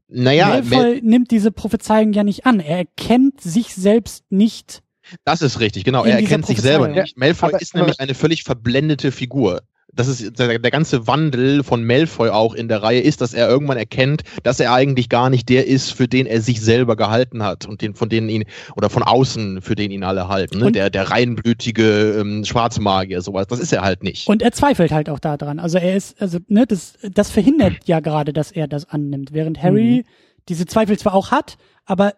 Naja, 0.09 0.49
Mal 0.49 0.63
Malfoy 0.63 1.01
nimmt 1.03 1.31
diese 1.31 1.51
Prophezeiung 1.53 2.13
ja 2.13 2.25
nicht 2.25 2.47
an. 2.47 2.61
Er 2.61 2.79
erkennt 2.79 3.41
sich 3.41 3.75
selbst 3.75 4.25
nicht. 4.31 4.83
das 5.25 5.43
ist 5.43 5.61
richtig, 5.61 5.85
genau. 5.85 6.05
Er 6.05 6.19
erkennt 6.21 6.47
sich 6.47 6.61
selber 6.61 6.89
nicht. 6.89 7.17
Malfoy 7.17 7.51
Aber- 7.51 7.61
ist 7.61 7.75
nämlich 7.75 8.01
eine 8.01 8.15
völlig 8.15 8.43
verblendete 8.45 9.13
Figur. 9.13 9.63
Das 9.93 10.07
ist 10.07 10.39
der, 10.39 10.59
der 10.59 10.71
ganze 10.71 11.07
Wandel 11.07 11.65
von 11.65 11.83
Malfoy 11.85 12.29
auch 12.29 12.55
in 12.55 12.69
der 12.69 12.83
Reihe 12.83 13.01
ist, 13.01 13.21
dass 13.21 13.35
er 13.35 13.49
irgendwann 13.49 13.79
erkennt, 13.79 14.23
dass 14.43 14.61
er 14.61 14.73
eigentlich 14.73 15.09
gar 15.09 15.31
nicht 15.31 15.49
der 15.49 15.67
ist, 15.67 15.93
für 15.93 16.07
den 16.07 16.27
er 16.27 16.41
sich 16.41 16.61
selber 16.61 16.95
gehalten 16.95 17.43
hat 17.43 17.67
und 17.67 17.81
den, 17.81 17.95
von 17.95 18.09
denen 18.09 18.29
ihn, 18.29 18.45
oder 18.77 18.91
von 18.91 19.03
außen, 19.03 19.63
für 19.63 19.75
den 19.75 19.91
ihn 19.91 20.05
alle 20.05 20.29
halten. 20.29 20.59
Ne? 20.59 20.73
Der, 20.73 20.91
der 20.91 21.11
reinblütige 21.11 22.19
ähm, 22.21 22.45
Schwarzmagier, 22.45 23.23
sowas. 23.23 23.47
Das 23.47 23.61
ist 23.61 23.73
er 23.73 23.83
halt 23.83 24.03
nicht. 24.03 24.29
Und 24.29 24.43
er 24.43 24.53
zweifelt 24.53 24.93
halt 24.93 25.09
auch 25.09 25.19
daran. 25.19 25.59
Also 25.59 25.79
er 25.79 25.97
ist, 25.97 26.21
also, 26.21 26.39
ne, 26.49 26.67
das, 26.67 26.95
das 27.11 27.31
verhindert 27.31 27.79
ja 27.87 28.01
gerade, 28.01 28.33
dass 28.33 28.53
er 28.53 28.69
das 28.69 28.89
annimmt. 28.89 29.33
Während 29.33 29.63
Harry 29.63 30.05
diese 30.49 30.67
Zweifel 30.67 30.99
zwar 30.99 31.15
auch 31.15 31.31
hat, 31.31 31.57
aber 31.87 32.15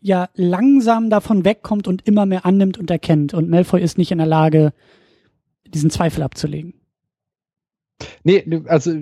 ja 0.00 0.28
langsam 0.34 1.10
davon 1.10 1.44
wegkommt 1.44 1.86
und 1.86 2.06
immer 2.06 2.26
mehr 2.26 2.46
annimmt 2.46 2.78
und 2.78 2.90
erkennt. 2.90 3.34
Und 3.34 3.48
Malfoy 3.48 3.80
ist 3.80 3.98
nicht 3.98 4.12
in 4.12 4.18
der 4.18 4.26
Lage, 4.26 4.72
diesen 5.66 5.90
Zweifel 5.90 6.22
abzulegen. 6.22 6.74
Nee, 8.24 8.44
also 8.66 8.92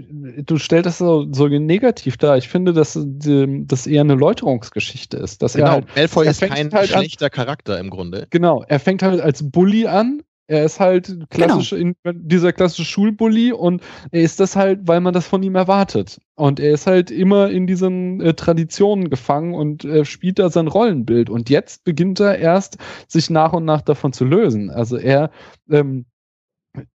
du 0.44 0.58
stellst 0.58 0.86
das 0.86 0.98
so, 0.98 1.26
so 1.32 1.48
negativ 1.48 2.16
dar. 2.16 2.36
Ich 2.36 2.48
finde, 2.48 2.72
dass 2.72 2.96
ähm, 2.96 3.66
das 3.66 3.86
eher 3.86 4.00
eine 4.02 4.14
Läuterungsgeschichte 4.14 5.16
ist. 5.16 5.42
Dass 5.42 5.54
er 5.54 5.60
Genau, 5.62 5.72
halt, 5.72 5.96
Malfoy 5.96 6.24
er 6.26 6.30
ist 6.32 6.38
fängt 6.38 6.52
kein 6.54 6.72
halt 6.72 6.92
an- 6.94 7.00
schlechter 7.02 7.30
Charakter 7.30 7.78
im 7.78 7.90
Grunde. 7.90 8.26
genau, 8.30 8.64
er 8.66 8.80
fängt 8.80 9.02
halt 9.02 9.20
als 9.20 9.50
Bully 9.50 9.86
an. 9.86 10.22
Er 10.50 10.64
ist 10.64 10.80
halt 10.80 11.14
klassisch 11.28 11.72
in, 11.74 11.94
dieser 12.10 12.54
klassische 12.54 12.86
Schulbully 12.86 13.52
und 13.52 13.82
er 14.12 14.22
ist 14.22 14.40
das 14.40 14.56
halt, 14.56 14.80
weil 14.88 15.00
man 15.00 15.12
das 15.12 15.26
von 15.26 15.42
ihm 15.42 15.54
erwartet. 15.54 16.22
Und 16.36 16.58
er 16.58 16.72
ist 16.72 16.86
halt 16.86 17.10
immer 17.10 17.50
in 17.50 17.66
diesen 17.66 18.22
äh, 18.22 18.32
Traditionen 18.32 19.10
gefangen 19.10 19.52
und 19.54 19.84
äh, 19.84 20.06
spielt 20.06 20.38
da 20.38 20.48
sein 20.48 20.66
Rollenbild. 20.66 21.28
Und 21.28 21.50
jetzt 21.50 21.84
beginnt 21.84 22.18
er 22.20 22.38
erst, 22.38 22.78
sich 23.08 23.28
nach 23.28 23.52
und 23.52 23.66
nach 23.66 23.82
davon 23.82 24.14
zu 24.14 24.24
lösen. 24.24 24.70
Also 24.70 24.96
er, 24.96 25.30
ähm, 25.70 26.06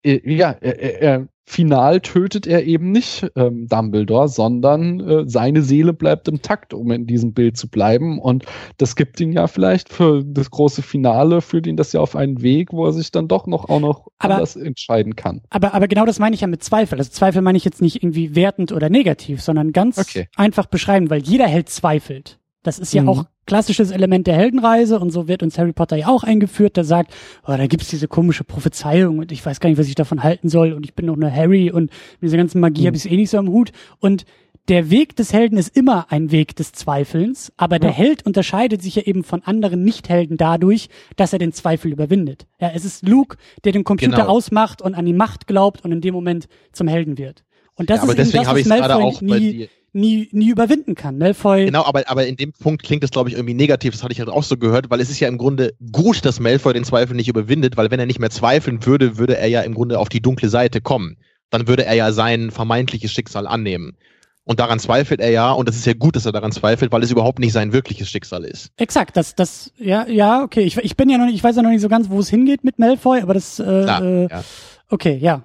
äh, 0.02 0.20
ja, 0.34 0.56
er, 0.60 0.80
er, 0.80 1.00
er 1.02 1.28
final 1.44 2.00
tötet 2.00 2.46
er 2.46 2.64
eben 2.64 2.92
nicht 2.92 3.26
ähm, 3.36 3.66
Dumbledore, 3.68 4.28
sondern 4.28 5.00
äh, 5.00 5.24
seine 5.28 5.62
Seele 5.62 5.92
bleibt 5.92 6.28
im 6.28 6.40
Takt, 6.40 6.72
um 6.72 6.90
in 6.92 7.06
diesem 7.06 7.34
Bild 7.34 7.56
zu 7.58 7.68
bleiben. 7.68 8.20
Und 8.20 8.44
das 8.78 8.94
gibt 8.96 9.20
ihn 9.20 9.32
ja 9.32 9.48
vielleicht 9.48 9.92
für 9.92 10.22
das 10.24 10.50
große 10.50 10.82
Finale, 10.82 11.40
führt 11.42 11.66
ihn 11.66 11.76
das 11.76 11.92
ja 11.92 12.00
auf 12.00 12.14
einen 12.16 12.42
Weg, 12.42 12.72
wo 12.72 12.86
er 12.86 12.92
sich 12.92 13.10
dann 13.10 13.26
doch 13.28 13.46
noch 13.48 13.68
auch 13.68 13.80
noch 13.80 14.06
Aber- 14.18 14.34
anders 14.34 14.56
entscheiden 14.56 15.16
kann. 15.16 15.42
Aber, 15.50 15.74
aber 15.74 15.88
genau 15.88 16.06
das 16.06 16.20
meine 16.20 16.34
ich 16.34 16.40
ja 16.40 16.46
mit 16.46 16.62
Zweifel. 16.62 16.96
Also 16.98 17.10
Zweifel 17.10 17.42
meine 17.42 17.58
ich 17.58 17.64
jetzt 17.64 17.82
nicht 17.82 17.96
irgendwie 18.02 18.34
wertend 18.36 18.70
oder 18.72 18.88
negativ, 18.88 19.42
sondern 19.42 19.72
ganz 19.72 19.98
Okay. 19.98 20.28
einfach 20.36 20.66
beschreiben, 20.66 21.10
weil 21.10 21.22
jeder 21.22 21.48
Held 21.48 21.68
zweifelt. 21.68 22.38
Das 22.62 22.78
ist 22.78 22.94
ja 22.94 23.02
Mhm. 23.02 23.08
auch 23.08 23.24
klassisches 23.46 23.90
Element 23.90 24.26
der 24.26 24.34
Heldenreise 24.36 24.98
und 25.00 25.10
so 25.10 25.28
wird 25.28 25.42
uns 25.42 25.58
Harry 25.58 25.72
Potter 25.72 25.96
ja 25.96 26.08
auch 26.08 26.22
eingeführt, 26.24 26.76
der 26.76 26.84
sagt, 26.84 27.12
oh, 27.44 27.54
da 27.56 27.66
gibt's 27.66 27.88
diese 27.88 28.08
komische 28.08 28.44
Prophezeiung 28.44 29.18
und 29.18 29.32
ich 29.32 29.44
weiß 29.44 29.60
gar 29.60 29.68
nicht, 29.68 29.78
was 29.78 29.88
ich 29.88 29.94
davon 29.94 30.22
halten 30.22 30.48
soll 30.48 30.72
und 30.72 30.84
ich 30.84 30.94
bin 30.94 31.06
doch 31.06 31.16
nur 31.16 31.30
Harry 31.30 31.70
und 31.70 31.90
mit 32.20 32.22
dieser 32.22 32.36
ganzen 32.36 32.60
Magie 32.60 32.82
Mhm. 32.82 32.86
hab 32.86 32.94
ich 32.96 33.10
eh 33.10 33.16
nicht 33.16 33.30
so 33.30 33.38
am 33.38 33.48
Hut. 33.48 33.72
Und 33.98 34.24
der 34.68 34.90
Weg 34.90 35.16
des 35.16 35.32
Helden 35.32 35.58
ist 35.58 35.76
immer 35.76 36.06
ein 36.12 36.30
Weg 36.30 36.54
des 36.54 36.70
Zweifelns, 36.70 37.52
aber 37.56 37.80
der 37.80 37.90
Ja. 37.90 37.96
Held 37.96 38.24
unterscheidet 38.24 38.80
sich 38.80 38.94
ja 38.94 39.02
eben 39.02 39.24
von 39.24 39.42
anderen 39.42 39.82
Nicht-Helden 39.82 40.36
dadurch, 40.36 40.88
dass 41.16 41.32
er 41.32 41.40
den 41.40 41.52
Zweifel 41.52 41.90
überwindet. 41.90 42.46
Ja, 42.60 42.70
es 42.72 42.84
ist 42.84 43.06
Luke, 43.08 43.38
der 43.64 43.72
den 43.72 43.82
Computer 43.82 44.18
Genau. 44.18 44.28
ausmacht 44.28 44.80
und 44.80 44.94
an 44.94 45.04
die 45.04 45.12
Macht 45.12 45.48
glaubt 45.48 45.84
und 45.84 45.90
in 45.90 46.00
dem 46.00 46.14
Moment 46.14 46.46
zum 46.72 46.86
Helden 46.86 47.18
wird. 47.18 47.42
Und 47.74 47.90
das 47.90 47.96
Ja, 47.98 48.02
aber 48.04 48.12
ist 48.12 48.18
deswegen 48.18 48.38
das, 48.44 48.46
habe 48.48 48.60
was 48.60 48.66
ich 48.66 48.72
gerade 48.72 48.96
auch 48.96 49.20
bei 49.20 49.38
nie, 49.40 49.52
dir. 49.52 49.68
Nie, 49.92 50.28
nie 50.32 50.50
überwinden 50.50 50.94
kann. 50.94 51.18
Malfoy, 51.18 51.66
Genau, 51.66 51.84
aber, 51.84 52.02
aber 52.06 52.26
in 52.26 52.36
dem 52.36 52.52
Punkt 52.52 52.82
klingt 52.82 53.04
es, 53.04 53.10
glaube 53.10 53.28
ich, 53.28 53.34
irgendwie 53.34 53.54
negativ. 53.54 53.92
Das 53.92 54.02
hatte 54.02 54.12
ich 54.12 54.20
halt 54.20 54.28
auch 54.28 54.42
so 54.42 54.56
gehört, 54.56 54.90
weil 54.90 55.00
es 55.00 55.10
ist 55.10 55.20
ja 55.20 55.28
im 55.28 55.38
Grunde 55.38 55.74
gut, 55.92 56.24
dass 56.24 56.40
Malfoy 56.40 56.72
den 56.72 56.84
Zweifel 56.84 57.14
nicht 57.14 57.28
überwindet, 57.28 57.76
weil 57.76 57.90
wenn 57.90 58.00
er 58.00 58.06
nicht 58.06 58.18
mehr 58.18 58.30
zweifeln 58.30 58.84
würde, 58.86 59.18
würde 59.18 59.36
er 59.36 59.48
ja 59.48 59.60
im 59.62 59.74
Grunde 59.74 59.98
auf 59.98 60.08
die 60.08 60.22
dunkle 60.22 60.48
Seite 60.48 60.80
kommen. 60.80 61.16
Dann 61.50 61.68
würde 61.68 61.84
er 61.84 61.94
ja 61.94 62.12
sein 62.12 62.50
vermeintliches 62.50 63.12
Schicksal 63.12 63.46
annehmen. 63.46 63.96
Und 64.44 64.58
daran 64.58 64.80
zweifelt 64.80 65.20
er 65.20 65.30
ja, 65.30 65.52
und 65.52 65.68
das 65.68 65.76
ist 65.76 65.86
ja 65.86 65.92
gut, 65.92 66.16
dass 66.16 66.26
er 66.26 66.32
daran 66.32 66.50
zweifelt, 66.50 66.90
weil 66.90 67.02
es 67.04 67.10
überhaupt 67.12 67.38
nicht 67.38 67.52
sein 67.52 67.72
wirkliches 67.72 68.10
Schicksal 68.10 68.44
ist. 68.44 68.70
exakt, 68.76 69.16
das, 69.16 69.36
das, 69.36 69.72
ja, 69.78 70.06
ja, 70.08 70.42
okay. 70.42 70.62
Ich, 70.62 70.76
ich 70.78 70.96
bin 70.96 71.08
ja 71.08 71.18
noch 71.18 71.26
nicht, 71.26 71.36
ich 71.36 71.44
weiß 71.44 71.54
ja 71.54 71.62
noch 71.62 71.70
nicht 71.70 71.80
so 71.80 71.88
ganz, 71.88 72.10
wo 72.10 72.18
es 72.18 72.28
hingeht 72.28 72.64
mit 72.64 72.78
Malfoy, 72.78 73.20
aber 73.20 73.34
das, 73.34 73.60
äh, 73.60 73.62
Klar, 73.62 74.02
äh, 74.02 74.28
ja. 74.28 74.44
okay, 74.88 75.16
ja, 75.20 75.44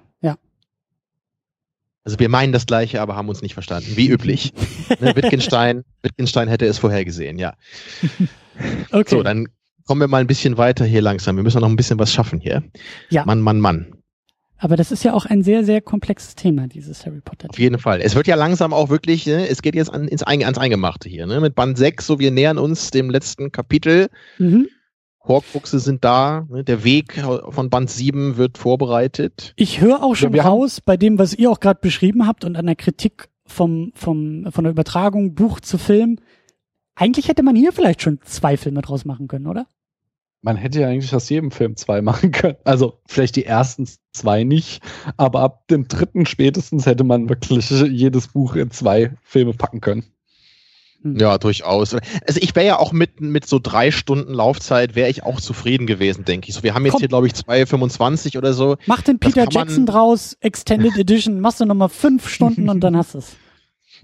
Also 2.08 2.20
wir 2.20 2.30
meinen 2.30 2.54
das 2.54 2.64
Gleiche, 2.64 3.02
aber 3.02 3.16
haben 3.16 3.28
uns 3.28 3.42
nicht 3.42 3.52
verstanden, 3.52 3.90
wie 3.94 4.08
üblich. 4.08 4.54
ne, 4.98 5.14
Wittgenstein, 5.14 5.84
Wittgenstein 6.00 6.48
hätte 6.48 6.64
es 6.64 6.78
vorhergesehen, 6.78 7.38
ja. 7.38 7.52
Okay. 8.90 9.10
So, 9.10 9.22
dann 9.22 9.48
kommen 9.86 10.00
wir 10.00 10.08
mal 10.08 10.22
ein 10.22 10.26
bisschen 10.26 10.56
weiter 10.56 10.86
hier 10.86 11.02
langsam. 11.02 11.36
Wir 11.36 11.42
müssen 11.42 11.60
noch 11.60 11.68
ein 11.68 11.76
bisschen 11.76 11.98
was 11.98 12.10
schaffen 12.10 12.40
hier. 12.40 12.62
Ja. 13.10 13.26
Mann, 13.26 13.42
Mann, 13.42 13.60
Mann. 13.60 13.92
aber 14.56 14.76
das 14.76 14.90
ist 14.90 15.04
ja 15.04 15.12
auch 15.12 15.26
ein 15.26 15.42
sehr, 15.42 15.64
sehr 15.64 15.82
komplexes 15.82 16.34
Thema, 16.34 16.66
dieses 16.66 17.04
Harry 17.04 17.20
Potter. 17.20 17.50
Auf 17.50 17.58
jeden 17.58 17.78
Fall. 17.78 18.00
Es 18.00 18.14
wird 18.14 18.26
ja 18.26 18.36
langsam 18.36 18.72
auch 18.72 18.88
wirklich, 18.88 19.26
ne, 19.26 19.46
es 19.46 19.60
geht 19.60 19.74
jetzt 19.74 19.92
an, 19.92 20.08
ins 20.08 20.22
ans 20.22 20.56
Eingemachte 20.56 21.10
hier, 21.10 21.26
ne? 21.26 21.40
Mit 21.40 21.54
Band 21.54 21.76
6, 21.76 22.06
so 22.06 22.18
wir 22.18 22.30
nähern 22.30 22.56
uns 22.56 22.90
dem 22.90 23.10
letzten 23.10 23.52
Kapitel. 23.52 24.08
Mhm. 24.38 24.66
Horcruxe 25.28 25.78
sind 25.78 26.04
da, 26.04 26.46
ne? 26.50 26.64
der 26.64 26.82
Weg 26.84 27.22
von 27.50 27.70
Band 27.70 27.90
7 27.90 28.36
wird 28.36 28.58
vorbereitet. 28.58 29.52
Ich 29.56 29.80
höre 29.80 30.02
auch 30.02 30.14
schon 30.16 30.32
wir 30.32 30.44
haben- 30.44 30.52
raus 30.58 30.80
bei 30.80 30.96
dem, 30.96 31.18
was 31.18 31.34
ihr 31.34 31.50
auch 31.50 31.60
gerade 31.60 31.80
beschrieben 31.80 32.26
habt 32.26 32.44
und 32.44 32.56
an 32.56 32.66
der 32.66 32.76
Kritik 32.76 33.28
vom, 33.46 33.92
vom, 33.94 34.46
von 34.50 34.64
der 34.64 34.70
Übertragung 34.72 35.34
Buch 35.34 35.60
zu 35.60 35.78
Film. 35.78 36.18
Eigentlich 36.94 37.28
hätte 37.28 37.42
man 37.42 37.54
hier 37.54 37.72
vielleicht 37.72 38.02
schon 38.02 38.18
zwei 38.24 38.56
Filme 38.56 38.82
draus 38.82 39.04
machen 39.04 39.28
können, 39.28 39.46
oder? 39.46 39.66
Man 40.40 40.56
hätte 40.56 40.80
ja 40.80 40.88
eigentlich 40.88 41.14
aus 41.14 41.28
jedem 41.28 41.50
Film 41.50 41.76
zwei 41.76 42.00
machen 42.02 42.30
können. 42.32 42.56
Also 42.64 43.00
vielleicht 43.06 43.36
die 43.36 43.44
ersten 43.44 43.88
zwei 44.12 44.44
nicht, 44.44 44.82
aber 45.16 45.40
ab 45.40 45.66
dem 45.68 45.88
dritten 45.88 46.26
spätestens 46.26 46.86
hätte 46.86 47.04
man 47.04 47.28
wirklich 47.28 47.70
jedes 47.70 48.28
Buch 48.28 48.54
in 48.56 48.70
zwei 48.70 49.12
Filme 49.22 49.52
packen 49.52 49.80
können. 49.80 50.04
Ja, 51.04 51.38
durchaus. 51.38 51.94
Also 51.94 52.40
ich 52.40 52.56
wäre 52.56 52.66
ja 52.66 52.78
auch 52.78 52.92
mit, 52.92 53.20
mit 53.20 53.46
so 53.46 53.60
drei 53.62 53.90
Stunden 53.90 54.34
Laufzeit, 54.34 54.96
wäre 54.96 55.08
ich 55.08 55.22
auch 55.22 55.40
zufrieden 55.40 55.86
gewesen, 55.86 56.24
denke 56.24 56.48
ich. 56.48 56.54
So, 56.54 56.62
wir 56.64 56.74
haben 56.74 56.84
jetzt 56.84 56.94
Komm. 56.94 57.00
hier, 57.00 57.08
glaube 57.08 57.26
ich, 57.28 57.34
2,25 57.34 58.36
oder 58.36 58.52
so. 58.52 58.76
Mach 58.86 59.02
den 59.02 59.18
Peter 59.18 59.46
Jackson 59.48 59.86
draus, 59.86 60.36
Extended 60.40 60.96
Edition, 60.98 61.40
machst 61.40 61.60
du 61.60 61.66
nochmal 61.66 61.88
fünf 61.88 62.28
Stunden 62.28 62.68
und 62.68 62.80
dann 62.80 62.96
hast 62.96 63.14
du 63.14 63.18
es. 63.18 63.36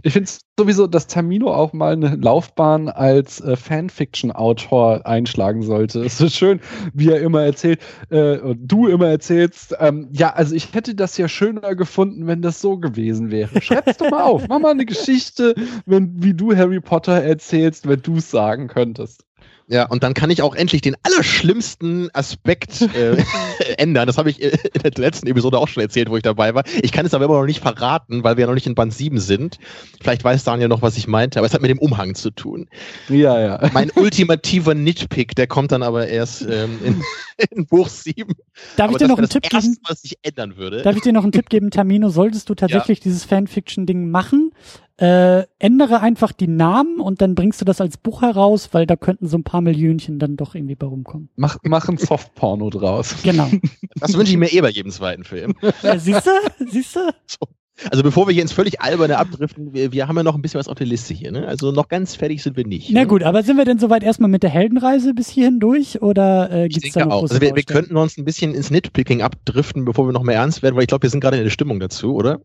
Ich 0.02 0.12
finde 0.12 0.30
sowieso, 0.58 0.86
dass 0.86 1.06
Tamino 1.06 1.52
auch 1.52 1.72
mal 1.72 1.92
eine 1.92 2.16
Laufbahn 2.16 2.88
als 2.88 3.40
äh, 3.40 3.56
Fanfiction-Autor 3.56 5.06
einschlagen 5.06 5.62
sollte. 5.62 6.04
Es 6.04 6.20
ist 6.20 6.36
schön, 6.36 6.60
wie 6.92 7.10
er 7.10 7.20
immer 7.20 7.42
erzählt, 7.42 7.80
äh, 8.10 8.38
du 8.56 8.86
immer 8.88 9.08
erzählst, 9.08 9.74
ähm, 9.78 10.08
ja, 10.12 10.32
also 10.32 10.54
ich 10.54 10.74
hätte 10.74 10.94
das 10.94 11.16
ja 11.16 11.28
schöner 11.28 11.74
gefunden, 11.74 12.26
wenn 12.26 12.42
das 12.42 12.60
so 12.60 12.78
gewesen 12.78 13.30
wäre. 13.30 13.60
Schreib's 13.60 13.96
doch 13.96 14.10
mal 14.10 14.22
auf, 14.22 14.46
mach 14.48 14.58
mal 14.58 14.72
eine 14.72 14.86
Geschichte, 14.86 15.54
wenn, 15.86 16.22
wie 16.22 16.34
du 16.34 16.54
Harry 16.56 16.80
Potter 16.80 17.22
erzählst, 17.22 17.88
wenn 17.88 18.02
du 18.02 18.16
es 18.16 18.30
sagen 18.30 18.68
könntest. 18.68 19.24
Ja, 19.66 19.86
und 19.86 20.02
dann 20.02 20.12
kann 20.12 20.30
ich 20.30 20.42
auch 20.42 20.54
endlich 20.54 20.82
den 20.82 20.94
allerschlimmsten 21.02 22.10
Aspekt 22.12 22.82
äh, 22.82 23.16
ändern. 23.78 24.06
Das 24.06 24.18
habe 24.18 24.28
ich 24.28 24.42
in 24.42 24.52
der 24.82 24.92
letzten 24.96 25.26
Episode 25.26 25.58
auch 25.58 25.68
schon 25.68 25.82
erzählt, 25.82 26.10
wo 26.10 26.16
ich 26.16 26.22
dabei 26.22 26.54
war. 26.54 26.64
Ich 26.82 26.92
kann 26.92 27.06
es 27.06 27.14
aber 27.14 27.24
immer 27.24 27.38
noch 27.38 27.46
nicht 27.46 27.60
verraten, 27.60 28.24
weil 28.24 28.36
wir 28.36 28.42
ja 28.42 28.46
noch 28.46 28.54
nicht 28.54 28.66
in 28.66 28.74
Band 28.74 28.92
7 28.92 29.18
sind. 29.18 29.58
Vielleicht 30.02 30.22
weiß 30.22 30.44
Daniel 30.44 30.68
noch, 30.68 30.82
was 30.82 30.98
ich 30.98 31.06
meinte, 31.06 31.38
aber 31.38 31.46
es 31.46 31.54
hat 31.54 31.62
mit 31.62 31.70
dem 31.70 31.78
Umhang 31.78 32.14
zu 32.14 32.30
tun. 32.30 32.68
Ja, 33.08 33.40
ja. 33.40 33.70
Mein 33.72 33.90
ultimativer 33.94 34.74
Nitpick, 34.74 35.34
der 35.34 35.46
kommt 35.46 35.72
dann 35.72 35.82
aber 35.82 36.08
erst 36.08 36.42
ähm, 36.42 36.78
in, 36.84 37.02
in 37.50 37.66
Buch 37.66 37.88
7. 37.88 38.34
Darf 38.76 38.88
aber 38.88 38.92
ich 38.92 38.98
dir 38.98 39.08
noch 39.08 39.16
einen 39.16 39.28
das 39.28 39.30
Tipp 39.30 39.44
Erste, 39.50 39.70
geben? 39.70 39.80
was 39.88 40.04
ich 40.04 40.18
ändern 40.22 40.56
würde. 40.58 40.82
Darf 40.82 40.96
ich 40.96 41.02
dir 41.02 41.12
noch 41.14 41.22
einen 41.22 41.32
Tipp 41.32 41.48
geben, 41.48 41.70
Tamino? 41.70 42.10
Solltest 42.10 42.50
du 42.50 42.54
tatsächlich 42.54 43.00
dieses 43.00 43.24
Fanfiction-Ding 43.24 44.10
machen, 44.10 44.52
äh, 44.98 45.44
ändere 45.58 46.00
einfach 46.00 46.32
die 46.32 46.46
Namen 46.46 47.00
und 47.00 47.20
dann 47.20 47.34
bringst 47.34 47.60
du 47.60 47.64
das 47.64 47.80
als 47.80 47.96
Buch 47.96 48.22
heraus, 48.22 48.68
weil 48.72 48.86
da 48.86 48.96
könnten 48.96 49.26
so 49.26 49.36
ein 49.36 49.44
paar 49.44 49.60
Millionchen 49.60 50.18
dann 50.18 50.36
doch 50.36 50.54
irgendwie 50.54 50.76
bei 50.76 50.86
rumkommen. 50.86 51.30
Mach, 51.36 51.58
mach 51.64 51.88
ein 51.88 51.98
Softporno 51.98 52.70
draus. 52.70 53.16
Genau. 53.22 53.50
Das 53.96 54.16
wünsche 54.16 54.32
ich 54.32 54.38
mir 54.38 54.52
eh 54.52 54.60
bei 54.60 54.70
jedem 54.70 54.90
zweiten 54.92 55.24
Film. 55.24 55.54
ja, 55.82 55.98
siehst 55.98 56.26
du? 56.26 56.30
Siehst 56.70 56.96
du? 56.96 57.00
Also 57.90 58.02
bevor 58.04 58.28
wir 58.28 58.32
hier 58.32 58.42
ins 58.42 58.52
völlig 58.52 58.80
alberne 58.80 59.18
abdriften, 59.18 59.74
wir, 59.74 59.92
wir 59.92 60.06
haben 60.06 60.16
ja 60.16 60.22
noch 60.22 60.36
ein 60.36 60.42
bisschen 60.42 60.60
was 60.60 60.68
auf 60.68 60.76
der 60.76 60.86
Liste 60.86 61.12
hier. 61.12 61.32
Ne? 61.32 61.46
Also 61.46 61.72
noch 61.72 61.88
ganz 61.88 62.14
fertig 62.14 62.42
sind 62.42 62.56
wir 62.56 62.66
nicht. 62.66 62.90
Na 62.92 63.00
ne? 63.00 63.06
gut, 63.06 63.24
aber 63.24 63.42
sind 63.42 63.56
wir 63.56 63.64
denn 63.64 63.78
soweit 63.78 64.04
erstmal 64.04 64.30
mit 64.30 64.44
der 64.44 64.50
Heldenreise 64.50 65.12
bis 65.12 65.28
hierhin 65.28 65.58
durch 65.58 66.00
oder 66.00 66.50
äh, 66.52 66.68
gibt's 66.68 66.92
da 66.92 67.00
denke 67.00 67.08
noch 67.08 67.16
auch. 67.16 67.20
große 67.22 67.34
Also 67.34 67.42
wir, 67.42 67.56
wir 67.56 67.62
könnten 67.64 67.96
uns 67.96 68.16
ein 68.16 68.24
bisschen 68.24 68.54
ins 68.54 68.70
Nitpicking 68.70 69.22
abdriften, 69.22 69.84
bevor 69.84 70.06
wir 70.06 70.12
noch 70.12 70.22
mehr 70.22 70.36
ernst 70.36 70.62
werden, 70.62 70.76
weil 70.76 70.82
ich 70.82 70.88
glaube, 70.88 71.02
wir 71.02 71.10
sind 71.10 71.20
gerade 71.20 71.36
in 71.36 71.44
der 71.44 71.50
Stimmung 71.50 71.80
dazu, 71.80 72.14
oder? 72.14 72.40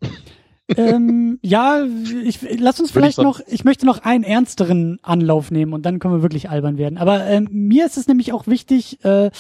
Ähm, 0.78 1.40
ja, 1.42 1.86
ich, 2.24 2.40
lass 2.60 2.80
uns 2.80 2.92
vielleicht 2.92 3.18
noch, 3.18 3.40
ich 3.48 3.64
möchte 3.64 3.86
noch 3.86 4.00
einen 4.04 4.24
ernsteren 4.24 5.00
Anlauf 5.02 5.52
nehmen 5.52 5.74
und 5.74 5.86
dann 5.86 6.00
können 6.00 6.16
wir 6.16 6.22
wirklich 6.22 6.50
albern 6.50 6.78
werden. 6.78 6.98
Aber 6.98 7.26
ähm, 7.26 7.48
mir 7.52 7.86
ist 7.86 7.98
es 7.98 8.08
nämlich 8.08 8.34
auch 8.34 8.48
wichtig, 8.48 9.04
äh, 9.04 9.32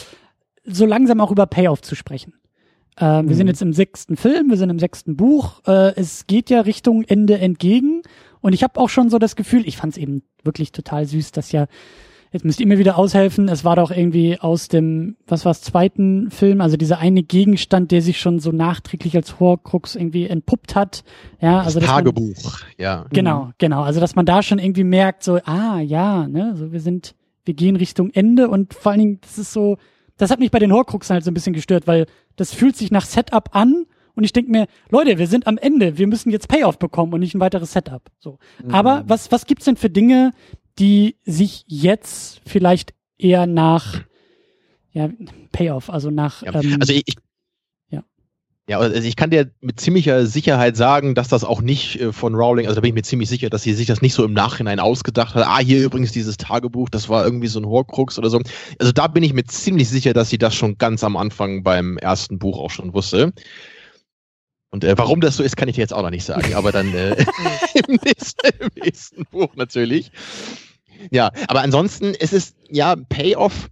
so 0.65 0.85
langsam 0.85 1.21
auch 1.21 1.31
über 1.31 1.45
Payoff 1.45 1.81
zu 1.81 1.95
sprechen. 1.95 2.33
Ähm, 2.99 3.27
Wir 3.27 3.33
Mhm. 3.33 3.37
sind 3.37 3.47
jetzt 3.47 3.61
im 3.61 3.73
sechsten 3.73 4.17
Film, 4.17 4.49
wir 4.49 4.57
sind 4.57 4.69
im 4.69 4.79
sechsten 4.79 5.15
Buch. 5.15 5.61
Äh, 5.65 5.93
es 5.95 6.27
geht 6.27 6.49
ja 6.49 6.61
Richtung 6.61 7.03
Ende 7.03 7.37
entgegen. 7.39 8.01
Und 8.41 8.53
ich 8.53 8.63
habe 8.63 8.79
auch 8.79 8.89
schon 8.89 9.09
so 9.09 9.19
das 9.19 9.35
Gefühl, 9.35 9.67
ich 9.67 9.77
fand 9.77 9.93
es 9.93 9.97
eben 9.97 10.23
wirklich 10.43 10.71
total 10.71 11.05
süß, 11.05 11.31
dass 11.31 11.51
ja, 11.51 11.67
jetzt 12.31 12.45
müsst 12.45 12.59
ihr 12.59 12.67
mir 12.67 12.77
wieder 12.77 12.97
aushelfen, 12.97 13.47
es 13.49 13.63
war 13.65 13.75
doch 13.75 13.91
irgendwie 13.91 14.39
aus 14.39 14.67
dem, 14.67 15.15
was 15.27 15.45
war's, 15.45 15.61
zweiten 15.61 16.29
Film, 16.31 16.61
also 16.61 16.77
dieser 16.77 16.99
eine 16.99 17.23
Gegenstand, 17.23 17.91
der 17.91 18.01
sich 18.01 18.19
schon 18.19 18.39
so 18.39 18.51
nachträglich 18.51 19.15
als 19.15 19.39
Horcrux 19.39 19.95
irgendwie 19.95 20.27
entpuppt 20.27 20.75
hat. 20.75 21.03
Ja, 21.41 21.59
also 21.61 21.79
das 21.79 21.87
dass 21.87 21.95
man- 21.95 22.05
Tagebuch, 22.05 22.59
ja. 22.77 23.05
Genau, 23.11 23.49
genau. 23.57 23.81
Also 23.81 23.99
dass 23.99 24.15
man 24.15 24.25
da 24.25 24.43
schon 24.43 24.59
irgendwie 24.59 24.83
merkt, 24.83 25.23
so, 25.23 25.39
ah 25.45 25.79
ja, 25.79 26.27
ne, 26.27 26.55
so 26.55 26.71
wir 26.71 26.81
sind, 26.81 27.15
wir 27.45 27.53
gehen 27.53 27.75
Richtung 27.75 28.11
Ende 28.11 28.49
und 28.49 28.73
vor 28.73 28.91
allen 28.91 28.99
Dingen, 28.99 29.19
das 29.21 29.37
ist 29.39 29.51
so, 29.53 29.77
das 30.17 30.29
hat 30.31 30.39
mich 30.39 30.51
bei 30.51 30.59
den 30.59 30.71
Horcruxen 30.71 31.13
halt 31.15 31.23
so 31.23 31.31
ein 31.31 31.33
bisschen 31.33 31.53
gestört, 31.53 31.87
weil 31.87 32.05
das 32.35 32.53
fühlt 32.53 32.75
sich 32.75 32.91
nach 32.91 33.05
Setup 33.05 33.49
an 33.55 33.85
und 34.15 34.23
ich 34.25 34.33
denke 34.33 34.51
mir, 34.51 34.67
Leute, 34.89 35.17
wir 35.17 35.27
sind 35.27 35.47
am 35.47 35.57
Ende, 35.57 35.97
wir 35.97 36.05
müssen 36.05 36.29
jetzt 36.29 36.49
Payoff 36.49 36.77
bekommen 36.77 37.13
und 37.13 37.21
nicht 37.21 37.35
ein 37.35 37.39
weiteres 37.39 37.71
Setup. 37.71 38.01
So. 38.19 38.37
Aber 38.69 39.03
was, 39.07 39.31
was 39.31 39.45
gibt's 39.45 39.63
denn 39.63 39.77
für 39.77 39.89
Dinge, 39.89 40.31
die 40.79 41.17
sich 41.25 41.65
jetzt 41.67 42.41
vielleicht 42.45 42.93
eher 43.17 43.45
nach 43.45 44.01
ja, 44.91 45.09
Payoff, 45.51 45.89
also 45.89 46.09
nach 46.09 46.41
Ja. 46.41 46.55
ähm, 46.55 46.77
Also 46.79 46.93
ich, 46.93 47.03
ich 47.05 47.15
Ja. 47.89 48.03
Ja, 48.67 48.79
also 48.79 49.07
ich 49.07 49.15
kann 49.15 49.29
dir 49.29 49.51
mit 49.61 49.79
ziemlicher 49.79 50.25
Sicherheit 50.25 50.77
sagen, 50.77 51.15
dass 51.15 51.27
das 51.27 51.43
auch 51.43 51.61
nicht 51.61 51.99
äh, 51.99 52.11
von 52.11 52.33
Rowling, 52.33 52.65
also 52.65 52.75
da 52.75 52.81
bin 52.81 52.89
ich 52.89 52.95
mir 52.95 53.03
ziemlich 53.03 53.29
sicher, 53.29 53.49
dass 53.49 53.63
sie 53.63 53.73
sich 53.73 53.87
das 53.87 54.01
nicht 54.01 54.13
so 54.13 54.23
im 54.23 54.33
Nachhinein 54.33 54.79
ausgedacht 54.79 55.35
hat. 55.35 55.45
Ah, 55.45 55.59
hier 55.59 55.83
übrigens 55.83 56.11
dieses 56.11 56.37
Tagebuch, 56.37 56.89
das 56.89 57.09
war 57.09 57.23
irgendwie 57.23 57.47
so 57.47 57.59
ein 57.59 57.65
Horcrux 57.65 58.17
oder 58.17 58.29
so. 58.29 58.41
Also 58.79 58.91
da 58.91 59.07
bin 59.07 59.23
ich 59.23 59.33
mir 59.33 59.43
ziemlich 59.45 59.89
sicher, 59.89 60.13
dass 60.13 60.29
sie 60.29 60.37
das 60.37 60.55
schon 60.55 60.77
ganz 60.77 61.03
am 61.03 61.17
Anfang 61.17 61.63
beim 61.63 61.97
ersten 61.97 62.39
Buch 62.39 62.57
auch 62.57 62.71
schon 62.71 62.93
wusste. 62.93 63.33
Und 64.71 64.83
äh, 64.83 64.97
warum 64.97 65.19
das 65.19 65.37
so 65.37 65.43
ist, 65.43 65.57
kann 65.57 65.67
ich 65.67 65.75
dir 65.75 65.81
jetzt 65.81 65.93
auch 65.93 66.03
noch 66.03 66.11
nicht 66.11 66.25
sagen, 66.25 66.53
aber 66.53 66.71
dann 66.71 66.93
äh, 66.93 67.15
im, 67.87 67.99
nächsten, 68.03 68.47
im 68.59 68.69
nächsten 68.75 69.25
Buch 69.25 69.55
natürlich. 69.55 70.11
Ja, 71.11 71.31
aber 71.47 71.61
ansonsten 71.61 72.13
ist 72.13 72.33
es 72.33 72.55
ja 72.69 72.95
Payoff. 72.95 73.69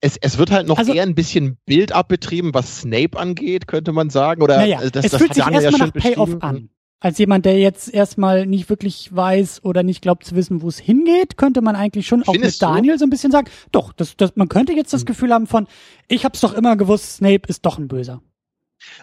Es, 0.00 0.16
es 0.20 0.38
wird 0.38 0.50
halt 0.50 0.66
noch 0.66 0.78
Also- 0.78 0.94
eher 0.94 1.02
ein 1.02 1.14
bisschen 1.14 1.58
Bild 1.66 1.92
abbetrieben, 1.92 2.54
was 2.54 2.80
Snape 2.80 3.18
angeht, 3.18 3.66
könnte 3.66 3.92
man 3.92 4.08
sagen. 4.10 4.42
Oder 4.42 4.56
Naja, 4.58 4.78
das, 4.90 5.04
es 5.04 5.10
das 5.12 5.20
fühlt 5.20 5.34
sich 5.34 5.42
erstmal 5.44 5.62
ja 5.62 5.70
nach 5.70 5.92
Payoff 5.92 6.26
beschrieben. 6.30 6.42
an. 6.42 6.68
Als 7.02 7.16
jemand, 7.18 7.46
der 7.46 7.58
jetzt 7.58 7.92
erstmal 7.92 8.44
nicht 8.46 8.68
wirklich 8.68 9.14
weiß 9.14 9.64
oder 9.64 9.82
nicht 9.82 10.02
glaubt 10.02 10.24
zu 10.24 10.34
wissen, 10.36 10.60
wo 10.60 10.68
es 10.68 10.78
hingeht, 10.78 11.38
könnte 11.38 11.62
man 11.62 11.74
eigentlich 11.74 12.06
schon 12.06 12.22
auch 12.22 12.32
Findest 12.32 12.60
mit 12.60 12.68
du? 12.68 12.74
Daniel 12.74 12.98
so 12.98 13.06
ein 13.06 13.10
bisschen 13.10 13.32
sagen, 13.32 13.48
doch, 13.72 13.92
das, 13.94 14.16
das, 14.18 14.36
man 14.36 14.48
könnte 14.50 14.72
jetzt 14.74 14.92
Hm. 14.92 14.98
das 14.98 15.06
Gefühl 15.06 15.32
haben 15.32 15.46
von, 15.46 15.66
ich 16.08 16.24
hab's 16.26 16.40
doch 16.40 16.52
immer 16.52 16.76
gewusst, 16.76 17.16
Snape 17.16 17.42
ist 17.48 17.64
doch 17.64 17.78
ein 17.78 17.88
Böser. 17.88 18.20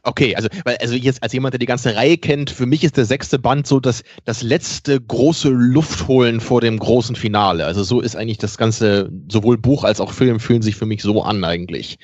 Okay, 0.04 0.36
also, 0.36 0.48
weil, 0.66 0.78
also 0.78 0.96
jetzt 0.96 1.22
als 1.24 1.34
jemand, 1.34 1.54
der 1.54 1.60
die 1.60 1.66
ganze 1.66 1.96
Reihe 1.96 2.18
kennt, 2.18 2.50
für 2.50 2.66
mich 2.66 2.84
ist 2.84 2.98
der 2.98 3.06
sechste 3.06 3.40
Band 3.40 3.68
so 3.68 3.80
das, 3.80 4.04
das 4.26 4.42
letzte 4.42 5.00
große 5.00 5.50
Luftholen 5.50 6.40
vor 6.42 6.62
dem 6.62 6.80
großen 6.80 7.16
Finale. 7.16 7.66
Also 7.66 7.84
so 7.84 8.02
ist 8.02 8.16
eigentlich 8.16 8.38
das 8.40 8.58
ganze, 8.58 9.10
sowohl 9.30 9.58
Buch 9.58 9.84
als 9.84 10.00
auch 10.02 10.12
Film 10.12 10.40
fühlen 10.40 10.62
sich 10.62 10.76
für 10.76 10.86
mich 10.86 11.02
so 11.02 11.22
an 11.24 11.44
eigentlich. 11.44 11.98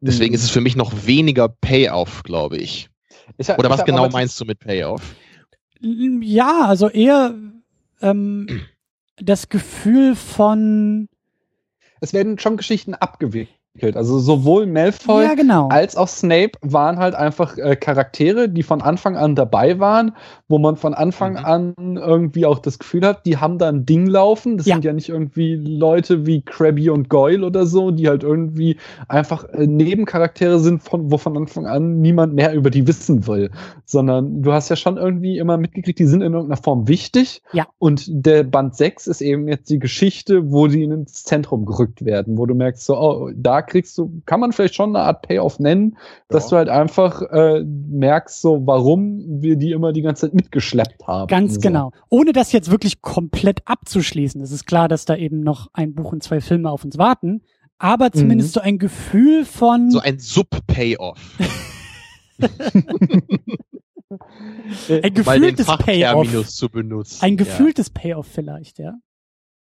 Deswegen 0.00 0.34
ist 0.34 0.44
es 0.44 0.50
für 0.50 0.60
mich 0.60 0.76
noch 0.76 1.06
weniger 1.06 1.48
Payoff, 1.48 2.22
glaube 2.22 2.56
ich. 2.58 2.88
Ich 3.38 3.48
hab- 3.50 3.58
Oder 3.58 3.68
ich 3.68 3.72
was 3.72 3.80
hab 3.80 3.86
genau 3.86 4.08
meinst 4.08 4.40
du 4.40 4.44
mit 4.44 4.58
Payoff? 4.60 5.02
Ja, 5.80 6.66
also 6.66 6.88
eher 6.88 7.34
ähm, 8.00 8.46
das 9.16 9.48
Gefühl 9.48 10.14
von, 10.14 11.08
Es 12.00 12.12
werden 12.12 12.38
schon 12.38 12.56
Geschichten 12.56 12.94
abgewickelt. 12.94 13.54
Also 13.96 14.18
sowohl 14.18 14.66
Malfoy 14.66 15.24
ja 15.24 15.34
genau. 15.34 15.68
als 15.68 15.96
auch 15.96 16.08
Snape 16.08 16.52
waren 16.62 16.98
halt 16.98 17.14
einfach 17.14 17.56
äh, 17.58 17.76
Charaktere, 17.76 18.48
die 18.48 18.62
von 18.62 18.80
Anfang 18.82 19.16
an 19.16 19.34
dabei 19.34 19.78
waren, 19.78 20.12
wo 20.48 20.58
man 20.58 20.76
von 20.76 20.94
Anfang 20.94 21.32
Mhm. 21.34 21.44
an 21.44 21.74
irgendwie 21.96 22.46
auch 22.46 22.58
das 22.58 22.78
Gefühl 22.78 23.06
hat, 23.06 23.26
die 23.26 23.36
haben 23.36 23.58
da 23.58 23.68
ein 23.68 23.84
Ding 23.84 24.06
laufen. 24.06 24.56
Das 24.56 24.66
Ja. 24.66 24.76
sind 24.76 24.84
ja 24.84 24.92
nicht 24.92 25.08
irgendwie 25.08 25.54
Leute 25.56 26.26
wie 26.26 26.42
Krabby 26.42 26.90
und 26.90 27.08
Goyle 27.08 27.44
oder 27.44 27.66
so, 27.66 27.90
die 27.90 28.08
halt 28.08 28.22
irgendwie 28.22 28.76
einfach 29.08 29.44
äh, 29.50 29.66
Nebencharaktere 29.66 30.58
sind, 30.60 30.82
von, 30.82 31.10
wo 31.10 31.18
von 31.18 31.36
Anfang 31.36 31.66
an 31.66 32.00
niemand 32.00 32.34
mehr 32.34 32.54
über 32.54 32.70
die 32.70 32.86
wissen 32.86 33.26
will. 33.26 33.50
Sondern 33.84 34.42
du 34.42 34.52
hast 34.52 34.68
ja 34.68 34.76
schon 34.76 34.96
irgendwie 34.96 35.38
immer 35.38 35.56
mitgekriegt, 35.58 35.98
die 35.98 36.06
sind 36.06 36.22
in 36.22 36.32
irgendeiner 36.32 36.60
Form 36.62 36.88
wichtig. 36.88 37.42
Ja. 37.52 37.66
Und 37.78 38.04
der 38.08 38.42
Band 38.44 38.74
6 38.76 39.06
ist 39.06 39.20
eben 39.20 39.48
jetzt 39.48 39.68
die 39.70 39.78
Geschichte, 39.78 40.50
wo 40.52 40.66
die 40.66 40.84
ins 40.84 41.24
Zentrum 41.24 41.66
gerückt 41.66 42.04
werden, 42.04 42.38
wo 42.38 42.46
du 42.46 42.54
merkst, 42.54 42.84
so, 42.84 42.98
oh, 42.98 43.30
da 43.34 43.62
kriegst 43.66 43.96
du, 43.98 44.22
kann 44.26 44.40
man 44.40 44.52
vielleicht 44.52 44.74
schon 44.74 44.94
eine 44.96 45.04
Art 45.04 45.22
Payoff 45.22 45.58
nennen, 45.58 45.96
dass 46.28 46.44
Ja. 46.44 46.50
du 46.50 46.56
halt 46.56 46.68
einfach 46.68 47.22
äh, 47.22 47.62
merkst, 47.64 48.40
so, 48.40 48.66
warum 48.66 49.42
wir 49.42 49.56
die 49.56 49.72
immer 49.72 49.92
die 49.92 50.02
ganze 50.02 50.26
Zeit 50.26 50.34
mitgeschleppt 50.34 51.06
haben. 51.06 51.28
Ganz 51.28 51.54
so. 51.54 51.60
genau. 51.60 51.90
Ohne 52.08 52.32
das 52.32 52.52
jetzt 52.52 52.70
wirklich 52.70 53.02
komplett 53.02 53.60
abzuschließen. 53.66 54.40
Es 54.40 54.50
ist 54.52 54.66
klar, 54.66 54.88
dass 54.88 55.04
da 55.04 55.16
eben 55.16 55.40
noch 55.40 55.68
ein 55.72 55.94
Buch 55.94 56.12
und 56.12 56.22
zwei 56.22 56.40
Filme 56.40 56.70
auf 56.70 56.84
uns 56.84 56.98
warten. 56.98 57.42
Aber 57.78 58.10
zumindest 58.10 58.54
so 58.54 58.60
ein 58.60 58.78
Gefühl 58.78 59.44
von, 59.44 59.90
So 59.90 59.98
ein 60.00 60.18
Sub-Payoff. 60.18 61.18
ein 62.40 62.50
Mal 64.88 65.00
den 65.00 65.14
gefühltes 65.14 65.66
Payoff. 65.66 65.76
Fachterminus 65.76 66.56
zu 66.56 66.68
benutzen. 66.68 67.18
Ein 67.22 67.32
Ja. 67.32 67.36
gefühltes 67.36 67.90
Payoff 67.90 68.26
vielleicht, 68.26 68.78
ja. 68.78 68.94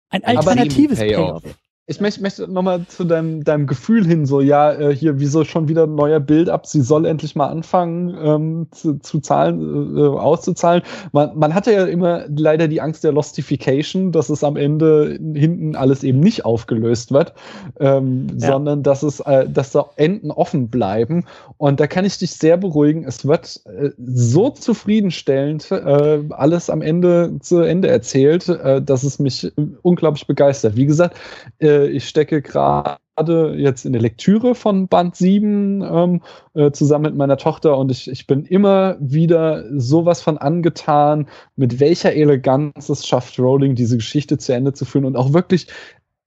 Ein 0.09 0.23
alternatives 0.23 0.99
Payoff. 0.99 1.43
Payoff. 1.43 1.59
Ich 1.90 1.99
möchte, 1.99 2.22
möchte 2.22 2.48
nochmal 2.48 2.86
zu 2.88 3.03
deinem, 3.03 3.44
deinem 3.44 3.66
Gefühl 3.66 4.06
hin, 4.06 4.28
so, 4.28 4.41
ja, 4.41 4.74
äh, 4.74 4.95
hier, 4.95 5.20
wieso 5.20 5.44
schon 5.44 5.68
wieder 5.68 5.86
ein 5.88 5.95
neuer 5.95 6.20
Bild 6.20 6.48
ab? 6.48 6.68
Sie 6.68 6.82
soll 6.82 7.03
endlich 7.07 7.36
mal 7.36 7.48
anfangen, 7.48 8.16
ähm, 8.24 8.68
zu, 8.70 8.99
zu 8.99 9.20
zahlen, 9.20 9.98
äh, 9.98 10.02
auszuzahlen. 10.02 10.84
Man, 11.14 11.36
man 11.36 11.56
hatte 11.56 11.74
ja 11.74 11.86
immer 11.86 12.26
leider 12.30 12.68
die 12.68 12.80
Angst 12.80 13.03
der 13.03 13.11
Lostification, 13.11 14.11
dass 14.11 14.30
es 14.30 14.44
am 14.44 14.56
Ende 14.56 15.18
hinten 15.34 15.76
alles 15.76 16.03
eben 16.03 16.20
nicht 16.20 16.45
aufgelöst 16.45 17.11
wird, 17.11 17.34
ähm, 17.80 18.28
Ja. 18.38 18.49
sondern 18.52 18.84
dass 18.84 19.02
es, 19.02 19.20
äh, 19.22 19.49
dass 19.49 19.72
da 19.72 19.90
Enden 19.95 20.30
offen 20.30 20.70
bleiben. 20.70 21.26
Und 21.57 21.80
da 21.80 21.88
kann 21.88 22.06
ich 22.06 22.20
dich 22.20 22.32
sehr 22.36 22.57
beruhigen. 22.57 23.03
Es 23.03 23.26
wird 23.26 23.61
äh, 23.66 23.90
so 23.98 24.52
zufriedenstellend 24.52 25.72
äh, 25.72 26.20
alles 26.30 26.70
am 26.70 26.84
Ende 26.84 27.32
zu 27.40 27.61
Ende 27.61 27.88
erzählt, 27.88 28.48
äh, 28.48 28.80
dass 28.80 29.02
es 29.02 29.18
mich 29.18 29.45
äh, 29.45 29.52
unglaublich 29.82 30.28
begeistert. 30.28 30.76
Wie 30.76 30.86
gesagt, 30.86 31.18
äh, 31.57 31.78
ich 31.88 32.07
stecke 32.07 32.41
gerade 32.41 32.97
jetzt 33.57 33.85
in 33.85 33.91
der 33.91 34.01
Lektüre 34.01 34.56
von 34.56 34.88
Band 34.88 35.15
7 35.15 35.81
ähm, 35.81 36.22
äh, 36.53 36.72
zusammen 36.72 37.03
mit 37.03 37.15
meiner 37.15 37.35
Tochter 37.35 37.77
und 37.77 37.91
ich, 37.91 38.10
ich 38.10 38.27
bin 38.27 38.45
immer 38.45 38.95
wieder 39.01 39.65
sowas 39.77 40.22
von 40.22 40.38
angetan, 40.38 41.27
mit 41.57 41.81
welcher 41.81 42.14
Eleganz 42.14 42.88
es 42.88 43.06
schafft, 43.06 43.38
Rowling 43.38 43.76
diese 43.76 43.97
Geschichte 43.97 44.38
zu 44.38 44.53
Ende 44.53 44.72
zu 44.72 44.85
führen 44.85 45.03
und 45.03 45.18
auch 45.18 45.34
wirklich 45.34 45.68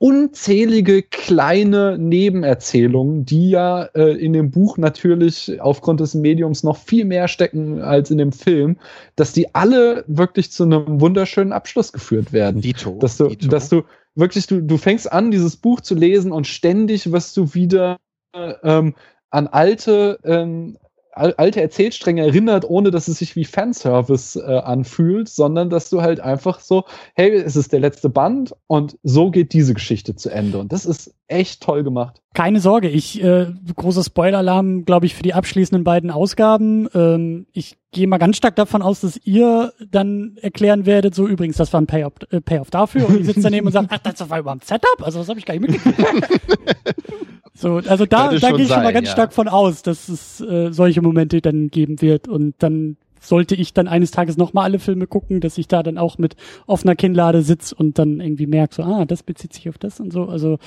unzählige 0.03 1.05
kleine 1.05 1.97
Nebenerzählungen, 1.97 3.25
die 3.25 3.51
ja 3.51 3.85
äh, 3.95 4.19
in 4.19 4.33
dem 4.33 4.51
Buch 4.51 4.77
natürlich 4.77 5.61
aufgrund 5.61 6.01
des 6.01 6.15
Mediums 6.15 6.65
noch 6.65 6.77
viel 6.77 7.05
mehr 7.05 7.29
stecken 7.29 7.81
als 7.81 8.11
in 8.11 8.19
dem 8.19 8.33
Film, 8.33 8.79
dass 9.15 9.33
die 9.33 9.55
alle 9.55 10.03
wirklich 10.09 10.51
zu 10.51 10.65
einem 10.65 11.01
wunderschönen 11.01 11.53
Abschluss 11.53 11.93
geführt 11.93 12.33
werden 12.33 12.61
Dito. 12.61 12.99
dass 12.99 13.17
du, 13.17 13.29
Dito. 13.29 13.47
dass 13.47 13.69
du, 13.69 13.85
wirklich, 14.15 14.47
du, 14.47 14.61
du 14.61 14.77
fängst 14.77 15.11
an, 15.11 15.31
dieses 15.31 15.57
Buch 15.57 15.81
zu 15.81 15.95
lesen 15.95 16.33
und 16.33 16.47
ständig 16.47 17.11
wirst 17.13 17.37
du 17.37 17.55
wieder 17.55 17.99
ähm, 18.35 18.95
an 19.31 19.47
alte, 19.49 20.19
ähm, 20.25 20.79
alte 21.13 21.61
Erzählstränge 21.61 22.23
erinnert, 22.23 22.69
ohne 22.69 22.91
dass 22.91 23.09
es 23.09 23.19
sich 23.19 23.37
wie 23.37 23.45
Fanservice 23.45 24.37
äh, 24.37 24.59
anfühlt, 24.59 25.29
sondern 25.29 25.69
dass 25.71 25.91
du 25.91 26.03
halt 26.03 26.21
einfach 26.21 26.61
so, 26.61 26.85
hey, 27.15 27.31
es 27.33 27.55
ist 27.57 27.73
der 27.73 27.81
letzte 27.81 28.09
Band 28.09 28.55
und 28.67 28.99
so 29.03 29.31
geht 29.31 29.53
diese 29.53 29.75
Geschichte 29.75 30.17
zu 30.17 30.31
Ende. 30.31 30.59
Und 30.59 30.73
das 30.73 30.87
ist 30.87 31.15
echt 31.29 31.63
toll 31.63 31.85
gemacht. 31.85 32.23
Keine 32.35 32.61
Sorge, 32.61 32.89
ich 32.89 33.23
äh, 33.23 33.47
großer 33.77 34.05
Spoiler-Alarm, 34.05 34.85
glaube 34.85 35.07
ich, 35.07 35.15
für 35.15 35.23
die 35.23 35.35
abschließenden 35.35 35.85
beiden 35.85 36.11
Ausgaben. 36.11 36.89
Ähm, 36.95 37.47
ich 37.53 37.77
gehe 37.91 38.07
mal 38.07 38.19
ganz 38.19 38.39
stark 38.39 38.57
davon 38.57 38.81
aus, 38.81 39.01
dass 39.01 39.21
ihr 39.25 39.73
dann 39.91 40.37
erklären 40.41 40.87
werdet, 40.87 41.15
so 41.15 41.27
übrigens, 41.27 41.57
das 41.59 41.73
war 41.75 41.81
ein 41.81 41.87
Payoff, 41.87 42.15
äh, 42.31 42.41
Payoff 42.41 42.71
dafür. 42.71 43.07
Und 43.09 43.21
ich 43.21 43.27
sitze 43.27 43.43
daneben 43.43 43.67
und 43.67 43.73
sage, 43.73 43.89
ach, 43.91 43.99
das 43.99 44.31
war 44.31 44.39
überhaupt 44.39 44.63
ein 44.63 44.67
Setup? 44.67 45.03
Also 45.03 45.19
das 45.19 45.29
habe 45.29 45.39
ich 45.39 45.45
gar 45.45 45.55
nicht 45.55 45.69
mitgekriegt. 45.69 45.99
so, 47.55 47.77
also 47.77 48.07
da, 48.07 48.31
da 48.31 48.51
gehe 48.53 48.63
ich 48.63 48.69
schon 48.69 48.83
mal 48.83 48.93
ganz 48.93 49.09
ja. 49.09 49.13
stark 49.13 49.33
von 49.35 49.49
aus, 49.49 49.83
dass 49.83 50.09
es 50.09 50.41
äh, 50.41 50.73
solche 50.73 51.03
Momente 51.03 51.41
dann 51.41 51.69
geben 51.69 52.01
wird 52.01 52.29
und 52.29 52.55
dann 52.59 52.97
sollte 53.21 53.55
ich 53.55 53.73
dann 53.73 53.89
eines 53.89 54.11
Tages 54.11 54.37
nochmal 54.37 54.65
alle 54.65 54.79
Filme 54.79 55.07
gucken, 55.07 55.41
dass 55.41 55.59
ich 55.59 55.69
da 55.69 55.83
dann 55.83 55.97
auch 55.97 56.19
mit 56.19 56.35
offener 56.67 56.97
Kinnlade 56.97 57.43
sitz 57.43 57.73
und 57.73 57.99
dann 57.99 58.21
irgendwie 58.21 58.47
merke, 58.47 58.75
so, 58.75 58.83
ah, 58.83 59.05
das 59.05 59.23
bezieht 59.23 59.53
sich 59.53 59.69
auf 59.69 59.79
das 59.79 60.01
und 60.01 60.13
so. 60.13 60.25
Also 60.25 60.59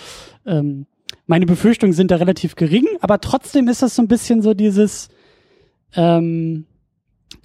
ähm, 0.45 0.85
meine 1.27 1.45
Befürchtungen 1.45 1.93
sind 1.93 2.11
da 2.11 2.15
relativ 2.15 2.55
gering, 2.55 2.87
aber 3.01 3.19
trotzdem 3.19 3.67
ist 3.67 3.81
das 3.81 3.95
so 3.95 4.01
ein 4.01 4.07
bisschen 4.07 4.41
so 4.41 4.53
dieses, 4.53 5.09
ähm, 5.95 6.65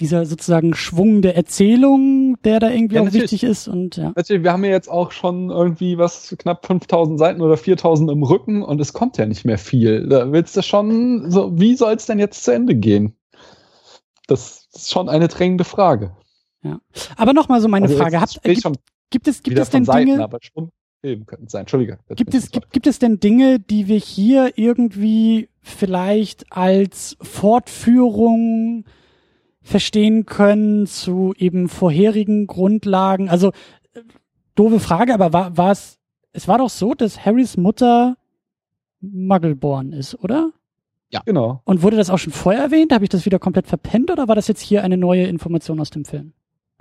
dieser 0.01 0.25
sozusagen 0.27 0.75
Schwung 0.75 1.23
der 1.23 1.37
Erzählung, 1.37 2.37
der 2.43 2.59
da 2.59 2.71
irgendwie 2.71 2.97
ja, 2.97 3.03
auch 3.03 3.13
wichtig 3.13 3.45
ist 3.45 3.69
und 3.69 3.97
ja. 3.97 4.13
Natürlich, 4.17 4.43
wir 4.43 4.53
haben 4.53 4.65
ja 4.65 4.71
jetzt 4.71 4.89
auch 4.89 5.13
schon 5.13 5.51
irgendwie 5.51 5.99
was 5.99 6.35
knapp 6.39 6.67
5000 6.67 7.19
Seiten 7.19 7.43
oder 7.43 7.57
4000 7.57 8.11
im 8.11 8.23
Rücken 8.23 8.63
und 8.63 8.81
es 8.81 8.93
kommt 8.93 9.19
ja 9.19 9.27
nicht 9.27 9.45
mehr 9.45 9.59
viel. 9.59 10.09
Da 10.09 10.33
willst 10.33 10.57
du 10.57 10.63
schon 10.63 11.31
so, 11.31 11.59
wie 11.59 11.77
soll 11.77 11.95
es 11.95 12.07
denn 12.07 12.19
jetzt 12.19 12.43
zu 12.45 12.53
Ende 12.53 12.75
gehen? 12.75 13.15
Das 14.27 14.69
ist 14.73 14.91
schon 14.91 15.09
eine 15.09 15.29
drängende 15.29 15.65
Frage. 15.65 16.17
Ja. 16.63 16.81
Aber 17.17 17.33
nochmal 17.33 17.61
so 17.61 17.69
meine 17.69 17.87
also 17.87 17.97
Frage. 17.97 18.21
Habt, 18.21 18.43
gibt, 18.43 18.63
gibt 19.11 19.29
es, 19.29 19.43
gibt 19.43 19.59
es 19.59 19.71
denn 19.71 19.85
Seiten, 19.85 20.07
Dinge, 20.07 20.25
aber 20.25 20.39
schon 20.41 20.71
Filme 21.01 21.25
könnten 21.25 21.49
sein. 21.49 21.63
Entschuldige. 21.63 21.99
Gibt 22.15 22.35
es, 22.35 22.51
gibt, 22.51 22.73
gibt 22.73 22.87
es 22.87 22.99
denn 22.99 23.21
Dinge, 23.21 23.59
die 23.59 23.89
wir 23.89 23.99
hier 23.99 24.53
irgendwie 24.57 25.49
vielleicht 25.63 26.53
als 26.53 27.17
Fortführung 27.21 28.85
verstehen 29.71 30.27
können 30.27 30.87
zu 30.87 31.35
eben 31.37 31.69
vorherigen 31.69 32.47
Grundlagen? 32.47 33.29
Also, 33.29 33.49
äh, 33.95 34.01
doofe 34.55 34.81
Frage, 34.81 35.15
aber 35.15 35.33
war, 35.33 35.57
war 35.57 35.73
es, 35.73 35.99
es 36.33 36.49
war 36.49 36.59
doch 36.59 36.71
so, 36.71 36.95
dass 36.95 37.25
Harrys 37.25 37.57
Mutter 37.57 38.17
Muggleborn 39.01 39.93
ist, 39.93 40.15
oder? 40.23 40.53
Ja. 41.11 41.23
Genau. 41.25 41.61
Und 41.65 41.83
wurde 41.83 41.97
das 41.97 42.11
auch 42.11 42.19
schon 42.19 42.33
vorher 42.33 42.63
erwähnt? 42.63 42.93
Habe 42.93 43.05
ich 43.05 43.09
das 43.09 43.25
wieder 43.27 43.39
komplett 43.39 43.67
verpennt 43.67 44.11
oder 44.11 44.29
war 44.29 44.37
das 44.37 44.47
jetzt 44.47 44.61
hier 44.61 44.85
eine 44.85 44.97
neue 44.97 45.27
Information 45.27 45.81
aus 45.81 45.91
dem 45.91 46.05
Film? 46.05 46.33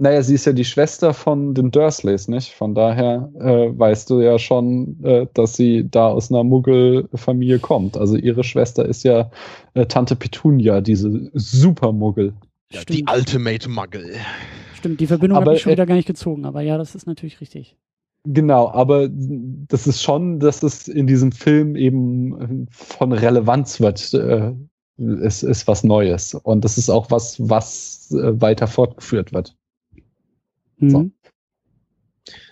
Naja, 0.01 0.21
sie 0.21 0.35
ist 0.35 0.45
ja 0.45 0.53
die 0.53 0.65
Schwester 0.65 1.13
von 1.13 1.53
den 1.53 1.71
Dursleys, 1.71 2.29
nicht? 2.29 2.53
Von 2.53 2.73
daher 2.73 3.31
äh, 3.37 3.77
weißt 3.77 4.09
du 4.09 4.21
ja 4.21 4.39
schon, 4.39 5.03
äh, 5.03 5.27
dass 5.33 5.55
sie 5.55 5.89
da 5.89 6.07
aus 6.07 6.31
einer 6.31 6.45
Muggelfamilie 6.45 7.59
kommt. 7.59 7.97
Also 7.97 8.15
ihre 8.15 8.45
Schwester 8.45 8.85
ist 8.85 9.03
ja 9.03 9.29
äh, 9.73 9.87
Tante 9.87 10.15
Petunia, 10.15 10.79
diese 10.79 11.29
Supermuggel. 11.33 12.33
Ja, 12.71 12.83
die 12.83 13.05
Ultimate 13.11 13.67
Muggle. 13.67 14.19
Stimmt, 14.75 14.99
die 14.99 15.07
Verbindung 15.07 15.39
habe 15.39 15.55
ich 15.55 15.61
schon 15.61 15.71
wieder 15.71 15.85
gar 15.85 15.95
nicht 15.95 16.07
gezogen, 16.07 16.45
aber 16.45 16.61
ja, 16.61 16.77
das 16.77 16.95
ist 16.95 17.07
natürlich 17.07 17.41
richtig. 17.41 17.75
Genau, 18.25 18.69
aber 18.69 19.09
das 19.09 19.87
ist 19.87 20.03
schon, 20.03 20.39
dass 20.39 20.61
es 20.61 20.87
in 20.87 21.07
diesem 21.07 21.31
Film 21.31 21.75
eben 21.75 22.67
von 22.69 23.11
Relevanz 23.11 23.79
wird. 23.79 24.13
Äh, 24.13 24.53
es 25.23 25.43
ist 25.43 25.67
was 25.67 25.83
Neues. 25.83 26.33
Und 26.33 26.65
das 26.65 26.77
ist 26.77 26.89
auch 26.89 27.09
was, 27.09 27.37
was 27.39 28.11
äh, 28.11 28.39
weiter 28.39 28.67
fortgeführt 28.67 29.33
wird. 29.33 29.55
Mhm. 30.77 30.89
So. 30.89 31.09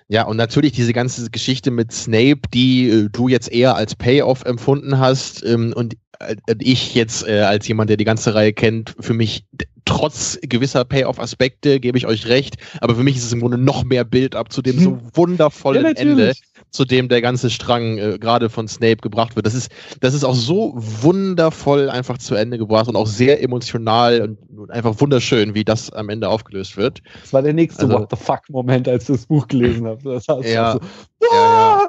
Ja, 0.09 0.23
und 0.23 0.37
natürlich 0.37 0.71
diese 0.71 0.93
ganze 0.93 1.29
Geschichte 1.29 1.69
mit 1.69 1.91
Snape, 1.91 2.39
die 2.53 2.89
äh, 2.89 3.09
du 3.11 3.27
jetzt 3.27 3.51
eher 3.51 3.75
als 3.75 3.95
Payoff 3.95 4.45
empfunden 4.45 4.99
hast 4.99 5.43
ähm, 5.43 5.73
und 5.75 5.97
äh, 6.19 6.35
ich 6.59 6.95
jetzt 6.95 7.27
äh, 7.27 7.41
als 7.41 7.67
jemand, 7.67 7.89
der 7.89 7.97
die 7.97 8.05
ganze 8.05 8.33
Reihe 8.33 8.53
kennt, 8.53 8.95
für 9.01 9.13
mich 9.13 9.45
trotz 9.87 10.37
gewisser 10.41 10.85
Payoff-Aspekte, 10.85 11.79
gebe 11.79 11.97
ich 11.97 12.05
euch 12.05 12.27
recht, 12.27 12.57
aber 12.81 12.95
für 12.95 13.03
mich 13.03 13.17
ist 13.17 13.25
es 13.25 13.33
im 13.33 13.39
Grunde 13.39 13.57
noch 13.57 13.83
mehr 13.83 14.03
Bild 14.03 14.35
ab 14.35 14.51
zu 14.51 14.61
dem 14.61 14.79
so 14.79 14.99
wundervollen 15.13 15.83
ja, 15.83 15.91
Ende, 15.91 16.33
zu 16.69 16.85
dem 16.85 17.09
der 17.09 17.21
ganze 17.21 17.49
Strang 17.49 17.97
äh, 17.97 18.17
gerade 18.19 18.49
von 18.49 18.67
Snape 18.67 18.97
gebracht 18.97 19.35
wird. 19.35 19.45
Das 19.45 19.55
ist, 19.55 19.71
das 20.01 20.13
ist 20.13 20.23
auch 20.23 20.35
so 20.35 20.73
wundervoll 20.75 21.89
einfach 21.89 22.17
zu 22.17 22.35
Ende 22.35 22.57
gebracht 22.57 22.87
und 22.87 22.95
auch 22.95 23.07
sehr 23.07 23.41
emotional 23.41 24.37
und 24.57 24.71
einfach 24.71 24.99
wunderschön, 24.99 25.55
wie 25.55 25.63
das 25.63 25.91
am 25.91 26.09
Ende 26.09 26.29
aufgelöst 26.29 26.77
wird. 26.77 27.01
Das 27.21 27.33
war 27.33 27.41
der 27.41 27.53
nächste 27.53 27.83
also, 27.83 27.99
What 27.99 28.09
the 28.11 28.17
fuck-Moment, 28.17 28.87
als 28.87 29.03
ich 29.03 29.15
das 29.15 29.25
Buch 29.25 29.47
gelesen 29.47 29.87
habe. 29.87 30.01
Das 30.03 30.27
heißt 30.27 30.49
ja, 30.49 30.73
so, 30.73 30.79
ah, 30.79 30.81
ja, 31.21 31.31
ja. 31.33 31.87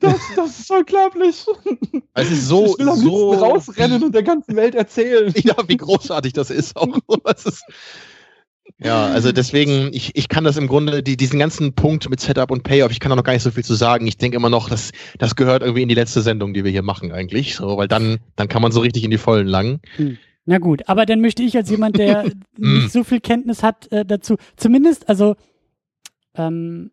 Das, 0.00 0.20
das 0.34 0.58
ist 0.58 0.70
unglaublich. 0.70 1.46
Ist 2.16 2.48
so, 2.48 2.66
ich 2.66 2.78
will 2.78 2.88
am 2.88 2.98
so 2.98 3.32
rausrennen 3.34 4.02
und 4.02 4.14
der 4.14 4.22
ganzen 4.22 4.56
Welt 4.56 4.74
erzählen. 4.74 5.32
Ja, 5.46 5.54
wie 5.68 5.76
großartig 5.76 6.32
das 6.32 6.50
ist 6.50 6.76
auch. 6.76 6.88
Das 7.36 7.46
ist, 7.46 7.64
ja, 8.78 9.06
also 9.06 9.32
deswegen, 9.32 9.90
ich, 9.92 10.16
ich 10.16 10.28
kann 10.28 10.44
das 10.44 10.56
im 10.56 10.66
Grunde, 10.66 11.02
die, 11.02 11.16
diesen 11.16 11.38
ganzen 11.38 11.74
Punkt 11.74 12.10
mit 12.10 12.20
Setup 12.20 12.50
und 12.50 12.62
Payoff, 12.62 12.90
ich 12.90 13.00
kann 13.00 13.10
da 13.10 13.16
noch 13.16 13.24
gar 13.24 13.32
nicht 13.32 13.42
so 13.42 13.50
viel 13.50 13.64
zu 13.64 13.74
sagen. 13.74 14.06
Ich 14.06 14.18
denke 14.18 14.36
immer 14.36 14.50
noch, 14.50 14.68
dass 14.68 14.90
das 15.18 15.36
gehört 15.36 15.62
irgendwie 15.62 15.82
in 15.82 15.88
die 15.88 15.94
letzte 15.94 16.20
Sendung, 16.20 16.52
die 16.52 16.64
wir 16.64 16.70
hier 16.70 16.82
machen 16.82 17.12
eigentlich. 17.12 17.56
So, 17.56 17.76
weil 17.76 17.88
dann, 17.88 18.18
dann 18.34 18.48
kann 18.48 18.62
man 18.62 18.72
so 18.72 18.80
richtig 18.80 19.04
in 19.04 19.10
die 19.10 19.18
Vollen 19.18 19.46
langen. 19.46 19.80
Hm. 19.96 20.18
Na 20.44 20.58
gut, 20.58 20.88
aber 20.88 21.06
dann 21.06 21.20
möchte 21.20 21.42
ich 21.42 21.56
als 21.56 21.70
jemand, 21.70 21.98
der 21.98 22.24
nicht 22.56 22.92
so 22.92 23.02
viel 23.02 23.20
Kenntnis 23.20 23.62
hat, 23.62 23.90
äh, 23.92 24.04
dazu, 24.04 24.36
zumindest, 24.56 25.08
also 25.08 25.36
ähm, 26.34 26.90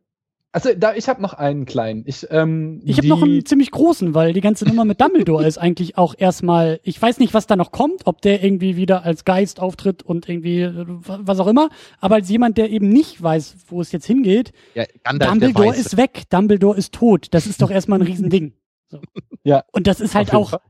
also 0.54 0.70
da, 0.78 0.94
ich 0.94 1.10
habe 1.10 1.20
noch 1.20 1.34
einen 1.34 1.66
kleinen. 1.66 2.04
Ich, 2.06 2.28
ähm, 2.30 2.80
ich 2.86 2.98
habe 2.98 3.08
noch 3.08 3.24
einen 3.24 3.44
ziemlich 3.44 3.72
großen, 3.72 4.14
weil 4.14 4.34
die 4.34 4.40
ganze 4.40 4.66
Nummer 4.66 4.86
mit 4.86 5.02
Dumbledore 5.02 5.48
ist 5.48 5.58
eigentlich 5.58 5.98
auch 5.98 6.14
erstmal, 6.16 6.80
ich 6.84 7.02
weiß 7.02 7.18
nicht, 7.18 7.34
was 7.34 7.48
da 7.48 7.56
noch 7.56 7.72
kommt, 7.72 8.06
ob 8.06 8.22
der 8.22 8.44
irgendwie 8.44 8.76
wieder 8.76 9.04
als 9.04 9.26
Geist 9.26 9.60
auftritt 9.60 10.04
und 10.04 10.30
irgendwie 10.30 10.70
was 11.06 11.40
auch 11.40 11.48
immer, 11.48 11.70
aber 12.00 12.16
als 12.16 12.30
jemand, 12.30 12.60
der 12.60 12.70
eben 12.70 12.88
nicht 12.88 13.22
weiß, 13.22 13.56
wo 13.68 13.82
es 13.82 13.92
jetzt 13.92 14.06
hingeht, 14.06 14.52
ja, 14.76 14.86
Dumbledore 15.12 15.76
ist 15.76 15.98
weg, 15.98 16.22
Dumbledore 16.30 16.78
ist 16.78 16.94
tot. 16.94 17.30
Das 17.32 17.48
ist 17.48 17.60
doch 17.60 17.72
erstmal 17.72 18.00
ein 18.00 18.06
Riesending. 18.06 18.54
So. 18.90 19.00
Ja. 19.46 19.66
Und 19.74 19.88
das 19.88 20.00
ist 20.00 20.16
halt 20.16 20.34
auch 20.34 20.52
Fall. 20.52 20.62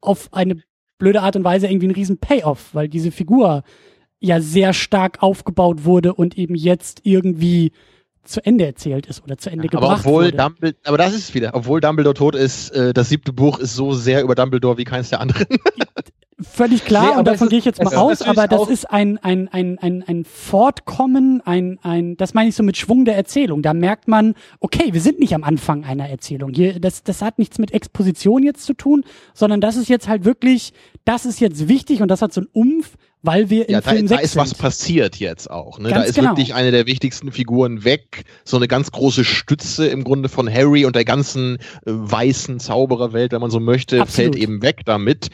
auf 0.00 0.32
eine 0.32 0.60
blöde 0.98 1.22
Art 1.22 1.36
und 1.36 1.44
Weise 1.44 1.68
irgendwie 1.68 1.86
ein 1.86 1.92
riesen 1.92 2.18
Payoff, 2.18 2.74
weil 2.74 2.88
diese 2.88 3.12
Figur 3.12 3.62
ja 4.18 4.40
sehr 4.40 4.72
stark 4.72 5.22
aufgebaut 5.22 5.84
wurde 5.84 6.12
und 6.12 6.36
eben 6.36 6.56
jetzt 6.56 7.02
irgendwie 7.04 7.70
zu 8.26 8.44
Ende 8.44 8.66
erzählt 8.66 9.06
ist 9.06 9.22
oder 9.22 9.38
zu 9.38 9.50
Ende 9.50 9.68
aber 9.68 9.80
gebracht 9.80 10.00
obwohl 10.04 10.26
wurde. 10.26 10.36
Dumbledore, 10.36 10.76
aber 10.84 10.98
das 10.98 11.14
ist 11.14 11.34
wieder, 11.34 11.50
obwohl 11.54 11.80
Dumbledore 11.80 12.14
tot 12.14 12.34
ist, 12.34 12.70
äh, 12.70 12.92
das 12.92 13.08
siebte 13.08 13.32
Buch 13.32 13.58
ist 13.58 13.74
so 13.74 13.92
sehr 13.92 14.22
über 14.22 14.34
Dumbledore 14.34 14.78
wie 14.78 14.84
keins 14.84 15.10
der 15.10 15.20
anderen. 15.20 15.46
Völlig 16.38 16.84
klar, 16.84 17.12
nee, 17.12 17.18
und 17.18 17.26
davon 17.26 17.48
gehe 17.48 17.58
ich 17.58 17.64
jetzt 17.64 17.82
mal 17.82 17.94
aus, 17.94 18.20
aber 18.20 18.46
das 18.46 18.68
ist 18.68 18.90
ein, 18.90 19.16
ein, 19.16 19.48
ein, 19.48 19.78
ein, 19.78 20.04
ein 20.06 20.26
Fortkommen, 20.26 21.40
ein, 21.46 21.78
ein, 21.82 22.18
das 22.18 22.34
meine 22.34 22.50
ich 22.50 22.54
so 22.54 22.62
mit 22.62 22.76
Schwung 22.76 23.06
der 23.06 23.16
Erzählung. 23.16 23.62
Da 23.62 23.72
merkt 23.72 24.06
man, 24.06 24.34
okay, 24.60 24.92
wir 24.92 25.00
sind 25.00 25.18
nicht 25.18 25.34
am 25.34 25.44
Anfang 25.44 25.84
einer 25.84 26.10
Erzählung. 26.10 26.52
Hier, 26.52 26.78
das, 26.78 27.02
das 27.02 27.22
hat 27.22 27.38
nichts 27.38 27.58
mit 27.58 27.72
Exposition 27.72 28.42
jetzt 28.42 28.64
zu 28.64 28.74
tun, 28.74 29.04
sondern 29.32 29.62
das 29.62 29.76
ist 29.76 29.88
jetzt 29.88 30.08
halt 30.08 30.26
wirklich, 30.26 30.74
das 31.06 31.24
ist 31.24 31.40
jetzt 31.40 31.68
wichtig 31.68 32.02
und 32.02 32.08
das 32.08 32.20
hat 32.20 32.34
so 32.34 32.42
einen 32.42 32.50
Umf, 32.52 32.96
weil 33.22 33.50
wir 33.50 33.68
im 33.68 33.72
ja, 33.74 33.80
Film 33.80 34.06
da, 34.06 34.16
da 34.16 34.20
ist 34.20 34.32
sind. 34.32 34.42
was 34.42 34.54
passiert 34.54 35.16
jetzt 35.16 35.50
auch. 35.50 35.78
Ne? 35.78 35.90
da 35.90 36.02
ist 36.02 36.14
genau. 36.14 36.30
wirklich 36.30 36.54
eine 36.54 36.70
der 36.70 36.86
wichtigsten 36.86 37.32
Figuren 37.32 37.84
weg. 37.84 38.24
So 38.44 38.56
eine 38.56 38.68
ganz 38.68 38.92
große 38.92 39.24
Stütze 39.24 39.86
im 39.86 40.04
Grunde 40.04 40.28
von 40.28 40.52
Harry 40.52 40.84
und 40.84 40.94
der 40.94 41.04
ganzen 41.04 41.56
äh, 41.56 41.58
weißen 41.86 42.60
Zaubererwelt, 42.60 43.32
wenn 43.32 43.40
man 43.40 43.50
so 43.50 43.60
möchte, 43.60 44.00
Absolut. 44.00 44.34
fällt 44.34 44.42
eben 44.42 44.62
weg 44.62 44.82
damit. 44.84 45.28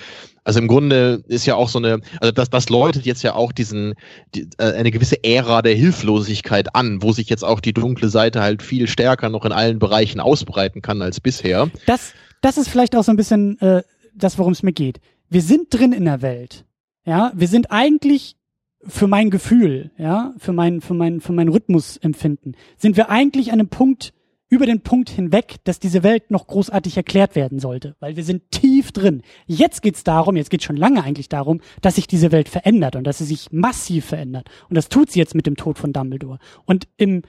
Also 0.45 0.59
im 0.59 0.69
Grunde 0.69 1.23
ist 1.29 1.47
ja 1.47 1.55
auch 1.55 1.69
so 1.69 1.79
eine, 1.79 2.01
also 2.21 2.33
das, 2.33 2.51
das 2.51 2.69
läutet 2.69 3.07
jetzt 3.07 3.23
ja 3.23 3.35
auch 3.35 3.53
diesen, 3.53 3.95
die, 4.35 4.49
äh, 4.59 4.73
eine 4.73 4.91
gewisse 4.91 5.23
Ära 5.23 5.63
der 5.63 5.75
Hilflosigkeit 5.75 6.75
an, 6.75 7.03
wo 7.03 7.13
sich 7.13 7.29
jetzt 7.29 7.45
auch 7.45 7.61
die 7.61 7.73
dunkle 7.73 8.09
Seite 8.09 8.41
halt 8.41 8.63
viel 8.63 8.89
stärker 8.89 9.29
noch 9.29 9.45
in 9.45 9.53
allen 9.53 9.79
Bereichen 9.79 10.19
ausbreiten 10.19 10.83
kann 10.83 11.01
als 11.03 11.21
bisher. 11.21 11.71
Das, 11.87 12.13
das 12.41 12.57
ist 12.57 12.69
vielleicht 12.69 12.97
auch 12.97 13.05
so 13.05 13.13
ein 13.13 13.17
bisschen 13.17 13.61
äh, 13.61 13.83
das, 14.15 14.39
worum 14.39 14.53
es 14.53 14.63
mir 14.63 14.73
geht. 14.73 15.01
Wir 15.29 15.43
sind 15.43 15.69
drin 15.71 15.93
in 15.93 16.05
der 16.05 16.23
Welt. 16.23 16.65
Ja, 17.05 17.33
wir 17.35 17.49
sind 17.49 17.71
eigentlich 17.71 18.37
für 18.85 19.07
mein 19.07 19.31
Gefühl, 19.31 19.91
ja, 19.97 20.35
für 20.39 20.53
mein, 20.53 20.81
für 20.81 20.95
mein, 20.95 21.21
für 21.21 21.33
mein 21.33 21.49
Rhythmusempfinden, 21.49 22.57
sind 22.77 22.97
wir 22.97 23.11
eigentlich 23.11 23.53
an 23.53 23.61
einem 23.61 23.69
Punkt, 23.69 24.13
über 24.49 24.67
den 24.67 24.83
Punkt 24.83 25.09
hinweg, 25.09 25.57
dass 25.65 25.79
diese 25.79 26.03
Welt 26.03 26.31
noch 26.31 26.47
großartig 26.47 26.99
erklärt 26.99 27.37
werden 27.37 27.59
sollte, 27.59 27.97
weil 28.01 28.17
wir 28.17 28.25
sind 28.25 28.51
tief 28.51 28.93
drin. 28.93 29.23
Jetzt 29.47 29.81
geht's 29.81 30.05
darum, 30.05 30.37
jetzt 30.37 30.51
geht's 30.51 30.65
schon 30.65 30.77
lange 30.77 31.03
eigentlich 31.03 31.31
darum, 31.31 31.63
dass 31.81 31.95
sich 31.95 32.07
diese 32.07 32.33
Welt 32.33 32.51
verändert 32.51 32.95
und 32.95 33.05
dass 33.05 33.19
sie 33.19 33.25
sich 33.25 33.51
massiv 33.51 34.05
verändert. 34.05 34.51
Und 34.69 34.77
das 34.77 34.91
tut 34.91 35.11
sie 35.11 35.21
jetzt 35.21 35.35
mit 35.35 35.47
dem 35.47 35.57
Tod 35.57 35.79
von 35.79 35.95
Dumbledore. 35.95 36.39
Und 36.67 36.87
im, 36.99 37.23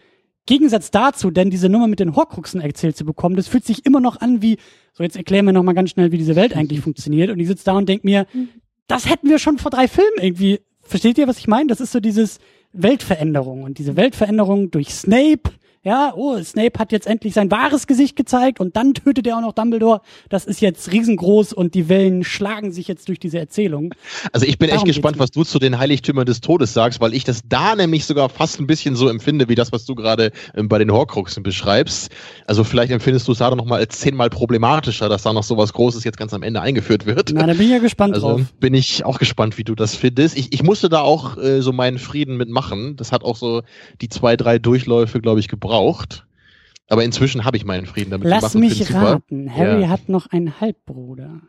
Gegensatz 0.45 0.91
dazu, 0.91 1.32
denn 1.32 1.50
diese 1.50 1.70
Nummer 1.70 1.88
mit 1.88 2.02
den 2.02 2.18
Horcruxen 2.18 2.60
erzählt 2.60 2.98
zu 2.98 3.06
bekommen, 3.06 3.38
das 3.38 3.48
fühlt 3.48 3.64
sich 3.64 3.86
immer 3.86 4.02
noch 4.02 4.20
an 4.20 4.41
wie, 4.41 4.58
so 4.91 5.02
jetzt 5.02 5.16
erklären 5.16 5.45
wir 5.45 5.54
nochmal 5.54 5.74
ganz 5.74 5.91
schnell, 5.91 6.12
wie 6.12 6.18
diese 6.18 6.36
Welt 6.36 6.54
eigentlich 6.56 6.82
funktioniert. 6.82 7.30
Und 7.30 7.40
ich 7.40 7.48
sitze 7.48 7.64
da 7.64 7.78
und 7.78 7.88
denk 7.88 8.04
mir, 8.04 8.28
das 8.88 9.10
hätten 9.10 9.30
wir 9.30 9.39
schon 9.39 9.57
vor 9.57 9.72
drei 9.72 9.88
Filmen 9.88 10.18
irgendwie. 10.19 10.60
Versteht 10.81 11.18
ihr, 11.18 11.27
was 11.27 11.38
ich 11.38 11.47
meine? 11.47 11.68
Das 11.68 11.80
ist 11.80 11.91
so 11.91 11.99
dieses 11.99 12.39
Weltveränderung. 12.73 13.64
Und 13.64 13.77
diese 13.77 13.95
Weltveränderung 13.95 14.72
durch 14.72 14.93
Snape, 14.93 15.51
ja, 15.84 16.14
oh, 16.15 16.41
Snape 16.41 16.80
hat 16.80 16.93
jetzt 16.93 17.07
endlich 17.07 17.34
sein 17.34 17.51
wahres 17.51 17.88
Gesicht 17.88 18.15
gezeigt 18.15 18.61
und 18.61 18.77
dann 18.77 18.93
tötet 18.93 19.27
er 19.27 19.38
auch 19.38 19.41
noch 19.41 19.51
Dumbledore. 19.51 19.99
Das 20.30 20.45
ist 20.45 20.61
jetzt 20.61 20.93
riesengroß 20.93 21.51
und 21.51 21.76
die 21.76 21.89
Wellen 21.89 22.23
schlagen 22.23 22.72
sich 22.72 22.88
jetzt 22.88 23.10
durch 23.10 23.19
diese 23.19 23.38
Erzählung. 23.38 23.93
Also 24.31 24.45
ich 24.45 24.57
bin 24.57 24.69
Darum 24.69 24.80
echt 24.80 24.88
gespannt, 24.88 25.19
was 25.19 25.31
du 25.31 25.43
zu 25.43 25.60
den 25.60 25.77
Heiligtümern 25.77 26.26
des 26.26 26.39
Todes 26.39 26.73
sagst, 26.73 27.01
weil 27.01 27.14
ich 27.14 27.26
das 27.26 27.41
da 27.49 27.76
nämlich 27.76 28.05
sogar 28.05 28.30
fast 28.30 28.61
ein 28.61 28.68
bisschen 28.68 28.95
so 28.95 29.10
empfinde, 29.10 29.49
wie 29.49 29.55
das, 29.55 29.73
was 29.73 29.84
du 29.84 29.93
gerade 29.93 30.31
ähm, 30.55 30.69
bei 30.69 30.80
den 30.80 30.89
Horcruxen 30.89 31.43
beschreibst. 31.43 32.10
Also 32.47 32.64
vielleicht 32.64 32.93
empfindest 32.93 33.27
du 33.27 33.34
es 33.34 33.39
da 33.39 33.53
noch 33.53 33.65
mal 33.65 33.80
als 33.80 33.99
zehnmal 33.99 34.30
problematischer, 34.30 35.10
dass 35.10 35.23
da 35.23 35.34
noch 35.34 35.43
sowas 35.43 35.73
Großes 35.73 36.05
jetzt 36.05 36.18
ganz 36.18 36.34
am 36.34 36.43
Ende 36.43 36.61
eingeführt 36.61 37.05
wird. 37.05 37.31
Na, 37.34 37.45
da 37.45 37.53
bin 37.53 37.64
ich 37.64 37.72
ja 37.72 37.80
gespannt 37.80 38.14
Also 38.14 38.38
drauf. 38.38 38.41
bin 38.61 38.73
ich 38.73 39.03
auch 39.03 39.19
gespannt, 39.19 39.57
wie 39.57 39.65
du 39.65 39.76
das 39.76 39.95
findest. 39.95 40.38
Ich, 40.38 40.53
ich 40.53 40.64
musste 40.64 40.88
da 40.88 41.01
auch 41.01 41.38
äh, 41.38 41.61
so 41.61 41.73
meinen 41.73 41.99
Frieden 41.99 42.38
mitmachen. 42.38 42.95
Das 42.95 43.11
hat 43.11 43.26
auch 43.26 43.35
so 43.35 43.64
die 43.99 44.07
zwei, 44.07 44.38
drei 44.38 44.60
Durchläufe, 44.60 45.19
glaube 45.19 45.41
ich, 45.41 45.49
gebraucht. 45.49 45.73
Aber 46.90 47.04
inzwischen 47.04 47.45
habe 47.45 47.58
ich 47.58 47.66
meinen 47.66 47.86
Frieden 47.86 48.12
damit 48.12 48.28
Lass 48.28 48.40
gemacht. 48.41 48.56
und 48.56 48.62
mich 48.62 48.74
find's 48.74 48.88
super. 48.90 49.14
raten. 49.14 49.52
Harry 49.56 49.82
Ja. 49.84 49.90
hat 49.90 50.10
noch 50.10 50.28
einen 50.28 50.60
Halbbruder. 50.60 51.41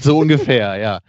So 0.00 0.16
ungefähr, 0.18 0.76
ja. 0.76 1.00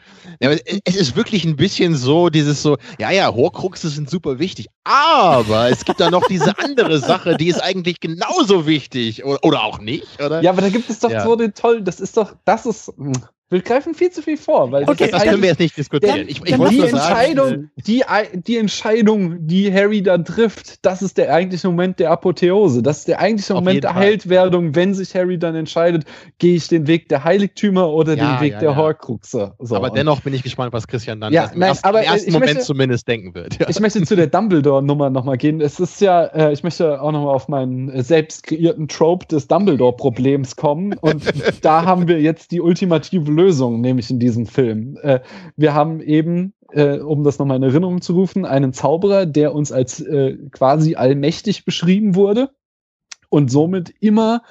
ja 0.42 0.50
aber 0.50 0.58
es 0.84 0.96
ist 0.98 1.16
wirklich 1.16 1.46
ein 1.46 1.56
bisschen 1.56 1.96
so, 1.96 2.30
dieses 2.30 2.62
so, 2.62 2.78
ja, 3.00 3.10
ja, 3.10 3.34
Horcruxe 3.34 3.88
sind 3.88 4.10
super 4.10 4.38
wichtig, 4.38 4.68
aber 4.84 5.70
es 5.70 5.86
gibt 5.86 6.02
da 6.02 6.10
noch 6.12 6.28
diese 6.28 6.60
andere 6.60 7.00
Sache, 7.00 7.38
die 7.38 7.48
ist 7.48 7.62
eigentlich 7.64 8.02
genauso 8.02 8.68
wichtig. 8.68 9.24
Oder, 9.24 9.42
oder 9.46 9.64
auch 9.64 9.80
nicht, 9.80 10.22
oder? 10.22 10.42
Ja, 10.42 10.52
aber 10.52 10.62
da 10.62 10.68
gibt 10.70 10.90
es 10.90 11.00
doch 11.00 11.10
Ja. 11.10 11.24
so 11.24 11.38
den 11.38 11.54
tollen, 11.54 11.86
das 11.86 12.02
ist 12.02 12.18
doch, 12.18 12.36
das 12.44 12.66
ist, 12.66 12.92
hm, 12.98 13.14
wir 13.50 13.62
greifen 13.62 13.94
viel 13.94 14.10
zu 14.10 14.22
viel 14.24 14.38
vor, 14.38 14.72
weil 14.72 14.84
Okay, 14.90 15.10
das 15.12 15.24
können 15.24 15.42
wir 15.42 15.50
jetzt 15.50 15.60
nicht 15.60 15.78
diskutieren. 15.78 16.18
Dann- 16.18 16.28
ich 16.28 16.42
ich 16.44 16.52
dann 16.58 16.70
die 16.70 16.80
Entscheidung, 16.82 17.70
die, 17.76 18.04
die 18.34 18.58
Entscheidung, 18.58 19.48
die 19.48 19.72
Harry 19.72 20.02
da 20.02 20.18
trifft, 20.18 20.84
das 20.86 21.02
ist 21.02 21.18
der 21.18 21.32
eigentliche 21.34 21.68
Moment 21.68 22.00
der 22.00 22.12
Apotheose. 22.12 22.82
Das 22.82 23.00
ist 23.00 23.08
der 23.08 23.20
eigentliche 23.20 23.54
Auf 23.54 23.60
Moment 23.62 23.84
der 23.84 23.92
Fall. 23.94 24.04
Heldwerdung, 24.04 24.74
wenn 24.76 24.94
sich 24.96 25.14
Harry 25.16 25.38
dann 25.38 25.56
entscheidet, 25.56 26.06
gehe 26.40 26.56
ich 26.56 26.68
den 26.68 26.88
Weg 26.88 27.08
der 27.10 27.24
Heiligtümer 27.24 27.90
oder 27.90 28.16
Ja, 28.16 28.38
den 28.38 28.42
Weg 28.46 28.54
ja, 28.54 28.60
der 28.60 28.70
ja. 28.72 28.76
Horcruxe. 28.76 29.54
So, 29.60 29.76
aber 29.76 29.92
dennoch 29.92 30.22
bin 30.22 30.34
ich 30.34 30.42
gespannt, 30.44 30.74
was 30.74 30.88
Christian 30.88 31.22
dann 31.22 31.32
Ja, 31.32 31.46
im 31.46 31.60
nein, 31.60 31.70
ersten, 31.70 31.88
aber, 31.88 32.00
im 32.02 32.06
ersten 32.12 32.32
Moment 32.34 32.52
möchte- 32.54 32.66
zumindest 32.66 33.08
denken 33.08 33.36
wird. 33.36 33.58
Ich 33.70 33.80
möchte 33.80 34.02
zu 34.04 34.16
der 34.16 34.28
Dumbledore-Nummer 34.28 35.10
nochmal 35.12 35.38
gehen. 35.38 35.62
Es 35.62 35.80
ist 35.80 36.02
ja, 36.02 36.26
äh, 36.26 36.52
ich 36.52 36.64
möchte 36.64 37.00
auch 37.02 37.12
nochmal 37.12 37.36
auf 37.36 37.48
meinen 37.48 37.90
äh, 37.90 38.02
selbst 38.04 38.44
kreierten 38.44 38.88
Trope 38.88 39.28
des 39.28 39.48
Dumbledore-Problems 39.48 40.56
kommen. 40.56 40.94
Und 41.00 41.24
da 41.62 41.86
haben 41.86 42.08
wir 42.08 42.20
jetzt 42.20 42.52
die 42.52 42.60
ultimative 42.62 43.32
Lösung, 43.32 43.45
nämlich 43.82 44.10
in 44.10 44.20
diesem 44.20 44.46
Film. 44.46 44.98
Äh, 45.02 45.20
wir 45.56 45.74
haben 45.74 46.02
eben, 46.02 46.54
äh, 46.72 47.00
um 47.00 47.24
das 47.24 47.40
nochmal 47.40 47.58
in 47.58 47.64
Erinnerung 47.64 48.02
zu 48.02 48.14
rufen, 48.14 48.46
einen 48.46 48.74
Zauberer, 48.74 49.26
der 49.26 49.54
uns 49.54 49.72
als 49.72 50.00
äh, 50.02 50.38
quasi 50.52 50.96
allmächtig 50.96 51.66
beschrieben 51.66 52.16
wurde 52.16 52.52
und 53.30 53.52
somit 53.52 53.94
immer 54.00 54.42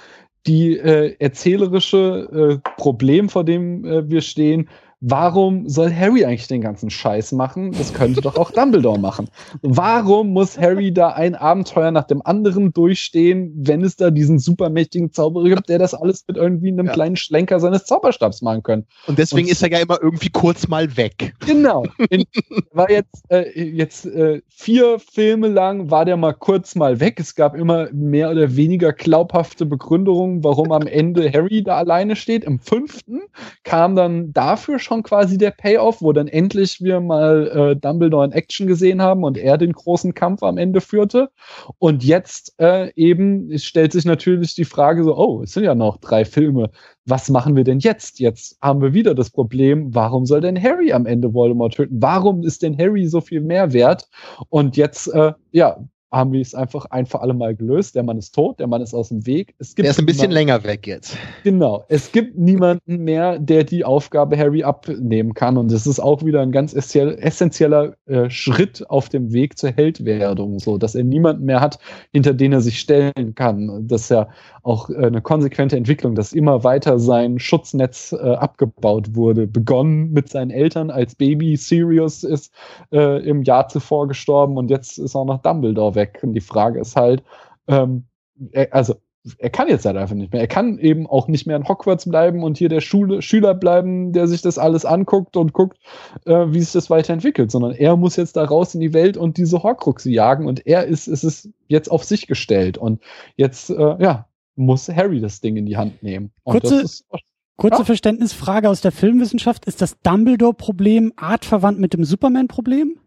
die 0.46 0.76
äh, 0.76 1.16
erzählerische 1.18 2.60
äh, 2.64 2.70
Problem, 2.76 3.28
vor 3.28 3.44
dem 3.44 3.84
äh, 3.84 4.10
wir 4.10 4.20
stehen, 4.20 4.68
warum 5.06 5.68
soll 5.68 5.94
Harry 5.94 6.24
eigentlich 6.24 6.46
den 6.46 6.62
ganzen 6.62 6.88
Scheiß 6.88 7.32
machen? 7.32 7.72
Das 7.72 7.92
könnte 7.92 8.22
doch 8.22 8.36
auch 8.36 8.50
Dumbledore 8.50 8.98
machen. 8.98 9.28
Warum 9.60 10.30
muss 10.30 10.58
Harry 10.58 10.92
da 10.92 11.08
ein 11.10 11.34
Abenteuer 11.34 11.90
nach 11.90 12.04
dem 12.04 12.22
anderen 12.24 12.72
durchstehen, 12.72 13.52
wenn 13.56 13.82
es 13.84 13.96
da 13.96 14.10
diesen 14.10 14.38
supermächtigen 14.38 15.12
Zauberer 15.12 15.50
gibt, 15.50 15.68
der 15.68 15.78
das 15.78 15.92
alles 15.92 16.24
mit 16.26 16.36
irgendwie 16.38 16.68
einem 16.68 16.86
Ja. 16.86 16.92
kleinen 16.92 17.16
Schlenker 17.16 17.60
seines 17.60 17.84
Zauberstabs 17.84 18.40
machen 18.40 18.62
könnte? 18.62 18.88
Und 19.06 19.18
deswegen 19.18 19.46
Und- 19.46 19.52
ist 19.52 19.62
er 19.62 19.70
ja 19.70 19.78
immer 19.80 19.98
irgendwie 20.00 20.30
kurz 20.30 20.68
mal 20.68 20.96
weg. 20.96 21.34
Genau. 21.46 21.84
In, 22.08 22.24
war 22.72 22.90
jetzt, 22.90 23.24
äh, 23.28 23.60
jetzt 23.60 24.06
äh, 24.06 24.40
vier 24.48 24.98
Filme 24.98 25.48
lang 25.48 25.90
war 25.90 26.04
der 26.06 26.16
mal 26.16 26.32
kurz 26.32 26.74
mal 26.74 26.98
weg. 27.00 27.20
Es 27.20 27.34
gab 27.34 27.54
immer 27.54 27.88
mehr 27.92 28.30
oder 28.30 28.56
weniger 28.56 28.92
glaubhafte 28.92 29.66
Begründungen, 29.66 30.42
warum 30.42 30.72
am 30.72 30.86
Ende 30.86 31.30
Harry 31.30 31.62
da 31.62 31.76
alleine 31.76 32.16
steht. 32.16 32.44
Im 32.44 32.58
fünften 32.58 33.20
kam 33.64 33.96
dann 33.96 34.32
dafür 34.32 34.78
schon 34.78 34.93
quasi 35.02 35.38
der 35.38 35.50
Payoff, 35.50 36.00
wo 36.00 36.12
dann 36.12 36.28
endlich 36.28 36.80
wir 36.80 37.00
mal 37.00 37.48
äh, 37.48 37.76
Dumbledore 37.76 38.24
in 38.24 38.32
Action 38.32 38.66
gesehen 38.66 39.02
haben 39.02 39.24
und 39.24 39.36
er 39.36 39.58
den 39.58 39.72
großen 39.72 40.14
Kampf 40.14 40.42
am 40.42 40.58
Ende 40.58 40.80
führte. 40.80 41.30
Und 41.78 42.04
jetzt 42.04 42.54
äh, 42.58 42.92
eben 42.94 43.58
stellt 43.58 43.92
sich 43.92 44.04
natürlich 44.04 44.54
die 44.54 44.64
Frage 44.64 45.04
so, 45.04 45.16
oh, 45.16 45.42
es 45.42 45.52
sind 45.52 45.64
ja 45.64 45.74
noch 45.74 45.98
drei 45.98 46.24
Filme 46.24 46.70
was 47.06 47.28
machen 47.28 47.56
wir 47.56 47.64
denn 47.64 47.80
jetzt? 47.80 48.18
Jetzt 48.18 48.58
haben 48.62 48.80
wir 48.80 48.94
wieder 48.94 49.14
das 49.14 49.30
Problem, 49.30 49.94
warum 49.94 50.24
soll 50.26 50.40
denn 50.40 50.60
Harry 50.60 50.92
am 50.92 51.06
Ende 51.06 51.34
Voldemort 51.34 51.74
töten? 51.74 52.00
Warum 52.00 52.42
ist 52.42 52.62
denn 52.62 52.78
Harry 52.78 53.06
so 53.06 53.20
viel 53.20 53.40
mehr 53.40 53.72
wert? 53.72 54.08
Und 54.48 54.76
jetzt, 54.76 55.08
äh, 55.12 55.32
ja, 55.52 55.84
haben 56.14 56.32
wir 56.32 56.40
es 56.40 56.54
einfach 56.54 56.86
ein 56.86 57.06
für 57.06 57.20
alle 57.20 57.34
Mal 57.34 57.54
gelöst. 57.54 57.94
Der 57.94 58.02
Mann 58.02 58.18
ist 58.18 58.34
tot, 58.34 58.60
der 58.60 58.66
Mann 58.66 58.80
ist 58.80 58.94
aus 58.94 59.08
dem 59.08 59.26
Weg. 59.26 59.54
Es 59.58 59.74
gibt 59.74 59.84
Der 59.84 59.90
ist 59.90 59.98
ein 59.98 60.06
bisschen 60.06 60.30
länger 60.30 60.62
weg 60.64 60.86
jetzt. 60.86 61.16
Genau. 61.42 61.84
Es 61.88 62.12
gibt 62.12 62.38
niemanden 62.38 62.98
mehr, 63.04 63.38
der 63.38 63.64
die 63.64 63.84
Aufgabe 63.84 64.38
Harry 64.38 64.62
abnehmen 64.62 65.34
kann. 65.34 65.56
Und 65.56 65.72
das 65.72 65.86
ist 65.86 66.00
auch 66.00 66.24
wieder 66.24 66.40
ein 66.40 66.52
ganz 66.52 66.74
essentieller 66.74 67.96
äh, 68.06 68.30
Schritt 68.30 68.88
auf 68.88 69.08
dem 69.08 69.32
Weg 69.32 69.58
zur 69.58 69.72
Heldwerdung, 69.72 70.58
so 70.58 70.78
dass 70.78 70.94
er 70.94 71.04
niemanden 71.04 71.44
mehr 71.44 71.60
hat, 71.60 71.78
hinter 72.12 72.32
den 72.32 72.52
er 72.52 72.60
sich 72.60 72.78
stellen 72.78 73.34
kann. 73.34 73.86
Das 73.88 74.02
ist 74.02 74.10
ja 74.10 74.28
auch 74.62 74.90
äh, 74.90 75.06
eine 75.06 75.20
konsequente 75.20 75.76
Entwicklung, 75.76 76.14
dass 76.14 76.32
immer 76.32 76.64
weiter 76.64 76.98
sein 76.98 77.38
Schutznetz 77.38 78.12
äh, 78.12 78.16
abgebaut 78.16 79.14
wurde. 79.14 79.46
Begonnen 79.46 80.12
mit 80.12 80.28
seinen 80.28 80.50
Eltern 80.50 80.90
als 80.90 81.14
Baby. 81.14 81.56
Sirius 81.56 82.24
ist 82.24 82.52
äh, 82.92 83.26
im 83.28 83.42
Jahr 83.42 83.68
zuvor 83.68 84.08
gestorben 84.08 84.56
und 84.56 84.70
jetzt 84.70 84.98
ist 84.98 85.16
auch 85.16 85.24
noch 85.24 85.42
Dumbledore 85.42 85.94
weg. 85.94 86.03
Und 86.22 86.34
die 86.34 86.40
Frage 86.40 86.80
ist 86.80 86.96
halt, 86.96 87.22
ähm, 87.68 88.04
er, 88.52 88.72
also 88.74 88.94
er 89.38 89.48
kann 89.48 89.68
jetzt 89.68 89.86
halt 89.86 89.96
einfach 89.96 90.14
nicht 90.14 90.32
mehr. 90.32 90.42
Er 90.42 90.48
kann 90.48 90.78
eben 90.78 91.06
auch 91.06 91.28
nicht 91.28 91.46
mehr 91.46 91.56
in 91.56 91.66
Hogwarts 91.66 92.06
bleiben 92.08 92.42
und 92.42 92.58
hier 92.58 92.68
der 92.68 92.82
Schule, 92.82 93.22
Schüler 93.22 93.54
bleiben, 93.54 94.12
der 94.12 94.26
sich 94.28 94.42
das 94.42 94.58
alles 94.58 94.84
anguckt 94.84 95.36
und 95.38 95.54
guckt, 95.54 95.78
äh, 96.26 96.46
wie 96.48 96.60
sich 96.60 96.72
das 96.72 96.90
weiterentwickelt, 96.90 97.50
sondern 97.50 97.72
er 97.72 97.96
muss 97.96 98.16
jetzt 98.16 98.36
da 98.36 98.44
raus 98.44 98.74
in 98.74 98.80
die 98.80 98.92
Welt 98.92 99.16
und 99.16 99.38
diese 99.38 99.62
Horcruxe 99.62 100.10
jagen 100.10 100.46
und 100.46 100.66
er 100.66 100.84
ist, 100.84 101.06
ist 101.06 101.24
es 101.24 101.48
jetzt 101.68 101.90
auf 101.90 102.04
sich 102.04 102.26
gestellt 102.26 102.76
und 102.76 103.00
jetzt, 103.36 103.70
äh, 103.70 104.02
ja, 104.02 104.26
muss 104.56 104.88
Harry 104.88 105.20
das 105.20 105.40
Ding 105.40 105.56
in 105.56 105.64
die 105.64 105.78
Hand 105.78 106.02
nehmen. 106.02 106.30
Und 106.42 106.60
Kurze- 106.60 106.82
ist 106.82 107.06
Kurze 107.56 107.78
Ja. 107.78 107.84
Verständnisfrage 107.84 108.68
aus 108.68 108.80
der 108.80 108.92
Filmwissenschaft. 108.92 109.64
Ist 109.66 109.80
das 109.80 109.96
Dumbledore-Problem 110.02 111.12
artverwandt 111.16 111.78
mit 111.78 111.94
dem 111.94 112.04
Superman-Problem? 112.04 112.98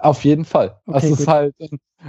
Auf 0.00 0.24
jeden 0.24 0.44
Fall. 0.44 0.76
Okay, 0.86 1.10
das 1.10 1.10
ist 1.10 1.18
gut. 1.18 1.28
halt, 1.28 1.54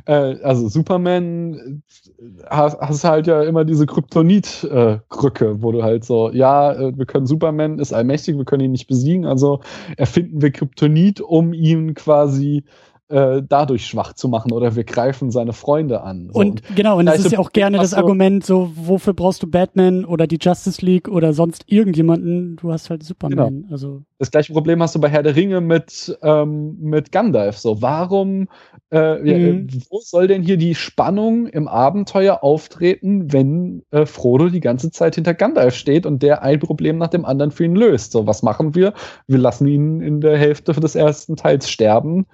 äh, 0.05 0.11
also 0.43 0.67
Superman 0.67 1.81
äh, 2.19 2.23
hast, 2.49 2.79
hast 2.79 3.03
halt 3.03 3.27
ja 3.27 3.41
immer 3.43 3.65
diese 3.65 3.85
Kryptonit-Krücke, 3.85 5.61
wo 5.61 5.71
du 5.71 5.83
halt 5.83 6.03
so, 6.05 6.31
ja, 6.31 6.73
äh, 6.73 6.97
wir 6.97 7.05
können 7.05 7.25
Superman 7.25 7.79
ist 7.79 7.93
allmächtig, 7.93 8.37
wir 8.37 8.45
können 8.45 8.63
ihn 8.65 8.71
nicht 8.71 8.87
besiegen, 8.87 9.25
also 9.25 9.61
erfinden 9.97 10.41
wir 10.41 10.51
Kryptonit, 10.51 11.21
um 11.21 11.53
ihn 11.53 11.93
quasi 11.95 12.63
äh, 13.09 13.41
dadurch 13.47 13.85
schwach 13.87 14.13
zu 14.13 14.27
machen 14.29 14.51
oder 14.51 14.75
wir 14.75 14.83
greifen 14.83 15.31
seine 15.31 15.53
Freunde 15.53 16.01
an. 16.01 16.29
So, 16.31 16.39
Und 16.39 16.61
genau, 16.75 16.97
und 16.99 17.05
das 17.07 17.19
ist 17.19 17.31
ja 17.31 17.39
auch 17.39 17.51
gerne 17.51 17.77
das 17.77 17.93
Argument, 17.93 18.45
so, 18.45 18.71
wofür 18.75 19.13
brauchst 19.13 19.41
du 19.43 19.47
Batman 19.47 20.05
oder 20.05 20.27
die 20.27 20.37
Justice 20.39 20.83
League 20.85 21.07
oder 21.07 21.33
sonst 21.33 21.63
irgendjemanden? 21.67 22.55
Du 22.55 22.71
hast 22.71 22.89
halt 22.89 23.03
Superman. 23.03 23.65
Also, 23.71 24.03
Das 24.19 24.31
gleiche 24.31 24.53
Problem 24.53 24.81
hast 24.83 24.95
du 24.95 24.99
bei 24.99 25.09
Herr 25.09 25.23
der 25.23 25.35
Ringe 25.35 25.61
mit, 25.61 26.17
ähm, 26.21 26.77
mit 26.79 27.11
Gandalf. 27.11 27.57
So, 27.57 27.81
warum, 27.81 28.47
äh, 28.91 29.15
Mhm. 29.19 29.67
wo 29.89 29.99
soll 30.01 30.27
denn 30.27 30.43
hier 30.43 30.57
die 30.57 30.75
Spannung 30.75 31.47
im 31.47 31.67
Abenteuer 31.67 32.43
auftreten, 32.43 33.31
wenn 33.31 33.83
äh, 33.91 34.05
Frodo 34.05 34.49
die 34.49 34.59
ganze 34.59 34.91
Zeit 34.91 35.15
hinter 35.15 35.33
Gandalf 35.33 35.75
steht 35.75 36.05
und 36.05 36.21
der 36.21 36.43
ein 36.43 36.59
Problem 36.59 36.97
nach 36.97 37.07
dem 37.07 37.25
anderen 37.25 37.51
für 37.51 37.65
ihn 37.65 37.75
löst? 37.75 38.11
So, 38.11 38.27
was 38.27 38.43
machen 38.43 38.75
wir? 38.75 38.93
Wir 39.27 39.37
lassen 39.37 39.67
ihn 39.67 40.01
in 40.01 40.21
der 40.21 40.37
Hälfte 40.37 40.73
des 40.73 40.95
ersten 40.95 41.35
Teils 41.35 41.69
sterben, 41.69 42.25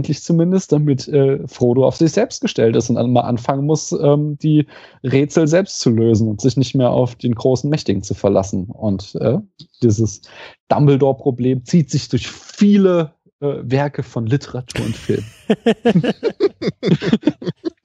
vermeintlich 0.00 0.22
zumindest, 0.22 0.72
damit 0.72 1.08
äh, 1.08 1.46
Frodo 1.46 1.86
auf 1.86 1.96
sich 1.96 2.12
selbst 2.12 2.40
gestellt 2.40 2.76
ist 2.76 2.88
und 2.90 2.96
dann 2.96 3.12
mal 3.12 3.22
anfangen 3.22 3.66
muss, 3.66 3.92
ähm, 3.92 4.38
die 4.38 4.66
Rätsel 5.04 5.46
selbst 5.46 5.80
zu 5.80 5.90
lösen 5.90 6.28
und 6.28 6.40
sich 6.40 6.56
nicht 6.56 6.74
mehr 6.74 6.90
auf 6.90 7.14
den 7.16 7.34
großen 7.34 7.68
Mächtigen 7.68 8.02
zu 8.02 8.14
verlassen. 8.14 8.66
Und 8.66 9.14
äh, 9.16 9.38
dieses 9.82 10.22
Dumbledore-Problem 10.68 11.64
zieht 11.64 11.90
sich 11.90 12.08
durch 12.08 12.28
viele 12.28 13.12
äh, 13.40 13.56
Werke 13.62 14.02
von 14.02 14.26
Literatur 14.26 14.86
und 14.86 14.96
Film. 14.96 15.24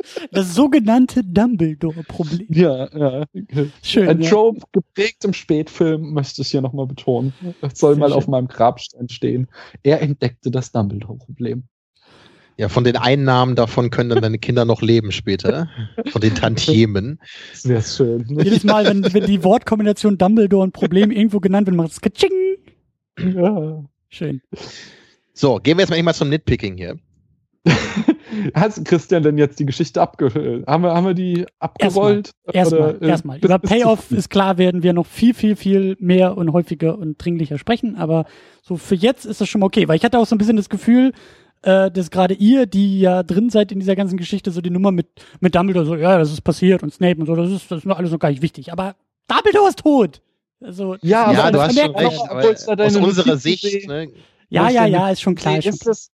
das 0.31 0.53
sogenannte 0.55 1.23
Dumbledore-Problem. 1.23 2.47
Ja, 2.49 2.89
ja. 2.97 3.25
Schön. 3.81 4.09
Ein 4.09 4.21
ja. 4.21 4.29
Trope 4.29 4.61
geprägt 4.71 5.25
im 5.25 5.33
Spätfilm, 5.33 6.13
möchte 6.13 6.41
ich 6.41 6.49
hier 6.49 6.61
nochmal 6.61 6.87
betonen. 6.87 7.33
Das 7.61 7.79
soll 7.79 7.93
Sehr 7.93 7.99
mal 7.99 8.09
schön. 8.09 8.17
auf 8.17 8.27
meinem 8.27 8.47
Grabstein 8.47 9.09
stehen. 9.09 9.47
Er 9.83 10.01
entdeckte 10.01 10.51
das 10.51 10.71
Dumbledore-Problem. 10.71 11.63
Ja, 12.57 12.69
von 12.69 12.83
den 12.85 12.95
Einnahmen 12.95 13.55
davon 13.55 13.89
können 13.89 14.09
dann 14.09 14.21
deine 14.21 14.37
Kinder 14.39 14.63
noch 14.63 14.81
leben 14.81 15.11
später. 15.11 15.69
Von 16.11 16.21
den 16.21 16.35
Tantiemen. 16.35 17.19
Das 17.51 17.67
wäre 17.67 17.81
schön. 17.81 18.25
Jedes 18.43 18.63
Mal, 18.63 18.85
wenn, 18.85 19.13
wenn 19.13 19.25
die 19.25 19.43
Wortkombination 19.43 20.17
Dumbledore 20.17 20.63
und 20.63 20.71
Problem 20.71 21.11
irgendwo 21.11 21.41
genannt 21.41 21.67
wird, 21.67 21.75
macht 21.75 21.91
es 21.91 21.99
Katsching. 21.99 22.29
Ja. 23.19 23.83
Schön. 24.07 24.41
So, 25.33 25.57
gehen 25.57 25.77
wir 25.77 25.81
jetzt 25.83 25.89
mal 25.89 26.01
mal 26.01 26.13
zum 26.13 26.29
Nitpicking 26.29 26.77
hier. 26.77 26.97
Hat 28.53 28.85
Christian 28.85 29.23
denn 29.23 29.37
jetzt 29.37 29.59
die 29.59 29.65
Geschichte 29.65 30.01
abgerollt? 30.01 30.65
Haben 30.67 30.83
wir, 30.83 30.93
haben 30.93 31.05
wir 31.05 31.13
die 31.13 31.45
abgerollt? 31.59 32.31
Erstmal, 32.51 32.95
Oder, 32.95 33.01
äh, 33.01 33.07
erstmal. 33.09 33.39
bis- 33.39 33.45
Über 33.49 33.59
Payoff 33.59 34.11
ist 34.11 34.29
klar, 34.29 34.57
werden 34.57 34.83
wir 34.83 34.93
noch 34.93 35.05
viel, 35.05 35.33
viel, 35.33 35.55
viel 35.55 35.97
mehr 35.99 36.37
und 36.37 36.53
häufiger 36.53 36.97
und 36.97 37.17
dringlicher 37.17 37.57
sprechen, 37.57 37.95
aber 37.95 38.25
so 38.61 38.77
für 38.77 38.95
jetzt 38.95 39.25
ist 39.25 39.41
das 39.41 39.49
schon 39.49 39.59
mal 39.61 39.67
okay, 39.67 39.87
weil 39.87 39.97
ich 39.97 40.03
hatte 40.03 40.19
auch 40.19 40.25
so 40.25 40.35
ein 40.35 40.37
bisschen 40.37 40.57
das 40.57 40.69
Gefühl, 40.69 41.11
äh, 41.65 41.89
dass 41.89 42.11
gerade 42.11 42.35
ihr, 42.35 42.67
die 42.67 42.99
ja 42.99 43.23
drin 43.23 43.49
seid 43.49 43.71
in 43.71 43.79
dieser 43.79 43.95
ganzen 43.95 44.17
Geschichte, 44.17 44.51
so 44.51 44.61
die 44.61 44.69
Nummer 44.69 44.91
mit, 44.91 45.07
mit 45.39 45.55
Dumbledore, 45.55 45.85
so, 45.85 45.95
ja, 45.95 46.17
das 46.17 46.31
ist 46.31 46.41
passiert 46.41 46.83
und 46.83 46.93
Snape 46.93 47.19
und 47.19 47.25
so, 47.25 47.35
das 47.35 47.51
ist, 47.51 47.71
das 47.71 47.83
ist 47.83 47.91
alles 47.91 48.11
noch 48.11 48.19
gar 48.19 48.29
nicht 48.29 48.43
wichtig, 48.43 48.71
aber 48.71 48.95
Dumbledore 49.27 49.69
ist 49.69 49.79
tot. 49.79 50.21
Also, 50.61 50.95
Ja, 51.01 51.31
Ja, 51.31 51.51
du 51.51 51.57
das 51.57 51.69
hast 51.69 51.79
schon 51.79 51.95
recht. 51.95 52.69
Aber 52.69 52.85
aus 52.85 52.95
unserer 52.95 53.27
Notizen 53.33 53.39
Sicht, 53.39 53.87
ne, 53.87 54.09
ja, 54.49 54.69
ja, 54.69 54.85
ja, 54.85 55.09
ist 55.09 55.21
schon 55.21 55.35
klar. 55.35 55.53
Nee, 55.53 55.59
Ist 55.59 55.65
schon 55.65 55.73
ist 55.73 55.87
das 55.87 56.11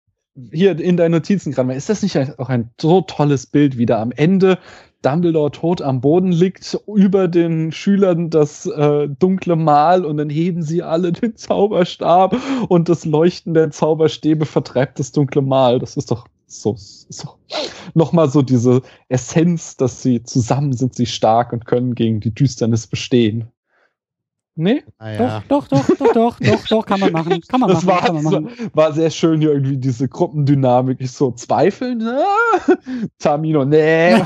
hier 0.53 0.79
in 0.79 0.97
deinen 0.97 1.13
Notizen 1.13 1.53
gerade 1.53 1.67
mal, 1.67 1.77
ist 1.77 1.89
das 1.89 2.03
nicht 2.03 2.17
auch 2.39 2.49
ein 2.49 2.71
so 2.81 3.01
tolles 3.01 3.47
Bild, 3.47 3.77
wie 3.77 3.87
da 3.87 4.01
am 4.01 4.13
Ende 4.13 4.59
Dumbledore 5.03 5.51
tot 5.51 5.81
am 5.81 6.01
Boden 6.01 6.33
liegt, 6.33 6.79
über 6.87 7.29
den 7.29 7.73
Schülern 7.73 8.31
das 8.31 8.67
äh, 8.67 9.09
dunkle 9.09 9.57
Mal 9.57 10.05
und 10.05 10.19
dann 10.19 10.31
heben 10.31 10.63
sie 10.63 10.83
alle 10.83 11.13
den 11.13 11.37
Zauberstab 11.37 12.37
und 12.69 12.89
das 12.89 13.05
Leuchten 13.05 13.55
der 13.55 13.71
Zauberstäbe 13.71 14.45
vertreibt 14.45 14.99
das 14.99 15.13
dunkle 15.13 15.43
Mal. 15.43 15.79
Das 15.79 15.97
ist 15.97 16.11
doch 16.11 16.27
so, 16.47 16.77
doch 17.09 17.39
nochmal 17.95 18.29
so 18.29 18.43
diese 18.43 18.83
Essenz, 19.09 19.77
dass 19.77 20.03
sie 20.03 20.23
zusammen 20.23 20.73
sind 20.73 20.95
sie 20.95 21.07
stark 21.07 21.53
und 21.53 21.65
können 21.65 21.95
gegen 21.95 22.21
die 22.21 22.35
Düsternis 22.35 22.87
bestehen. 22.87 23.49
Nee? 24.63 24.83
naja. 24.99 25.43
Doch, 25.49 25.67
doch, 25.67 25.87
doch, 25.87 25.97
doch, 25.97 26.13
doch, 26.13 26.39
doch, 26.41 26.67
doch, 26.69 26.87
kann 26.87 27.01
man 27.01 27.13
machen. 27.13 27.41
Kann 27.49 27.61
man 27.61 27.71
Das 27.71 27.83
machen, 27.85 27.89
war, 27.89 28.01
kann 28.03 28.23
man 28.23 28.43
machen. 28.45 28.71
war 28.75 28.93
sehr 28.93 29.11
schön 29.11 29.41
hier 29.41 29.53
irgendwie 29.53 29.77
diese 29.79 30.07
Gruppendynamik. 30.09 30.99
Ich 31.01 31.13
so 31.13 31.31
zweifeln. 31.33 32.03
Ah, 32.07 32.73
Tamino, 33.19 33.65
nee. 33.65 34.17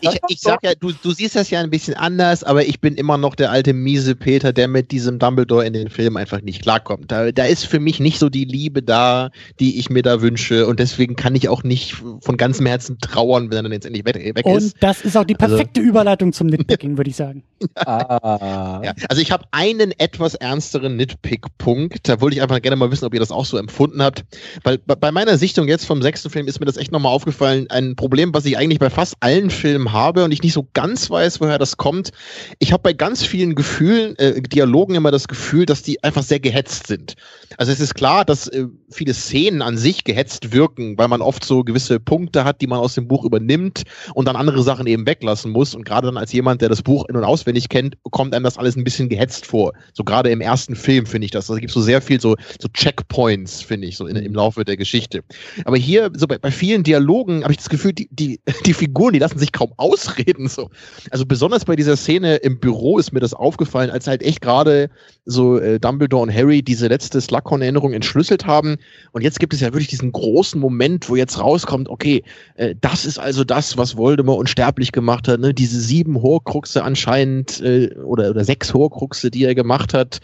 Ich, 0.00 0.18
ich 0.28 0.40
sag 0.40 0.62
ja, 0.62 0.74
du, 0.74 0.92
du 0.92 1.12
siehst 1.12 1.36
das 1.36 1.48
ja 1.50 1.60
ein 1.60 1.70
bisschen 1.70 1.94
anders, 1.94 2.44
aber 2.44 2.64
ich 2.66 2.80
bin 2.80 2.94
immer 2.96 3.16
noch 3.16 3.34
der 3.34 3.50
alte 3.50 3.72
miese 3.72 4.14
Peter, 4.14 4.52
der 4.52 4.68
mit 4.68 4.90
diesem 4.90 5.18
Dumbledore 5.18 5.64
in 5.66 5.72
den 5.72 5.88
Filmen 5.88 6.16
einfach 6.16 6.42
nicht 6.42 6.62
klarkommt. 6.62 7.10
Da, 7.10 7.32
da 7.32 7.44
ist 7.44 7.64
für 7.66 7.80
mich 7.80 8.00
nicht 8.00 8.18
so 8.18 8.28
die 8.28 8.44
Liebe 8.44 8.82
da, 8.82 9.30
die 9.60 9.78
ich 9.78 9.88
mir 9.88 10.02
da 10.02 10.20
wünsche 10.20 10.66
und 10.66 10.78
deswegen 10.80 11.16
kann 11.16 11.34
ich 11.34 11.48
auch 11.48 11.62
nicht 11.64 11.94
von 12.20 12.36
ganzem 12.36 12.66
Herzen 12.66 12.98
trauern, 13.00 13.50
wenn 13.50 13.58
er 13.58 13.62
dann 13.64 13.72
jetzt 13.72 13.86
endlich 13.86 14.04
weg, 14.04 14.16
weg 14.16 14.44
Und 14.44 14.56
ist. 14.58 14.76
das 14.80 15.00
ist 15.02 15.16
auch 15.16 15.24
die 15.24 15.36
Also- 15.38 15.56
perfekte 15.56 15.80
Überleitung 15.80 16.32
zum 16.32 16.48
Nitpicking, 16.48 16.96
würde 16.98 17.10
ich 17.10 17.16
sagen. 17.16 17.44
ah. 17.86 18.80
Ja, 18.84 18.92
also 19.08 19.22
ich 19.22 19.30
habe 19.32 19.43
einen 19.50 19.92
etwas 19.98 20.34
ernsteren 20.34 20.96
Nitpick-Punkt. 20.96 22.08
Da 22.08 22.20
wollte 22.20 22.36
ich 22.36 22.42
einfach 22.42 22.60
gerne 22.62 22.76
mal 22.76 22.90
wissen, 22.90 23.04
ob 23.04 23.14
ihr 23.14 23.20
das 23.20 23.30
auch 23.30 23.44
so 23.44 23.56
empfunden 23.56 24.02
habt. 24.02 24.24
Weil 24.62 24.78
bei- 24.78 25.12
meiner 25.12 25.38
Sichtung 25.38 25.68
jetzt 25.68 25.86
vom 25.86 26.02
sechsten 26.02 26.30
Film 26.30 26.46
ist 26.48 26.60
mir 26.60 26.66
das 26.66 26.76
echt 26.76 26.92
nochmal 26.92 27.12
aufgefallen. 27.12 27.66
Ein 27.70 27.96
Problem, 27.96 28.34
was 28.34 28.44
ich 28.44 28.58
eigentlich 28.58 28.78
bei 28.78 28.90
fast 28.90 29.14
allen 29.20 29.50
Filmen 29.50 29.92
habe 29.92 30.24
und 30.24 30.32
ich 30.32 30.42
nicht 30.42 30.52
so 30.52 30.68
ganz 30.72 31.10
weiß, 31.10 31.40
woher 31.40 31.58
das 31.58 31.76
kommt. 31.76 32.10
Ich 32.58 32.72
habe 32.72 32.82
bei 32.82 32.92
ganz 32.92 33.24
vielen 33.24 33.54
Gefühlen, 33.54 34.16
äh, 34.18 34.40
Dialogen 34.42 34.94
immer 34.94 35.10
das 35.10 35.28
Gefühl, 35.28 35.66
dass 35.66 35.82
die 35.82 36.02
einfach 36.02 36.22
sehr 36.22 36.40
gehetzt 36.40 36.86
sind. 36.86 37.14
Also 37.56 37.70
es 37.70 37.80
ist 37.80 37.94
klar, 37.94 38.24
dass 38.24 38.48
äh, 38.48 38.66
viele 38.94 39.14
Szenen 39.14 39.62
an 39.62 39.76
sich 39.76 40.04
gehetzt 40.04 40.52
wirken, 40.52 40.96
weil 40.98 41.08
man 41.08 41.20
oft 41.20 41.44
so 41.44 41.64
gewisse 41.64 42.00
Punkte 42.00 42.44
hat, 42.44 42.60
die 42.60 42.66
man 42.66 42.78
aus 42.78 42.94
dem 42.94 43.08
Buch 43.08 43.24
übernimmt 43.24 43.82
und 44.14 44.26
dann 44.26 44.36
andere 44.36 44.62
Sachen 44.62 44.86
eben 44.86 45.06
weglassen 45.06 45.50
muss. 45.52 45.74
Und 45.74 45.84
gerade 45.84 46.06
dann 46.06 46.16
als 46.16 46.32
jemand, 46.32 46.60
der 46.62 46.68
das 46.68 46.82
Buch 46.82 47.04
in- 47.08 47.16
und 47.16 47.24
auswendig 47.24 47.68
kennt, 47.68 47.96
kommt 48.10 48.34
einem 48.34 48.44
das 48.44 48.58
alles 48.58 48.76
ein 48.76 48.84
bisschen 48.84 49.08
gehetzt 49.08 49.46
vor. 49.46 49.72
So 49.92 50.04
gerade 50.04 50.30
im 50.30 50.40
ersten 50.40 50.76
Film 50.76 51.06
finde 51.06 51.26
ich 51.26 51.30
das. 51.30 51.44
Also, 51.44 51.54
es 51.54 51.60
gibt 51.60 51.72
so 51.72 51.80
sehr 51.80 52.00
viel 52.00 52.20
so, 52.20 52.36
so 52.60 52.68
Checkpoints, 52.68 53.62
finde 53.62 53.88
ich, 53.88 53.96
so 53.96 54.06
in, 54.06 54.16
im 54.16 54.34
Laufe 54.34 54.64
der 54.64 54.76
Geschichte. 54.76 55.22
Aber 55.64 55.76
hier, 55.76 56.10
so 56.14 56.26
bei, 56.26 56.38
bei 56.38 56.50
vielen 56.50 56.82
Dialogen, 56.82 57.42
habe 57.42 57.52
ich 57.52 57.58
das 57.58 57.68
Gefühl, 57.68 57.92
die, 57.92 58.08
die, 58.10 58.40
die 58.66 58.74
Figuren, 58.74 59.12
die 59.12 59.18
lassen 59.18 59.38
sich 59.38 59.52
kaum 59.52 59.72
ausreden. 59.76 60.48
So. 60.48 60.70
Also 61.10 61.26
besonders 61.26 61.64
bei 61.64 61.76
dieser 61.76 61.96
Szene 61.96 62.36
im 62.36 62.58
Büro 62.58 62.98
ist 62.98 63.12
mir 63.12 63.20
das 63.20 63.34
aufgefallen, 63.34 63.90
als 63.90 64.06
halt 64.06 64.22
echt 64.22 64.40
gerade 64.40 64.90
so 65.24 65.58
äh, 65.58 65.80
Dumbledore 65.80 66.22
und 66.22 66.34
Harry 66.34 66.62
diese 66.62 66.88
letzte 66.88 67.20
Slughorn-Erinnerung 67.20 67.92
entschlüsselt 67.92 68.46
haben. 68.46 68.76
Und 69.12 69.22
jetzt 69.22 69.38
gibt 69.38 69.54
es 69.54 69.60
ja 69.60 69.68
wirklich 69.68 69.88
diesen 69.88 70.12
großen 70.12 70.60
Moment, 70.60 71.08
wo 71.08 71.16
jetzt 71.16 71.38
rauskommt, 71.38 71.88
okay, 71.88 72.24
äh, 72.56 72.74
das 72.80 73.04
ist 73.04 73.18
also 73.18 73.44
das, 73.44 73.76
was 73.76 73.96
Voldemort 73.96 74.40
unsterblich 74.40 74.92
gemacht 74.92 75.28
hat. 75.28 75.40
Ne? 75.40 75.54
Diese 75.54 75.80
sieben 75.80 76.20
Horcruxe 76.20 76.82
anscheinend 76.82 77.60
äh, 77.60 77.94
oder, 78.04 78.30
oder 78.30 78.44
sechs 78.44 78.74
Horcruxe, 78.74 79.30
die 79.30 79.44
er 79.44 79.54
gemacht 79.54 79.94
hat. 79.94 80.20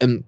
Ähm, 0.00 0.24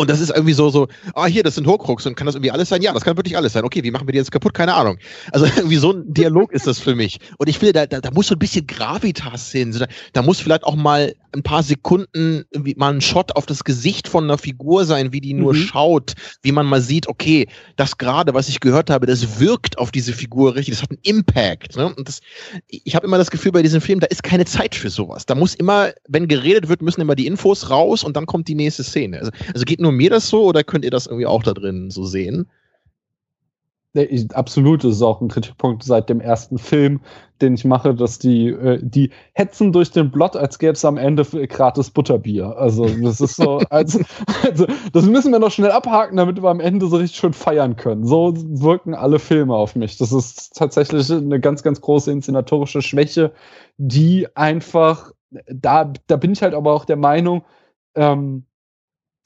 und 0.00 0.08
das 0.08 0.20
ist 0.20 0.30
irgendwie 0.30 0.54
so, 0.54 0.70
so, 0.70 0.88
ah, 1.14 1.26
hier, 1.26 1.42
das 1.42 1.56
sind 1.56 1.66
Horcruxe 1.66 2.08
und 2.08 2.14
kann 2.14 2.24
das 2.24 2.34
irgendwie 2.34 2.50
alles 2.50 2.70
sein? 2.70 2.80
Ja, 2.80 2.94
das 2.94 3.04
kann 3.04 3.18
wirklich 3.18 3.36
alles 3.36 3.52
sein. 3.52 3.64
Okay, 3.64 3.84
wie 3.84 3.90
machen 3.90 4.08
wir 4.08 4.12
die 4.12 4.18
jetzt 4.18 4.32
kaputt? 4.32 4.54
Keine 4.54 4.72
Ahnung. 4.72 4.96
Also 5.30 5.44
irgendwie 5.56 5.76
so 5.76 5.92
ein 5.92 6.14
Dialog 6.14 6.52
ist 6.52 6.66
das 6.66 6.78
für 6.78 6.94
mich. 6.94 7.18
Und 7.36 7.50
ich 7.50 7.58
finde, 7.58 7.74
da, 7.74 7.84
da, 7.86 8.00
da 8.00 8.10
muss 8.10 8.28
so 8.28 8.34
ein 8.34 8.38
bisschen 8.38 8.66
Gravitas 8.66 9.52
hin. 9.52 9.72
Da, 9.78 9.86
da 10.14 10.22
muss 10.22 10.40
vielleicht 10.40 10.64
auch 10.64 10.74
mal 10.74 11.14
ein 11.34 11.42
paar 11.42 11.62
Sekunden 11.62 12.44
irgendwie 12.50 12.74
mal 12.76 12.92
ein 12.92 13.00
Shot 13.00 13.36
auf 13.36 13.46
das 13.46 13.64
Gesicht 13.64 14.08
von 14.08 14.24
einer 14.24 14.38
Figur 14.38 14.84
sein, 14.84 15.12
wie 15.12 15.20
die 15.20 15.34
nur 15.34 15.52
Mhm. 15.52 15.58
schaut, 15.58 16.12
wie 16.42 16.52
man 16.52 16.66
mal 16.66 16.80
sieht, 16.80 17.08
okay, 17.08 17.48
das 17.76 17.98
gerade, 17.98 18.34
was 18.34 18.48
ich 18.48 18.60
gehört 18.60 18.90
habe, 18.90 19.06
das 19.06 19.40
wirkt 19.40 19.78
auf 19.78 19.90
diese 19.90 20.12
Figur 20.12 20.54
richtig, 20.54 20.74
das 20.74 20.82
hat 20.82 20.90
einen 20.90 21.00
Impact. 21.02 21.76
Ne? 21.76 21.94
Und 21.94 22.08
das, 22.08 22.20
ich 22.68 22.94
habe 22.94 23.06
immer 23.06 23.18
das 23.18 23.30
Gefühl 23.30 23.52
bei 23.52 23.62
diesem 23.62 23.80
Film, 23.80 24.00
da 24.00 24.06
ist 24.06 24.22
keine 24.22 24.44
Zeit 24.44 24.74
für 24.74 24.90
sowas. 24.90 25.26
Da 25.26 25.34
muss 25.34 25.54
immer, 25.54 25.92
wenn 26.08 26.28
geredet 26.28 26.68
wird, 26.68 26.82
müssen 26.82 27.00
immer 27.00 27.14
die 27.16 27.26
Infos 27.26 27.70
raus 27.70 28.04
und 28.04 28.16
dann 28.16 28.26
kommt 28.26 28.48
die 28.48 28.54
nächste 28.54 28.84
Szene. 28.84 29.18
Also, 29.18 29.30
also 29.52 29.64
geht 29.64 29.80
nur 29.80 29.92
mir 29.92 30.10
das 30.10 30.28
so 30.28 30.44
oder 30.44 30.64
könnt 30.64 30.84
ihr 30.84 30.90
das 30.90 31.06
irgendwie 31.06 31.26
auch 31.26 31.42
da 31.42 31.52
drin 31.52 31.90
so 31.90 32.04
sehen? 32.04 32.48
Ich, 33.92 34.32
absolut, 34.36 34.84
das 34.84 34.96
ist 34.96 35.02
auch 35.02 35.20
ein 35.20 35.26
Kritikpunkt 35.26 35.82
seit 35.82 36.08
dem 36.08 36.20
ersten 36.20 36.58
Film, 36.58 37.00
den 37.40 37.54
ich 37.54 37.64
mache, 37.64 37.92
dass 37.92 38.20
die, 38.20 38.48
äh, 38.48 38.78
die 38.80 39.10
hetzen 39.32 39.72
durch 39.72 39.90
den 39.90 40.12
Plot, 40.12 40.36
als 40.36 40.60
gäbe 40.60 40.74
es 40.74 40.84
am 40.84 40.96
Ende 40.96 41.24
gratis 41.48 41.90
Butterbier. 41.90 42.56
Also 42.56 42.86
das 42.86 43.20
ist 43.20 43.34
so, 43.34 43.58
also, 43.70 44.00
also 44.44 44.66
das 44.92 45.06
müssen 45.06 45.32
wir 45.32 45.40
noch 45.40 45.50
schnell 45.50 45.72
abhaken, 45.72 46.16
damit 46.16 46.40
wir 46.40 46.50
am 46.50 46.60
Ende 46.60 46.86
so 46.86 46.98
richtig 46.98 47.18
schön 47.18 47.32
feiern 47.32 47.74
können. 47.74 48.06
So 48.06 48.34
wirken 48.36 48.94
alle 48.94 49.18
Filme 49.18 49.56
auf 49.56 49.74
mich. 49.74 49.96
Das 49.96 50.12
ist 50.12 50.54
tatsächlich 50.54 51.10
eine 51.10 51.40
ganz, 51.40 51.64
ganz 51.64 51.80
große 51.80 52.12
inszenatorische 52.12 52.82
Schwäche, 52.82 53.32
die 53.76 54.28
einfach, 54.36 55.10
da, 55.48 55.92
da 56.06 56.16
bin 56.16 56.32
ich 56.32 56.42
halt 56.42 56.54
aber 56.54 56.74
auch 56.74 56.84
der 56.84 56.96
Meinung, 56.96 57.42
ähm, 57.96 58.46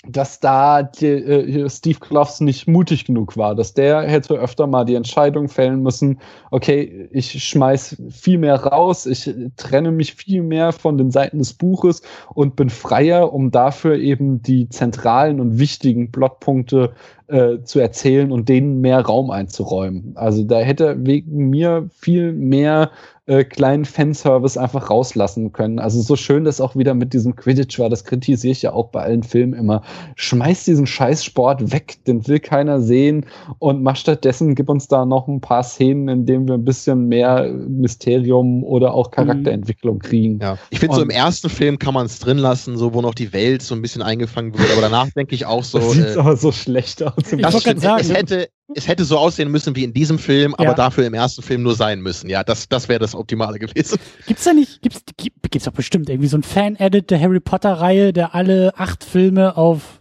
dass 0.09 0.41
da 0.41 0.83
die, 0.83 1.07
äh, 1.07 1.51
hier 1.51 1.69
Steve 1.69 1.99
Kloves 1.99 2.41
nicht 2.41 2.67
mutig 2.67 3.05
genug 3.05 3.37
war, 3.37 3.55
dass 3.55 3.75
der 3.75 4.03
hätte 4.03 4.35
öfter 4.35 4.67
mal 4.67 4.85
die 4.85 4.95
Entscheidung 4.95 5.49
fällen 5.49 5.83
müssen, 5.83 6.21
okay, 6.51 7.09
ich 7.13 7.43
schmeiß 7.43 8.03
viel 8.11 8.39
mehr 8.39 8.57
raus, 8.57 9.07
ich 9.07 9.29
äh, 9.29 9.51
trenne 9.57 9.91
mich 9.91 10.15
viel 10.15 10.43
mehr 10.43 10.73
von 10.73 10.99
den 10.99 11.11
Seiten 11.11 11.39
des 11.39 11.55
Buches 11.55 12.03
und 12.35 12.57
bin 12.57 12.71
freier, 12.71 13.33
um 13.33 13.51
dafür 13.51 13.97
eben 13.97 14.43
die 14.43 14.69
zentralen 14.69 15.41
und 15.41 15.59
wichtigen 15.59 16.11
Plotpunkte 16.13 16.93
äh, 17.27 17.63
zu 17.63 17.81
erzählen 17.81 18.31
und 18.33 18.49
denen 18.49 18.81
mehr 18.81 19.01
Raum 19.01 19.31
einzuräumen. 19.31 20.13
Also 20.17 20.45
da 20.45 20.59
hätte 20.59 20.97
wegen 21.07 21.49
mir 21.49 21.89
viel 21.95 22.33
mehr 22.33 22.91
äh, 23.27 23.45
kleinen 23.45 23.87
Fanservice 23.87 24.59
einfach 24.59 24.91
rauslassen 24.91 25.53
können. 25.53 25.79
Also 25.79 26.03
so 26.03 26.15
schön 26.15 26.45
das 26.45 26.61
auch 26.61 26.77
wieder 26.77 26.93
mit 26.93 27.15
diesem 27.15 27.37
Quidditch 27.37 27.79
war, 27.79 27.89
das 27.89 28.05
kritisiere 28.05 28.53
ich 28.53 28.61
ja 28.61 28.75
auch 28.75 28.89
bei 28.89 29.03
allen 29.03 29.23
Filmen 29.23 29.55
immer. 29.55 29.83
Schmeiß 30.17 30.65
diesen 30.65 30.87
Scheißsport 30.87 31.73
weg, 31.73 32.05
den 32.07 32.27
will 32.29 32.39
keiner 32.39 32.83
sehen 32.83 33.25
und 33.59 33.83
mach 33.83 33.97
stattdessen, 33.97 34.55
gib 34.55 34.69
uns 34.69 34.89
da 34.89 35.07
noch 35.07 35.27
ein 35.27 35.41
paar 35.41 35.63
Szenen, 35.63 36.09
in 36.09 36.27
denen 36.27 36.47
wir 36.47 36.55
ein 36.55 36.67
bisschen 36.67 37.09
mehr 37.09 37.51
Mysterium 37.51 38.63
oder 38.63 38.93
auch 38.93 39.11
Charakterentwicklung 39.11 40.01
kriegen. 40.01 40.41
Ja. 40.43 40.59
Ich 40.69 40.81
finde, 40.81 40.97
so 40.97 41.03
im 41.03 41.11
ersten 41.11 41.49
Film 41.49 41.79
kann 41.79 41.95
man 41.95 42.05
es 42.05 42.19
drin 42.19 42.37
lassen, 42.37 42.77
so 42.77 42.93
wo 42.93 43.01
noch 43.01 43.15
die 43.15 43.33
Welt 43.33 43.63
so 43.63 43.75
ein 43.75 43.81
bisschen 43.81 44.03
eingefangen 44.03 44.57
wird, 44.59 44.71
aber 44.71 44.83
danach 44.83 45.09
denke 45.17 45.35
ich 45.35 45.47
auch 45.47 45.65
so. 45.65 45.79
das 45.79 45.93
sieht 45.93 46.17
äh, 46.17 46.19
aber 46.19 46.37
so 46.37 46.53
schlecht 46.53 47.03
aus. 47.03 47.15
Ich 47.33 47.41
das 47.41 47.65
grad 47.65 47.77
es, 47.77 47.83
sagen, 47.83 48.11
hätte, 48.11 48.49
es 48.75 48.87
hätte 48.89 49.05
so 49.05 49.19
aussehen 49.19 49.51
müssen 49.51 49.75
wie 49.77 49.85
in 49.85 49.93
diesem 49.93 50.19
Film, 50.19 50.55
aber 50.55 50.65
Ja. 50.71 50.75
dafür 50.75 51.07
im 51.07 51.15
ersten 51.15 51.43
Film 51.43 51.63
nur 51.63 51.75
sein 51.75 52.01
müssen. 52.01 52.29
Ja, 52.29 52.45
das, 52.45 52.69
das 52.69 52.89
wäre 52.89 52.99
das 53.01 53.15
Optimale 53.15 53.59
gewesen. 53.59 53.99
Gibt's 54.27 54.45
da 54.45 54.53
nicht, 54.53 54.83
gibt's, 54.83 55.03
gibt, 55.17 55.51
gibt's 55.51 55.65
doch 55.67 55.73
bestimmt 55.73 56.09
irgendwie 56.09 56.29
so 56.29 56.37
ein 56.37 56.43
Fan-Edit 56.43 57.11
der 57.11 57.21
Harry 57.21 57.41
Potter-Reihe, 57.41 58.13
der 58.13 58.35
alle 58.35 58.73
acht 58.77 59.05
Filme 59.05 59.57
auf 59.57 60.01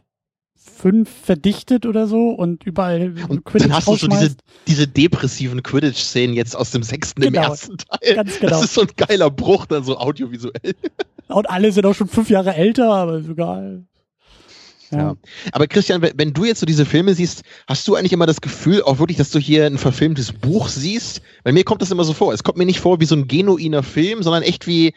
fünf 0.56 1.10
verdichtet 1.10 1.86
oder 1.86 2.08
so 2.08 2.30
und 2.32 2.64
überall 2.66 3.14
Und 3.30 3.46
Quidditch 3.46 3.68
dann 3.70 3.78
hast 3.78 3.88
du 3.88 3.96
so 3.96 4.08
diese, 4.08 4.36
diese 4.68 4.88
depressiven 4.88 5.64
Quidditch-Szenen 5.64 6.36
jetzt 6.36 6.56
aus 6.58 6.72
dem 6.72 6.84
sechsten 6.84 7.22
im 7.24 7.34
Genau. 7.34 7.50
ersten 7.50 7.78
Teil. 7.78 8.16
Ganz 8.16 8.40
genau. 8.40 8.50
Das 8.52 8.64
ist 8.66 8.74
so 8.74 8.82
ein 8.82 8.88
geiler 8.98 9.30
Bruch, 9.30 9.66
dann 9.66 9.84
so 9.84 9.98
audiovisuell. 9.98 10.74
Und 11.30 11.50
alle 11.50 11.72
sind 11.72 11.86
auch 11.86 11.94
schon 11.96 12.08
fünf 12.10 12.30
Jahre 12.30 12.54
älter, 12.56 12.92
aber 12.94 13.18
ist 13.18 13.30
egal. 13.30 13.86
Ja. 15.00 15.16
Aber 15.52 15.68
Christian, 15.68 16.02
wenn, 16.02 16.14
wenn 16.18 16.34
du 16.34 16.46
jetzt 16.46 16.60
so 16.60 16.66
diese 16.66 16.86
Filme 16.86 17.14
siehst, 17.14 17.44
hast 17.68 17.88
du 17.88 17.96
eigentlich 17.96 18.14
immer 18.14 18.26
das 18.26 18.42
Gefühl, 18.42 18.82
auch 18.84 19.00
wirklich, 19.00 19.18
dass 19.18 19.32
du 19.32 19.40
hier 19.40 19.66
ein 19.66 19.78
verfilmtes 19.78 20.32
Buch 20.32 20.68
siehst? 20.68 21.22
Bei 21.44 21.52
mir 21.52 21.64
kommt 21.64 21.82
das 21.82 21.92
immer 21.92 22.04
so 22.04 22.14
vor. 22.14 22.34
Es 22.34 22.44
kommt 22.44 22.58
mir 22.58 22.66
nicht 22.66 22.80
vor 22.80 23.00
wie 23.00 23.06
so 23.06 23.16
ein 23.16 23.28
genuiner 23.28 23.84
Film, 23.84 24.24
sondern 24.24 24.44
echt 24.44 24.68
wie, 24.68 24.94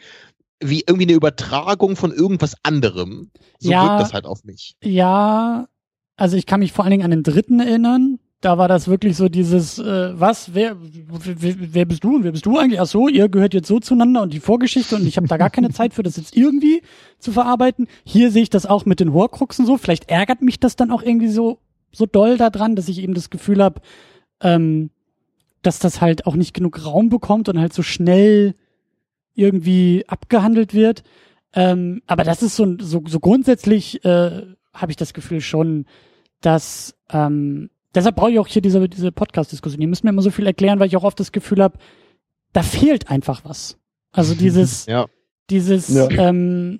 wie 0.59 0.83
irgendwie 0.87 1.05
eine 1.05 1.13
Übertragung 1.13 1.95
von 1.95 2.11
irgendwas 2.11 2.55
anderem. 2.63 3.31
So 3.59 3.71
Ja. 3.71 3.83
wirkt 3.83 3.99
das 3.99 4.13
halt 4.13 4.25
auf 4.25 4.43
mich. 4.43 4.75
Ja, 4.83 5.67
also 6.15 6.37
ich 6.37 6.45
kann 6.45 6.59
mich 6.59 6.71
vor 6.71 6.83
allen 6.85 6.91
Dingen 6.91 7.03
an 7.03 7.11
den 7.11 7.23
dritten 7.23 7.59
erinnern. 7.59 8.19
Da 8.39 8.59
war 8.59 8.67
das 8.67 8.87
wirklich 8.87 9.17
so 9.17 9.29
dieses, 9.29 9.79
äh, 9.79 10.19
was, 10.19 10.53
wer, 10.53 10.77
wer, 10.79 11.55
wer 11.57 11.85
bist 11.85 12.03
du 12.03 12.15
und 12.15 12.23
wer 12.23 12.31
bist 12.31 12.45
du 12.45 12.57
eigentlich? 12.57 12.79
Ach 12.79 12.85
so, 12.85 13.07
ihr 13.07 13.29
gehört 13.29 13.55
jetzt 13.55 13.67
so 13.67 13.79
zueinander 13.79 14.21
und 14.21 14.31
die 14.31 14.39
Vorgeschichte 14.39 14.95
und 14.95 15.07
ich 15.07 15.17
habe 15.17 15.27
da 15.27 15.37
gar 15.37 15.49
keine 15.49 15.71
Zeit 15.71 15.95
für 15.95 16.03
das 16.03 16.17
jetzt 16.17 16.37
irgendwie 16.37 16.83
zu 17.17 17.31
verarbeiten. 17.31 17.87
Hier 18.03 18.29
sehe 18.29 18.43
ich 18.43 18.51
das 18.51 18.67
auch 18.67 18.85
mit 18.85 18.99
den 18.99 19.11
Horcruxen 19.11 19.65
so. 19.65 19.77
Vielleicht 19.77 20.09
ärgert 20.09 20.43
mich 20.43 20.59
das 20.59 20.75
dann 20.75 20.91
auch 20.91 21.01
irgendwie 21.01 21.29
so 21.29 21.59
so 21.91 22.05
doll 22.05 22.37
daran, 22.37 22.75
dass 22.75 22.89
ich 22.89 22.99
eben 22.99 23.13
das 23.13 23.29
Gefühl 23.29 23.63
habe, 23.63 23.81
ähm, 24.41 24.91
dass 25.61 25.79
das 25.79 26.01
halt 26.01 26.27
auch 26.27 26.35
nicht 26.35 26.53
genug 26.53 26.85
Raum 26.85 27.09
bekommt 27.09 27.49
und 27.49 27.59
halt 27.59 27.73
so 27.73 27.81
schnell 27.81 28.55
irgendwie 29.33 30.05
abgehandelt 30.07 30.73
wird. 30.73 31.03
Ähm, 31.53 32.01
aber 32.07 32.23
das 32.23 32.43
ist 32.43 32.55
so, 32.55 32.77
so, 32.79 33.03
so 33.07 33.19
grundsätzlich 33.19 34.03
äh, 34.05 34.43
habe 34.73 34.91
ich 34.91 34.95
das 34.95 35.13
Gefühl 35.13 35.41
schon, 35.41 35.85
dass 36.41 36.95
ähm, 37.09 37.69
deshalb 37.97 38.15
brauche 38.15 38.31
ich 38.31 38.39
auch 38.39 38.47
hier 38.47 38.61
diese, 38.61 38.87
diese 38.87 39.11
Podcast-Diskussion. 39.11 39.81
Ihr 39.81 39.87
müsst 39.87 40.03
mir 40.03 40.11
immer 40.11 40.21
so 40.21 40.31
viel 40.31 40.45
erklären, 40.47 40.79
weil 40.79 40.87
ich 40.87 40.95
auch 40.97 41.03
oft 41.03 41.19
das 41.19 41.31
Gefühl 41.31 41.61
habe, 41.61 41.77
da 42.53 42.63
fehlt 42.63 43.09
einfach 43.09 43.43
was. 43.43 43.77
Also 44.11 44.33
dieses, 44.39 44.85
Ja. 44.85 45.07
dieses, 45.49 45.89
Ja. 45.89 46.09
ähm, 46.09 46.79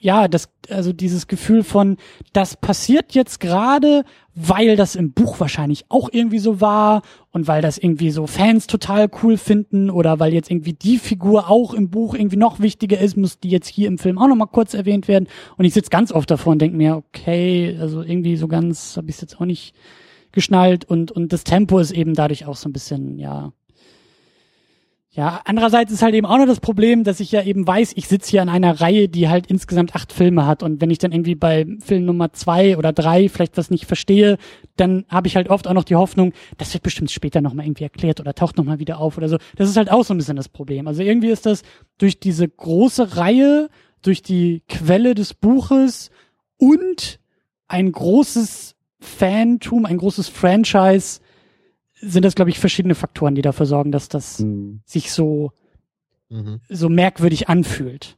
ja, 0.00 0.28
das, 0.28 0.48
also 0.70 0.92
dieses 0.92 1.26
Gefühl 1.26 1.64
von, 1.64 1.96
das 2.32 2.56
passiert 2.56 3.14
jetzt 3.14 3.40
gerade, 3.40 4.04
weil 4.34 4.76
das 4.76 4.94
im 4.94 5.12
Buch 5.12 5.40
wahrscheinlich 5.40 5.86
auch 5.88 6.08
irgendwie 6.12 6.38
so 6.38 6.60
war 6.60 7.02
und 7.32 7.48
weil 7.48 7.62
das 7.62 7.78
irgendwie 7.78 8.12
so 8.12 8.28
Fans 8.28 8.68
total 8.68 9.10
cool 9.22 9.36
finden 9.36 9.90
oder 9.90 10.20
weil 10.20 10.32
jetzt 10.32 10.50
irgendwie 10.50 10.72
die 10.72 10.98
Figur 10.98 11.50
auch 11.50 11.74
im 11.74 11.90
Buch 11.90 12.14
irgendwie 12.14 12.36
noch 12.36 12.60
wichtiger 12.60 13.00
ist, 13.00 13.16
muss 13.16 13.40
die 13.40 13.50
jetzt 13.50 13.66
hier 13.66 13.88
im 13.88 13.98
Film 13.98 14.18
auch 14.18 14.28
nochmal 14.28 14.46
kurz 14.46 14.72
erwähnt 14.74 15.08
werden. 15.08 15.26
Und 15.56 15.64
ich 15.64 15.74
sitze 15.74 15.90
ganz 15.90 16.12
oft 16.12 16.30
davor 16.30 16.52
und 16.52 16.62
denke 16.62 16.76
mir, 16.76 16.96
okay, 16.96 17.76
also 17.80 18.02
irgendwie 18.02 18.36
so 18.36 18.46
ganz 18.46 18.96
habe 18.96 19.10
ich 19.10 19.16
es 19.16 19.20
jetzt 19.20 19.40
auch 19.40 19.46
nicht 19.46 19.74
geschnallt 20.30 20.84
und, 20.84 21.10
und 21.10 21.32
das 21.32 21.42
Tempo 21.42 21.80
ist 21.80 21.90
eben 21.90 22.14
dadurch 22.14 22.46
auch 22.46 22.56
so 22.56 22.68
ein 22.68 22.72
bisschen, 22.72 23.18
ja, 23.18 23.52
ja, 25.10 25.40
andererseits 25.46 25.90
ist 25.90 26.02
halt 26.02 26.14
eben 26.14 26.26
auch 26.26 26.36
noch 26.36 26.46
das 26.46 26.60
Problem, 26.60 27.02
dass 27.02 27.20
ich 27.20 27.32
ja 27.32 27.42
eben 27.42 27.66
weiß, 27.66 27.92
ich 27.96 28.08
sitze 28.08 28.30
hier 28.30 28.42
an 28.42 28.50
einer 28.50 28.78
Reihe, 28.80 29.08
die 29.08 29.28
halt 29.28 29.46
insgesamt 29.46 29.94
acht 29.94 30.12
Filme 30.12 30.46
hat. 30.46 30.62
Und 30.62 30.82
wenn 30.82 30.90
ich 30.90 30.98
dann 30.98 31.12
irgendwie 31.12 31.34
bei 31.34 31.66
Film 31.80 32.04
Nummer 32.04 32.32
zwei 32.34 32.76
oder 32.76 32.92
drei 32.92 33.30
vielleicht 33.30 33.56
was 33.56 33.70
nicht 33.70 33.86
verstehe, 33.86 34.36
dann 34.76 35.06
habe 35.08 35.26
ich 35.26 35.34
halt 35.34 35.48
oft 35.48 35.66
auch 35.66 35.72
noch 35.72 35.84
die 35.84 35.96
Hoffnung, 35.96 36.34
das 36.58 36.74
wird 36.74 36.82
bestimmt 36.82 37.10
später 37.10 37.40
nochmal 37.40 37.64
irgendwie 37.64 37.84
erklärt 37.84 38.20
oder 38.20 38.34
taucht 38.34 38.58
nochmal 38.58 38.80
wieder 38.80 39.00
auf 39.00 39.16
oder 39.16 39.30
so. 39.30 39.38
Das 39.56 39.70
ist 39.70 39.78
halt 39.78 39.90
auch 39.90 40.04
so 40.04 40.12
ein 40.12 40.18
bisschen 40.18 40.36
das 40.36 40.50
Problem. 40.50 40.86
Also 40.86 41.02
irgendwie 41.02 41.30
ist 41.30 41.46
das 41.46 41.62
durch 41.96 42.20
diese 42.20 42.46
große 42.46 43.16
Reihe, 43.16 43.70
durch 44.02 44.22
die 44.22 44.62
Quelle 44.68 45.14
des 45.14 45.32
Buches 45.32 46.10
und 46.58 47.18
ein 47.66 47.90
großes 47.92 48.74
Fantum, 49.00 49.86
ein 49.86 49.96
großes 49.96 50.28
Franchise, 50.28 51.20
sind 52.00 52.24
das, 52.24 52.34
glaube 52.34 52.50
ich, 52.50 52.58
verschiedene 52.58 52.94
Faktoren, 52.94 53.34
die 53.34 53.42
dafür 53.42 53.66
sorgen, 53.66 53.92
dass 53.92 54.08
das 54.08 54.38
Hm. 54.38 54.80
sich 54.84 55.12
so, 55.12 55.52
Mhm. 56.28 56.60
so 56.68 56.88
merkwürdig 56.90 57.48
anfühlt. 57.48 58.17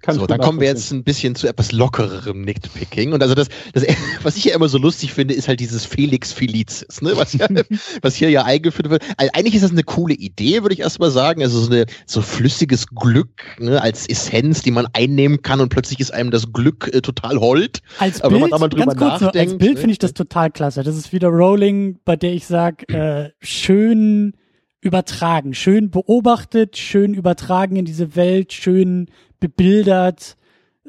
Kann 0.00 0.14
So, 0.14 0.28
dann 0.28 0.38
kommen 0.38 0.60
wir 0.60 0.68
jetzt 0.68 0.92
ein 0.92 1.02
bisschen 1.02 1.34
zu 1.34 1.48
etwas 1.48 1.72
lockererem 1.72 2.42
Nitpicking. 2.42 3.12
Und 3.12 3.20
also 3.20 3.34
das, 3.34 3.48
das, 3.72 3.84
was 4.22 4.36
ich 4.36 4.44
ja 4.44 4.54
immer 4.54 4.68
so 4.68 4.78
lustig 4.78 5.12
finde, 5.12 5.34
ist 5.34 5.48
halt 5.48 5.58
dieses 5.58 5.84
Felix 5.84 6.32
Felicis, 6.32 7.02
ne? 7.02 7.16
was, 7.16 7.32
ja, 7.32 7.48
was 8.02 8.14
hier 8.14 8.30
ja 8.30 8.44
eingeführt 8.44 8.90
wird. 8.90 9.02
Also 9.16 9.32
eigentlich 9.34 9.56
ist 9.56 9.64
das 9.64 9.72
eine 9.72 9.82
coole 9.82 10.14
Idee, 10.14 10.62
würde 10.62 10.74
ich 10.74 10.80
erstmal 10.80 11.10
sagen. 11.10 11.42
Also 11.42 11.58
so 11.58 11.70
eine 11.72 11.86
so 12.06 12.22
flüssiges 12.22 12.86
Glück 12.86 13.42
ne? 13.58 13.82
als 13.82 14.08
Essenz, 14.08 14.62
die 14.62 14.70
man 14.70 14.86
einnehmen 14.92 15.42
kann 15.42 15.60
und 15.60 15.68
plötzlich 15.68 15.98
ist 15.98 16.12
einem 16.12 16.30
das 16.30 16.52
Glück 16.52 16.88
äh, 16.94 17.00
total 17.00 17.38
hold. 17.38 17.80
Als 17.98 18.20
Aber 18.20 18.34
wenn 18.34 18.42
Bild, 18.42 18.50
man 18.50 18.50
da 18.50 18.58
mal 18.58 18.68
drüber 18.68 18.94
ganz 18.94 18.98
kurz 18.98 19.20
nur, 19.20 19.28
als 19.30 19.36
nachdenkt, 19.36 19.58
Bild 19.58 19.74
ne? 19.74 19.80
finde 19.80 19.92
ich 19.92 19.98
das 19.98 20.14
total 20.14 20.52
klasse. 20.52 20.84
Das 20.84 20.96
ist 20.96 21.12
wieder 21.12 21.28
Rowling, 21.28 21.98
bei 22.04 22.14
der 22.14 22.34
ich 22.34 22.46
sag, 22.46 22.88
äh, 22.92 23.30
schön 23.40 24.34
übertragen, 24.80 25.54
schön 25.54 25.90
beobachtet, 25.90 26.76
schön 26.76 27.14
übertragen 27.14 27.76
in 27.76 27.84
diese 27.84 28.14
Welt, 28.14 28.52
schön 28.52 29.10
bebildert. 29.40 30.36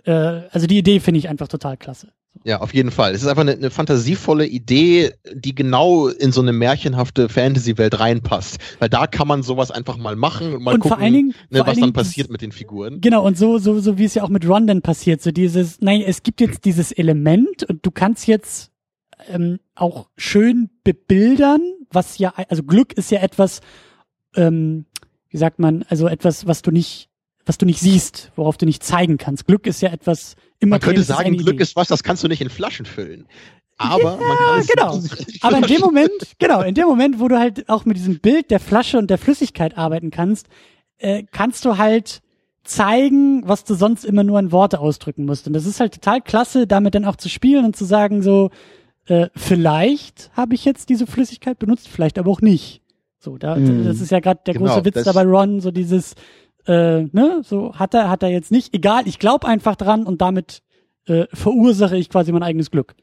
Äh, 0.05 0.11
also 0.11 0.67
die 0.67 0.77
Idee 0.77 0.99
finde 0.99 1.19
ich 1.19 1.29
einfach 1.29 1.47
total 1.47 1.77
klasse. 1.77 2.09
Ja, 2.45 2.61
auf 2.61 2.73
jeden 2.73 2.91
Fall. 2.91 3.13
Es 3.13 3.21
ist 3.21 3.27
einfach 3.27 3.41
eine, 3.41 3.51
eine 3.53 3.69
fantasievolle 3.69 4.45
Idee, 4.45 5.11
die 5.33 5.53
genau 5.53 6.07
in 6.07 6.31
so 6.31 6.41
eine 6.41 6.53
märchenhafte 6.53 7.27
Fantasy-Welt 7.27 7.99
reinpasst. 7.99 8.59
Weil 8.79 8.87
da 8.87 9.07
kann 9.07 9.27
man 9.27 9.43
sowas 9.43 9.71
einfach 9.71 9.97
mal 9.97 10.15
machen 10.15 10.53
und 10.53 10.63
mal 10.63 10.75
Und 10.75 10.81
vor 10.81 10.91
gucken, 10.91 11.03
allen 11.03 11.13
Dingen- 11.13 11.33
ne, 11.49 11.63
was 11.65 11.77
dann 11.79 11.91
passiert 11.91 12.29
mit 12.29 12.41
den 12.41 12.51
Figuren. 12.51 13.01
Genau, 13.01 13.25
und 13.25 13.37
so, 13.37 13.57
so, 13.57 13.79
so 13.79 13.97
wie 13.97 14.05
es 14.05 14.13
ja 14.13 14.23
auch 14.23 14.29
mit 14.29 14.47
Ron 14.47 14.67
dann 14.67 14.81
passiert, 14.81 15.21
so 15.21 15.31
dieses, 15.31 15.81
nein, 15.81 16.01
es 16.05 16.23
gibt 16.23 16.39
jetzt 16.39 16.63
dieses 16.65 16.91
Element 16.93 17.63
und 17.63 17.85
du 17.85 17.91
kannst 17.91 18.25
jetzt 18.27 18.71
ähm, 19.27 19.59
auch 19.75 20.07
schön 20.15 20.69
bebildern, 20.85 21.59
was 21.91 22.19
ja, 22.19 22.31
also 22.47 22.63
Glück 22.63 22.93
ist 22.93 23.11
ja 23.11 23.19
etwas, 23.21 23.59
ähm, 24.35 24.85
wie 25.29 25.37
sagt 25.37 25.59
man, 25.59 25.83
also 25.89 26.07
etwas, 26.07 26.47
was 26.47 26.61
du 26.61 26.71
nicht, 26.71 27.08
was 27.49 27.57
du 27.57 27.65
nicht 27.65 27.79
siehst, 27.79 28.31
worauf 28.35 28.57
du 28.57 28.65
nicht 28.65 28.83
zeigen 28.83 29.17
kannst. 29.17 29.47
Glück 29.47 29.65
ist 29.67 29.81
ja 29.81 29.89
etwas 29.89 30.35
immer 30.59 30.75
Man 30.75 30.79
könnte 30.81 31.03
sagen, 31.03 31.35
Glück 31.35 31.59
ist 31.59 31.75
was, 31.75 31.87
das 31.87 32.03
kannst 32.03 32.23
du 32.23 32.27
nicht 32.27 32.41
in 32.41 32.49
Flaschen 32.49 32.85
füllen. 32.85 33.25
Aber 33.77 34.17
man 34.17 34.37
kann 34.37 34.59
es 34.59 34.67
genau. 34.67 34.99
Aber 35.41 35.57
in 35.57 35.63
dem 35.63 35.81
Moment, 35.81 36.11
genau, 36.37 36.61
in 36.61 36.75
dem 36.75 36.85
Moment, 36.87 37.19
wo 37.19 37.27
du 37.27 37.39
halt 37.39 37.67
auch 37.67 37.85
mit 37.85 37.97
diesem 37.97 38.19
Bild 38.19 38.51
der 38.51 38.59
Flasche 38.59 38.97
und 38.97 39.09
der 39.09 39.17
Flüssigkeit 39.17 39.77
arbeiten 39.77 40.11
kannst, 40.11 40.47
äh, 40.99 41.23
kannst 41.31 41.65
du 41.65 41.77
halt 41.77 42.21
zeigen, 42.63 43.47
was 43.47 43.63
du 43.63 43.73
sonst 43.73 44.05
immer 44.05 44.23
nur 44.23 44.37
in 44.39 44.51
Worte 44.51 44.79
ausdrücken 44.79 45.25
musst. 45.25 45.47
Und 45.47 45.53
das 45.53 45.65
ist 45.65 45.79
halt 45.79 45.93
total 45.95 46.21
klasse, 46.21 46.67
damit 46.67 46.93
dann 46.93 47.05
auch 47.05 47.15
zu 47.15 47.29
spielen 47.29 47.65
und 47.65 47.75
zu 47.75 47.85
sagen 47.85 48.21
so, 48.21 48.51
äh, 49.07 49.29
vielleicht 49.35 50.29
habe 50.33 50.53
ich 50.53 50.65
jetzt 50.65 50.89
diese 50.89 51.07
Flüssigkeit 51.07 51.57
benutzt, 51.57 51.87
vielleicht 51.87 52.19
aber 52.19 52.29
auch 52.29 52.41
nicht. 52.41 52.81
So, 53.17 53.37
da, 53.37 53.55
Mhm. 53.55 53.85
das 53.85 54.01
ist 54.01 54.11
ja 54.11 54.19
gerade 54.19 54.41
der 54.45 54.53
Genau, 54.53 54.67
große 54.67 54.85
Witz 54.85 54.93
das- 54.95 55.05
dabei 55.05 55.23
Ron, 55.23 55.61
so 55.61 55.71
dieses, 55.71 56.13
äh, 56.69 57.09
ne, 57.11 57.41
so 57.43 57.73
hat 57.73 57.95
er, 57.95 58.09
hat 58.09 58.21
er 58.21 58.29
jetzt 58.29 58.51
nicht, 58.51 58.75
egal, 58.75 59.07
ich 59.07 59.17
glaube 59.17 59.47
einfach 59.47 59.75
dran 59.75 60.03
und 60.03 60.21
damit 60.21 60.61
äh, 61.07 61.25
verursache 61.33 61.97
ich 61.97 62.09
quasi 62.09 62.31
mein 62.31 62.43
eigenes 62.43 62.69
Glück. 62.69 62.95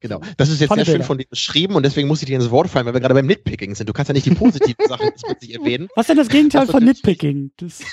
Genau. 0.00 0.20
Das 0.38 0.48
ist 0.48 0.60
jetzt 0.60 0.68
Tolle 0.70 0.80
sehr 0.80 0.86
schön 0.86 0.92
Bilder. 0.94 1.04
von 1.04 1.18
dir 1.18 1.26
beschrieben 1.28 1.74
und 1.74 1.84
deswegen 1.84 2.08
muss 2.08 2.22
ich 2.22 2.26
dir 2.26 2.36
ins 2.36 2.50
Wort 2.50 2.68
fallen, 2.68 2.86
weil 2.86 2.94
wir 2.94 3.00
gerade 3.00 3.14
beim 3.14 3.26
Nitpicking 3.26 3.74
sind. 3.74 3.88
Du 3.88 3.92
kannst 3.92 4.08
ja 4.08 4.14
nicht 4.14 4.24
die 4.26 4.30
positiven 4.34 4.86
Sachen 4.88 5.06
jetzt 5.06 5.24
plötzlich 5.24 5.54
erwähnen. 5.54 5.88
Was 5.94 6.04
ist 6.04 6.08
denn 6.08 6.16
das 6.16 6.28
Gegenteil 6.28 6.62
Das 6.62 6.70
von 6.70 6.84
Nitpicking? 6.84 7.50
Das, 7.58 7.80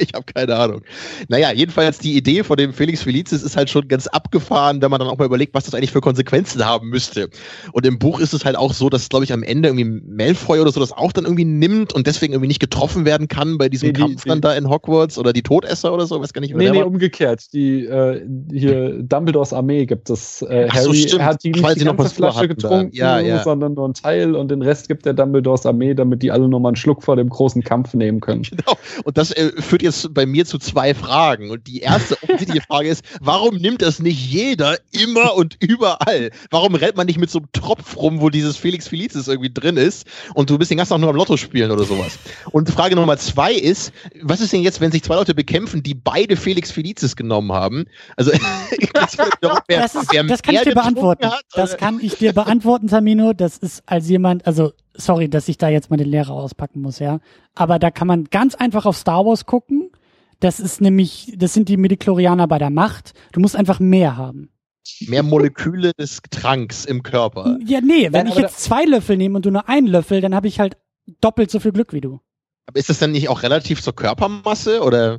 Ich 0.00 0.12
habe 0.14 0.24
keine 0.32 0.54
Ahnung. 0.56 0.82
Naja, 1.28 1.52
jedenfalls 1.52 1.98
die 1.98 2.16
Idee 2.16 2.44
von 2.44 2.56
dem 2.56 2.72
Felix 2.72 3.02
Felicis 3.02 3.42
ist 3.42 3.56
halt 3.56 3.68
schon 3.70 3.88
ganz 3.88 4.06
abgefahren, 4.06 4.80
wenn 4.82 4.90
man 4.90 5.00
dann 5.00 5.08
auch 5.08 5.18
mal 5.18 5.24
überlegt, 5.24 5.54
was 5.54 5.64
das 5.64 5.74
eigentlich 5.74 5.90
für 5.92 6.00
Konsequenzen 6.00 6.64
haben 6.64 6.88
müsste. 6.88 7.30
Und 7.72 7.84
im 7.86 7.98
Buch 7.98 8.20
ist 8.20 8.32
es 8.32 8.44
halt 8.44 8.56
auch 8.56 8.74
so, 8.74 8.90
dass, 8.90 9.08
glaube 9.08 9.24
ich, 9.24 9.32
am 9.32 9.42
Ende 9.42 9.68
irgendwie 9.68 9.84
Malfoy 9.84 10.60
oder 10.60 10.70
so 10.72 10.78
das 10.80 10.92
auch 10.92 11.10
dann 11.12 11.24
irgendwie 11.24 11.44
nimmt 11.44 11.92
und 11.92 12.06
deswegen 12.06 12.32
irgendwie 12.32 12.48
nicht 12.48 12.60
getroffen 12.60 13.04
werden 13.04 13.26
kann 13.28 13.58
bei 13.58 13.68
diesem 13.68 13.88
Nee, 13.88 13.92
die- 13.94 14.00
Kampf 14.00 14.24
dann 14.24 14.38
die- 14.38 14.42
da 14.42 14.54
in 14.54 14.68
Hogwarts 14.68 15.18
oder 15.18 15.32
die 15.32 15.42
Todesser 15.42 15.92
oder 15.92 16.06
so, 16.06 16.20
weiß 16.20 16.32
gar 16.32 16.40
nicht, 16.42 16.54
wer 16.54 16.58
Nee, 16.58 16.70
nee, 16.70 16.78
war. 16.80 16.86
umgekehrt. 16.86 17.52
Die, 17.52 17.84
äh, 17.84 18.24
hier, 18.52 19.02
Dumbledores 19.02 19.52
Armee 19.52 19.86
gibt 19.86 20.10
es. 20.10 20.42
Äh, 20.42 20.68
Ach 20.70 20.78
so, 20.78 20.92
Stimmt, 21.02 21.22
hat 21.22 21.44
die 21.44 21.50
nicht 21.50 21.76
die 21.76 21.84
ganze 21.84 22.08
Flasche 22.08 22.38
hatten 22.38 22.48
da. 22.48 22.54
getrunken, 22.54 22.96
Ja, 22.96 23.18
ja. 23.18 23.42
sondern 23.42 23.74
nur 23.74 23.84
einen 23.84 23.94
Teil 23.94 24.34
und 24.34 24.50
den 24.50 24.62
Rest 24.62 24.88
gibt 24.88 25.04
der 25.06 25.14
Dumbledores 25.14 25.66
Armee, 25.66 25.94
damit 25.94 26.22
die 26.22 26.30
alle 26.30 26.48
nochmal 26.48 26.70
einen 26.70 26.76
Schluck 26.76 27.02
vor 27.02 27.16
dem 27.16 27.28
großen 27.28 27.62
Kampf 27.62 27.94
nehmen 27.94 28.20
können. 28.20 28.42
Genau. 28.42 28.78
Und 29.04 29.18
das 29.18 29.30
äh, 29.32 29.52
führt 29.60 29.82
jetzt 29.82 30.12
bei 30.14 30.26
mir 30.26 30.44
zu 30.46 30.58
zwei 30.58 30.94
Fragen. 30.94 31.50
Und 31.50 31.66
die 31.66 31.80
erste 31.80 32.14
offensichtliche 32.22 32.62
Frage 32.62 32.88
ist, 32.88 33.04
warum 33.20 33.56
nimmt 33.56 33.82
das 33.82 33.98
nicht 33.98 34.18
jeder 34.30 34.76
immer 34.92 35.34
und 35.34 35.56
überall? 35.60 36.30
Warum 36.50 36.74
rennt 36.74 36.96
man 36.96 37.06
nicht 37.06 37.18
mit 37.18 37.30
so 37.30 37.40
einem 37.40 37.48
Tropf 37.52 37.96
rum, 37.96 38.20
wo 38.20 38.30
dieses 38.30 38.56
Felix 38.56 38.88
Felicis 38.88 39.28
irgendwie 39.28 39.52
drin 39.52 39.76
ist 39.76 40.06
und 40.34 40.50
du 40.50 40.58
bist 40.58 40.70
den 40.70 40.78
ganzen 40.78 40.92
Tag 40.92 41.00
nur 41.00 41.10
am 41.10 41.16
Lotto 41.16 41.36
spielen 41.36 41.70
oder 41.70 41.84
sowas? 41.84 42.18
Und 42.50 42.68
Frage 42.70 42.94
Nummer 42.96 43.16
zwei 43.16 43.52
ist, 43.54 43.92
was 44.22 44.40
ist 44.40 44.52
denn 44.52 44.62
jetzt, 44.62 44.80
wenn 44.80 44.92
sich 44.92 45.02
zwei 45.02 45.16
Leute 45.16 45.34
bekämpfen, 45.34 45.82
die 45.82 45.94
beide 45.94 46.36
Felix 46.36 46.70
Felicis 46.70 47.16
genommen 47.16 47.52
haben? 47.52 47.84
Also, 48.16 48.32
wer, 49.68 49.80
das, 49.80 49.94
ist, 49.94 50.12
wer 50.12 50.24
das 50.24 50.42
kann 50.42 50.54
ich 50.54 50.60
dir 50.62 50.74
getrunken 50.74 50.87
beantworten. 50.94 51.26
Hat, 51.26 51.44
das 51.54 51.76
kann 51.76 52.00
ich 52.00 52.14
dir 52.16 52.32
beantworten, 52.32 52.88
Tamino. 52.88 53.32
Das 53.32 53.58
ist 53.58 53.82
als 53.86 54.08
jemand, 54.08 54.46
also 54.46 54.72
sorry, 54.94 55.28
dass 55.28 55.48
ich 55.48 55.58
da 55.58 55.68
jetzt 55.68 55.90
mal 55.90 55.96
den 55.96 56.08
Lehrer 56.08 56.32
auspacken 56.32 56.80
muss, 56.80 56.98
ja. 56.98 57.20
Aber 57.54 57.78
da 57.78 57.90
kann 57.90 58.06
man 58.06 58.24
ganz 58.24 58.54
einfach 58.54 58.86
auf 58.86 58.96
Star 58.96 59.24
Wars 59.24 59.46
gucken. 59.46 59.90
Das 60.40 60.60
ist 60.60 60.80
nämlich, 60.80 61.32
das 61.36 61.52
sind 61.54 61.68
die 61.68 61.76
Midichlorianer 61.76 62.46
bei 62.46 62.58
der 62.58 62.70
Macht. 62.70 63.12
Du 63.32 63.40
musst 63.40 63.56
einfach 63.56 63.80
mehr 63.80 64.16
haben. 64.16 64.50
mehr 65.06 65.22
Moleküle 65.22 65.92
des 65.98 66.20
Tranks 66.30 66.84
im 66.84 67.02
Körper. 67.02 67.58
Ja, 67.64 67.80
nee, 67.80 68.04
wenn 68.12 68.26
Nein, 68.26 68.28
ich 68.28 68.36
jetzt 68.36 68.60
zwei 68.60 68.84
Löffel 68.84 69.16
nehme 69.16 69.36
und 69.36 69.46
du 69.46 69.50
nur 69.50 69.68
einen 69.68 69.86
Löffel, 69.86 70.20
dann 70.20 70.34
habe 70.34 70.48
ich 70.48 70.60
halt 70.60 70.76
doppelt 71.20 71.50
so 71.50 71.60
viel 71.60 71.72
Glück 71.72 71.92
wie 71.92 72.00
du. 72.00 72.20
Aber 72.66 72.78
ist 72.78 72.88
das 72.90 72.98
dann 72.98 73.12
nicht 73.12 73.28
auch 73.28 73.42
relativ 73.42 73.82
zur 73.82 73.94
Körpermasse 73.94 74.82
oder? 74.82 75.18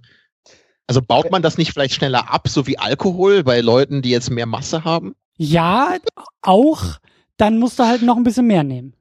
Also 0.88 1.01
baut 1.01 1.31
man 1.31 1.41
das 1.41 1.57
nicht 1.57 1.72
vielleicht 1.72 1.93
schneller 1.95 2.31
ab, 2.31 2.48
so 2.48 2.65
wie 2.65 2.80
Alkohol 2.80 3.43
bei 3.43 3.61
Leuten, 3.61 4.01
die 4.01 4.09
jetzt 4.09 4.31
mehr 4.31 4.45
Masse 4.45 4.83
haben? 4.83 5.15
Ja, 5.40 5.95
auch. 6.42 6.84
Dann 7.38 7.58
musst 7.58 7.80
du 7.80 7.84
halt 7.85 8.01
noch 8.01 8.18
ein 8.18 8.24
bisschen 8.24 8.45
mehr 8.48 8.64
nehmen. 8.64 8.93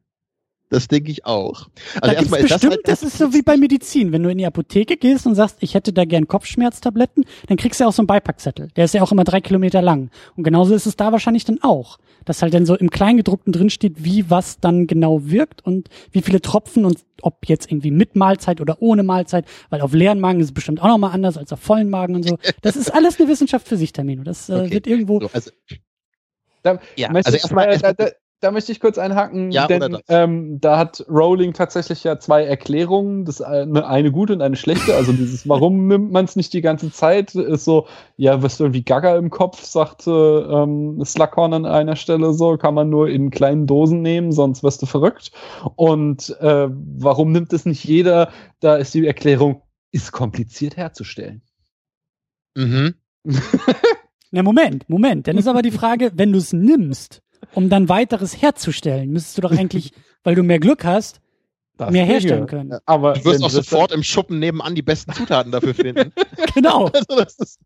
Das 0.70 0.86
denke 0.86 1.10
ich 1.10 1.25
auch. 1.25 1.68
Also 1.94 2.00
da 2.02 2.12
erstmal 2.12 2.41
ist 2.41 2.50
das 2.50 2.60
bestimmt, 2.60 2.73
halt 2.75 2.89
das 2.89 3.02
ist 3.02 3.17
so 3.17 3.33
wie 3.33 3.41
bei 3.41 3.57
Medizin. 3.57 4.12
Wenn 4.12 4.23
du 4.23 4.28
in 4.28 4.36
die 4.36 4.44
Apotheke 4.44 4.99
gehst 4.99 5.26
und 5.26 5.34
sagst, 5.34 5.57
ich 5.60 5.73
hätte 5.75 5.94
da 5.94 6.05
gern 6.05 6.28
Kopfschmerztabletten, 6.28 7.25
dann 7.47 7.57
kriegst 7.57 7.81
du 7.81 7.86
auch 7.86 7.92
so 7.92 8.02
einen 8.02 8.07
Beipackzettel. 8.07 8.68
Der 8.76 8.84
ist 8.84 8.92
ja 8.92 9.02
auch 9.02 9.10
immer 9.10 9.25
drei 9.25 9.41
Kilometer 9.41 9.81
lang. 9.81 10.10
Und 10.36 10.44
genauso 10.44 10.75
ist 10.75 10.84
es 10.84 10.94
da 10.94 11.10
wahrscheinlich 11.10 11.47
dann 11.47 11.58
auch. 11.62 11.99
Dass 12.26 12.42
halt 12.42 12.52
dann 12.52 12.67
so 12.67 12.76
im 12.76 12.91
Kleingedruckten 12.91 13.50
drin 13.52 13.70
steht, 13.70 14.05
wie 14.05 14.28
was 14.31 14.60
dann 14.60 14.86
genau 14.86 15.25
wirkt 15.25 15.65
und 15.65 15.89
wie 16.12 16.20
viele 16.20 16.42
Tropfen 16.42 16.84
und 16.84 16.99
ob 17.23 17.49
jetzt 17.49 17.73
irgendwie 17.73 17.91
mit 17.91 18.15
Mahlzeit 18.15 18.60
oder 18.60 18.83
ohne 18.83 19.02
Mahlzeit, 19.02 19.47
weil 19.70 19.81
auf 19.81 19.94
leeren 19.94 20.20
Magen 20.20 20.39
ist 20.41 20.47
es 20.49 20.52
bestimmt 20.52 20.83
auch 20.83 20.89
nochmal 20.89 21.12
anders 21.12 21.39
als 21.39 21.50
auf 21.52 21.60
vollen 21.60 21.89
Magen 21.89 22.15
und 22.15 22.28
so. 22.28 22.36
Das 22.60 22.76
ist 22.76 22.91
alles 22.94 23.18
eine 23.18 23.28
Wissenschaft 23.31 23.67
für 23.67 23.78
sich, 23.78 23.92
Termino. 23.94 24.23
Das 24.23 24.50
äh, 24.50 24.52
Okay. 24.52 24.70
wird 24.70 24.86
irgendwo. 24.86 25.20
so, 25.20 25.31
also, 25.33 25.50
Da, 26.74 26.80
ja, 26.97 27.10
möchte 27.10 27.28
also 27.28 27.36
ich, 27.36 27.42
erstmal, 27.42 27.68
äh, 27.68 27.78
da, 27.78 27.92
da, 27.92 28.08
da 28.40 28.52
möchte 28.52 28.70
ich 28.70 28.78
kurz 28.78 28.98
einhaken, 28.98 29.50
Ja, 29.50 29.66
denn 29.66 29.98
ähm, 30.08 30.60
da 30.60 30.78
hat 30.78 31.05
Rowling 31.08 31.55
tatsächlich 31.55 32.05
ja 32.05 32.20
zwei 32.20 32.44
Erklärungen, 32.44 33.24
das 33.24 33.42
eine, 33.42 33.86
eine 33.86 34.12
gute 34.12 34.32
und 34.34 34.42
eine 34.42 34.55
schlechte. 34.55 34.94
Also 34.94 35.12
dieses, 35.12 35.48
warum 35.48 35.86
nimmt 35.88 36.12
man 36.12 36.24
es 36.24 36.36
nicht 36.36 36.52
die 36.52 36.60
ganze 36.60 36.92
Zeit, 36.92 37.34
ist 37.34 37.64
so, 37.64 37.88
ja, 38.16 38.40
wirst 38.40 38.60
du 38.60 38.64
irgendwie 38.64 38.84
gaga 38.84 39.16
im 39.16 39.30
Kopf, 39.30 39.64
sagte 39.64 40.48
ähm, 40.52 41.05
Slughorn 41.05 41.52
an 41.52 41.66
einer 41.66 41.97
Stelle 41.97 42.32
so, 42.32 42.56
kann 42.56 42.74
man 42.74 42.88
nur 42.88 43.08
in 43.08 43.30
kleinen 43.30 43.66
Dosen 43.66 44.02
nehmen, 44.02 44.30
sonst 44.30 44.62
wirst 44.62 44.82
du 44.82 44.86
verrückt. 44.86 45.32
Und 45.74 46.36
äh, 46.40 46.68
warum 46.70 47.32
nimmt 47.32 47.52
es 47.52 47.66
nicht 47.66 47.84
jeder? 47.84 48.30
Da 48.60 48.76
ist 48.76 48.94
die 48.94 49.05
Erklärung, 49.05 49.62
ist 49.90 50.12
kompliziert 50.12 50.76
herzustellen. 50.76 51.42
mhm. 52.55 52.94
Na, 54.31 54.42
Moment, 54.42 54.89
Moment. 54.89 55.26
Dann 55.26 55.39
ist 55.39 55.48
aber 55.48 55.62
die 55.62 55.70
Frage, 55.70 56.12
wenn 56.15 56.32
du 56.32 56.39
es 56.39 56.52
nimmst, 56.52 57.23
um 57.55 57.68
dann 57.68 57.89
weiteres 57.89 58.40
herzustellen, 58.40 59.10
müsstest 59.10 59.39
du 59.39 59.42
doch 59.42 59.52
eigentlich, 59.52 59.92
weil 60.24 60.34
du 60.34 60.42
mehr 60.42 60.58
Glück 60.58 60.84
hast, 60.84 61.20
Das 61.76 61.90
mehr 61.90 62.05
herstellen 62.05 62.47
können. 62.47 62.78
Aber 62.84 63.15
Du 63.15 63.24
wirst 63.24 63.42
auch 63.42 63.50
sofort 63.50 63.92
im 63.92 64.02
Schuppen 64.02 64.39
nebenan 64.39 64.74
die 64.74 64.82
besten 64.82 65.12
Zutaten 65.12 65.52
dafür 65.52 65.74
finden. 65.74 66.12
Genau. 66.55 66.86
also 66.86 67.16
das 67.16 67.36
ist 67.39 67.60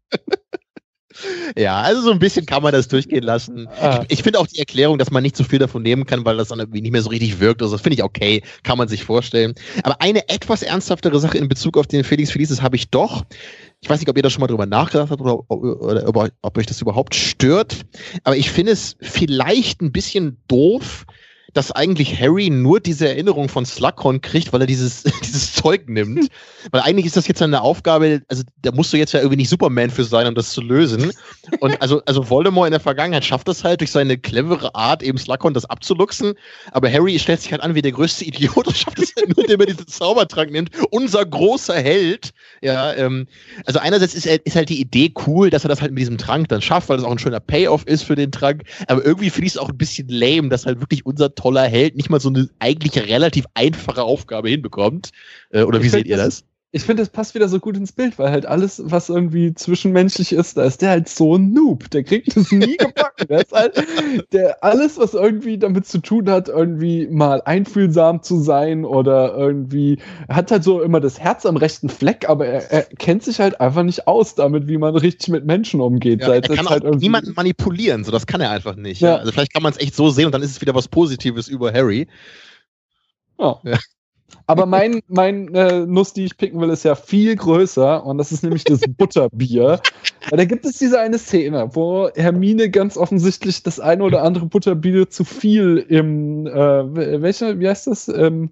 ja, 1.56 1.80
also 1.80 2.02
so 2.02 2.10
ein 2.10 2.18
bisschen 2.18 2.46
kann 2.46 2.62
man 2.62 2.72
das 2.72 2.88
durchgehen 2.88 3.22
lassen. 3.22 3.68
Ah. 3.80 4.04
Ich 4.08 4.22
finde 4.22 4.38
auch 4.38 4.46
die 4.46 4.58
Erklärung, 4.58 4.98
dass 4.98 5.10
man 5.10 5.22
nicht 5.22 5.36
so 5.36 5.44
viel 5.44 5.58
davon 5.58 5.82
nehmen 5.82 6.06
kann, 6.06 6.24
weil 6.24 6.36
das 6.36 6.48
dann 6.48 6.58
irgendwie 6.58 6.80
nicht 6.80 6.92
mehr 6.92 7.02
so 7.02 7.10
richtig 7.10 7.40
wirkt. 7.40 7.62
Also 7.62 7.74
das 7.74 7.82
finde 7.82 7.96
ich 7.96 8.02
okay, 8.02 8.42
kann 8.62 8.78
man 8.78 8.88
sich 8.88 9.04
vorstellen. 9.04 9.54
Aber 9.82 10.00
eine 10.00 10.28
etwas 10.28 10.62
ernsthaftere 10.62 11.18
Sache 11.20 11.38
in 11.38 11.48
Bezug 11.48 11.76
auf 11.76 11.86
den 11.86 12.04
Felix 12.04 12.30
Felices 12.30 12.62
habe 12.62 12.76
ich 12.76 12.90
doch. 12.90 13.24
Ich 13.82 13.90
weiß 13.90 13.98
nicht, 13.98 14.08
ob 14.08 14.16
ihr 14.16 14.22
da 14.22 14.30
schon 14.30 14.40
mal 14.40 14.46
drüber 14.46 14.64
nachgedacht 14.64 15.10
habt 15.10 15.20
oder, 15.20 15.50
oder, 15.50 16.08
oder 16.08 16.30
ob 16.40 16.56
euch 16.56 16.66
das 16.66 16.80
überhaupt 16.80 17.16
stört. 17.16 17.84
Aber 18.22 18.36
ich 18.36 18.50
finde 18.52 18.70
es 18.70 18.96
vielleicht 19.00 19.82
ein 19.82 19.90
bisschen 19.90 20.38
doof, 20.46 21.04
dass 21.52 21.70
eigentlich 21.70 22.18
Harry 22.20 22.50
nur 22.50 22.80
diese 22.80 23.08
Erinnerung 23.08 23.48
von 23.48 23.66
Slughorn 23.66 24.20
kriegt, 24.20 24.52
weil 24.52 24.62
er 24.62 24.66
dieses, 24.66 25.02
dieses 25.22 25.52
Zeug 25.52 25.88
nimmt. 25.88 26.28
Weil 26.70 26.82
eigentlich 26.82 27.06
ist 27.06 27.16
das 27.16 27.28
jetzt 27.28 27.42
eine 27.42 27.60
Aufgabe, 27.60 28.22
also 28.28 28.42
da 28.62 28.72
musst 28.72 28.92
du 28.92 28.96
jetzt 28.96 29.12
ja 29.12 29.20
irgendwie 29.20 29.36
nicht 29.36 29.48
Superman 29.48 29.90
für 29.90 30.04
sein, 30.04 30.26
um 30.26 30.34
das 30.34 30.50
zu 30.50 30.60
lösen. 30.60 31.12
Und 31.60 31.80
also, 31.82 32.02
also 32.06 32.28
Voldemort 32.30 32.68
in 32.68 32.72
der 32.72 32.80
Vergangenheit 32.80 33.24
schafft 33.24 33.48
das 33.48 33.64
halt 33.64 33.80
durch 33.80 33.90
seine 33.90 34.16
clevere 34.16 34.74
Art, 34.74 35.02
eben 35.02 35.18
Slughorn 35.18 35.54
das 35.54 35.64
abzuluxen. 35.64 36.34
Aber 36.72 36.90
Harry 36.90 37.18
stellt 37.18 37.40
sich 37.42 37.52
halt 37.52 37.62
an 37.62 37.74
wie 37.74 37.82
der 37.82 37.92
größte 37.92 38.24
Idiot 38.24 38.66
und 38.66 38.76
schafft 38.76 38.98
es 38.98 39.12
halt 39.16 39.28
nur, 39.36 39.44
indem 39.44 39.60
er 39.60 39.66
diesen 39.66 39.86
Zaubertrank 39.86 40.50
nimmt. 40.50 40.70
Unser 40.90 41.24
großer 41.26 41.74
Held. 41.74 42.32
Ja, 42.62 42.94
ähm, 42.94 43.26
also 43.66 43.78
einerseits 43.78 44.14
ist, 44.14 44.26
ist 44.26 44.56
halt 44.56 44.68
die 44.68 44.80
Idee 44.80 45.12
cool, 45.26 45.50
dass 45.50 45.64
er 45.64 45.68
das 45.68 45.80
halt 45.80 45.92
mit 45.92 46.00
diesem 46.00 46.18
Trank 46.18 46.48
dann 46.48 46.62
schafft, 46.62 46.88
weil 46.88 46.96
das 46.96 47.04
auch 47.04 47.10
ein 47.10 47.18
schöner 47.18 47.40
Payoff 47.40 47.86
ist 47.86 48.04
für 48.04 48.14
den 48.14 48.32
Trank. 48.32 48.62
Aber 48.86 49.04
irgendwie 49.04 49.30
finde 49.30 49.46
ich 49.46 49.54
es 49.54 49.58
auch 49.58 49.68
ein 49.68 49.76
bisschen 49.76 50.08
lame, 50.08 50.48
dass 50.48 50.66
halt 50.66 50.80
wirklich 50.80 51.04
unser 51.04 51.34
toller 51.42 51.64
Held 51.68 51.96
nicht 51.96 52.08
mal 52.10 52.20
so 52.20 52.28
eine 52.28 52.48
eigentlich 52.60 52.96
relativ 52.96 53.46
einfache 53.54 54.02
Aufgabe 54.02 54.48
hinbekommt. 54.48 55.10
Äh, 55.50 55.62
oder 55.62 55.82
wie 55.82 55.86
Ich 55.86 55.90
seht 55.90 56.06
find 56.06 56.06
ihr 56.06 56.16
das? 56.16 56.44
Ich 56.74 56.82
finde, 56.84 57.02
das 57.02 57.10
passt 57.10 57.34
wieder 57.34 57.48
so 57.48 57.60
gut 57.60 57.76
ins 57.76 57.92
Bild, 57.92 58.18
weil 58.18 58.30
halt 58.30 58.46
alles, 58.46 58.82
was 58.84 59.08
irgendwie 59.08 59.54
zwischenmenschlich 59.54 60.32
ist, 60.32 60.56
da 60.56 60.64
ist 60.64 60.82
der 60.82 60.90
halt 60.90 61.08
so 61.08 61.36
ein 61.36 61.52
Noob. 61.52 61.90
Der 61.90 62.02
kriegt 62.02 62.36
das 62.36 62.50
nie 62.50 62.76
gebacken. 62.78 63.28
Der 63.28 63.42
ist 63.42 63.52
halt, 63.52 63.86
der 64.32 64.64
alles, 64.64 64.98
was 64.98 65.14
irgendwie 65.14 65.58
damit 65.58 65.86
zu 65.86 65.98
tun 65.98 66.28
hat, 66.30 66.48
irgendwie 66.48 67.06
mal 67.08 67.42
einfühlsam 67.44 68.22
zu 68.22 68.40
sein 68.40 68.84
oder 68.84 69.36
irgendwie, 69.36 69.98
er 70.28 70.36
hat 70.36 70.50
halt 70.50 70.64
so 70.64 70.80
immer 70.80 71.00
das 71.00 71.20
Herz 71.20 71.46
am 71.46 71.56
rechten 71.56 71.90
Fleck, 71.90 72.28
aber 72.28 72.46
er, 72.46 72.72
er 72.72 72.82
kennt 72.82 73.22
sich 73.22 73.38
halt 73.38 73.60
einfach 73.60 73.82
nicht 73.82 74.08
aus 74.08 74.34
damit, 74.34 74.66
wie 74.66 74.78
man 74.78 74.96
richtig 74.96 75.28
mit 75.28 75.44
Menschen 75.44 75.80
umgeht. 75.80 76.22
Ja, 76.22 76.32
er 76.32 76.40
kann 76.40 76.68
halt 76.68 76.84
niemanden 77.00 77.34
manipulieren, 77.34 78.02
so 78.02 78.10
das 78.10 78.26
kann 78.26 78.40
er 78.40 78.50
einfach 78.50 78.76
nicht. 78.76 79.00
Ja. 79.00 79.12
Ja. 79.12 79.16
Also 79.18 79.32
vielleicht 79.32 79.52
kann 79.52 79.62
man 79.62 79.72
es 79.72 79.78
echt 79.78 79.94
so 79.94 80.10
sehen 80.10 80.26
und 80.26 80.32
dann 80.32 80.42
ist 80.42 80.50
es 80.50 80.60
wieder 80.60 80.74
was 80.74 80.88
Positives 80.88 81.48
über 81.48 81.72
Harry. 81.72 82.06
Ja. 83.38 83.60
Ja. 83.62 83.78
Aber 84.46 84.66
mein, 84.66 85.00
mein 85.08 85.54
äh, 85.54 85.86
Nuss, 85.86 86.12
die 86.12 86.24
ich 86.24 86.36
picken 86.36 86.60
will, 86.60 86.70
ist 86.70 86.84
ja 86.84 86.94
viel 86.94 87.36
größer 87.36 88.04
und 88.04 88.18
das 88.18 88.32
ist 88.32 88.42
nämlich 88.42 88.64
das 88.64 88.80
Butterbier. 88.96 89.80
Da 90.30 90.44
gibt 90.44 90.64
es 90.64 90.78
diese 90.78 91.00
eine 91.00 91.18
Szene, 91.18 91.70
wo 91.72 92.08
Hermine 92.14 92.70
ganz 92.70 92.96
offensichtlich 92.96 93.62
das 93.62 93.80
eine 93.80 94.02
oder 94.04 94.22
andere 94.22 94.46
Butterbier 94.46 95.08
zu 95.08 95.24
viel 95.24 95.78
im, 95.88 96.46
äh, 96.46 97.20
welcher, 97.22 97.58
wie 97.60 97.68
heißt 97.68 97.86
das? 97.86 98.08
Ähm, 98.08 98.50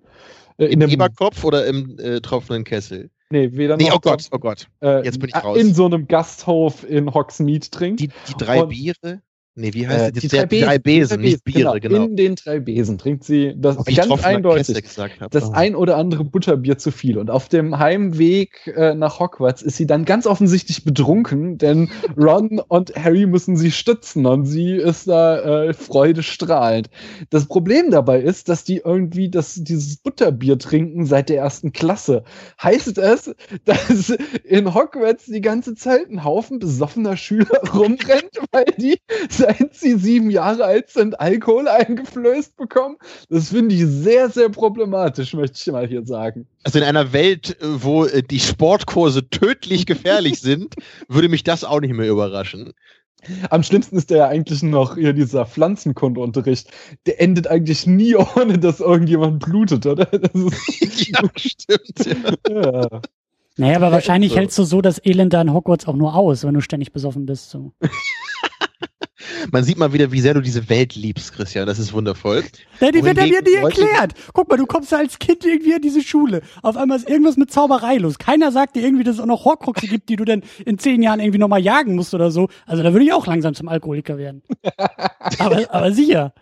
äh, 0.58 0.66
in 0.66 0.72
Im 0.72 0.80
dem, 0.80 0.90
Eberkopf 0.90 1.42
oder 1.44 1.66
im 1.66 1.98
äh, 1.98 2.20
tropfenden 2.20 2.64
Kessel? 2.64 3.10
nee, 3.30 3.50
weder 3.52 3.76
Nee, 3.76 3.88
noch, 3.88 3.96
oh 3.96 4.00
Gott, 4.00 4.26
oh 4.32 4.38
Gott. 4.38 4.66
äh, 4.82 5.04
jetzt 5.04 5.20
bin 5.20 5.28
ich 5.28 5.34
äh, 5.34 5.38
raus. 5.38 5.56
in 5.58 5.72
so 5.74 5.86
einem 5.86 6.08
Gasthof 6.08 6.88
in 6.88 7.12
Hogsmeade 7.14 7.70
trinkt. 7.70 8.00
Die, 8.00 8.08
die 8.28 8.34
drei 8.38 8.62
Und- 8.62 8.70
Biere? 8.70 9.22
Nee, 9.60 9.74
wie 9.74 9.86
heißt 9.86 10.08
Äh, 10.08 10.12
die? 10.12 10.20
Die, 10.20 10.60
drei, 10.60 10.78
Besen, 10.78 11.20
nicht 11.20 11.44
Biere, 11.44 11.80
genau. 11.80 12.04
In 12.04 12.16
den 12.16 12.34
drei 12.34 12.60
Besen 12.60 12.96
trinkt 12.98 13.24
sie 13.24 13.54
das 13.56 13.76
ich 13.86 13.96
ganz 13.96 14.24
eindeutig. 14.24 14.82
Das 15.30 15.50
Oh. 15.50 15.52
ein 15.52 15.74
oder 15.74 15.96
andere 15.96 16.24
Butterbier 16.24 16.78
zu 16.78 16.90
viel. 16.90 17.18
Und 17.18 17.30
auf 17.30 17.48
dem 17.48 17.78
Heimweg 17.78 18.72
äh, 18.76 18.94
nach 18.94 19.20
Hogwarts 19.20 19.62
ist 19.62 19.76
sie 19.76 19.86
dann 19.86 20.04
ganz 20.04 20.26
offensichtlich 20.26 20.84
betrunken, 20.84 21.58
denn 21.58 21.90
Ron 22.16 22.60
und 22.68 22.94
Harry 22.96 23.26
müssen 23.26 23.56
sie 23.56 23.70
stützen 23.70 24.26
und 24.26 24.46
sie 24.46 24.72
ist 24.72 25.08
da 25.08 25.64
äh, 25.66 25.72
freudestrahlend. 25.74 26.88
Das 27.30 27.46
Problem 27.46 27.90
dabei 27.90 28.20
ist, 28.20 28.48
dass 28.48 28.64
die 28.64 28.78
irgendwie 28.84 29.28
das, 29.30 29.54
dieses 29.54 29.96
Butterbier 29.98 30.58
trinken 30.58 31.04
seit 31.06 31.28
der 31.28 31.38
ersten 31.38 31.72
Klasse. 31.72 32.24
Heißt 32.62 32.98
es, 32.98 33.34
dass 33.64 34.10
in 34.44 34.74
Hogwarts 34.74 35.26
die 35.26 35.40
ganze 35.40 35.74
Zeit 35.74 36.08
ein 36.10 36.24
Haufen 36.24 36.58
besoffener 36.58 37.16
Schüler 37.16 37.60
rumrennt, 37.74 38.38
weil 38.52 38.64
die, 38.78 38.98
seit 39.28 39.49
sie 39.72 39.96
sieben 39.98 40.30
Jahre 40.30 40.64
alt 40.64 40.90
sind, 40.90 41.20
Alkohol 41.20 41.68
eingeflößt 41.68 42.56
bekommen? 42.56 42.96
Das 43.28 43.50
finde 43.50 43.74
ich 43.74 43.86
sehr, 43.86 44.30
sehr 44.30 44.48
problematisch, 44.48 45.34
möchte 45.34 45.58
ich 45.58 45.72
mal 45.72 45.86
hier 45.86 46.04
sagen. 46.06 46.46
Also 46.64 46.78
in 46.78 46.84
einer 46.84 47.12
Welt, 47.12 47.56
äh, 47.60 47.82
wo 47.82 48.04
äh, 48.04 48.22
die 48.22 48.40
Sportkurse 48.40 49.28
tödlich 49.28 49.86
gefährlich 49.86 50.40
sind, 50.40 50.74
würde 51.08 51.28
mich 51.28 51.44
das 51.44 51.64
auch 51.64 51.80
nicht 51.80 51.94
mehr 51.94 52.08
überraschen. 52.08 52.72
Am 53.50 53.62
schlimmsten 53.62 53.96
ist 53.96 54.10
der 54.10 54.16
ja 54.18 54.28
eigentlich 54.28 54.62
noch 54.62 54.94
hier 54.94 55.12
dieser 55.12 55.44
Pflanzenkundeunterricht. 55.44 56.70
Der 57.06 57.20
endet 57.20 57.48
eigentlich 57.48 57.86
nie, 57.86 58.16
ohne 58.36 58.58
dass 58.58 58.80
irgendjemand 58.80 59.40
blutet, 59.40 59.86
oder? 59.86 60.06
Das 60.06 60.32
ist, 60.34 61.08
ja, 61.08 61.20
stimmt. 61.36 62.06
Ja. 62.48 62.82
ja. 62.82 63.00
Naja, 63.56 63.76
aber 63.76 63.92
wahrscheinlich 63.92 64.32
so. 64.32 64.38
hältst 64.38 64.58
du 64.58 64.64
so 64.64 64.80
das 64.80 65.04
Elend 65.04 65.34
da 65.34 65.42
in 65.42 65.52
Hogwarts 65.52 65.86
auch 65.86 65.96
nur 65.96 66.14
aus, 66.14 66.44
wenn 66.44 66.54
du 66.54 66.62
ständig 66.62 66.92
besoffen 66.92 67.26
bist. 67.26 67.50
So. 67.50 67.72
Man 69.52 69.64
sieht 69.64 69.78
mal 69.78 69.92
wieder, 69.92 70.12
wie 70.12 70.20
sehr 70.20 70.34
du 70.34 70.40
diese 70.40 70.68
Welt 70.68 70.94
liebst, 70.94 71.32
Christian. 71.32 71.66
Das 71.66 71.78
ist 71.78 71.92
wundervoll. 71.92 72.44
Ja, 72.80 72.90
die 72.90 73.04
wird 73.04 73.16
ja 73.16 73.24
dir 73.24 73.42
nie 73.42 73.54
erklärt. 73.54 74.14
Guck 74.32 74.48
mal, 74.48 74.56
du 74.56 74.66
kommst 74.66 74.92
da 74.92 74.98
als 74.98 75.18
Kind 75.18 75.44
irgendwie 75.44 75.72
in 75.72 75.82
diese 75.82 76.02
Schule. 76.02 76.42
Auf 76.62 76.76
einmal 76.76 76.98
ist 76.98 77.08
irgendwas 77.08 77.36
mit 77.36 77.50
Zauberei 77.50 77.96
los. 77.96 78.18
Keiner 78.18 78.52
sagt 78.52 78.76
dir 78.76 78.82
irgendwie, 78.82 79.04
dass 79.04 79.16
es 79.16 79.20
auch 79.20 79.26
noch 79.26 79.44
Horcruxe 79.44 79.86
gibt, 79.86 80.08
die 80.08 80.16
du 80.16 80.24
dann 80.24 80.42
in 80.64 80.78
zehn 80.78 81.02
Jahren 81.02 81.20
irgendwie 81.20 81.38
nochmal 81.38 81.60
jagen 81.60 81.94
musst 81.94 82.14
oder 82.14 82.30
so. 82.30 82.48
Also 82.66 82.82
da 82.82 82.92
würde 82.92 83.04
ich 83.04 83.12
auch 83.12 83.26
langsam 83.26 83.54
zum 83.54 83.68
Alkoholiker 83.68 84.18
werden. 84.18 84.42
aber, 85.38 85.74
aber 85.74 85.92
sicher. 85.92 86.32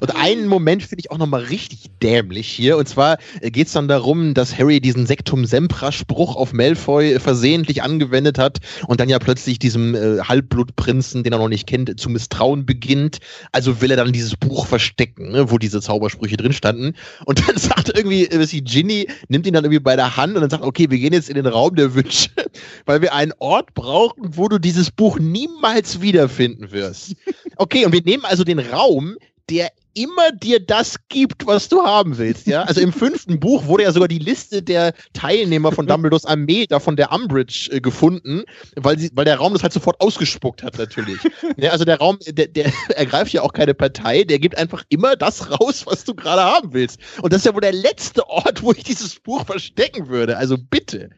Und 0.00 0.14
einen 0.14 0.46
Moment 0.46 0.82
finde 0.82 1.00
ich 1.00 1.10
auch 1.10 1.18
nochmal 1.18 1.42
richtig 1.42 1.90
dämlich 2.02 2.46
hier. 2.48 2.76
Und 2.76 2.88
zwar 2.88 3.18
geht 3.42 3.66
es 3.66 3.72
dann 3.72 3.88
darum, 3.88 4.34
dass 4.34 4.56
Harry 4.56 4.80
diesen 4.80 5.06
Sektum 5.06 5.44
Sempra-Spruch 5.44 6.36
auf 6.36 6.52
Malfoy 6.52 7.18
versehentlich 7.18 7.82
angewendet 7.82 8.38
hat 8.38 8.58
und 8.86 9.00
dann 9.00 9.08
ja 9.08 9.18
plötzlich 9.18 9.58
diesem 9.58 9.94
äh, 9.94 10.20
Halbblutprinzen, 10.20 11.24
den 11.24 11.32
er 11.32 11.38
noch 11.38 11.48
nicht 11.48 11.66
kennt, 11.66 11.98
zu 11.98 12.08
misstrauen 12.08 12.64
beginnt. 12.66 13.18
Also 13.52 13.80
will 13.80 13.90
er 13.90 13.96
dann 13.96 14.12
dieses 14.12 14.36
Buch 14.36 14.66
verstecken, 14.66 15.32
ne, 15.32 15.50
wo 15.50 15.58
diese 15.58 15.80
Zaubersprüche 15.80 16.36
drin 16.36 16.52
standen. 16.52 16.94
Und 17.24 17.48
dann 17.48 17.56
sagt 17.56 17.90
irgendwie, 17.96 18.26
äh, 18.26 18.38
was 18.38 18.50
die 18.50 18.62
Ginny, 18.62 19.08
nimmt 19.28 19.46
ihn 19.46 19.54
dann 19.54 19.64
irgendwie 19.64 19.80
bei 19.80 19.96
der 19.96 20.16
Hand 20.16 20.34
und 20.34 20.42
dann 20.42 20.50
sagt, 20.50 20.64
okay, 20.64 20.90
wir 20.90 20.98
gehen 20.98 21.12
jetzt 21.12 21.28
in 21.28 21.34
den 21.34 21.46
Raum 21.46 21.74
der 21.74 21.94
Wünsche, 21.94 22.30
weil 22.86 23.02
wir 23.02 23.12
einen 23.12 23.32
Ort 23.38 23.74
brauchen, 23.74 24.36
wo 24.36 24.48
du 24.48 24.58
dieses 24.58 24.90
Buch 24.90 25.18
niemals 25.18 26.00
wiederfinden 26.00 26.70
wirst. 26.70 27.16
Okay, 27.56 27.84
und 27.84 27.92
wir 27.92 28.02
nehmen 28.02 28.24
also 28.24 28.44
den 28.44 28.58
Raum, 28.58 29.16
der 29.48 29.70
immer 29.94 30.30
dir 30.32 30.60
das 30.64 30.96
gibt, 31.08 31.46
was 31.46 31.68
du 31.68 31.82
haben 31.82 32.18
willst, 32.18 32.46
ja. 32.46 32.62
Also 32.62 32.80
im 32.80 32.92
fünften 32.92 33.40
Buch 33.40 33.66
wurde 33.66 33.82
ja 33.82 33.92
sogar 33.92 34.08
die 34.08 34.18
Liste 34.18 34.62
der 34.62 34.92
Teilnehmer 35.12 35.72
von 35.72 35.86
Dumbledores 35.86 36.24
Armee 36.24 36.66
da 36.68 36.78
von 36.78 36.96
der 36.96 37.12
Umbridge 37.12 37.68
äh, 37.72 37.80
gefunden, 37.80 38.44
weil 38.76 38.98
sie, 38.98 39.10
weil 39.14 39.24
der 39.24 39.36
Raum 39.36 39.52
das 39.52 39.62
halt 39.62 39.72
sofort 39.72 40.00
ausgespuckt 40.00 40.62
hat, 40.62 40.78
natürlich. 40.78 41.18
ja, 41.56 41.70
also 41.70 41.84
der 41.84 41.98
Raum, 41.98 42.18
der, 42.26 42.46
der 42.46 42.72
ergreift 42.96 43.32
ja 43.32 43.42
auch 43.42 43.52
keine 43.52 43.74
Partei, 43.74 44.22
der 44.24 44.38
gibt 44.38 44.56
einfach 44.56 44.84
immer 44.88 45.16
das 45.16 45.50
raus, 45.50 45.84
was 45.86 46.04
du 46.04 46.14
gerade 46.14 46.42
haben 46.42 46.72
willst. 46.72 47.00
Und 47.20 47.32
das 47.32 47.40
ist 47.40 47.46
ja 47.46 47.54
wohl 47.54 47.60
der 47.60 47.72
letzte 47.72 48.28
Ort, 48.28 48.62
wo 48.62 48.72
ich 48.72 48.84
dieses 48.84 49.18
Buch 49.18 49.44
verstecken 49.44 50.08
würde. 50.08 50.36
Also 50.36 50.56
bitte 50.56 51.10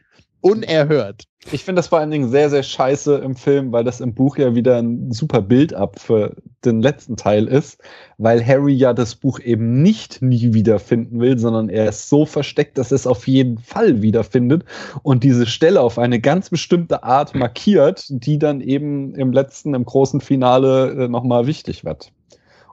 unerhört. 0.43 1.23
Ich 1.51 1.63
finde 1.63 1.79
das 1.79 1.87
vor 1.87 1.99
allen 1.99 2.11
Dingen 2.11 2.29
sehr, 2.29 2.49
sehr 2.49 2.63
scheiße 2.63 3.15
im 3.15 3.35
Film, 3.35 3.71
weil 3.71 3.83
das 3.83 4.01
im 4.01 4.13
Buch 4.13 4.37
ja 4.37 4.55
wieder 4.55 4.77
ein 4.77 5.11
super 5.11 5.41
Bild-up 5.41 5.99
für 5.99 6.35
den 6.65 6.81
letzten 6.81 7.17
Teil 7.17 7.47
ist, 7.47 7.81
weil 8.17 8.45
Harry 8.45 8.73
ja 8.73 8.93
das 8.93 9.15
Buch 9.15 9.39
eben 9.39 9.81
nicht 9.81 10.21
nie 10.21 10.53
wiederfinden 10.53 11.19
will, 11.19 11.37
sondern 11.37 11.69
er 11.69 11.89
ist 11.89 12.09
so 12.09 12.25
versteckt, 12.25 12.77
dass 12.77 12.91
er 12.91 12.95
es 12.95 13.07
auf 13.07 13.27
jeden 13.27 13.57
Fall 13.57 14.01
wiederfindet 14.01 14.63
und 15.01 15.23
diese 15.23 15.45
Stelle 15.45 15.81
auf 15.81 15.97
eine 15.97 16.19
ganz 16.19 16.49
bestimmte 16.49 17.03
Art 17.03 17.35
markiert, 17.35 18.05
die 18.09 18.37
dann 18.37 18.61
eben 18.61 19.15
im 19.15 19.31
letzten, 19.31 19.73
im 19.73 19.85
großen 19.85 20.21
Finale 20.21 21.05
äh, 21.05 21.07
nochmal 21.07 21.47
wichtig 21.47 21.83
wird. 21.85 22.11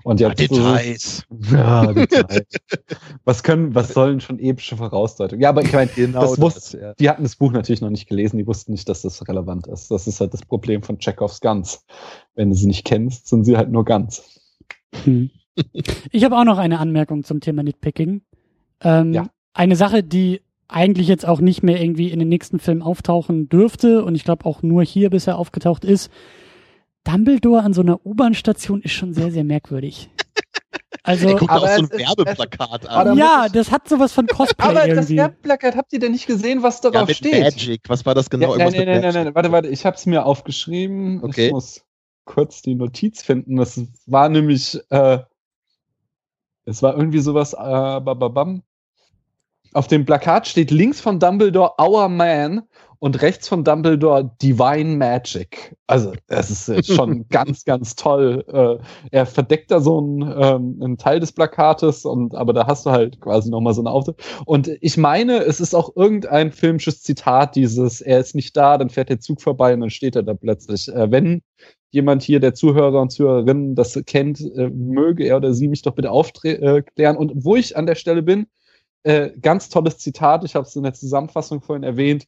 Und 0.04 0.20
ja, 0.20 0.30
Details. 0.30 1.24
So, 1.28 1.56
ja, 1.56 1.92
Details. 1.92 2.46
was 3.24 3.42
können, 3.42 3.74
was 3.74 3.92
sollen 3.92 4.20
schon 4.20 4.38
epische 4.38 4.76
Vorausdeutungen? 4.76 5.42
Ja, 5.42 5.50
aber 5.50 5.62
ich 5.62 5.72
meine, 5.72 5.90
genau 5.94 6.22
das 6.22 6.40
wusste, 6.40 6.80
ja. 6.80 6.94
die 6.94 7.08
hatten 7.08 7.22
das 7.22 7.36
Buch 7.36 7.52
natürlich 7.52 7.80
noch 7.80 7.90
nicht 7.90 8.08
gelesen, 8.08 8.38
die 8.38 8.46
wussten 8.46 8.72
nicht, 8.72 8.88
dass 8.88 9.02
das 9.02 9.26
relevant 9.28 9.66
ist. 9.66 9.90
Das 9.90 10.06
ist 10.06 10.20
halt 10.20 10.32
das 10.32 10.42
Problem 10.42 10.82
von 10.82 10.98
Chekhovs 10.98 11.40
Guns. 11.40 11.84
Wenn 12.34 12.50
du 12.50 12.56
sie 12.56 12.66
nicht 12.66 12.84
kennst, 12.84 13.28
sind 13.28 13.44
sie 13.44 13.56
halt 13.56 13.70
nur 13.70 13.84
Guns. 13.84 14.40
Hm. 15.04 15.30
Ich 16.10 16.24
habe 16.24 16.36
auch 16.36 16.44
noch 16.44 16.58
eine 16.58 16.78
Anmerkung 16.78 17.24
zum 17.24 17.40
Thema 17.40 17.62
Nitpicking. 17.62 18.22
Ähm, 18.82 19.12
ja. 19.12 19.26
Eine 19.52 19.76
Sache, 19.76 20.02
die 20.02 20.40
eigentlich 20.68 21.08
jetzt 21.08 21.26
auch 21.26 21.40
nicht 21.40 21.62
mehr 21.62 21.80
irgendwie 21.82 22.10
in 22.10 22.18
den 22.18 22.28
nächsten 22.28 22.60
Film 22.60 22.82
auftauchen 22.82 23.48
dürfte 23.48 24.04
und 24.04 24.14
ich 24.14 24.24
glaube 24.24 24.46
auch 24.46 24.62
nur 24.62 24.84
hier 24.84 25.10
bisher 25.10 25.36
aufgetaucht 25.36 25.84
ist, 25.84 26.10
Dumbledore 27.04 27.62
an 27.62 27.72
so 27.72 27.80
einer 27.80 28.04
U-Bahn-Station 28.04 28.82
ist 28.82 28.92
schon 28.92 29.14
sehr, 29.14 29.30
sehr 29.30 29.44
merkwürdig. 29.44 30.10
Also, 31.02 31.28
er 31.28 31.36
guckt 31.36 31.50
aber 31.50 31.62
auch 31.62 31.76
so 31.76 31.82
ein 31.82 31.90
Werbeplakat 31.90 32.86
an. 32.86 33.16
Ja, 33.16 33.48
das 33.50 33.70
hat 33.70 33.88
sowas 33.88 34.12
von 34.12 34.26
Cosplay 34.26 34.66
aber 34.66 34.86
irgendwie. 34.86 35.16
das 35.16 35.30
Werbeplakat, 35.30 35.74
habt 35.74 35.92
ihr 35.94 35.98
denn 35.98 36.12
nicht 36.12 36.26
gesehen, 36.26 36.62
was 36.62 36.82
darauf 36.82 37.08
ja, 37.08 37.14
steht? 37.14 37.40
Magic, 37.40 37.80
was 37.88 38.04
war 38.04 38.14
das 38.14 38.28
genau? 38.28 38.54
Ja, 38.54 38.70
nein, 38.70 38.84
nein, 38.84 38.86
nein, 38.86 39.00
nein, 39.00 39.24
nein, 39.24 39.34
warte, 39.34 39.50
warte, 39.50 39.68
ich 39.68 39.86
hab's 39.86 40.04
mir 40.04 40.26
aufgeschrieben. 40.26 41.24
Okay. 41.24 41.46
Ich 41.46 41.52
muss 41.52 41.82
kurz 42.26 42.60
die 42.60 42.74
Notiz 42.74 43.22
finden. 43.22 43.56
Das 43.56 43.80
war 44.06 44.28
nämlich, 44.28 44.78
äh, 44.90 45.20
es 46.66 46.82
war 46.82 46.96
irgendwie 46.96 47.20
sowas, 47.20 47.54
äh, 47.54 47.56
bababam. 47.56 48.62
Auf 49.72 49.86
dem 49.86 50.04
Plakat 50.04 50.48
steht 50.48 50.70
links 50.70 51.00
von 51.00 51.18
Dumbledore 51.18 51.74
Our 51.80 52.08
Man 52.08 52.62
und 53.00 53.22
rechts 53.22 53.48
von 53.48 53.64
Dumbledore 53.64 54.30
Divine 54.42 54.96
Magic. 54.96 55.74
Also, 55.86 56.12
es 56.28 56.50
ist 56.50 56.68
jetzt 56.68 56.92
schon 56.94 57.26
ganz, 57.28 57.64
ganz 57.64 57.96
toll. 57.96 58.44
Äh, 58.46 58.84
er 59.10 59.26
verdeckt 59.26 59.70
da 59.70 59.80
so 59.80 59.98
einen, 59.98 60.22
ähm, 60.22 60.80
einen 60.82 60.98
Teil 60.98 61.18
des 61.18 61.32
Plakates 61.32 62.04
und 62.04 62.34
aber 62.34 62.52
da 62.52 62.66
hast 62.66 62.86
du 62.86 62.90
halt 62.90 63.20
quasi 63.20 63.50
nochmal 63.50 63.72
so 63.72 63.80
eine 63.80 63.90
Aufsicht. 63.90 64.22
Und 64.44 64.70
ich 64.82 64.98
meine, 64.98 65.38
es 65.38 65.60
ist 65.60 65.74
auch 65.74 65.96
irgendein 65.96 66.52
filmisches 66.52 67.02
Zitat, 67.02 67.56
dieses, 67.56 68.02
er 68.02 68.20
ist 68.20 68.34
nicht 68.34 68.54
da, 68.56 68.76
dann 68.76 68.90
fährt 68.90 69.08
der 69.08 69.18
Zug 69.18 69.40
vorbei 69.40 69.72
und 69.72 69.80
dann 69.80 69.90
steht 69.90 70.14
er 70.14 70.22
da 70.22 70.34
plötzlich. 70.34 70.88
Äh, 70.88 71.10
wenn 71.10 71.40
jemand 71.90 72.22
hier, 72.22 72.38
der 72.38 72.54
Zuhörer 72.54 73.00
und 73.00 73.10
Zuhörerinnen, 73.10 73.74
das 73.74 73.98
kennt, 74.06 74.40
äh, 74.40 74.68
möge 74.68 75.24
er 75.24 75.38
oder 75.38 75.54
sie 75.54 75.68
mich 75.68 75.80
doch 75.82 75.94
bitte 75.94 76.10
aufklären. 76.10 77.16
Und 77.16 77.32
wo 77.34 77.56
ich 77.56 77.78
an 77.78 77.86
der 77.86 77.94
Stelle 77.94 78.22
bin, 78.22 78.46
äh, 79.04 79.30
ganz 79.40 79.70
tolles 79.70 79.96
Zitat, 79.96 80.44
ich 80.44 80.54
habe 80.54 80.66
es 80.66 80.76
in 80.76 80.82
der 80.82 80.92
Zusammenfassung 80.92 81.62
vorhin 81.62 81.82
erwähnt, 81.82 82.26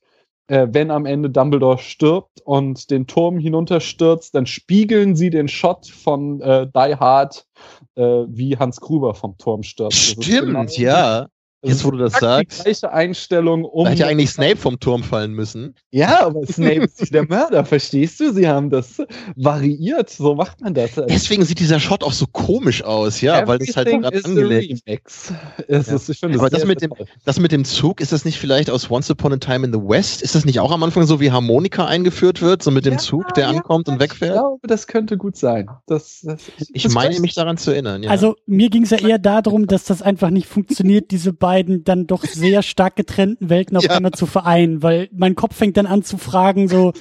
äh, 0.48 0.68
wenn 0.70 0.90
am 0.90 1.06
Ende 1.06 1.30
Dumbledore 1.30 1.78
stirbt 1.78 2.40
und 2.44 2.90
den 2.90 3.06
Turm 3.06 3.38
hinunterstürzt, 3.38 4.34
dann 4.34 4.46
spiegeln 4.46 5.16
sie 5.16 5.30
den 5.30 5.48
Shot 5.48 5.86
von 5.86 6.40
äh, 6.40 6.66
Die 6.66 6.96
Hard, 6.96 7.46
äh, 7.94 8.02
wie 8.02 8.56
Hans 8.58 8.80
Gruber 8.80 9.14
vom 9.14 9.36
Turm 9.38 9.62
stirbt. 9.62 9.94
Stimmt, 9.94 10.46
genau 10.46 10.64
ja. 10.64 11.28
Jetzt, 11.64 11.84
wo 11.84 11.92
du 11.92 11.98
das 11.98 12.14
sagst. 12.14 12.60
Die 12.60 12.62
gleiche 12.64 12.92
Einstellung, 12.92 13.64
um. 13.64 13.84
Da 13.84 13.90
hätte 13.90 14.00
ja 14.02 14.08
eigentlich 14.08 14.30
Snape 14.32 14.56
vom 14.56 14.80
Turm 14.80 15.04
fallen 15.04 15.32
müssen. 15.32 15.76
Ja, 15.92 16.26
aber 16.26 16.44
Snape 16.44 16.82
ist 16.82 17.00
nicht 17.00 17.14
der 17.14 17.24
Mörder, 17.24 17.64
verstehst 17.64 18.18
du? 18.18 18.32
Sie 18.32 18.48
haben 18.48 18.68
das 18.68 19.00
variiert, 19.36 20.10
so 20.10 20.34
macht 20.34 20.60
man 20.60 20.74
das. 20.74 20.90
Deswegen 21.08 21.44
sieht 21.44 21.60
dieser 21.60 21.78
Shot 21.78 22.02
auch 22.02 22.12
so 22.12 22.26
komisch 22.26 22.82
aus, 22.82 23.20
ja, 23.20 23.42
Everything 23.42 23.48
weil 23.48 23.58
das 23.58 23.76
halt 23.76 24.02
gerade 24.02 24.24
angelegt 24.24 24.82
ist. 24.86 25.32
Es 25.68 25.86
ja. 25.86 25.94
ist 25.94 26.08
ich 26.08 26.18
finde, 26.18 26.38
aber 26.38 26.50
das 26.50 26.64
mit, 26.64 26.82
dem, 26.82 26.92
das 27.24 27.38
mit 27.38 27.52
dem 27.52 27.64
Zug, 27.64 28.00
ist 28.00 28.10
das 28.10 28.24
nicht 28.24 28.38
vielleicht 28.38 28.68
aus 28.68 28.90
Once 28.90 29.08
Upon 29.10 29.34
a 29.34 29.36
Time 29.36 29.64
in 29.64 29.72
the 29.72 29.78
West? 29.78 30.22
Ist 30.22 30.34
das 30.34 30.44
nicht 30.44 30.58
auch 30.58 30.72
am 30.72 30.82
Anfang 30.82 31.06
so, 31.06 31.20
wie 31.20 31.30
Harmonika 31.30 31.86
eingeführt 31.86 32.42
wird, 32.42 32.64
so 32.64 32.72
mit 32.72 32.86
dem 32.86 32.94
ja, 32.94 32.98
Zug, 32.98 33.34
der 33.34 33.44
ja, 33.44 33.50
ankommt 33.50 33.88
und 33.88 34.00
wegfährt? 34.00 34.34
Ich 34.34 34.40
glaube, 34.40 34.66
das 34.66 34.88
könnte 34.88 35.16
gut 35.16 35.36
sein. 35.36 35.68
Das, 35.86 36.22
das, 36.22 36.40
ich 36.72 36.82
das 36.82 36.92
meine 36.92 37.20
mich 37.20 37.34
daran 37.34 37.56
zu 37.56 37.70
erinnern, 37.70 38.02
ja. 38.02 38.10
Also, 38.10 38.34
mir 38.46 38.68
ging 38.68 38.82
es 38.82 38.90
ja 38.90 38.98
eher 38.98 39.18
darum, 39.18 39.68
dass 39.68 39.84
das 39.84 40.02
einfach 40.02 40.30
nicht 40.30 40.48
funktioniert, 40.48 41.12
diese 41.12 41.32
beiden 41.32 41.51
beiden 41.52 41.84
dann 41.84 42.06
doch 42.06 42.24
sehr 42.24 42.62
stark 42.62 42.96
getrennten 42.96 43.50
Welten 43.50 43.76
auf 43.76 43.84
ja. 43.84 43.90
einmal 43.90 44.12
zu 44.12 44.24
vereinen, 44.24 44.82
weil 44.82 45.10
mein 45.12 45.34
Kopf 45.34 45.54
fängt 45.54 45.76
dann 45.76 45.84
an 45.84 46.02
zu 46.02 46.16
fragen, 46.16 46.66
so, 46.66 46.94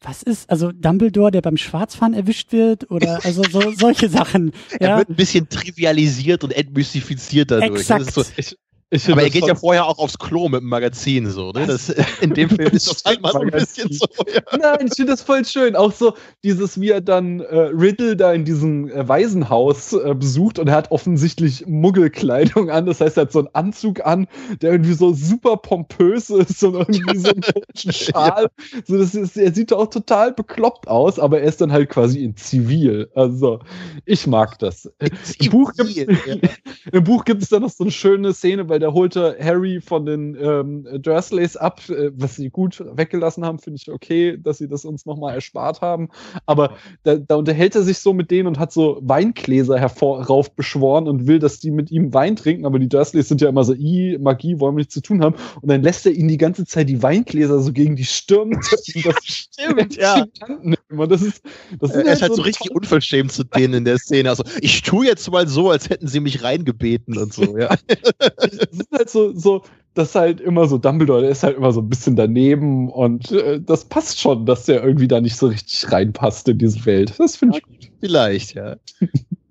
was 0.00 0.22
ist, 0.22 0.48
also 0.48 0.70
Dumbledore, 0.70 1.32
der 1.32 1.40
beim 1.40 1.56
Schwarzfahren 1.56 2.14
erwischt 2.14 2.52
wird 2.52 2.88
oder 2.92 3.24
also 3.24 3.42
so 3.42 3.72
solche 3.72 4.08
Sachen. 4.08 4.52
Er 4.78 4.88
ja. 4.88 4.98
wird 4.98 5.08
ein 5.08 5.16
bisschen 5.16 5.48
trivialisiert 5.48 6.44
und 6.44 6.52
entmystifiziert 6.52 7.50
dadurch. 7.50 7.80
Exakt. 7.80 8.12
So, 8.12 8.22
ich, 8.36 8.56
aber 8.92 9.22
er 9.22 9.30
geht 9.30 9.46
ja 9.46 9.54
vorher 9.54 9.86
auch 9.86 9.98
aufs 9.98 10.18
Klo 10.18 10.48
mit 10.48 10.60
dem 10.60 10.68
Magazin 10.68 11.28
so, 11.28 11.50
ne? 11.50 11.66
Das, 11.66 11.88
in 12.20 12.34
dem 12.34 12.48
Film 12.50 12.70
ist 12.72 12.88
das 12.88 13.04
halt 13.04 13.20
mal 13.22 13.32
so 13.32 13.40
ein 13.40 13.50
bisschen 13.50 13.92
so. 13.92 14.06
Ja. 14.32 14.40
Nein, 14.56 14.86
ich 14.86 14.94
finde 14.94 15.12
das 15.12 15.22
voll 15.22 15.44
schön. 15.44 15.74
Auch 15.74 15.92
so 15.92 16.14
dieses, 16.42 16.80
wie 16.80 16.90
er 16.90 17.00
dann 17.00 17.40
äh, 17.40 17.56
Riddle 17.56 18.16
da 18.16 18.32
in 18.32 18.44
diesem 18.44 18.88
äh, 18.88 19.08
Waisenhaus 19.08 19.92
äh, 19.92 20.14
besucht 20.14 20.58
und 20.58 20.68
er 20.68 20.76
hat 20.76 20.90
offensichtlich 20.90 21.66
Muggelkleidung 21.66 22.70
an. 22.70 22.86
Das 22.86 23.00
heißt, 23.00 23.16
er 23.16 23.22
hat 23.22 23.32
so 23.32 23.40
einen 23.40 23.48
Anzug 23.52 24.04
an, 24.06 24.26
der 24.60 24.72
irgendwie 24.72 24.94
so 24.94 25.12
super 25.12 25.56
pompös 25.56 26.30
ist 26.30 26.62
und 26.62 26.74
irgendwie 26.74 27.18
so 27.18 27.30
einen 27.30 27.40
komischen 27.54 27.92
Schal. 27.92 28.44
Ja. 28.44 28.80
So, 28.86 28.98
das 28.98 29.14
ist, 29.14 29.36
er 29.36 29.52
sieht 29.52 29.72
auch 29.72 29.88
total 29.88 30.32
bekloppt 30.32 30.88
aus, 30.88 31.18
aber 31.18 31.40
er 31.40 31.48
ist 31.48 31.60
dann 31.60 31.72
halt 31.72 31.90
quasi 31.90 32.22
in 32.22 32.36
Zivil. 32.36 33.10
Also, 33.14 33.60
ich 34.04 34.26
mag 34.26 34.58
das. 34.58 34.90
Im 35.38 35.50
Buch, 35.50 35.72
gibt, 35.72 35.94
ja. 35.94 36.04
Im 36.92 37.04
Buch 37.04 37.24
gibt 37.24 37.42
es 37.42 37.48
dann 37.48 37.62
noch 37.62 37.70
so 37.70 37.84
eine 37.84 37.90
schöne 37.90 38.32
Szene, 38.32 38.68
weil 38.74 38.80
der 38.80 38.92
holte 38.92 39.36
Harry 39.40 39.80
von 39.80 40.04
den 40.04 40.36
ähm, 40.36 40.84
Dursleys 41.00 41.56
ab, 41.56 41.80
äh, 41.90 42.10
was 42.16 42.34
sie 42.34 42.50
gut 42.50 42.82
weggelassen 42.96 43.44
haben, 43.44 43.60
finde 43.60 43.78
ich 43.80 43.88
okay, 43.88 44.36
dass 44.36 44.58
sie 44.58 44.66
das 44.66 44.84
uns 44.84 45.06
nochmal 45.06 45.36
erspart 45.36 45.80
haben. 45.80 46.08
Aber 46.44 46.74
da, 47.04 47.14
da, 47.14 47.36
unterhält 47.36 47.76
er 47.76 47.82
sich 47.82 48.00
so 48.00 48.12
mit 48.12 48.32
denen 48.32 48.48
und 48.48 48.58
hat 48.58 48.72
so 48.72 48.98
Weingläser 49.00 49.78
herauf 49.78 50.56
beschworen 50.56 51.06
und 51.06 51.28
will, 51.28 51.38
dass 51.38 51.60
die 51.60 51.70
mit 51.70 51.92
ihm 51.92 52.12
Wein 52.12 52.34
trinken, 52.34 52.66
aber 52.66 52.80
die 52.80 52.88
Dursleys 52.88 53.28
sind 53.28 53.40
ja 53.40 53.48
immer 53.48 53.62
so, 53.62 53.74
i, 53.74 54.18
Magie 54.20 54.58
wollen 54.58 54.74
wir 54.74 54.80
nichts 54.80 54.94
zu 54.94 55.02
tun 55.02 55.22
haben. 55.22 55.36
Und 55.60 55.70
dann 55.70 55.82
lässt 55.82 56.04
er 56.04 56.10
ihnen 56.10 56.26
die 56.26 56.36
ganze 56.36 56.66
Zeit 56.66 56.88
die 56.88 57.00
Weingläser 57.00 57.60
so 57.60 57.72
gegen 57.72 57.94
die 57.94 58.04
Stirn 58.04 58.50
das 58.50 58.84
stimmt, 59.24 59.94
ja. 59.94 60.26
Und 60.90 61.10
das 61.10 61.22
ist, 61.22 61.42
das 61.80 61.90
er 61.90 61.98
halt 61.98 62.08
ist 62.08 62.22
halt 62.22 62.32
so, 62.32 62.36
so 62.36 62.42
richtig 62.42 62.70
unverschämt 62.70 63.32
zu 63.32 63.44
denen 63.44 63.74
in 63.74 63.84
der 63.84 63.98
Szene. 63.98 64.30
Also, 64.30 64.44
ich 64.60 64.82
tue 64.82 65.06
jetzt 65.06 65.30
mal 65.30 65.48
so, 65.48 65.70
als 65.70 65.88
hätten 65.88 66.06
sie 66.06 66.20
mich 66.20 66.42
reingebeten 66.42 67.18
und 67.18 67.32
so, 67.32 67.56
ja. 67.56 67.74
es 68.70 68.80
ist 68.80 68.92
halt 68.92 69.10
so, 69.10 69.32
so, 69.32 69.62
das 69.94 70.14
halt 70.14 70.40
immer 70.40 70.66
so, 70.66 70.78
Dumbledore, 70.78 71.22
der 71.22 71.30
ist 71.30 71.42
halt 71.42 71.56
immer 71.56 71.72
so 71.72 71.80
ein 71.80 71.88
bisschen 71.88 72.16
daneben 72.16 72.90
und 72.90 73.30
äh, 73.32 73.60
das 73.60 73.84
passt 73.84 74.20
schon, 74.20 74.44
dass 74.46 74.64
der 74.64 74.82
irgendwie 74.82 75.08
da 75.08 75.20
nicht 75.20 75.36
so 75.36 75.48
richtig 75.48 75.90
reinpasst 75.90 76.48
in 76.48 76.58
diese 76.58 76.84
Welt. 76.84 77.14
Das 77.18 77.36
finde 77.36 77.58
ich 77.58 77.62
gut. 77.64 77.90
Vielleicht, 78.00 78.54
ja. 78.54 78.76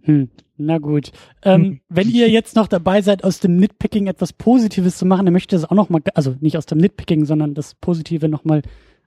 Hm, 0.06 0.30
na 0.58 0.80
gut. 0.80 1.14
Ähm, 1.44 1.80
wenn 1.90 2.10
ihr 2.10 2.30
jetzt 2.30 2.58
noch 2.58 2.68
dabei 2.68 3.02
seid, 3.02 3.24
aus 3.24 3.40
dem 3.40 3.56
Nitpicking 3.56 4.08
etwas 4.08 4.34
Positives 4.34 4.98
zu 4.98 5.06
machen, 5.06 5.26
dann 5.26 5.32
möchte 5.32 5.56
ich 5.56 5.62
das 5.62 5.72
auch 5.72 5.76
noch 5.76 5.90
mal, 5.90 6.02
also 6.14 6.36
nicht 6.42 6.58
aus 6.58 6.66
dem 6.66 6.80
Nitpicking, 6.80 7.24
sondern 7.24 7.54
das 7.54 7.74
Positive 7.76 8.28
noch 8.28 8.44
mal 8.44 8.62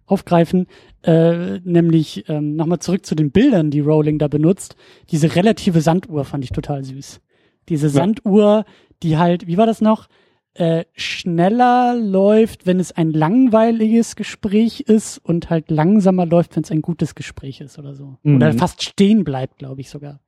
aufgreifen, 0.07 0.68
äh, 1.02 1.59
nämlich 1.65 2.25
ähm, 2.28 2.57
nochmal 2.57 2.78
zurück 2.78 3.05
zu 3.05 3.15
den 3.15 3.31
Bildern, 3.31 3.70
die 3.70 3.81
Rowling 3.81 4.18
da 4.18 4.28
benutzt. 4.28 4.76
Diese 5.10 5.35
relative 5.35 5.81
Sanduhr 5.83 6.25
fand 6.25 6.44
ich 6.44 6.51
total 6.51 6.83
süß. 6.83 7.20
Diese. 7.68 7.88
Sanduhr, 7.88 8.64
die 9.02 9.16
halt, 9.16 9.46
wie 9.46 9.56
war 9.56 9.66
das 9.66 9.80
noch? 9.80 10.08
Äh, 10.54 10.84
schneller 10.94 11.94
läuft, 11.94 12.66
wenn 12.66 12.80
es 12.80 12.90
ein 12.92 13.10
langweiliges 13.12 14.16
Gespräch 14.16 14.80
ist 14.80 15.18
und 15.18 15.50
halt 15.50 15.70
langsamer 15.70 16.24
läuft, 16.24 16.56
wenn 16.56 16.62
es 16.62 16.70
ein 16.70 16.80
gutes 16.80 17.14
Gespräch 17.14 17.60
ist 17.60 17.78
oder 17.78 17.94
so. 17.94 18.16
Mhm. 18.22 18.36
Oder 18.36 18.52
fast 18.54 18.82
stehen 18.82 19.22
bleibt, 19.22 19.58
glaube 19.58 19.82
ich 19.82 19.90
sogar. 19.90 20.20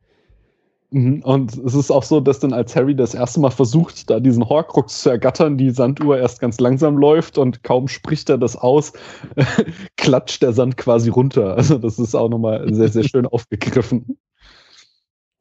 Mhm. 0.91 1.23
Und 1.23 1.57
es 1.57 1.75
ist 1.75 1.91
auch 1.91 2.03
so, 2.03 2.21
dass 2.21 2.41
dann 2.41 2.53
als 2.53 2.75
Harry 2.75 2.95
das 2.95 3.15
erste 3.15 3.41
Mal 3.41 3.51
versucht, 3.51 4.09
da 4.09 4.21
diesen 4.21 4.49
Horcrux 4.49 5.03
zu 5.03 5.11
ergattern, 5.11 5.59
die 5.59 5.71
Sanduhr 5.71 6.19
erst 6.19 6.41
ganz 6.41 6.59
langsam 6.61 6.97
läuft 6.97 7.37
und 7.37 7.63
kaum 7.63 7.89
spricht 7.89 8.31
er 8.31 8.39
das 8.39 8.57
aus, 8.57 8.93
klatscht 9.97 10.43
der 10.43 10.53
Sand 10.53 10.77
quasi 10.79 11.11
runter. 11.11 11.57
Also 11.57 11.77
das 11.77 11.99
ist 11.99 12.15
auch 12.15 12.31
nochmal 12.31 12.73
sehr, 12.73 12.89
sehr 12.89 13.05
schön 13.05 13.27
aufgegriffen. 13.29 14.19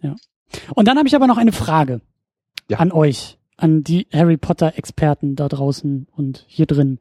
Ja. 0.01 0.16
Und 0.76 0.88
dann 0.88 0.98
habe 0.98 1.08
ich 1.08 1.16
aber 1.16 1.27
noch 1.27 1.38
eine 1.38 1.51
Frage 1.51 2.01
Ja. 2.69 2.80
an 2.80 2.92
euch, 2.92 3.38
an 3.58 3.84
die 3.84 4.08
Harry 4.14 4.38
Potter-Experten 4.38 5.35
da 5.35 5.48
draußen 5.48 6.08
und 6.16 6.45
hier 6.48 6.66
drin. 6.66 7.00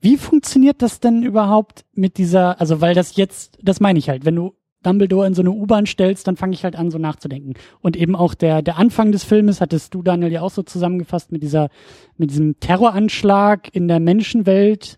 Wie 0.00 0.16
funktioniert 0.16 0.80
das 0.82 1.00
denn 1.00 1.22
überhaupt 1.22 1.84
mit 1.92 2.18
dieser, 2.18 2.60
also 2.60 2.80
weil 2.80 2.94
das 2.94 3.16
jetzt, 3.16 3.58
das 3.62 3.80
meine 3.80 3.98
ich 3.98 4.08
halt, 4.08 4.24
wenn 4.24 4.36
du 4.36 4.54
Dumbledore 4.84 5.26
in 5.26 5.34
so 5.34 5.42
eine 5.42 5.50
U-Bahn 5.50 5.86
stellst, 5.86 6.28
dann 6.28 6.36
fange 6.36 6.54
ich 6.54 6.62
halt 6.62 6.76
an, 6.76 6.92
so 6.92 6.98
nachzudenken. 6.98 7.54
Und 7.80 7.96
eben 7.96 8.14
auch 8.14 8.34
der, 8.34 8.62
der 8.62 8.78
Anfang 8.78 9.10
des 9.10 9.24
Filmes 9.24 9.60
hattest 9.60 9.92
du, 9.92 10.02
Daniel, 10.02 10.30
ja 10.30 10.42
auch 10.42 10.52
so 10.52 10.62
zusammengefasst 10.62 11.32
mit 11.32 11.42
dieser, 11.42 11.68
mit 12.16 12.30
diesem 12.30 12.60
Terroranschlag 12.60 13.74
in 13.74 13.88
der 13.88 13.98
Menschenwelt. 13.98 14.96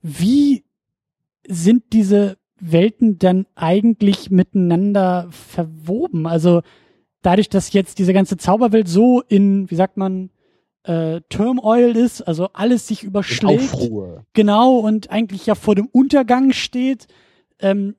Wie 0.00 0.64
sind 1.48 1.92
diese 1.92 2.38
Welten 2.60 3.18
dann 3.18 3.46
eigentlich 3.56 4.30
miteinander 4.30 5.26
verwoben? 5.30 6.28
Also 6.28 6.62
dadurch, 7.26 7.48
dass 7.48 7.72
jetzt 7.72 7.98
diese 7.98 8.12
ganze 8.12 8.36
Zauberwelt 8.36 8.88
so 8.88 9.20
in, 9.28 9.68
wie 9.68 9.74
sagt 9.74 9.96
man, 9.96 10.30
äh, 10.84 11.20
Turmoil 11.28 11.96
ist, 11.96 12.22
also 12.22 12.50
alles 12.52 12.86
sich 12.86 13.02
In 13.02 13.08
überschlägt. 13.08 13.74
Aufruhr. 13.74 14.24
Genau, 14.32 14.76
und 14.76 15.10
eigentlich 15.10 15.44
ja 15.46 15.56
vor 15.56 15.74
dem 15.74 15.86
Untergang 15.86 16.52
steht, 16.52 17.08
ähm, 17.58 17.96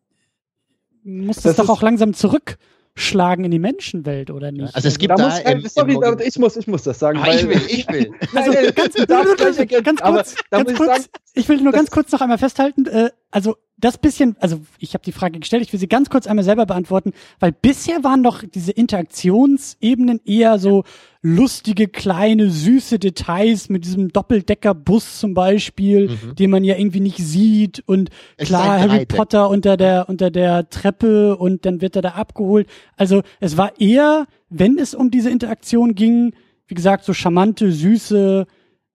muss 1.03 1.37
das, 1.37 1.55
Das 1.55 1.67
doch 1.67 1.69
auch 1.69 1.81
langsam 1.81 2.13
zurückschlagen 2.13 3.43
in 3.43 3.51
die 3.51 3.59
Menschenwelt, 3.59 4.31
oder 4.31 4.53
nicht? 4.53 4.73
Also 4.73 4.87
es 4.87 4.97
gibt 4.97 5.11
Da 5.11 5.15
da, 5.15 5.25
muss, 5.25 5.39
äh, 5.39 5.51
im, 5.51 5.67
sorry, 5.67 5.93
im 5.95 6.03
aber 6.03 6.25
ich 6.25 6.37
muss, 6.39 6.55
ich 6.55 6.67
muss 6.67 6.83
das 6.83 6.99
sagen. 6.99 7.19
Ah, 7.19 7.27
weil, 7.27 7.35
ich 7.35 7.47
will, 7.47 7.61
ich 7.67 7.89
will. 7.89 8.11
Also 8.33 8.51
ganz, 8.73 8.95
ganz 9.83 10.01
kurz, 10.01 10.35
ganz 10.49 10.71
ich 10.71 10.77
kurz, 10.77 10.89
sagen, 10.89 11.03
ich 11.33 11.49
will 11.49 11.61
nur 11.61 11.73
ganz 11.73 11.91
kurz 11.91 12.11
noch 12.13 12.21
einmal 12.21 12.37
festhalten, 12.37 12.85
äh, 12.85 13.09
also 13.31 13.55
das 13.79 13.99
bisschen, 13.99 14.35
also 14.39 14.59
ich 14.79 14.95
habe 14.95 15.03
die 15.03 15.11
Frage 15.11 15.39
gestellt, 15.39 15.61
ich 15.61 15.71
will 15.71 15.79
sie 15.79 15.87
ganz 15.87 16.09
kurz 16.09 16.25
einmal 16.25 16.43
selber 16.45 16.65
beantworten, 16.65 17.13
weil 17.39 17.51
bisher 17.51 18.03
waren 18.03 18.23
doch 18.23 18.41
diese 18.43 18.71
Interaktionsebenen 18.71 20.19
eher 20.25 20.57
so 20.59 20.83
lustige, 21.21 21.87
kleine, 21.87 22.49
süße 22.49 22.99
Details 22.99 23.69
mit 23.69 23.85
diesem 23.85 24.09
Doppeldeckerbus 24.13 25.19
zum 25.19 25.33
Beispiel, 25.33 26.09
Mhm. 26.09 26.35
den 26.35 26.49
man 26.49 26.63
ja 26.63 26.77
irgendwie 26.77 27.01
nicht 27.01 27.17
sieht 27.17 27.83
und 27.85 28.09
Es 28.37 28.47
klar 28.47 28.79
Harry. 28.79 29.05
Potter 29.05 29.49
unter 29.49 29.77
der 29.77 30.09
unter 30.09 30.31
der 30.31 30.69
Treppe 30.69 31.35
und 31.37 31.65
dann 31.65 31.81
wird 31.81 31.95
er 31.95 32.01
da 32.01 32.09
abgeholt. 32.11 32.67
Also 32.95 33.21
es 33.39 33.57
war 33.57 33.79
eher, 33.79 34.25
wenn 34.49 34.77
es 34.79 34.95
um 34.95 35.11
diese 35.11 35.29
Interaktion 35.29 35.95
ging, 35.95 36.33
wie 36.67 36.75
gesagt, 36.75 37.03
so 37.05 37.13
charmante, 37.13 37.71
süße, 37.71 38.47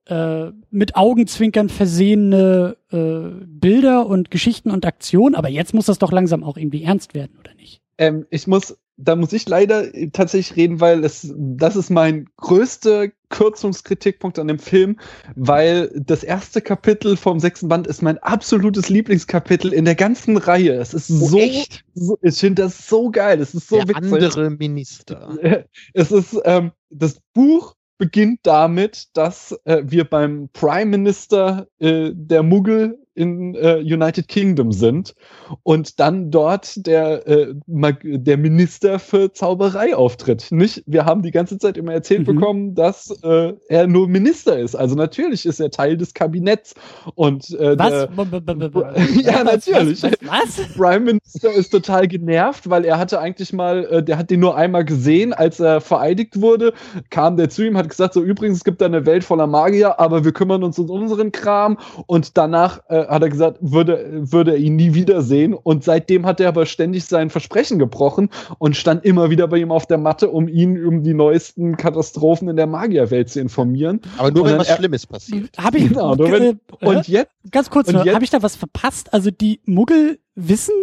äh, 0.07 0.51
mit 0.71 0.97
Augenzwinkern 0.97 1.69
versehene 1.69 2.77
äh, 2.91 3.45
Bilder 3.47 4.07
und 4.07 4.31
Geschichten 4.31 4.71
und 4.71 4.85
Aktionen. 4.87 5.35
Aber 5.35 5.49
jetzt 5.49 5.75
muss 5.75 5.87
das 5.87 5.99
doch 5.99 6.13
langsam 6.13 6.43
auch 6.45 6.57
irgendwie 6.57 6.83
ernst 6.83 7.15
werden, 7.15 7.37
oder 7.39 7.55
nicht? 7.55 7.81
Ähm, 7.99 8.27
ich 8.31 8.47
muss, 8.47 8.77
da 8.97 9.17
muss 9.17 9.33
ich 9.33 9.49
leider 9.49 9.85
tatsächlich 10.13 10.57
reden, 10.57 10.81
weil 10.81 11.05
es, 11.05 11.33
das 11.37 11.77
ist 11.77 11.91
mein 11.91 12.27
größter 12.37 13.09
Kürzungskritikpunkt 13.29 14.39
an 14.39 14.49
dem 14.49 14.59
Film, 14.59 14.99
weil 15.37 15.91
das 15.95 16.23
erste 16.25 16.61
Kapitel 16.61 17.17
vom 17.17 17.39
sechsten 17.41 17.69
Band 17.69 17.87
ist 17.87 18.03
mein 18.03 18.19
absolutes 18.19 18.89
Lieblingskapitel 18.89 19.73
in 19.73 19.85
der 19.85 19.95
ganzen 19.95 20.37
Reihe. 20.37 20.73
Es 20.75 20.95
ist 20.95 21.11
Oh, 21.11 21.27
so, 21.29 21.39
echt? 21.39 21.85
so, 21.95 22.19
ich 22.23 22.37
finde 22.39 22.63
das 22.63 22.89
so 22.89 23.11
geil. 23.11 23.41
Es 23.41 23.55
ist 23.55 23.69
so 23.69 23.77
Der 23.77 23.89
witzig. 23.89 24.13
andere 24.13 24.51
Minister. 24.51 25.39
Es 25.95 26.11
ist, 26.11 26.39
ähm, 26.45 26.73
das 26.91 27.21
Buch 27.35 27.75
beginnt 28.03 28.41
damit, 28.43 29.17
dass 29.17 29.53
äh, 29.65 29.83
wir 29.85 30.03
beim 30.03 30.49
Prime 30.53 30.87
Minister 30.87 31.69
äh, 31.79 32.11
der 32.13 32.43
Muggel 32.43 33.02
in 33.15 33.55
äh, 33.55 33.77
United 33.79 34.29
Kingdom 34.29 34.73
sind 34.73 35.15
und 35.63 36.01
dann 36.01 36.31
dort 36.31 36.87
der, 36.87 37.27
äh, 37.27 37.55
der 37.67 38.37
Minister 38.39 38.99
für 38.99 39.33
Zauberei 39.33 39.95
auftritt. 39.95 40.47
Nicht? 40.51 40.83
Wir 40.87 41.05
haben 41.05 41.23
die 41.23 41.31
ganze 41.31 41.59
Zeit 41.59 41.77
immer 41.77 41.93
erzählt 41.93 42.27
Mhm. 42.27 42.35
bekommen, 42.37 42.75
dass 42.75 43.11
äh, 43.23 43.53
er 43.69 43.87
nur 43.87 44.09
Minister 44.09 44.59
ist. 44.59 44.75
Also 44.75 44.95
natürlich 44.95 45.47
ist 45.47 45.61
er 45.61 45.71
Teil 45.71 45.97
des 45.97 46.15
Kabinetts 46.15 46.75
und 47.15 47.51
äh, 47.59 47.79
Was? 47.79 48.09
Ja, 49.23 49.45
natürlich. 49.45 50.03
Was? 50.03 50.13
was? 50.23 50.59
was? 50.59 50.69
Prime 50.77 51.01
Minister 51.01 51.53
ist 51.53 51.71
total 51.71 52.09
genervt, 52.09 52.69
weil 52.71 52.85
er 52.85 52.99
hatte 52.99 53.21
eigentlich 53.21 53.53
mal, 53.53 53.85
äh, 53.85 54.03
der 54.03 54.19
hat 54.19 54.31
den 54.31 54.41
nur 54.41 54.57
einmal 54.57 54.85
gesehen, 54.85 55.33
als 55.33 55.61
er 55.61 55.81
vereidigt 55.81 56.41
wurde, 56.41 56.73
kam 57.11 57.37
der 57.37 57.51
zu 57.51 57.65
ihm, 57.67 57.77
hat 57.77 57.89
gesagt, 57.89 58.15
so 58.15 58.23
übrigens, 58.23 58.59
es 58.59 58.65
gibt 58.65 58.81
da 58.81 58.87
eine 58.87 59.07
Welt 59.07 59.25
voller 59.25 59.47
Magier, 59.47 59.99
aber 60.01 60.25
wir 60.25 60.33
kümmern 60.33 60.63
uns 60.63 60.79
um 60.79 60.89
unseren 60.91 61.33
Kram 61.33 61.79
und 62.07 62.37
danach 62.37 62.81
äh, 62.89 62.95
hat 63.09 63.23
er 63.23 63.29
gesagt, 63.29 63.59
würde, 63.61 64.09
würde 64.31 64.53
er 64.53 64.57
ihn 64.59 64.77
nie 64.77 64.95
wiedersehen 64.95 65.55
und 65.55 65.85
seitdem 65.85 66.27
hat 66.27 66.41
er 66.41 66.49
aber 66.49 66.67
ständig 66.67 67.05
sein 67.05 67.31
Versprechen 67.31 67.79
gebrochen 67.79 68.29
und 68.59 68.77
stand 68.77 69.05
immer 69.05 69.31
wieder 69.31 69.49
bei 69.49 69.59
ihm 69.59 69.71
auf 69.73 69.87
der 69.87 69.99
Matte, 69.99 70.31
um 70.31 70.49
ihn 70.49 70.85
um 70.85 71.03
die 71.03 71.15
neuesten 71.15 71.77
Katastrophen 71.77 72.49
in 72.49 72.57
der 72.57 72.67
Magierwelt 72.67 73.29
zu 73.31 73.41
informieren. 73.41 74.01
Aber 74.19 74.31
nur 74.31 74.41
Und 74.43 74.45
wenn 74.47 74.53
dann 74.53 74.61
was 74.61 74.69
er- 74.69 74.77
Schlimmes 74.77 75.07
passiert. 75.07 75.57
Habe 75.59 75.79
ich 75.79 75.89
Genau, 75.89 76.15
nur 76.15 76.31
wenn- 76.33 76.43
äh, 76.43 76.87
Und 76.87 77.09
jetzt 77.09 77.31
ganz 77.51 77.71
kurz 77.71 77.89
und 77.89 77.95
nur, 77.95 78.05
jetzt- 78.05 78.15
habe 78.15 78.25
ich 78.25 78.31
da 78.31 78.43
was 78.43 78.57
verpasst? 78.57 79.13
Also 79.13 79.31
die 79.31 79.61
Muggel 79.67 80.19
wissen 80.35 80.75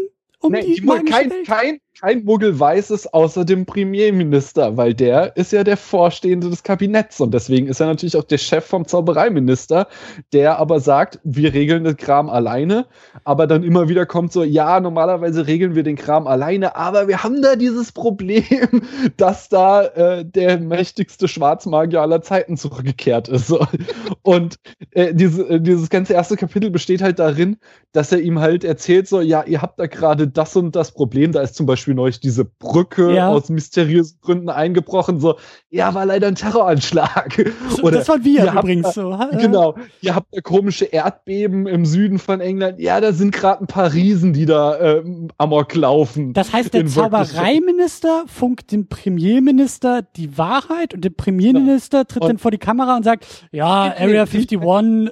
um 0.42 0.54
Nee, 0.54 0.62
die, 0.66 0.76
die 0.76 0.82
Mu- 0.82 0.94
magische 0.94 1.12
kein, 1.14 1.30
Welt? 1.32 1.48
kein, 1.48 1.78
kein 2.02 2.24
Muggel 2.24 2.58
weiß 2.58 2.92
es 2.92 3.08
außer 3.08 3.44
dem 3.44 3.66
Premierminister, 3.66 4.78
weil 4.78 4.94
der 4.94 5.36
ist 5.36 5.52
ja 5.52 5.66
der 5.66 5.76
Vorstehende 5.76 6.50
des 6.50 6.64
Kabinetts 6.64 7.20
und 7.20 7.34
deswegen 7.34 7.68
ist 7.68 7.82
er 7.82 7.88
natürlich 7.88 8.16
auch 8.16 8.24
der 8.24 8.38
Chef 8.38 8.66
vom 8.66 8.88
Zaubereiminister, 8.88 9.88
der 10.32 10.60
aber 10.60 10.80
sagt, 10.80 11.20
wir 11.24 11.54
regeln 11.54 11.84
den 11.84 11.98
Kram 11.98 12.30
alleine, 12.30 12.86
aber 13.26 13.48
dann 13.48 13.64
immer 13.64 13.90
wieder 13.90 14.06
kommt 14.06 14.32
so, 14.32 14.44
ja, 14.44 14.80
normalerweise 14.80 15.48
regeln 15.48 15.76
wir 15.76 15.84
den 15.84 15.98
Kram 15.98 16.26
alleine, 16.26 16.76
aber 16.78 17.10
wir 17.10 17.22
haben 17.24 17.42
da 17.42 17.58
dieses 17.58 17.92
Problem, 17.92 18.44
dass 19.18 19.50
da 19.50 19.84
äh, 19.84 20.24
der 20.24 20.58
mächtigste 20.58 21.28
Schwarzmagier 21.28 22.02
aller 22.02 22.22
Zeiten 22.22 22.56
zurückgekehrt 22.56 23.28
ist. 23.28 23.54
Und 24.22 24.56
äh, 24.92 25.14
diese, 25.14 25.50
äh, 25.50 25.62
dieses 25.62 25.90
ganze 25.90 26.14
erste 26.14 26.38
Kapitel 26.38 26.70
besteht 26.70 27.02
halt 27.02 27.20
darin, 27.20 27.58
dass 27.92 28.12
er 28.12 28.20
ihm 28.20 28.40
halt 28.40 28.64
erzählt, 28.64 29.08
so, 29.08 29.20
ja, 29.20 29.44
ihr 29.44 29.62
habt 29.62 29.80
da 29.80 29.88
gerade 29.88 30.28
das 30.28 30.56
und 30.56 30.76
das 30.76 30.92
Problem, 30.92 31.32
da 31.32 31.42
ist 31.42 31.56
zum 31.56 31.66
Beispiel 31.66 31.89
neulich 31.94 32.20
diese 32.20 32.46
Brücke 32.46 33.14
Ja. 33.14 33.30
aus 33.30 33.50
mysteriösen 33.50 34.18
Gründen 34.22 34.50
eingebrochen, 34.50 35.20
so, 35.20 35.36
ja, 35.70 35.94
war 35.94 36.06
leider 36.06 36.28
ein 36.28 36.36
Terroranschlag. 36.36 37.46
So, 37.70 37.90
das 37.90 38.08
waren 38.10 38.24
wir 38.24 38.52
übrigens 38.52 38.94
so. 38.94 39.18
Genau, 39.40 39.76
ihr 40.02 40.16
habt 40.16 40.28
da 40.36 40.42
komische 40.42 40.86
Erdbeben 40.86 41.68
im 41.68 41.86
Süden 41.86 42.20
von 42.20 42.42
England. 42.42 42.80
Ja, 42.80 43.00
da 43.02 43.14
sind 43.14 43.32
gerade 43.32 43.64
ein 43.64 43.68
paar 43.68 43.94
Riesen, 43.94 44.34
die 44.34 44.46
da 44.46 44.80
ähm, 44.80 45.30
amok 45.38 45.76
laufen. 45.76 46.34
Das 46.34 46.52
heißt, 46.54 46.74
der. 46.74 46.86
Zaubereiminister 46.88 48.24
funkt 48.28 48.72
dem 48.72 48.88
Premierminister 48.88 50.02
die 50.16 50.38
Wahrheit 50.38 50.94
und 50.94 51.04
der 51.04 51.10
Premierminister 51.12 52.06
tritt 52.06 52.24
Und- 52.24 52.28
dann 52.30 52.38
vor 52.38 52.52
die 52.52 52.58
Kamera 52.58 52.96
und 52.98 53.04
sagt, 53.04 53.26
ja, 53.52 53.66
Area 53.98 54.24
51, 54.26 54.62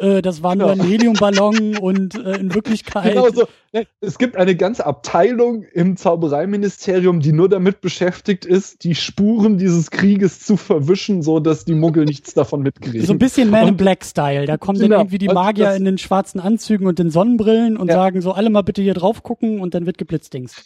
äh, 0.02 0.22
das 0.22 0.44
war 0.44 0.56
nur 0.56 0.72
ein 0.72 0.78
Genau. 0.78 0.90
Heliumballon 0.90 1.78
und 1.78 2.16
äh, 2.16 2.38
in 2.38 2.54
Wirklichkeit. 2.54 3.14
Genau 3.18 3.30
so. 3.32 3.48
Es 4.02 4.18
gibt 4.18 4.36
eine 4.36 4.56
ganze 4.56 4.86
Abteilung 4.86 5.64
im 5.74 5.98
Zaubereiministerium, 5.98 7.20
die 7.20 7.32
nur 7.32 7.50
damit 7.50 7.82
beschäftigt 7.82 8.46
ist, 8.46 8.84
die 8.84 8.96
Spuren 8.96 9.58
dieses 9.58 9.92
Krieges 9.92 10.40
zu 10.42 10.58
verwischen, 10.58 11.22
so 11.22 11.40
dass 11.40 11.66
die 11.66 11.74
Muggel 11.74 12.06
nichts 12.06 12.34
davon 12.34 12.62
mitkriegen. 12.62 13.06
So 13.06 13.14
ein 13.14 13.20
bisschen 13.20 13.50
Man 13.50 13.68
in 13.70 13.78
Black 13.78 14.04
Style. 14.06 14.46
Da 14.46 14.58
kommen 14.58 14.80
dann 14.80 14.90
Genau. 14.90 15.02
irgendwie 15.02 15.18
die 15.18 15.28
Magier 15.28 15.74
in 15.76 15.86
den 15.86 15.98
schwarzen 15.98 16.40
Anzügen 16.40 16.88
und 16.88 17.00
den 17.00 17.10
Sonnenbrillen 17.10 17.78
und 17.78 17.88
Ja. 17.90 17.96
sagen 17.96 18.22
so, 18.22 18.32
alle 18.32 18.50
mal 18.50 18.62
bitte 18.62 18.82
hier 18.82 18.94
drauf 18.94 19.24
gucken 19.24 19.60
und 19.62 19.74
dann 19.74 19.86
wird 19.86 19.98
geblitzdings. 19.98 20.64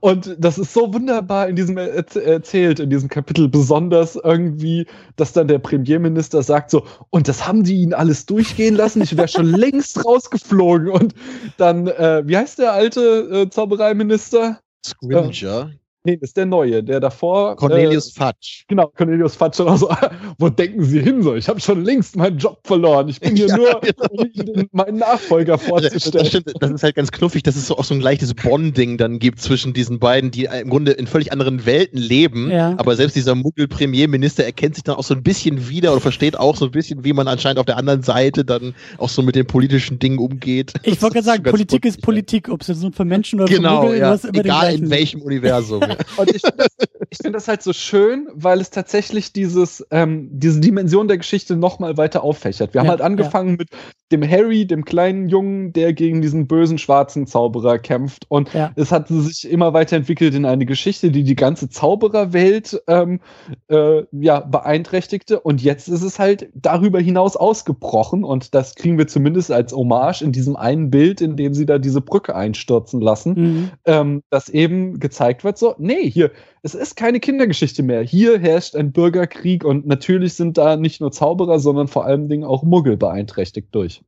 Und 0.00 0.36
das 0.38 0.58
ist 0.58 0.72
so 0.74 0.92
wunderbar 0.92 1.48
in 1.48 1.56
diesem 1.56 1.76
erz- 1.78 2.16
erzählt, 2.18 2.80
in 2.80 2.90
diesem 2.90 3.08
Kapitel 3.08 3.48
besonders 3.48 4.16
irgendwie, 4.16 4.86
dass 5.16 5.32
dann 5.32 5.48
der 5.48 5.58
Premierminister 5.58 6.42
sagt 6.42 6.70
so, 6.70 6.84
und 7.10 7.28
das 7.28 7.46
haben 7.46 7.64
die 7.64 7.76
ihn 7.82 7.94
alles 7.94 8.26
durchgehen 8.26 8.74
lassen, 8.74 9.02
ich 9.02 9.16
wäre 9.16 9.28
schon 9.28 9.46
längst 9.52 10.04
rausgeflogen. 10.04 10.88
Und 10.88 11.14
dann, 11.56 11.86
äh, 11.86 12.21
wie 12.26 12.36
heißt 12.36 12.58
der 12.58 12.72
alte 12.72 13.00
äh, 13.00 13.50
Zaubereiminister? 13.50 14.60
Scrimger. 14.84 15.72
Nee, 16.04 16.16
das 16.16 16.30
ist 16.30 16.36
der 16.36 16.46
neue, 16.46 16.82
der 16.82 16.98
davor. 16.98 17.54
Cornelius 17.54 18.08
Äh, 18.16 18.24
Fudge. 18.24 18.64
Genau, 18.66 18.88
Cornelius 18.88 19.36
Fatsch 19.36 19.56
schon 19.58 19.68
auch 19.68 19.76
so, 19.76 19.88
wo 20.38 20.48
denken 20.48 20.82
Sie 20.82 21.00
hin 21.00 21.22
so? 21.22 21.36
Ich 21.36 21.48
habe 21.48 21.60
schon 21.60 21.84
längst 21.84 22.16
meinen 22.16 22.38
Job 22.38 22.58
verloren. 22.64 23.08
Ich 23.08 23.20
bin 23.20 23.36
hier 23.36 23.46
Ja, 23.52 23.56
nur, 23.56 23.80
genau. 23.80 24.06
um 24.10 24.26
Ihnen 24.32 24.68
meinen 24.72 24.98
Nachfolger 24.98 25.52
Also, 25.62 25.76
das 25.76 25.90
vorzustellen. 25.92 26.26
stimmt, 26.26 26.52
das 26.60 26.70
ist 26.72 26.82
halt 26.82 26.96
ganz 26.96 27.12
knuffig, 27.12 27.44
dass 27.44 27.54
es 27.54 27.68
so 27.68 27.76
auch 27.78 27.84
so 27.84 27.94
ein 27.94 28.00
leichtes 28.00 28.34
Bonding 28.34 28.98
dann 28.98 29.20
gibt 29.20 29.40
zwischen 29.40 29.72
diesen 29.74 30.00
beiden, 30.00 30.32
die 30.32 30.46
im 30.46 30.70
Grunde 30.70 30.90
in 30.92 31.06
völlig 31.06 31.30
anderen 31.30 31.66
Welten 31.66 31.98
leben. 32.00 32.50
Ja. 32.50 32.74
Aber 32.78 32.96
selbst 32.96 33.14
dieser 33.14 33.36
Muggel-Premierminister 33.36 34.44
erkennt 34.44 34.74
sich 34.74 34.84
dann 34.84 34.96
auch 34.96 35.04
so 35.04 35.14
ein 35.14 35.22
bisschen 35.22 35.68
wieder 35.68 35.92
oder 35.92 36.00
versteht 36.00 36.36
auch 36.36 36.56
so 36.56 36.64
ein 36.64 36.72
bisschen, 36.72 37.04
wie 37.04 37.12
man 37.12 37.28
anscheinend 37.28 37.60
auf 37.60 37.66
der 37.66 37.76
anderen 37.76 38.02
Seite 38.02 38.44
dann 38.44 38.74
auch 38.98 39.08
so 39.08 39.22
mit 39.22 39.36
den 39.36 39.46
politischen 39.46 40.00
Dingen 40.00 40.18
umgeht. 40.18 40.72
Ich 40.82 41.00
wollte 41.00 41.14
gerade 41.14 41.26
Das 41.26 41.36
sagen, 41.36 41.42
Politik 41.44 41.84
ist 41.84 42.02
Politik, 42.02 42.48
ob 42.48 42.62
es 42.62 42.68
jetzt 42.68 42.82
nun 42.82 42.92
für 42.92 43.04
Menschen 43.04 43.40
oder. 43.40 43.52
Genau, 43.52 43.82
für 43.82 43.86
Muggel, 43.86 44.00
ja. 44.00 44.16
den 44.16 44.34
Egal 44.34 44.74
in 44.74 44.90
welchem 44.90 45.22
Universum. 45.22 45.80
Und 46.16 46.34
ich 46.34 46.42
finde 46.42 46.64
das, 46.64 46.88
ich 47.10 47.18
find 47.18 47.34
das 47.34 47.48
halt 47.48 47.62
so 47.62 47.72
schön, 47.72 48.28
weil 48.34 48.60
es 48.60 48.70
tatsächlich 48.70 49.32
dieses, 49.32 49.84
ähm, 49.90 50.28
diese 50.32 50.60
Dimension 50.60 51.08
der 51.08 51.18
Geschichte 51.18 51.56
nochmal 51.56 51.96
weiter 51.96 52.22
auffächert. 52.24 52.74
Wir 52.74 52.80
haben 52.80 52.86
Ja, 52.86 52.90
halt 52.92 53.00
angefangen 53.02 53.56
mit 53.56 53.68
dem 54.12 54.28
Harry, 54.28 54.66
dem 54.66 54.84
kleinen 54.84 55.28
Jungen, 55.28 55.72
der 55.72 55.92
gegen 55.94 56.20
diesen 56.20 56.46
bösen 56.46 56.78
schwarzen 56.78 57.26
Zauberer 57.26 57.78
kämpft. 57.78 58.24
Und 58.28 58.52
Ja. 58.52 58.72
es 58.76 58.92
hat 58.92 59.08
sich 59.08 59.48
immer 59.50 59.72
weiterentwickelt 59.72 60.34
in 60.34 60.44
eine 60.44 60.66
Geschichte, 60.66 61.10
die 61.10 61.24
die 61.24 61.36
ganze 61.36 61.68
Zaubererwelt 61.70 62.82
ähm, 62.88 63.20
äh, 63.68 64.02
ja, 64.12 64.40
beeinträchtigte. 64.40 65.40
Und 65.40 65.62
jetzt 65.62 65.88
ist 65.88 66.02
es 66.02 66.18
halt 66.18 66.48
darüber 66.54 67.00
hinaus 67.00 67.36
ausgebrochen. 67.36 68.24
Und 68.24 68.54
das 68.54 68.74
kriegen 68.74 68.98
wir 68.98 69.06
zumindest 69.08 69.50
als 69.50 69.72
Hommage 69.72 70.22
in 70.22 70.32
diesem 70.32 70.56
einen 70.56 70.90
Bild, 70.90 71.20
in 71.20 71.36
dem 71.36 71.54
sie 71.54 71.66
da 71.66 71.78
diese 71.78 72.00
Brücke 72.00 72.34
einstürzen 72.34 73.00
lassen 73.00 73.32
Mhm. 73.32 73.70
ähm, 73.86 74.22
dass 74.30 74.48
eben 74.48 75.00
gezeigt 75.00 75.42
wird, 75.44 75.56
so, 75.58 75.74
nee, 75.82 76.10
hier, 76.10 76.30
es 76.62 76.74
ist 76.74 76.96
keine 76.96 77.20
Kindergeschichte 77.20 77.82
mehr. 77.82 78.02
Hier 78.02 78.38
herrscht 78.38 78.74
ein 78.74 78.92
Bürgerkrieg 78.92 79.64
und 79.64 79.86
natürlich 79.86 80.34
sind 80.34 80.56
da 80.58 80.76
nicht 80.76 81.00
nur 81.00 81.12
Zauberer, 81.12 81.58
sondern 81.58 81.88
vor 81.88 82.04
allen 82.04 82.28
Dingen 82.28 82.44
auch 82.44 82.62
Muggel 82.62 82.96
beeinträchtigt 82.96 83.74
durch. 83.74 84.02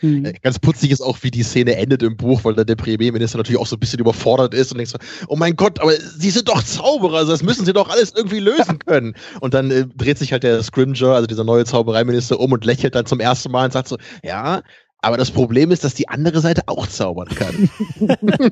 Mhm. 0.00 0.32
Ganz 0.42 0.58
putzig 0.58 0.90
ist 0.90 1.00
auch, 1.00 1.18
wie 1.22 1.30
die 1.30 1.44
Szene 1.44 1.76
endet 1.76 2.02
im 2.02 2.16
Buch, 2.16 2.42
weil 2.44 2.54
da 2.54 2.64
der 2.64 2.74
Premierminister 2.74 3.38
natürlich 3.38 3.60
auch 3.60 3.66
so 3.66 3.76
ein 3.76 3.80
bisschen 3.80 4.00
überfordert 4.00 4.52
ist 4.52 4.72
und 4.72 4.78
denkt 4.78 4.90
so, 4.90 4.98
oh 5.28 5.36
mein 5.36 5.54
Gott, 5.54 5.80
aber 5.80 5.92
sie 5.92 6.30
sind 6.30 6.48
doch 6.48 6.62
Zauberer, 6.62 7.18
also 7.18 7.32
das 7.32 7.42
müssen 7.42 7.64
sie 7.64 7.72
doch 7.72 7.88
alles 7.88 8.12
irgendwie 8.14 8.40
lösen 8.40 8.80
können. 8.80 9.14
Und 9.40 9.54
dann 9.54 9.70
äh, 9.70 9.86
dreht 9.86 10.18
sich 10.18 10.32
halt 10.32 10.42
der 10.42 10.62
Scrimger, 10.62 11.14
also 11.14 11.26
dieser 11.26 11.44
neue 11.44 11.64
Zaubereiminister, 11.64 12.40
um 12.40 12.52
und 12.52 12.64
lächelt 12.64 12.94
dann 12.94 13.06
zum 13.06 13.20
ersten 13.20 13.52
Mal 13.52 13.66
und 13.66 13.72
sagt 13.72 13.88
so, 13.88 13.96
ja, 14.24 14.62
aber 15.04 15.16
das 15.16 15.30
Problem 15.30 15.70
ist, 15.70 15.84
dass 15.84 15.94
die 15.94 16.08
andere 16.08 16.40
Seite 16.40 16.62
auch 16.66 16.86
zaubern 16.86 17.28
kann. 17.28 17.70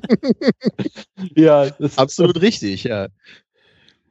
Ja, 1.36 1.66
es, 1.78 1.98
Absolut 1.98 2.40
richtig, 2.40 2.84
ja. 2.84 3.08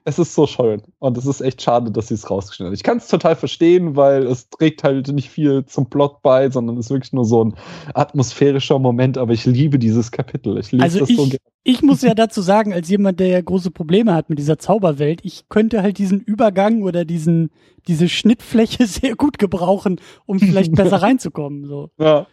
Es 0.04 0.20
ist 0.20 0.34
so 0.34 0.48
schön. 0.48 0.82
Und 1.00 1.18
es 1.18 1.26
ist 1.26 1.42
echt 1.42 1.62
schade, 1.62 1.92
dass 1.92 2.08
sie 2.08 2.16
es 2.16 2.30
rausgeschnitten 2.30 2.68
haben. 2.68 2.74
Ich 2.74 2.84
kann 2.84 2.98
es 2.98 3.08
total 3.08 3.36
verstehen, 3.36 3.96
weil 3.96 4.26
es 4.26 4.50
trägt 4.50 4.84
halt 4.84 5.08
nicht 5.10 5.30
viel 5.30 5.66
zum 5.66 5.90
Plot 5.90 6.22
bei, 6.22 6.50
sondern 6.50 6.78
es 6.78 6.88
ist 6.88 6.92
wirklich 6.92 7.14
nur 7.14 7.26
so 7.26 7.44
ein 7.44 7.56
atmosphärischer 7.94 8.80
Moment. 8.80 9.18
Aber 9.18 9.34
ich 9.34 9.46
liebe 9.46 9.78
dieses 9.80 10.12
Kapitel. 10.12 10.58
Ich 10.58 10.72
lese 10.72 10.84
Also 10.84 11.00
das 11.00 11.10
ich, 11.10 11.18
so 11.18 11.24
gerne. 11.24 11.38
ich 11.64 11.82
muss 11.82 12.02
ja 12.02 12.14
dazu 12.14 12.42
sagen, 12.42 12.74
als 12.74 12.90
jemand, 12.90 13.20
der 13.20 13.28
ja 13.28 13.42
große 13.42 13.72
Probleme 13.72 14.14
hat 14.14 14.30
mit 14.30 14.40
dieser 14.40 14.58
Zauberwelt, 14.58 15.22
ich 15.24 15.48
könnte 15.50 15.84
halt 15.84 15.98
diesen 15.98 16.20
Übergang 16.22 16.82
oder 16.82 17.06
diesen, 17.06 17.52
diese 17.88 18.10
Schnittfläche 18.10 18.86
sehr 18.88 19.16
gut 19.16 19.38
gebrauchen, 19.38 20.00
um 20.26 20.40
vielleicht 20.40 20.72
besser 20.76 21.02
reinzukommen. 21.02 21.66
So. 21.66 21.92
Ja. 22.00 22.28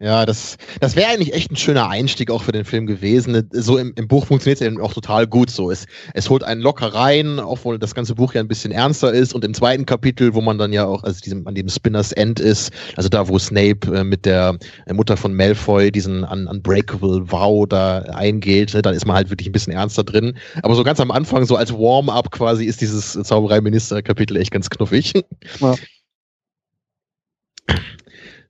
Ja, 0.00 0.26
das, 0.26 0.58
das 0.78 0.94
wäre 0.94 1.10
eigentlich 1.10 1.34
echt 1.34 1.50
ein 1.50 1.56
schöner 1.56 1.88
Einstieg 1.88 2.30
auch 2.30 2.42
für 2.42 2.52
den 2.52 2.64
Film 2.64 2.86
gewesen. 2.86 3.48
So 3.50 3.78
im, 3.78 3.92
im 3.96 4.06
Buch 4.06 4.26
funktioniert 4.26 4.60
es 4.60 4.66
eben 4.66 4.80
auch 4.80 4.92
total 4.92 5.26
gut 5.26 5.50
so. 5.50 5.72
Es, 5.72 5.86
es 6.14 6.30
holt 6.30 6.44
einen 6.44 6.60
locker 6.60 6.94
rein, 6.94 7.40
obwohl 7.40 7.80
das 7.80 7.96
ganze 7.96 8.14
Buch 8.14 8.32
ja 8.34 8.40
ein 8.40 8.46
bisschen 8.46 8.70
ernster 8.70 9.12
ist. 9.12 9.34
Und 9.34 9.44
im 9.44 9.54
zweiten 9.54 9.86
Kapitel, 9.86 10.34
wo 10.34 10.40
man 10.40 10.56
dann 10.56 10.72
ja 10.72 10.86
auch, 10.86 11.02
also 11.02 11.20
diesem, 11.20 11.48
an 11.48 11.56
dem 11.56 11.68
Spinners 11.68 12.12
End 12.12 12.38
ist, 12.38 12.70
also 12.94 13.08
da, 13.08 13.26
wo 13.26 13.40
Snape 13.40 13.92
äh, 13.92 14.04
mit 14.04 14.24
der 14.24 14.56
äh, 14.86 14.92
Mutter 14.92 15.16
von 15.16 15.34
Malfoy 15.34 15.90
diesen 15.90 16.22
un 16.22 16.46
Unbreakable 16.46 17.30
Vow 17.30 17.66
da 17.66 18.02
eingeht, 18.02 18.74
ne, 18.74 18.82
dann 18.82 18.94
ist 18.94 19.04
man 19.04 19.16
halt 19.16 19.30
wirklich 19.30 19.48
ein 19.48 19.52
bisschen 19.52 19.72
ernster 19.72 20.04
drin. 20.04 20.38
Aber 20.62 20.76
so 20.76 20.84
ganz 20.84 21.00
am 21.00 21.10
Anfang, 21.10 21.44
so 21.44 21.56
als 21.56 21.72
Warm-up 21.72 22.30
quasi, 22.30 22.66
ist 22.66 22.80
dieses 22.80 23.14
Zaubereiminister-Kapitel 23.14 24.36
echt 24.36 24.52
ganz 24.52 24.70
knuffig. 24.70 25.12
Ja. 25.58 25.74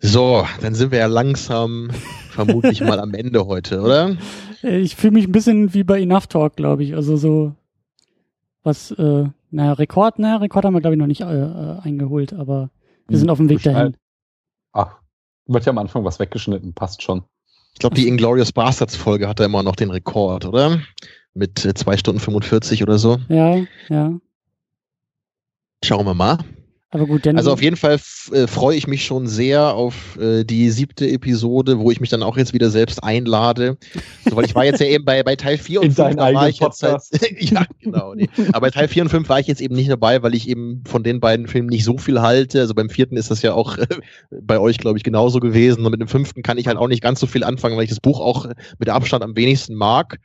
So, 0.01 0.47
dann 0.61 0.75
sind 0.75 0.93
wir 0.93 0.99
ja 0.99 1.07
langsam 1.07 1.91
vermutlich 2.31 2.81
mal 2.81 3.01
am 3.01 3.15
Ende 3.15 3.47
heute, 3.47 3.81
oder? 3.81 4.17
Äh, 4.63 4.79
Ich 4.79 4.95
fühle 4.97 5.13
mich 5.13 5.27
ein 5.27 5.33
bisschen 5.33 5.75
wie 5.75 5.83
bei 5.85 6.01
Enough 6.01 6.29
Talk, 6.29 6.57
glaube 6.57 6.85
ich. 6.85 6.95
Also 6.95 7.17
so 7.17 7.55
was, 8.63 8.91
äh, 8.93 9.25
naja, 9.51 9.73
Rekord, 9.73 10.19
naja, 10.19 10.37
Rekord 10.37 10.65
haben 10.65 10.75
wir, 10.75 10.81
glaube 10.81 10.95
ich, 10.95 11.01
noch 11.01 11.07
nicht 11.07 11.23
äh, 11.23 11.25
äh, 11.25 11.79
eingeholt, 11.81 12.33
aber 12.33 12.71
wir 13.09 13.19
sind 13.19 13.31
auf 13.31 13.39
dem 13.39 13.49
Weg 13.49 13.63
dahin. 13.63 13.97
Ach, 14.73 14.99
wird 15.47 15.65
ja 15.65 15.71
am 15.71 15.79
Anfang 15.79 16.05
was 16.05 16.19
weggeschnitten, 16.21 16.75
passt 16.75 17.03
schon. 17.03 17.23
Ich 17.73 17.79
glaube, 17.79 17.97
die 17.97 18.09
Inglorious 18.09 18.53
Bastards 18.53 18.97
Folge 18.97 19.29
hat 19.29 19.41
da 19.41 19.45
immer 19.45 19.63
noch 19.63 19.77
den 19.77 19.91
Rekord, 19.91 20.45
oder? 20.45 20.81
Mit 21.35 21.65
äh, 21.65 21.75
zwei 21.75 21.97
Stunden 21.97 22.21
45 22.21 22.83
oder 22.83 22.99
so. 22.99 23.19
Ja, 23.29 23.57
ja. 23.89 24.13
Schauen 25.85 26.07
wir 26.07 26.15
mal. 26.15 26.39
Aber 26.91 27.07
gut, 27.07 27.27
dann. 27.27 27.37
Also 27.37 27.53
auf 27.53 27.61
jeden 27.61 27.77
Fall 27.77 28.01
äh, 28.33 28.47
freue 28.47 28.75
ich 28.75 28.87
mich 28.87 29.05
schon 29.05 29.27
sehr 29.27 29.75
auf 29.75 30.17
äh, 30.19 30.45
die 30.45 30.71
siebte 30.71 31.07
Episode, 31.07 31.79
wo 31.79 31.91
ich 31.91 32.01
mich 32.01 32.09
dann 32.09 32.23
auch 32.23 32.39
jetzt 32.39 32.55
wieder 32.55 32.71
selbst 32.71 33.05
einlade. 33.05 33.77
So, 34.25 34.37
weil 34.37 34.47
ich 34.47 34.55
war 34.55 34.65
jetzt 34.65 34.81
ja 34.81 34.87
eben 34.87 35.05
bei, 35.05 35.23
bei 35.23 35.37
Teil 35.37 35.59
4 35.59 35.81
und 35.81 35.87
In 35.87 35.93
5, 35.93 35.97
deinen 35.97 36.17
da 36.17 36.33
war 36.33 36.49
ich 36.49 36.61
jetzt 36.61 36.83
halt, 36.83 37.03
ja, 37.41 37.67
genau. 37.83 38.15
Nee. 38.15 38.31
Aber 38.49 38.61
bei 38.61 38.71
Teil 38.71 38.89
4 38.89 39.03
und 39.03 39.09
5 39.11 39.29
war 39.29 39.39
ich 39.39 39.47
jetzt 39.47 39.61
eben 39.61 39.75
nicht 39.75 39.91
dabei, 39.91 40.23
weil 40.23 40.35
ich 40.35 40.49
eben 40.49 40.83
von 40.87 41.03
den 41.03 41.21
beiden 41.21 41.47
Filmen 41.47 41.69
nicht 41.69 41.85
so 41.85 41.99
viel 41.99 42.23
halte. 42.23 42.61
Also 42.61 42.75
beim 42.75 42.89
vierten 42.89 43.19
ist 43.19 43.31
das 43.31 43.43
ja 43.43 43.53
auch 43.53 43.77
äh, 43.77 43.87
bei 44.31 44.59
euch, 44.59 44.79
glaube 44.79 44.97
ich, 44.97 45.05
genauso 45.05 45.41
gewesen. 45.41 45.85
Und 45.85 45.91
mit 45.91 46.01
dem 46.01 46.09
fünften 46.09 46.43
kann 46.43 46.57
ich 46.57 46.69
halt 46.69 46.79
auch 46.79 46.89
nicht 46.89 47.03
ganz 47.03 47.21
so 47.21 47.27
viel 47.27 47.45
anfangen, 47.45 47.77
weil 47.77 47.85
ich 47.85 47.91
das 47.91 48.01
Buch 48.01 48.19
auch 48.19 48.47
mit 48.79 48.89
Abstand 48.89 49.23
am 49.23 49.37
wenigsten 49.37 49.75
mag. 49.75 50.19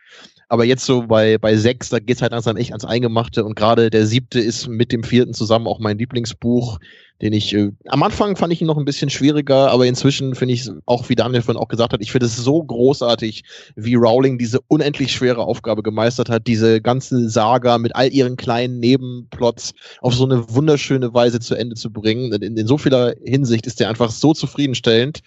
Aber 0.53 0.65
jetzt 0.65 0.85
so 0.85 1.07
bei, 1.07 1.39
bei 1.39 1.55
sechs, 1.55 1.89
da 1.89 1.97
geht's 1.97 2.21
halt 2.21 2.31
langsam 2.31 2.57
echt 2.57 2.73
ans 2.73 2.85
Eingemachte. 2.85 3.43
Und 3.43 3.55
gerade 3.55 3.89
der 3.89 4.05
siebte 4.05 4.39
ist 4.39 4.67
mit 4.67 4.91
dem 4.91 5.03
vierten 5.03 5.33
zusammen 5.33 5.65
auch 5.65 5.79
mein 5.79 5.97
Lieblingsbuch, 5.97 6.77
den 7.21 7.33
ich, 7.33 7.53
äh, 7.53 7.71
am 7.87 8.03
Anfang 8.03 8.35
fand 8.35 8.51
ich 8.51 8.61
ihn 8.61 8.67
noch 8.67 8.77
ein 8.77 8.85
bisschen 8.85 9.09
schwieriger, 9.09 9.71
aber 9.71 9.85
inzwischen 9.85 10.35
finde 10.35 10.55
ich 10.55 10.69
auch, 10.85 11.07
wie 11.09 11.15
Daniel 11.15 11.41
vorhin 11.41 11.61
auch 11.61 11.67
gesagt 11.67 11.93
hat, 11.93 12.01
ich 12.01 12.11
finde 12.11 12.25
es 12.25 12.35
so 12.35 12.61
großartig, 12.61 13.43
wie 13.75 13.95
Rowling 13.95 14.37
diese 14.37 14.59
unendlich 14.67 15.11
schwere 15.13 15.45
Aufgabe 15.45 15.83
gemeistert 15.83 16.29
hat, 16.29 16.47
diese 16.47 16.81
ganze 16.81 17.29
Saga 17.29 17.77
mit 17.77 17.95
all 17.95 18.11
ihren 18.11 18.35
kleinen 18.35 18.79
Nebenplots 18.79 19.73
auf 20.01 20.13
so 20.13 20.25
eine 20.25 20.53
wunderschöne 20.53 21.13
Weise 21.13 21.39
zu 21.39 21.55
Ende 21.55 21.75
zu 21.75 21.91
bringen. 21.91 22.33
In, 22.33 22.57
in 22.57 22.67
so 22.67 22.77
vieler 22.77 23.13
Hinsicht 23.23 23.67
ist 23.67 23.79
der 23.79 23.89
einfach 23.89 24.11
so 24.11 24.33
zufriedenstellend. 24.33 25.19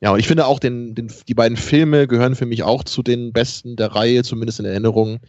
Ja, 0.00 0.12
und 0.12 0.20
ich 0.20 0.26
finde 0.26 0.46
auch, 0.46 0.58
den, 0.58 0.94
den, 0.94 1.12
die 1.28 1.34
beiden 1.34 1.56
Filme 1.56 2.06
gehören 2.08 2.34
für 2.34 2.46
mich 2.46 2.62
auch 2.62 2.82
zu 2.82 3.02
den 3.02 3.32
besten 3.32 3.76
der 3.76 3.88
Reihe, 3.88 4.22
zumindest 4.22 4.58
in 4.58 4.66
Erinnerung. 4.66 5.20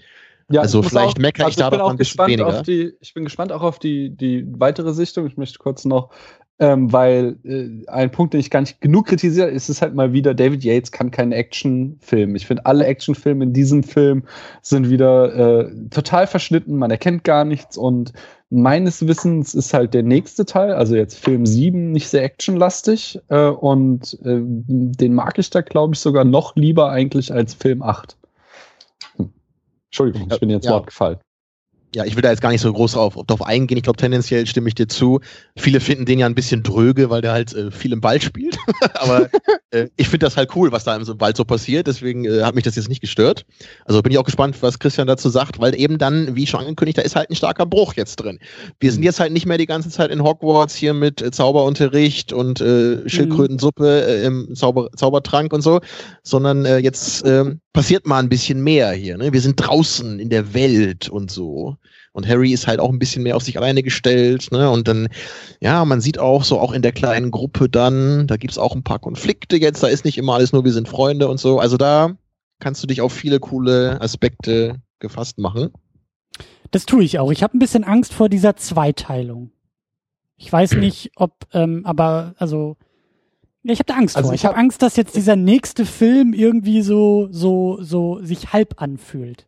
Ja, 0.49 0.61
Also 0.61 0.83
vielleicht 0.83 1.19
meckere 1.19 1.47
ich 1.47 1.55
da 1.55 1.69
bin 1.69 1.79
doch 1.79 1.85
auch 1.85 1.91
ein 1.91 1.97
bisschen 1.97 2.27
weniger. 2.27 2.61
Die, 2.63 2.93
ich 2.99 3.13
bin 3.13 3.23
gespannt 3.23 3.51
auch 3.51 3.61
auf 3.61 3.79
die, 3.79 4.09
die 4.15 4.45
weitere 4.47 4.93
Sichtung. 4.93 5.25
Ich 5.27 5.37
möchte 5.37 5.59
kurz 5.59 5.85
noch, 5.85 6.09
ähm, 6.59 6.93
weil 6.93 7.37
äh, 7.43 7.89
ein 7.89 8.11
Punkt, 8.11 8.33
den 8.33 8.39
ich 8.39 8.51
gar 8.51 8.61
nicht 8.61 8.79
genug 8.79 9.07
kritisiere, 9.07 9.49
ist 9.49 9.69
es 9.69 9.81
halt 9.81 9.95
mal 9.95 10.13
wieder, 10.13 10.33
David 10.33 10.63
Yates 10.63 10.91
kann 10.91 11.11
keinen 11.11 11.31
Actionfilm. 11.31 12.35
Ich 12.35 12.45
finde, 12.45 12.65
alle 12.65 12.85
Actionfilme 12.85 13.43
in 13.43 13.53
diesem 13.53 13.83
Film 13.83 14.23
sind 14.61 14.89
wieder 14.89 15.65
äh, 15.65 15.71
total 15.89 16.27
verschnitten, 16.27 16.77
man 16.77 16.91
erkennt 16.91 17.23
gar 17.23 17.43
nichts 17.43 17.75
und 17.75 18.13
meines 18.49 19.07
Wissens 19.07 19.55
ist 19.55 19.73
halt 19.73 19.95
der 19.95 20.03
nächste 20.03 20.45
Teil, 20.45 20.73
also 20.73 20.95
jetzt 20.95 21.17
Film 21.17 21.47
7, 21.47 21.91
nicht 21.91 22.07
sehr 22.07 22.23
actionlastig 22.23 23.19
äh, 23.29 23.47
und 23.47 24.13
äh, 24.23 24.41
den 24.43 25.13
mag 25.15 25.39
ich 25.39 25.49
da, 25.49 25.61
glaube 25.61 25.95
ich, 25.95 25.99
sogar 25.99 26.23
noch 26.23 26.55
lieber 26.55 26.91
eigentlich 26.91 27.33
als 27.33 27.55
Film 27.55 27.81
8. 27.81 28.15
Entschuldigung, 29.93 30.27
ich 30.31 30.39
bin 30.39 30.49
jetzt 30.49 30.65
Ja. 30.65 30.71
Wort 30.71 30.87
gefallen. 30.87 31.19
Ja, 31.95 32.05
ich 32.05 32.15
will 32.15 32.21
da 32.23 32.29
jetzt 32.31 32.41
gar 32.41 32.49
nicht 32.51 32.61
so 32.61 32.73
groß 32.73 32.93
drauf, 32.93 33.15
drauf 33.27 33.41
eingehen. 33.43 33.77
Ich 33.77 33.83
glaube, 33.83 33.97
tendenziell 33.97 34.47
stimme 34.47 34.67
ich 34.67 34.75
dir 34.75 34.87
zu. 34.87 35.19
Viele 35.55 35.79
finden 35.79 36.05
den 36.05 36.17
ja 36.19 36.25
ein 36.25 36.33
bisschen 36.35 36.63
dröge, 36.63 37.09
weil 37.11 37.21
der 37.21 37.33
halt 37.33 37.53
äh, 37.53 37.69
viel 37.69 37.93
im 37.93 38.01
Wald 38.03 38.23
spielt. 38.23 38.57
Aber 38.95 39.29
äh, 39.69 39.89
ich 39.95 40.07
finde 40.09 40.25
das 40.25 40.35
halt 40.37 40.55
cool, 40.55 40.71
was 40.71 40.83
da 40.85 40.95
im 40.95 41.05
Wald 41.21 41.37
so 41.37 41.45
passiert. 41.45 41.85
Deswegen 41.85 42.25
äh, 42.25 42.41
hat 42.41 42.55
mich 42.55 42.63
das 42.63 42.75
jetzt 42.75 42.89
nicht 42.89 43.01
gestört. 43.01 43.45
Also 43.85 44.01
bin 44.01 44.11
ich 44.11 44.17
auch 44.17 44.23
gespannt, 44.23 44.57
was 44.61 44.79
Christian 44.79 45.05
dazu 45.07 45.29
sagt, 45.29 45.59
weil 45.59 45.79
eben 45.79 45.99
dann, 45.99 46.35
wie 46.35 46.47
schon 46.47 46.61
angekündigt, 46.61 46.97
da 46.97 47.03
ist 47.03 47.15
halt 47.15 47.29
ein 47.29 47.35
starker 47.35 47.65
Bruch 47.67 47.93
jetzt 47.93 48.15
drin. 48.15 48.39
Wir 48.79 48.91
sind 48.91 49.01
Mhm. 49.01 49.05
jetzt 49.05 49.19
halt 49.19 49.33
nicht 49.33 49.45
mehr 49.45 49.57
die 49.57 49.65
ganze 49.65 49.89
Zeit 49.89 50.09
in 50.11 50.23
Hogwarts 50.23 50.75
hier 50.75 50.93
mit 50.93 51.21
äh, 51.21 51.29
Zauberunterricht 51.31 52.33
und 52.33 52.61
äh, 52.61 53.07
Schildkrötensuppe 53.07 54.05
äh, 54.07 54.23
im 54.25 54.55
Zauber 54.55 54.89
Zaubertrank 54.95 55.53
und 55.53 55.61
so, 55.61 55.79
sondern 56.23 56.65
äh, 56.65 56.77
jetzt 56.77 57.25
ähm, 57.25 57.59
passiert 57.73 58.07
mal 58.07 58.19
ein 58.19 58.29
bisschen 58.29 58.63
mehr 58.63 58.91
hier. 58.91 59.17
Ne? 59.17 59.33
Wir 59.33 59.41
sind 59.41 59.55
draußen 59.57 60.19
in 60.19 60.29
der 60.29 60.53
Welt 60.53 61.09
und 61.09 61.29
so. 61.29 61.77
Und 62.13 62.27
Harry 62.27 62.53
ist 62.53 62.67
halt 62.67 62.79
auch 62.79 62.89
ein 62.91 62.99
bisschen 62.99 63.23
mehr 63.23 63.35
auf 63.35 63.43
sich 63.43 63.57
alleine 63.57 63.81
gestellt, 63.83 64.51
ne? 64.51 64.69
Und 64.69 64.87
dann, 64.87 65.09
ja, 65.59 65.83
man 65.83 65.99
sieht 65.99 66.19
auch 66.19 66.43
so, 66.43 66.59
auch 66.59 66.71
in 66.71 66.81
der 66.83 66.91
kleinen 66.91 67.31
Gruppe 67.31 67.69
dann, 67.69 68.27
da 68.27 68.37
gibt's 68.37 68.57
auch 68.59 68.75
ein 68.75 68.83
paar 68.83 68.99
Konflikte 68.99 69.57
jetzt, 69.57 69.81
da 69.81 69.87
ist 69.87 70.05
nicht 70.05 70.17
immer 70.19 70.35
alles 70.35 70.53
nur, 70.53 70.63
wir 70.63 70.73
sind 70.73 70.87
Freunde 70.87 71.27
und 71.27 71.39
so. 71.39 71.59
Also 71.59 71.75
da 71.77 72.15
kannst 72.59 72.83
du 72.83 72.87
dich 72.87 73.01
auf 73.01 73.11
viele 73.11 73.39
coole 73.39 73.99
Aspekte 73.99 74.75
gefasst 74.99 75.39
machen. 75.39 75.71
Das 76.71 76.85
tue 76.85 77.03
ich 77.03 77.17
auch. 77.19 77.31
Ich 77.31 77.43
habe 77.43 77.57
ein 77.57 77.59
bisschen 77.59 77.83
Angst 77.83 78.13
vor 78.13 78.29
dieser 78.29 78.55
Zweiteilung. 78.55 79.51
Ich 80.37 80.51
weiß 80.53 80.73
nicht, 80.77 81.11
ob, 81.15 81.47
ähm, 81.53 81.81
aber 81.83 82.35
also, 82.37 82.77
ich 83.63 83.79
habe 83.79 83.85
da 83.87 83.95
Angst 83.95 84.15
Also 84.17 84.27
vor. 84.27 84.35
ich 84.35 84.41
Ich 84.41 84.45
habe 84.45 84.55
hab- 84.55 84.61
Angst, 84.63 84.81
dass 84.83 84.97
jetzt 84.97 85.15
dieser 85.15 85.35
nächste 85.35 85.85
Film 85.87 86.33
irgendwie 86.33 86.81
so, 86.83 87.27
so, 87.31 87.79
so 87.81 88.19
sich 88.21 88.53
halb 88.53 88.81
anfühlt. 88.81 89.47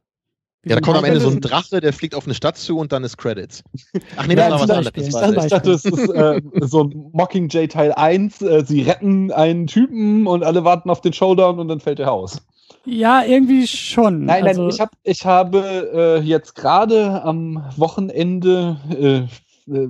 Wie 0.66 0.72
Ja, 0.72 0.76
da 0.78 0.82
kommt 0.82 0.98
am 0.98 1.06
Ende 1.06 1.20
so 1.20 1.30
ein 1.30 1.42
Drache, 1.42 1.80
der 1.80 1.94
fliegt 1.94 2.16
auf 2.16 2.26
eine 2.26 2.34
Stadt 2.34 2.58
zu 2.58 2.78
und 2.80 2.92
dann 2.92 3.04
ist 3.04 3.18
Credits. 3.18 3.64
Ach 4.18 4.26
nee, 4.26 4.34
Ja, 4.36 4.50
das 4.50 4.68
war 4.68 4.68
zum 4.68 4.78
was 4.78 4.86
Beispiel. 4.86 5.16
anderes. 5.16 5.46
Ich 5.46 5.52
dachte, 5.52 5.72
es 5.72 5.86
ist 5.86 6.10
äh, 6.10 6.42
so 6.62 6.84
ein 6.86 7.10
Mockingjay 7.14 7.68
Teil 7.68 7.94
1. 7.94 8.42
Äh, 8.42 8.66
sie 8.66 8.82
retten 8.82 9.32
einen 9.32 9.68
Typen 9.68 10.26
und 10.26 10.44
alle 10.44 10.64
warten 10.64 10.90
auf 10.90 11.02
den 11.02 11.14
Showdown 11.14 11.60
und 11.60 11.68
dann 11.68 11.80
fällt 11.80 12.00
er 12.00 12.12
aus. 12.12 12.42
Ja, 12.84 13.24
irgendwie 13.24 13.68
schon. 13.68 14.26
Nein, 14.26 14.46
also, 14.48 14.62
nein, 14.64 14.70
ich, 14.72 14.80
hab, 14.80 14.92
ich 15.04 15.26
habe 15.26 15.92
äh, 15.94 16.20
jetzt 16.22 16.56
gerade 16.56 17.24
am 17.24 17.64
Wochenende 17.78 18.78
äh, 18.90 19.45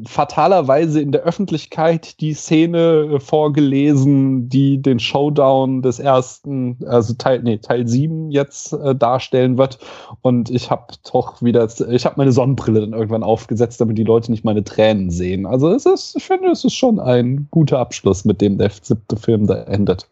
fatalerweise 0.06 1.02
in 1.02 1.12
der 1.12 1.24
Öffentlichkeit 1.24 2.22
die 2.22 2.34
Szene 2.34 3.16
äh, 3.16 3.20
vorgelesen, 3.20 4.48
die 4.48 4.82
den 4.82 5.00
Showdown 5.00 5.82
des 5.82 6.00
ersten, 6.00 6.78
also 6.88 7.14
Teil, 7.16 7.44
nee, 7.44 7.58
Teil 7.58 7.86
7 7.86 8.32
jetzt 8.32 8.72
äh, 8.72 8.96
darstellen 8.96 9.58
wird. 9.58 9.80
Und 10.22 10.50
ich 10.50 10.72
habe 10.72 10.94
doch 11.12 11.42
wieder, 11.42 11.68
ich 11.90 12.06
habe 12.06 12.16
meine 12.18 12.32
Sonnenbrille 12.32 12.80
dann 12.82 12.94
irgendwann 12.94 13.24
aufgesetzt, 13.24 13.82
damit 13.82 13.98
die 13.98 14.04
Leute 14.04 14.32
nicht 14.32 14.46
meine 14.46 14.64
Tränen 14.64 15.10
sehen. 15.10 15.46
Also 15.46 15.70
es 15.70 15.86
ist, 15.86 16.16
ich 16.16 16.24
finde, 16.24 16.50
es 16.52 16.64
ist 16.64 16.76
schon 16.76 17.00
ein 17.00 17.48
guter 17.52 17.80
Abschluss, 17.80 18.24
mit 18.24 18.40
dem 18.40 18.58
der 18.58 18.72
siebte 18.82 19.18
Film 19.18 19.46
da 19.46 19.64
endet. 19.64 20.08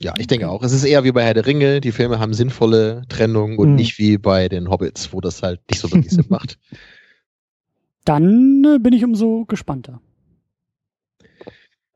Ja, 0.00 0.14
ich 0.16 0.28
denke 0.28 0.48
auch. 0.48 0.62
Es 0.62 0.72
ist 0.72 0.84
eher 0.84 1.04
wie 1.04 1.12
bei 1.12 1.24
Herr 1.24 1.34
der 1.34 1.44
Ringe. 1.44 1.80
Die 1.80 1.92
Filme 1.92 2.20
haben 2.20 2.32
sinnvolle 2.32 3.02
Trennungen 3.08 3.58
und 3.58 3.68
Hm. 3.70 3.74
nicht 3.74 3.98
wie 3.98 4.16
bei 4.16 4.48
den 4.48 4.70
Hobbits, 4.70 5.12
wo 5.12 5.20
das 5.20 5.42
halt 5.42 5.60
nicht 5.68 5.80
so 5.80 5.90
wirklich 5.90 6.12
Sinn 6.12 6.26
macht. 6.30 6.58
Dann 8.08 8.64
äh, 8.64 8.78
bin 8.78 8.92
ich 8.92 9.04
umso 9.04 9.44
gespannter. 9.44 10.00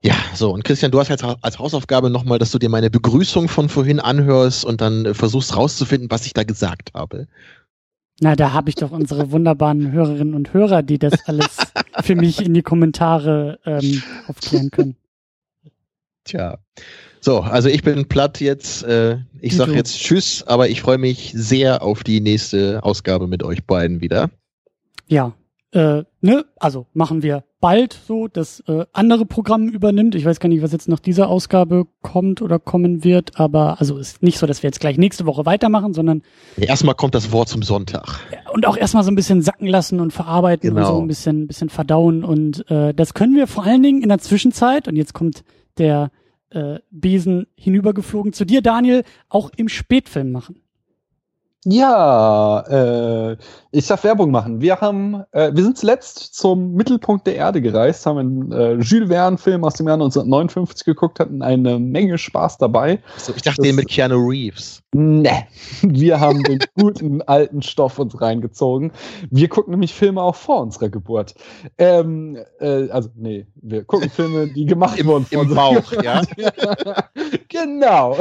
Ja, 0.04 0.14
so. 0.34 0.52
Und 0.52 0.64
Christian, 0.64 0.90
du 0.90 0.98
hast 0.98 1.08
jetzt 1.08 1.24
als 1.24 1.58
Hausaufgabe 1.58 2.10
nochmal, 2.10 2.38
dass 2.38 2.50
du 2.50 2.58
dir 2.58 2.68
meine 2.68 2.90
Begrüßung 2.90 3.48
von 3.48 3.68
vorhin 3.68 4.00
anhörst 4.00 4.64
und 4.64 4.80
dann 4.80 5.06
äh, 5.06 5.14
versuchst 5.14 5.56
rauszufinden, 5.56 6.10
was 6.10 6.26
ich 6.26 6.34
da 6.34 6.42
gesagt 6.42 6.92
habe. 6.92 7.28
Na, 8.20 8.36
da 8.36 8.52
habe 8.52 8.68
ich 8.68 8.74
doch 8.74 8.90
unsere 8.90 9.30
wunderbaren 9.30 9.90
Hörerinnen 9.92 10.34
und 10.34 10.52
Hörer, 10.52 10.82
die 10.82 10.98
das 10.98 11.26
alles 11.26 11.56
für 12.02 12.14
mich 12.14 12.44
in 12.44 12.52
die 12.52 12.62
Kommentare 12.62 13.58
ähm, 13.64 14.02
aufklären 14.26 14.70
können. 14.70 14.96
Tja. 16.24 16.58
So, 17.20 17.40
also 17.40 17.68
ich 17.68 17.82
bin 17.82 18.06
platt 18.06 18.40
jetzt. 18.40 18.82
Äh, 18.82 19.18
ich 19.40 19.56
sag 19.56 19.66
Dito. 19.66 19.76
jetzt 19.76 19.98
Tschüss, 19.98 20.42
aber 20.42 20.68
ich 20.68 20.82
freue 20.82 20.98
mich 20.98 21.32
sehr 21.34 21.82
auf 21.82 22.02
die 22.02 22.20
nächste 22.20 22.82
Ausgabe 22.82 23.28
mit 23.28 23.44
euch 23.44 23.64
beiden 23.64 24.00
wieder. 24.00 24.30
Ja, 25.06 25.32
äh, 25.72 26.04
ne, 26.20 26.44
also 26.58 26.86
machen 26.92 27.22
wir 27.22 27.44
bald 27.60 27.96
so, 28.06 28.28
dass 28.28 28.60
äh, 28.66 28.84
andere 28.92 29.24
Programm 29.24 29.68
übernimmt. 29.68 30.14
Ich 30.14 30.24
weiß 30.24 30.40
gar 30.40 30.48
nicht, 30.48 30.62
was 30.62 30.72
jetzt 30.72 30.88
nach 30.88 30.98
dieser 30.98 31.28
Ausgabe 31.28 31.86
kommt 32.02 32.42
oder 32.42 32.58
kommen 32.58 33.04
wird, 33.04 33.38
aber 33.38 33.80
also 33.80 33.96
ist 33.98 34.22
nicht 34.22 34.38
so, 34.38 34.46
dass 34.46 34.62
wir 34.62 34.68
jetzt 34.68 34.80
gleich 34.80 34.98
nächste 34.98 35.26
Woche 35.26 35.46
weitermachen, 35.46 35.94
sondern 35.94 36.22
Erstmal 36.56 36.94
kommt 36.96 37.14
das 37.14 37.30
Wort 37.32 37.48
zum 37.48 37.62
Sonntag. 37.62 38.18
und 38.52 38.66
auch 38.66 38.76
erstmal 38.76 39.04
so 39.04 39.10
ein 39.10 39.14
bisschen 39.14 39.42
sacken 39.42 39.66
lassen 39.68 40.00
und 40.00 40.12
verarbeiten 40.12 40.70
und 40.70 40.76
Genau. 40.76 40.96
so 40.96 41.00
ein 41.00 41.06
bisschen, 41.08 41.46
bisschen 41.46 41.68
verdauen. 41.68 42.24
Und 42.24 42.68
äh, 42.70 42.92
das 42.94 43.14
können 43.14 43.36
wir 43.36 43.46
vor 43.46 43.64
allen 43.64 43.82
Dingen 43.82 44.02
in 44.02 44.08
der 44.08 44.18
Zwischenzeit, 44.18 44.88
und 44.88 44.96
jetzt 44.96 45.14
kommt 45.14 45.44
der 45.78 46.10
äh, 46.50 46.80
Besen 46.90 47.46
hinübergeflogen 47.54 48.32
zu 48.32 48.44
dir, 48.44 48.60
Daniel, 48.60 49.04
auch 49.28 49.50
im 49.56 49.68
Spätfilm 49.68 50.32
machen. 50.32 50.61
Ja, 51.64 52.60
äh, 53.32 53.36
ich 53.70 53.86
darf 53.86 54.02
Werbung 54.02 54.32
machen. 54.32 54.60
Wir 54.60 54.80
haben, 54.80 55.22
äh, 55.30 55.52
wir 55.54 55.62
sind 55.62 55.78
zuletzt 55.78 56.34
zum 56.34 56.72
Mittelpunkt 56.74 57.24
der 57.26 57.36
Erde 57.36 57.62
gereist, 57.62 58.04
haben 58.04 58.18
einen 58.18 58.52
äh, 58.52 58.72
Jules 58.74 59.08
Verne-Film 59.08 59.62
aus 59.64 59.74
dem 59.74 59.86
Jahr 59.86 59.94
1959 59.94 60.84
geguckt, 60.84 61.20
hatten 61.20 61.40
eine 61.40 61.78
Menge 61.78 62.18
Spaß 62.18 62.58
dabei. 62.58 62.98
So, 63.16 63.32
ich 63.36 63.42
dachte 63.42 63.58
Das- 63.58 63.66
den 63.68 63.76
mit 63.76 63.88
Keanu 63.88 64.16
Reeves. 64.28 64.82
Ne, 64.94 65.46
wir 65.82 66.18
haben 66.20 66.42
den 66.42 66.58
guten 66.76 67.22
alten 67.22 67.62
Stoff 67.62 67.98
uns 68.00 68.20
reingezogen. 68.20 68.90
Wir 69.30 69.48
gucken 69.48 69.70
nämlich 69.70 69.94
Filme 69.94 70.20
auch 70.20 70.34
vor 70.34 70.60
unserer 70.62 70.88
Geburt. 70.88 71.34
Ähm, 71.78 72.38
äh, 72.60 72.90
also, 72.90 73.08
nee, 73.14 73.46
wir 73.54 73.84
gucken 73.84 74.10
Filme, 74.10 74.48
die 74.48 74.66
gemacht 74.66 74.98
Im, 74.98 75.06
wurden. 75.06 75.26
im 75.30 75.40
unserer 75.40 75.74
Bauch, 75.74 75.92
ja. 76.02 76.22
genau. 77.52 78.16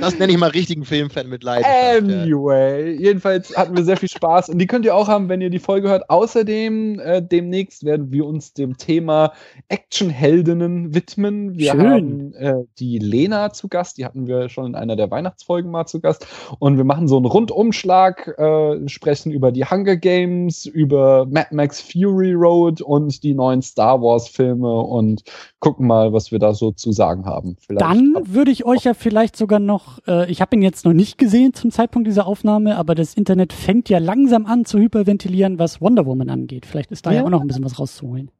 Das 0.00 0.18
nenne 0.18 0.32
ich 0.32 0.38
mal 0.38 0.50
richtigen 0.50 0.84
Filmfan 0.84 1.28
mit 1.28 1.42
Leidenschaft. 1.42 2.10
ja. 2.10 2.22
Anyway, 2.22 2.96
jedenfalls 2.98 3.56
hatten 3.56 3.76
wir 3.76 3.84
sehr 3.84 3.96
viel 3.96 4.08
Spaß 4.08 4.48
und 4.48 4.58
die 4.58 4.66
könnt 4.66 4.84
ihr 4.84 4.94
auch 4.94 5.08
haben, 5.08 5.28
wenn 5.28 5.40
ihr 5.40 5.50
die 5.50 5.58
Folge 5.58 5.88
hört. 5.88 6.10
Außerdem, 6.10 7.00
äh, 7.00 7.22
demnächst 7.22 7.84
werden 7.84 8.10
wir 8.12 8.26
uns 8.26 8.52
dem 8.52 8.76
Thema 8.76 9.32
Actionheldinnen 9.68 10.94
widmen. 10.94 11.58
Wir 11.58 11.72
Schön. 11.72 11.90
haben 11.90 12.34
äh, 12.34 12.64
die 12.78 12.98
Lena 12.98 13.52
zu 13.52 13.68
Gast, 13.68 13.98
die 13.98 14.04
hatten 14.04 14.26
wir 14.26 14.48
schon 14.48 14.66
in 14.66 14.74
einer 14.74 14.96
der 14.96 15.10
Weihnachtsfolgen 15.10 15.70
mal 15.70 15.86
zu 15.86 16.00
Gast. 16.00 16.26
Und 16.58 16.76
wir 16.76 16.84
machen 16.84 17.08
so 17.08 17.16
einen 17.16 17.26
Rundumschlag, 17.26 18.28
äh, 18.38 18.88
sprechen 18.88 19.32
über 19.32 19.52
die 19.52 19.64
Hunger 19.64 19.96
Games, 19.96 20.66
über 20.66 21.26
Mad 21.26 21.48
Max 21.52 21.80
Fury 21.80 22.32
Road 22.32 22.80
und 22.80 23.22
die 23.22 23.34
neuen 23.34 23.62
Star 23.62 24.00
Wars 24.00 24.28
Filme 24.28 24.80
und 24.80 25.22
gucken 25.60 25.86
mal, 25.86 26.12
was 26.12 26.32
wir 26.32 26.38
da 26.38 26.54
so 26.54 26.72
zu 26.72 26.92
sagen 26.92 27.24
haben. 27.24 27.56
Vielleicht 27.60 27.82
Dann 27.82 28.14
würde 28.24 28.47
ich 28.50 28.64
euch 28.64 28.84
ja 28.84 28.94
vielleicht 28.94 29.36
sogar 29.36 29.58
noch, 29.60 29.98
äh, 30.06 30.30
ich 30.30 30.40
habe 30.40 30.56
ihn 30.56 30.62
jetzt 30.62 30.84
noch 30.84 30.92
nicht 30.92 31.18
gesehen 31.18 31.54
zum 31.54 31.70
Zeitpunkt 31.70 32.06
dieser 32.08 32.26
Aufnahme, 32.26 32.76
aber 32.76 32.94
das 32.94 33.14
Internet 33.14 33.52
fängt 33.52 33.88
ja 33.88 33.98
langsam 33.98 34.46
an 34.46 34.64
zu 34.64 34.78
hyperventilieren, 34.78 35.58
was 35.58 35.80
Wonder 35.80 36.06
Woman 36.06 36.30
angeht. 36.30 36.66
Vielleicht 36.66 36.90
ist 36.90 37.06
da 37.06 37.10
ja, 37.10 37.18
Ja. 37.18 37.24
auch 37.24 37.30
noch 37.30 37.40
ein 37.40 37.46
bisschen 37.46 37.64
was 37.64 37.78
rauszuholen. 37.78 38.30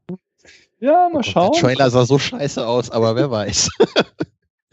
ja, 0.81 1.09
mal 1.13 1.23
schauen. 1.25 1.53
Der 1.53 1.61
Trailer 1.61 1.91
sah 1.91 2.05
so 2.07 2.19
scheiße 2.19 2.67
aus, 2.67 2.91
aber 2.91 3.17
wer 3.17 3.31
weiß. 3.31 3.71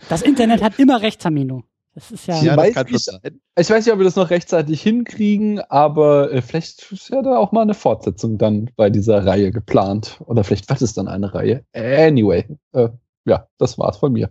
Das 0.09 0.21
Internet 0.21 0.61
hat 0.61 0.77
immer 0.77 1.01
recht, 1.01 1.21
Tamino. 1.21 1.63
Das 1.95 2.11
ist 2.11 2.27
ja, 2.27 2.39
ja, 2.41 2.57
weiß 2.57 2.73
das 2.91 3.05
sein. 3.05 3.39
Ich 3.57 3.69
weiß 3.69 3.85
nicht, 3.85 3.93
ob 3.93 3.99
wir 3.99 4.03
das 4.03 4.17
noch 4.17 4.29
rechtzeitig 4.29 4.81
hinkriegen, 4.83 5.61
aber 5.61 6.31
äh, 6.31 6.41
vielleicht 6.41 6.91
ist 6.91 7.09
ja 7.09 7.21
da 7.21 7.37
auch 7.37 7.53
mal 7.53 7.61
eine 7.61 7.73
Fortsetzung 7.73 8.37
dann 8.37 8.69
bei 8.75 8.89
dieser 8.89 9.25
Reihe 9.25 9.51
geplant. 9.51 10.19
Oder 10.25 10.43
vielleicht 10.43 10.69
wird 10.69 10.81
es 10.81 10.93
dann 10.93 11.07
eine 11.07 11.33
Reihe. 11.33 11.63
Anyway, 11.73 12.45
äh, 12.73 12.89
ja, 13.25 13.47
das 13.57 13.79
war's 13.79 13.97
von 13.97 14.11
mir. 14.11 14.29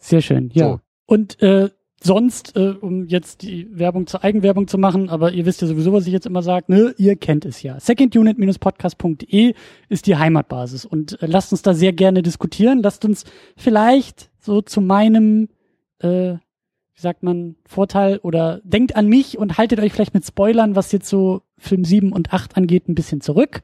Sehr 0.00 0.22
schön. 0.22 0.50
Ja. 0.52 0.64
So. 0.66 0.80
Und 1.06 1.40
äh, 1.42 1.70
sonst, 2.02 2.56
äh, 2.56 2.74
um 2.80 3.06
jetzt 3.06 3.42
die 3.42 3.68
Werbung 3.70 4.06
zur 4.06 4.24
Eigenwerbung 4.24 4.66
zu 4.66 4.78
machen, 4.78 5.10
aber 5.10 5.32
ihr 5.32 5.44
wisst 5.46 5.60
ja 5.60 5.68
sowieso, 5.68 5.92
was 5.92 6.06
ich 6.06 6.12
jetzt 6.12 6.26
immer 6.26 6.42
sage, 6.42 6.66
ne, 6.68 6.94
ihr 6.96 7.16
kennt 7.16 7.44
es 7.44 7.62
ja. 7.62 7.78
Secondunit-podcast.de 7.78 9.54
ist 9.88 10.06
die 10.06 10.16
Heimatbasis 10.16 10.84
und 10.84 11.20
äh, 11.22 11.26
lasst 11.26 11.52
uns 11.52 11.62
da 11.62 11.74
sehr 11.74 11.92
gerne 11.92 12.22
diskutieren. 12.22 12.82
Lasst 12.82 13.04
uns 13.04 13.24
vielleicht 13.56 14.30
so 14.38 14.62
zu 14.62 14.80
meinem, 14.80 15.48
äh, 15.98 16.34
wie 16.94 17.00
sagt 17.00 17.22
man, 17.22 17.56
Vorteil 17.66 18.18
oder 18.18 18.60
denkt 18.64 18.96
an 18.96 19.06
mich 19.06 19.38
und 19.38 19.58
haltet 19.58 19.80
euch 19.80 19.92
vielleicht 19.92 20.14
mit 20.14 20.24
Spoilern, 20.24 20.76
was 20.76 20.92
jetzt 20.92 21.08
so 21.08 21.42
Film 21.58 21.84
7 21.84 22.12
und 22.12 22.32
8 22.32 22.56
angeht, 22.56 22.88
ein 22.88 22.94
bisschen 22.94 23.20
zurück. 23.20 23.62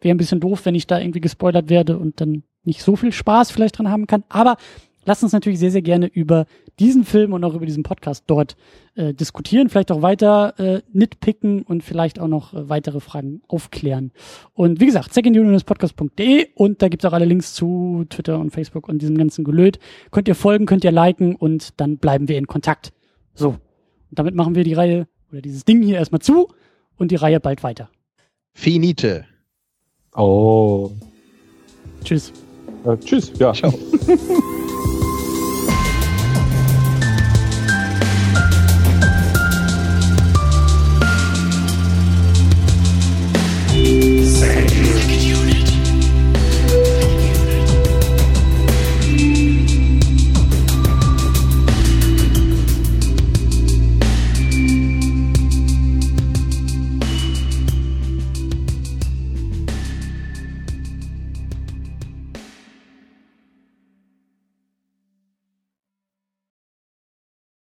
Wäre 0.00 0.14
ein 0.14 0.18
bisschen 0.18 0.40
doof, 0.40 0.64
wenn 0.64 0.74
ich 0.74 0.86
da 0.86 1.00
irgendwie 1.00 1.20
gespoilert 1.20 1.68
werde 1.68 1.98
und 1.98 2.20
dann 2.20 2.44
nicht 2.64 2.82
so 2.82 2.94
viel 2.94 3.12
Spaß 3.12 3.50
vielleicht 3.50 3.78
dran 3.78 3.88
haben 3.88 4.06
kann. 4.06 4.24
Aber 4.28 4.56
lasst 5.04 5.22
uns 5.22 5.32
natürlich 5.32 5.58
sehr, 5.58 5.70
sehr 5.70 5.82
gerne 5.82 6.06
über 6.06 6.46
diesen 6.78 7.04
Film 7.04 7.32
und 7.32 7.44
auch 7.44 7.54
über 7.54 7.66
diesen 7.66 7.82
Podcast 7.82 8.24
dort 8.26 8.56
äh, 8.94 9.14
diskutieren, 9.14 9.68
vielleicht 9.68 9.90
auch 9.90 10.02
weiter 10.02 10.58
äh, 10.58 10.82
nitpicken 10.92 11.62
und 11.62 11.82
vielleicht 11.82 12.18
auch 12.18 12.28
noch 12.28 12.54
äh, 12.54 12.68
weitere 12.68 13.00
Fragen 13.00 13.42
aufklären. 13.48 14.12
Und 14.54 14.80
wie 14.80 14.86
gesagt, 14.86 15.12
secondunionspodcast.de 15.14 16.48
und 16.54 16.82
da 16.82 16.88
gibt's 16.88 17.04
auch 17.04 17.12
alle 17.12 17.24
Links 17.24 17.54
zu 17.54 18.04
Twitter 18.08 18.38
und 18.38 18.50
Facebook 18.50 18.88
und 18.88 19.02
diesem 19.02 19.18
ganzen 19.18 19.44
Gelöt. 19.44 19.78
Könnt 20.10 20.28
ihr 20.28 20.34
folgen, 20.34 20.66
könnt 20.66 20.84
ihr 20.84 20.92
liken 20.92 21.36
und 21.36 21.80
dann 21.80 21.98
bleiben 21.98 22.28
wir 22.28 22.38
in 22.38 22.46
Kontakt. 22.46 22.92
So, 23.34 23.48
und 23.48 24.18
damit 24.18 24.34
machen 24.34 24.54
wir 24.54 24.64
die 24.64 24.74
Reihe 24.74 25.08
oder 25.30 25.40
dieses 25.40 25.64
Ding 25.64 25.82
hier 25.82 25.96
erstmal 25.96 26.20
zu 26.20 26.48
und 26.96 27.10
die 27.10 27.16
Reihe 27.16 27.40
bald 27.40 27.62
weiter. 27.62 27.88
Finite. 28.54 29.24
Oh. 30.14 30.90
Tschüss. 32.04 32.32
Äh, 32.84 32.96
tschüss. 32.98 33.32
Ja. 33.38 33.52
Ciao. 33.52 33.72